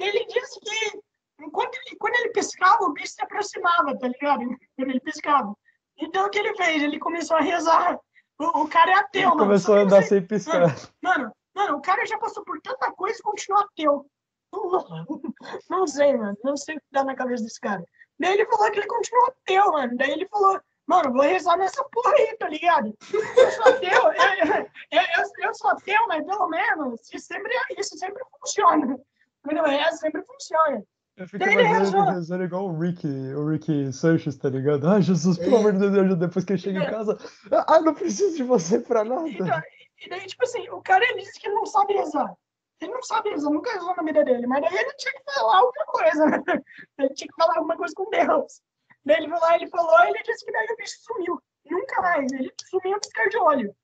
Ele 0.00 0.26
disse 0.26 0.58
que 0.58 1.00
enquanto 1.40 1.74
ele, 1.74 1.96
quando 1.96 2.14
ele 2.16 2.30
piscava, 2.30 2.84
o 2.84 2.92
bicho 2.92 3.14
se 3.14 3.22
aproximava, 3.22 3.98
tá 3.98 4.08
ligado? 4.08 4.40
Quando 4.76 4.90
ele 4.90 5.00
piscava. 5.00 5.54
Então 5.96 6.26
o 6.26 6.30
que 6.30 6.38
ele 6.38 6.54
fez? 6.54 6.82
Ele 6.82 6.98
começou 6.98 7.36
a 7.36 7.40
rezar. 7.40 7.98
O, 8.38 8.62
o 8.62 8.68
cara 8.68 8.90
é 8.92 8.94
ateu, 8.94 9.30
mano. 9.30 9.40
Começou 9.40 9.76
a 9.76 9.80
andar 9.80 10.02
sem 10.02 10.24
piscar. 10.24 10.60
Mano, 10.60 10.74
mano, 11.02 11.32
mano, 11.54 11.76
o 11.78 11.82
cara 11.82 12.06
já 12.06 12.18
passou 12.18 12.44
por 12.44 12.60
tanta 12.60 12.92
coisa 12.92 13.18
e 13.18 13.22
continuou 13.22 13.64
ateu. 13.64 14.06
Não, 15.68 15.86
sei, 15.86 16.16
mano. 16.16 16.36
Não 16.42 16.56
sei 16.56 16.76
o 16.76 16.78
que 16.78 16.86
dá 16.90 17.04
na 17.04 17.14
cabeça 17.14 17.42
desse 17.42 17.60
cara. 17.60 17.84
Daí 18.18 18.34
ele 18.34 18.46
falou 18.46 18.70
que 18.70 18.78
ele 18.78 18.86
continuou 18.86 19.26
ateu, 19.26 19.72
mano. 19.72 19.96
Daí 19.96 20.10
ele 20.10 20.28
falou, 20.28 20.60
mano, 20.86 21.12
vou 21.12 21.22
rezar 21.22 21.56
nessa 21.56 21.84
porra 21.84 22.12
aí, 22.12 22.36
tá 22.38 22.48
ligado? 22.48 22.94
Eu 23.12 23.50
sou 23.50 23.64
ateu, 23.64 23.90
eu, 23.90 24.12
eu, 24.12 24.66
eu, 24.92 25.46
eu 25.48 25.54
sou 25.54 25.70
ateu, 25.70 26.06
mas 26.08 26.24
pelo 26.24 26.48
menos 26.48 27.00
isso 27.12 27.26
sempre, 27.26 27.52
isso 27.76 27.98
sempre 27.98 28.22
funciona. 28.40 28.98
Quando 29.42 29.58
eu 29.58 29.64
rezo, 29.64 29.98
sempre 29.98 30.22
funciona. 30.22 30.82
Eu 31.18 31.26
fico 31.26 31.44
imaginando 31.44 32.12
rezando 32.12 32.44
igual 32.44 32.66
o 32.66 32.78
Rick, 32.78 33.06
o 33.06 33.48
Rick 33.48 33.92
Sanchez, 33.92 34.36
tá 34.36 34.48
ligado? 34.48 34.88
Ai, 34.88 35.02
Jesus, 35.02 35.36
pelo 35.36 35.56
amor 35.56 35.72
de 35.72 35.90
Deus, 35.90 36.16
depois 36.16 36.44
que 36.44 36.52
ele 36.52 36.60
chega 36.60 36.78
em 36.78 36.90
casa, 36.90 37.18
ah, 37.50 37.80
não 37.80 37.92
preciso 37.92 38.36
de 38.36 38.44
você 38.44 38.78
pra 38.78 39.02
nada. 39.02 39.28
Então, 39.28 39.60
e 40.00 40.08
daí, 40.08 40.26
tipo 40.26 40.44
assim, 40.44 40.68
o 40.70 40.80
cara 40.80 41.04
ele 41.04 41.20
disse 41.20 41.40
que 41.40 41.48
ele 41.48 41.56
não 41.56 41.66
sabe 41.66 41.94
rezar. 41.94 42.32
Ele 42.80 42.92
não 42.92 43.02
sabe 43.02 43.30
rezar, 43.30 43.50
nunca 43.50 43.72
rezou 43.72 43.96
na 43.96 44.02
vida 44.04 44.24
dele, 44.24 44.46
mas 44.46 44.62
daí 44.62 44.78
ele 44.78 44.94
tinha 44.94 45.12
que 45.12 45.32
falar 45.34 45.58
alguma 45.58 45.84
coisa, 45.86 46.26
né? 46.26 46.42
Ele 46.98 47.14
tinha 47.14 47.28
que 47.28 47.34
falar 47.34 47.56
alguma 47.56 47.76
coisa 47.76 47.94
com 47.96 48.10
Deus. 48.10 48.60
Daí 49.04 49.16
ele 49.16 49.28
falou, 49.28 49.52
ele 49.52 49.68
falou, 49.68 50.04
ele 50.04 50.22
disse 50.22 50.44
que 50.44 50.52
daí 50.52 50.66
o 50.70 50.76
bicho 50.76 50.96
sumiu. 51.00 51.42
Nunca 51.68 52.00
mais, 52.00 52.32
ele 52.32 52.52
sumiu 52.70 52.96
a 52.96 53.00
piscar 53.00 53.28
de 53.28 53.36
olho. 53.38 53.74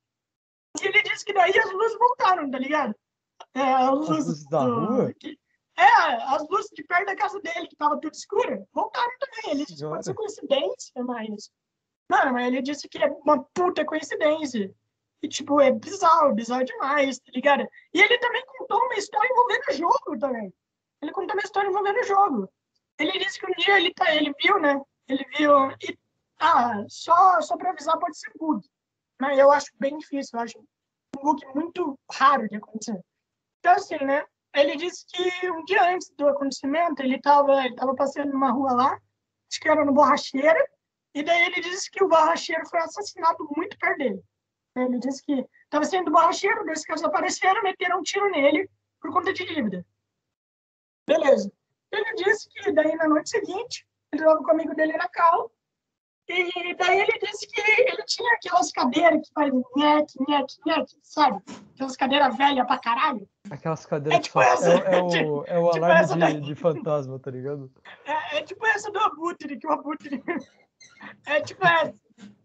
E 0.80 0.86
ele 0.86 1.02
disse 1.02 1.24
que 1.24 1.32
daí 1.32 1.58
as 1.58 1.72
luzes 1.72 1.98
voltaram, 1.98 2.48
tá 2.48 2.58
ligado? 2.58 2.94
É, 3.54 3.60
as 3.60 4.08
luzes, 4.08 4.48
da 4.48 4.60
rua? 4.60 5.12
Que, 5.18 5.36
é, 5.76 5.84
as 6.34 6.48
luzes 6.48 6.70
de 6.72 6.84
perto 6.84 7.06
da 7.06 7.16
casa 7.16 7.40
dele, 7.40 7.66
que 7.66 7.76
tava 7.76 7.98
tudo 8.00 8.14
escura, 8.14 8.66
voltaram 8.72 9.12
também. 9.18 9.52
Ele 9.52 9.64
disse 9.64 9.84
pode 9.84 10.04
ser 10.04 10.14
coincidência, 10.14 11.04
mas. 11.04 11.50
Mano, 12.08 12.32
mas 12.32 12.46
ele 12.46 12.62
disse 12.62 12.88
que 12.88 12.98
é 12.98 13.06
uma 13.06 13.42
puta 13.42 13.84
coincidência. 13.84 14.72
E, 15.22 15.28
tipo, 15.28 15.60
é 15.60 15.72
bizarro, 15.72 16.34
bizarro 16.34 16.64
demais, 16.64 17.18
tá 17.18 17.32
ligado? 17.34 17.66
E 17.94 18.00
ele 18.00 18.18
também 18.18 18.44
contou 18.46 18.78
uma 18.78 18.94
história 18.94 19.28
envolvendo 19.30 19.62
o 19.70 19.72
jogo 19.72 20.18
também. 20.18 20.52
Ele 21.00 21.12
contou 21.12 21.34
uma 21.34 21.42
história 21.42 21.68
envolvendo 21.68 21.98
o 21.98 22.04
jogo. 22.04 22.48
Ele 22.98 23.18
disse 23.18 23.40
que 23.40 23.46
um 23.46 23.54
dia 23.56 23.78
ele, 23.78 23.92
tá, 23.94 24.14
ele 24.14 24.32
viu, 24.40 24.60
né? 24.60 24.80
Ele 25.08 25.24
viu. 25.36 25.70
E, 25.82 25.98
ah, 26.38 26.84
só, 26.88 27.40
só 27.40 27.56
pra 27.56 27.70
avisar, 27.70 27.98
pode 27.98 28.18
ser 28.18 28.30
bug. 28.38 28.64
Mas 29.20 29.38
eu 29.38 29.50
acho 29.50 29.70
bem 29.78 29.96
difícil, 29.98 30.38
eu 30.38 30.44
acho 30.44 30.58
um 30.58 31.22
bug 31.22 31.42
muito 31.54 31.98
raro 32.12 32.48
de 32.48 32.56
acontecer. 32.56 33.00
Então, 33.60 33.72
assim, 33.72 33.96
né? 34.04 34.24
Ele 34.54 34.76
disse 34.76 35.04
que 35.08 35.50
um 35.50 35.64
dia 35.64 35.82
antes 35.90 36.10
do 36.16 36.28
acontecimento, 36.28 37.02
ele 37.02 37.16
estava 37.16 37.64
ele 37.64 37.74
tava 37.74 37.94
passeando 37.94 38.32
numa 38.32 38.50
rua 38.50 38.72
lá, 38.72 38.92
acho 39.50 39.60
que 39.60 39.68
era 39.68 39.84
no 39.84 39.92
Borracheira, 39.92 40.64
e 41.12 41.22
daí 41.22 41.46
ele 41.46 41.60
disse 41.60 41.90
que 41.90 42.02
o 42.02 42.08
Borracheiro 42.08 42.66
foi 42.68 42.80
assassinado 42.80 43.48
muito 43.56 43.76
perto 43.78 43.98
dele. 43.98 44.22
Ele 44.76 44.98
disse 44.98 45.24
que 45.24 45.44
estava 45.64 45.84
sendo 45.84 46.10
Borracheiro, 46.10 46.64
dois 46.64 46.84
caras 46.84 47.02
apareceram, 47.04 47.62
meteram 47.62 47.98
um 47.98 48.02
tiro 48.02 48.30
nele 48.30 48.68
por 49.00 49.12
conta 49.12 49.32
de 49.32 49.44
dívida. 49.44 49.84
Beleza. 51.06 51.52
Ele 51.92 52.14
disse 52.14 52.48
que 52.48 52.72
daí 52.72 52.94
na 52.96 53.08
noite 53.08 53.30
seguinte, 53.30 53.86
ele 54.12 54.22
estava 54.22 54.38
com 54.38 54.48
o 54.48 54.50
amigo 54.50 54.74
dele 54.74 54.96
na 54.96 55.08
cal, 55.08 55.50
e 56.26 56.74
daí 56.74 57.00
ele 57.00 57.18
disse 57.18 57.46
que 57.46 57.60
ele 57.60 58.02
tinha 58.06 58.32
aquelas 58.34 58.72
cadeiras 58.72 59.28
que 59.28 59.32
fazem 59.34 59.62
nhec, 59.76 60.12
nhec, 60.26 60.54
nhec, 60.64 60.96
sabe? 61.02 61.42
Aquelas 61.74 61.96
cadeiras 61.96 62.36
velhas 62.36 62.66
pra 62.66 62.78
caralho. 62.78 63.28
Aquelas 63.50 63.84
cadeiras 63.84 64.20
é 64.20 64.22
tipo 64.22 64.40
essa, 64.40 64.70
é, 64.70 64.96
é, 64.96 65.02
o, 65.02 65.44
é 65.44 65.58
o 65.58 65.70
tipo 65.70 65.84
alarme 65.84 66.34
de, 66.34 66.40
de, 66.40 66.54
fantasma, 66.54 67.18
tá 67.18 67.30
ligado? 67.30 67.70
É, 68.06 68.38
é, 68.38 68.42
tipo 68.42 68.66
essa 68.66 68.90
do 68.90 68.98
Abutre, 69.00 69.58
que 69.58 69.66
o 69.66 69.72
Abutre. 69.72 70.22
É 71.26 71.40
tipo 71.40 71.66
essa. 71.66 71.94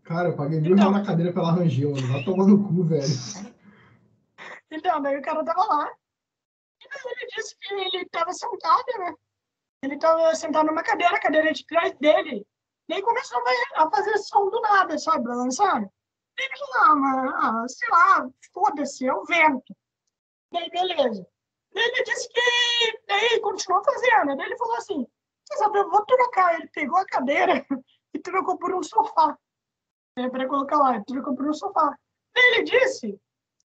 Cara, 0.04 0.30
eu 0.30 0.36
paguei 0.36 0.60
mil 0.60 0.74
então, 0.74 0.90
reais 0.92 1.02
na 1.02 1.06
cadeira 1.06 1.34
pela 1.34 1.52
Rangel, 1.52 1.92
mano. 1.92 2.08
Vai 2.08 2.24
tomar 2.24 2.48
no 2.48 2.64
cu, 2.68 2.84
velho. 2.84 3.04
Então, 4.72 5.02
daí 5.02 5.18
o 5.18 5.22
cara 5.22 5.44
tava 5.44 5.66
lá. 5.66 5.90
E 6.82 6.90
daí 6.90 7.14
ele 7.14 7.28
disse 7.36 7.56
que 7.60 7.74
ele 7.74 8.06
tava 8.10 8.32
sentado, 8.34 8.86
né? 9.00 9.14
Ele 9.84 9.98
tava 9.98 10.34
sentado 10.36 10.68
numa 10.68 10.84
cadeira, 10.84 11.16
a 11.16 11.20
cadeira 11.20 11.54
de 11.54 11.66
trás 11.66 11.94
dele 12.00 12.46
e 12.90 12.94
aí 12.94 13.02
começou 13.04 13.40
a 13.76 13.90
fazer 13.90 14.18
som 14.18 14.50
do 14.50 14.60
nada, 14.62 14.98
sabe? 14.98 15.24
Balançando. 15.24 15.90
E 16.38 16.44
ele 16.44 16.58
falou, 16.58 16.76
ah, 16.84 16.96
mano, 16.96 17.36
ah, 17.36 17.66
sei 17.68 17.90
lá, 17.90 18.30
foda-se, 18.52 19.08
é 19.08 19.14
o 19.14 19.24
vento. 19.26 19.76
E 20.52 20.58
aí, 20.58 20.70
beleza. 20.72 21.28
E 21.76 21.80
ele 21.80 22.04
disse 22.04 22.28
que. 22.30 23.00
Daí 23.08 23.40
continuou 23.42 23.84
fazendo. 23.84 24.36
Daí 24.36 24.48
ele 24.48 24.58
falou 24.58 24.76
assim: 24.76 25.08
Você 25.46 25.58
sabe, 25.58 25.78
eu 25.78 25.90
vou 25.90 26.04
trocar. 26.06 26.56
Ele 26.56 26.68
pegou 26.70 26.98
a 26.98 27.06
cadeira 27.06 27.66
e 28.14 28.20
trocou 28.20 28.58
por 28.58 28.74
um 28.74 28.82
sofá. 28.82 29.38
É, 30.18 30.28
para 30.28 30.48
colocar 30.48 30.78
lá, 30.78 30.96
ele 30.96 31.06
trocou 31.06 31.36
por 31.36 31.48
um 31.48 31.54
sofá. 31.54 31.96
Daí 32.34 32.44
ele 32.54 32.64
disse 32.64 33.20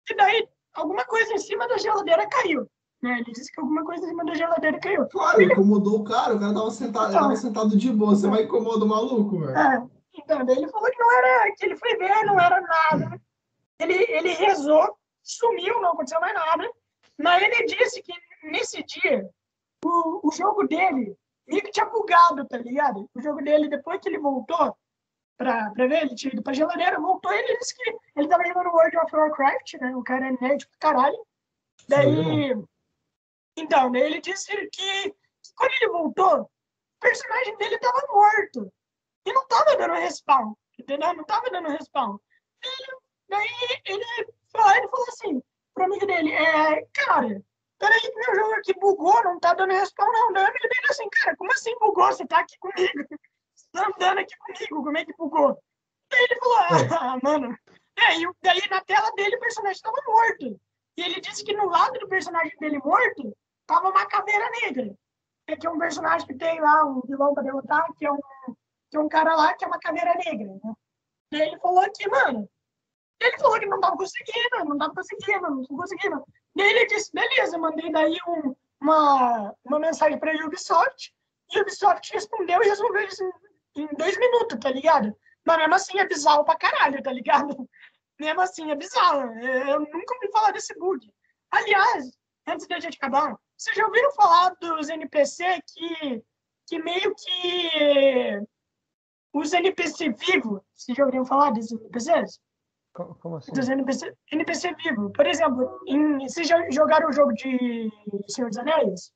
que 0.06 0.14
daí 0.14 0.46
alguma 0.74 1.04
coisa 1.06 1.32
em 1.32 1.38
cima 1.38 1.66
da 1.66 1.78
geladeira 1.78 2.28
caiu. 2.28 2.70
Né? 3.04 3.18
Ele 3.18 3.32
disse 3.32 3.52
que 3.52 3.60
alguma 3.60 3.84
coisa 3.84 4.02
em 4.02 4.08
cima 4.08 4.24
da 4.24 4.34
geladeira 4.34 4.80
caiu. 4.80 5.06
Claro, 5.08 5.42
incomodou 5.42 6.00
o 6.00 6.04
cara, 6.04 6.34
o 6.34 6.40
cara 6.40 6.54
tava 6.54 6.70
sentado, 6.70 7.10
então, 7.10 7.20
tava 7.20 7.36
sentado 7.36 7.76
de 7.76 7.92
boa. 7.92 8.16
Você 8.16 8.26
vai 8.26 8.44
incomodar 8.44 8.82
o 8.82 8.88
maluco, 8.88 9.40
velho. 9.40 9.54
É. 9.54 9.86
Então, 10.14 10.42
daí 10.42 10.56
ele 10.56 10.68
falou 10.68 10.90
que 10.90 10.98
não 10.98 11.12
era, 11.18 11.52
que 11.54 11.66
ele 11.66 11.76
foi 11.76 11.96
ver, 11.98 12.24
não 12.24 12.40
era 12.40 12.62
nada. 12.62 13.20
Ele, 13.78 13.94
ele 14.08 14.30
rezou, 14.30 14.96
sumiu, 15.22 15.82
não 15.82 15.90
aconteceu 15.92 16.18
mais 16.18 16.32
nada. 16.32 16.66
Mas 17.18 17.42
ele 17.42 17.66
disse 17.66 18.00
que 18.00 18.14
nesse 18.44 18.82
dia, 18.84 19.28
o, 19.84 20.26
o 20.26 20.32
jogo 20.32 20.66
dele 20.66 21.14
meio 21.46 21.62
que 21.62 21.72
tinha 21.72 21.84
bugado, 21.84 22.46
tá 22.46 22.56
ligado? 22.56 23.06
O 23.14 23.20
jogo 23.20 23.42
dele, 23.42 23.68
depois 23.68 24.00
que 24.00 24.08
ele 24.08 24.18
voltou 24.18 24.74
pra, 25.36 25.70
pra 25.72 25.86
ver, 25.86 26.04
ele 26.04 26.14
tinha 26.14 26.32
ido 26.32 26.42
pra 26.42 26.54
geladeira, 26.54 26.98
voltou 26.98 27.30
e 27.30 27.36
ele 27.36 27.58
disse 27.58 27.76
que 27.76 27.94
ele 28.16 28.28
tava 28.28 28.46
jogando 28.46 28.72
World 28.72 28.96
of 28.96 29.14
Warcraft, 29.14 29.74
né? 29.74 29.94
O 29.94 30.02
cara 30.02 30.28
é 30.28 30.36
nerd 30.40 30.66
pra 30.68 30.78
caralho. 30.92 31.18
Daí, 31.86 32.54
Sim. 32.54 32.64
Então, 33.56 33.90
né, 33.90 34.00
ele 34.00 34.20
disse 34.20 34.50
que, 34.68 35.10
que 35.10 35.54
quando 35.56 35.72
ele 35.80 35.90
voltou, 35.90 36.42
o 36.42 36.50
personagem 37.00 37.56
dele 37.56 37.76
estava 37.76 38.06
morto. 38.08 38.72
E 39.26 39.32
não 39.32 39.42
estava 39.42 39.76
dando 39.76 39.94
respawn, 39.94 40.54
entendeu? 40.78 41.14
Não 41.14 41.22
estava 41.22 41.48
dando 41.50 41.68
respawn. 41.68 42.18
Ele, 42.62 42.98
daí 43.28 43.48
ele, 43.86 44.04
ele 44.04 44.88
falou 44.88 45.06
assim 45.08 45.42
pro 45.72 45.84
amigo 45.84 46.06
dele, 46.06 46.32
é, 46.32 46.86
cara, 46.92 47.42
peraí 47.78 48.00
que 48.00 48.14
meu 48.14 48.34
jogo 48.36 48.54
aqui 48.54 48.74
bugou, 48.74 49.24
não 49.24 49.40
tá 49.40 49.54
dando 49.54 49.72
respawn 49.72 50.12
não. 50.12 50.32
Daí 50.32 50.44
o 50.44 50.48
amigo 50.48 50.68
dele 50.68 50.86
assim, 50.90 51.08
cara, 51.10 51.36
como 51.36 51.52
assim 51.52 51.74
bugou? 51.78 52.06
Você 52.06 52.26
tá 52.26 52.40
aqui 52.40 52.56
comigo? 52.58 53.06
Você 53.54 53.66
tá 53.72 53.86
andando 53.86 54.18
aqui 54.18 54.36
comigo, 54.38 54.84
como 54.84 54.98
é 54.98 55.04
que 55.04 55.16
bugou? 55.16 55.58
Daí 56.10 56.22
ele 56.22 56.38
falou, 56.38 56.56
ah, 56.58 57.18
mano. 57.22 57.58
É, 57.96 58.18
e 58.18 58.28
daí 58.42 58.68
na 58.68 58.80
tela 58.82 59.10
dele 59.12 59.36
o 59.36 59.40
personagem 59.40 59.76
estava 59.76 59.96
morto. 60.06 60.60
E 60.96 61.02
ele 61.02 61.20
disse 61.20 61.44
que 61.44 61.54
no 61.54 61.66
lado 61.66 61.98
do 61.98 62.08
personagem 62.08 62.56
dele 62.58 62.78
morto 62.78 63.34
tava 63.66 63.88
uma 63.88 64.06
caveira 64.06 64.48
negra. 64.62 64.96
é 65.46 65.56
que 65.56 65.66
é 65.66 65.70
um 65.70 65.78
personagem 65.78 66.26
que 66.26 66.34
tem 66.34 66.60
lá, 66.60 66.84
um 66.84 67.00
vilão 67.02 67.34
pra 67.34 67.42
derrotar, 67.42 67.86
que 67.96 68.06
é 68.06 68.12
um, 68.12 68.18
que 68.90 68.96
é 68.96 69.00
um 69.00 69.08
cara 69.08 69.34
lá 69.34 69.54
que 69.54 69.64
é 69.64 69.68
uma 69.68 69.78
caveira 69.78 70.14
negra, 70.14 70.58
né? 70.62 70.74
E 71.32 71.40
ele 71.40 71.58
falou 71.58 71.84
que, 71.92 72.08
mano, 72.08 72.48
ele 73.20 73.38
falou 73.38 73.58
que 73.58 73.66
não 73.66 73.80
tava 73.80 73.96
conseguindo, 73.96 74.64
não 74.66 74.78
tava 74.78 74.94
conseguindo, 74.94 75.40
não 75.42 75.64
tava 75.64 75.80
conseguindo. 75.80 76.24
E 76.56 76.62
ele 76.62 76.86
disse, 76.86 77.10
beleza, 77.12 77.58
mandei 77.58 77.90
daí 77.90 78.16
um, 78.28 78.54
uma, 78.80 79.54
uma 79.64 79.78
mensagem 79.78 80.18
pra 80.18 80.32
Ubisoft, 80.46 81.12
e 81.52 81.60
Ubisoft 81.60 82.12
respondeu 82.12 82.62
e 82.62 82.68
resolveu 82.68 83.02
isso 83.02 83.24
em, 83.76 83.82
em 83.82 83.88
dois 83.96 84.16
minutos, 84.18 84.58
tá 84.60 84.70
ligado? 84.70 85.16
Mas 85.44 85.58
mesmo 85.58 85.74
assim 85.74 85.98
é 85.98 86.06
bizarro 86.06 86.44
pra 86.44 86.56
caralho, 86.56 87.02
tá 87.02 87.12
ligado? 87.12 87.54
Mesmo 88.18 88.40
assim 88.40 88.70
é 88.70 88.76
bizarro. 88.76 89.22
Eu 89.40 89.80
nunca 89.80 90.14
ouvi 90.14 90.30
falar 90.30 90.52
desse 90.52 90.72
bug. 90.78 91.04
Aliás, 91.50 92.16
antes 92.46 92.66
da 92.68 92.78
gente 92.78 92.96
acabar, 92.96 93.36
vocês 93.56 93.76
já 93.76 93.84
ouviram 93.86 94.12
falar 94.12 94.54
dos 94.60 94.88
NPC 94.88 95.44
que, 95.72 96.22
que 96.66 96.78
meio 96.82 97.14
que 97.14 98.42
os 99.32 99.52
NPC 99.52 100.10
vivos? 100.12 100.60
Vocês 100.74 100.96
já 100.96 101.04
ouviram 101.04 101.24
falar 101.24 101.50
desses 101.52 101.72
NPCs? 101.72 102.40
Co- 102.92 103.14
Como 103.20 103.36
assim? 103.36 103.52
Dos 103.52 103.68
NPC, 103.68 104.14
NPC 104.32 104.74
vivo. 104.76 105.10
Por 105.10 105.26
exemplo, 105.26 105.80
em, 105.86 106.18
vocês 106.28 106.46
já 106.46 106.70
jogaram 106.70 107.08
o 107.08 107.12
jogo 107.12 107.32
de 107.32 107.90
Senhor 108.28 108.48
dos 108.48 108.58
Anéis? 108.58 109.12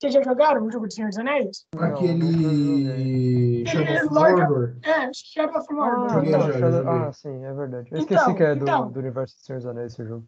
Vocês 0.00 0.12
já 0.14 0.22
jogaram 0.22 0.64
o 0.66 0.70
jogo 0.70 0.86
de 0.88 0.94
Senhor 0.94 1.08
dos 1.08 1.18
Anéis? 1.18 1.66
Aquele 1.78 3.64
Shadow 3.66 3.94
of 4.06 4.14
Lord- 4.14 4.40
Mordor. 4.40 4.76
É, 4.82 5.10
Shadow 5.14 5.58
of 5.60 5.66
Ah, 5.70 5.74
Mordor. 5.74 6.22
Não, 6.24 6.40
Shadow- 6.52 6.52
joguei. 6.72 6.88
ah, 7.08 7.12
sim, 7.12 7.44
é 7.44 7.52
verdade. 7.54 7.88
Eu 7.92 7.98
Então, 8.00 8.16
esqueci 8.16 8.36
que 8.36 8.42
é 8.42 8.54
do, 8.54 8.62
então. 8.62 8.90
do 8.90 8.98
universo 9.00 9.36
de 9.36 9.42
Senhor 9.42 9.58
dos 9.58 9.66
Anéis 9.66 9.92
esse 9.92 10.04
jogo. 10.04 10.26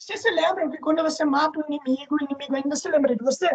Vocês 0.00 0.20
vocês 0.20 0.22
se 0.22 0.30
lembram 0.30 0.70
que 0.70 0.78
quando 0.78 1.02
você 1.02 1.24
mata 1.26 1.60
um 1.60 1.64
inimigo, 1.72 2.14
o 2.16 2.24
inimigo 2.24 2.56
ainda 2.56 2.74
se 2.74 2.88
lembra 2.88 3.14
de 3.14 3.22
você? 3.22 3.48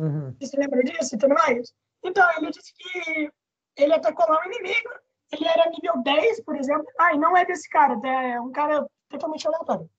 Uhum. 0.00 0.34
Você 0.40 0.46
se 0.46 0.56
lembra 0.56 0.82
disso 0.82 1.14
e 1.14 1.18
tudo 1.18 1.34
mais? 1.34 1.74
Então, 2.02 2.26
ele 2.38 2.50
disse 2.50 2.72
que 2.74 3.30
ele 3.76 3.92
atacou 3.92 4.26
lá 4.28 4.40
um 4.40 4.46
inimigo, 4.50 4.88
ele 5.30 5.46
era 5.46 5.68
nível 5.70 6.02
10, 6.02 6.42
por 6.42 6.56
exemplo. 6.56 6.86
Ai, 6.98 7.18
não 7.18 7.36
é 7.36 7.44
desse 7.44 7.68
cara, 7.68 8.00
tá? 8.00 8.08
é 8.08 8.40
um 8.40 8.50
cara 8.50 8.86
totalmente 9.10 9.46
aleatório. 9.46 9.90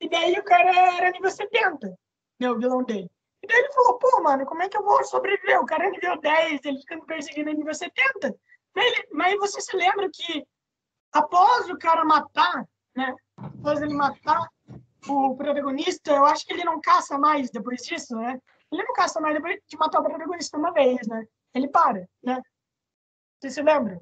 E 0.00 0.08
daí 0.08 0.38
o 0.38 0.44
cara 0.44 0.70
era 0.96 1.10
nível 1.10 1.30
70, 1.30 1.98
né, 2.40 2.50
o 2.50 2.58
vilão 2.58 2.84
dele. 2.84 3.10
E 3.42 3.46
daí 3.46 3.58
ele 3.58 3.72
falou, 3.72 3.98
pô, 3.98 4.22
mano, 4.22 4.46
como 4.46 4.62
é 4.62 4.68
que 4.68 4.76
eu 4.76 4.84
vou 4.84 5.02
sobreviver? 5.04 5.60
O 5.60 5.66
cara 5.66 5.86
é 5.86 5.90
nível 5.90 6.20
10, 6.20 6.64
ele 6.64 6.78
fica 6.78 6.96
me 6.96 7.06
perseguindo 7.06 7.50
em 7.50 7.56
nível 7.56 7.74
70. 7.74 8.34
Mas, 8.74 8.86
ele- 8.86 9.08
mas 9.12 9.36
você 9.38 9.60
se 9.60 9.76
lembra 9.76 10.08
que 10.12 10.46
após 11.12 11.68
o 11.70 11.78
cara 11.78 12.04
matar, 12.04 12.64
né, 12.96 13.14
após 13.36 13.80
ele 13.82 13.94
matar 13.94 14.48
o 15.08 15.36
protagonista, 15.36 16.12
eu 16.12 16.24
acho 16.24 16.44
que 16.46 16.52
ele 16.52 16.64
não 16.64 16.80
caça 16.80 17.18
mais 17.18 17.50
depois 17.50 17.82
disso, 17.82 18.16
né? 18.16 18.40
Ele 18.72 18.82
não 18.82 18.92
caça 18.94 19.20
mais 19.20 19.34
depois 19.34 19.58
de 19.68 19.76
matar 19.76 20.00
o 20.00 20.04
protagonista 20.04 20.56
uma 20.58 20.72
vez, 20.72 21.06
né? 21.06 21.26
Ele 21.54 21.68
para, 21.68 22.06
né? 22.22 22.40
Você 23.40 23.50
se 23.50 23.62
lembra? 23.62 24.00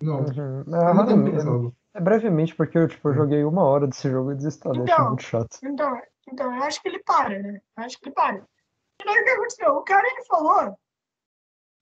Não, 0.00 0.20
Uhum. 0.20 0.60
É, 0.60 0.94
não 0.94 1.40
jogo. 1.40 1.76
é 1.94 2.00
brevemente, 2.00 2.54
porque 2.54 2.78
eu 2.78 2.86
tipo, 2.88 3.08
eu 3.08 3.14
joguei 3.14 3.44
uma 3.44 3.64
hora 3.64 3.86
desse 3.86 4.08
jogo 4.10 4.32
e 4.32 4.36
desinstalei, 4.36 4.82
achei 4.82 4.94
Então. 4.94 5.08
muito 5.08 5.22
chato. 5.22 5.58
Então, 5.64 6.00
então, 6.28 6.56
eu 6.56 6.62
acho 6.62 6.80
que 6.80 6.88
ele 6.88 6.98
para, 7.00 7.38
né? 7.38 7.60
Eu 7.76 7.84
acho 7.84 7.98
que 7.98 8.06
ele 8.08 8.14
para. 8.14 8.36
E 8.36 9.04
daí 9.04 9.20
o 9.20 9.24
que 9.24 9.30
aconteceu? 9.30 9.72
O 9.74 9.82
cara, 9.82 10.06
ele 10.06 10.24
falou 10.24 10.78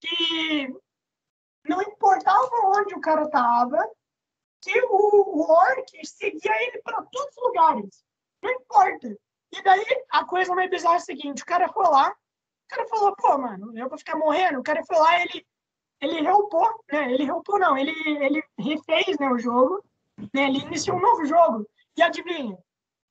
que 0.00 0.74
não 1.68 1.82
importava 1.82 2.48
onde 2.64 2.94
o 2.94 3.00
cara 3.00 3.28
tava, 3.28 3.86
que 4.62 4.80
o, 4.84 5.40
o 5.40 5.50
orc 5.50 6.06
seguia 6.06 6.62
ele 6.68 6.80
para 6.82 7.02
todos 7.02 7.36
os 7.36 7.42
lugares. 7.44 8.04
Não 8.42 8.50
importa. 8.50 9.08
E 9.52 9.62
daí, 9.62 9.84
a 10.10 10.24
coisa 10.24 10.54
mais 10.54 10.70
bizarra 10.70 10.94
é 10.94 10.98
a 10.98 11.00
seguinte, 11.00 11.42
o 11.42 11.46
cara 11.46 11.68
foi 11.68 11.84
lá, 11.84 12.10
o 12.10 12.74
cara 12.74 12.86
falou, 12.88 13.14
pô, 13.16 13.36
mano, 13.38 13.76
eu 13.76 13.88
vou 13.88 13.98
ficar 13.98 14.16
morrendo. 14.16 14.60
O 14.60 14.62
cara 14.62 14.84
foi 14.84 14.96
lá, 14.96 15.20
ele, 15.22 15.44
ele 16.00 16.20
reupou, 16.22 16.68
né? 16.90 17.12
Ele 17.12 17.24
reupou 17.24 17.58
não, 17.58 17.76
ele, 17.76 17.90
ele 18.06 18.42
refez 18.58 19.18
né, 19.18 19.28
o 19.30 19.38
jogo, 19.38 19.82
né? 20.32 20.44
Ele 20.44 20.60
iniciou 20.60 20.96
um 20.96 21.00
novo 21.00 21.24
jogo. 21.24 21.66
E 21.96 22.02
adivinha? 22.02 22.56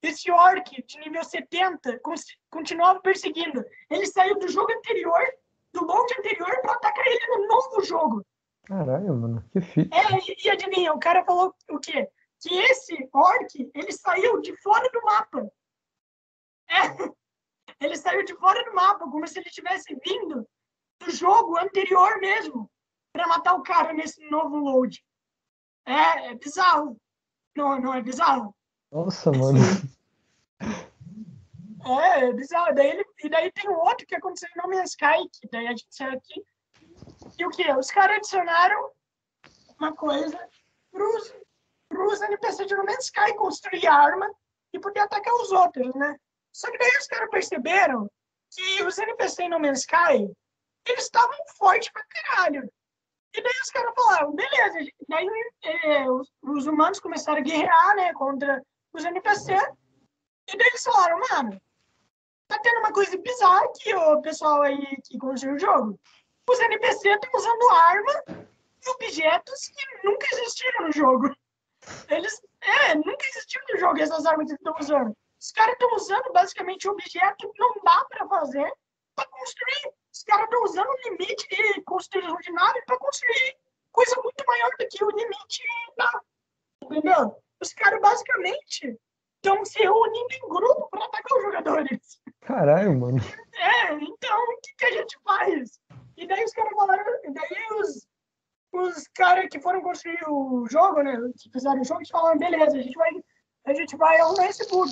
Esse 0.01 0.31
orc 0.31 0.63
de 0.87 0.99
nível 0.99 1.23
70 1.25 1.99
cons- 1.99 2.37
continuava 2.49 3.01
perseguindo. 3.01 3.63
Ele 3.89 4.05
saiu 4.05 4.39
do 4.39 4.47
jogo 4.47 4.71
anterior, 4.71 5.19
do 5.73 5.83
load 5.83 6.13
anterior, 6.17 6.61
para 6.61 6.71
atacar 6.71 7.05
ele 7.05 7.27
no 7.27 7.47
novo 7.47 7.83
jogo. 7.83 8.25
Caralho, 8.65 9.13
mano, 9.13 9.43
que 9.51 9.59
fita. 9.59 9.93
É, 9.93 10.01
e, 10.19 10.45
e 10.45 10.49
adivinha, 10.49 10.93
o 10.93 10.99
cara 10.99 11.25
falou 11.25 11.53
o 11.69 11.79
quê? 11.79 12.07
Que 12.41 12.55
esse 12.55 13.09
orc, 13.13 13.71
ele 13.73 13.91
saiu 13.91 14.39
de 14.41 14.55
fora 14.61 14.89
do 14.91 15.01
mapa. 15.01 15.51
É, 16.69 16.79
ele 17.81 17.97
saiu 17.97 18.23
de 18.23 18.35
fora 18.35 18.63
do 18.63 18.73
mapa, 18.73 19.09
como 19.09 19.27
se 19.27 19.39
ele 19.39 19.49
tivesse 19.49 19.95
vindo 20.05 20.47
do 20.99 21.11
jogo 21.11 21.57
anterior 21.57 22.19
mesmo, 22.19 22.69
para 23.11 23.27
matar 23.27 23.55
o 23.55 23.63
cara 23.63 23.93
nesse 23.93 24.21
novo 24.29 24.57
load. 24.57 25.03
É, 25.85 26.27
é 26.27 26.35
bizarro. 26.35 26.99
Não, 27.55 27.79
não 27.79 27.93
é 27.93 28.01
bizarro? 28.01 28.55
Nossa, 28.91 29.31
mano. 29.31 29.59
É, 31.85 32.25
é 32.25 32.33
bizarro. 32.33 32.75
Daí 32.75 32.89
ele, 32.89 33.05
e 33.23 33.29
daí 33.29 33.51
tem 33.51 33.69
outro 33.69 34.05
que 34.05 34.15
aconteceu 34.15 34.49
em 34.49 34.61
No 34.61 34.69
Man's 34.69 34.91
Sky, 34.91 35.27
que 35.31 35.49
daí 35.51 35.67
a 35.67 35.71
gente 35.71 35.87
saiu 35.89 36.13
aqui. 36.13 36.43
E 37.37 37.45
o 37.45 37.49
que? 37.49 37.71
Os 37.73 37.89
caras 37.91 38.17
adicionaram 38.17 38.91
uma 39.79 39.93
coisa 39.93 40.37
pros, 41.89 42.19
pros 42.19 42.21
NPC 42.21 42.65
de 42.65 42.75
No 42.75 42.85
Man's 42.85 43.05
Sky 43.05 43.33
construir 43.35 43.87
arma 43.87 44.29
e 44.71 44.79
poder 44.79 45.01
atacar 45.01 45.33
os 45.33 45.51
outros, 45.51 45.93
né? 45.95 46.15
Só 46.53 46.71
que 46.71 46.77
daí 46.77 46.91
os 46.99 47.07
caras 47.07 47.29
perceberam 47.29 48.09
que 48.51 48.83
os 48.83 48.97
NPC 48.97 49.43
em 49.43 49.49
No 49.49 49.59
Man's 49.59 49.79
Sky, 49.79 50.31
eles 50.85 51.03
estavam 51.03 51.37
fortes 51.57 51.91
pra 51.91 52.03
caralho. 52.03 52.71
E 53.35 53.41
daí 53.41 53.53
os 53.61 53.69
caras 53.69 53.93
falaram, 53.95 54.33
beleza. 54.33 54.91
Daí 55.07 55.27
eh, 55.63 56.09
os, 56.09 56.31
os 56.41 56.65
humanos 56.65 56.99
começaram 56.99 57.39
a 57.39 57.43
guerrear, 57.43 57.95
né, 57.95 58.13
contra 58.13 58.63
os 58.93 59.05
NPC. 59.05 59.53
E 59.53 60.57
daí 60.57 60.67
eles 60.67 60.83
falaram, 60.83 61.19
mano, 61.29 61.61
tá 62.47 62.59
tendo 62.59 62.79
uma 62.79 62.91
coisa 62.91 63.15
bizarra 63.17 63.65
aqui, 63.65 63.93
o 63.93 64.21
pessoal 64.21 64.63
aí 64.63 64.97
que 65.03 65.17
construiu 65.19 65.55
o 65.55 65.59
jogo. 65.59 65.99
Os 66.49 66.59
NPC 66.59 67.09
estão 67.09 67.29
usando 67.35 67.69
arma 67.69 68.23
e 68.27 68.89
objetos 68.89 69.67
que 69.67 70.07
nunca 70.07 70.27
existiram 70.33 70.87
no 70.87 70.91
jogo. 70.91 71.35
Eles, 72.09 72.41
é, 72.61 72.95
nunca 72.95 73.25
existiu 73.25 73.61
no 73.69 73.79
jogo 73.79 73.99
essas 73.99 74.25
armas 74.25 74.47
que 74.47 74.53
estão 74.53 74.75
usando. 74.79 75.13
Os 75.39 75.51
caras 75.51 75.73
estão 75.73 75.95
usando 75.95 76.33
basicamente 76.33 76.87
objeto 76.89 77.51
que 77.51 77.59
não 77.59 77.73
dá 77.83 78.05
para 78.09 78.27
fazer 78.27 78.71
para 79.15 79.29
construir. 79.29 79.93
Os 80.13 80.23
caras 80.23 80.45
estão 80.45 80.63
usando 80.63 80.89
o 80.89 81.09
limite 81.09 81.47
de 81.47 81.81
construir 81.83 82.29
ordinário 82.29 82.83
para 82.85 82.97
construir 82.97 83.55
coisa 83.91 84.15
muito 84.23 84.43
maior 84.45 84.69
do 84.79 84.87
que 84.87 85.03
o 85.03 85.09
limite 85.09 85.63
da. 85.97 86.21
Entendeu? 86.83 87.41
Os 87.61 87.73
caras 87.73 88.01
basicamente 88.01 88.97
estão 89.35 89.63
se 89.65 89.79
reunindo 89.79 90.33
em 90.33 90.49
grupo 90.49 90.89
para 90.89 91.05
atacar 91.05 91.37
os 91.37 91.43
jogadores. 91.43 92.21
Caralho, 92.41 92.99
mano. 92.99 93.17
É, 93.53 93.93
então 93.93 94.43
o 94.43 94.61
que, 94.61 94.75
que 94.77 94.85
a 94.85 94.91
gente 94.91 95.17
faz? 95.23 95.79
E 96.17 96.27
daí 96.27 96.43
os 96.43 96.51
caras 96.51 96.73
falaram, 96.73 97.05
e 97.23 97.31
daí 97.31 97.67
os, 97.79 98.07
os 98.71 99.07
caras 99.13 99.47
que 99.49 99.59
foram 99.59 99.81
construir 99.81 100.19
o 100.27 100.67
jogo, 100.69 101.01
né, 101.01 101.17
que 101.37 101.49
fizeram 101.51 101.81
o 101.81 101.83
jogo, 101.83 101.99
eles 101.99 102.09
falaram, 102.09 102.37
beleza, 102.37 102.77
a 102.77 102.81
gente 102.81 102.95
vai, 102.95 103.11
a 103.65 103.73
gente 103.73 103.97
vai 103.97 104.19
arrumar 104.19 104.47
esse 104.47 104.67
bug. 104.69 104.91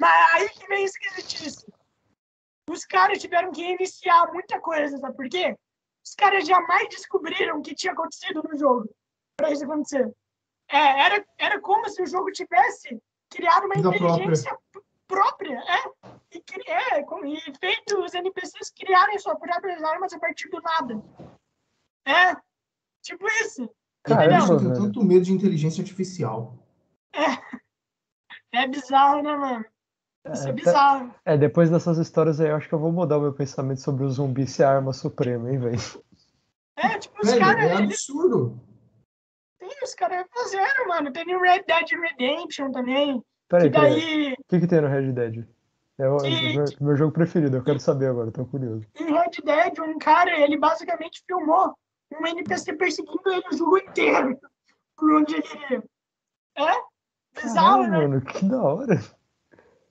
Mas 0.00 0.34
aí 0.34 0.48
que 0.50 0.66
vem 0.66 0.84
esquisitice. 0.84 1.66
Os 2.70 2.84
caras 2.84 3.18
tiveram 3.18 3.50
que 3.50 3.62
reiniciar 3.62 4.32
muita 4.32 4.60
coisa, 4.60 4.98
sabe 4.98 5.16
por 5.16 5.28
quê? 5.28 5.56
Os 6.04 6.14
caras 6.14 6.46
jamais 6.46 6.88
descobriram 6.88 7.58
o 7.58 7.62
que 7.62 7.74
tinha 7.74 7.92
acontecido 7.92 8.42
no 8.42 8.56
jogo 8.58 8.88
para 9.36 9.50
isso 9.50 9.64
acontecer. 9.64 10.12
É, 10.70 11.00
era, 11.00 11.26
era 11.38 11.60
como 11.60 11.88
se 11.88 12.02
o 12.02 12.06
jogo 12.06 12.30
tivesse 12.30 13.00
criado 13.30 13.64
uma 13.64 13.74
Vida 13.74 13.90
própria. 13.90 14.08
inteligência 14.08 14.58
própria, 15.06 15.58
é, 15.58 16.08
e, 16.36 16.44
é, 16.70 17.00
e 17.00 17.58
feito 17.58 17.98
os 18.04 18.12
NPCs 18.12 18.70
criarem 18.70 19.18
suas 19.18 19.38
próprias 19.38 19.82
armas 19.82 20.12
a 20.12 20.18
partir 20.18 20.50
do 20.50 20.60
nada. 20.60 21.02
É, 22.06 22.36
tipo 23.08 23.26
isso. 23.42 23.68
Caramba, 24.02 24.54
Eu 24.54 24.58
tenho 24.58 24.74
tanto 24.74 25.02
medo 25.04 25.24
de 25.24 25.32
inteligência 25.32 25.82
artificial. 25.82 26.56
É 28.52 28.66
bizarro, 28.66 29.22
né, 29.22 29.36
mano? 29.36 29.64
Isso 30.32 30.46
é, 30.46 30.50
É, 30.50 30.52
bizarro. 30.52 31.14
É, 31.24 31.36
depois 31.36 31.70
dessas 31.70 31.98
histórias 31.98 32.40
aí, 32.40 32.48
eu 32.48 32.56
acho 32.56 32.68
que 32.68 32.74
eu 32.74 32.78
vou 32.78 32.92
mudar 32.92 33.18
o 33.18 33.22
meu 33.22 33.32
pensamento 33.32 33.80
sobre 33.80 34.04
o 34.04 34.10
zumbi 34.10 34.46
ser 34.46 34.64
a 34.64 34.70
arma 34.76 34.92
suprema, 34.92 35.50
hein, 35.50 35.58
velho? 35.58 35.78
É, 36.76 36.98
tipo, 36.98 37.20
os 37.22 37.34
caras, 37.34 37.64
é 37.64 37.74
eles 37.74 37.80
absurdo. 37.92 38.60
Sim, 39.60 39.68
os 39.82 39.94
caras 39.94 40.26
fizeram, 40.32 40.88
mano. 40.88 41.12
Teve 41.12 41.34
o 41.34 41.40
Red 41.40 41.64
Dead 41.66 41.88
Redemption 42.00 42.70
também. 42.72 43.22
Peraí, 43.48 43.70
Que 43.70 43.76
peraí. 43.76 44.00
daí, 44.00 44.32
O 44.34 44.44
que 44.48 44.60
que 44.60 44.66
tem 44.66 44.80
no 44.80 44.88
Red 44.88 45.12
Dead? 45.12 45.46
É 45.98 46.08
o, 46.08 46.18
Que- 46.18 46.52
meu, 46.54 46.64
meu 46.80 46.96
jogo 46.96 47.12
preferido, 47.12 47.56
eu 47.56 47.64
quero 47.64 47.80
saber 47.80 48.06
agora, 48.06 48.30
tô 48.30 48.44
curioso. 48.46 48.86
em 48.98 49.04
Red 49.12 49.30
Dead, 49.44 49.78
um 49.80 49.98
cara, 49.98 50.38
ele 50.40 50.56
basicamente 50.56 51.22
filmou 51.26 51.74
um 52.12 52.26
NPC 52.26 52.72
perseguindo 52.74 53.20
ele 53.26 53.44
o 53.52 53.56
jogo 53.56 53.78
inteiro. 53.78 54.38
Por 54.96 55.12
onde 55.12 55.34
ele 55.36 55.48
ia. 55.70 55.84
É? 56.56 56.82
Bizarro, 57.40 57.82
Caralho, 57.84 57.90
né? 57.90 57.98
mano, 58.08 58.20
que 58.22 58.44
da 58.46 58.62
hora. 58.62 59.00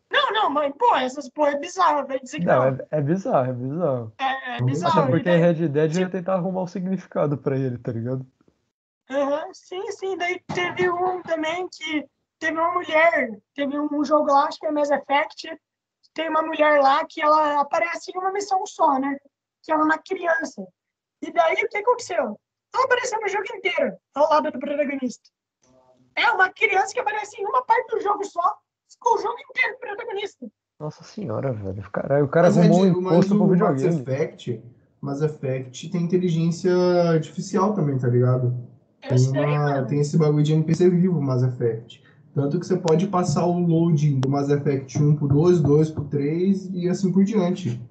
Não, 0.10 0.32
não, 0.32 0.50
mas, 0.50 0.74
pô, 0.78 0.96
essas 0.96 1.30
porra 1.30 1.52
é 1.52 1.60
bizarro, 1.60 2.08
vai 2.08 2.20
dizer 2.20 2.40
que 2.40 2.46
Não, 2.46 2.72
não. 2.72 2.78
é, 2.80 2.88
é 2.92 3.02
bizarro, 3.02 3.50
é 3.50 3.54
bizarro. 3.54 4.14
É, 4.18 4.58
é 4.58 4.62
bizarro. 4.62 5.00
Até 5.02 5.12
porque 5.12 5.30
e 5.30 5.32
daí- 5.32 5.42
Red 5.54 5.68
Dead 5.70 5.96
ia 5.96 6.10
tentar 6.10 6.34
arrumar 6.36 6.64
um 6.64 6.68
significado 6.68 7.38
pra 7.38 7.58
ele, 7.58 7.78
tá 7.78 7.92
ligado? 7.92 8.26
Aham, 9.10 9.54
sim, 9.54 9.90
sim. 9.92 10.18
Daí 10.18 10.42
teve 10.54 10.90
um 10.90 11.22
também 11.22 11.68
que 11.70 12.06
teve 12.40 12.58
uma 12.58 12.72
mulher, 12.74 13.38
teve 13.54 13.80
um 13.80 14.04
jogo 14.04 14.32
lá, 14.32 14.46
acho 14.48 14.60
que 14.60 14.66
é 14.68 14.72
Mass 14.72 14.90
Effect, 14.92 15.58
tem 16.14 16.30
uma 16.30 16.42
mulher 16.42 16.82
lá 16.82 17.06
que 17.06 17.22
ela 17.22 17.62
aparece 17.62 18.12
em 18.14 18.18
uma 18.18 18.32
missão 18.32 18.66
só, 18.66 18.98
né? 19.00 19.18
Que 19.64 19.72
ela 19.72 19.82
é 19.82 19.86
uma 19.86 19.98
criança. 19.98 20.66
E 21.22 21.32
daí 21.32 21.64
o 21.64 21.70
que 21.70 21.78
aconteceu? 21.78 22.40
Ela 22.74 22.84
apareceu 22.86 23.20
no 23.20 23.28
jogo 23.28 23.44
inteiro, 23.56 23.94
ao 24.14 24.30
lado 24.30 24.52
do 24.52 24.60
protagonista. 24.60 25.30
É 26.16 26.30
uma 26.32 26.50
criança 26.52 26.94
que 26.94 27.00
aparece 27.00 27.42
em 27.42 27.46
uma 27.46 27.64
parte 27.64 27.90
do 27.96 28.02
jogo 28.02 28.24
só, 28.26 28.56
com 29.00 29.16
o 29.16 29.22
jogo 29.22 29.36
inteiro 29.50 29.78
protagonista. 29.80 30.48
Nossa 30.80 31.04
senhora, 31.04 31.54
velho. 31.54 31.82
Caralho, 31.92 32.26
o 32.26 32.28
cara 32.28 32.48
Mas, 32.48 32.58
é 32.58 32.62
um 32.72 32.86
imposto 32.86 33.36
pro 33.36 33.44
o 33.46 33.48
Mass 33.58 33.82
videogame. 33.82 34.02
Effect, 34.02 34.64
Mass 35.02 35.22
Effect 35.22 35.90
tem 35.90 36.04
inteligência 36.04 36.74
artificial 37.12 37.74
também, 37.74 37.98
tá 37.98 38.08
ligado? 38.08 38.48
Eu 39.04 39.10
Tem, 39.10 39.18
sei, 39.18 39.32
uma- 39.46 39.84
tem 39.86 40.00
esse 40.02 40.18
bagulho 40.18 40.44
de 40.44 40.54
NPC 40.54 40.90
vivo, 40.90 41.22
Mass 41.22 41.42
Effect. 41.44 42.04
Tanto 42.34 42.60
que 42.60 42.66
você 42.68 42.78
pode 42.78 43.08
passar 43.08 43.46
o 43.46 43.58
loading 43.60 44.20
do 44.20 44.30
Mass 44.30 44.50
Effect 44.50 45.02
1 45.02 45.16
pro 45.16 45.28
2, 45.28 45.60
2 45.62 45.90
pro 45.90 46.04
3 46.06 46.70
e 46.72 46.88
assim 46.88 47.12
por 47.12 47.24
diante. 47.24 47.82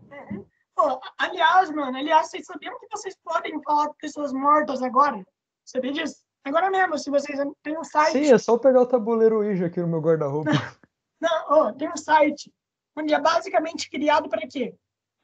Pô, 0.76 1.00
aliás, 1.16 1.70
mano, 1.70 1.96
aliás, 1.96 2.28
vocês 2.28 2.44
sabiam 2.44 2.78
que 2.78 2.86
vocês 2.90 3.16
podem 3.24 3.60
falar 3.62 3.88
com 3.88 3.94
pessoas 3.94 4.30
mortas 4.30 4.82
agora? 4.82 5.26
Sabia 5.64 5.90
disso? 5.90 6.22
Agora 6.44 6.70
mesmo, 6.70 6.98
se 6.98 7.10
vocês 7.10 7.38
têm 7.62 7.78
um 7.78 7.82
site. 7.82 8.12
Sim, 8.12 8.32
é 8.32 8.38
só 8.38 8.58
pegar 8.58 8.82
o 8.82 8.86
tabuleiro 8.86 9.38
Ouija 9.38 9.66
aqui 9.66 9.80
no 9.80 9.88
meu 9.88 10.00
guarda-roupa. 10.00 10.50
Não, 11.18 11.44
ó, 11.48 11.72
tem 11.72 11.90
um 11.90 11.96
site 11.96 12.52
onde 12.94 13.14
é 13.14 13.20
basicamente 13.20 13.88
criado 13.88 14.28
para 14.28 14.46
quê? 14.46 14.76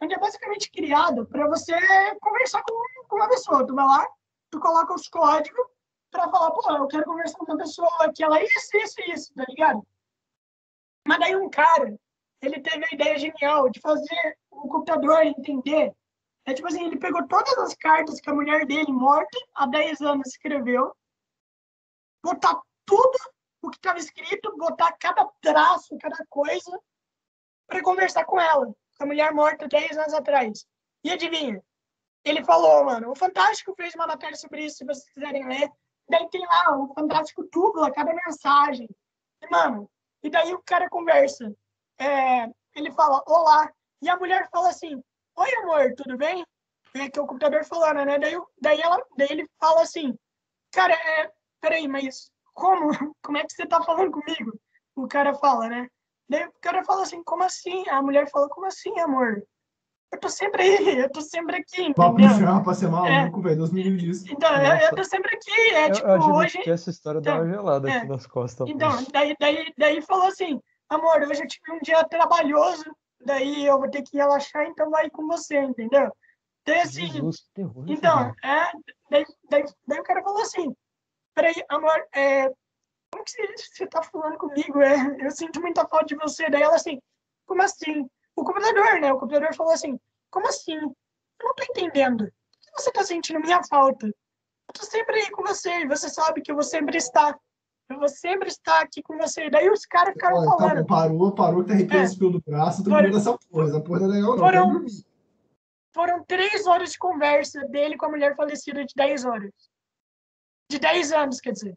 Onde 0.02 0.14
é 0.14 0.18
basicamente 0.18 0.70
criado 0.70 1.26
para 1.26 1.46
você 1.46 1.74
conversar 2.20 2.62
com, 2.62 3.06
com 3.06 3.16
uma 3.16 3.28
pessoa. 3.28 3.66
Tu 3.66 3.74
vai 3.74 3.84
lá, 3.84 4.08
tu 4.50 4.58
coloca 4.58 4.94
os 4.94 5.06
códigos 5.06 5.66
para 6.10 6.30
falar, 6.30 6.50
pô, 6.50 6.62
eu 6.76 6.86
quero 6.86 7.04
conversar 7.04 7.38
com 7.38 7.44
uma 7.44 7.58
pessoa 7.58 8.12
que 8.14 8.24
ela 8.24 8.38
é 8.38 8.44
isso, 8.44 8.76
isso, 8.78 9.00
isso, 9.06 9.34
tá 9.34 9.44
ligado? 9.48 9.86
Mas 11.06 11.18
daí 11.20 11.36
um 11.36 11.50
cara, 11.50 11.94
ele 12.42 12.60
teve 12.60 12.84
a 12.84 12.94
ideia 12.94 13.18
genial 13.18 13.70
de 13.70 13.80
fazer 13.80 14.38
o 14.50 14.68
computador 14.68 15.24
entender. 15.24 15.94
É 16.44 16.52
tipo 16.52 16.66
assim, 16.66 16.84
ele 16.84 16.98
pegou 16.98 17.26
todas 17.28 17.56
as 17.58 17.74
cartas 17.74 18.20
que 18.20 18.28
a 18.28 18.34
mulher 18.34 18.66
dele, 18.66 18.92
morta, 18.92 19.38
há 19.54 19.66
10 19.66 20.00
anos, 20.00 20.26
escreveu, 20.26 20.94
botar 22.22 22.60
tudo 22.84 23.18
o 23.62 23.70
que 23.70 23.76
estava 23.76 23.98
escrito, 23.98 24.56
botar 24.56 24.92
cada 24.98 25.24
traço, 25.40 25.96
cada 25.98 26.26
coisa, 26.28 26.80
para 27.68 27.82
conversar 27.82 28.24
com 28.24 28.40
ela, 28.40 28.66
com 28.98 29.04
a 29.04 29.06
mulher 29.06 29.32
morta 29.32 29.68
10 29.68 29.96
anos 29.98 30.14
atrás. 30.14 30.66
E 31.04 31.10
adivinha? 31.10 31.62
Ele 32.24 32.44
falou, 32.44 32.84
mano, 32.84 33.10
o 33.10 33.16
Fantástico 33.16 33.74
fez 33.76 33.94
uma 33.94 34.06
matéria 34.06 34.36
sobre 34.36 34.64
isso, 34.64 34.78
se 34.78 34.84
vocês 34.84 35.08
quiserem 35.10 35.46
ler. 35.46 35.70
Daí 36.08 36.28
tem 36.28 36.44
lá, 36.44 36.76
o 36.76 36.92
Fantástico 36.92 37.48
dubla 37.52 37.92
cada 37.92 38.12
mensagem. 38.12 38.88
E, 39.40 39.46
mano, 39.48 39.88
e 40.22 40.30
daí 40.30 40.52
o 40.52 40.62
cara 40.62 40.88
conversa. 40.88 41.52
É, 42.02 42.50
ele 42.74 42.90
fala, 42.92 43.22
olá. 43.26 43.70
E 44.00 44.08
a 44.08 44.16
mulher 44.16 44.48
fala 44.50 44.70
assim, 44.70 45.00
oi, 45.36 45.54
amor, 45.62 45.94
tudo 45.96 46.16
bem? 46.16 46.44
É 46.94 47.08
que 47.08 47.18
é 47.18 47.22
o 47.22 47.26
computador 47.26 47.64
falando, 47.64 48.04
né? 48.04 48.18
Daí, 48.18 48.36
daí, 48.60 48.80
ela, 48.80 49.00
daí 49.16 49.28
ele 49.30 49.48
fala 49.60 49.82
assim, 49.82 50.12
cara, 50.72 50.94
é, 50.94 51.30
peraí, 51.60 51.86
mas 51.86 52.30
como? 52.52 52.88
Como 53.22 53.38
é 53.38 53.44
que 53.44 53.52
você 53.52 53.66
tá 53.66 53.80
falando 53.82 54.10
comigo? 54.10 54.52
O 54.96 55.06
cara 55.06 55.32
fala, 55.34 55.68
né? 55.68 55.88
Daí 56.28 56.44
o 56.44 56.52
cara 56.60 56.84
fala 56.84 57.02
assim, 57.02 57.22
como 57.22 57.44
assim? 57.44 57.88
A 57.88 58.02
mulher 58.02 58.28
fala, 58.30 58.48
como 58.48 58.66
assim, 58.66 58.98
amor? 58.98 59.42
Eu 60.12 60.20
tô 60.20 60.28
sempre 60.28 60.62
aí, 60.62 60.98
eu 60.98 61.10
tô 61.10 61.22
sempre 61.22 61.56
aqui, 61.56 61.94
Papo 61.94 62.20
entendeu? 62.20 62.62
pra 62.62 62.74
ser 62.74 62.88
maluco, 62.88 63.40
velho. 63.40 63.56
Deus 63.56 63.72
me 63.72 63.82
livre 63.82 64.00
disso. 64.00 64.26
Então, 64.30 64.54
eu, 64.56 64.76
eu 64.76 64.94
tô 64.94 65.04
sempre 65.04 65.34
aqui, 65.34 65.74
é 65.74 65.88
Eu, 65.88 65.92
tipo, 65.92 66.06
eu 66.06 66.20
hoje... 66.34 66.58
que 66.58 66.70
essa 66.70 66.90
história 66.90 67.20
dá 67.20 67.36
uma 67.36 67.48
gelada 67.48 67.90
é. 67.90 67.96
aqui 67.96 68.08
nas 68.08 68.26
costas. 68.26 68.68
Então, 68.68 68.90
daí, 69.10 69.34
daí, 69.40 69.72
daí 69.78 70.02
falou 70.02 70.26
assim, 70.26 70.60
amor, 70.88 71.22
hoje 71.22 71.42
eu 71.42 71.48
tive 71.48 71.72
um 71.72 71.80
dia 71.80 72.04
trabalhoso, 72.04 72.84
daí 73.24 73.66
eu 73.66 73.78
vou 73.78 73.90
ter 73.90 74.02
que 74.02 74.16
relaxar, 74.16 74.66
então 74.66 74.90
vai 74.90 75.08
com 75.10 75.26
você, 75.26 75.58
entendeu? 75.58 76.10
Daí 76.64 76.80
assim, 76.80 77.06
Jesus, 77.10 77.48
terror. 77.54 77.84
então, 77.88 78.32
é, 78.42 78.70
daí, 79.10 79.26
daí, 79.50 79.64
daí 79.86 80.00
o 80.00 80.04
cara 80.04 80.22
falou 80.22 80.42
assim, 80.42 80.74
peraí, 81.34 81.54
amor, 81.68 82.06
é, 82.14 82.48
como 83.12 83.24
que 83.24 83.30
você, 83.30 83.56
você 83.56 83.86
tá 83.86 84.02
falando 84.02 84.38
comigo? 84.38 84.80
É, 84.80 84.96
eu 85.20 85.30
sinto 85.30 85.60
muita 85.60 85.86
falta 85.86 86.06
de 86.06 86.16
você. 86.16 86.48
Daí 86.48 86.62
ela 86.62 86.76
assim, 86.76 86.98
como 87.46 87.62
assim? 87.62 88.08
O 88.34 88.42
computador, 88.42 89.00
né? 89.00 89.12
O 89.12 89.18
computador 89.18 89.54
falou 89.54 89.72
assim, 89.72 90.00
como 90.30 90.48
assim? 90.48 90.76
Eu 90.76 91.46
não 91.46 91.54
tô 91.54 91.64
entendendo. 91.64 92.24
Por 92.24 92.60
que 92.60 92.82
você 92.82 92.90
tá 92.90 93.04
sentindo 93.04 93.40
minha 93.40 93.62
falta? 93.64 94.06
Eu 94.06 94.72
tô 94.72 94.84
sempre 94.86 95.16
aí 95.16 95.30
com 95.30 95.42
você, 95.42 95.80
e 95.80 95.86
você 95.86 96.08
sabe 96.08 96.40
que 96.40 96.50
eu 96.50 96.54
vou 96.54 96.64
sempre 96.64 96.96
estar. 96.96 97.38
Eu 97.92 97.98
vou 97.98 98.08
sempre 98.08 98.48
estar 98.48 98.80
aqui 98.82 99.02
com 99.02 99.16
você. 99.18 99.50
Daí 99.50 99.68
os 99.70 99.84
caras 99.84 100.14
ficaram 100.14 100.36
Olha, 100.38 100.50
tá 100.50 100.56
falando. 100.56 100.76
bom, 100.78 100.84
parou, 100.86 101.32
parou, 101.34 101.62
que 101.62 101.68
tá 101.68 101.74
arrepiando 101.74 102.02
É. 102.02 102.06
os 102.06 102.16
do 102.16 102.40
braço. 102.40 102.78
Tô 102.78 102.84
com 102.84 102.90
Foram- 102.96 103.02
medo 103.04 103.16
dessa 103.18 103.38
porra. 103.50 103.68
Essa 103.68 103.80
porra 103.80 104.00
não 104.00 104.06
é 104.06 104.10
legal, 104.12 104.30
não. 104.30 104.38
Foram- 104.38 104.86
foram 105.94 106.24
três 106.24 106.66
horas 106.66 106.92
de 106.92 106.98
conversa 106.98 107.60
dele 107.68 107.96
com 107.96 108.06
a 108.06 108.08
mulher 108.08 108.34
falecida 108.34 108.84
de 108.84 108.94
10 108.96 109.24
horas. 109.24 109.50
De 110.70 110.78
10 110.78 111.12
anos, 111.12 111.38
quer 111.40 111.52
dizer. 111.52 111.76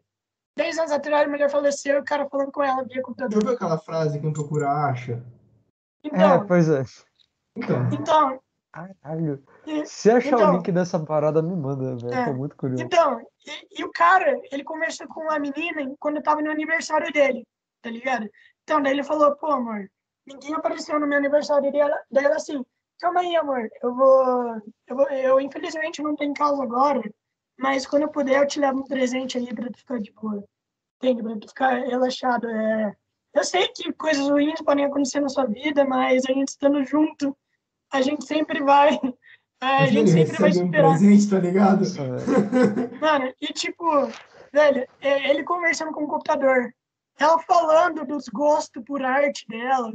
10 0.56 0.78
anos 0.78 0.90
atrás 0.90 1.26
a 1.26 1.30
mulher 1.30 1.50
faleceu 1.50 1.96
e 1.96 2.00
o 2.00 2.04
cara 2.04 2.26
falando 2.30 2.50
com 2.50 2.62
ela 2.62 2.82
via 2.82 2.96
Já 2.96 3.02
computador. 3.02 3.42
viu 3.44 3.52
aquela 3.52 3.76
frase, 3.78 4.18
quem 4.18 4.32
procura 4.32 4.70
acha? 4.70 5.22
Então, 6.02 6.34
É, 6.34 6.44
pois 6.46 6.68
é. 6.70 6.82
Então, 7.54 7.88
então, 7.92 8.40
Caralho. 8.76 9.42
e- 9.66 9.86
Se 9.86 10.10
achar 10.10 10.34
Então- 10.34 10.50
o 10.50 10.56
link 10.56 10.70
dessa 10.70 10.98
parada, 10.98 11.40
me 11.40 11.56
manda, 11.56 11.96
velho. 11.96 12.12
É. 12.14 12.24
Tô 12.26 12.34
muito 12.34 12.56
curioso. 12.56 12.82
então 12.82 13.20
e, 13.46 13.80
e 13.80 13.84
o 13.84 13.90
cara, 13.92 14.38
ele 14.52 14.62
conversou 14.64 15.06
com 15.08 15.30
a 15.30 15.38
menina 15.38 15.90
quando 15.98 16.20
tava 16.22 16.42
no 16.42 16.50
aniversário 16.50 17.10
dele, 17.12 17.46
tá 17.80 17.88
ligado? 17.90 18.28
Então, 18.64 18.82
daí 18.82 18.92
ele 18.92 19.02
falou, 19.04 19.34
pô, 19.36 19.46
amor, 19.46 19.88
ninguém 20.26 20.54
apareceu 20.54 20.98
no 21.00 21.06
meu 21.06 21.16
aniversário 21.18 21.70
dela. 21.72 21.96
Daí 22.10 22.24
ela 22.24 22.36
assim, 22.36 22.62
calma 23.00 23.20
aí, 23.20 23.34
amor, 23.36 23.68
eu 23.82 23.94
vou, 23.94 24.62
eu 24.88 24.96
vou, 24.96 25.08
eu 25.10 25.40
infelizmente 25.40 26.02
não 26.02 26.14
tô 26.16 26.24
em 26.24 26.34
casa 26.34 26.62
agora, 26.62 27.00
mas 27.58 27.86
quando 27.86 28.02
eu 28.02 28.08
puder 28.10 28.42
eu 28.42 28.46
te 28.46 28.58
levo 28.60 28.80
um 28.80 28.84
presente 28.84 29.38
aí 29.38 29.54
pra 29.54 29.70
tu 29.70 29.78
ficar 29.78 30.00
de 30.00 30.12
boa. 30.12 30.44
Entende? 30.96 31.22
Pra 31.22 31.36
tu 31.38 31.48
ficar 31.48 31.74
relaxado. 31.84 32.48
É... 32.48 32.94
Eu 33.34 33.44
sei 33.44 33.68
que 33.68 33.92
coisas 33.92 34.28
ruins 34.28 34.60
podem 34.62 34.84
acontecer 34.86 35.20
na 35.20 35.28
sua 35.28 35.44
vida, 35.46 35.84
mas 35.84 36.24
a 36.28 36.32
gente 36.32 36.48
estando 36.48 36.82
junto, 36.84 37.36
a 37.92 38.00
gente 38.02 38.24
sempre 38.26 38.62
vai. 38.62 38.98
A 39.58 39.86
gente 39.86 40.10
sempre 40.10 40.36
vai 40.36 40.48
recebe 40.50 40.64
um 40.64 40.66
superar. 40.66 40.90
presente, 40.90 41.30
tá 41.30 41.38
ligado? 41.38 41.78
Nossa. 41.78 42.02
Mano, 43.00 43.32
e 43.40 43.46
tipo, 43.54 43.84
velho, 44.52 44.86
é, 45.00 45.30
ele 45.30 45.42
conversando 45.44 45.92
com 45.92 46.04
o 46.04 46.08
computador, 46.08 46.74
ela 47.18 47.38
falando 47.38 48.04
dos 48.04 48.28
gostos 48.28 48.84
por 48.84 49.02
arte 49.02 49.46
dela, 49.48 49.94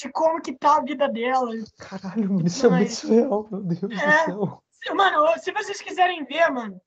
de 0.00 0.08
como 0.12 0.40
que 0.40 0.52
tá 0.56 0.76
a 0.76 0.82
vida 0.82 1.08
dela. 1.08 1.50
Caralho, 1.76 2.32
mano, 2.34 2.46
isso 2.46 2.66
é 2.66 2.70
muito 2.70 2.92
surreal, 2.92 3.48
meu 3.50 3.62
Deus 3.62 3.80
do 3.80 3.92
É. 3.92 4.24
céu. 4.26 4.62
Se- 4.70 4.94
Mano, 4.94 5.26
se 5.40 5.50
vocês 5.52 5.80
quiserem 5.80 6.24
ver, 6.24 6.48
mano, 6.52 6.80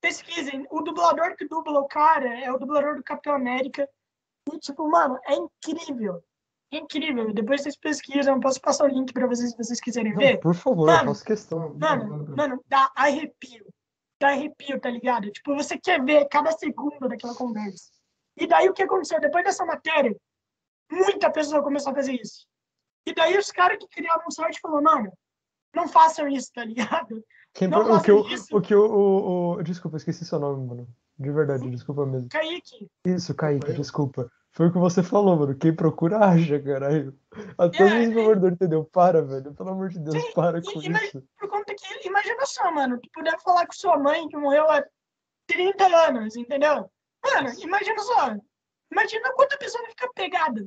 pesquisem. 0.00 0.64
O 0.70 0.82
dublador 0.82 1.34
que 1.36 1.48
dubla 1.48 1.80
o 1.80 1.88
cara 1.88 2.28
é 2.44 2.50
o 2.52 2.58
dublador 2.58 2.94
do 2.94 3.02
Capitão 3.02 3.34
América. 3.34 3.88
E, 4.52 4.58
tipo, 4.60 4.88
mano, 4.88 5.18
é 5.26 5.34
incrível. 5.34 6.22
Incrível. 6.76 7.32
Depois 7.32 7.62
vocês 7.62 7.76
pesquisam, 7.76 8.34
eu 8.34 8.40
posso 8.40 8.60
passar 8.60 8.84
o 8.84 8.88
link 8.88 9.12
pra 9.12 9.26
vocês 9.26 9.50
se 9.50 9.56
vocês 9.56 9.80
quiserem 9.80 10.12
Não, 10.12 10.18
ver. 10.18 10.38
por 10.40 10.54
favor, 10.54 10.86
Mano, 10.86 11.02
eu 11.02 11.06
faço 11.14 11.24
questão. 11.24 11.74
Mano, 11.78 12.34
mano, 12.36 12.62
dá 12.68 12.90
arrepio. 12.94 13.66
Dá 14.20 14.28
arrepio, 14.28 14.80
tá 14.80 14.88
ligado? 14.90 15.30
Tipo, 15.30 15.54
você 15.54 15.78
quer 15.78 16.02
ver 16.04 16.26
cada 16.28 16.50
segundo 16.52 17.08
daquela 17.08 17.34
conversa. 17.34 17.90
E 18.36 18.46
daí 18.46 18.68
o 18.68 18.72
que 18.74 18.82
aconteceu? 18.82 19.20
Depois 19.20 19.44
dessa 19.44 19.64
matéria, 19.64 20.14
muita 20.90 21.30
pessoa 21.30 21.62
começou 21.62 21.92
a 21.92 21.94
fazer 21.94 22.14
isso. 22.14 22.46
E 23.06 23.14
daí 23.14 23.36
os 23.38 23.50
caras 23.52 23.78
que 23.78 23.88
criaram 23.88 24.24
um 24.26 24.30
site 24.30 24.58
falaram, 24.60 24.82
mano, 24.82 25.12
não 25.74 25.86
façam 25.86 26.26
isso, 26.28 26.50
tá 26.54 26.64
ligado? 26.64 27.22
Quem, 27.54 27.68
não 27.68 27.96
o 27.96 28.02
que 28.02 28.10
o, 28.12 28.22
faça 28.22 28.34
isso. 28.34 28.56
o 28.56 28.60
que 28.60 28.74
o, 28.74 28.84
o, 28.84 29.52
o- 29.58 29.62
Desculpa, 29.62 29.96
esqueci 29.96 30.24
seu 30.24 30.38
nome, 30.38 30.66
mano. 30.66 30.88
De 31.18 31.30
verdade, 31.30 31.70
desculpa 31.70 32.04
mesmo. 32.04 32.28
Kaique, 32.28 32.88
Isso, 33.06 33.34
Kaique, 33.34 33.64
Foi 33.66 33.74
eu? 33.74 33.78
desculpa. 33.78 34.30
Foi 34.56 34.68
o 34.68 34.72
que 34.72 34.78
você 34.78 35.02
falou, 35.02 35.36
mano. 35.36 35.54
Quem 35.54 35.76
procura 35.76 36.16
acha, 36.18 36.58
caralho. 36.58 37.14
Até 37.58 37.82
É, 37.82 37.84
o 37.84 37.90
desenvolvedor 37.90 38.52
entendeu. 38.52 38.86
Para, 38.86 39.20
velho. 39.20 39.52
Pelo 39.52 39.68
amor 39.68 39.90
de 39.90 39.98
Deus, 39.98 40.16
Sim, 40.16 40.32
para 40.32 40.62
com 40.62 40.80
isso. 40.80 41.22
por 41.38 41.50
conta 41.50 41.74
que, 41.74 42.08
imagina 42.08 42.46
só, 42.46 42.72
mano, 42.72 42.98
tu 42.98 43.10
puder 43.12 43.38
falar 43.42 43.66
com 43.66 43.74
sua 43.74 43.98
mãe 43.98 44.26
que 44.28 44.36
morreu 44.38 44.66
há 44.70 44.82
30 45.46 45.84
anos, 46.08 46.36
entendeu? 46.36 46.90
Mano, 47.22 47.50
imagina 47.58 47.98
só. 47.98 48.34
Imagina 48.90 49.34
quanta 49.34 49.58
pessoa 49.58 49.82
vai 49.82 49.90
ficar 49.90 50.08
pegada. 50.14 50.64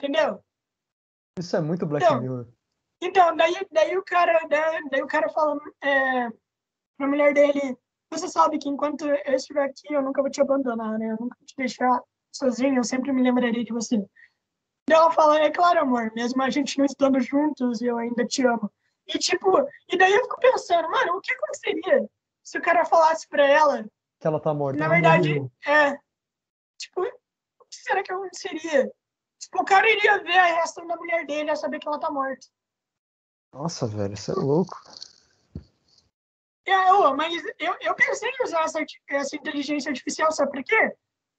Entendeu? 0.00 0.42
Isso 1.38 1.54
é 1.54 1.60
muito 1.60 1.84
Black 1.84 2.06
Então, 2.06 2.18
Mirror. 2.18 2.48
Então, 3.02 3.36
daí, 3.36 3.54
daí 3.70 3.94
o 3.98 4.02
cara, 4.02 4.40
daí, 4.48 4.88
daí 4.90 5.02
o 5.02 5.06
cara 5.06 5.28
fala 5.28 5.60
é, 5.84 6.30
pra 6.96 7.06
mulher 7.06 7.34
dele, 7.34 7.76
você 8.10 8.26
sabe 8.26 8.58
que 8.58 8.70
enquanto 8.70 9.06
eu 9.06 9.34
estiver 9.34 9.64
aqui, 9.64 9.92
eu 9.92 10.00
nunca 10.00 10.22
vou 10.22 10.30
te 10.30 10.40
abandonar, 10.40 10.98
né? 10.98 11.08
Eu 11.08 11.16
nunca 11.20 11.36
vou 11.38 11.46
te 11.46 11.54
deixar 11.58 12.00
sozinho, 12.32 12.76
eu 12.78 12.84
sempre 12.84 13.12
me 13.12 13.22
lembrarei 13.22 13.64
de 13.64 13.72
você. 13.72 13.96
Daí 14.88 14.96
ela 14.98 15.10
fala, 15.12 15.38
é 15.40 15.50
claro, 15.50 15.80
amor, 15.80 16.12
mesmo 16.14 16.42
a 16.42 16.50
gente 16.50 16.76
não 16.78 16.84
estando 16.84 17.20
juntos, 17.20 17.80
eu 17.82 17.96
ainda 17.98 18.24
te 18.26 18.44
amo. 18.46 18.70
E 19.06 19.18
tipo, 19.18 19.48
e 19.88 19.96
daí 19.96 20.12
eu 20.12 20.22
fico 20.22 20.40
pensando, 20.40 20.90
mano, 20.90 21.16
o 21.16 21.20
que 21.20 21.32
aconteceria 21.32 22.08
se 22.42 22.58
o 22.58 22.62
cara 22.62 22.84
falasse 22.84 23.28
pra 23.28 23.46
ela 23.46 23.84
Que 24.20 24.26
ela 24.26 24.40
tá 24.40 24.52
morta. 24.54 24.78
na 24.78 24.88
verdade, 24.88 25.28
morreu. 25.34 25.52
é. 25.66 25.96
Tipo, 26.78 27.02
o 27.02 27.64
que 27.70 27.76
será 27.76 28.02
que 28.02 28.12
aconteceria? 28.12 28.90
Tipo, 29.38 29.62
o 29.62 29.64
cara 29.64 29.88
iria 29.90 30.22
ver 30.22 30.38
a 30.38 30.46
reação 30.46 30.86
da 30.86 30.96
mulher 30.96 31.26
dele 31.26 31.50
a 31.50 31.56
saber 31.56 31.78
que 31.78 31.86
ela 31.86 31.98
tá 32.00 32.10
morta. 32.10 32.46
Nossa, 33.52 33.86
velho, 33.86 34.16
você 34.16 34.30
é 34.32 34.34
louco. 34.34 34.76
É, 36.64 36.92
ô, 36.92 37.14
mas 37.16 37.34
eu, 37.58 37.76
eu 37.80 37.94
pensei 37.94 38.30
em 38.30 38.44
usar 38.44 38.62
essa, 38.64 38.78
essa 39.10 39.36
inteligência 39.36 39.90
artificial, 39.90 40.30
sabe 40.32 40.52
por 40.52 40.64
quê? 40.64 40.92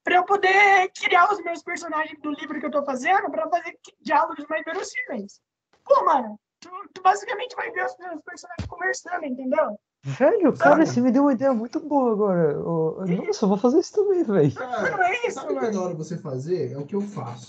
Pra 0.04 0.16
eu 0.16 0.24
poder 0.24 0.90
criar 1.02 1.32
os 1.32 1.42
meus 1.42 1.62
personagens 1.62 2.20
do 2.20 2.30
livro 2.32 2.60
que 2.60 2.66
eu 2.66 2.70
tô 2.70 2.84
fazendo 2.84 3.30
pra 3.30 3.48
fazer 3.48 3.74
diálogos 4.02 4.44
mais 4.50 4.62
verossímeis. 4.62 5.40
Pô, 5.82 6.04
mano, 6.04 6.38
tu, 6.60 6.68
tu 6.92 7.02
basicamente 7.02 7.56
vai 7.56 7.70
ver 7.70 7.86
os 7.86 7.96
meus 7.98 8.20
personagens 8.22 8.66
conversando, 8.68 9.24
entendeu? 9.24 9.78
Velho, 10.04 10.52
cara, 10.52 10.72
Sabe? 10.72 10.86
você 10.86 11.00
me 11.00 11.10
deu 11.10 11.22
uma 11.22 11.32
ideia 11.32 11.54
muito 11.54 11.80
boa 11.80 12.12
agora. 12.12 12.52
Nossa, 12.58 13.44
eu 13.44 13.48
vou 13.48 13.56
fazer 13.56 13.78
isso 13.80 13.94
também, 13.94 14.22
velho. 14.22 14.52
Não 14.54 15.02
é 15.02 15.26
isso, 15.26 15.40
Sabe 15.40 15.54
o 15.54 15.58
que 15.58 15.64
é 15.64 15.70
da 15.70 15.80
hora 15.80 15.94
você 15.94 16.18
fazer? 16.18 16.72
É 16.72 16.76
o 16.78 16.84
que 16.84 16.94
eu 16.94 17.00
faço. 17.00 17.48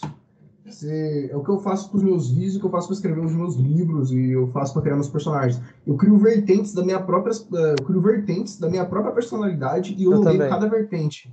Você- 0.65 1.30
é 1.32 1.36
o 1.36 1.44
que 1.44 1.49
eu 1.49 1.60
faço 1.60 1.91
com 1.91 1.98
os 1.98 2.03
meus 2.03 2.32
vídeos, 2.32 2.56
o 2.56 2.60
que 2.61 2.65
eu 2.65 2.72
faço 2.72 2.88
para 2.88 2.95
escrever 2.95 3.19
os 3.23 3.34
meus 3.34 3.56
livros 3.56 4.11
e 4.11 4.32
eu 4.32 4.48
faço 4.48 4.73
para 4.73 4.82
criar 4.82 4.95
meus 4.95 5.10
personagens. 5.10 5.61
Eu 5.86 5.98
crio 5.98 6.18
vertentes 6.18 6.73
da 6.73 6.82
minha 6.84 6.99
própria, 7.03 7.34
eh, 7.34 7.76
eu 7.77 7.86
crio 7.86 8.02
vertentes 8.02 8.57
da 8.57 8.69
minha 8.69 8.86
própria 8.86 9.14
personalidade 9.14 9.94
e 9.94 10.06
eu, 10.06 10.14
Eu 10.14 10.22
também. 10.22 10.49
cada 10.49 10.68
vertente. 10.68 11.30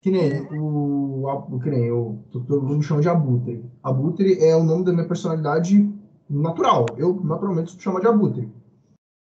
Que 0.00 0.10
nem 0.10 0.46
o, 0.58 1.28
a- 1.28 1.60
que 1.62 1.70
nem 1.70 1.84
eu, 1.84 2.18
to- 2.30 2.40
todo 2.40 2.62
mundo 2.62 2.78
me 2.78 2.82
chama 2.82 3.02
de 3.02 3.08
Abutre. 3.08 3.64
Abutre 3.82 4.38
é 4.42 4.56
o 4.56 4.64
nome 4.64 4.84
da 4.84 4.92
minha 4.92 5.06
personalidade 5.06 5.88
natural. 6.28 6.86
Eu 6.96 7.20
naturalmente 7.22 7.72
sou 7.72 7.80
chamado 7.80 8.02
de 8.02 8.08
Abutre. 8.08 8.48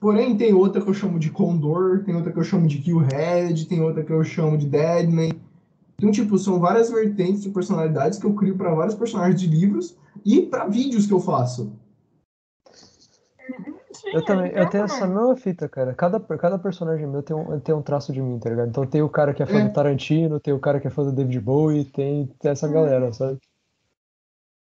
Porém, 0.01 0.37
tem 0.37 0.53
outra 0.53 0.83
que 0.83 0.89
eu 0.91 0.95
chamo 0.95 1.19
de 1.19 1.31
Condor, 1.31 2.03
tem 2.05 2.15
outra 2.15 2.33
que 2.33 2.39
eu 2.39 2.45
chamo 2.45 2.67
de 2.67 2.79
Killhead, 2.79 3.67
tem 3.67 3.81
outra 3.81 4.03
que 4.03 4.13
eu 4.13 4.23
chamo 4.25 4.59
de 4.59 4.67
Deadman. 4.67 5.33
Então, 5.97 6.11
tipo, 6.11 6.37
são 6.37 6.59
várias 6.59 6.91
vertentes 6.91 7.43
de 7.43 7.51
personalidades 7.51 8.19
que 8.19 8.27
eu 8.27 8.35
crio 8.35 8.57
para 8.57 8.75
vários 8.75 8.97
personagens 8.97 9.41
de 9.41 9.47
livros 9.47 9.97
e 10.25 10.43
para 10.43 10.67
vídeos 10.67 11.07
que 11.07 11.13
eu 11.13 11.21
faço. 11.21 11.73
Eu 14.13 14.25
também, 14.25 14.51
eu 14.53 14.69
tenho 14.69 14.85
essa 14.85 15.07
mesma 15.07 15.37
fita, 15.37 15.69
cara. 15.69 15.95
Cada, 15.95 16.21
cada 16.21 16.59
personagem 16.59 17.07
meu 17.07 17.23
tem 17.23 17.37
um, 17.37 17.61
tem 17.61 17.75
um 17.75 17.83
traço 17.83 18.13
de 18.13 18.21
mim, 18.21 18.39
tá 18.39 18.51
ligado? 18.51 18.69
Então 18.69 18.87
tem 18.87 19.03
o 19.03 19.09
cara 19.09 19.33
que 19.33 19.43
é 19.43 19.47
fã 19.47 19.61
É. 19.61 19.69
do 19.69 19.73
Tarantino, 19.73 20.41
tem 20.41 20.53
o 20.53 20.61
cara 20.61 20.81
que 20.81 20.87
é 20.87 20.91
fã 20.91 21.05
do 21.05 21.13
David 21.13 21.41
Bowie, 21.41 21.85
tem, 21.85 22.27
tem 22.39 22.51
essa 22.51 22.69
galera, 22.69 23.13
sabe? 23.13 23.39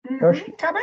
eu 0.10 0.30
acho 0.30 0.46
Uhum, 0.46 0.56
Cara, 0.58 0.80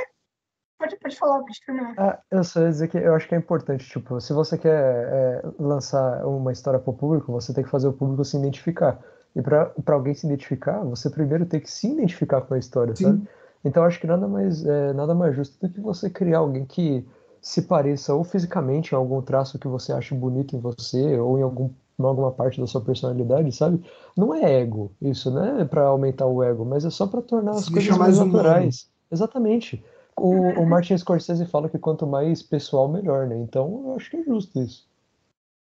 pode, 0.79 0.97
pode 0.97 1.17
falar, 1.17 1.41
pode 1.41 1.61
terminar. 1.65 1.95
Ah, 1.99 2.23
eu 2.31 2.45
só 2.45 2.61
ia 2.61 2.69
dizer 2.69 2.89
que 2.89 2.99
eu 2.99 3.15
acho 3.15 3.29
que 3.29 3.35
é 3.35 3.39
importante, 3.39 3.89
tipo, 3.89 4.21
se 4.21 4.33
você 4.33 4.57
quer 4.57 4.71
é, 4.73 5.43
lançar 5.59 6.25
uma 6.27 6.53
história 6.53 6.79
para 6.79 6.91
o 6.91 6.97
público, 6.97 7.33
você 7.33 7.53
tem 7.53 7.65
que 7.65 7.71
fazer 7.71 7.89
o 7.89 7.93
público 7.93 8.25
se 8.25 8.37
identificar. 8.37 9.01
E 9.35 9.43
para 9.43 9.67
para 9.85 9.95
alguém 9.95 10.15
se 10.15 10.27
identificar, 10.27 10.81
você 10.85 11.11
primeiro 11.11 11.47
tem 11.47 11.61
que 11.61 11.71
se 11.71 11.91
identificar 11.91 12.41
com 12.43 12.55
a 12.55 12.59
história, 12.59 12.95
Sim. 12.95 13.05
sabe? 13.05 13.29
Então 13.65 13.83
eu 13.83 13.87
acho 13.89 14.01
que 14.01 14.07
nada 14.07 14.27
mais 14.27 14.65
é, 14.65 14.93
nada 14.93 15.15
mais 15.15 15.35
justo 15.37 15.59
do 15.67 15.73
que 15.73 15.81
você 15.81 16.09
criar 16.09 16.39
alguém 16.39 16.65
que 16.65 17.07
se 17.41 17.63
pareça 17.63 18.15
ou 18.15 18.25
fisicamente 18.25 18.93
em 18.93 18.97
algum 18.97 19.23
traço 19.23 19.59
que 19.59 19.69
você 19.69 19.93
ache 19.93 20.15
bonito 20.15 20.57
em 20.57 20.61
você 20.61 21.19
ou 21.19 21.39
em 21.39 21.43
algum 21.43 21.71
em 21.99 22.05
alguma 22.05 22.31
parte 22.31 22.61
da 22.61 22.67
sua 22.67 22.81
personalidade, 22.81 23.51
sabe? 23.51 23.85
Não 24.17 24.33
é 24.33 24.61
ego, 24.61 24.93
isso, 25.03 25.33
não 25.33 25.61
é 25.61 25.65
para 25.65 25.83
aumentar 25.83 26.27
o 26.27 26.45
ego, 26.45 26.65
mas 26.65 26.85
é 26.85 26.91
só 26.91 27.09
para 27.09 27.21
tornar 27.21 27.53
as 27.53 27.65
Se 27.65 27.73
coisas 27.73 27.99
mais 27.99 28.19
humano. 28.19 28.33
naturais. 28.35 28.89
Exatamente. 29.11 29.85
O, 30.17 30.31
o 30.31 30.67
Martin 30.67 30.97
Scorsese 30.97 31.45
fala 31.47 31.69
que 31.69 31.79
quanto 31.79 32.07
mais 32.07 32.41
pessoal, 32.41 32.89
melhor, 32.89 33.27
né? 33.27 33.37
Então 33.37 33.83
eu 33.87 33.97
acho 33.97 34.11
que 34.11 34.17
é 34.17 34.23
justo 34.23 34.61
isso. 34.61 34.87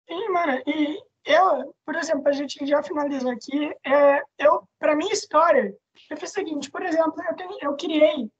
Sim, 0.08 0.28
mano, 0.30 0.60
e 0.66 0.98
eu, 1.24 1.74
por 1.86 1.94
exemplo, 1.96 2.28
a 2.28 2.32
gente 2.32 2.66
já 2.66 2.82
finalizou 2.82 3.30
aqui, 3.30 3.72
é, 3.86 4.20
eu, 4.38 4.62
pra 4.78 4.94
minha 4.94 5.12
história, 5.12 5.74
eu 6.10 6.16
fiz 6.16 6.30
o 6.30 6.34
seguinte, 6.34 6.70
por 6.70 6.82
exemplo, 6.82 7.14
eu, 7.28 7.34
tenho, 7.36 7.58
eu 7.62 7.76
criei, 7.76 8.30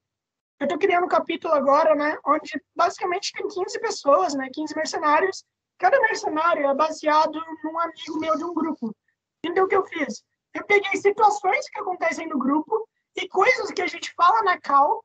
eu 0.61 0.69
tô 0.69 0.79
criando 0.79 1.05
um 1.05 1.09
capítulo 1.09 1.55
agora, 1.55 1.95
né, 1.95 2.17
onde 2.27 2.63
basicamente 2.75 3.33
tem 3.33 3.47
15 3.47 3.81
pessoas, 3.81 4.35
né, 4.35 4.49
15 4.53 4.75
mercenários, 4.77 5.45
cada 5.79 6.01
mercenário 6.01 6.67
é 6.67 6.75
baseado 6.75 7.41
num 7.63 7.79
amigo 7.79 8.19
meu 8.21 8.37
de 8.37 8.45
um 8.45 8.55
grupo. 8.55 8.95
Então, 9.45 9.65
o 9.65 9.69
que 9.69 9.77
eu 9.77 9.85
fiz? 9.87 10.25
Eu 10.55 10.65
peguei 10.65 10.97
situações 10.97 11.69
que 11.69 11.81
acontecem 11.81 12.29
no 12.29 12.39
grupo 12.39 12.89
e 13.17 13.29
coisas 13.29 13.71
que 13.73 13.83
a 13.83 13.87
gente 13.87 14.13
fala 14.15 14.43
na 14.43 14.59
cal 14.61 15.05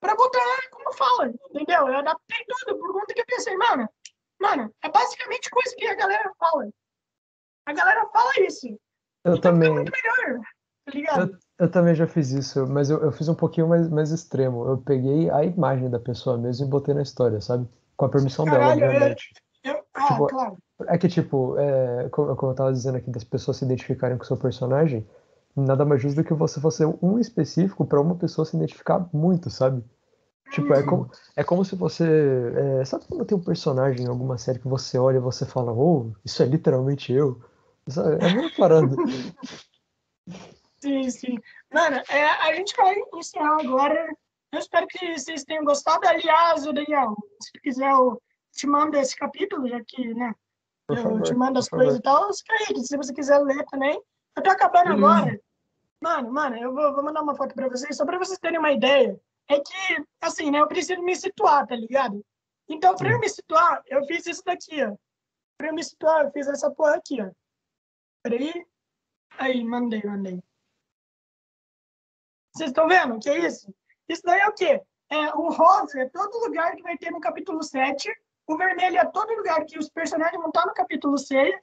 pra 0.00 0.14
botar 0.14 0.70
como 0.70 0.92
fala, 0.94 1.32
entendeu? 1.50 1.88
Eu 1.88 1.98
adaptei 1.98 2.44
tudo 2.46 2.78
por 2.78 2.92
conta 2.92 3.14
que 3.14 3.20
eu 3.20 3.26
pensei, 3.26 3.56
mano, 3.56 3.88
Mano, 4.40 4.72
é 4.82 4.88
basicamente 4.88 5.50
coisa 5.50 5.74
que 5.76 5.86
a 5.86 5.96
galera 5.96 6.32
fala. 6.38 6.70
A 7.66 7.72
galera 7.72 8.08
fala 8.08 8.32
isso. 8.40 8.68
Eu 9.24 9.36
Então 9.36 9.40
também, 9.40 9.68
fica 9.68 9.74
muito 9.74 9.92
melhor, 9.92 10.40
tá 10.84 10.92
ligado? 10.92 11.32
eu 11.32 11.38
também 11.66 11.92
já 11.94 12.06
fiz 12.06 12.30
isso, 12.30 12.66
mas 12.68 12.88
eu, 12.88 13.00
eu 13.02 13.10
fiz 13.10 13.28
um 13.28 13.34
pouquinho 13.34 13.66
mais, 13.66 13.88
mais 13.88 14.12
extremo. 14.12 14.64
Eu 14.68 14.78
peguei 14.78 15.28
a 15.30 15.42
imagem 15.44 15.90
da 15.90 15.98
pessoa 15.98 16.38
mesmo 16.38 16.66
e 16.66 16.68
botei 16.70 16.94
na 16.94 17.02
história, 17.02 17.40
sabe? 17.40 17.66
Com 17.96 18.04
a 18.04 18.08
permissão 18.08 18.44
dela, 18.44 18.58
Caralho, 18.58 18.84
é- 18.84 18.88
obviamente. 18.88 19.32
Eu, 19.64 19.80
ah, 19.94 20.06
tipo, 20.06 20.26
claro. 20.28 20.56
É 20.86 20.96
que, 20.96 21.08
tipo, 21.08 21.58
é, 21.58 22.08
como, 22.10 22.36
como 22.36 22.52
eu 22.52 22.56
tava 22.56 22.72
dizendo 22.72 22.98
aqui, 22.98 23.10
das 23.10 23.24
pessoas 23.24 23.56
se 23.56 23.64
identificarem 23.64 24.16
com 24.16 24.22
o 24.22 24.26
seu 24.26 24.36
personagem, 24.36 25.04
nada 25.56 25.84
mais 25.84 26.00
justo 26.00 26.22
do 26.22 26.24
que 26.24 26.32
você 26.32 26.60
fazer 26.60 26.86
um 27.02 27.18
específico 27.18 27.84
pra 27.84 28.00
uma 28.00 28.14
pessoa 28.14 28.44
se 28.44 28.56
identificar 28.56 29.08
muito, 29.12 29.50
sabe? 29.50 29.82
Tipo, 30.52 30.72
é 30.72 30.82
como, 30.84 31.10
é 31.36 31.44
como 31.44 31.64
se 31.64 31.74
você. 31.74 32.04
é, 32.80 32.84
sabe 32.84 33.04
quando 33.08 33.24
tem 33.24 33.36
um 33.36 33.42
personagem 33.42 34.06
em 34.06 34.08
alguma 34.08 34.38
série 34.38 34.60
que 34.60 34.68
você 34.68 34.96
olha 34.96 35.16
e 35.16 35.20
você 35.20 35.44
fala, 35.44 35.72
oh, 35.72 36.12
isso 36.24 36.42
é 36.42 36.46
literalmente 36.46 37.12
eu? 37.12 37.40
É 38.20 38.26
a 38.26 38.30
mesma 38.30 38.50
parada. 38.56 38.94
Sim, 40.80 41.10
sim. 41.10 41.38
Mano, 41.72 41.96
é, 42.08 42.24
a 42.24 42.54
gente 42.54 42.74
vai 42.76 42.94
encerrar 43.14 43.60
agora. 43.60 44.08
Eu 44.52 44.58
espero 44.58 44.86
que 44.86 45.18
vocês 45.18 45.44
tenham 45.44 45.64
gostado. 45.64 46.06
Aliás, 46.06 46.64
Daniel, 46.64 47.16
se 47.42 47.52
quiser, 47.60 47.90
eu 47.90 48.20
te 48.52 48.66
mando 48.66 48.96
esse 48.96 49.16
capítulo, 49.16 49.68
já 49.68 49.82
que, 49.84 50.14
né? 50.14 50.34
Por 50.86 50.96
eu 50.96 51.02
favor, 51.02 51.22
te 51.22 51.34
mando 51.34 51.58
as 51.58 51.68
coisas 51.68 51.98
e 51.98 52.02
tal. 52.02 52.32
Se 52.32 52.96
você 52.96 53.12
quiser 53.12 53.38
ler 53.40 53.64
também. 53.66 54.00
Eu 54.36 54.42
tô 54.42 54.50
acabando 54.50 54.94
Beleza. 54.94 55.06
agora. 55.06 55.40
Mano, 56.00 56.32
mano, 56.32 56.56
eu 56.56 56.72
vou, 56.72 56.94
vou 56.94 57.04
mandar 57.04 57.22
uma 57.22 57.34
foto 57.34 57.54
pra 57.54 57.68
vocês, 57.68 57.96
só 57.96 58.06
pra 58.06 58.18
vocês 58.18 58.38
terem 58.38 58.58
uma 58.58 58.70
ideia. 58.70 59.20
É 59.48 59.58
que, 59.58 60.04
assim, 60.20 60.50
né, 60.50 60.60
eu 60.60 60.68
preciso 60.68 61.02
me 61.02 61.16
situar, 61.16 61.66
tá 61.66 61.74
ligado? 61.74 62.24
Então, 62.68 62.94
pra 62.94 63.10
eu 63.10 63.18
me 63.18 63.28
situar, 63.28 63.82
eu 63.86 64.04
fiz 64.06 64.26
isso 64.26 64.42
daqui, 64.44 64.82
ó. 64.84 64.94
Pra 65.56 65.68
eu 65.68 65.74
me 65.74 65.82
situar, 65.82 66.24
eu 66.24 66.30
fiz 66.30 66.46
essa 66.46 66.70
porra 66.70 66.94
aqui, 66.94 67.20
ó. 67.20 67.30
Peraí. 68.22 68.64
Aí, 69.38 69.64
mandei, 69.64 70.02
mandei. 70.04 70.42
Vocês 72.58 72.70
estão 72.70 72.88
vendo 72.88 73.14
o 73.14 73.20
que 73.20 73.30
é 73.30 73.38
isso? 73.38 73.72
Isso 74.08 74.22
daí 74.24 74.40
é 74.40 74.48
o 74.48 74.52
quê? 74.52 74.82
É, 75.10 75.32
o 75.36 75.48
rosa 75.48 76.00
é 76.00 76.08
todo 76.08 76.44
lugar 76.44 76.74
que 76.74 76.82
vai 76.82 76.98
ter 76.98 77.12
no 77.12 77.20
capítulo 77.20 77.62
7. 77.62 78.12
O 78.48 78.56
vermelho 78.56 78.98
é 78.98 79.04
todo 79.04 79.32
lugar 79.32 79.64
que 79.64 79.78
os 79.78 79.88
personagens 79.88 80.36
vão 80.36 80.48
estar 80.48 80.66
no 80.66 80.74
capítulo 80.74 81.16
6. 81.16 81.54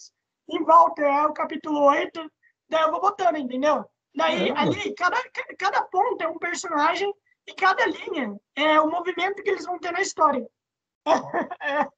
Em 0.51 0.63
volta 0.63 1.01
é 1.01 1.25
o 1.25 1.33
capítulo 1.33 1.81
8. 1.81 2.31
Daí 2.69 2.83
eu 2.83 2.91
vou 2.91 3.01
botando, 3.01 3.35
entendeu? 3.35 3.83
Daí, 4.15 4.53
Caramba. 4.53 4.61
ali, 4.61 4.95
cada, 4.95 5.17
cada 5.59 5.83
ponto 5.83 6.21
é 6.21 6.29
um 6.29 6.39
personagem 6.39 7.13
e 7.45 7.53
cada 7.53 7.85
linha 7.85 8.33
é 8.55 8.79
o 8.79 8.89
movimento 8.89 9.43
que 9.43 9.49
eles 9.49 9.65
vão 9.65 9.77
ter 9.77 9.91
na 9.91 9.99
história. 9.99 10.47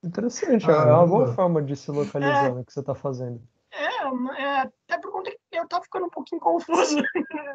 Interessante, 0.00 0.70
é 0.70 0.92
uma 0.92 1.06
boa 1.08 1.34
forma 1.34 1.60
de 1.60 1.74
se 1.74 1.90
localizar 1.90 2.54
no 2.54 2.64
que 2.64 2.72
você 2.72 2.84
tá 2.84 2.94
fazendo. 2.94 3.42
É, 3.76 4.42
é, 4.42 4.60
até 4.60 4.98
por 5.00 5.10
conta 5.12 5.30
que 5.30 5.38
eu 5.52 5.66
tava 5.68 5.82
ficando 5.84 6.06
um 6.06 6.10
pouquinho 6.10 6.40
confuso. 6.40 6.98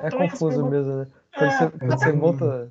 É 0.02 0.08
Então, 0.08 0.20
confuso 0.20 0.66
mesmo, 0.66 0.96
né? 0.98 1.08
Quando 1.34 1.48
É, 1.48 1.52
você, 1.52 1.70
quando 1.80 2.00
você 2.00 2.12
monta. 2.14 2.70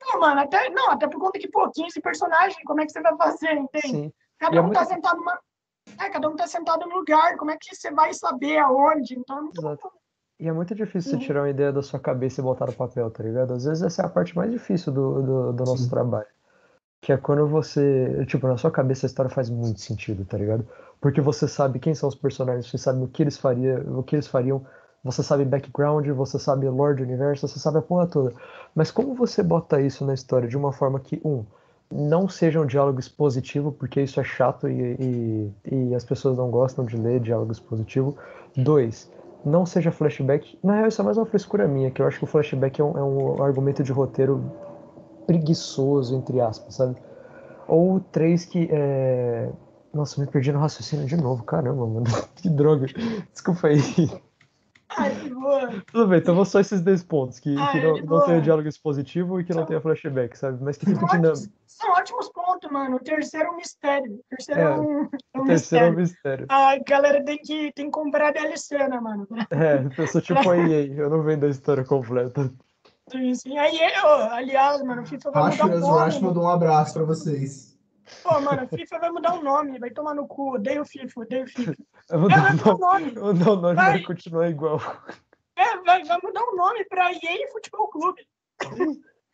Não, 0.00 0.20
mano, 0.20 0.40
até, 0.40 0.70
não, 0.70 0.90
até 0.90 1.08
por 1.08 1.18
conta 1.20 1.38
que, 1.38 1.48
pô, 1.48 1.68
15 1.70 2.00
personagens, 2.00 2.56
como 2.64 2.80
é 2.80 2.86
que 2.86 2.92
você 2.92 3.00
vai 3.00 3.16
fazer, 3.16 3.52
entende? 3.52 3.88
Sim. 3.88 4.12
Cada 4.38 4.54
E 4.54 4.58
é 4.58 4.62
um 4.62 4.70
tá 4.70 4.80
muito- 4.80 4.94
sentado 4.94 5.16
numa. 5.18 5.38
É, 5.98 6.10
cada 6.10 6.28
um 6.28 6.36
tá 6.36 6.46
sentado 6.46 6.86
no 6.86 6.96
lugar, 6.98 7.36
como 7.36 7.50
é 7.50 7.56
que 7.56 7.74
você 7.74 7.90
vai 7.90 8.12
saber 8.14 8.58
aonde? 8.58 9.18
Então, 9.18 9.38
é 9.38 9.40
muito 9.42 9.58
Exato. 9.60 9.90
E 10.38 10.46
é 10.46 10.52
muito 10.52 10.72
difícil 10.74 11.14
Uhum. 11.14 11.18
você 11.20 11.26
tirar 11.26 11.40
uma 11.42 11.50
ideia 11.50 11.72
da 11.72 11.82
sua 11.82 11.98
cabeça 11.98 12.40
e 12.40 12.44
botar 12.44 12.66
no 12.66 12.72
papel, 12.74 13.10
tá 13.10 13.24
ligado? 13.24 13.54
Às 13.54 13.64
vezes 13.64 13.82
essa 13.82 14.02
é 14.02 14.06
a 14.06 14.08
parte 14.08 14.36
mais 14.36 14.50
difícil 14.52 14.92
do, 14.92 15.20
do, 15.22 15.52
do 15.52 15.64
nosso 15.64 15.82
Sim. 15.82 15.90
trabalho. 15.90 16.28
Que 17.00 17.12
é 17.12 17.16
quando 17.16 17.46
você. 17.46 18.24
Tipo, 18.26 18.48
na 18.48 18.56
sua 18.56 18.70
cabeça 18.70 19.06
a 19.06 19.08
história 19.08 19.30
faz 19.30 19.48
muito 19.50 19.80
sentido, 19.80 20.24
tá 20.24 20.36
ligado? 20.36 20.66
Porque 21.00 21.20
você 21.20 21.46
sabe 21.46 21.78
quem 21.78 21.94
são 21.94 22.08
os 22.08 22.14
personagens, 22.14 22.68
você 22.68 22.78
sabe 22.78 23.02
o 23.04 23.08
que 23.08 23.22
eles 23.22 23.38
faria, 23.38 23.84
o 23.86 24.02
que 24.02 24.16
eles 24.16 24.26
fariam, 24.26 24.66
você 25.02 25.22
sabe 25.22 25.44
background, 25.44 26.06
você 26.08 26.38
sabe 26.38 26.68
lore 26.68 26.96
do 26.96 27.02
universo, 27.04 27.46
você 27.46 27.58
sabe 27.58 27.78
a 27.78 27.82
porra 27.82 28.06
toda. 28.06 28.34
Mas 28.74 28.90
como 28.90 29.14
você 29.14 29.42
bota 29.42 29.80
isso 29.80 30.04
na 30.04 30.14
história 30.14 30.48
de 30.48 30.56
uma 30.56 30.72
forma 30.72 30.98
que, 30.98 31.20
um, 31.24 31.44
não 31.90 32.28
seja 32.28 32.60
um 32.60 32.66
diálogo 32.66 33.00
expositivo, 33.00 33.72
porque 33.72 34.02
isso 34.02 34.20
é 34.20 34.24
chato 34.24 34.68
e, 34.68 34.96
e, 35.00 35.74
e 35.74 35.94
as 35.94 36.04
pessoas 36.04 36.36
não 36.36 36.50
gostam 36.50 36.84
de 36.84 36.96
ler 36.96 37.20
diálogo 37.20 37.52
expositivo. 37.52 38.16
Dois, 38.56 39.10
não 39.44 39.64
seja 39.64 39.90
flashback. 39.90 40.58
Na 40.62 40.74
real, 40.74 40.88
isso 40.88 41.00
é 41.00 41.04
mais 41.04 41.16
uma 41.16 41.26
frescura 41.26 41.66
minha, 41.66 41.90
que 41.90 42.02
eu 42.02 42.06
acho 42.06 42.18
que 42.18 42.24
o 42.24 42.26
flashback 42.26 42.80
é 42.80 42.84
um, 42.84 42.98
é 42.98 43.02
um 43.02 43.42
argumento 43.42 43.82
de 43.82 43.92
roteiro 43.92 44.44
preguiçoso, 45.28 46.16
entre 46.16 46.40
aspas, 46.40 46.74
sabe? 46.74 46.96
Ou 47.68 48.00
três 48.00 48.46
que. 48.46 48.66
É... 48.72 49.50
Nossa, 49.92 50.20
me 50.20 50.26
perdi 50.26 50.50
no 50.52 50.58
raciocínio 50.58 51.06
de 51.06 51.16
novo, 51.16 51.44
caramba, 51.44 51.86
mano. 51.86 52.04
que 52.36 52.48
droga. 52.48 52.86
Desculpa 53.32 53.68
aí. 53.68 53.78
Ai, 54.96 55.14
que 55.20 55.28
boa. 55.34 55.68
Tudo 55.92 56.06
bem, 56.08 56.18
então 56.18 56.34
vou 56.34 56.44
só 56.46 56.60
esses 56.60 56.80
dois 56.80 57.02
pontos, 57.02 57.38
que, 57.38 57.54
Ai, 57.58 57.72
que 57.72 57.80
não, 57.86 57.92
de 57.94 58.06
não 58.06 58.24
tenha 58.24 58.40
diálogo 58.40 58.68
expositivo 58.68 59.38
e 59.38 59.44
que 59.44 59.50
não 59.52 59.60
São- 59.60 59.66
tenha 59.66 59.80
flashback, 59.82 60.36
sabe? 60.38 60.62
Mas 60.64 60.76
que 60.78 60.86
fique 60.86 60.96
ótimos, 61.04 61.12
dinâmico. 61.20 61.54
são 61.66 61.90
ótimos 61.92 62.28
pontos, 62.30 62.70
mano. 62.70 62.96
O 62.96 63.00
terceiro 63.00 63.48
é 63.48 63.50
um 63.50 63.56
mistério. 63.56 64.12
O 64.14 64.24
terceiro 64.30 64.60
é, 64.60 64.64
É, 64.64 64.70
um, 64.70 65.02
é 65.34 65.40
um 65.40 65.44
terceiro 65.44 65.84
é 65.84 65.88
um 65.90 65.94
mistério. 65.94 65.96
mistério. 65.96 66.46
A 66.48 66.78
galera 66.78 67.22
tem 67.24 67.36
que, 67.38 67.70
tem 67.74 67.84
que 67.86 67.90
comprar 67.92 68.32
DLC, 68.32 68.76
né, 68.88 68.98
mano? 69.00 69.26
É, 69.50 69.84
eu 70.00 70.06
sou 70.06 70.20
tipo 70.22 70.48
a 70.48 70.56
EA, 70.56 70.86
eu 70.86 71.10
não 71.10 71.22
vendo 71.22 71.44
a 71.44 71.48
história 71.50 71.84
completa. 71.84 72.50
Isso. 73.16 73.48
E 73.48 73.56
aí, 73.56 73.78
eu, 73.78 74.08
aliás, 74.32 74.82
mano, 74.82 75.02
o 75.02 75.06
FIFA 75.06 75.30
vai 75.30 75.50
mudar 75.50 75.64
o 75.66 75.80
nome. 75.80 76.04
Rush 76.04 76.20
mandou 76.20 76.42
um 76.44 76.48
abraço 76.48 76.94
pra 76.94 77.04
vocês. 77.04 77.78
Pô, 78.22 78.40
mano, 78.40 78.64
o 78.64 78.68
FIFA 78.68 78.98
vai 78.98 79.10
mudar 79.10 79.34
o 79.34 79.42
nome. 79.42 79.78
Vai 79.78 79.90
tomar 79.90 80.14
no 80.14 80.26
cu. 80.26 80.54
Odeio 80.54 80.82
o 80.82 80.84
FIFA, 80.84 81.20
odeio 81.20 81.44
o 81.44 81.48
FIFA. 81.48 81.74
Eu 82.10 82.20
vou 82.20 82.30
É, 82.30 82.34
dar 82.34 82.42
vai 82.42 82.52
mudar 82.52 82.74
o 82.74 82.78
nome. 82.78 83.18
O 83.18 83.32
nome 83.34 83.62
vai 83.62 83.74
Vai. 83.74 84.02
continuar 84.02 84.48
igual. 84.48 84.80
É, 85.56 85.76
vai, 85.78 86.02
vai 86.04 86.18
mudar 86.22 86.42
o 86.42 86.56
nome 86.56 86.84
pra 86.86 87.12
EA 87.12 87.48
Futebol 87.52 87.88
Clube. 87.88 88.26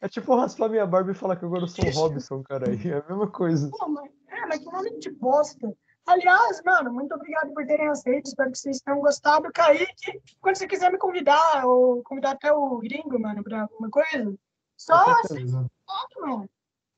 É 0.01 0.09
tipo 0.09 0.37
raspar 0.37 0.69
minha 0.69 0.87
barba 0.87 1.13
e 1.13 1.15
falar 1.15 1.37
que 1.37 1.45
agora 1.45 1.63
eu 1.65 1.69
sou 1.69 1.85
o. 1.87 1.91
Robson, 1.91 2.43
cara. 2.43 2.69
aí 2.69 2.91
É 2.91 2.99
a 2.99 3.05
mesma 3.09 3.27
coisa. 3.29 3.71
Pô, 3.71 3.89
mas, 3.89 4.11
é, 4.29 4.47
mas 4.47 4.59
que 4.59 4.65
nome 4.71 4.99
de 4.99 5.11
bosta. 5.13 5.73
Aliás, 6.07 6.63
mano, 6.65 6.93
muito 6.93 7.15
obrigado 7.15 7.53
por 7.55 7.65
terem 7.67 7.89
aceito. 7.89 8.27
Espero 8.27 8.53
que 8.53 8.59
vocês 8.59 8.81
tenham 8.81 9.01
gostado. 9.01 9.51
Kaique, 9.53 10.21
quando 10.41 10.57
você 10.57 10.67
quiser 10.67 10.93
me 10.93 10.99
convidar, 10.99 11.65
ou 11.67 12.03
convidar 12.03 12.33
até 12.33 12.53
o 12.53 12.79
gringo, 12.79 13.19
mano, 13.19 13.43
pra 13.43 13.63
alguma 13.63 13.89
coisa, 13.91 14.35
só 14.77 15.23
Beleza. 15.29 15.67
mano. 16.21 16.49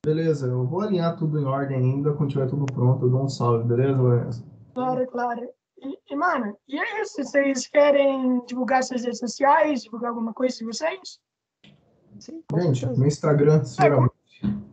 Beleza, 0.05 0.47
eu 0.47 0.65
vou 0.67 0.81
alinhar 0.83 1.17
tudo 1.17 1.39
em 1.41 1.45
ordem 1.45 1.77
ainda. 1.79 2.13
Quando 2.13 2.31
tiver 2.31 2.49
tudo 2.49 2.67
pronto, 2.67 3.07
eu 3.07 3.11
dou 3.11 3.25
um 3.25 3.29
salve, 3.29 3.65
beleza, 3.67 4.01
Lourenço? 4.01 4.47
Claro, 4.75 5.07
claro. 5.09 5.49
E, 5.79 5.99
e, 6.11 6.17
mano, 6.17 6.57
e 6.69 6.79
é 6.79 7.03
isso. 7.03 7.23
Vocês 7.23 7.67
querem 7.67 8.45
divulgar 8.47 8.83
suas 8.83 9.03
redes 9.03 9.19
sociais, 9.19 9.83
divulgar 9.83 10.11
alguma 10.11 10.33
coisa 10.33 10.57
de 10.57 10.65
vocês? 10.65 11.21
Sim, 12.19 12.43
Gente, 12.55 12.81
certeza. 12.81 12.99
meu 13.01 13.09
Instagram, 13.09 13.65
Sr. 13.65 14.11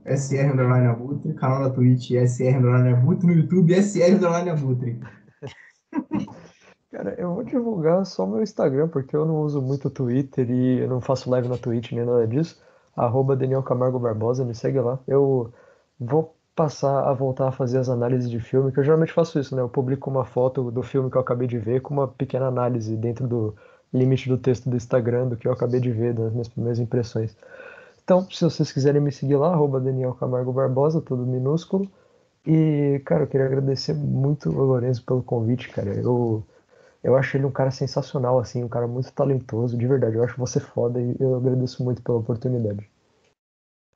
SR 0.06 0.52
Underline 0.52 0.88
Abutre, 0.88 1.34
canal 1.34 1.60
na 1.60 1.70
Twitch, 1.70 2.12
SR 2.12 2.58
Underline 2.58 2.90
Abutre, 2.90 3.28
no 3.28 3.34
YouTube, 3.34 3.74
SR 3.74 4.16
Underline 4.16 4.50
Abutre. 4.50 5.00
Cara, 6.92 7.16
eu 7.18 7.34
vou 7.34 7.44
divulgar 7.44 8.06
só 8.06 8.26
meu 8.26 8.44
Instagram, 8.44 8.88
porque 8.88 9.16
eu 9.16 9.26
não 9.26 9.42
uso 9.42 9.62
muito 9.62 9.90
Twitter 9.90 10.50
e 10.50 10.80
eu 10.80 10.88
não 10.88 11.02
faço 11.02 11.30
live 11.30 11.48
na 11.48 11.58
Twitch 11.58 11.92
nem 11.92 12.06
nada 12.06 12.28
disso. 12.28 12.62
Arroba 12.96 13.36
Daniel 13.36 13.64
Camargo 13.64 13.98
Barbosa, 13.98 14.46
me 14.46 14.54
segue 14.54 14.80
lá. 14.80 15.00
Eu 15.08 15.52
vou 16.00 16.36
passar 16.56 17.10
a 17.10 17.14
voltar 17.14 17.48
a 17.48 17.52
fazer 17.52 17.80
as 17.80 17.90
análises 17.90 18.30
de 18.30 18.40
filme, 18.40 18.72
que 18.72 18.80
eu 18.80 18.84
geralmente 18.84 19.12
faço 19.12 19.40
isso, 19.40 19.56
né? 19.56 19.62
Eu 19.62 19.70
publico 19.70 20.10
uma 20.10 20.24
foto 20.24 20.70
do 20.70 20.84
filme 20.84 21.10
que 21.10 21.18
eu 21.18 21.22
acabei 21.22 21.48
de 21.48 21.58
ver 21.58 21.82
com 21.82 21.94
uma 21.94 22.08
pequena 22.08 22.46
análise 22.46 22.96
dentro 22.96 23.28
do 23.28 23.56
limite 23.92 24.30
do 24.30 24.38
texto 24.38 24.70
do 24.70 24.76
Instagram, 24.76 25.30
do 25.30 25.38
que 25.38 25.48
eu 25.48 25.52
acabei 25.52 25.80
de 25.80 25.92
ver, 25.92 26.14
das 26.14 26.32
minhas 26.32 26.48
primeiras 26.48 26.80
impressões. 26.80 27.36
Então, 28.04 28.30
se 28.30 28.44
vocês 28.44 28.72
quiserem 28.72 29.02
me 29.02 29.12
seguir 29.12 29.38
lá, 29.38 29.54
arroba 29.54 29.80
Daniel 29.80 30.14
Camargo 30.14 30.52
Barbosa, 30.52 31.02
tudo 31.02 31.26
minúsculo. 31.26 31.90
E, 32.46 33.02
cara, 33.06 33.24
eu 33.24 33.28
queria 33.28 33.46
agradecer 33.46 33.94
muito 33.94 34.50
o 34.50 34.64
Lourenço 34.64 35.06
pelo 35.06 35.24
convite, 35.24 35.70
cara. 35.70 35.94
Eu, 35.94 36.44
eu 37.02 37.16
acho 37.16 37.38
ele 37.38 37.46
um 37.46 37.52
cara 37.52 37.72
sensacional, 37.72 38.40
assim, 38.40 38.62
um 38.62 38.68
cara 38.68 38.88
muito 38.88 39.12
talentoso, 39.14 39.78
de 39.78 39.88
verdade. 39.88 40.18
Eu 40.18 40.24
acho 40.24 40.38
você 40.38 40.60
foda 40.60 41.00
e 41.02 41.16
eu 41.18 41.36
agradeço 41.38 41.82
muito 41.82 42.02
pela 42.02 42.18
oportunidade. 42.18 42.90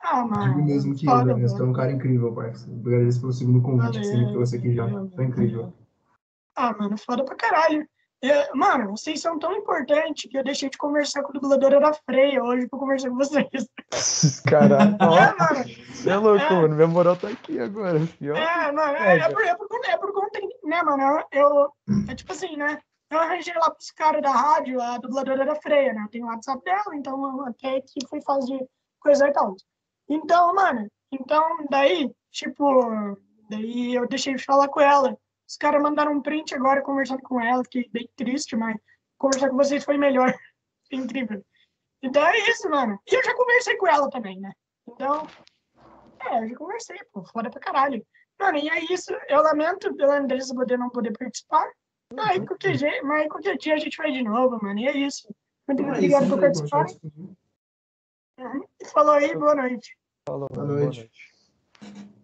Ah, 0.00 0.24
mano. 0.24 0.54
Digo 0.54 0.66
mesmo 0.66 0.94
que 0.94 1.04
foda, 1.04 1.32
Lourenço, 1.32 1.56
tu 1.56 1.62
é 1.62 1.66
um 1.66 1.72
cara 1.74 1.92
incrível, 1.92 2.32
parceiro. 2.32 2.80
Agradeço 2.80 3.20
pelo 3.20 3.32
segundo 3.32 3.60
convite 3.60 4.00
que 4.00 4.06
você 4.06 4.16
me 4.16 4.32
trouxe 4.32 4.56
aqui 4.56 4.74
já. 4.74 4.86
Valeu, 4.86 5.10
Foi 5.14 5.24
incrível. 5.26 5.72
Ah, 6.56 6.74
mano, 6.78 6.96
foda 6.96 7.24
pra 7.26 7.36
caralho. 7.36 7.86
Eu- 8.20 8.56
mano, 8.56 8.90
vocês 8.96 9.20
são 9.20 9.38
tão 9.38 9.52
importantes 9.52 10.28
que 10.28 10.36
eu 10.36 10.42
deixei 10.42 10.68
de 10.68 10.76
conversar 10.76 11.22
com 11.22 11.30
o 11.30 11.32
dublador 11.40 11.78
da 11.80 11.92
Freia 11.92 12.42
hoje 12.42 12.66
pra 12.68 12.78
conversar 12.78 13.10
com 13.10 13.16
vocês. 13.16 13.70
Caralho, 14.44 14.96
É, 15.00 15.06
mano. 15.38 15.64
você 15.94 16.10
é 16.10 16.16
louco, 16.16 16.42
É. 16.42 16.50
mano. 16.50 16.74
Minha 16.74 16.88
moral 16.88 17.16
tá 17.16 17.28
aqui 17.28 17.60
agora, 17.60 18.00
filho. 18.00 18.36
É, 18.36 18.72
mano, 18.72 18.96
é, 18.96 19.18
é 19.18 19.28
por, 19.32 19.44
é, 19.44 19.54
por, 19.54 19.68
conta- 19.68 19.90
é 19.92 19.96
por 19.98 20.12
conta, 20.12 20.40
né, 20.64 20.82
mano? 20.82 21.24
Eu, 21.30 21.72
é 22.10 22.14
tipo 22.14 22.32
assim, 22.32 22.56
né? 22.56 22.80
Eu 23.10 23.18
arranjei 23.20 23.54
lá 23.54 23.70
pros 23.70 23.90
caras 23.92 24.20
da 24.20 24.30
rádio, 24.32 24.82
a 24.82 24.98
dubladora 24.98 25.46
da 25.46 25.54
Freia, 25.54 25.92
né? 25.94 26.02
Eu 26.04 26.10
tenho 26.10 26.26
o 26.26 26.28
WhatsApp 26.28 26.62
dela, 26.64 26.94
então 26.94 27.46
até 27.46 27.80
que 27.80 28.04
foi 28.08 28.18
de 28.18 28.66
coisa 29.00 29.28
e 29.28 29.32
tal. 29.32 29.54
Então, 30.08 30.54
mano, 30.54 30.88
então 31.12 31.42
daí, 31.70 32.10
tipo, 32.32 33.16
daí 33.48 33.94
eu 33.94 34.08
deixei 34.08 34.34
de 34.34 34.44
falar 34.44 34.66
com 34.68 34.80
ela. 34.80 35.16
Os 35.48 35.56
caras 35.56 35.82
mandaram 35.82 36.12
um 36.12 36.20
print 36.20 36.54
agora 36.54 36.82
conversando 36.82 37.22
com 37.22 37.40
ela, 37.40 37.64
fiquei 37.64 37.88
bem 37.90 38.08
triste, 38.14 38.54
mas 38.54 38.76
conversar 39.16 39.48
com 39.48 39.56
vocês 39.56 39.84
foi 39.84 39.96
melhor. 39.96 40.32
Foi 40.88 40.98
incrível. 40.98 41.44
Então 42.02 42.24
é 42.26 42.38
isso, 42.48 42.70
mano. 42.70 42.98
E 43.06 43.14
eu 43.14 43.22
já 43.22 43.34
conversei 43.34 43.76
com 43.76 43.86
ela 43.86 44.08
também, 44.08 44.40
né? 44.40 44.50
Então, 44.88 45.26
é, 46.20 46.42
eu 46.42 46.48
já 46.48 46.56
conversei, 46.56 46.98
pô, 47.12 47.22
foda 47.26 47.50
pra 47.50 47.60
caralho. 47.60 48.06
Mano, 48.40 48.56
e 48.56 48.70
é 48.70 48.84
isso. 48.90 49.12
Eu 49.28 49.42
lamento 49.42 49.94
pela 49.94 50.18
Andressa 50.18 50.54
poder 50.54 50.78
não 50.78 50.88
poder 50.88 51.12
participar. 51.12 51.70
Aí 52.16 52.44
qualquer, 52.46 52.76
dia, 52.76 53.02
mas 53.02 53.28
qualquer 53.28 53.58
dia 53.58 53.74
a 53.74 53.78
gente 53.78 53.98
vai 53.98 54.10
de 54.10 54.22
novo, 54.22 54.58
mano. 54.62 54.78
E 54.78 54.86
é 54.86 54.96
isso. 54.96 55.28
Muito 55.66 55.82
é 55.82 55.86
obrigado 55.86 56.22
isso, 56.22 56.30
por 56.30 56.40
né, 56.40 56.42
participar. 56.42 56.86
Uhum. 58.38 58.64
Falou 58.86 59.12
aí, 59.12 59.36
boa 59.36 59.54
noite. 59.54 59.94
Falou, 60.26 60.48
Boa 60.48 60.64
mano, 60.64 60.78
boa 60.78 60.84
noite. 60.84 61.00
noite. 61.00 62.17